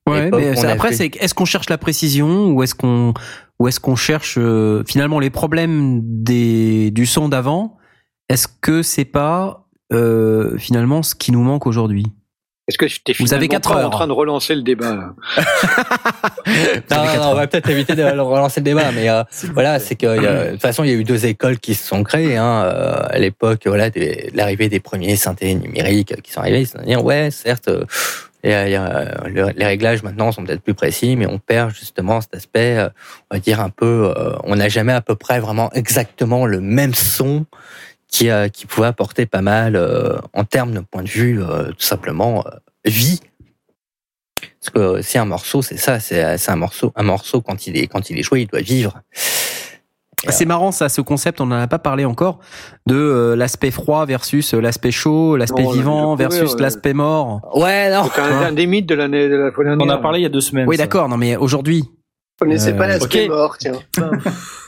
Ouais, 0.06 0.30
mais 0.30 0.54
c'est- 0.54 0.66
après, 0.66 0.90
fait- 0.90 0.96
c'est 0.96 1.16
est-ce 1.16 1.32
qu'on 1.32 1.46
cherche 1.46 1.70
la 1.70 1.78
précision 1.78 2.48
ou 2.50 2.62
est-ce 2.62 2.74
qu'on 2.74 3.14
ou 3.58 3.68
est-ce 3.68 3.80
qu'on 3.80 3.96
cherche 3.96 4.36
euh, 4.36 4.82
finalement 4.86 5.18
les 5.18 5.30
problèmes 5.30 6.00
des 6.02 6.90
du 6.90 7.06
son 7.06 7.30
d'avant? 7.30 7.78
Est-ce 8.28 8.48
que 8.60 8.82
c'est 8.82 9.06
pas 9.06 9.63
euh, 9.92 10.56
finalement 10.58 11.02
ce 11.02 11.14
qui 11.14 11.30
nous 11.32 11.42
manque 11.42 11.66
aujourd'hui 11.66 12.06
Est-ce 12.68 12.78
que 12.78 12.86
t'es 13.04 13.12
Vous 13.20 13.34
avez 13.34 13.48
heures. 13.52 13.58
en 13.86 13.90
train 13.90 14.06
de 14.06 14.12
relancer 14.12 14.54
le 14.54 14.62
débat 14.62 14.94
là 14.94 15.14
Non, 16.90 17.04
non, 17.04 17.16
non, 17.16 17.28
on 17.30 17.34
va 17.34 17.46
peut-être 17.46 17.68
éviter 17.70 17.94
de 17.94 18.02
relancer 18.02 18.60
le 18.60 18.64
débat, 18.64 18.90
mais 18.92 19.08
euh, 19.08 19.22
voilà, 19.52 19.78
c'est 19.78 19.96
que 19.96 20.06
de 20.46 20.50
toute 20.52 20.60
façon, 20.62 20.84
il 20.84 20.90
y 20.90 20.92
a 20.92 20.96
eu 20.96 21.04
deux 21.04 21.26
écoles 21.26 21.58
qui 21.58 21.74
se 21.74 21.86
sont 21.86 22.02
créées 22.02 22.36
hein, 22.36 22.62
euh, 22.64 23.02
à 23.08 23.18
l'époque, 23.18 23.62
voilà, 23.66 23.90
de 23.90 24.34
l'arrivée 24.34 24.68
des 24.68 24.80
premiers 24.80 25.16
synthés 25.16 25.54
numériques 25.54 26.20
qui 26.22 26.32
sont 26.32 26.40
arrivés. 26.40 26.64
C'est-à-dire, 26.64 27.04
ouais, 27.04 27.30
certes, 27.30 27.68
euh, 27.68 27.84
il 28.42 28.50
y 28.50 28.52
a- 28.54 28.68
il 28.68 28.72
y 28.72 28.76
a, 28.76 29.24
le- 29.26 29.52
les 29.56 29.64
réglages 29.64 30.02
maintenant 30.02 30.30
sont 30.32 30.44
peut-être 30.44 30.60
plus 30.62 30.74
précis, 30.74 31.16
mais 31.16 31.26
on 31.26 31.38
perd 31.38 31.70
justement 31.74 32.20
cet 32.20 32.34
aspect, 32.34 32.76
euh, 32.76 32.88
on 33.30 33.36
va 33.36 33.40
dire 33.40 33.60
un 33.60 33.70
peu, 33.70 34.12
euh, 34.16 34.34
on 34.44 34.56
n'a 34.56 34.68
jamais 34.68 34.92
à 34.92 35.00
peu 35.00 35.14
près 35.16 35.40
vraiment 35.40 35.70
exactement 35.72 36.44
le 36.44 36.60
même 36.60 36.92
son 36.94 37.46
qui, 38.14 38.30
euh, 38.30 38.48
qui 38.48 38.66
pouvait 38.66 38.86
apporter 38.86 39.26
pas 39.26 39.42
mal 39.42 39.74
euh, 39.74 40.16
en 40.34 40.44
termes 40.44 40.72
de 40.72 40.78
point 40.78 41.02
de 41.02 41.08
vue, 41.08 41.42
euh, 41.42 41.70
tout 41.70 41.80
simplement, 41.80 42.44
euh, 42.46 42.50
vie. 42.84 43.18
Parce 44.60 44.70
que 44.70 45.02
si 45.02 45.18
un 45.18 45.24
morceau, 45.24 45.62
c'est 45.62 45.76
ça, 45.76 45.98
c'est 45.98 46.38
c'est 46.38 46.52
un 46.52 46.56
morceau, 46.56 46.92
un 46.94 47.02
morceau 47.02 47.40
quand 47.40 47.66
il 47.66 47.76
est 47.76 47.88
quand 47.88 48.10
il 48.10 48.18
est 48.18 48.22
joué, 48.22 48.42
il 48.42 48.46
doit 48.46 48.60
vivre. 48.60 48.94
C'est 50.28 50.46
marrant 50.46 50.72
ça, 50.72 50.88
ce 50.88 51.00
concept, 51.00 51.40
on 51.40 51.46
n'en 51.46 51.56
a 51.56 51.66
pas 51.66 51.80
parlé 51.80 52.04
encore 52.04 52.38
de 52.86 52.94
euh, 52.94 53.36
l'aspect 53.36 53.70
froid 53.72 54.06
versus 54.06 54.54
euh, 54.54 54.60
l'aspect 54.60 54.92
chaud, 54.92 55.36
l'aspect 55.36 55.64
vivant 55.70 56.14
versus 56.14 56.54
ouais. 56.54 56.62
l'aspect 56.62 56.94
mort. 56.94 57.40
Ouais, 57.54 57.92
non. 57.92 58.08
C'est 58.14 58.22
un, 58.22 58.42
un 58.42 58.52
des 58.52 58.66
mythes 58.66 58.86
de 58.86 58.94
l'année 58.94 59.28
de 59.28 59.36
la 59.36 59.52
fois 59.52 59.64
dernière. 59.64 59.86
On 59.86 59.90
a 59.90 59.98
parlé 59.98 60.20
il 60.20 60.22
y 60.22 60.26
a 60.26 60.30
deux 60.30 60.40
semaines. 60.40 60.68
Oui, 60.68 60.76
d'accord. 60.76 61.08
Non, 61.08 61.16
mais 61.16 61.36
aujourd'hui. 61.36 61.84
Vous 62.40 62.46
connaissez 62.46 62.70
Euh, 62.72 62.76
pas 62.76 62.88
l'aspect 62.88 63.22
ok. 63.24 63.28
mort, 63.28 63.58
tiens. 63.58 63.78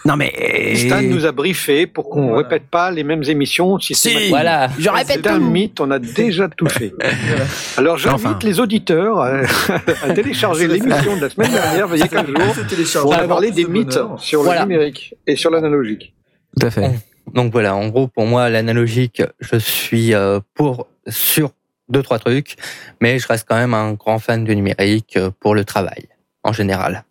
Non, 0.04 0.16
mais 0.16 0.76
Stan 0.76 1.02
nous 1.02 1.26
a 1.26 1.32
briefé 1.32 1.88
pour 1.88 2.08
qu'on 2.08 2.28
Voilà. 2.28 2.48
répète 2.48 2.68
pas 2.70 2.92
les 2.92 3.02
mêmes 3.02 3.24
émissions 3.24 3.76
systématiquement. 3.80 4.36
Voilà. 4.36 4.68
Je 4.78 4.88
répète 4.88 5.20
C'est 5.24 5.26
un 5.26 5.40
mythe, 5.40 5.80
on 5.80 5.90
a 5.90 5.98
déjà 5.98 6.48
tout 6.48 6.68
fait. 6.68 6.92
Alors 7.76 7.98
j'invite 7.98 8.24
Enfin. 8.26 8.38
les 8.44 8.60
auditeurs 8.60 9.18
à, 9.18 9.40
à 10.04 10.12
télécharger 10.14 10.68
l'émission 10.68 11.16
de 11.16 11.22
la 11.22 11.28
semaine 11.30 11.50
dernière, 11.50 11.90
a 11.92 11.98
15 11.98 12.26
jours. 12.28 13.04
On 13.08 13.10
a 13.12 13.26
parlé 13.26 13.50
des 13.50 13.64
mythes 13.64 13.98
sur 14.18 14.42
Voilà. 14.44 14.60
le 14.62 14.68
numérique 14.68 15.14
et 15.26 15.34
sur 15.34 15.50
l'analogique. 15.50 16.14
Tout 16.60 16.66
à 16.68 16.70
fait. 16.70 16.88
Donc 17.34 17.50
voilà, 17.50 17.74
en 17.74 17.88
gros, 17.88 18.06
pour 18.06 18.26
moi, 18.26 18.48
l'analogique, 18.48 19.20
je 19.40 19.56
suis 19.56 20.14
euh, 20.14 20.38
pour 20.54 20.86
sur 21.08 21.50
deux 21.88 22.02
trois 22.04 22.20
trucs, 22.20 22.54
mais 23.00 23.18
je 23.18 23.26
reste 23.26 23.44
quand 23.48 23.56
même 23.56 23.74
un 23.74 23.92
grand 23.94 24.20
fan 24.20 24.44
du 24.44 24.54
numérique 24.54 25.16
euh, 25.16 25.30
pour 25.40 25.56
le 25.56 25.64
travail 25.64 26.06
en 26.44 26.52
général. 26.52 27.02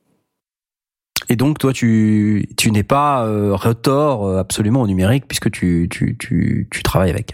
Et 1.30 1.36
donc, 1.36 1.58
toi, 1.58 1.74
tu, 1.74 2.48
tu 2.58 2.72
n'es 2.72 2.84
pas 2.84 3.26
euh, 3.26 3.56
retort 3.56 4.28
euh, 4.28 4.40
absolument 4.40 4.82
au 4.82 4.88
numérique 4.88 5.26
puisque 5.28 5.50
tu, 5.52 5.88
tu, 5.90 6.16
tu, 6.18 6.68
tu 6.72 6.84
travailles 6.84 7.10
avec. 7.10 7.34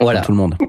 Voilà. 0.00 0.20
Tout 0.20 0.32
le 0.32 0.38
monde. 0.38 0.56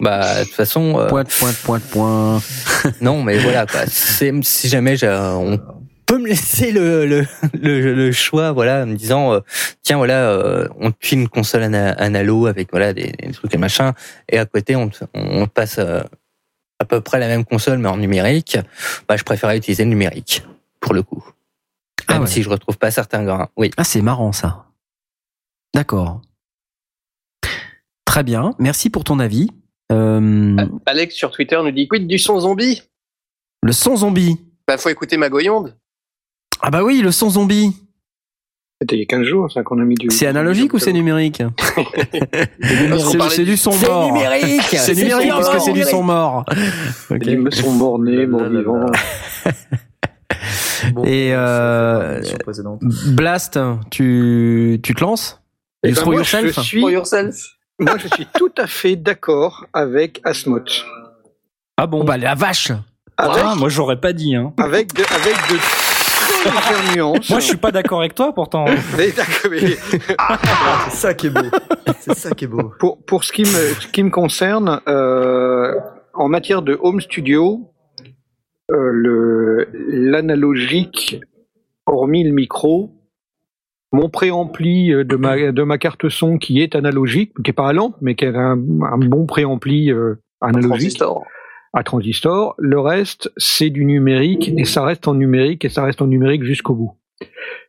Bah 0.00 0.40
de 0.40 0.44
toute 0.46 0.54
façon, 0.54 0.98
euh, 0.98 1.06
Pointe, 1.06 1.28
pointe, 1.38 1.56
pointe, 1.62 1.82
point. 1.84 2.42
non, 3.00 3.22
mais 3.22 3.38
voilà 3.38 3.66
quoi. 3.66 3.82
C'est 3.86 4.32
si 4.42 4.68
jamais 4.68 4.96
j'ai- 4.96 5.06
on 5.08 5.60
peut 6.06 6.18
me 6.18 6.26
laisser 6.26 6.72
le 6.72 7.06
le, 7.06 7.24
le, 7.54 7.94
le 7.94 8.10
choix, 8.10 8.50
voilà, 8.50 8.82
en 8.82 8.86
me 8.86 8.96
disant 8.96 9.32
euh, 9.34 9.38
tiens 9.84 9.98
voilà, 9.98 10.28
euh, 10.28 10.66
on 10.80 10.90
te 10.90 10.96
file 10.98 11.20
une 11.20 11.28
console 11.28 11.62
ana- 11.62 11.92
analo 11.92 12.46
avec 12.46 12.72
voilà 12.72 12.92
des, 12.92 13.12
des 13.12 13.30
trucs 13.30 13.54
et 13.54 13.58
machin, 13.58 13.92
et 14.28 14.38
à 14.38 14.44
côté 14.44 14.74
on 14.74 14.88
te- 14.88 15.04
on 15.14 15.46
passe 15.46 15.76
euh, 15.78 16.00
à 16.80 16.84
peu 16.84 17.00
près 17.00 17.20
la 17.20 17.28
même 17.28 17.44
console 17.44 17.78
mais 17.78 17.88
en 17.88 17.96
numérique. 17.96 18.58
Bah 19.08 19.16
je 19.16 19.22
préférais 19.22 19.56
utiliser 19.56 19.84
le 19.84 19.90
numérique 19.90 20.42
pour 20.80 20.94
le 20.94 21.04
coup. 21.04 21.24
Ah 22.12 22.20
ouais. 22.20 22.26
si 22.26 22.42
je 22.42 22.48
retrouve 22.50 22.78
pas 22.78 22.90
certains 22.90 23.24
grains. 23.24 23.48
Oui. 23.56 23.70
Ah, 23.76 23.84
c'est 23.84 24.02
marrant 24.02 24.32
ça. 24.32 24.66
D'accord. 25.74 26.20
Très 28.04 28.22
bien. 28.22 28.54
Merci 28.58 28.90
pour 28.90 29.04
ton 29.04 29.18
avis. 29.18 29.48
Euh, 29.90 30.56
Alex 30.86 31.14
sur 31.14 31.30
Twitter 31.30 31.58
nous 31.62 31.70
dit 31.70 31.88
quid 31.88 32.06
du 32.06 32.18
son 32.18 32.40
zombie? 32.40 32.82
Le 33.62 33.72
son 33.72 33.96
zombie. 33.96 34.38
Bah 34.66 34.76
faut 34.78 34.88
écouter 34.88 35.16
Magoyonde. 35.16 35.76
Ah 36.60 36.70
bah 36.70 36.82
oui, 36.82 37.00
le 37.00 37.10
son 37.10 37.30
zombie. 37.30 37.74
C'était 38.80 38.96
il 38.96 39.00
y 39.00 39.02
a 39.02 39.06
15 39.06 39.22
jours, 39.24 39.52
ça 39.52 39.62
qu'on 39.62 39.80
a 39.80 39.84
mis 39.84 39.94
du. 39.94 40.10
C'est 40.10 40.26
analogique 40.26 40.74
ou 40.74 40.78
c'est 40.78 40.92
numérique? 40.92 41.40
C'est 42.62 43.30
c'est 43.30 43.44
du 43.44 43.56
son 43.56 43.76
mort. 43.78 44.12
numérique. 44.12 44.60
C'est 44.62 44.94
numérique 44.94 45.30
parce 45.30 45.50
que 45.50 45.58
c'est 45.60 45.72
du 45.72 45.84
son 45.84 46.02
mort. 46.02 46.44
Ok. 47.10 47.20
Ils 47.26 47.38
me 47.40 47.50
sont 47.50 47.72
mornés, 47.72 48.26
mon 48.26 48.40
Et, 51.04 51.30
euh. 51.34 52.20
Blast, 53.08 53.58
tu, 53.90 54.80
tu 54.82 54.94
te 54.94 55.00
lances 55.02 55.40
Eh 55.82 55.90
You 55.90 55.94
ben, 55.96 56.04
moi, 56.04 56.14
je 56.14 56.18
yourself 56.36 56.60
suis, 56.64 56.80
For 56.80 56.90
yourself. 56.90 57.36
moi, 57.78 57.96
je 57.98 58.08
suis 58.08 58.26
tout 58.38 58.52
à 58.58 58.66
fait 58.66 58.96
d'accord 58.96 59.66
avec 59.72 60.20
Asmoth. 60.24 60.84
Ah 61.76 61.86
bon 61.86 62.04
bah 62.04 62.16
la 62.18 62.34
vache 62.34 62.70
Avec, 63.16 63.42
Ah, 63.44 63.54
Moi, 63.56 63.68
j'aurais 63.68 64.00
pas 64.00 64.12
dit. 64.12 64.36
Hein. 64.36 64.52
avec 64.58 64.92
de, 64.94 65.02
avec 65.02 65.34
de 65.50 65.56
très 66.44 66.94
nuances. 66.96 67.30
Moi, 67.30 67.40
je 67.40 67.46
suis 67.46 67.56
pas 67.56 67.70
d'accord 67.72 68.00
avec 68.00 68.14
toi, 68.14 68.32
pourtant. 68.34 68.64
Mais 68.96 69.10
d'accord, 69.12 69.50
mais 69.50 69.60
C'est 70.90 70.96
ça 70.96 71.14
qui 71.14 71.28
est 71.28 71.30
beau. 71.30 71.40
C'est 72.00 72.14
ça 72.14 72.30
qui 72.32 72.44
est 72.44 72.48
beau. 72.48 72.72
pour, 72.78 73.02
pour 73.04 73.24
ce 73.24 73.32
qui 73.32 73.42
me, 73.42 73.46
ce 73.46 73.86
qui 73.88 74.02
me 74.02 74.10
concerne, 74.10 74.80
euh, 74.88 75.74
en 76.14 76.28
matière 76.28 76.62
de 76.62 76.78
home 76.82 77.00
studio, 77.00 77.71
l'analogique, 79.88 81.20
hormis 81.86 82.24
le 82.24 82.32
micro, 82.32 82.92
mon 83.92 84.08
préampli 84.08 84.92
euh, 84.92 85.04
de 85.04 85.16
ma, 85.16 85.52
de 85.52 85.62
ma 85.62 85.78
carte 85.78 86.08
son 86.08 86.38
qui 86.38 86.60
est 86.60 86.74
analogique, 86.74 87.32
qui 87.44 87.50
est 87.50 87.54
pas 87.54 87.68
à 87.68 87.72
lampe, 87.72 87.96
mais 88.00 88.14
qui 88.14 88.24
est 88.24 88.34
un, 88.34 88.52
un 88.52 88.98
bon 88.98 89.26
préampli 89.26 89.92
euh, 89.92 90.14
analogique 90.40 90.96
Transistor. 90.96 91.24
à 91.74 91.84
transistor. 91.84 92.54
Le 92.58 92.80
reste, 92.80 93.30
c'est 93.36 93.70
du 93.70 93.84
numérique 93.84 94.52
et 94.56 94.64
ça 94.64 94.82
reste 94.84 95.06
en 95.08 95.14
numérique 95.14 95.64
et 95.64 95.68
ça 95.68 95.84
reste 95.84 96.02
en 96.02 96.06
numérique 96.06 96.42
jusqu'au 96.42 96.74
bout. 96.74 96.92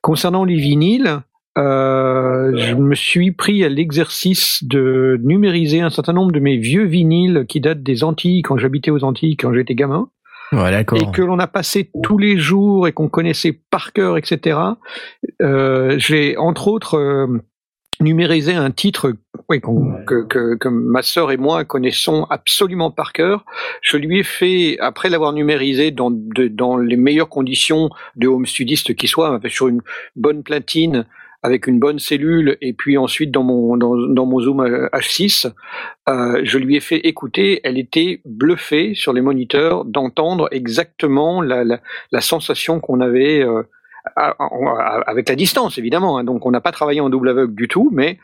Concernant 0.01 0.45
les 0.45 0.55
vinyles, 0.55 1.19
euh, 1.57 2.55
je 2.57 2.73
me 2.73 2.95
suis 2.95 3.31
pris 3.31 3.63
à 3.63 3.69
l'exercice 3.69 4.63
de 4.63 5.19
numériser 5.23 5.81
un 5.81 5.91
certain 5.91 6.13
nombre 6.13 6.31
de 6.31 6.39
mes 6.39 6.57
vieux 6.57 6.85
vinyles 6.85 7.45
qui 7.47 7.59
datent 7.59 7.83
des 7.83 8.03
Antilles, 8.03 8.41
quand 8.41 8.57
j'habitais 8.57 8.91
aux 8.91 9.03
Antilles, 9.03 9.37
quand 9.37 9.53
j'étais 9.53 9.75
gamin, 9.75 10.09
Ouais 10.53 10.71
et 10.81 11.11
que 11.11 11.21
l'on 11.21 11.39
a 11.39 11.47
passé 11.47 11.89
tous 12.03 12.17
les 12.17 12.37
jours 12.37 12.87
et 12.87 12.91
qu'on 12.91 13.09
connaissait 13.09 13.53
par 13.69 13.93
cœur, 13.93 14.17
etc. 14.17 14.59
Euh, 15.41 15.95
J'ai 15.97 16.37
entre 16.37 16.67
autres 16.67 16.97
euh, 16.97 17.27
numérisé 17.99 18.53
un 18.53 18.71
titre 18.71 19.13
oui, 19.49 19.61
que, 20.07 20.23
que, 20.25 20.55
que 20.55 20.67
ma 20.69 21.01
sœur 21.01 21.31
et 21.31 21.37
moi 21.37 21.63
connaissons 21.63 22.25
absolument 22.29 22.91
par 22.91 23.13
cœur. 23.13 23.45
Je 23.81 23.97
lui 23.97 24.19
ai 24.19 24.23
fait, 24.23 24.77
après 24.79 25.09
l'avoir 25.09 25.33
numérisé 25.33 25.91
dans, 25.91 26.11
de- 26.11 26.47
dans 26.47 26.77
les 26.77 26.97
meilleures 26.97 27.29
conditions 27.29 27.89
de 28.15 28.27
home 28.27 28.45
studiste 28.45 28.95
qui 28.95 29.07
soit, 29.07 29.39
sur 29.47 29.67
une 29.67 29.81
bonne 30.15 30.43
platine, 30.43 31.05
avec 31.43 31.67
une 31.67 31.77
bonne 31.77 31.99
cellule, 31.99 32.57
et 32.61 32.71
puis 32.73 32.97
ensuite 32.97 33.29
dans 33.29 33.43
mon, 33.43 33.75
dans, 33.77 33.95
dans 33.97 34.25
mon 34.25 34.39
Zoom 34.39 34.65
H6, 34.93 35.51
euh, 36.09 36.39
je 36.43 36.57
lui 36.57 36.77
ai 36.77 36.79
fait 36.79 36.99
écouter, 36.99 37.59
elle 37.63 37.77
était 37.77 38.21
bluffée 38.25 38.93
sur 38.95 39.11
les 39.13 39.21
moniteurs 39.21 39.83
d'entendre 39.85 40.47
exactement 40.51 41.41
la, 41.41 41.63
la, 41.63 41.79
la 42.11 42.21
sensation 42.21 42.79
qu'on 42.79 43.01
avait 43.01 43.43
euh, 43.43 43.61
à- 44.15 44.35
à- 44.39 45.01
avec 45.05 45.27
la 45.29 45.35
distance 45.35 45.77
évidemment. 45.77 46.17
hein. 46.17 46.23
donc 46.23 46.45
on 46.45 46.51
n'a 46.51 46.61
pas 46.61 46.71
travaillé 46.71 47.01
en 47.01 47.09
double 47.09 47.29
aveugle 47.29 47.55
du 47.55 47.67
tout, 47.67 47.89
mais 47.93 48.19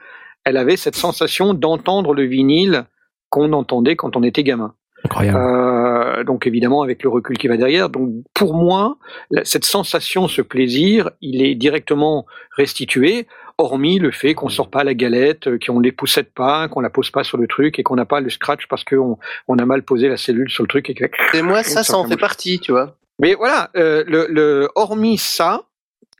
elle 0.45 0.57
avait 0.57 0.77
cette 0.77 0.95
sensation 0.95 1.53
d'entendre 1.53 2.13
le 2.13 2.23
vinyle 2.23 2.85
qu'on 3.29 3.51
entendait 3.53 3.95
quand 3.95 4.15
on 4.15 4.23
était 4.23 4.43
gamin. 4.43 4.73
Incroyable. 5.05 5.37
Euh, 5.37 5.78
donc 6.23 6.47
évidemment 6.47 6.81
avec 6.81 7.03
le 7.03 7.09
recul 7.09 7.37
qui 7.37 7.47
va 7.47 7.57
derrière. 7.57 7.89
Donc 7.89 8.11
pour 8.33 8.53
moi, 8.53 8.97
cette 9.43 9.65
sensation, 9.65 10.27
ce 10.27 10.41
plaisir, 10.41 11.11
il 11.21 11.41
est 11.41 11.55
directement 11.55 12.25
restitué, 12.55 13.27
hormis 13.57 13.99
le 13.99 14.11
fait 14.11 14.33
qu'on 14.33 14.49
sort 14.49 14.69
pas 14.69 14.83
la 14.83 14.93
galette, 14.93 15.47
euh, 15.47 15.59
qu'on 15.63 15.79
les 15.79 15.91
poussette 15.91 16.33
pas, 16.33 16.67
qu'on 16.69 16.79
la 16.79 16.89
pose 16.89 17.11
pas 17.11 17.23
sur 17.23 17.37
le 17.37 17.47
truc 17.47 17.77
et 17.77 17.83
qu'on 17.83 17.95
n'a 17.95 18.05
pas 18.05 18.21
le 18.21 18.29
scratch 18.29 18.67
parce 18.67 18.83
qu'on 18.83 19.17
on 19.47 19.57
a 19.57 19.65
mal 19.65 19.83
posé 19.83 20.07
la 20.07 20.17
cellule 20.17 20.49
sur 20.49 20.63
le 20.63 20.69
truc. 20.69 20.89
Et 20.89 20.93
que... 20.93 21.05
Et 21.37 21.41
moi, 21.41 21.63
ça, 21.63 21.83
ça 21.83 21.97
en 21.97 22.07
fait 22.07 22.17
partie, 22.17 22.59
tu 22.59 22.71
vois. 22.71 22.95
Mais 23.19 23.33
voilà, 23.33 23.69
euh, 23.75 24.03
le, 24.07 24.27
le, 24.29 24.69
hormis 24.75 25.17
ça, 25.17 25.63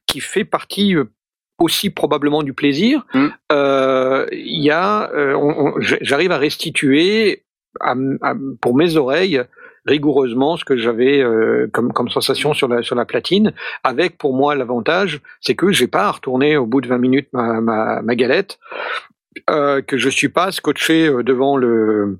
qui 0.05 0.19
fait 0.19 0.43
partie 0.43 0.95
euh, 0.95 1.05
aussi 1.59 1.89
probablement 1.89 2.43
du 2.43 2.53
plaisir, 2.53 3.05
Mm. 3.13 3.27
euh, 3.51 4.25
il 4.31 4.63
y 4.63 4.71
a, 4.71 5.09
euh, 5.13 5.71
j'arrive 6.01 6.31
à 6.31 6.37
restituer 6.37 7.43
à 7.79 7.95
à 8.21 8.33
pour 8.61 8.75
mes 8.75 8.95
oreilles 8.97 9.41
rigoureusement 9.89 10.55
ce 10.55 10.63
que 10.63 10.77
j'avais 10.77 11.19
euh, 11.21 11.67
comme, 11.73 12.09
sensation 12.09 12.53
sur 12.53 12.67
la, 12.67 12.81
sur 12.83 12.95
la 12.95 13.05
platine, 13.05 13.53
avec 13.83 14.17
pour 14.17 14.33
moi 14.33 14.55
l'avantage, 14.55 15.21
c'est 15.41 15.55
que 15.55 15.71
j'ai 15.71 15.87
pas 15.87 16.05
à 16.05 16.11
retourner 16.11 16.55
au 16.55 16.65
bout 16.65 16.81
de 16.81 16.87
20 16.87 16.97
minutes 16.97 17.27
ma, 17.33 17.59
ma, 17.59 18.01
ma 18.01 18.15
galette, 18.15 18.59
euh, 19.49 19.81
que 19.81 19.97
je 19.97 20.09
suis 20.09 20.29
pas 20.29 20.51
scotché 20.51 21.07
euh, 21.07 21.23
devant 21.23 21.57
le 21.57 22.19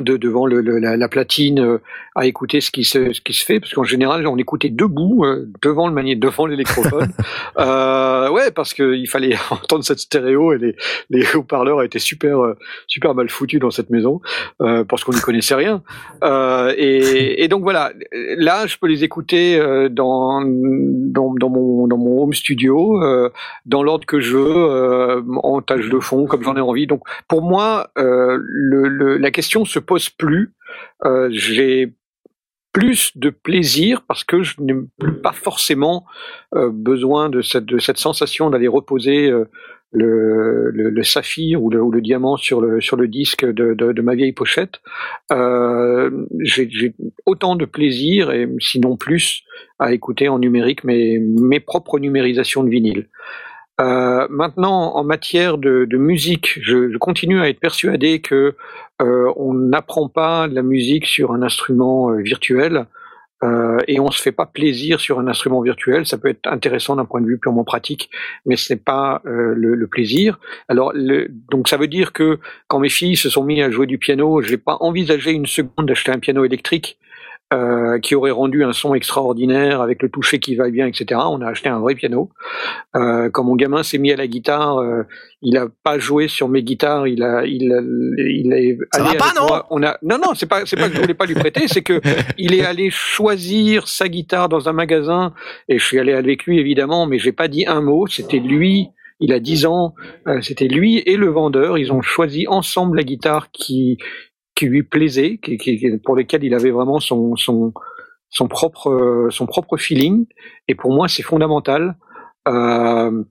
de, 0.00 0.16
devant 0.16 0.46
le, 0.46 0.60
le- 0.60 0.78
la, 0.78 0.96
la 0.96 1.08
platine 1.08 1.60
euh, 1.60 1.78
à 2.14 2.26
écouter 2.26 2.60
ce 2.60 2.70
qui 2.70 2.84
se 2.84 3.12
ce 3.12 3.20
qui 3.20 3.32
se 3.32 3.44
fait 3.44 3.60
parce 3.60 3.72
qu'en 3.72 3.84
général 3.84 4.26
on 4.26 4.36
écoutait 4.36 4.68
debout 4.68 5.24
euh, 5.24 5.48
devant 5.62 5.88
le 5.88 6.14
devant 6.16 6.46
l'électrophone. 6.46 7.10
Euh, 7.58 8.30
ouais 8.30 8.50
parce 8.52 8.72
que 8.74 8.94
il 8.94 9.06
fallait 9.08 9.34
entendre 9.50 9.84
cette 9.84 9.98
stéréo 9.98 10.52
et 10.52 10.58
les 10.58 10.76
les 11.10 11.24
haut-parleurs 11.34 11.82
étaient 11.82 11.98
super 11.98 12.38
super 12.86 13.14
mal 13.14 13.28
foutus 13.28 13.60
dans 13.60 13.70
cette 13.70 13.90
maison 13.90 14.20
parce 14.58 15.04
qu'on 15.04 15.12
n'y 15.12 15.20
connaissait 15.20 15.54
rien. 15.56 15.82
Et, 16.76 17.42
et 17.44 17.48
donc 17.48 17.62
voilà 17.62 17.92
là 18.36 18.66
je 18.66 18.76
peux 18.78 18.86
les 18.86 19.04
écouter 19.04 19.58
dans, 19.90 20.42
dans 20.42 21.34
dans 21.34 21.48
mon 21.50 21.86
dans 21.86 21.96
mon 21.98 22.22
home 22.22 22.32
studio 22.32 23.00
dans 23.66 23.82
l'ordre 23.82 24.06
que 24.06 24.20
je 24.20 24.36
veux 24.36 25.22
en 25.42 25.60
tâche 25.60 25.88
de 25.88 25.98
fond 25.98 26.26
comme 26.26 26.42
j'en 26.42 26.56
ai 26.56 26.60
envie. 26.60 26.86
Donc 26.86 27.02
pour 27.28 27.42
moi, 27.42 27.90
le, 27.96 28.88
le- 28.88 29.16
la 29.18 29.30
question 29.30 29.64
se 29.64 29.78
plus. 29.98 30.54
Euh, 31.04 31.28
J'ai 31.32 31.92
plus 32.72 33.16
de 33.16 33.30
plaisir 33.30 34.02
parce 34.06 34.22
que 34.22 34.42
je 34.42 34.54
n'ai 34.60 34.74
pas 35.22 35.32
forcément 35.32 36.06
euh, 36.54 36.70
besoin 36.72 37.28
de 37.28 37.42
cette, 37.42 37.98
sensation 37.98 38.48
d'aller 38.48 38.68
reposer 38.68 39.28
euh, 39.28 39.44
le, 39.92 41.02
saphir 41.02 41.60
ou 41.60 41.68
le, 41.68 42.00
diamant 42.00 42.36
sur 42.36 42.60
le, 42.60 43.08
disque 43.08 43.44
de, 43.44 44.00
ma 44.02 44.14
vieille 44.14 44.32
pochette. 44.32 44.80
J'ai 45.30 46.70
j'ai 46.70 46.94
autant 47.26 47.56
de 47.56 47.64
plaisir, 47.64 48.30
et 48.30 48.48
sinon 48.60 48.96
plus, 48.96 49.42
à 49.80 49.92
écouter 49.92 50.28
en 50.28 50.38
numérique 50.38 50.84
mes, 50.84 51.18
mes 51.18 51.58
propres 51.58 51.98
numérisations 51.98 52.62
de 52.62 52.70
vinyle. 52.70 53.08
Euh, 53.80 54.26
maintenant, 54.28 54.94
en 54.94 55.04
matière 55.04 55.56
de, 55.56 55.86
de 55.86 55.96
musique, 55.96 56.58
je, 56.60 56.90
je 56.92 56.98
continue 56.98 57.40
à 57.40 57.48
être 57.48 57.60
persuadé 57.60 58.20
que 58.20 58.54
euh, 59.00 59.32
on 59.36 59.54
n'apprend 59.54 60.08
pas 60.08 60.48
de 60.48 60.54
la 60.54 60.62
musique 60.62 61.06
sur 61.06 61.32
un 61.32 61.42
instrument 61.42 62.10
euh, 62.10 62.20
virtuel 62.20 62.86
euh, 63.42 63.78
et 63.88 63.98
on 63.98 64.10
se 64.10 64.20
fait 64.20 64.32
pas 64.32 64.44
plaisir 64.44 65.00
sur 65.00 65.18
un 65.18 65.26
instrument 65.28 65.62
virtuel. 65.62 66.04
Ça 66.06 66.18
peut 66.18 66.28
être 66.28 66.46
intéressant 66.46 66.96
d'un 66.96 67.06
point 67.06 67.22
de 67.22 67.26
vue 67.26 67.38
purement 67.38 67.64
pratique, 67.64 68.10
mais 68.44 68.56
ce 68.56 68.74
n'est 68.74 68.78
pas 68.78 69.22
euh, 69.24 69.54
le, 69.56 69.74
le 69.74 69.86
plaisir. 69.86 70.38
Alors, 70.68 70.92
le, 70.94 71.28
donc 71.50 71.68
ça 71.68 71.78
veut 71.78 71.88
dire 71.88 72.12
que 72.12 72.38
quand 72.68 72.80
mes 72.80 72.90
filles 72.90 73.16
se 73.16 73.30
sont 73.30 73.44
mis 73.44 73.62
à 73.62 73.70
jouer 73.70 73.86
du 73.86 73.96
piano, 73.96 74.42
je 74.42 74.50
n'ai 74.50 74.58
pas 74.58 74.76
envisagé 74.80 75.30
une 75.30 75.46
seconde 75.46 75.86
d'acheter 75.86 76.12
un 76.12 76.18
piano 76.18 76.44
électrique 76.44 76.98
euh, 77.52 77.98
qui 77.98 78.14
aurait 78.14 78.30
rendu 78.30 78.62
un 78.62 78.72
son 78.72 78.94
extraordinaire 78.94 79.80
avec 79.80 80.02
le 80.02 80.08
toucher 80.08 80.38
qui 80.38 80.54
va 80.54 80.70
bien, 80.70 80.86
etc. 80.86 81.20
On 81.24 81.40
a 81.40 81.48
acheté 81.48 81.68
un 81.68 81.80
vrai 81.80 81.94
piano. 81.96 82.30
Euh, 82.94 83.28
quand 83.30 83.42
mon 83.42 83.56
gamin 83.56 83.82
s'est 83.82 83.98
mis 83.98 84.12
à 84.12 84.16
la 84.16 84.26
guitare, 84.28 84.78
euh, 84.78 85.02
il 85.42 85.56
a 85.56 85.66
pas 85.82 85.98
joué 85.98 86.28
sur 86.28 86.48
mes 86.48 86.62
guitares, 86.62 87.08
il 87.08 87.22
a, 87.24 87.44
il, 87.44 87.72
a- 87.72 87.80
il 88.18 88.52
est 88.52 88.78
Ça 88.94 89.04
allé 89.04 89.18
va 89.18 89.24
pas, 89.24 89.32
non 89.40 89.46
moi. 89.48 89.66
On 89.70 89.82
a, 89.82 89.98
non, 90.02 90.18
non, 90.18 90.34
c'est 90.34 90.46
pas, 90.48 90.64
c'est 90.64 90.76
pas 90.76 90.88
que 90.88 90.94
je 90.94 91.00
voulais 91.00 91.14
pas 91.14 91.26
lui 91.26 91.34
prêter, 91.34 91.66
c'est 91.66 91.82
que 91.82 92.00
il 92.38 92.54
est 92.54 92.64
allé 92.64 92.88
choisir 92.90 93.88
sa 93.88 94.08
guitare 94.08 94.48
dans 94.48 94.68
un 94.68 94.72
magasin 94.72 95.34
et 95.68 95.78
je 95.78 95.84
suis 95.84 95.98
allé 95.98 96.12
avec 96.12 96.44
lui 96.44 96.58
évidemment, 96.60 97.06
mais 97.06 97.18
j'ai 97.18 97.32
pas 97.32 97.48
dit 97.48 97.66
un 97.66 97.80
mot. 97.80 98.06
C'était 98.06 98.38
lui. 98.38 98.88
Il 99.22 99.34
a 99.34 99.38
10 99.38 99.66
ans, 99.66 99.94
euh, 100.28 100.40
c'était 100.40 100.66
lui 100.66 101.02
et 101.04 101.18
le 101.18 101.28
vendeur. 101.28 101.76
Ils 101.76 101.92
ont 101.92 102.00
choisi 102.00 102.46
ensemble 102.48 102.96
la 102.96 103.02
guitare 103.02 103.50
qui 103.50 103.98
qui 104.60 104.66
lui 104.66 104.82
plaisait, 104.82 105.40
pour 106.04 106.16
lesquelles 106.16 106.44
il 106.44 106.52
avait 106.52 106.70
vraiment 106.70 107.00
son 107.00 107.32
propre 108.48 109.76
feeling. 109.78 110.26
Et 110.68 110.74
pour 110.74 110.92
moi, 110.92 111.08
c'est 111.08 111.22
fondamental. 111.22 111.96
Euh, 112.46 113.24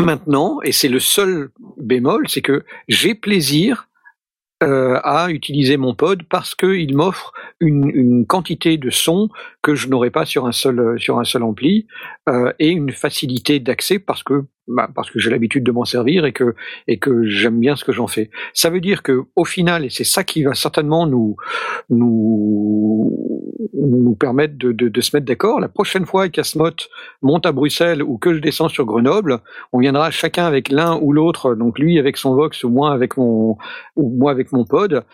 maintenant, 0.00 0.60
et 0.62 0.70
c'est 0.70 0.88
le 0.88 1.00
seul 1.00 1.50
bémol, 1.78 2.28
c'est 2.28 2.42
que 2.42 2.64
j'ai 2.86 3.16
plaisir 3.16 3.87
euh, 4.62 4.98
à 5.04 5.30
utiliser 5.30 5.76
mon 5.76 5.94
pod 5.94 6.24
parce 6.24 6.56
qu'il 6.56 6.96
m'offre 6.96 7.32
une, 7.60 7.90
une 7.94 8.26
quantité 8.26 8.76
de 8.76 8.90
son 8.90 9.28
que 9.62 9.76
je 9.76 9.88
n'aurais 9.88 10.10
pas 10.10 10.24
sur 10.24 10.46
un 10.46 10.52
seul 10.52 10.98
sur 10.98 11.20
un 11.20 11.24
seul 11.24 11.44
ampli 11.44 11.86
euh, 12.28 12.52
et 12.58 12.70
une 12.70 12.90
facilité 12.90 13.60
d'accès 13.60 14.00
parce 14.00 14.24
que 14.24 14.46
bah, 14.66 14.90
parce 14.94 15.10
que 15.10 15.20
j'ai 15.20 15.30
l'habitude 15.30 15.62
de 15.62 15.70
m'en 15.70 15.84
servir 15.84 16.24
et 16.24 16.32
que 16.32 16.56
et 16.88 16.98
que 16.98 17.22
j'aime 17.22 17.60
bien 17.60 17.76
ce 17.76 17.84
que 17.84 17.92
j'en 17.92 18.08
fais. 18.08 18.30
Ça 18.52 18.68
veut 18.68 18.80
dire 18.80 19.04
que 19.04 19.22
au 19.36 19.44
final 19.44 19.84
et 19.84 19.90
c'est 19.90 20.02
ça 20.02 20.24
qui 20.24 20.42
va 20.42 20.54
certainement 20.54 21.06
nous 21.06 21.36
nous 21.88 23.27
nous 23.74 24.14
permettre 24.14 24.56
de, 24.56 24.72
de, 24.72 24.88
de 24.88 25.00
se 25.00 25.14
mettre 25.16 25.26
d'accord. 25.26 25.60
La 25.60 25.68
prochaine 25.68 26.06
fois 26.06 26.28
qu'Asmot 26.28 26.70
monte 27.22 27.46
à 27.46 27.52
Bruxelles 27.52 28.02
ou 28.02 28.18
que 28.18 28.34
je 28.34 28.40
descends 28.40 28.68
sur 28.68 28.84
Grenoble, 28.84 29.40
on 29.72 29.78
viendra 29.78 30.10
chacun 30.10 30.46
avec 30.46 30.70
l'un 30.70 30.98
ou 31.00 31.12
l'autre, 31.12 31.54
donc 31.54 31.78
lui 31.78 31.98
avec 31.98 32.16
son 32.16 32.34
Vox 32.34 32.64
ou 32.64 32.70
moi 32.70 32.92
avec 32.92 33.16
mon 33.16 33.56
ou 33.96 34.16
moi 34.16 34.30
avec 34.30 34.52
mon 34.52 34.64
pod, 34.64 35.04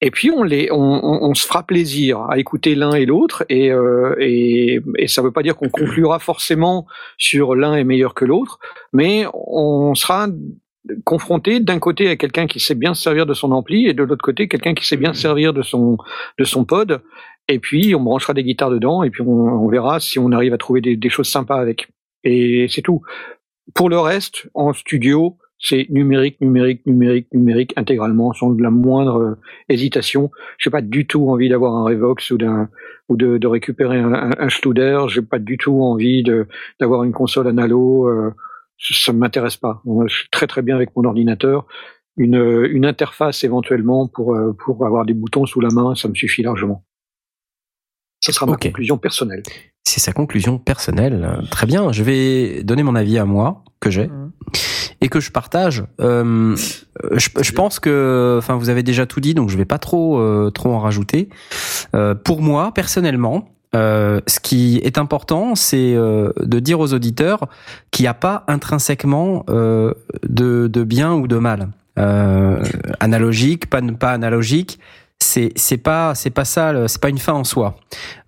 et 0.00 0.10
puis 0.10 0.30
on 0.30 0.42
les 0.42 0.68
on, 0.70 0.78
on, 0.78 1.34
se 1.34 1.46
fera 1.46 1.62
plaisir 1.62 2.20
à 2.22 2.38
écouter 2.38 2.74
l'un 2.74 2.94
et 2.94 3.06
l'autre 3.06 3.44
et, 3.48 3.72
euh, 3.72 4.14
et 4.18 4.80
et 4.98 5.08
ça 5.08 5.22
veut 5.22 5.32
pas 5.32 5.42
dire 5.42 5.56
qu'on 5.56 5.68
conclura 5.68 6.18
forcément 6.18 6.86
sur 7.18 7.54
l'un 7.54 7.74
est 7.74 7.84
meilleur 7.84 8.14
que 8.14 8.24
l'autre, 8.24 8.58
mais 8.92 9.24
on 9.32 9.94
sera 9.94 10.28
confronté 11.04 11.60
d'un 11.60 11.78
côté 11.78 12.08
à 12.08 12.16
quelqu'un 12.16 12.46
qui 12.46 12.60
sait 12.60 12.74
bien 12.74 12.94
se 12.94 13.02
servir 13.02 13.24
de 13.26 13.34
son 13.34 13.52
ampli 13.52 13.86
et 13.86 13.94
de 13.94 14.02
l'autre 14.02 14.22
côté 14.22 14.48
quelqu'un 14.48 14.74
qui 14.74 14.86
sait 14.86 14.98
bien 14.98 15.14
se 15.14 15.20
servir 15.22 15.54
de 15.54 15.62
son 15.62 15.96
de 16.38 16.44
son 16.44 16.64
pod 16.64 17.00
et 17.48 17.58
puis 17.58 17.94
on 17.94 18.02
branchera 18.02 18.34
des 18.34 18.44
guitares 18.44 18.70
dedans 18.70 19.02
et 19.02 19.10
puis 19.10 19.22
on, 19.22 19.68
verra 19.68 20.00
si 20.00 20.18
on 20.18 20.32
arrive 20.32 20.52
à 20.54 20.58
trouver 20.58 20.80
des, 20.80 21.08
choses 21.08 21.28
sympas 21.28 21.60
avec 21.60 21.88
et 22.22 22.66
c'est 22.68 22.82
tout 22.82 23.02
pour 23.74 23.88
le 23.88 23.98
reste 23.98 24.48
en 24.54 24.72
studio 24.72 25.36
c'est 25.58 25.86
numérique 25.90 26.40
numérique 26.40 26.84
numérique 26.86 27.28
numérique 27.32 27.72
intégralement 27.76 28.32
sans 28.32 28.52
la 28.58 28.70
moindre 28.70 29.20
euh, 29.20 29.34
hésitation 29.68 30.30
j'ai 30.58 30.70
pas 30.70 30.82
du 30.82 31.06
tout 31.06 31.28
envie 31.28 31.48
d'avoir 31.48 31.74
un 31.76 31.84
Revox 31.84 32.30
ou 32.30 32.38
d'un 32.38 32.68
ou 33.08 33.16
de, 33.16 33.38
de 33.38 33.46
récupérer 33.46 33.98
un, 33.98 34.12
un, 34.12 34.30
un 34.38 34.48
Studer 34.48 35.04
j'ai 35.08 35.22
pas 35.22 35.38
du 35.38 35.56
tout 35.56 35.80
envie 35.82 36.24
d'avoir 36.80 37.04
une 37.04 37.12
console 37.12 37.48
analo 37.48 38.08
euh, 38.08 38.34
ça 38.78 39.12
ne 39.12 39.18
m'intéresse 39.18 39.56
pas. 39.56 39.82
Je 40.06 40.14
suis 40.14 40.28
très 40.30 40.46
très 40.46 40.62
bien 40.62 40.74
avec 40.74 40.94
mon 40.96 41.04
ordinateur. 41.04 41.66
Une, 42.16 42.66
une 42.70 42.86
interface 42.86 43.42
éventuellement 43.42 44.06
pour, 44.06 44.34
euh, 44.34 44.52
pour 44.52 44.86
avoir 44.86 45.04
des 45.04 45.14
boutons 45.14 45.46
sous 45.46 45.60
la 45.60 45.70
main, 45.70 45.94
ça 45.94 46.08
me 46.08 46.14
suffit 46.14 46.42
largement. 46.42 46.84
Ce 48.24 48.32
sera 48.32 48.46
ma 48.46 48.56
conclusion 48.56 48.98
personnelle. 48.98 49.42
C'est 49.84 50.00
sa 50.00 50.12
conclusion 50.12 50.58
personnelle. 50.58 51.38
Très 51.50 51.66
bien. 51.66 51.92
Je 51.92 52.02
vais 52.02 52.62
donner 52.64 52.82
mon 52.82 52.94
avis 52.94 53.18
à 53.18 53.24
moi 53.24 53.62
que 53.80 53.90
j'ai 53.90 54.06
Mhm. 54.06 54.30
et 55.02 55.08
que 55.08 55.20
je 55.20 55.30
partage. 55.30 55.84
Euh, 56.00 56.56
je, 57.12 57.28
je 57.40 57.52
pense 57.52 57.80
que, 57.80 58.36
enfin, 58.38 58.54
vous 58.56 58.70
avez 58.70 58.82
déjà 58.82 59.04
tout 59.04 59.20
dit, 59.20 59.34
donc 59.34 59.50
je 59.50 59.56
vais 59.58 59.66
pas 59.66 59.78
trop 59.78 60.18
euh, 60.18 60.50
trop 60.50 60.72
en 60.72 60.78
rajouter. 60.80 61.28
Euh, 61.94 62.14
pour 62.14 62.40
moi, 62.40 62.72
personnellement, 62.72 63.48
euh, 63.74 64.20
ce 64.26 64.40
qui 64.40 64.78
est 64.84 64.96
important, 64.96 65.54
c'est 65.54 65.94
euh, 65.94 66.32
de 66.40 66.60
dire 66.60 66.80
aux 66.80 66.94
auditeurs 66.94 67.40
qu'il 67.90 68.04
n'y 68.04 68.08
a 68.08 68.14
pas 68.14 68.44
intrinsèquement 68.48 69.44
euh, 69.50 69.92
de, 70.26 70.66
de 70.68 70.82
bien 70.84 71.12
ou 71.14 71.26
de 71.26 71.36
mal. 71.36 71.68
Euh, 71.98 72.62
analogique, 73.00 73.68
pas 73.70 73.80
pas 73.82 74.10
analogique, 74.12 74.80
c'est 75.24 75.52
c'est 75.56 75.78
pas 75.78 76.14
c'est 76.14 76.30
pas 76.30 76.44
ça, 76.44 76.86
c'est 76.88 77.00
pas 77.00 77.08
une 77.08 77.18
fin 77.18 77.32
en 77.32 77.44
soi. 77.44 77.76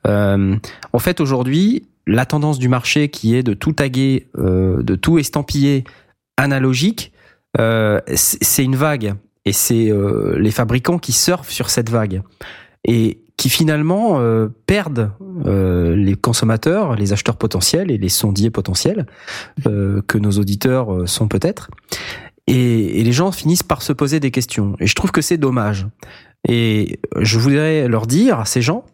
Euh, 0.06 0.56
en 0.92 0.98
fait, 0.98 1.20
aujourd'hui, 1.20 1.86
la 2.06 2.26
tendance 2.26 2.58
du 2.58 2.68
marché 2.68 3.08
qui 3.08 3.36
est 3.36 3.42
de 3.42 3.54
tout 3.54 3.72
taguer, 3.72 4.28
euh, 4.38 4.82
de 4.82 4.94
tout 4.94 5.18
estampiller 5.18 5.84
analogique, 6.36 7.12
euh, 7.58 8.00
c'est 8.14 8.64
une 8.64 8.76
vague 8.76 9.14
et 9.44 9.52
c'est 9.52 9.92
les 10.38 10.50
fabricants 10.50 10.98
qui 10.98 11.12
surfent 11.12 11.50
sur 11.50 11.70
cette 11.70 11.88
vague. 11.88 12.22
Et 12.84 13.20
qui 13.36 13.48
finalement 13.50 14.20
perdent 14.66 15.12
les 15.44 16.16
consommateurs, 16.16 16.96
les 16.96 17.12
acheteurs 17.12 17.36
potentiels 17.36 17.92
et 17.92 17.98
les 17.98 18.08
sondiers 18.08 18.50
potentiels 18.50 19.06
que 19.64 20.18
nos 20.18 20.32
auditeurs 20.32 21.08
sont 21.08 21.28
peut-être. 21.28 21.70
Et 22.48 23.02
les 23.02 23.12
gens 23.12 23.30
finissent 23.32 23.62
par 23.62 23.82
se 23.82 23.92
poser 23.92 24.20
des 24.20 24.30
questions. 24.30 24.76
Et 24.80 24.86
je 24.86 24.94
trouve 24.94 25.10
que 25.12 25.20
c'est 25.20 25.36
dommage. 25.36 25.86
Et 26.48 27.00
je 27.20 27.38
voudrais 27.38 27.88
leur 27.88 28.06
dire 28.06 28.40
à 28.40 28.44
ces 28.44 28.62
gens 28.62 28.84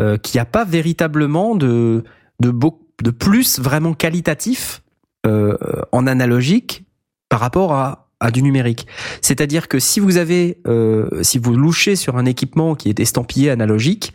euh, 0.00 0.16
qu'il 0.16 0.38
n'y 0.38 0.42
a 0.42 0.46
pas 0.46 0.64
véritablement 0.64 1.54
de 1.54 2.04
de, 2.40 3.10
plus 3.10 3.58
vraiment 3.58 3.94
qualitatif 3.94 4.82
euh, 5.26 5.56
en 5.90 6.06
analogique 6.06 6.84
par 7.28 7.40
rapport 7.40 7.72
à, 7.72 8.04
du 8.32 8.42
numérique. 8.42 8.86
C'est-à-dire 9.22 9.68
que 9.68 9.78
si 9.78 10.00
vous 10.00 10.16
avez, 10.16 10.58
euh, 10.66 11.08
si 11.22 11.38
vous 11.38 11.54
louchez 11.54 11.96
sur 11.96 12.16
un 12.16 12.26
équipement 12.26 12.74
qui 12.74 12.88
est 12.88 13.00
estampillé 13.00 13.50
analogique 13.50 14.12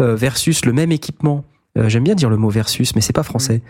versus 0.00 0.64
le 0.64 0.72
même 0.72 0.90
équipement, 0.90 1.44
euh, 1.76 1.88
j'aime 1.88 2.04
bien 2.04 2.14
dire 2.14 2.30
le 2.30 2.36
mot 2.36 2.50
versus, 2.50 2.94
mais 2.94 3.00
c'est 3.00 3.12
pas 3.12 3.24
français. 3.24 3.62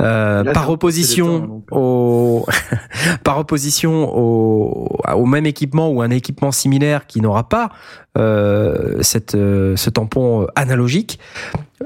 Euh, 0.00 0.44
Là, 0.44 0.52
par 0.52 0.70
opposition 0.70 1.40
donc. 1.40 1.64
au, 1.72 2.46
par 3.24 3.38
opposition 3.38 4.08
au, 4.16 5.00
au 5.12 5.26
même 5.26 5.46
équipement 5.46 5.90
ou 5.90 6.00
un 6.00 6.10
équipement 6.10 6.52
similaire 6.52 7.06
qui 7.08 7.20
n'aura 7.20 7.48
pas 7.48 7.70
euh, 8.16 9.02
cette, 9.02 9.34
euh, 9.34 9.76
ce 9.76 9.90
tampon 9.90 10.42
euh, 10.42 10.46
analogique, 10.54 11.18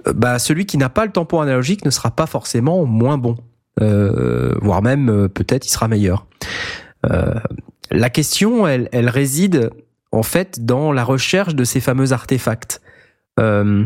euh, 0.06 0.12
bah 0.12 0.38
celui 0.38 0.66
qui 0.66 0.76
n'a 0.76 0.90
pas 0.90 1.06
le 1.06 1.12
tampon 1.12 1.40
analogique 1.40 1.84
ne 1.84 1.90
sera 1.90 2.10
pas 2.10 2.26
forcément 2.26 2.84
moins 2.84 3.16
bon, 3.16 3.36
euh, 3.80 4.54
voire 4.60 4.82
même 4.82 5.08
euh, 5.08 5.28
peut-être 5.28 5.66
il 5.66 5.70
sera 5.70 5.88
meilleur. 5.88 6.26
Euh, 7.10 7.34
la 7.90 8.10
question, 8.10 8.66
elle, 8.66 8.88
elle 8.92 9.08
réside 9.08 9.70
en 10.12 10.22
fait 10.22 10.64
dans 10.64 10.92
la 10.92 11.04
recherche 11.04 11.54
de 11.54 11.64
ces 11.64 11.80
fameux 11.80 12.12
artefacts. 12.12 12.82
Euh, 13.40 13.84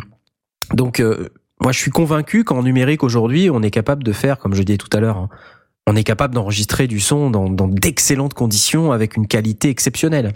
donc, 0.74 1.00
euh, 1.00 1.28
moi, 1.60 1.72
je 1.72 1.78
suis 1.78 1.90
convaincu 1.90 2.44
qu'en 2.44 2.62
numérique 2.62 3.02
aujourd'hui, 3.02 3.50
on 3.50 3.62
est 3.62 3.70
capable 3.70 4.04
de 4.04 4.12
faire, 4.12 4.38
comme 4.38 4.54
je 4.54 4.62
disais 4.62 4.78
tout 4.78 4.94
à 4.96 5.00
l'heure, 5.00 5.16
hein, 5.16 5.28
on 5.88 5.96
est 5.96 6.04
capable 6.04 6.34
d'enregistrer 6.34 6.86
du 6.86 7.00
son 7.00 7.30
dans, 7.30 7.48
d'excellentes 7.66 8.34
conditions 8.34 8.92
avec 8.92 9.16
une 9.16 9.26
qualité 9.26 9.70
exceptionnelle. 9.70 10.34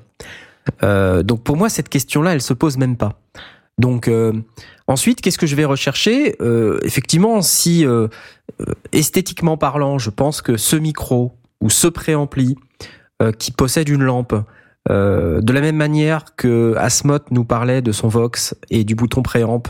Euh, 0.82 1.22
donc, 1.22 1.44
pour 1.44 1.56
moi, 1.56 1.68
cette 1.68 1.88
question-là, 1.88 2.32
elle 2.32 2.42
se 2.42 2.54
pose 2.54 2.78
même 2.78 2.96
pas. 2.96 3.20
Donc, 3.78 4.08
euh, 4.08 4.32
ensuite, 4.86 5.20
qu'est-ce 5.20 5.38
que 5.38 5.46
je 5.46 5.54
vais 5.54 5.64
rechercher? 5.64 6.36
Euh, 6.40 6.78
Effectivement, 6.84 7.42
si 7.42 7.84
esthétiquement 8.92 9.56
parlant, 9.56 9.98
je 9.98 10.10
pense 10.10 10.42
que 10.42 10.56
ce 10.56 10.76
micro 10.76 11.32
ou 11.60 11.70
ce 11.70 11.86
préampli 11.86 12.56
qui 13.38 13.52
possède 13.52 13.88
une 13.88 14.02
lampe, 14.02 14.34
de 14.88 15.52
la 15.52 15.60
même 15.60 15.76
manière 15.76 16.34
que 16.34 16.74
Asmoth 16.76 17.30
nous 17.30 17.44
parlait 17.44 17.82
de 17.82 17.92
son 17.92 18.08
Vox 18.08 18.56
et 18.70 18.82
du 18.82 18.96
bouton 18.96 19.22
préamp, 19.22 19.62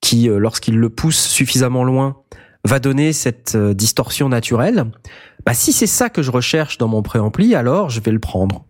qui, 0.00 0.28
euh, 0.28 0.38
lorsqu'il 0.38 0.76
le 0.76 0.88
pousse 0.90 1.18
suffisamment 1.20 1.84
loin, 1.84 2.16
va 2.64 2.78
donner 2.78 3.12
cette 3.12 3.54
euh, 3.54 3.74
distorsion 3.74 4.28
naturelle. 4.28 4.86
Bah, 5.46 5.54
si 5.54 5.72
c'est 5.72 5.86
ça 5.86 6.10
que 6.10 6.22
je 6.22 6.30
recherche 6.30 6.78
dans 6.78 6.88
mon 6.88 7.02
préampli, 7.02 7.54
alors 7.54 7.90
je 7.90 8.00
vais 8.00 8.10
le 8.12 8.18
prendre. 8.18 8.64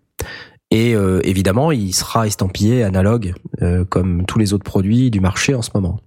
Et 0.70 0.94
euh, 0.94 1.20
évidemment, 1.24 1.72
il 1.72 1.94
sera 1.94 2.26
estampillé 2.26 2.84
analogue, 2.84 3.34
euh, 3.62 3.84
comme 3.84 4.26
tous 4.26 4.38
les 4.38 4.52
autres 4.52 4.64
produits 4.64 5.10
du 5.10 5.20
marché 5.20 5.54
en 5.54 5.62
ce 5.62 5.70
moment. 5.74 6.00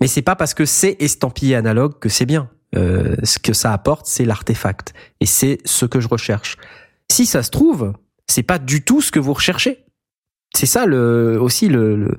Mais 0.00 0.06
c'est 0.06 0.22
pas 0.22 0.36
parce 0.36 0.54
que 0.54 0.64
c'est 0.64 0.96
estampillé 1.00 1.56
analogue 1.56 1.98
que 1.98 2.08
c'est 2.08 2.26
bien. 2.26 2.48
Euh, 2.74 3.16
ce 3.22 3.38
que 3.38 3.52
ça 3.52 3.72
apporte, 3.72 4.06
c'est 4.06 4.24
l'artefact, 4.24 4.94
et 5.20 5.26
c'est 5.26 5.58
ce 5.64 5.84
que 5.84 6.00
je 6.00 6.08
recherche. 6.08 6.56
Si 7.10 7.26
ça 7.26 7.42
se 7.42 7.50
trouve, 7.50 7.92
c'est 8.26 8.42
pas 8.42 8.58
du 8.58 8.82
tout 8.82 9.02
ce 9.02 9.12
que 9.12 9.18
vous 9.20 9.34
recherchez. 9.34 9.84
C'est 10.56 10.66
ça 10.66 10.86
le, 10.86 11.38
aussi 11.40 11.68
le, 11.68 11.96
le- 11.96 12.16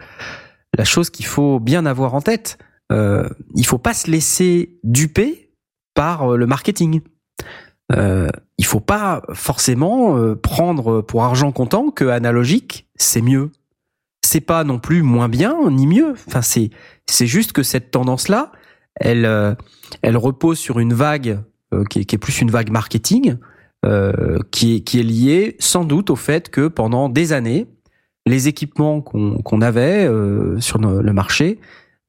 la 0.77 0.83
chose 0.83 1.09
qu'il 1.09 1.25
faut 1.25 1.59
bien 1.59 1.85
avoir 1.85 2.13
en 2.15 2.21
tête. 2.21 2.57
Euh, 2.91 3.27
il 3.55 3.65
faut 3.65 3.77
pas 3.77 3.93
se 3.93 4.09
laisser 4.09 4.79
duper 4.83 5.51
par 5.93 6.33
euh, 6.33 6.37
le 6.37 6.45
marketing. 6.47 7.01
Euh, 7.91 8.29
il 8.57 8.65
faut 8.65 8.79
pas 8.79 9.21
forcément 9.33 10.17
euh, 10.17 10.35
prendre 10.35 11.01
pour 11.01 11.23
argent 11.23 11.51
comptant 11.51 11.89
que 11.91 12.05
analogique 12.05 12.87
c'est 12.95 13.21
mieux. 13.21 13.51
C'est 14.25 14.41
pas 14.41 14.63
non 14.63 14.79
plus 14.79 15.01
moins 15.01 15.29
bien 15.29 15.69
ni 15.69 15.85
mieux. 15.85 16.13
Enfin 16.27 16.41
c'est 16.41 16.69
c'est 17.07 17.27
juste 17.27 17.51
que 17.51 17.63
cette 17.63 17.91
tendance 17.91 18.29
là, 18.29 18.51
elle 18.95 19.25
euh, 19.25 19.53
elle 20.01 20.17
repose 20.17 20.57
sur 20.57 20.79
une 20.79 20.93
vague 20.93 21.39
qui, 21.89 22.01
est, 22.01 22.05
qui 22.05 22.13
est 22.13 22.19
plus 22.19 22.39
une 22.39 22.51
vague 22.51 22.69
marketing 22.69 23.37
qui 24.51 24.75
est 24.75 24.79
qui 24.81 24.99
est 24.99 25.03
liée 25.03 25.57
sans 25.59 25.83
doute 25.83 26.09
au 26.11 26.15
fait 26.15 26.49
que 26.49 26.67
pendant 26.67 27.09
des 27.09 27.33
années 27.33 27.67
les 28.25 28.47
équipements 28.47 29.01
qu'on 29.01 29.61
avait 29.61 30.05
euh, 30.05 30.59
sur 30.59 30.77
le 30.77 31.13
marché 31.13 31.59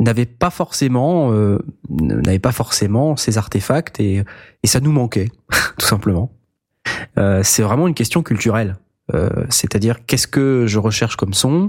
n'avaient 0.00 0.26
pas 0.26 0.50
forcément 0.50 1.32
euh, 1.32 1.58
n'avaient 1.88 2.38
pas 2.38 2.52
forcément 2.52 3.16
ces 3.16 3.38
artefacts 3.38 4.00
et 4.00 4.24
et 4.62 4.66
ça 4.66 4.80
nous 4.80 4.92
manquait 4.92 5.30
tout 5.78 5.86
simplement. 5.86 6.32
Euh, 7.18 7.40
c'est 7.42 7.62
vraiment 7.62 7.88
une 7.88 7.94
question 7.94 8.22
culturelle. 8.22 8.76
Euh, 9.14 9.28
C'est-à-dire 9.50 10.06
qu'est-ce 10.06 10.26
que 10.26 10.66
je 10.66 10.78
recherche 10.78 11.16
comme 11.16 11.34
son, 11.34 11.68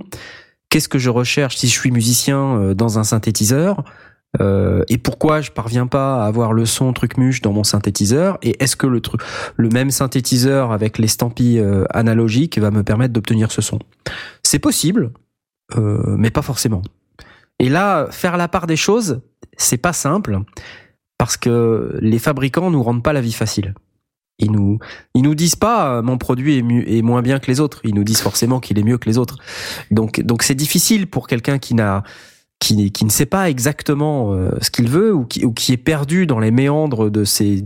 qu'est-ce 0.70 0.90
que 0.90 1.00
je 1.00 1.10
recherche 1.10 1.58
si 1.58 1.68
je 1.68 1.74
suis 1.74 1.92
musicien 1.92 2.58
euh, 2.58 2.74
dans 2.74 3.00
un 3.00 3.04
synthétiseur, 3.04 3.84
euh, 4.42 4.84
et 4.90 4.98
pourquoi 4.98 5.42
je 5.42 5.52
parviens 5.52 5.88
pas 5.88 6.24
à 6.24 6.28
avoir 6.28 6.54
le 6.54 6.66
son 6.66 6.94
truc 6.94 7.18
muche 7.18 7.42
dans 7.42 7.54
mon 7.54 7.64
synthétiseur, 7.64 8.38
et 8.42 8.62
est-ce 8.64 8.76
que 8.76 8.88
le 8.88 9.02
truc, 9.02 9.22
le 9.56 9.70
même 9.70 9.92
synthétiseur 9.92 10.72
avec 10.72 10.98
l'estampille 10.98 11.60
euh, 11.60 11.86
analogique 11.90 12.58
va 12.58 12.72
me 12.72 12.84
permettre 12.84 13.14
d'obtenir 13.14 13.52
ce 13.52 13.62
son? 13.62 13.80
C'est 14.44 14.60
possible, 14.60 15.12
euh, 15.78 16.16
mais 16.18 16.32
pas 16.32 16.42
forcément. 16.42 16.82
Et 17.60 17.70
là, 17.70 18.08
faire 18.12 18.38
la 18.38 18.48
part 18.48 18.68
des 18.68 18.76
choses, 18.76 19.22
c'est 19.58 19.78
pas 19.78 19.94
simple 19.94 20.40
parce 21.18 21.38
que 21.38 21.98
les 22.02 22.20
fabricants 22.20 22.70
nous 22.72 22.84
rendent 22.84 23.04
pas 23.04 23.14
la 23.14 23.22
vie 23.22 23.32
facile. 23.32 23.74
Ils 24.38 24.52
nous, 24.52 24.80
ils 25.14 25.22
nous 25.22 25.36
disent 25.36 25.56
pas 25.56 25.98
euh, 25.98 26.02
mon 26.02 26.18
produit 26.18 26.58
est, 26.58 26.62
mieux, 26.62 26.90
est 26.90 27.02
moins 27.02 27.22
bien 27.22 27.40
que 27.40 27.48
les 27.48 27.62
autres. 27.62 27.80
Ils 27.86 27.96
nous 27.96 28.04
disent 28.04 28.22
forcément 28.22 28.60
qu'il 28.60 28.78
est 28.78 28.84
mieux 28.84 28.98
que 28.98 29.08
les 29.08 29.18
autres. 29.18 29.38
Donc, 29.92 30.20
donc 30.20 30.44
c'est 30.44 30.56
difficile 30.56 31.08
pour 31.08 31.28
quelqu'un 31.28 31.58
qui 31.58 31.74
n'a, 31.74 32.04
qui, 32.66 33.06
ne 33.06 33.10
sait 33.10 33.26
pas 33.26 33.50
exactement 33.50 34.34
euh, 34.34 34.52
ce 34.62 34.72
qu'il 34.72 34.90
veut 34.90 35.14
ou 35.14 35.26
qui, 35.26 35.74
est 35.74 35.78
perdu 35.78 36.26
dans 36.26 36.40
les 36.40 36.52
méandres 36.52 37.10
de 37.10 37.24
ces 37.24 37.64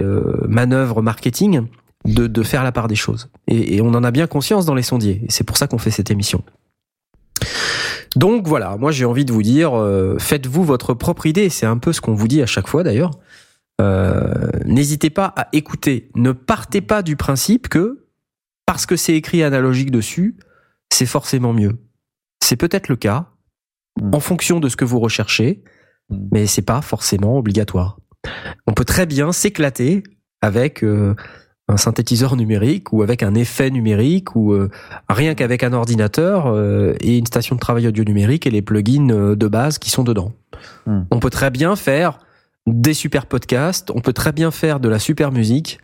euh, 0.00 0.46
manœuvres 0.48 1.02
marketing 1.02 1.62
de, 2.04 2.42
faire 2.42 2.62
la 2.64 2.72
part 2.72 2.88
des 2.88 2.94
choses. 2.94 3.28
Et, 3.48 3.80
on 3.80 3.88
en 3.88 4.04
a 4.04 4.10
bien 4.10 4.26
conscience 4.26 4.66
dans 4.66 4.74
les 4.74 4.82
sondiers. 4.82 5.22
C'est 5.28 5.44
pour 5.44 5.56
ça 5.56 5.66
qu'on 5.66 5.78
fait 5.78 5.90
cette 5.90 6.10
émission. 6.10 6.42
Donc 8.14 8.48
voilà, 8.48 8.76
moi 8.78 8.92
j'ai 8.92 9.04
envie 9.04 9.26
de 9.26 9.32
vous 9.32 9.42
dire, 9.42 9.74
euh, 9.74 10.16
faites-vous 10.18 10.64
votre 10.64 10.94
propre 10.94 11.26
idée. 11.26 11.50
C'est 11.50 11.66
un 11.66 11.78
peu 11.78 11.92
ce 11.92 12.00
qu'on 12.00 12.14
vous 12.14 12.28
dit 12.28 12.42
à 12.42 12.46
chaque 12.46 12.68
fois 12.68 12.82
d'ailleurs. 12.82 13.12
N'hésitez 14.64 15.10
pas 15.10 15.32
à 15.36 15.48
écouter. 15.52 16.08
Ne 16.14 16.32
partez 16.32 16.80
pas 16.80 17.02
du 17.02 17.14
principe 17.14 17.68
que 17.68 18.06
parce 18.64 18.86
que 18.86 18.96
c'est 18.96 19.14
écrit 19.14 19.42
analogique 19.42 19.90
dessus, 19.90 20.36
c'est 20.90 21.06
forcément 21.06 21.52
mieux. 21.52 21.76
C'est 22.42 22.56
peut-être 22.56 22.88
le 22.88 22.96
cas 22.96 23.26
Mm. 24.00 24.14
en 24.14 24.20
fonction 24.20 24.60
de 24.60 24.68
ce 24.68 24.76
que 24.76 24.84
vous 24.84 25.00
recherchez, 25.00 25.62
Mm. 26.10 26.16
mais 26.32 26.46
c'est 26.46 26.62
pas 26.62 26.82
forcément 26.82 27.38
obligatoire. 27.38 27.98
On 28.66 28.72
peut 28.72 28.84
très 28.84 29.06
bien 29.06 29.32
s'éclater 29.32 30.02
avec 30.42 30.84
euh, 30.84 31.14
un 31.68 31.76
synthétiseur 31.76 32.36
numérique 32.36 32.92
ou 32.92 33.02
avec 33.02 33.22
un 33.24 33.34
effet 33.34 33.70
numérique 33.70 34.36
ou 34.36 34.52
euh, 34.52 34.68
rien 35.08 35.34
qu'avec 35.34 35.64
un 35.64 35.72
ordinateur 35.72 36.46
euh, 36.46 36.94
et 37.00 37.18
une 37.18 37.26
station 37.26 37.56
de 37.56 37.60
travail 37.60 37.86
audio 37.88 38.04
numérique 38.04 38.46
et 38.46 38.50
les 38.50 38.62
plugins 38.62 39.34
de 39.36 39.48
base 39.48 39.78
qui 39.78 39.90
sont 39.90 40.04
dedans. 40.04 40.32
Hmm. 40.86 41.02
On 41.10 41.18
peut 41.18 41.30
très 41.30 41.50
bien 41.50 41.74
faire 41.76 42.18
des 42.66 42.94
super 42.94 43.26
podcasts, 43.26 43.90
on 43.90 44.00
peut 44.00 44.12
très 44.12 44.32
bien 44.32 44.50
faire 44.50 44.78
de 44.80 44.88
la 44.88 44.98
super 44.98 45.32
musique. 45.32 45.78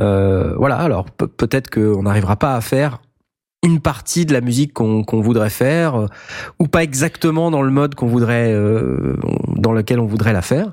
Euh, 0.00 0.54
voilà, 0.56 0.76
alors 0.76 1.06
pe- 1.10 1.26
peut-être 1.26 1.70
qu'on 1.70 2.02
n'arrivera 2.02 2.36
pas 2.36 2.54
à 2.54 2.60
faire 2.60 3.00
une 3.64 3.80
partie 3.80 4.24
de 4.24 4.32
la 4.32 4.40
musique 4.40 4.72
qu'on 4.72 5.20
voudrait 5.20 5.50
faire 5.50 5.96
euh, 5.96 6.06
ou 6.60 6.68
pas 6.68 6.82
exactement 6.82 7.50
dans 7.50 7.62
le 7.62 7.70
mode 7.70 7.94
qu'on 7.94 8.06
voudrait 8.06 8.52
euh, 8.52 9.16
dans 9.56 9.72
lequel 9.72 9.98
on 9.98 10.06
voudrait 10.06 10.32
la 10.32 10.42
faire 10.42 10.72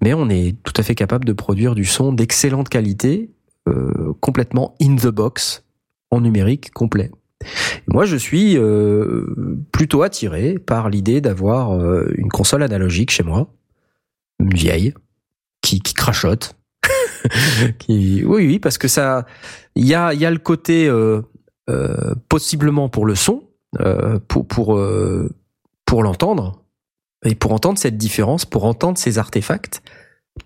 mais 0.00 0.14
on 0.14 0.28
est 0.28 0.56
tout 0.62 0.72
à 0.76 0.82
fait 0.82 0.94
capable 0.94 1.24
de 1.24 1.32
produire 1.32 1.74
du 1.74 1.84
son 1.84 2.12
d'excellente 2.12 2.68
qualité 2.68 3.30
euh, 3.68 4.12
complètement 4.20 4.74
in 4.80 4.96
the 4.96 5.08
box 5.08 5.64
en 6.10 6.20
numérique 6.20 6.70
complet. 6.72 7.10
Et 7.42 7.92
moi, 7.92 8.04
je 8.04 8.16
suis 8.16 8.56
euh, 8.56 9.58
plutôt 9.72 10.02
attiré 10.02 10.58
par 10.58 10.88
l'idée 10.88 11.20
d'avoir 11.20 11.72
euh, 11.72 12.12
une 12.16 12.28
console 12.28 12.62
analogique 12.62 13.10
chez 13.10 13.22
moi, 13.22 13.52
une 14.40 14.54
vieille, 14.54 14.94
qui, 15.62 15.80
qui 15.80 15.94
crachote. 15.94 16.56
oui, 17.88 18.24
oui, 18.24 18.58
parce 18.58 18.78
que 18.78 18.88
ça, 18.88 19.26
il 19.74 19.86
y 19.86 19.94
a, 19.94 20.14
il 20.14 20.20
y 20.20 20.26
a 20.26 20.30
le 20.30 20.38
côté 20.38 20.88
euh, 20.88 21.22
possiblement 22.28 22.88
pour 22.88 23.06
le 23.06 23.14
son, 23.14 23.42
euh, 23.80 24.18
pour 24.28 24.46
pour 24.46 24.76
euh, 24.76 25.30
pour 25.84 26.02
l'entendre 26.02 26.62
et 27.24 27.34
pour 27.34 27.52
entendre 27.52 27.78
cette 27.78 27.96
différence, 27.96 28.44
pour 28.44 28.64
entendre 28.64 28.98
ces 28.98 29.18
artefacts, 29.18 29.82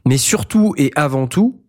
mais 0.07 0.19
surtout 0.19 0.75
et 0.77 0.93
avant 0.97 1.27
tout, 1.27 1.61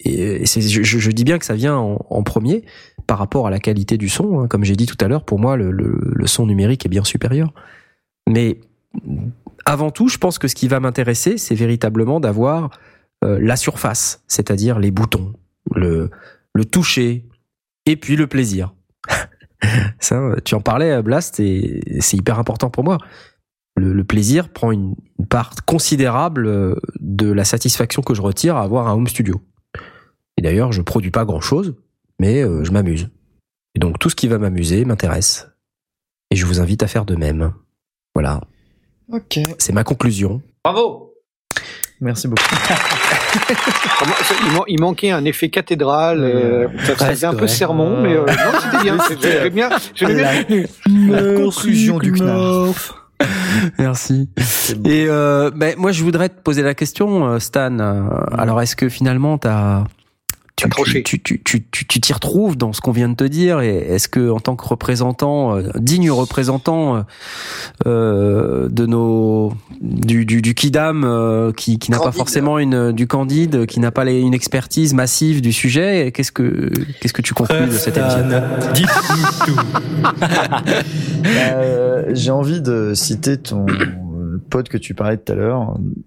et 0.00 0.44
c'est, 0.46 0.60
je, 0.60 0.82
je 0.82 1.10
dis 1.10 1.24
bien 1.24 1.38
que 1.38 1.44
ça 1.44 1.54
vient 1.54 1.76
en, 1.76 2.04
en 2.10 2.22
premier 2.22 2.64
par 3.06 3.18
rapport 3.18 3.46
à 3.46 3.50
la 3.50 3.60
qualité 3.60 3.96
du 3.96 4.08
son, 4.08 4.40
hein, 4.40 4.48
comme 4.48 4.64
j'ai 4.64 4.76
dit 4.76 4.86
tout 4.86 4.96
à 5.00 5.08
l'heure, 5.08 5.24
pour 5.24 5.38
moi 5.38 5.56
le, 5.56 5.70
le, 5.70 6.00
le 6.02 6.26
son 6.26 6.46
numérique 6.46 6.84
est 6.84 6.88
bien 6.88 7.04
supérieur. 7.04 7.52
Mais 8.28 8.60
avant 9.64 9.90
tout, 9.90 10.08
je 10.08 10.18
pense 10.18 10.38
que 10.38 10.48
ce 10.48 10.54
qui 10.54 10.68
va 10.68 10.80
m'intéresser, 10.80 11.38
c'est 11.38 11.54
véritablement 11.54 12.20
d'avoir 12.20 12.70
euh, 13.24 13.38
la 13.40 13.56
surface, 13.56 14.22
c'est-à-dire 14.26 14.78
les 14.78 14.90
boutons, 14.90 15.32
le, 15.74 16.10
le 16.54 16.64
toucher, 16.64 17.24
et 17.86 17.96
puis 17.96 18.16
le 18.16 18.26
plaisir. 18.26 18.74
Ça, 20.00 20.34
tu 20.44 20.54
en 20.54 20.60
parlais, 20.60 21.02
Blast, 21.02 21.40
et 21.40 21.80
c'est 22.00 22.16
hyper 22.16 22.38
important 22.38 22.70
pour 22.70 22.84
moi. 22.84 22.98
Le, 23.76 23.92
le 23.92 24.04
plaisir 24.04 24.48
prend 24.50 24.72
une, 24.72 24.94
une 25.18 25.26
part 25.26 25.52
considérable 25.66 26.46
euh, 26.46 26.74
de 27.00 27.30
la 27.30 27.44
satisfaction 27.44 28.02
que 28.02 28.14
je 28.14 28.22
retire 28.22 28.56
à 28.56 28.62
avoir 28.62 28.88
un 28.88 28.92
home 28.94 29.06
studio. 29.08 29.40
Et 30.38 30.42
d'ailleurs, 30.42 30.72
je 30.72 30.80
produis 30.82 31.10
pas 31.10 31.24
grand-chose, 31.24 31.74
mais 32.18 32.42
euh, 32.42 32.64
je 32.64 32.72
m'amuse. 32.72 33.08
Et 33.74 33.78
donc 33.78 33.98
tout 33.98 34.08
ce 34.08 34.16
qui 34.16 34.28
va 34.28 34.38
m'amuser 34.38 34.84
m'intéresse. 34.86 35.48
Et 36.30 36.36
je 36.36 36.46
vous 36.46 36.60
invite 36.60 36.82
à 36.82 36.86
faire 36.86 37.04
de 37.04 37.14
même. 37.16 37.52
Voilà, 38.14 38.40
Ok. 39.12 39.38
c'est 39.58 39.72
ma 39.74 39.84
conclusion. 39.84 40.40
Bravo. 40.64 41.05
Merci 42.00 42.28
beaucoup. 42.28 42.44
Il, 44.46 44.52
man- 44.52 44.62
il 44.68 44.80
manquait 44.80 45.10
un 45.10 45.24
effet 45.24 45.48
cathédrale. 45.48 46.20
euh, 46.22 46.66
ça 46.96 47.06
faisait 47.06 47.26
un 47.26 47.34
peu 47.34 47.42
ouais. 47.42 47.48
sermon, 47.48 48.00
mais 48.02 48.14
euh, 48.16 48.26
non, 48.26 48.58
c'était 48.60 48.82
bien. 48.82 48.98
J'aimais 49.20 49.50
bien. 49.50 49.68
J'aimais 49.94 50.14
bien. 50.48 50.66
La, 51.10 51.20
la 51.22 51.34
conclusion 51.44 51.98
du 51.98 52.12
CNAF. 52.12 52.92
Merci. 53.78 54.28
Et 54.84 55.06
euh, 55.08 55.50
ben, 55.54 55.74
moi, 55.78 55.90
je 55.92 56.02
voudrais 56.04 56.28
te 56.28 56.38
poser 56.42 56.62
la 56.62 56.74
question, 56.74 57.26
euh, 57.26 57.38
Stan. 57.38 57.78
Euh, 57.78 58.02
Alors, 58.36 58.60
est-ce 58.60 58.76
que 58.76 58.90
finalement, 58.90 59.38
t'as 59.38 59.84
tu 60.56 60.64
Accroché. 60.66 61.02
tu 61.02 61.20
tu 61.22 61.42
tu 61.44 61.62
tu 61.70 61.86
tu 61.86 62.00
t'y 62.00 62.12
retrouves 62.14 62.56
dans 62.56 62.72
ce 62.72 62.80
qu'on 62.80 62.90
vient 62.92 63.10
de 63.10 63.14
te 63.14 63.24
dire 63.24 63.60
et 63.60 63.76
est-ce 63.76 64.08
que 64.08 64.30
en 64.30 64.40
tant 64.40 64.56
que 64.56 64.64
représentant 64.66 65.54
euh, 65.58 65.64
digne 65.76 66.10
représentant 66.10 66.96
euh, 66.96 67.00
euh, 67.86 68.68
de 68.70 68.86
nos 68.86 69.52
du 69.82 70.24
du, 70.24 70.40
du 70.40 70.54
kidam 70.54 71.04
euh, 71.04 71.52
qui 71.52 71.78
qui 71.78 71.90
n'a 71.90 71.98
pas 71.98 72.10
forcément 72.12 72.58
une 72.58 72.92
du 72.92 73.06
candide 73.06 73.66
qui 73.66 73.80
n'a 73.80 73.90
pas 73.90 74.04
les- 74.04 74.20
une 74.20 74.32
expertise 74.32 74.94
massive 74.94 75.42
du 75.42 75.52
sujet 75.52 76.10
qu'est-ce 76.10 76.32
que 76.32 76.70
qu'est-ce 77.02 77.12
que 77.12 77.20
tu 77.22 77.34
conclus 77.34 77.66
de 77.66 77.70
cette 77.72 77.98
émission? 77.98 78.26
Dites-nous 78.72 79.54
tout. 79.54 79.60
Euh, 81.26 82.04
J'ai 82.12 82.30
envie 82.30 82.60
de 82.60 82.92
citer 82.94 83.36
ton 83.36 83.66
pote 84.50 84.68
que 84.68 84.78
tu 84.78 84.94
parlais 84.94 85.16
tout 85.16 85.32
à 85.32 85.34
l'heure. 85.36 85.74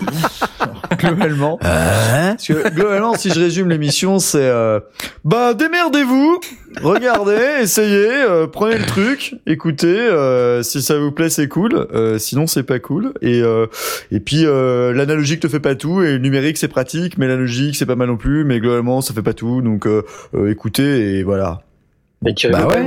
Globalement. 0.98 1.58
Parce 1.58 2.46
que 2.46 2.70
globalement, 2.70 3.14
si 3.14 3.30
je 3.30 3.40
résume 3.40 3.68
l'émission, 3.68 4.18
c'est 4.18 4.38
euh, 4.38 4.80
bah 5.24 5.54
démerdez-vous, 5.54 6.40
regardez, 6.82 7.38
essayez, 7.60 8.08
euh, 8.10 8.46
prenez 8.46 8.78
le 8.78 8.86
truc, 8.86 9.34
écoutez, 9.46 9.86
euh, 9.86 10.62
si 10.62 10.82
ça 10.82 10.98
vous 10.98 11.12
plaît 11.12 11.28
c'est 11.28 11.48
cool, 11.48 11.74
euh, 11.74 12.18
sinon 12.18 12.46
c'est 12.46 12.62
pas 12.62 12.78
cool. 12.78 13.12
Et 13.20 13.42
euh, 13.42 13.66
et 14.10 14.20
puis 14.20 14.46
euh, 14.46 14.92
l'analogique 14.92 15.40
te 15.40 15.48
fait 15.48 15.60
pas 15.60 15.74
tout 15.74 16.02
et 16.02 16.12
le 16.12 16.18
numérique 16.18 16.56
c'est 16.56 16.68
pratique, 16.68 17.18
mais 17.18 17.26
l'analogique 17.26 17.76
c'est 17.76 17.86
pas 17.86 17.96
mal 17.96 18.08
non 18.08 18.16
plus, 18.16 18.44
mais 18.44 18.60
globalement 18.60 19.00
ça 19.00 19.14
fait 19.14 19.22
pas 19.22 19.34
tout. 19.34 19.62
Donc 19.62 19.86
euh, 19.86 20.02
euh, 20.34 20.50
écoutez 20.50 21.18
et 21.18 21.22
voilà. 21.22 21.60
Mais 22.22 22.34
tu 22.34 22.48
Bah 22.48 22.66
ouais. 22.66 22.84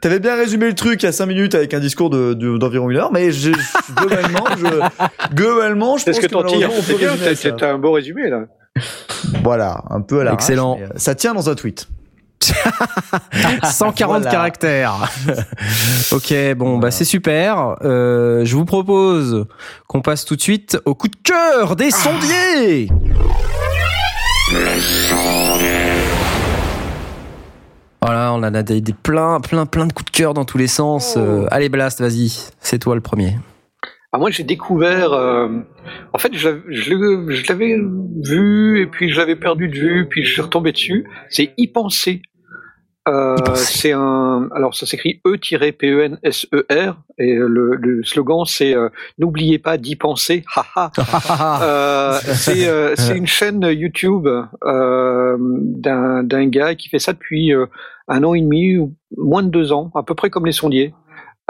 T'avais 0.00 0.18
bien 0.18 0.34
résumé 0.36 0.66
le 0.66 0.74
truc 0.74 1.02
il 1.02 1.06
y 1.06 1.08
a 1.08 1.12
5 1.12 1.26
minutes 1.26 1.54
avec 1.54 1.72
un 1.72 1.80
discours 1.80 2.10
de, 2.10 2.34
de- 2.34 2.58
d'environ 2.58 2.90
une 2.90 2.96
heure, 2.96 3.12
mais 3.12 3.30
j'ai- 3.30 3.52
globalement, 3.96 4.44
je, 4.58 5.34
globalement, 5.34 5.96
je 5.98 6.04
pense 6.04 6.18
que 6.18 6.26
on 6.34 6.82
C'est 6.82 6.96
bien. 7.56 7.68
un 7.70 7.78
beau 7.78 7.92
résumé 7.92 8.28
là. 8.28 8.40
Voilà, 9.44 9.82
un 9.90 10.00
peu 10.00 10.20
à 10.20 10.24
la 10.24 10.32
Excellent. 10.32 10.78
Ça 10.96 11.14
tient 11.14 11.32
dans 11.34 11.48
un 11.48 11.54
tweet. 11.54 11.86
140 13.62 14.16
Voilà. 14.22 14.30
caractères. 14.30 14.94
ok, 16.12 16.34
bon, 16.56 16.78
bah 16.78 16.90
c'est 16.90 17.04
super. 17.04 17.76
Euh, 17.84 18.44
je 18.44 18.56
vous 18.56 18.64
propose 18.64 19.46
qu'on 19.86 20.02
passe 20.02 20.24
tout 20.24 20.34
de 20.34 20.40
suite 20.40 20.76
au 20.84 20.96
coup 20.96 21.06
de 21.06 21.16
cœur 21.22 21.76
des 21.76 21.92
sondiers. 21.92 22.88
Voilà, 28.02 28.32
on 28.32 28.38
en 28.38 28.42
a 28.54 28.62
des, 28.62 28.80
des 28.80 28.92
plein, 28.92 29.40
plein, 29.40 29.64
plein 29.64 29.86
de 29.86 29.92
coups 29.92 30.10
de 30.10 30.16
cœur 30.16 30.34
dans 30.34 30.44
tous 30.44 30.58
les 30.58 30.66
sens. 30.66 31.14
Euh, 31.16 31.46
allez, 31.52 31.68
Blast, 31.68 32.00
vas-y, 32.00 32.50
c'est 32.60 32.78
toi 32.80 32.94
le 32.96 33.00
premier. 33.00 33.34
Ah, 34.12 34.18
moi, 34.18 34.30
j'ai 34.30 34.42
découvert. 34.42 35.12
euh, 35.12 35.48
en 36.12 36.18
fait, 36.18 36.34
je, 36.34 36.48
l'avais- 36.48 36.62
je 36.68 36.90
l'ai- 36.90 37.36
je 37.36 37.48
l'avais 37.48 37.78
vu 38.24 38.82
et 38.82 38.86
puis 38.86 39.08
je 39.10 39.18
l'avais 39.20 39.36
perdu 39.36 39.68
de 39.68 39.76
vue, 39.78 40.06
puis 40.08 40.24
je 40.24 40.32
suis 40.32 40.42
retombé 40.42 40.72
dessus. 40.72 41.06
C'est 41.30 41.54
y 41.56 41.68
penser. 41.68 42.22
Euh, 43.08 43.36
c'est 43.54 43.90
un. 43.92 44.48
Alors, 44.54 44.74
ça 44.76 44.86
s'écrit 44.86 45.20
E-P-E-N-S-E-R 45.26 46.96
et 47.18 47.34
le, 47.34 47.74
le 47.74 48.04
slogan 48.04 48.44
c'est 48.46 48.76
euh, 48.76 48.90
n'oubliez 49.18 49.58
pas 49.58 49.76
d'y 49.76 49.96
penser. 49.96 50.44
Haha. 50.54 50.90
Euh, 51.62 52.18
c'est 52.22 52.68
euh, 52.68 52.94
une 53.14 53.26
chaîne 53.26 53.62
YouTube 53.62 54.28
d'un 54.64 56.46
gars 56.46 56.74
qui 56.76 56.88
fait 56.90 56.98
ça 57.00 57.12
depuis 57.12 57.52
un 58.08 58.24
an 58.24 58.34
et 58.34 58.40
demi 58.40 58.76
ou 58.78 58.94
moins 59.16 59.42
de 59.42 59.48
deux 59.48 59.72
ans, 59.72 59.90
à 59.94 60.02
peu 60.02 60.14
près 60.14 60.30
comme 60.30 60.46
les 60.46 60.52
sondiers, 60.52 60.94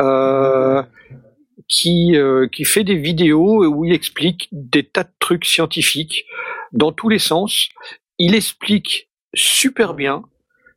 euh, 0.01 0.83
qui 1.69 2.17
euh, 2.17 2.49
qui 2.49 2.65
fait 2.65 2.85
des 2.85 2.97
vidéos 2.97 3.65
où 3.67 3.85
il 3.85 3.93
explique 3.93 4.49
des 4.53 4.85
tas 4.85 5.05
de 5.05 5.13
trucs 5.19 5.45
scientifiques 5.45 6.25
dans 6.73 6.93
tous 6.93 7.09
les 7.09 7.19
sens. 7.19 7.69
Il 8.19 8.35
explique 8.35 9.09
super 9.35 9.95
bien, 9.95 10.23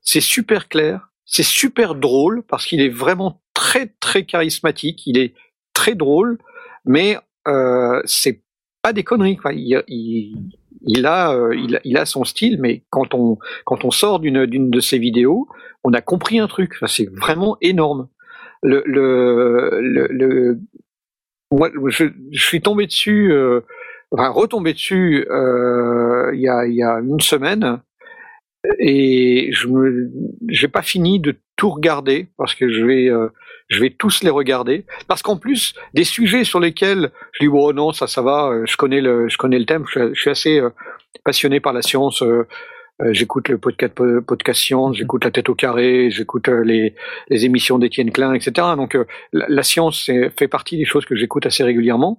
c'est 0.01 0.21
super 0.21 0.67
clair, 0.69 1.09
c'est 1.25 1.43
super 1.43 1.95
drôle 1.95 2.43
parce 2.43 2.65
qu'il 2.65 2.81
est 2.81 2.89
vraiment 2.89 3.41
très 3.53 3.87
très 3.99 4.25
charismatique. 4.25 5.05
Il 5.07 5.17
est 5.17 5.33
très 5.73 5.95
drôle, 5.95 6.37
mais 6.85 7.17
euh, 7.47 8.01
c'est 8.05 8.41
pas 8.81 8.93
des 8.93 9.03
conneries 9.03 9.37
quoi. 9.37 9.51
Il 10.87 11.05
a, 11.05 11.33
euh, 11.33 11.55
il, 11.55 11.79
il 11.83 11.97
a 11.97 12.05
son 12.05 12.23
style, 12.23 12.59
mais 12.59 12.83
quand 12.89 13.13
on 13.13 13.37
quand 13.65 13.85
on 13.85 13.91
sort 13.91 14.19
d'une 14.19 14.45
d'une 14.45 14.69
de 14.69 14.79
ses 14.79 14.99
vidéos, 14.99 15.47
on 15.83 15.93
a 15.93 16.01
compris 16.01 16.39
un 16.39 16.47
truc. 16.47 16.73
Enfin, 16.75 16.87
c'est 16.87 17.09
vraiment 17.13 17.57
énorme. 17.61 18.07
Le 18.63 18.83
le 18.85 19.79
le, 19.81 20.07
le- 20.09 20.59
moi, 21.51 21.69
je, 21.87 22.05
suis 22.33 22.61
tombé 22.61 22.85
dessus, 22.87 23.31
euh, 23.31 23.61
enfin 24.11 24.29
retombé 24.29 24.73
dessus 24.73 25.25
euh, 25.29 26.31
il 26.33 26.41
y 26.41 26.49
a 26.49 26.65
il 26.65 26.75
y 26.75 26.83
a 26.83 26.99
une 26.99 27.21
semaine 27.21 27.81
et 28.79 29.49
je 29.53 29.67
j'ai 30.49 30.67
pas 30.67 30.81
fini 30.81 31.19
de 31.19 31.35
tout 31.55 31.69
regarder 31.69 32.29
parce 32.37 32.55
que 32.55 32.69
je 32.71 32.83
vais 32.83 33.09
euh, 33.09 33.29
je 33.67 33.79
vais 33.81 33.89
tous 33.89 34.21
les 34.23 34.29
regarder. 34.29 34.85
Parce 35.07 35.21
qu'en 35.23 35.37
plus 35.37 35.73
des 35.93 36.03
sujets 36.03 36.43
sur 36.43 36.59
lesquels 36.59 37.11
je 37.33 37.39
dis 37.45 37.47
bon 37.49 37.73
non 37.73 37.91
ça 37.93 38.07
ça 38.07 38.21
va 38.21 38.49
euh, 38.49 38.65
je 38.67 38.77
connais 38.77 39.01
le 39.01 39.27
je 39.29 39.37
connais 39.37 39.59
le 39.59 39.65
thème 39.65 39.85
je, 39.87 39.99
suis- 39.99 40.15
je 40.15 40.21
suis 40.21 40.29
assez 40.29 40.59
euh, 40.59 40.69
passionné 41.23 41.59
par 41.59 41.73
la 41.73 41.81
science 41.81 42.21
euh, 42.21 42.45
j'écoute 43.11 43.49
le 43.49 43.57
podcast 43.57 43.93
podcast 44.25 44.61
science 44.61 44.95
j'écoute 44.97 45.25
la 45.25 45.31
tête 45.31 45.49
au 45.49 45.55
carré 45.55 46.09
j'écoute 46.11 46.47
les 46.47 46.95
les 47.29 47.43
émissions 47.45 47.77
d'Étienne 47.77 48.09
Klein 48.11 48.33
etc 48.33 48.51
donc 48.77 48.97
la, 49.33 49.45
la 49.49 49.63
science 49.63 50.09
fait 50.37 50.47
partie 50.47 50.77
des 50.77 50.85
choses 50.85 51.05
que 51.05 51.15
j'écoute 51.15 51.45
assez 51.45 51.63
régulièrement 51.65 52.17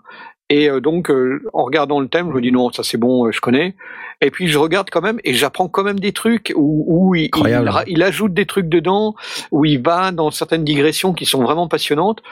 et 0.49 0.69
euh, 0.69 0.81
donc 0.81 1.11
euh, 1.11 1.43
en 1.53 1.65
regardant 1.65 2.01
le 2.01 2.09
thème 2.09 2.29
je 2.31 2.37
me 2.37 2.41
dis 2.41 2.53
non 2.53 2.71
ça 2.71 2.83
c'est 2.83 2.99
bon 2.99 3.27
euh, 3.27 3.33
je 3.33 3.41
connais 3.41 3.75
et 4.21 4.31
puis 4.31 4.49
je 4.49 4.59
regarde 4.59 4.89
quand 4.91 5.03
même 5.03 5.19
et 5.25 5.35
j'apprends 5.35 5.69
quand 5.69 5.83
même 5.83 6.01
des 6.01 6.13
trucs 6.13 6.53
où, 6.57 6.85
où 6.87 7.15
il, 7.15 7.31
il, 7.35 7.85
il 7.87 8.03
ajoute 8.03 8.33
des 8.33 8.47
trucs 8.47 8.69
dedans, 8.69 9.15
où 9.51 9.65
il 9.65 9.83
va 9.83 10.11
dans 10.11 10.31
certaines 10.31 10.65
digressions 10.65 11.13
qui 11.13 11.27
sont 11.27 11.43
vraiment 11.43 11.69
passionnantes. 11.69 12.23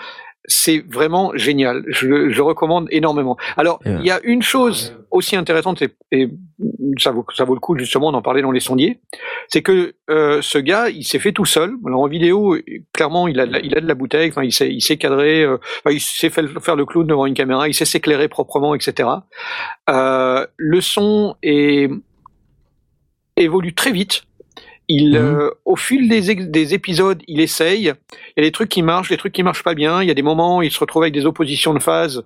C'est 0.46 0.84
vraiment 0.90 1.32
génial. 1.34 1.84
Je, 1.88 2.06
le- 2.06 2.30
je 2.30 2.42
recommande 2.42 2.86
énormément. 2.90 3.36
Alors, 3.56 3.80
Yeah. 3.86 3.98
il 4.00 4.06
y 4.06 4.10
a 4.10 4.20
une 4.24 4.42
chose 4.42 4.94
aussi 5.10 5.36
intéressante, 5.36 5.80
et, 5.80 5.88
et 6.12 6.28
ça, 6.98 7.12
vaut, 7.12 7.24
ça 7.34 7.44
vaut 7.44 7.54
le 7.54 7.60
coup 7.60 7.78
justement 7.78 8.12
d'en 8.12 8.20
parler 8.20 8.42
dans 8.42 8.50
les 8.50 8.60
sondiers, 8.60 9.00
c'est 9.48 9.62
que 9.62 9.94
euh, 10.10 10.40
ce 10.42 10.58
gars, 10.58 10.88
il 10.90 11.04
s'est 11.04 11.18
fait 11.18 11.32
tout 11.32 11.44
seul. 11.46 11.74
Alors 11.86 12.00
en 12.02 12.08
vidéo, 12.08 12.56
clairement, 12.92 13.26
il 13.28 13.40
a 13.40 13.46
de 13.46 13.52
la, 13.52 13.60
il 13.60 13.74
a 13.76 13.80
de 13.80 13.86
la 13.86 13.94
bouteille, 13.94 14.28
enfin, 14.30 14.42
il 14.42 14.52
sait, 14.52 14.68
il 14.70 14.98
cadrer, 14.98 15.44
euh, 15.44 15.56
enfin, 15.84 15.94
il 15.94 16.00
sait 16.00 16.30
faire, 16.30 16.44
faire 16.60 16.76
le 16.76 16.84
clown 16.84 17.06
devant 17.06 17.26
une 17.26 17.34
caméra, 17.34 17.68
il 17.68 17.74
sait 17.74 17.84
s'éclairer 17.84 18.28
proprement, 18.28 18.74
etc. 18.74 19.08
Euh, 19.88 20.46
le 20.56 20.80
son 20.80 21.36
est, 21.42 21.88
évolue 23.36 23.74
très 23.74 23.92
vite. 23.92 24.24
Il, 24.88 25.10
Mhm. 25.12 25.16
euh, 25.16 25.50
au 25.64 25.76
fil 25.76 26.08
des, 26.08 26.34
des 26.34 26.74
épisodes, 26.74 27.22
il 27.26 27.40
essaye. 27.40 27.82
Il 27.82 28.36
y 28.36 28.40
a 28.40 28.42
des 28.42 28.52
trucs 28.52 28.68
qui 28.68 28.82
marchent, 28.82 29.08
des 29.08 29.16
trucs 29.16 29.32
qui 29.32 29.42
marchent 29.42 29.62
pas 29.64 29.74
bien. 29.74 30.02
Il 30.02 30.08
y 30.08 30.10
a 30.10 30.14
des 30.14 30.22
moments 30.22 30.58
où 30.58 30.62
il 30.62 30.70
se 30.70 30.78
retrouve 30.78 31.02
avec 31.04 31.14
des 31.14 31.24
oppositions 31.26 31.72
de 31.74 31.78
phase 31.80 32.22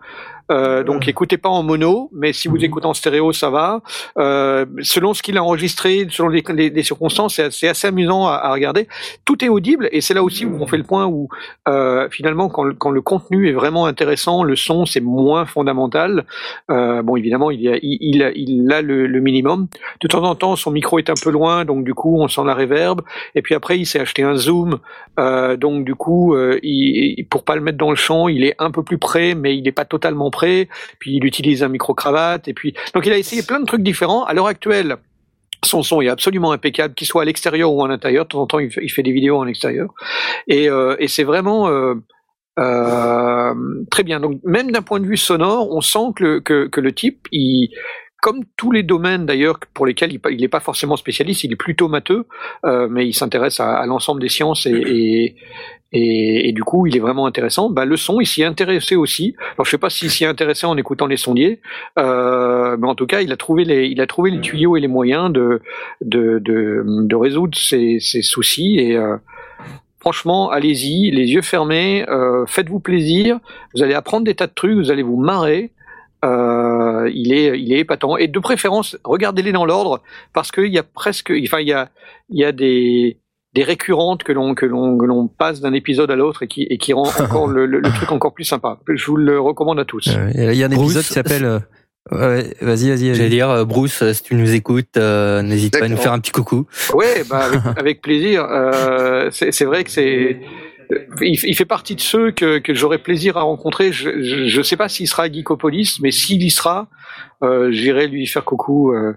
Euh, 0.50 0.82
donc 0.82 1.08
écoutez 1.08 1.36
pas 1.36 1.48
en 1.50 1.62
mono, 1.62 2.08
mais 2.12 2.32
si 2.32 2.48
vous 2.48 2.56
écoutez 2.64 2.86
en 2.86 2.94
stéréo, 2.94 3.32
ça 3.32 3.50
va. 3.50 3.82
Euh, 4.18 4.64
selon 4.80 5.12
ce 5.14 5.22
qu'il 5.22 5.36
a 5.36 5.44
enregistré, 5.44 6.06
selon 6.10 6.28
les, 6.28 6.42
les- 6.54 6.70
les 6.70 6.82
circonstances, 6.82 7.34
c'est 7.36 7.44
assez, 7.44 7.68
assez 7.68 7.86
amusant 7.88 8.26
à, 8.26 8.32
à 8.34 8.52
regarder. 8.52 8.88
Tout 9.26 9.44
est 9.44 9.48
audible 9.48 9.88
et 9.92 10.00
c'est 10.00 10.14
là 10.14 10.22
aussi 10.22 10.46
où 10.46 10.56
on 10.60 10.66
fait 10.66 10.78
le 10.78 10.84
point 10.84 11.06
où 11.06 11.28
euh, 11.68 12.08
finalement 12.10 12.48
quand 12.48 12.64
le, 12.64 12.74
quand 12.74 12.90
le 12.90 13.02
contenu 13.02 13.48
est 13.48 13.52
vraiment 13.52 13.84
intéressant, 13.86 14.42
le 14.42 14.56
son 14.56 14.86
c'est 14.86 15.00
moins 15.00 15.44
fondamental. 15.44 16.24
Euh, 16.70 17.02
bon 17.02 17.16
évidemment 17.16 17.50
il, 17.50 17.60
y 17.60 17.68
a, 17.68 17.76
il, 17.82 17.98
il 18.00 18.22
a, 18.22 18.30
il 18.34 18.72
a 18.72 18.80
le, 18.80 19.06
le 19.06 19.20
minimum. 19.20 19.66
De 20.00 20.08
temps 20.08 20.22
en 20.22 20.34
temps 20.34 20.56
son 20.56 20.70
micro 20.70 20.98
est 20.98 21.10
un 21.10 21.14
peu 21.22 21.30
loin, 21.30 21.64
donc 21.66 21.84
du 21.84 21.92
coup 21.94 22.16
on 22.20 22.28
sent 22.28 22.42
la 22.46 22.54
réverb. 22.54 23.02
Et 23.34 23.42
puis 23.42 23.54
après 23.54 23.78
il 23.78 23.84
s'est 23.86 24.00
acheté 24.00 24.22
un 24.22 24.36
zoom, 24.36 24.78
euh, 25.20 25.56
donc 25.56 25.84
du 25.84 25.94
coup 25.94 26.34
euh, 26.34 26.58
il, 26.62 27.18
il- 27.18 27.26
pour 27.26 27.44
pas 27.44 27.54
le 27.54 27.60
mettre 27.60 27.76
dans 27.78 27.90
le 27.90 27.96
champ, 27.96 28.28
il 28.28 28.44
est 28.44 28.54
un 28.58 28.70
peu 28.70 28.82
plus 28.82 28.96
près, 28.98 29.34
mais 29.34 29.54
il 29.56 29.62
n'est 29.64 29.72
pas 29.72 29.84
totalement 29.84 30.30
prêt. 30.30 30.37
Puis 30.98 31.16
il 31.16 31.24
utilise 31.24 31.62
un 31.62 31.68
micro 31.68 31.94
cravate 31.94 32.48
et 32.48 32.54
puis 32.54 32.74
donc 32.94 33.06
il 33.06 33.12
a 33.12 33.18
essayé 33.18 33.42
plein 33.42 33.60
de 33.60 33.66
trucs 33.66 33.82
différents. 33.82 34.24
À 34.24 34.34
l'heure 34.34 34.46
actuelle, 34.46 34.96
son 35.64 35.82
son 35.82 36.00
est 36.00 36.08
absolument 36.08 36.52
impeccable, 36.52 36.94
qu'il 36.94 37.06
soit 37.06 37.22
à 37.22 37.24
l'extérieur 37.24 37.72
ou 37.72 37.84
à 37.84 37.88
l'intérieur. 37.88 38.24
De 38.24 38.28
temps 38.28 38.42
en 38.42 38.46
temps, 38.46 38.58
il 38.58 38.70
fait, 38.70 39.02
des 39.02 39.12
vidéos 39.12 39.36
en 39.36 39.46
extérieur 39.46 39.92
et, 40.46 40.68
euh, 40.68 40.96
c'est 41.06 41.24
vraiment 41.24 41.68
euh, 41.68 41.94
euh, 42.58 43.54
très 43.90 44.02
bien. 44.02 44.20
Donc 44.20 44.40
même 44.44 44.70
d'un 44.70 44.82
point 44.82 45.00
de 45.00 45.06
vue 45.06 45.16
sonore, 45.16 45.70
on 45.70 45.80
sent 45.80 46.12
que 46.14 46.42
le, 46.80 46.92
type, 46.92 47.28
comme 48.20 48.44
tous 48.56 48.72
les 48.72 48.82
domaines 48.82 49.26
d'ailleurs 49.26 49.58
pour 49.74 49.86
lesquels 49.86 50.12
il 50.12 50.40
n'est 50.40 50.48
pas 50.48 50.60
forcément 50.60 50.96
spécialiste, 50.96 51.44
il 51.44 51.52
est 51.52 51.56
plutôt 51.56 51.88
matheux, 51.88 52.26
mais 52.64 53.06
il 53.06 53.14
s'intéresse 53.14 53.60
à, 53.60 53.84
l'ensemble 53.86 54.20
des 54.20 54.28
sciences 54.28 54.66
et, 54.66 55.36
et, 55.92 56.48
et 56.48 56.52
du 56.52 56.62
coup 56.62 56.86
il 56.86 56.96
est 56.96 57.00
vraiment 57.00 57.26
intéressant. 57.26 57.70
Bah, 57.70 57.84
le 57.84 57.96
son, 57.96 58.20
il 58.20 58.26
s'y 58.26 58.42
est 58.42 58.46
intéressé 58.46 58.96
aussi. 58.96 59.34
Alors 59.54 59.64
je 59.64 59.70
sais 59.70 59.78
pas 59.78 59.90
s'il 59.90 60.10
s'y 60.10 60.24
est 60.24 60.28
intéressé 60.28 60.66
en 60.66 60.76
écoutant 60.76 61.06
les 61.06 61.16
sondiers, 61.16 61.60
euh, 61.98 62.76
mais 62.78 62.88
en 62.88 62.94
tout 62.94 63.06
cas 63.06 63.20
il 63.20 63.32
a 63.32 63.36
trouvé 63.36 63.64
les, 63.64 63.86
il 63.86 64.00
a 64.00 64.06
trouvé 64.06 64.30
les 64.30 64.40
tuyaux 64.40 64.76
et 64.76 64.80
les 64.80 64.88
moyens 64.88 65.32
de 65.32 65.60
de, 66.00 66.38
de, 66.38 66.84
de 66.86 67.16
résoudre 67.16 67.56
ses, 67.56 67.98
ses 68.00 68.22
soucis 68.22 68.78
et 68.78 68.96
euh, 68.96 69.16
Franchement, 70.00 70.50
allez-y, 70.50 71.10
les 71.10 71.32
yeux 71.32 71.42
fermés, 71.42 72.08
euh, 72.08 72.46
faites-vous 72.46 72.78
plaisir. 72.78 73.40
Vous 73.74 73.82
allez 73.82 73.94
apprendre 73.94 74.24
des 74.24 74.34
tas 74.34 74.46
de 74.46 74.52
trucs, 74.54 74.76
vous 74.76 74.90
allez 74.92 75.02
vous 75.02 75.16
marrer. 75.16 75.72
Euh, 76.24 77.10
il 77.12 77.32
est, 77.32 77.60
il 77.60 77.72
est 77.72 77.80
épatant. 77.80 78.16
Et 78.16 78.28
de 78.28 78.38
préférence, 78.38 78.96
regardez-les 79.04 79.52
dans 79.52 79.64
l'ordre 79.64 80.02
parce 80.32 80.52
qu'il 80.52 80.72
y 80.72 80.78
a 80.78 80.84
presque, 80.84 81.32
enfin, 81.44 81.60
il 81.60 81.68
y 81.68 81.72
a, 81.72 81.90
il 82.30 82.38
y 82.38 82.44
a 82.44 82.52
des, 82.52 83.18
des 83.54 83.62
récurrentes 83.64 84.22
que 84.24 84.32
l'on, 84.32 84.54
que 84.54 84.66
l'on, 84.66 84.98
que 84.98 85.06
l'on 85.06 85.26
passe 85.26 85.60
d'un 85.60 85.72
épisode 85.72 86.10
à 86.10 86.16
l'autre 86.16 86.42
et 86.42 86.48
qui, 86.48 86.64
et 86.64 86.78
qui 86.78 86.92
rend 86.92 87.08
encore 87.20 87.46
le, 87.48 87.66
le- 87.66 87.80
le 87.80 87.90
truc 87.90 88.12
encore 88.12 88.34
plus 88.34 88.44
sympa. 88.44 88.78
Je 88.88 89.06
vous 89.06 89.16
le 89.16 89.40
recommande 89.40 89.78
à 89.80 89.84
tous. 89.84 90.08
Euh, 90.08 90.30
Il 90.52 90.54
y 90.56 90.62
a 90.62 90.66
un 90.66 90.68
Bruce, 90.68 90.82
épisode 90.96 91.04
qui 91.04 91.12
s'appelle. 91.14 91.44
euh, 91.44 91.58
ouais, 92.12 92.54
vas-y, 92.60 92.88
vas-y. 92.90 93.14
J'allais 93.14 93.28
dire, 93.30 93.48
euh, 93.50 93.64
Bruce, 93.64 94.02
si 94.12 94.22
tu 94.22 94.34
nous 94.34 94.54
écoutes, 94.54 94.96
euh, 94.98 95.40
n'hésite 95.42 95.78
pas 95.78 95.86
à 95.86 95.88
nous 95.88 95.96
faire 95.96 96.12
un 96.12 96.20
petit 96.20 96.32
coucou. 96.32 96.66
Ouais, 96.94 97.22
bah, 97.28 97.38
avec, 97.46 97.60
avec 97.78 98.02
plaisir. 98.02 98.44
Euh, 98.50 99.28
c'est 99.32 99.50
c'est 99.52 99.64
vrai 99.64 99.82
que 99.84 99.90
c'est. 99.90 100.40
Il, 101.20 101.38
il 101.44 101.54
fait 101.54 101.66
partie 101.66 101.94
de 101.96 102.00
ceux 102.00 102.30
que, 102.30 102.58
que 102.58 102.72
j'aurais 102.72 102.96
plaisir 102.98 103.36
à 103.36 103.42
rencontrer. 103.42 103.92
Je 103.92 104.56
ne 104.58 104.62
sais 104.62 104.76
pas 104.76 104.88
s'il 104.88 105.06
sera 105.06 105.24
à 105.24 105.28
Geekopolis, 105.32 105.98
mais 106.02 106.10
s'il 106.10 106.42
y 106.42 106.50
sera, 106.50 106.88
euh, 107.42 107.70
j'irai 107.70 108.06
lui 108.06 108.26
faire 108.26 108.44
coucou, 108.44 108.92
euh, 108.94 109.12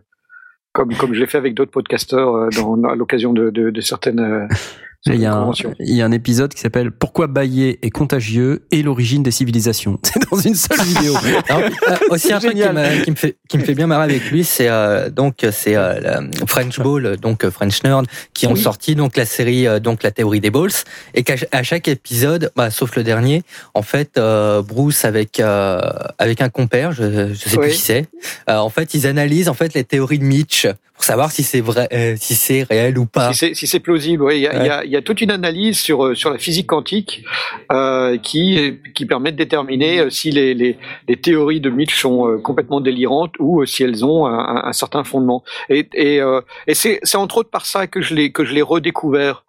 comme, 0.73 0.95
comme 0.95 1.13
je 1.13 1.19
l'ai 1.19 1.27
fait 1.27 1.37
avec 1.37 1.53
d'autres 1.53 1.71
podcasteurs 1.71 2.35
euh, 2.35 2.49
dans, 2.49 2.81
à 2.83 2.95
l'occasion 2.95 3.33
de, 3.33 3.81
certaines, 3.81 4.19
euh, 4.19 4.47
Il 5.07 5.15
y, 5.19 5.25
a 5.25 5.33
un, 5.33 5.51
il 5.79 5.95
y 5.95 6.01
a 6.03 6.05
un 6.05 6.11
épisode 6.11 6.53
qui 6.53 6.61
s'appelle 6.61 6.91
Pourquoi 6.91 7.25
Bayer 7.25 7.79
est 7.83 7.89
contagieux 7.89 8.67
et 8.69 8.83
l'origine 8.83 9.23
des 9.23 9.31
civilisations. 9.31 9.97
C'est 10.03 10.21
dans 10.29 10.37
une 10.37 10.53
seule 10.53 10.79
vidéo. 10.85 11.15
Alors, 11.49 11.63
euh, 11.89 11.95
aussi 12.11 12.31
un 12.31 12.37
truc 12.39 12.53
qui, 12.53 13.09
me 13.09 13.15
fait 13.15 13.37
qui 13.49 13.57
me 13.57 13.63
fait 13.63 13.73
bien 13.73 13.87
marrer 13.87 14.03
avec 14.03 14.29
lui, 14.29 14.43
c'est 14.43 14.69
euh, 14.69 15.09
donc 15.09 15.43
c'est 15.51 15.75
euh, 15.75 15.99
la 15.99 16.21
French 16.45 16.79
Ball, 16.79 17.17
donc 17.17 17.43
euh, 17.43 17.49
French 17.49 17.83
Nerd, 17.83 18.05
qui 18.35 18.45
ont 18.45 18.53
Oui. 18.53 18.61
sorti 18.61 18.93
donc 18.93 19.17
la 19.17 19.25
série 19.25 19.65
euh, 19.65 19.79
donc 19.79 20.03
la 20.03 20.11
théorie 20.11 20.39
des 20.39 20.51
balls 20.51 20.69
et 21.15 21.23
qu'à 21.23 21.33
à 21.51 21.63
chaque 21.63 21.87
épisode, 21.87 22.51
bah, 22.55 22.69
sauf 22.69 22.95
le 22.95 23.03
dernier, 23.03 23.41
en 23.73 23.81
fait 23.81 24.19
euh, 24.19 24.61
Bruce 24.61 25.03
avec 25.03 25.39
euh, 25.39 25.81
avec 26.19 26.41
un 26.41 26.49
compère, 26.49 26.91
je, 26.91 27.33
je 27.33 27.49
sais 27.49 27.57
Oui. 27.57 27.65
plus 27.69 27.71
qui 27.73 27.81
c'est, 27.81 28.05
euh, 28.49 28.57
en 28.57 28.69
fait 28.69 28.93
ils 28.93 29.07
analysent 29.07 29.49
en 29.49 29.55
fait 29.55 29.73
les 29.73 29.83
théories 29.83 30.19
de 30.19 30.25
Mitch 30.25 30.67
pour 31.01 31.07
savoir 31.07 31.31
si 31.31 31.41
c'est 31.41 31.61
vrai, 31.61 31.87
euh, 31.93 32.13
si 32.15 32.35
c'est 32.35 32.61
réel 32.61 32.95
ou 32.99 33.07
pas. 33.07 33.33
Si 33.33 33.39
c'est 33.39 33.53
si 33.55 33.65
c'est 33.65 33.79
plausible, 33.79 34.21
oui. 34.21 34.35
Il 34.35 34.41
y 34.41 34.47
a, 34.47 34.51
Ouais. 34.51 34.59
il 34.59 34.65
y, 34.67 34.69
a, 34.69 34.85
il 34.85 34.91
y 34.91 34.95
a 34.95 35.01
toute 35.01 35.19
une 35.19 35.31
analyse 35.31 35.79
sur 35.79 36.05
euh, 36.05 36.13
sur 36.13 36.29
la 36.29 36.37
physique 36.37 36.67
quantique 36.67 37.23
euh, 37.71 38.19
qui 38.19 38.77
qui 38.93 39.07
permet 39.07 39.31
de 39.31 39.37
déterminer 39.37 40.11
si 40.11 40.29
les, 40.29 40.53
les, 40.53 40.77
les 41.07 41.15
théories 41.17 41.59
de 41.59 41.71
Mitch 41.71 41.99
sont 41.99 42.39
complètement 42.43 42.81
délirantes 42.81 43.33
ou 43.39 43.65
si 43.65 43.81
elles 43.83 44.05
ont 44.05 44.27
un, 44.27 44.71
certain 44.73 45.03
fondement. 45.03 45.43
Et 45.69 45.89
et, 45.95 46.19
et 46.67 46.75
c'est 46.75 46.99
c'est 47.01 47.17
entre 47.17 47.37
autres 47.37 47.49
par 47.49 47.65
ça 47.65 47.87
que 47.87 47.99
je 48.03 48.13
l'ai 48.13 48.31
que 48.31 48.45
je 48.45 48.53
l'ai 48.53 48.61
redécouvert. 48.61 49.43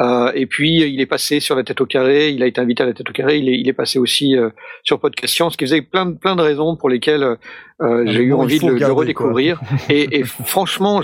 Euh, 0.00 0.30
et 0.34 0.46
puis 0.46 0.76
il 0.76 1.00
est 1.00 1.06
passé 1.06 1.40
sur 1.40 1.56
la 1.56 1.64
tête 1.64 1.80
au 1.80 1.86
carré, 1.86 2.28
il 2.30 2.40
a 2.44 2.46
été 2.46 2.60
invité 2.60 2.84
à 2.84 2.86
la 2.86 2.92
tête 2.92 3.10
au 3.10 3.12
carré, 3.12 3.38
il 3.38 3.48
est, 3.48 3.58
il 3.58 3.68
est 3.68 3.72
passé 3.72 3.98
aussi 3.98 4.36
euh, 4.36 4.50
sur 4.84 5.00
Podcast 5.00 5.34
Science, 5.34 5.54
ce 5.54 5.58
qui 5.58 5.64
faisait 5.64 5.82
plein 5.82 6.06
de 6.06 6.12
plein 6.16 6.36
de 6.36 6.42
raisons 6.42 6.76
pour 6.76 6.88
lesquelles 6.88 7.36
euh, 7.82 8.04
j'ai 8.06 8.22
eu 8.22 8.32
envie 8.32 8.60
de, 8.60 8.66
le- 8.68 8.92
redécouvrir. 8.92 9.60
Et, 9.88 10.18
et 10.20 10.24
franchement, 10.24 11.02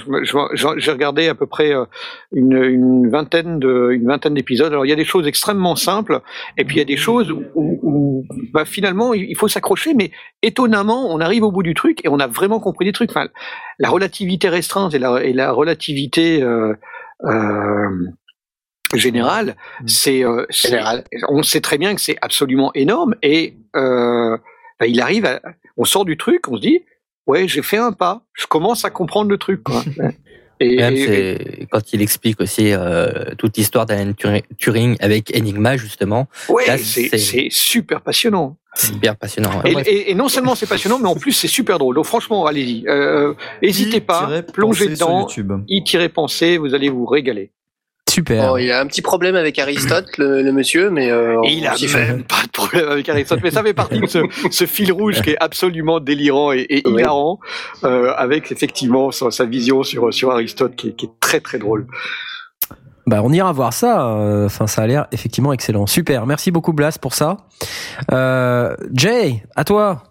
j'ai 0.77 0.91
regardé 0.93 1.27
à 1.29 1.35
peu 1.35 1.47
près 1.47 1.73
euh, 1.75 1.85
une, 2.33 2.53
une 2.63 3.11
vingtaine 3.11 3.59
de 3.59 3.91
une 3.93 4.07
vingtaine 4.07 4.35
d'épisodes. 4.35 4.71
Alors 4.73 4.87
il 4.87 4.91
y 4.91 4.93
a 4.93 4.97
des 4.97 5.05
choses 5.05 5.27
extrêmement 5.27 5.75
simples, 5.77 6.21
et 6.57 6.65
puis 6.65 6.77
il 6.77 6.79
y 6.79 6.83
a 6.83 6.85
des 6.85 6.97
choses 6.97 7.33
où, 7.33 7.43
où- 7.57 7.81
où, 7.83 8.25
bah, 8.53 8.65
finalement 8.65 9.13
il 9.13 9.25
il 9.29 9.37
faut 9.37 9.49
s'accrocher, 9.49 9.95
mais 9.95 10.13
étonnamment 10.43 11.13
on 11.13 11.19
arrive 11.21 11.43
au 11.43 11.51
bout 11.51 11.65
du 11.65 11.75
truc 11.75 12.05
et 12.05 12.09
on 12.09 12.21
a 12.21 12.29
vraiment 12.29 12.61
compris 12.61 12.85
des 12.85 12.93
trucs. 12.93 13.11
Enfin, 13.11 13.27
la 13.81 13.89
relativité 13.91 14.49
restreinte 14.49 14.95
et 14.95 15.01
la, 15.01 15.25
et 15.25 15.33
la 15.33 15.51
relativité 15.51 16.41
euh, 16.43 16.75
euh, 18.93 18.99
générale, 18.99 19.57
c'est 19.87 20.25
euh, 20.25 20.45
Général. 20.51 21.05
on 21.29 21.43
sait 21.43 21.61
très 21.61 21.79
bien 21.79 21.95
que 21.95 22.01
c'est 22.01 22.17
absolument 22.21 22.71
énorme 22.75 23.15
et 23.23 23.57
euh, 23.77 24.37
bah, 24.79 24.87
il 24.87 25.01
arrive 25.01 25.25
à, 25.27 25.41
on 25.77 25.85
sort 25.85 26.05
du 26.05 26.17
truc, 26.17 26.49
on 26.49 26.57
se 26.57 26.61
dit 26.63 26.81
ouais 27.27 27.49
j'ai 27.49 27.63
fait 27.63 27.79
un 27.79 27.93
pas, 27.93 28.23
je 28.35 28.47
commence 28.47 28.85
à 28.85 28.91
comprendre 28.91 29.31
le 29.31 29.39
truc 29.39 29.63
quoi. 29.63 29.83
Et, 30.61 30.77
Même 30.77 30.95
et- 30.97 31.67
quand 31.73 31.93
il 31.93 32.01
explique 32.01 32.41
aussi 32.41 32.73
euh, 32.73 33.35
toute 33.37 33.57
l'histoire 33.57 33.87
d'Alan 33.87 34.13
Turing- 34.13 34.97
avec 35.01 35.37
Enigma 35.37 35.77
justement, 35.77 36.29
ouais, 36.49 36.79
c'est 36.79 37.49
super 37.51 38.01
passionnant. 38.03 38.57
c'est 38.75 38.93
hyper 38.95 39.17
passionnant. 39.17 39.61
ouais. 39.65 39.73
Et, 39.85 39.91
et- 39.91 40.11
et 40.13 40.15
non 40.15 40.29
seulement 40.29 40.55
c'est 40.55 40.69
passionnant, 40.69 41.01
mais 41.01 41.09
en 41.09 41.17
plus 41.17 41.33
c'est 41.33 41.49
super 41.49 41.81
drôle. 41.81 41.97
Donc 41.97 42.05
franchement, 42.07 42.47
allez-y, 42.47 42.85
euh, 42.87 43.35
hésitez 43.63 44.01
pas, 44.01 44.43
plongez 44.53 44.91
dedans, 44.91 45.23
YouTube. 45.23 45.53
y 45.67 45.83
tirez 45.83 46.09
pensée, 46.09 46.57
vous 46.57 46.73
allez 46.73 46.89
vous 46.89 47.05
régaler. 47.05 47.51
Super. 48.15 48.49
Bon, 48.49 48.57
il 48.57 48.71
a 48.71 48.81
un 48.81 48.87
petit 48.87 49.03
problème 49.03 49.35
avec 49.35 49.59
Aristote, 49.59 50.07
le, 50.19 50.43
le 50.43 50.53
monsieur, 50.53 50.89
mais 50.91 51.11
euh, 51.11 51.37
il 51.45 51.67
a 51.67 51.75
même 51.99 52.23
pas 52.25 52.43
de 52.45 52.51
problème 52.53 52.89
avec 52.89 53.09
Aristote, 53.09 53.41
mais 53.43 53.51
ça 53.51 53.63
fait 53.63 53.75
partie 53.75 53.99
de 54.01 54.07
ce, 54.07 54.19
ce 54.51 54.67
fil 54.67 54.93
rouge 54.93 55.21
qui 55.23 55.31
est 55.31 55.37
absolument 55.41 55.99
délirant 55.99 56.53
et, 56.53 56.65
et 56.71 56.83
Oui. 56.87 57.01
hilarant, 57.01 57.41
euh, 57.83 58.13
avec 58.17 58.53
effectivement 58.53 59.11
sa, 59.11 59.31
sa 59.31 59.45
vision 59.47 59.83
sur, 59.83 60.15
sur 60.15 60.31
Aristote 60.31 60.77
qui 60.77 60.89
est, 60.89 60.93
qui 60.93 61.07
est 61.07 61.11
très 61.21 61.41
très 61.41 61.59
drôle. 61.59 61.87
Bah, 63.07 63.21
on 63.23 63.33
ira 63.33 63.53
voir 63.53 63.73
ça. 63.73 64.07
euh, 64.07 64.47
Enfin, 64.47 64.67
ça 64.67 64.83
a 64.83 64.87
l'air 64.87 65.07
effectivement 65.13 65.53
excellent. 65.53 65.87
Super. 65.87 66.25
Merci 66.27 66.51
beaucoup, 66.51 66.73
Blas, 66.73 66.97
pour 67.01 67.15
ça. 67.15 67.37
Euh, 68.13 68.75
Jay, 68.95 69.43
à 69.57 69.65
toi. 69.65 70.05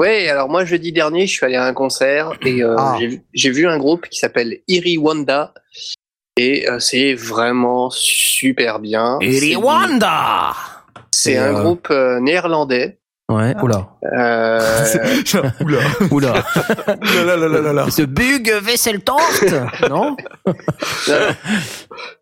Ouais, 0.00 0.28
alors 0.28 0.48
moi 0.48 0.64
jeudi 0.64 0.92
dernier, 0.92 1.26
je 1.26 1.32
suis 1.32 1.44
allé 1.44 1.56
à 1.56 1.64
un 1.66 1.74
concert 1.74 2.30
et 2.42 2.62
euh, 2.62 2.76
Ah. 2.78 2.94
j'ai 3.00 3.06
vu- 3.08 3.22
j'ai 3.34 3.50
vu 3.50 3.66
un 3.66 3.78
groupe 3.78 4.06
qui 4.08 4.18
s'appelle 4.20 4.58
Iri 4.68 4.96
Wanda 4.96 5.52
et 6.38 6.68
euh, 6.70 6.78
c'est 6.78 7.14
vraiment 7.14 7.90
super 7.90 8.78
bien. 8.78 9.18
C'est- 9.20 9.56
Wanda. 9.56 10.54
C'est 11.10 11.36
un 11.36 11.54
euh, 11.54 11.62
groupe 11.62 11.88
euh, 11.90 12.20
néerlandais. 12.20 12.98
Ouais. 13.30 13.54
Oula. 13.62 13.88
Euh, 14.16 14.58
Oula. 15.60 15.78
Oula. 16.10 16.32
Oula 17.22 17.36
là 17.36 17.48
là 17.48 17.72
là. 17.74 17.90
Ce 17.90 18.02
bug 18.02 18.50
Wesseltoft, 18.64 19.54
non? 19.90 20.16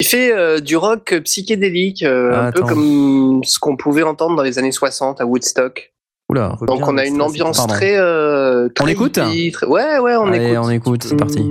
Il 0.01 0.07
fait 0.07 0.33
euh, 0.33 0.59
du 0.61 0.77
rock 0.77 1.15
psychédélique, 1.25 2.03
euh, 2.03 2.33
Ah, 2.35 2.47
un 2.47 2.53
peu 2.53 2.63
comme 2.63 3.43
ce 3.45 3.59
qu'on 3.61 3.77
pouvait 3.77 4.03
entendre 4.03 4.35
dans 4.37 4.43
les 4.43 4.59
années 4.59 4.73
60 4.73 5.21
à 5.21 5.27
Woodstock. 5.27 5.93
Oula. 6.29 6.57
Donc 6.63 6.89
on 6.89 6.99
a 6.99 7.05
une 7.05 7.23
ambiance 7.23 7.65
très, 7.69 7.97
euh, 7.99 8.69
très 8.75 8.91
écoute 8.91 9.17
hippie, 9.19 9.53
très- 9.53 9.67
Ouais, 9.67 9.99
ouais, 9.99 10.17
on 10.17 10.27
Allez, 10.33 10.47
écoute. 10.53 10.59
on 10.65 10.71
écoute. 10.71 11.05
C'est 11.05 11.17
parti. 11.17 11.49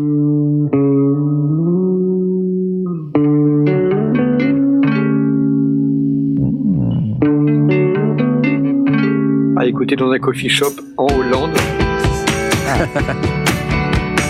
À 9.66 9.68
écouter 9.68 9.96
dans 9.96 10.12
un 10.12 10.20
coffee 10.20 10.48
shop 10.48 10.74
en 10.96 11.08
Hollande. 11.08 11.58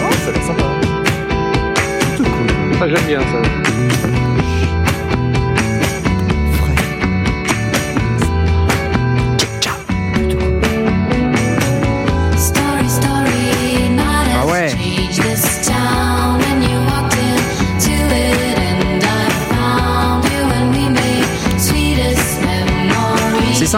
Oh, 0.07 0.13
ça 0.23 0.29
a 0.29 0.31
l'air 0.31 0.43
sympa. 0.43 0.63
Tout 2.15 2.23
cool. 2.23 2.79
Ça 2.79 2.87
j'aime 2.87 3.05
bien 3.05 3.19
ça. 3.19 4.14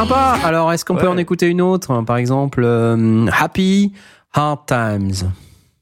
alors 0.43 0.71
est-ce 0.73 0.85
qu'on 0.85 0.95
peut 0.95 1.07
en 1.07 1.17
écouter 1.17 1.47
une 1.47 1.61
autre 1.61 1.91
hein, 1.91 2.03
Par 2.03 2.17
exemple, 2.17 2.61
euh, 2.63 3.25
Happy 3.39 3.93
Hard 4.33 4.59
Times? 4.67 5.31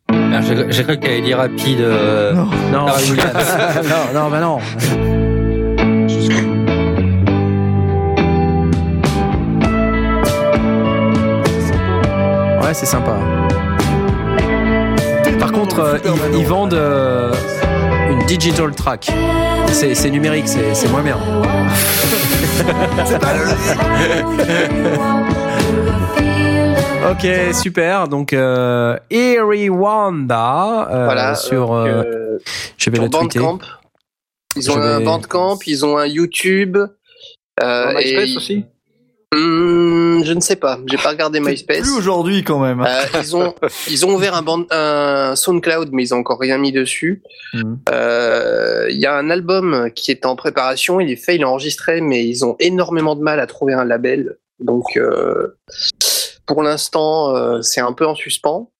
Ah, 0.10 0.42
J'ai 0.69 0.84
cru 0.84 0.98
qu'elle 1.00 1.11
allait 1.11 1.22
dire 1.22 1.38
rapide. 1.38 1.82
euh, 1.82 2.34
Non. 2.34 2.45
Non, 2.72 2.88
Pharrell 2.88 3.10
Williams. 3.11 3.90
non, 4.14 4.22
non, 4.24 4.30
bah 4.30 4.40
non. 4.40 4.60
Ouais, 12.61 12.74
c'est 12.74 12.85
sympa. 12.85 13.16
Par 15.40 15.52
contre, 15.52 15.80
euh, 15.80 15.98
ils, 16.34 16.40
ils 16.40 16.45
vendent 16.48 16.74
euh, 16.74 17.32
digital 18.28 18.74
track. 18.76 19.08
C'est 19.72 20.10
numérique, 20.10 20.48
c'est 20.48 20.74
c'est 20.74 20.90
moins 20.90 21.02
bien. 21.04 21.18
Ok, 27.12 27.28
super. 27.54 28.08
Donc, 28.08 28.34
euh, 28.34 28.98
Eerie 29.12 29.70
Wanda 29.70 30.88
euh, 30.92 31.06
Voilà. 31.06 31.36
sur. 31.36 31.68
donc, 31.68 31.88
euh, 31.88 32.04
euh, 32.04 32.40
je 32.78 32.90
vais 32.90 32.95
sur 32.98 33.04
le 33.06 33.10
tweeter. 33.12 33.40
Bandcamp. 33.40 33.60
Ils 34.56 34.72
ont 34.72 34.74
Je 34.74 34.80
un 34.80 35.00
vais- 35.00 35.06
Bandcamp, 35.06 35.60
ils 35.68 35.86
ont 35.86 35.98
un 35.98 36.08
YouTube. 36.08 36.78
Euh, 37.64 37.90
Sur 37.92 37.98
MySpace 38.00 38.30
et- 38.32 38.36
aussi 38.38 38.66
Hmm, 39.36 40.24
je 40.24 40.34
ne 40.34 40.40
sais 40.40 40.56
pas, 40.56 40.80
j'ai 40.86 40.98
pas 40.98 41.10
regardé 41.10 41.40
MySpace. 41.40 41.82
Plus 41.82 41.98
aujourd'hui 41.98 42.44
quand 42.44 42.60
même. 42.60 42.82
Euh, 42.82 43.02
ils 43.20 43.36
ont 43.36 43.54
ils 43.90 44.06
ont 44.06 44.14
ouvert 44.16 44.34
un, 44.36 44.42
band, 44.42 44.64
un 44.72 45.36
SoundCloud, 45.36 45.90
mais 45.92 46.04
ils 46.04 46.14
ont 46.14 46.20
encore 46.20 46.40
rien 46.40 46.58
mis 46.58 46.72
dessus. 46.72 47.22
Mhm. 47.54 47.80
Euh, 47.92 48.88
Il 48.90 48.98
y 49.00 49.06
a 49.06 49.16
un 49.16 49.30
album 49.30 49.90
qui 49.94 50.12
est 50.12 50.26
en 50.26 50.36
préparation, 50.36 51.00
il 51.00 51.12
est 51.12 51.16
fait, 51.18 51.36
il 51.36 51.42
est 51.42 51.46
enregistré, 51.46 52.00
mais 52.02 52.26
ils 52.26 52.46
ont 52.46 52.56
énormément 52.60 53.16
de 53.16 53.22
mal 53.22 53.40
à 53.40 53.48
trouver 53.48 53.74
un 53.74 53.84
label. 53.84 54.38
Donc 54.60 54.96
euh, 54.96 55.58
pour 56.46 56.64
l'instant, 56.64 57.62
c'est 57.62 57.82
un 57.82 57.92
peu 57.94 58.06
en 58.06 58.16
suspens. 58.16 58.72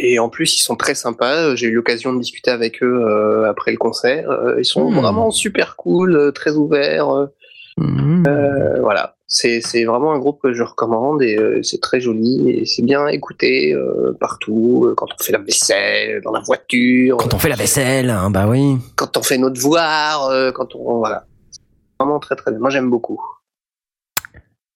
Et 0.00 0.18
en 0.18 0.30
plus, 0.30 0.56
ils 0.56 0.62
sont 0.62 0.74
très 0.74 0.94
sympas. 0.94 1.54
J'ai 1.54 1.66
eu 1.66 1.74
l'occasion 1.74 2.14
de 2.14 2.18
discuter 2.18 2.50
avec 2.50 2.82
eux 2.82 3.44
après 3.46 3.70
le 3.70 3.76
concert. 3.76 4.26
Ils 4.58 4.64
sont 4.64 4.90
Mhm. 4.90 4.98
vraiment 5.00 5.30
super 5.30 5.76
cool, 5.76 6.32
très 6.34 6.52
ouverts. 6.52 7.28
voilà, 7.78 9.14
c'est 9.32 9.84
vraiment 9.84 10.12
un 10.12 10.18
groupe 10.18 10.40
que 10.42 10.52
je 10.52 10.62
recommande 10.62 11.22
et 11.22 11.38
euh, 11.38 11.62
c'est 11.62 11.80
très 11.80 12.02
joli 12.02 12.50
et 12.50 12.66
c'est 12.66 12.82
bien 12.82 13.06
écouté 13.06 13.72
euh, 13.72 14.14
partout, 14.20 14.84
euh, 14.86 14.94
quand 14.94 15.06
on 15.18 15.22
fait 15.22 15.32
la 15.32 15.38
vaisselle, 15.38 16.20
dans 16.22 16.32
la 16.32 16.40
voiture, 16.40 17.16
Quand 17.16 17.32
on 17.32 17.38
fait 17.38 17.48
la 17.48 17.56
vaisselle, 17.56 18.10
hein, 18.10 18.30
bah 18.30 18.46
oui. 18.46 18.76
quand 18.94 19.16
on 19.16 19.22
fait 19.22 19.38
nos 19.38 19.48
devoirs, 19.48 20.52
quand 20.52 20.74
on 20.74 20.98
voilà, 20.98 21.24
vraiment 21.98 22.20
très 22.20 22.36
très 22.36 22.50
bien. 22.50 22.60
Moi 22.60 22.68
j'aime 22.68 22.90
beaucoup. 22.90 23.20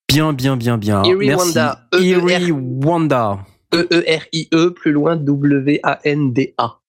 Bien, 0.07 0.33
bien, 0.33 0.57
bien, 0.57 0.79
bien. 0.79 1.03
Eerie 1.03 1.27
Merci. 1.27 1.47
Wanda. 1.49 1.87
E 1.93 2.01
Eerie 2.01 2.51
Wanda. 2.51 3.39
E 3.75 3.87
E 3.91 4.03
R 4.07 4.23
I 4.31 4.47
E 4.53 4.69
plus 4.69 4.91
loin 4.91 5.17
W 5.17 5.79
A 5.83 5.99
N 6.03 6.33
D 6.33 6.55
A. 6.57 6.79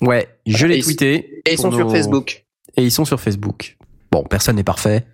Ouais, 0.00 0.26
je 0.46 0.66
l'ai 0.66 0.80
tweeté. 0.80 1.42
Et 1.46 1.52
ils 1.52 1.58
sont 1.58 1.70
sur 1.70 1.90
Facebook. 1.92 2.44
Et 2.76 2.82
ils 2.82 2.90
sont 2.90 3.04
sur 3.04 3.20
Facebook. 3.20 3.76
Bon, 4.10 4.24
personne 4.24 4.56
n'est 4.56 4.64
parfait. 4.64 5.06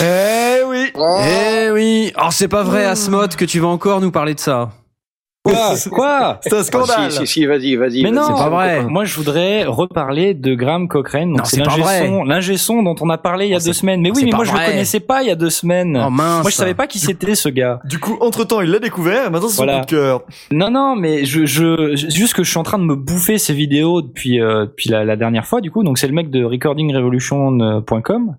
Eh 0.00 0.62
oui. 0.66 0.92
Eh 0.96 1.70
oui 1.70 2.12
Oh, 2.16 2.28
c'est 2.30 2.48
pas 2.48 2.62
vrai, 2.62 2.84
Asmod, 2.84 3.34
que 3.36 3.44
tu 3.44 3.60
vas 3.60 3.68
encore 3.68 4.00
nous 4.00 4.10
parler 4.10 4.34
de 4.34 4.40
ça. 4.40 4.70
Quoi 5.44 5.74
Quoi 5.90 6.38
C'est 6.42 6.54
un 6.56 6.62
scandale. 6.62 6.96
Ah, 7.06 7.10
si, 7.10 7.18
si, 7.18 7.26
si, 7.26 7.46
vas-y, 7.46 7.74
vas-y. 7.74 8.04
Mais 8.04 8.12
vas-y. 8.12 8.12
non, 8.12 8.22
C'est 8.36 8.44
pas 8.44 8.48
vrai. 8.48 8.84
Moi, 8.84 9.04
je 9.04 9.16
voudrais 9.16 9.64
reparler 9.64 10.34
de 10.34 10.54
Graham 10.54 10.86
Cochrane. 10.86 11.32
Donc, 11.34 11.46
c'est 11.46 11.56
c'est 11.56 11.62
pas 11.64 11.76
l'ingé 12.26 12.56
son, 12.56 12.74
son 12.76 12.82
dont 12.84 12.94
on 13.00 13.10
a 13.10 13.18
parlé 13.18 13.46
il 13.46 13.50
y 13.50 13.54
a 13.54 13.58
Oh, 13.60 13.64
deux 13.64 13.72
semaines. 13.72 14.00
Mais 14.02 14.10
oh, 14.10 14.14
oui, 14.16 14.24
mais 14.26 14.30
moi, 14.30 14.44
je 14.44 14.52
vrai. 14.52 14.66
le 14.66 14.70
connaissais 14.72 15.00
pas 15.00 15.22
il 15.22 15.26
y 15.28 15.30
a 15.32 15.34
deux 15.34 15.50
semaines. 15.50 16.00
Oh 16.06 16.10
mince. 16.10 16.42
moi, 16.42 16.50
je 16.50 16.54
savais 16.54 16.74
pas 16.74 16.86
qui 16.86 17.00
c'était 17.00 17.34
ce 17.34 17.48
gars. 17.48 17.80
Du 17.84 17.98
coup, 17.98 18.16
entre 18.20 18.44
temps, 18.44 18.60
il 18.60 18.70
l'a 18.70 18.78
découvert 18.78 19.26
et 19.26 19.30
maintenant 19.30 19.48
c'est 19.48 19.56
son 19.56 19.64
Voilà. 19.64 19.80
coup 19.80 19.86
de 19.86 19.90
cœur. 19.90 20.22
Non, 20.52 20.70
non, 20.70 20.94
mais 20.94 21.24
je, 21.24 21.44
je, 21.44 21.96
je- 21.96 22.08
juste 22.08 22.34
que 22.34 22.44
je 22.44 22.50
suis 22.50 22.58
en 22.58 22.62
train 22.62 22.78
de 22.78 22.84
me 22.84 22.94
bouffer 22.94 23.36
ces 23.38 23.52
vidéos 23.52 24.00
depuis, 24.00 24.40
euh, 24.40 24.66
depuis 24.66 24.90
la, 24.90 25.04
la 25.04 25.16
dernière 25.16 25.44
fois. 25.46 25.60
Du 25.60 25.72
coup, 25.72 25.82
donc 25.82 25.98
c'est 25.98 26.06
le 26.06 26.14
mec 26.14 26.30
de 26.30 26.44
recordingrevolution.com 26.44 28.36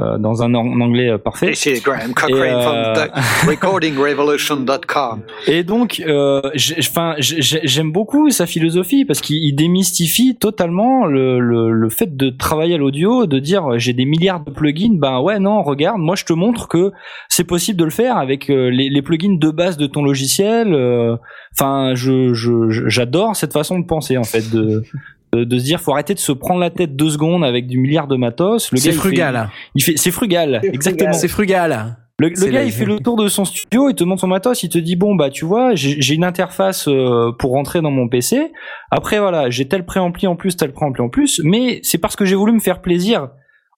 euh, 0.00 0.18
dans 0.18 0.42
un 0.42 0.54
en- 0.54 0.80
anglais 0.80 1.10
euh, 1.10 1.18
parfait. 1.18 1.52
This 1.52 1.66
is 1.66 1.80
Graham 1.80 2.14
Cochrane 2.14 2.40
Et, 2.42 2.50
euh, 2.52 2.94
from 2.94 3.08
the 3.08 3.48
recordingrevolution.com. 3.48 5.20
Et 5.46 5.62
donc, 5.64 6.02
enfin, 6.06 7.14
j'ai- 7.18 7.60
j'aime 7.64 7.92
beaucoup 7.92 8.30
sa 8.30 8.46
philosophie 8.46 9.04
parce 9.04 9.20
qu'il 9.20 9.36
il 9.44 9.54
démystifie 9.54 10.36
totalement 10.36 11.06
le, 11.06 11.40
le, 11.40 11.70
le 11.72 11.88
fait 11.90 12.16
de 12.16 12.30
travailler 12.30 12.74
à 12.74 12.78
l'audio, 12.78 13.26
de 13.26 13.38
dire 13.38 13.78
j'ai 13.78 13.92
des 13.92 14.04
milliards 14.04 14.44
de 14.44 14.50
plugins. 14.50 14.94
Ben 14.94 15.20
ouais, 15.20 15.38
non, 15.38 15.62
regarde, 15.62 15.98
moi 15.98 16.16
je 16.16 16.24
te 16.24 16.32
montre 16.32 16.68
que 16.68 16.92
c'est 17.28 17.44
possible 17.44 17.78
de 17.78 17.84
le 17.84 17.90
faire 17.90 18.16
avec 18.16 18.48
les, 18.48 18.88
les 18.90 19.02
plugins 19.02 19.36
de 19.38 19.50
base 19.50 19.76
de 19.76 19.86
ton 19.86 20.02
logiciel. 20.02 20.74
Enfin, 21.54 21.94
je- 21.94 22.32
j'adore 22.88 23.36
cette 23.36 23.52
façon 23.52 23.78
de 23.78 23.84
penser 23.86 24.16
en 24.16 24.24
fait 24.24 24.50
de 24.50 24.82
de, 25.32 25.44
de 25.44 25.58
se 25.58 25.64
dire 25.64 25.80
faut 25.80 25.92
arrêter 25.92 26.14
de 26.14 26.18
se 26.18 26.32
prendre 26.32 26.60
la 26.60 26.70
tête 26.70 26.96
deux 26.96 27.10
secondes 27.10 27.44
avec 27.44 27.66
du 27.66 27.78
milliard 27.78 28.06
de 28.08 28.16
matos. 28.16 28.70
Le 28.72 28.78
C'est 28.78 28.88
gars, 28.88 28.92
il 28.92 28.94
fait- 28.94 29.00
frugal. 29.00 29.50
Il 29.74 29.82
fait, 29.82 29.96
c'est 29.96 30.10
frugal, 30.10 30.60
C'est 30.62 30.74
exactement. 30.74 31.12
C'est 31.12 31.28
frugal. 31.28 31.96
Le, 32.18 32.28
gars, 32.28 32.64
il 32.64 32.70
fait 32.70 32.84
le 32.84 32.98
tour 32.98 33.16
de 33.16 33.28
son 33.28 33.46
studio, 33.46 33.88
il 33.88 33.94
te 33.94 34.04
montre 34.04 34.20
son 34.20 34.26
matos, 34.26 34.62
il 34.62 34.68
te 34.68 34.76
dit 34.76 34.94
bon 34.94 35.14
bah 35.14 35.30
tu 35.30 35.46
vois, 35.46 35.74
j'ai 35.74 36.02
j'ai 36.02 36.14
une 36.14 36.24
interface 36.24 36.86
euh, 36.86 37.32
pour 37.38 37.52
rentrer 37.52 37.80
dans 37.80 37.90
mon 37.90 38.08
PC. 38.10 38.52
Après 38.90 39.18
voilà, 39.18 39.48
j'ai 39.48 39.66
tel 39.66 39.86
préampli 39.86 40.26
en 40.26 40.36
plus, 40.36 40.54
tel 40.54 40.72
préampli 40.72 41.00
en 41.02 41.08
plus, 41.08 41.40
mais 41.44 41.80
c'est 41.82 41.96
parce 41.96 42.16
que 42.16 42.26
j'ai 42.26 42.36
voulu 42.36 42.52
me 42.52 42.58
faire 42.60 42.82
plaisir. 42.82 43.28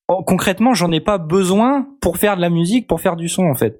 Oh, 0.08 0.24
concrètement, 0.26 0.74
j'en 0.74 0.90
ai 0.90 0.98
pas 0.98 1.18
besoin 1.18 1.86
pour 2.00 2.16
faire 2.16 2.34
de 2.36 2.40
la 2.40 2.50
musique, 2.50 2.88
pour 2.88 3.00
faire 3.00 3.14
du 3.14 3.28
son 3.28 3.44
en 3.44 3.54
fait. 3.54 3.78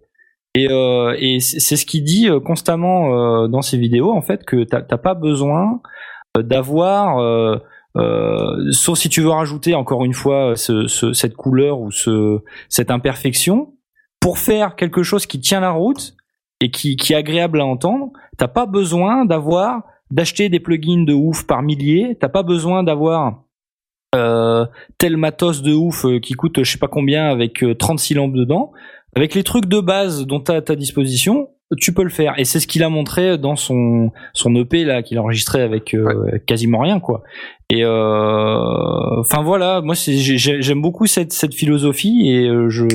Et, 0.54 0.68
euh, 0.70 1.16
et 1.18 1.40
c'est 1.40 1.74
ce 1.76 1.84
qu'il 1.84 2.04
dit 2.04 2.28
euh, 2.28 2.38
constamment 2.38 3.42
euh, 3.42 3.48
dans 3.48 3.62
ses 3.62 3.78
vidéos 3.78 4.12
en 4.12 4.22
fait 4.22 4.44
que 4.44 4.62
t'as 4.62 4.82
t'as 4.82 4.98
pas 4.98 5.14
besoin 5.14 5.64
euh, 5.72 5.78
d'avoir 6.40 7.18
euh, 7.18 7.56
euh, 7.96 8.70
sauf 8.72 8.98
si 8.98 9.08
tu 9.08 9.20
veux 9.20 9.28
rajouter 9.30 9.74
encore 9.74 10.04
une 10.04 10.14
fois 10.14 10.56
ce, 10.56 10.86
ce- 10.86 11.12
cette 11.12 11.34
couleur 11.34 11.80
ou 11.80 11.90
ce, 11.90 12.38
cette 12.70 12.90
imperfection 12.90 13.74
pour 14.20 14.38
faire 14.38 14.76
quelque 14.76 15.02
chose 15.02 15.26
qui 15.26 15.40
tient 15.40 15.60
la 15.60 15.72
route 15.72 16.14
et 16.60 16.70
qui, 16.70 16.96
qui 16.96 17.12
est 17.12 17.16
agréable 17.16 17.60
à 17.60 17.66
entendre, 17.66 18.10
t'as 18.38 18.48
pas 18.48 18.66
besoin 18.66 19.24
d'avoir 19.26 19.82
d'acheter 20.10 20.48
des 20.48 20.60
plugins 20.60 21.04
de 21.04 21.12
ouf 21.12 21.46
par 21.46 21.62
milliers, 21.62 22.16
t'as 22.18 22.28
pas 22.28 22.42
besoin 22.42 22.82
d'avoir 22.82 23.42
euh, 24.14 24.64
tel 24.98 25.16
matos 25.16 25.62
de 25.62 25.72
ouf 25.74 26.04
euh, 26.04 26.18
qui 26.20 26.34
coûte 26.34 26.62
je 26.62 26.70
sais 26.70 26.78
pas 26.78 26.88
combien 26.88 27.26
avec 27.28 27.62
euh, 27.64 27.74
36 27.74 28.14
lampes 28.14 28.34
dedans. 28.34 28.72
Avec 29.14 29.34
les 29.34 29.42
trucs 29.42 29.66
de 29.66 29.80
base 29.80 30.26
dont 30.26 30.40
t'as 30.40 30.56
à 30.56 30.62
ta 30.62 30.74
disposition, 30.76 31.50
tu 31.78 31.92
peux 31.92 32.02
le 32.02 32.10
faire. 32.10 32.34
Et 32.38 32.44
c'est 32.44 32.60
ce 32.60 32.66
qu'il 32.66 32.82
a 32.82 32.88
montré 32.88 33.38
dans 33.38 33.56
son 33.56 34.10
son 34.32 34.54
EP 34.54 34.84
là 34.84 35.02
qu'il 35.02 35.18
a 35.18 35.22
enregistré 35.22 35.62
avec 35.62 35.94
euh, 35.94 36.38
quasiment 36.46 36.80
rien 36.80 37.00
quoi. 37.00 37.22
Et 37.70 37.84
euh, 37.84 39.20
enfin 39.20 39.42
voilà, 39.42 39.80
moi 39.80 39.94
j'aime 39.96 40.82
beaucoup 40.82 41.06
cette 41.06 41.32
cette 41.32 41.54
philosophie 41.54 42.28
et 42.28 42.46
euh, 42.46 42.68
je 42.68 42.86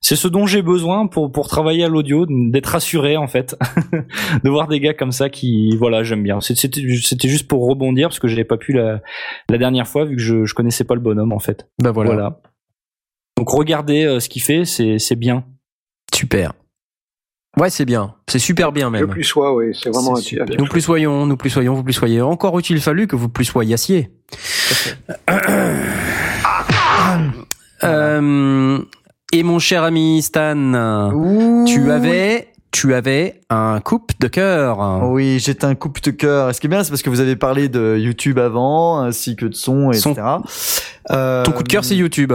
c'est 0.00 0.16
ce 0.16 0.28
dont 0.28 0.46
j'ai 0.46 0.62
besoin 0.62 1.06
pour 1.06 1.30
pour 1.30 1.48
travailler 1.48 1.84
à 1.84 1.88
l'audio, 1.88 2.24
d'être 2.28 2.68
rassuré 2.68 3.16
en 3.16 3.26
fait, 3.26 3.56
de 4.44 4.50
voir 4.50 4.68
des 4.68 4.80
gars 4.80 4.94
comme 4.94 5.12
ça 5.12 5.28
qui 5.28 5.76
voilà 5.76 6.04
j'aime 6.04 6.22
bien. 6.22 6.40
C'était 6.40 7.28
juste 7.28 7.48
pour 7.48 7.68
rebondir 7.68 8.08
parce 8.08 8.18
que 8.18 8.28
j'avais 8.28 8.44
pas 8.44 8.56
pu 8.56 8.72
la 8.72 9.02
la 9.50 9.58
dernière 9.58 9.86
fois 9.86 10.04
vu 10.04 10.16
que 10.16 10.22
je 10.22 10.44
je 10.44 10.54
connaissais 10.54 10.84
pas 10.84 10.94
le 10.94 11.00
bonhomme 11.00 11.32
en 11.32 11.38
fait. 11.38 11.68
Bah 11.82 11.90
voilà. 11.90 12.12
Voilà. 12.12 12.40
Donc 13.36 13.50
regardez 13.50 14.04
euh, 14.04 14.20
ce 14.20 14.28
qu'il 14.28 14.42
fait, 14.42 14.64
c'est 14.64 14.98
c'est 14.98 15.16
bien. 15.16 15.44
Super. 16.14 16.52
Ouais, 17.56 17.70
c'est 17.70 17.84
bien. 17.84 18.14
C'est 18.28 18.38
super 18.40 18.72
bien 18.72 18.86
Le 18.90 18.98
même. 19.00 19.08
plus 19.08 19.22
soit, 19.24 19.54
oui, 19.54 19.66
c'est 19.80 19.90
vraiment 19.90 20.16
C'est 20.16 20.40
un 20.40 20.44
super. 20.44 20.58
Nous 20.58 20.66
plus 20.66 20.80
soyons, 20.80 21.24
nous 21.26 21.36
plus 21.36 21.50
soyons, 21.50 21.74
vous 21.74 21.84
plus 21.84 21.92
soyez. 21.92 22.20
Encore 22.20 22.58
eût-il 22.58 22.80
fallu 22.80 23.06
que 23.06 23.14
vous 23.16 23.28
plus 23.28 23.44
soyassiez. 23.44 24.10
Euh, 27.82 28.78
et 29.32 29.42
mon 29.42 29.58
cher 29.58 29.82
ami 29.82 30.22
Stan, 30.22 31.12
tu 31.66 31.90
avais, 31.90 32.48
tu 32.70 32.94
avais 32.94 33.40
un 33.50 33.80
coupe 33.80 34.12
de 34.20 34.28
cœur. 34.28 34.78
Oui, 35.10 35.38
j'étais 35.38 35.64
un 35.66 35.74
coup 35.74 35.90
de 36.02 36.10
cœur. 36.10 36.54
Ce 36.54 36.60
qui 36.60 36.66
est 36.66 36.70
bien, 36.70 36.82
c'est 36.82 36.90
parce 36.90 37.02
que 37.02 37.10
vous 37.10 37.20
avez 37.20 37.36
parlé 37.36 37.68
de 37.68 37.96
YouTube 37.98 38.38
avant, 38.38 39.00
ainsi 39.00 39.36
que 39.36 39.46
de 39.46 39.54
son, 39.54 39.92
Son- 39.92 40.12
etc. 40.12 40.26
Euh, 41.10 41.42
Ton 41.44 41.52
coup 41.52 41.62
de 41.62 41.68
cœur, 41.68 41.84
c'est 41.84 41.96
YouTube. 41.96 42.32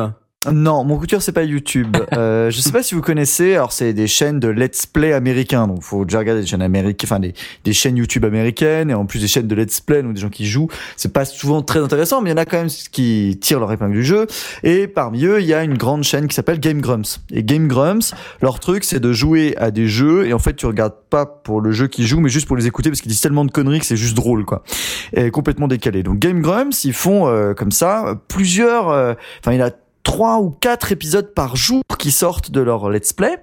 Non, 0.50 0.86
mon 0.86 0.98
cœur 1.00 1.22
c'est 1.22 1.34
pas 1.34 1.44
YouTube. 1.44 1.98
euh, 2.14 2.50
je 2.50 2.62
sais 2.62 2.72
pas 2.72 2.82
si 2.82 2.96
vous 2.96 3.02
connaissez. 3.02 3.56
Alors 3.56 3.74
c'est 3.74 3.92
des 3.92 4.08
chaînes 4.08 4.40
de 4.40 4.48
let's 4.48 4.86
play 4.86 5.12
américains. 5.12 5.68
Donc 5.68 5.84
faut 5.84 6.06
déjà 6.06 6.20
regarder 6.20 6.40
des 6.44 6.48
chaînes 6.48 6.62
américaines, 6.62 7.08
enfin 7.08 7.20
des, 7.20 7.34
des 7.66 7.74
chaînes 7.74 7.98
YouTube 7.98 8.24
américaines 8.24 8.90
et 8.90 8.94
en 8.94 9.06
plus 9.06 9.20
des 9.20 9.28
chaînes 9.28 9.48
de 9.50 9.56
let's 9.56 9.82
play 9.82 10.02
donc 10.02 10.14
des 10.14 10.22
gens 10.22 10.30
qui 10.30 10.46
jouent. 10.46 10.70
C'est 10.96 11.12
pas 11.12 11.26
souvent 11.26 11.62
très 11.62 11.82
intéressant, 11.82 12.22
mais 12.22 12.30
il 12.30 12.32
y 12.32 12.36
en 12.36 12.38
a 12.38 12.46
quand 12.46 12.58
même 12.58 12.70
qui 12.70 13.38
tirent 13.42 13.60
leur 13.60 13.70
épingle 13.74 13.92
du 13.92 14.06
jeu. 14.06 14.28
Et 14.64 14.88
parmi 14.88 15.26
eux, 15.26 15.42
il 15.42 15.46
y 15.46 15.54
a 15.54 15.62
une 15.62 15.78
grande 15.78 16.04
chaîne 16.04 16.30
qui 16.30 16.36
s'appelle 16.36 16.62
Game 16.62 16.80
Grumps. 16.80 17.20
Et 17.34 17.44
Game 17.44 17.68
Grumps, 17.68 18.14
leur 18.42 18.62
truc 18.62 18.86
c'est 18.86 19.02
de 19.02 19.12
jouer 19.12 19.58
à 19.58 19.72
des 19.72 19.90
jeux 19.90 20.26
et 20.26 20.32
en 20.32 20.40
fait 20.40 20.56
tu 20.56 20.66
regardes 20.68 20.96
pas 21.10 21.26
pour 21.26 21.60
le 21.60 21.74
jeu 21.74 21.88
qu'ils 21.88 22.08
jouent, 22.08 22.22
mais 22.22 22.30
juste 22.30 22.48
pour 22.48 22.56
les 22.56 22.66
écouter 22.66 22.90
parce 22.90 23.02
qu'ils 23.02 23.12
disent 23.12 23.20
tellement 23.20 23.44
de 23.44 23.52
conneries 23.52 23.80
que 23.80 23.86
c'est 23.86 23.98
juste 23.98 24.16
drôle 24.16 24.46
quoi. 24.46 24.64
Et 25.12 25.32
complètement 25.32 25.68
décalé. 25.68 26.02
Donc 26.02 26.20
Game 26.20 26.40
Grumps, 26.40 26.86
ils 26.86 26.94
font 26.94 27.28
euh, 27.28 27.54
comme 27.54 27.74
ça 27.74 28.08
euh, 28.08 28.16
plusieurs. 28.30 28.88
euh, 28.88 29.16
Enfin 29.42 29.52
il 29.52 29.62
a 29.62 29.72
trois 30.04 30.40
ou 30.40 30.50
quatre 30.50 30.92
épisodes 30.92 31.34
par 31.34 31.56
jour 31.56 31.82
qui 31.98 32.12
sortent 32.12 32.52
de 32.52 32.62
leur 32.62 32.90
let's 32.90 33.14
play. 33.14 33.38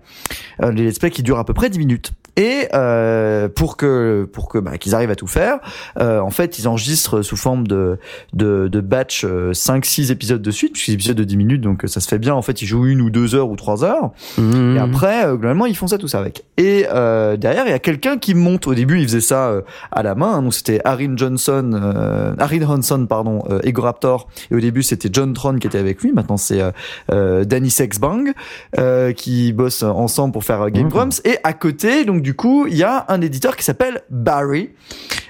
Euh, 0.62 0.72
les 0.72 0.84
let's 0.84 0.98
play 0.98 1.10
qui 1.10 1.22
durent 1.22 1.38
à 1.38 1.44
peu 1.44 1.54
près 1.54 1.70
10 1.70 1.78
minutes. 1.78 2.12
Et 2.36 2.68
euh, 2.74 3.48
pour 3.48 3.76
que 3.76 4.28
pour 4.32 4.48
que 4.48 4.58
bah, 4.58 4.78
qu'ils 4.78 4.94
arrivent 4.94 5.10
à 5.10 5.16
tout 5.16 5.26
faire, 5.26 5.58
euh, 5.98 6.20
en 6.20 6.30
fait, 6.30 6.58
ils 6.58 6.68
enregistrent 6.68 7.22
sous 7.22 7.36
forme 7.36 7.66
de 7.66 7.98
de, 8.34 8.68
de 8.68 8.80
batch 8.80 9.24
5-6 9.24 10.12
épisodes 10.12 10.42
de 10.42 10.50
suite, 10.50 10.72
puisque 10.74 10.88
épisodes 10.90 11.16
de 11.16 11.24
10 11.24 11.36
minutes, 11.36 11.60
donc 11.62 11.82
ça 11.86 12.00
se 12.00 12.08
fait 12.08 12.18
bien. 12.18 12.34
En 12.34 12.42
fait, 12.42 12.62
ils 12.62 12.66
jouent 12.66 12.86
une 12.86 13.00
ou 13.00 13.10
deux 13.10 13.34
heures 13.34 13.48
ou 13.48 13.56
trois 13.56 13.84
heures. 13.84 14.10
Mmh. 14.38 14.76
Et 14.76 14.78
après, 14.78 15.26
euh, 15.26 15.36
globalement, 15.36 15.66
ils 15.66 15.76
font 15.76 15.86
ça 15.86 15.98
tout 15.98 16.08
ça 16.08 16.18
avec. 16.18 16.44
Et 16.58 16.86
euh, 16.92 17.36
derrière, 17.36 17.64
il 17.66 17.70
y 17.70 17.74
a 17.74 17.78
quelqu'un 17.78 18.18
qui 18.18 18.34
monte. 18.34 18.66
Au 18.66 18.74
début, 18.74 18.98
il 18.98 19.04
faisait 19.06 19.20
ça 19.20 19.48
euh, 19.48 19.62
à 19.92 20.02
la 20.02 20.14
main. 20.14 20.34
hein. 20.34 20.42
Donc 20.42 20.54
c'était 20.54 20.80
Harin 20.84 21.16
Johnson, 21.16 21.70
euh, 21.74 22.34
Harin 22.38 22.62
Hanson, 22.62 23.06
pardon, 23.06 23.44
euh, 23.50 23.60
Ego 23.64 23.82
Raptor. 23.82 24.28
Et 24.50 24.54
au 24.54 24.60
début, 24.60 24.82
c'était 24.82 25.08
John 25.12 25.32
Tron 25.32 25.56
qui 25.58 25.66
était 25.66 25.78
avec 25.78 26.02
lui. 26.02 26.12
Maintenant, 26.12 26.36
c'est 26.36 26.60
euh, 26.60 26.70
euh, 27.12 27.44
Danny 27.44 27.70
Sexbang 27.70 28.32
euh, 28.78 29.12
qui 29.12 29.52
bossent 29.52 29.82
ensemble 29.82 30.32
pour 30.32 30.44
faire 30.44 30.62
euh, 30.62 30.68
Game 30.70 30.84
Mhm. 30.84 30.90
Grumps. 30.90 31.20
Et 31.24 31.38
à 31.42 31.52
côté, 31.52 32.04
donc 32.04 32.22
du 32.26 32.34
coup, 32.34 32.66
il 32.66 32.74
y 32.74 32.82
a 32.82 33.04
un 33.06 33.20
éditeur 33.20 33.54
qui 33.54 33.62
s'appelle 33.62 34.02
Barry. 34.10 34.70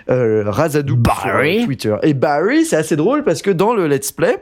Euh, 0.08 0.44
Razadou 0.46 0.96
Barry. 0.96 1.58
sur 1.58 1.66
Twitter. 1.66 1.96
Et 2.04 2.14
Barry, 2.14 2.64
c'est 2.64 2.76
assez 2.76 2.96
drôle 2.96 3.22
parce 3.22 3.42
que 3.42 3.50
dans 3.50 3.74
le 3.74 3.86
let's 3.86 4.12
play, 4.12 4.38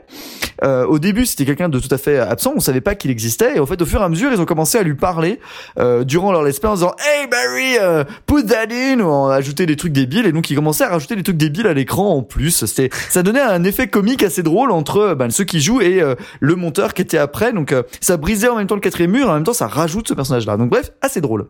euh, 0.63 0.85
au 0.85 0.99
début, 0.99 1.25
c'était 1.25 1.43
quelqu'un 1.43 1.69
de 1.69 1.79
tout 1.79 1.93
à 1.93 1.97
fait 1.97 2.17
absent. 2.17 2.53
On 2.55 2.59
savait 2.59 2.81
pas 2.81 2.95
qu'il 2.95 3.11
existait. 3.11 3.57
Et 3.57 3.59
en 3.59 3.65
fait, 3.65 3.81
au 3.81 3.85
fur 3.85 3.99
et 3.99 4.03
à 4.05 4.09
mesure, 4.09 4.31
ils 4.31 4.39
ont 4.39 4.45
commencé 4.45 4.77
à 4.77 4.83
lui 4.83 4.93
parler 4.93 5.39
euh, 5.79 6.03
durant 6.03 6.31
leur 6.31 6.43
let's 6.43 6.59
play 6.59 6.69
en 6.69 6.75
disant 6.75 6.95
Hey 6.99 7.27
Barry, 7.27 7.77
euh, 7.81 8.03
put 8.25 8.45
that 8.45 8.67
in 8.71 8.99
ou 8.99 9.09
en 9.09 9.29
ajouter 9.29 9.65
des 9.65 9.75
trucs 9.75 9.91
débiles. 9.91 10.25
Et 10.27 10.31
donc, 10.31 10.49
ils 10.49 10.55
commençaient 10.55 10.85
à 10.85 10.89
rajouter 10.89 11.15
des 11.15 11.23
trucs 11.23 11.37
débiles 11.37 11.67
à 11.67 11.73
l'écran 11.73 12.09
en 12.15 12.21
plus. 12.21 12.65
C'était, 12.65 12.89
ça 13.09 13.23
donnait 13.23 13.41
un 13.41 13.63
effet 13.63 13.87
comique 13.87 14.23
assez 14.23 14.43
drôle 14.43 14.71
entre 14.71 14.97
euh, 14.97 15.15
ben, 15.15 15.29
ceux 15.29 15.43
qui 15.43 15.59
jouent 15.59 15.81
et 15.81 16.01
euh, 16.01 16.15
le 16.39 16.55
monteur 16.55 16.93
qui 16.93 17.01
était 17.01 17.17
après. 17.17 17.51
Donc, 17.51 17.73
euh, 17.73 17.83
ça 17.99 18.17
brisait 18.17 18.47
en 18.47 18.55
même 18.55 18.67
temps 18.67 18.75
le 18.75 18.81
quatrième 18.81 19.11
mur. 19.11 19.27
Et 19.27 19.29
en 19.31 19.33
même 19.33 19.43
temps, 19.43 19.53
ça 19.53 19.67
rajoute 19.67 20.07
ce 20.07 20.13
personnage-là. 20.13 20.57
Donc, 20.57 20.69
bref, 20.69 20.91
assez 21.01 21.21
drôle. 21.21 21.47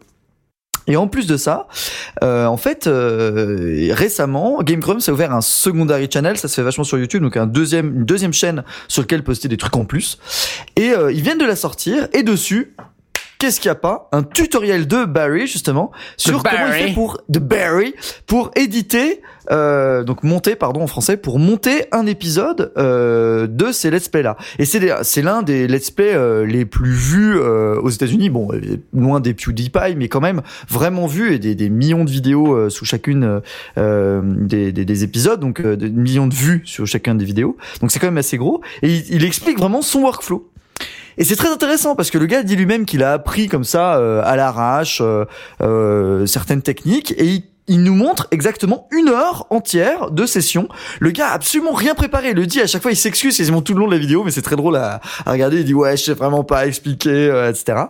Et 0.88 0.96
en 0.98 1.08
plus 1.08 1.28
de 1.28 1.38
ça, 1.38 1.68
euh, 2.24 2.46
en 2.46 2.58
fait, 2.58 2.88
euh, 2.88 3.90
récemment, 3.92 4.62
Game 4.62 4.80
Grumps 4.80 5.08
a 5.08 5.12
ouvert 5.12 5.34
un 5.34 5.42
secondary 5.42 6.08
channel, 6.12 6.38
ça 6.38 6.48
se 6.48 6.56
fait 6.56 6.62
vachement 6.62 6.84
sur 6.84 6.98
YouTube, 6.98 7.24
donc 7.24 7.38
un 7.38 7.48
deuxième, 7.48 7.96
une 7.96 8.06
deuxième 8.06 8.34
chaîne 8.34 8.64
sur 8.88 9.02
laquelle 9.02 9.24
poster 9.24 9.48
des 9.48 9.58
trucs 9.58 9.76
en 9.76 9.86
plus. 9.86 10.20
Et 10.76 10.92
euh, 10.92 11.12
ils 11.12 11.22
viennent 11.22 11.40
de 11.40 11.46
la 11.46 11.56
sortir, 11.56 12.08
et 12.14 12.24
dessus, 12.24 12.76
qu'est-ce 13.46 13.60
qu'il 13.60 13.70
y 13.70 13.72
a 13.72 13.76
pas 13.76 14.10
Un 14.12 14.24
tutoriel 14.24 14.88
de 14.88 15.06
Barry 15.06 15.46
justement 15.46 15.92
sur 16.18 16.42
comment 16.42 16.66
il 16.66 16.74
fait 16.74 16.94
pour 16.94 17.22
de 17.30 17.38
Barry 17.38 17.94
pour 18.26 18.50
éditer, 18.56 19.22
euh, 19.52 20.04
donc 20.04 20.24
monter, 20.24 20.56
pardon 20.56 20.82
en 20.82 20.88
français, 20.88 21.16
pour 21.16 21.38
monter 21.38 21.86
un 21.92 22.08
épisode 22.08 22.74
euh, 22.76 23.46
de 23.46 23.72
ces 23.72 23.92
let's 23.92 24.10
play 24.10 24.24
là. 24.24 24.36
Et 24.58 24.66
c'est 24.66 24.82
c'est 25.04 25.22
l'un 25.22 25.44
des 25.44 25.68
let's 25.68 25.92
play 25.92 26.16
euh, 26.16 26.44
les 26.44 26.66
plus 26.66 26.94
vus 26.94 27.38
euh, 27.38 27.80
aux 27.80 27.92
États-Unis. 27.92 28.32
Bon, 28.32 28.48
euh, 28.52 28.78
loin 28.94 29.20
des 29.20 29.36
PewDiePie, 29.36 29.96
mais 29.96 30.08
quand 30.08 30.22
même 30.22 30.42
vraiment 30.68 31.06
vu 31.06 31.32
et 31.32 31.38
des, 31.38 31.54
des 31.54 31.70
millions 31.70 32.04
de 32.04 32.10
vidéos 32.10 32.56
euh, 32.56 32.70
sous 32.72 32.86
chacune 32.86 33.42
des, 33.78 34.72
des, 34.72 34.86
des 34.86 35.04
épisodes, 35.04 35.40
donc 35.40 35.60
euh, 35.60 35.76
des 35.76 35.92
millions 35.92 36.26
de 36.26 36.34
vues 36.34 36.64
sur 36.66 36.88
chacun 36.88 37.14
des 37.14 37.26
vidéos. 37.26 37.58
Donc 37.80 37.92
c'est 37.92 38.00
quand 38.00 38.08
même 38.08 38.18
assez 38.18 38.38
gros. 38.38 38.62
Et 38.82 38.90
il, 38.92 39.18
il 39.18 39.24
explique 39.24 39.60
vraiment 39.60 39.84
son 39.84 40.00
workflow. 40.02 40.50
Et 41.18 41.24
c'est 41.24 41.36
très 41.36 41.50
intéressant 41.50 41.96
parce 41.96 42.12
que 42.12 42.18
le 42.18 42.26
gars 42.26 42.44
dit 42.44 42.56
lui-même 42.56 42.86
qu'il 42.86 43.04
a 43.04 43.14
appris 43.14 43.48
comme 43.48 43.64
ça 43.64 43.98
euh, 43.98 44.22
à 44.26 44.36
l'arrache 44.36 45.00
euh, 45.02 45.26
euh, 45.62 46.26
certaines 46.26 46.62
techniques 46.62 47.14
et 47.18 47.26
il, 47.26 47.44
il 47.68 47.84
nous 47.84 47.96
montre 47.96 48.28
exactement 48.32 48.88
une 48.92 49.10
heure 49.10 49.48
entière 49.50 50.12
de 50.12 50.26
session. 50.26 50.68
Le 51.00 51.12
gars 51.12 51.30
a 51.30 51.34
absolument 51.34 51.74
rien 51.74 51.96
préparé. 51.96 52.30
Il 52.30 52.36
le 52.36 52.46
dit 52.46 52.62
à 52.62 52.68
chaque 52.68 52.82
fois, 52.82 52.92
il 52.92 52.98
s'excuse 52.98 53.38
quasiment 53.38 53.62
tout 53.62 53.74
le 53.74 53.80
long 53.80 53.88
de 53.88 53.94
la 53.94 53.98
vidéo, 53.98 54.24
mais 54.24 54.32
c'est 54.32 54.42
très 54.42 54.56
drôle 54.56 54.76
à, 54.76 55.02
regarder. 55.26 55.60
Il 55.60 55.66
dit 55.66 55.74
ouais, 55.74 55.98
je 55.98 56.04
sais 56.04 56.14
vraiment 56.14 56.44
pas 56.44 56.68
expliquer, 56.68 57.10
euh, 57.10 57.50
etc. 57.50 57.86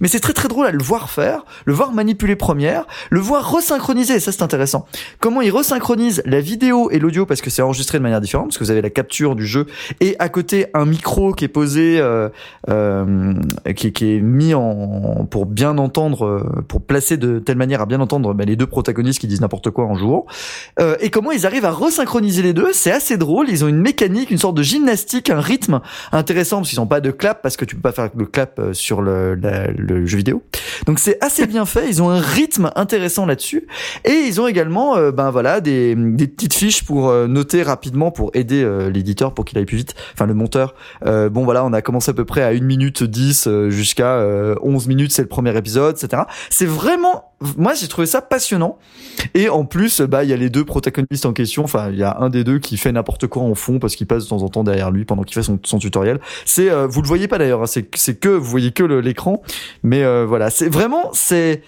Mais 0.00 0.08
c'est 0.08 0.20
très 0.20 0.32
très 0.32 0.48
drôle 0.48 0.66
à 0.66 0.70
le 0.70 0.82
voir 0.82 1.10
faire, 1.10 1.44
le 1.64 1.72
voir 1.72 1.92
manipuler 1.92 2.36
première, 2.36 2.84
le 3.10 3.20
voir 3.20 3.50
resynchroniser. 3.50 4.14
Et 4.14 4.20
ça 4.20 4.32
c'est 4.32 4.42
intéressant. 4.42 4.86
Comment 5.20 5.40
il 5.40 5.50
resynchronise 5.50 6.22
la 6.26 6.40
vidéo 6.40 6.90
et 6.90 6.98
l'audio 6.98 7.26
parce 7.26 7.40
que 7.40 7.50
c'est 7.50 7.62
enregistré 7.62 7.98
de 7.98 8.02
manière 8.02 8.20
différente, 8.20 8.48
parce 8.48 8.58
que 8.58 8.64
vous 8.64 8.70
avez 8.70 8.82
la 8.82 8.90
capture 8.90 9.36
du 9.36 9.46
jeu 9.46 9.66
et 10.00 10.16
à 10.18 10.28
côté 10.28 10.66
un 10.74 10.84
micro 10.84 11.32
qui 11.32 11.44
est 11.44 11.48
posé, 11.48 11.98
euh, 12.00 12.28
euh, 12.68 13.34
qui, 13.76 13.92
qui 13.92 14.16
est 14.16 14.20
mis 14.20 14.54
en 14.54 15.26
pour 15.30 15.46
bien 15.46 15.78
entendre, 15.78 16.26
euh, 16.26 16.64
pour 16.66 16.82
placer 16.82 17.16
de 17.16 17.38
telle 17.38 17.56
manière 17.56 17.82
à 17.82 17.86
bien 17.86 18.00
entendre 18.00 18.34
bah, 18.34 18.44
les 18.44 18.56
deux 18.56 18.66
protagonistes 18.66 19.11
qui 19.18 19.26
disent 19.26 19.40
n'importe 19.40 19.70
quoi 19.70 19.84
en 19.84 19.94
jouant. 19.94 20.26
Euh, 20.80 20.96
et 21.00 21.10
comment 21.10 21.32
ils 21.32 21.46
arrivent 21.46 21.64
à 21.64 21.70
resynchroniser 21.70 22.42
les 22.42 22.52
deux, 22.52 22.72
c'est 22.72 22.92
assez 22.92 23.16
drôle. 23.16 23.48
Ils 23.48 23.64
ont 23.64 23.68
une 23.68 23.80
mécanique, 23.80 24.30
une 24.30 24.38
sorte 24.38 24.56
de 24.56 24.62
gymnastique, 24.62 25.30
un 25.30 25.40
rythme 25.40 25.80
intéressant 26.12 26.58
parce 26.58 26.70
qu'ils 26.70 26.80
n'ont 26.80 26.86
pas 26.86 27.00
de 27.00 27.10
clap 27.10 27.42
parce 27.42 27.56
que 27.56 27.64
tu 27.64 27.76
peux 27.76 27.82
pas 27.82 27.92
faire 27.92 28.10
le 28.14 28.26
clap 28.26 28.58
euh, 28.58 28.72
sur 28.72 29.02
le, 29.02 29.34
le 29.34 30.06
jeu 30.06 30.16
vidéo. 30.16 30.42
Donc 30.86 30.98
c'est 30.98 31.22
assez 31.22 31.46
bien 31.46 31.64
fait. 31.64 31.88
Ils 31.88 32.02
ont 32.02 32.10
un 32.10 32.20
rythme 32.20 32.70
intéressant 32.76 33.26
là-dessus 33.26 33.66
et 34.04 34.12
ils 34.12 34.40
ont 34.40 34.46
également 34.46 34.96
euh, 34.96 35.12
ben 35.12 35.30
voilà 35.30 35.60
des, 35.60 35.94
des 35.94 36.26
petites 36.26 36.54
fiches 36.54 36.84
pour 36.84 37.08
euh, 37.08 37.26
noter 37.26 37.62
rapidement 37.62 38.10
pour 38.10 38.30
aider 38.34 38.62
l'éditeur 38.92 39.34
pour 39.34 39.44
qu'il 39.44 39.58
aille 39.58 39.64
plus 39.64 39.76
vite. 39.76 39.94
Enfin 40.14 40.26
le 40.26 40.34
monteur. 40.34 40.74
Bon 41.04 41.44
voilà, 41.44 41.64
on 41.64 41.72
a 41.72 41.82
commencé 41.82 42.10
à 42.10 42.14
peu 42.14 42.24
près 42.24 42.42
à 42.42 42.48
1 42.48 42.60
minute 42.60 43.02
10 43.02 43.46
euh, 43.46 43.70
jusqu'à 43.70 44.16
euh, 44.16 44.54
11 44.62 44.88
minutes, 44.88 45.12
c'est 45.12 45.22
le 45.22 45.28
premier 45.28 45.56
épisode, 45.56 45.96
etc. 45.96 46.24
C'est 46.50 46.66
vraiment 46.66 47.31
moi 47.56 47.74
j'ai 47.74 47.88
trouvé 47.88 48.06
ça 48.06 48.20
passionnant. 48.20 48.78
Et 49.34 49.48
en 49.48 49.64
plus 49.64 50.00
bah 50.00 50.24
il 50.24 50.30
y 50.30 50.32
a 50.32 50.36
les 50.36 50.50
deux 50.50 50.64
protagonistes 50.64 51.26
en 51.26 51.32
question. 51.32 51.64
Enfin 51.64 51.90
il 51.90 51.98
y 51.98 52.02
a 52.02 52.16
un 52.20 52.28
des 52.28 52.44
deux 52.44 52.58
qui 52.58 52.76
fait 52.76 52.92
n'importe 52.92 53.26
quoi 53.26 53.42
en 53.42 53.54
fond 53.54 53.78
parce 53.78 53.96
qu'il 53.96 54.06
passe 54.06 54.24
de 54.24 54.28
temps 54.28 54.42
en 54.42 54.48
temps 54.48 54.64
derrière 54.64 54.90
lui 54.90 55.04
pendant 55.04 55.22
qu'il 55.22 55.34
fait 55.34 55.42
son, 55.42 55.58
son 55.64 55.78
tutoriel. 55.78 56.20
C'est 56.44 56.70
euh, 56.70 56.86
vous 56.86 57.02
le 57.02 57.08
voyez 57.08 57.28
pas 57.28 57.38
d'ailleurs 57.38 57.62
hein, 57.62 57.66
c'est 57.66 58.14
que 58.14 58.28
vous 58.28 58.44
voyez 58.44 58.72
que 58.72 58.82
l'écran. 58.82 59.42
Mais 59.82 60.02
euh, 60.02 60.24
voilà 60.26 60.50
c'est 60.50 60.68
vraiment 60.68 61.10
c'est 61.12 61.62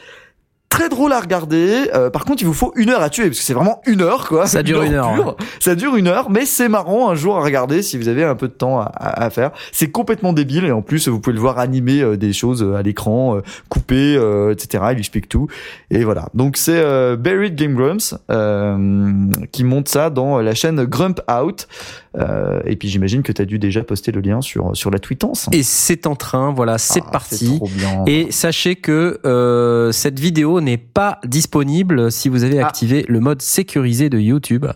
très 0.68 0.88
drôle 0.88 1.12
à 1.12 1.20
regarder. 1.20 1.88
Euh, 1.94 2.10
par 2.10 2.24
contre, 2.24 2.42
il 2.42 2.46
vous 2.46 2.52
faut 2.52 2.72
une 2.74 2.90
heure 2.90 3.00
à 3.00 3.08
tuer 3.08 3.26
parce 3.26 3.38
que 3.38 3.44
c'est 3.44 3.54
vraiment 3.54 3.80
une 3.86 4.02
heure 4.02 4.26
quoi. 4.28 4.46
Ça 4.46 4.62
dure 4.64 4.82
une 4.82 4.94
heure, 4.94 5.14
pure. 5.14 5.36
Ça 5.60 5.76
dure 5.76 5.94
une 5.96 6.08
heure, 6.08 6.30
mais 6.30 6.46
c'est 6.46 6.68
marrant 6.68 7.10
un 7.10 7.14
jour 7.14 7.36
à 7.36 7.42
regarder 7.42 7.80
si 7.82 7.96
vous 7.96 8.08
avez 8.08 8.24
un 8.24 8.34
peu 8.34 8.48
de 8.48 8.52
temps 8.52 8.80
à, 8.80 9.30
faire. 9.30 9.52
C'est 9.70 9.90
complètement 9.90 10.32
débile 10.32 10.64
et 10.64 10.72
en 10.72 10.82
plus 10.82 11.06
vous 11.08 11.20
pouvez 11.20 11.34
le 11.34 11.40
voir 11.40 11.58
animer 11.60 12.00
euh, 12.02 12.16
des 12.16 12.32
choses 12.32 12.62
euh, 12.62 12.74
à 12.74 12.82
l'écran, 12.82 13.36
euh, 13.36 13.42
couper, 13.68 14.16
euh, 14.16 14.52
etc. 14.52 14.84
Il 14.92 14.98
explique 14.98 15.28
tout 15.28 15.48
et 15.90 16.02
voilà. 16.04 16.28
Donc 16.34 16.56
c'est 16.56 16.72
euh, 16.76 17.16
Buried 17.16 17.54
Game 17.54 17.74
Grumps 17.74 18.16
euh, 18.30 19.30
qui 19.52 19.62
monte 19.62 19.88
ça 19.88 20.10
dans 20.10 20.40
la 20.40 20.54
chaîne 20.54 20.84
Grump 20.84 21.20
Out. 21.30 21.68
Euh, 22.16 22.60
et 22.64 22.76
puis 22.76 22.88
j'imagine 22.88 23.22
que 23.22 23.32
tu 23.32 23.42
as 23.42 23.44
dû 23.44 23.58
déjà 23.58 23.82
poster 23.82 24.12
le 24.12 24.20
lien 24.20 24.40
sur 24.40 24.70
sur 24.76 24.90
la 24.90 24.98
tweetance. 24.98 25.48
Et 25.52 25.62
c'est 25.62 26.06
en 26.06 26.14
train, 26.14 26.52
voilà, 26.52 26.78
c'est 26.78 27.02
Ah, 27.06 27.10
parti. 27.10 27.60
Et 28.06 28.30
sachez 28.30 28.76
que 28.76 29.18
euh, 29.24 29.90
cette 29.92 30.20
vidéo 30.20 30.60
n'est 30.60 30.76
pas 30.78 31.18
disponible 31.26 32.12
si 32.12 32.28
vous 32.28 32.44
avez 32.44 32.60
Ah. 32.60 32.66
activé 32.66 33.04
le 33.08 33.20
mode 33.20 33.42
sécurisé 33.42 34.10
de 34.10 34.18
YouTube. 34.18 34.66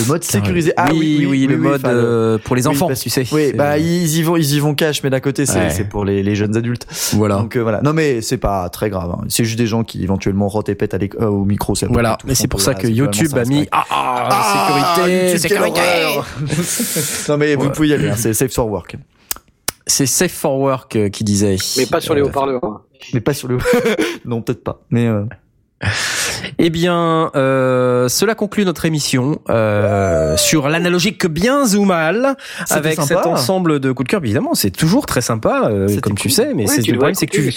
Le 0.00 0.06
mode 0.06 0.24
sécurisé. 0.24 0.72
Ah 0.76 0.88
oui, 0.92 1.16
oui, 1.20 1.26
oui, 1.26 1.46
le 1.46 1.56
mode 1.56 1.84
euh, 1.86 2.38
pour 2.38 2.56
les 2.56 2.66
Oui, 2.66 2.74
enfants, 2.74 2.88
parce- 2.88 3.00
tu 3.00 3.10
sais. 3.10 3.24
Oui, 3.32 3.52
bah 3.54 3.78
ils 3.78 4.16
y 4.16 4.22
vont, 4.22 4.36
ils 4.36 4.54
y 4.54 4.58
vont 4.60 4.74
cash, 4.74 5.02
mais 5.02 5.10
d'un 5.10 5.20
côté 5.20 5.46
c'est 5.46 5.58
Ouais. 5.58 5.70
c'est 5.70 5.84
pour 5.88 6.04
les, 6.04 6.22
les 6.22 6.34
jeunes 6.34 6.56
adultes. 6.56 6.86
voilà. 7.14 7.36
Donc 7.36 7.56
euh, 7.56 7.60
voilà. 7.62 7.80
Non 7.82 7.92
mais 7.92 8.20
c'est 8.22 8.38
pas 8.38 8.68
très 8.70 8.90
grave. 8.90 9.10
hein. 9.10 9.24
C'est 9.28 9.44
juste 9.44 9.58
des 9.58 9.66
gens 9.66 9.84
qui 9.84 10.02
éventuellement 10.02 10.48
rotent 10.48 10.68
et 10.68 10.74
pètent 10.74 10.94
à 10.94 10.98
euh, 11.20 11.26
au 11.26 11.44
micro. 11.44 11.74
Voilà, 11.90 12.18
mais 12.26 12.34
c'est 12.34 12.48
pour 12.48 12.60
ça 12.60 12.74
que 12.74 12.86
YouTube 12.86 13.36
a 13.36 13.44
mis 13.44 13.68
ah, 13.72 13.84
Ah, 13.90 14.28
ah, 14.30 14.96
sécurité, 14.96 15.26
quelle 15.30 15.40
sécurité. 15.40 17.28
non 17.28 17.36
mais 17.36 17.54
vous 17.54 17.70
pouvez 17.70 17.88
y 17.88 17.94
aller. 17.94 18.08
hein, 18.10 18.14
c'est 18.16 18.34
safe 18.34 18.52
for 18.52 18.68
work. 18.68 18.96
C'est 19.86 20.06
Safe 20.06 20.30
for 20.30 20.58
Work 20.60 20.94
euh, 20.94 21.08
qui 21.08 21.24
disait. 21.24 21.56
Mais 21.76 21.86
pas 21.86 22.00
sur 22.00 22.14
les 22.14 22.20
Euh, 22.20 22.26
haut-parleurs. 22.26 22.64
hein. 22.64 22.80
Mais 23.14 23.20
pas 23.20 23.34
sur 23.34 23.48
le. 23.48 23.58
non 24.24 24.40
peut-être 24.40 24.62
pas. 24.62 24.80
Mais 24.90 25.08
euh, 25.08 25.24
Eh 26.58 26.70
bien, 26.70 27.30
euh, 27.34 28.08
cela 28.08 28.34
conclut 28.34 28.64
notre 28.64 28.84
émission 28.84 29.40
euh, 29.50 30.36
sur 30.36 30.68
l'analogique 30.68 31.26
bien 31.26 31.64
ou 31.74 31.84
mal, 31.84 32.36
avec 32.70 32.94
sympa. 32.94 33.08
cet 33.08 33.26
ensemble 33.26 33.80
de 33.80 33.92
coups 33.92 34.06
de 34.06 34.10
cœur. 34.10 34.20
Évidemment, 34.22 34.54
c'est 34.54 34.70
toujours 34.70 35.06
très 35.06 35.20
sympa, 35.20 35.68
euh, 35.70 36.00
comme 36.00 36.14
tu 36.14 36.30
sais, 36.30 36.54
mais 36.54 36.64
Oui, 36.64 36.68
c'est 36.68 36.86
le 36.86 36.98
problème, 36.98 37.14
c'est 37.14 37.26
que 37.26 37.36
tu 37.36 37.52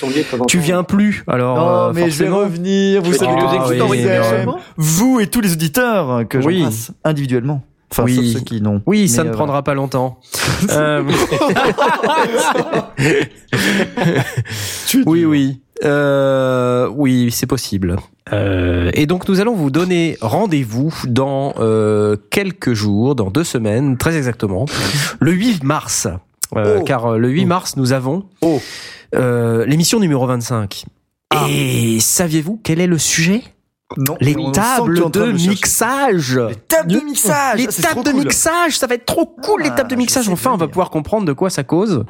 tu 0.47 0.59
viens 0.59 0.83
plus. 0.83 1.23
Alors, 1.27 1.57
non 1.57 1.89
euh, 1.89 1.91
mais 1.93 2.09
je 2.09 2.23
vais 2.23 2.29
revenir. 2.29 3.03
Vous 3.03 3.13
savez 3.13 3.35
que 3.35 3.73
écoutes 3.73 4.55
vous 4.77 5.19
et 5.19 5.27
tous 5.27 5.41
les 5.41 5.53
auditeurs 5.53 6.27
que 6.27 6.37
Oui. 6.37 6.59
j'embrasse 6.59 6.91
individuellement. 7.03 7.61
Enfin 7.91 8.03
Oui. 8.03 8.15
sauf 8.15 8.25
ceux 8.25 8.45
qui 8.45 8.61
n'ont. 8.61 8.81
Oui, 8.85 9.07
ça 9.07 9.23
ne 9.23 9.29
euh, 9.29 9.33
prendra 9.33 9.63
pas 9.63 9.73
longtemps. 9.73 10.19
Euh, 10.71 11.03
oui, 15.05 15.25
oui. 15.25 15.61
Euh, 15.83 16.89
oui, 16.95 17.29
c'est 17.31 17.45
possible. 17.45 17.97
Euh, 18.33 18.89
et 18.93 19.05
donc 19.05 19.27
nous 19.29 19.39
allons 19.39 19.53
vous 19.53 19.69
donner 19.69 20.17
rendez-vous 20.21 20.91
dans 21.07 21.53
euh, 21.59 22.15
quelques 22.31 22.73
jours, 22.73 23.13
dans 23.15 23.29
deux 23.29 23.43
semaines, 23.43 23.97
très 23.97 24.17
exactement, 24.17 24.65
le 25.19 25.31
8 25.31 25.63
mars. 25.63 26.07
Euh, 26.55 26.77
Oh. 26.79 26.83
Car 26.83 27.05
euh, 27.13 27.17
le 27.17 27.29
8 27.29 27.45
mars, 27.45 27.75
nous 27.75 27.91
avons 27.91 28.23
Oh. 28.41 28.61
euh, 29.15 29.65
l'émission 29.65 29.99
numéro 29.99 30.25
25. 30.25 30.85
Et 31.49 31.99
saviez-vous 31.99 32.59
quel 32.63 32.79
est 32.79 32.87
le 32.87 32.97
sujet? 32.97 33.43
Non. 33.97 34.17
Les 34.19 34.35
tables 34.51 35.11
de 35.11 35.31
mixage. 35.31 36.37
Les 36.39 36.55
tables 36.55 36.91
de 36.91 36.99
mixage. 37.01 37.59
Les 37.59 37.67
Ah, 37.67 37.81
tables 37.93 38.03
de 38.03 38.11
cool. 38.11 38.19
mixage, 38.23 38.77
ça 38.79 38.87
va 38.87 38.95
être 38.95 39.05
trop 39.05 39.25
cool 39.27 39.61
les 39.61 39.69
Ah, 39.69 39.75
tables 39.75 39.91
de 39.91 39.95
mixage. 39.95 40.27
Enfin, 40.27 40.51
on 40.53 40.57
va 40.57 40.67
pouvoir 40.67 40.89
comprendre 40.89 41.25
de 41.27 41.33
quoi 41.33 41.51
ça 41.51 41.63
cause 41.63 42.03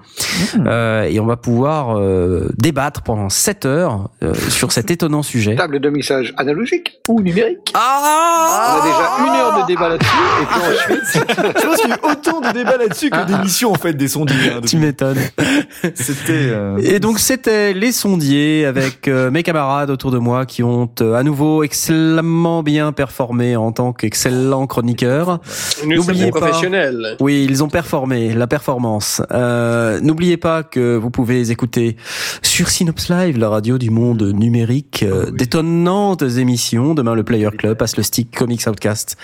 Hmm. 0.55 0.65
Euh, 0.67 1.03
et 1.03 1.19
on 1.19 1.25
va 1.25 1.37
pouvoir 1.37 1.97
euh, 1.97 2.49
débattre 2.57 3.01
pendant 3.03 3.29
7 3.29 3.65
heures 3.65 4.09
euh, 4.23 4.33
sur 4.49 4.71
cet 4.71 4.89
étonnant 4.91 5.21
sujet. 5.23 5.55
Table 5.55 5.79
de 5.79 5.89
mixage 5.89 6.33
analogique 6.37 6.99
ou 7.09 7.21
numérique. 7.21 7.71
Ah 7.73 8.77
On 8.77 8.81
a 8.81 8.85
déjà 8.85 9.29
une 9.33 9.39
heure 9.39 9.61
de 9.61 9.67
débat 9.67 9.89
là-dessus. 9.89 10.09
Et 10.41 10.45
puis 10.45 10.61
ensuite, 10.61 11.25
Je 11.61 11.67
pense 11.67 11.77
qu'il 11.81 11.89
y 11.89 11.93
a 11.93 11.95
eu 11.95 12.11
autant 12.11 12.41
de 12.41 12.51
débats 12.53 12.77
là-dessus 12.77 13.09
que 13.09 13.25
d'émissions 13.25 13.71
en 13.71 13.75
fait 13.75 13.93
des 13.93 14.07
sondiers. 14.07 14.51
hein, 14.55 14.61
Tu 14.65 14.77
m'étonnes. 14.77 15.19
C'était. 15.95 16.31
euh, 16.33 16.77
Et 16.81 16.99
donc 16.99 17.19
c'était 17.19 17.73
les 17.73 17.91
sondiers 17.91 18.65
avec 18.65 19.07
euh, 19.07 19.29
mes 19.31 19.43
camarades 19.43 19.89
autour 19.89 20.11
de 20.11 20.17
moi 20.19 20.45
qui 20.45 20.63
ont 20.63 20.89
euh, 21.01 21.13
à 21.15 21.23
nouveau 21.23 21.63
excellemment 21.65 22.63
bien 22.63 22.91
performé 22.93 23.55
en 23.57 23.71
tant. 23.73 23.93
Nous 24.01 24.09
sommes 24.13 25.89
N'oubliez 25.89 26.31
pas. 26.31 26.39
professionnels. 26.39 27.17
Oui, 27.19 27.45
ils 27.49 27.63
ont 27.63 27.67
performé, 27.69 28.33
la 28.33 28.47
performance. 28.47 29.21
Euh, 29.31 29.99
N'oubliez 30.01 30.37
pas 30.37 30.63
que 30.63 30.95
vous 30.95 31.09
pouvez 31.09 31.51
écouter 31.51 31.97
sur 32.41 32.69
Synops 32.69 33.09
Live, 33.09 33.37
la 33.37 33.49
radio 33.49 33.77
du 33.77 33.89
monde 33.89 34.21
numérique, 34.23 35.03
euh, 35.03 35.29
d'étonnantes 35.31 36.21
émissions. 36.23 36.93
Demain, 36.93 37.15
le 37.15 37.23
Player 37.23 37.49
Club 37.57 37.77
passe 37.77 37.97
le 37.97 38.03
stick 38.03 38.35
Comics 38.35 38.65
Outcast. 38.67 39.17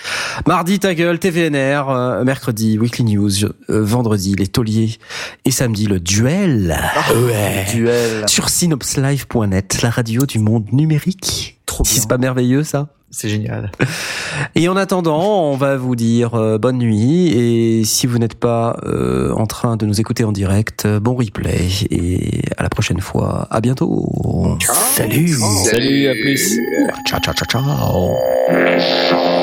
Mardi, 0.46 0.78
ta 0.78 0.94
gueule, 0.94 1.18
TVNR. 1.18 1.88
euh, 1.90 2.24
mercredi, 2.24 2.78
Weekly 2.78 3.04
News. 3.04 3.44
euh, 3.44 3.50
vendredi, 3.68 4.34
les 4.36 4.48
tauliers. 4.48 4.98
Et 5.44 5.50
samedi, 5.50 5.86
le 5.86 6.00
duel. 6.00 6.76
Ouais. 7.14 7.64
Duel. 7.72 8.24
Sur 8.28 8.48
synopslive.net, 8.48 9.80
la 9.82 9.90
radio 9.90 10.26
du 10.26 10.38
monde 10.38 10.66
numérique. 10.72 11.58
Trop 11.72 11.84
Si 11.84 12.00
c'est 12.00 12.08
pas 12.08 12.18
merveilleux, 12.18 12.64
ça? 12.64 12.88
C'est 13.10 13.30
génial. 13.30 13.72
et 14.54 14.68
en 14.68 14.76
attendant, 14.76 15.44
on 15.44 15.56
va 15.56 15.78
vous 15.78 15.96
dire 15.96 16.34
euh, 16.34 16.58
bonne 16.58 16.76
nuit 16.76 17.28
et 17.28 17.82
si 17.84 18.06
vous 18.06 18.18
n'êtes 18.18 18.34
pas 18.34 18.76
euh, 18.84 19.32
en 19.32 19.46
train 19.46 19.78
de 19.78 19.86
nous 19.86 19.98
écouter 19.98 20.24
en 20.24 20.32
direct, 20.32 20.84
euh, 20.84 21.00
bon 21.00 21.14
replay 21.14 21.66
et 21.90 22.42
à 22.58 22.62
la 22.62 22.68
prochaine 22.68 23.00
fois. 23.00 23.48
À 23.50 23.62
bientôt. 23.62 24.58
Salut. 24.60 25.34
salut, 25.64 26.08
à 26.08 26.12
plus. 26.12 26.58
Ciao 27.06 27.20
ciao 27.20 27.34
ciao 27.34 27.46
ciao. 27.46 29.41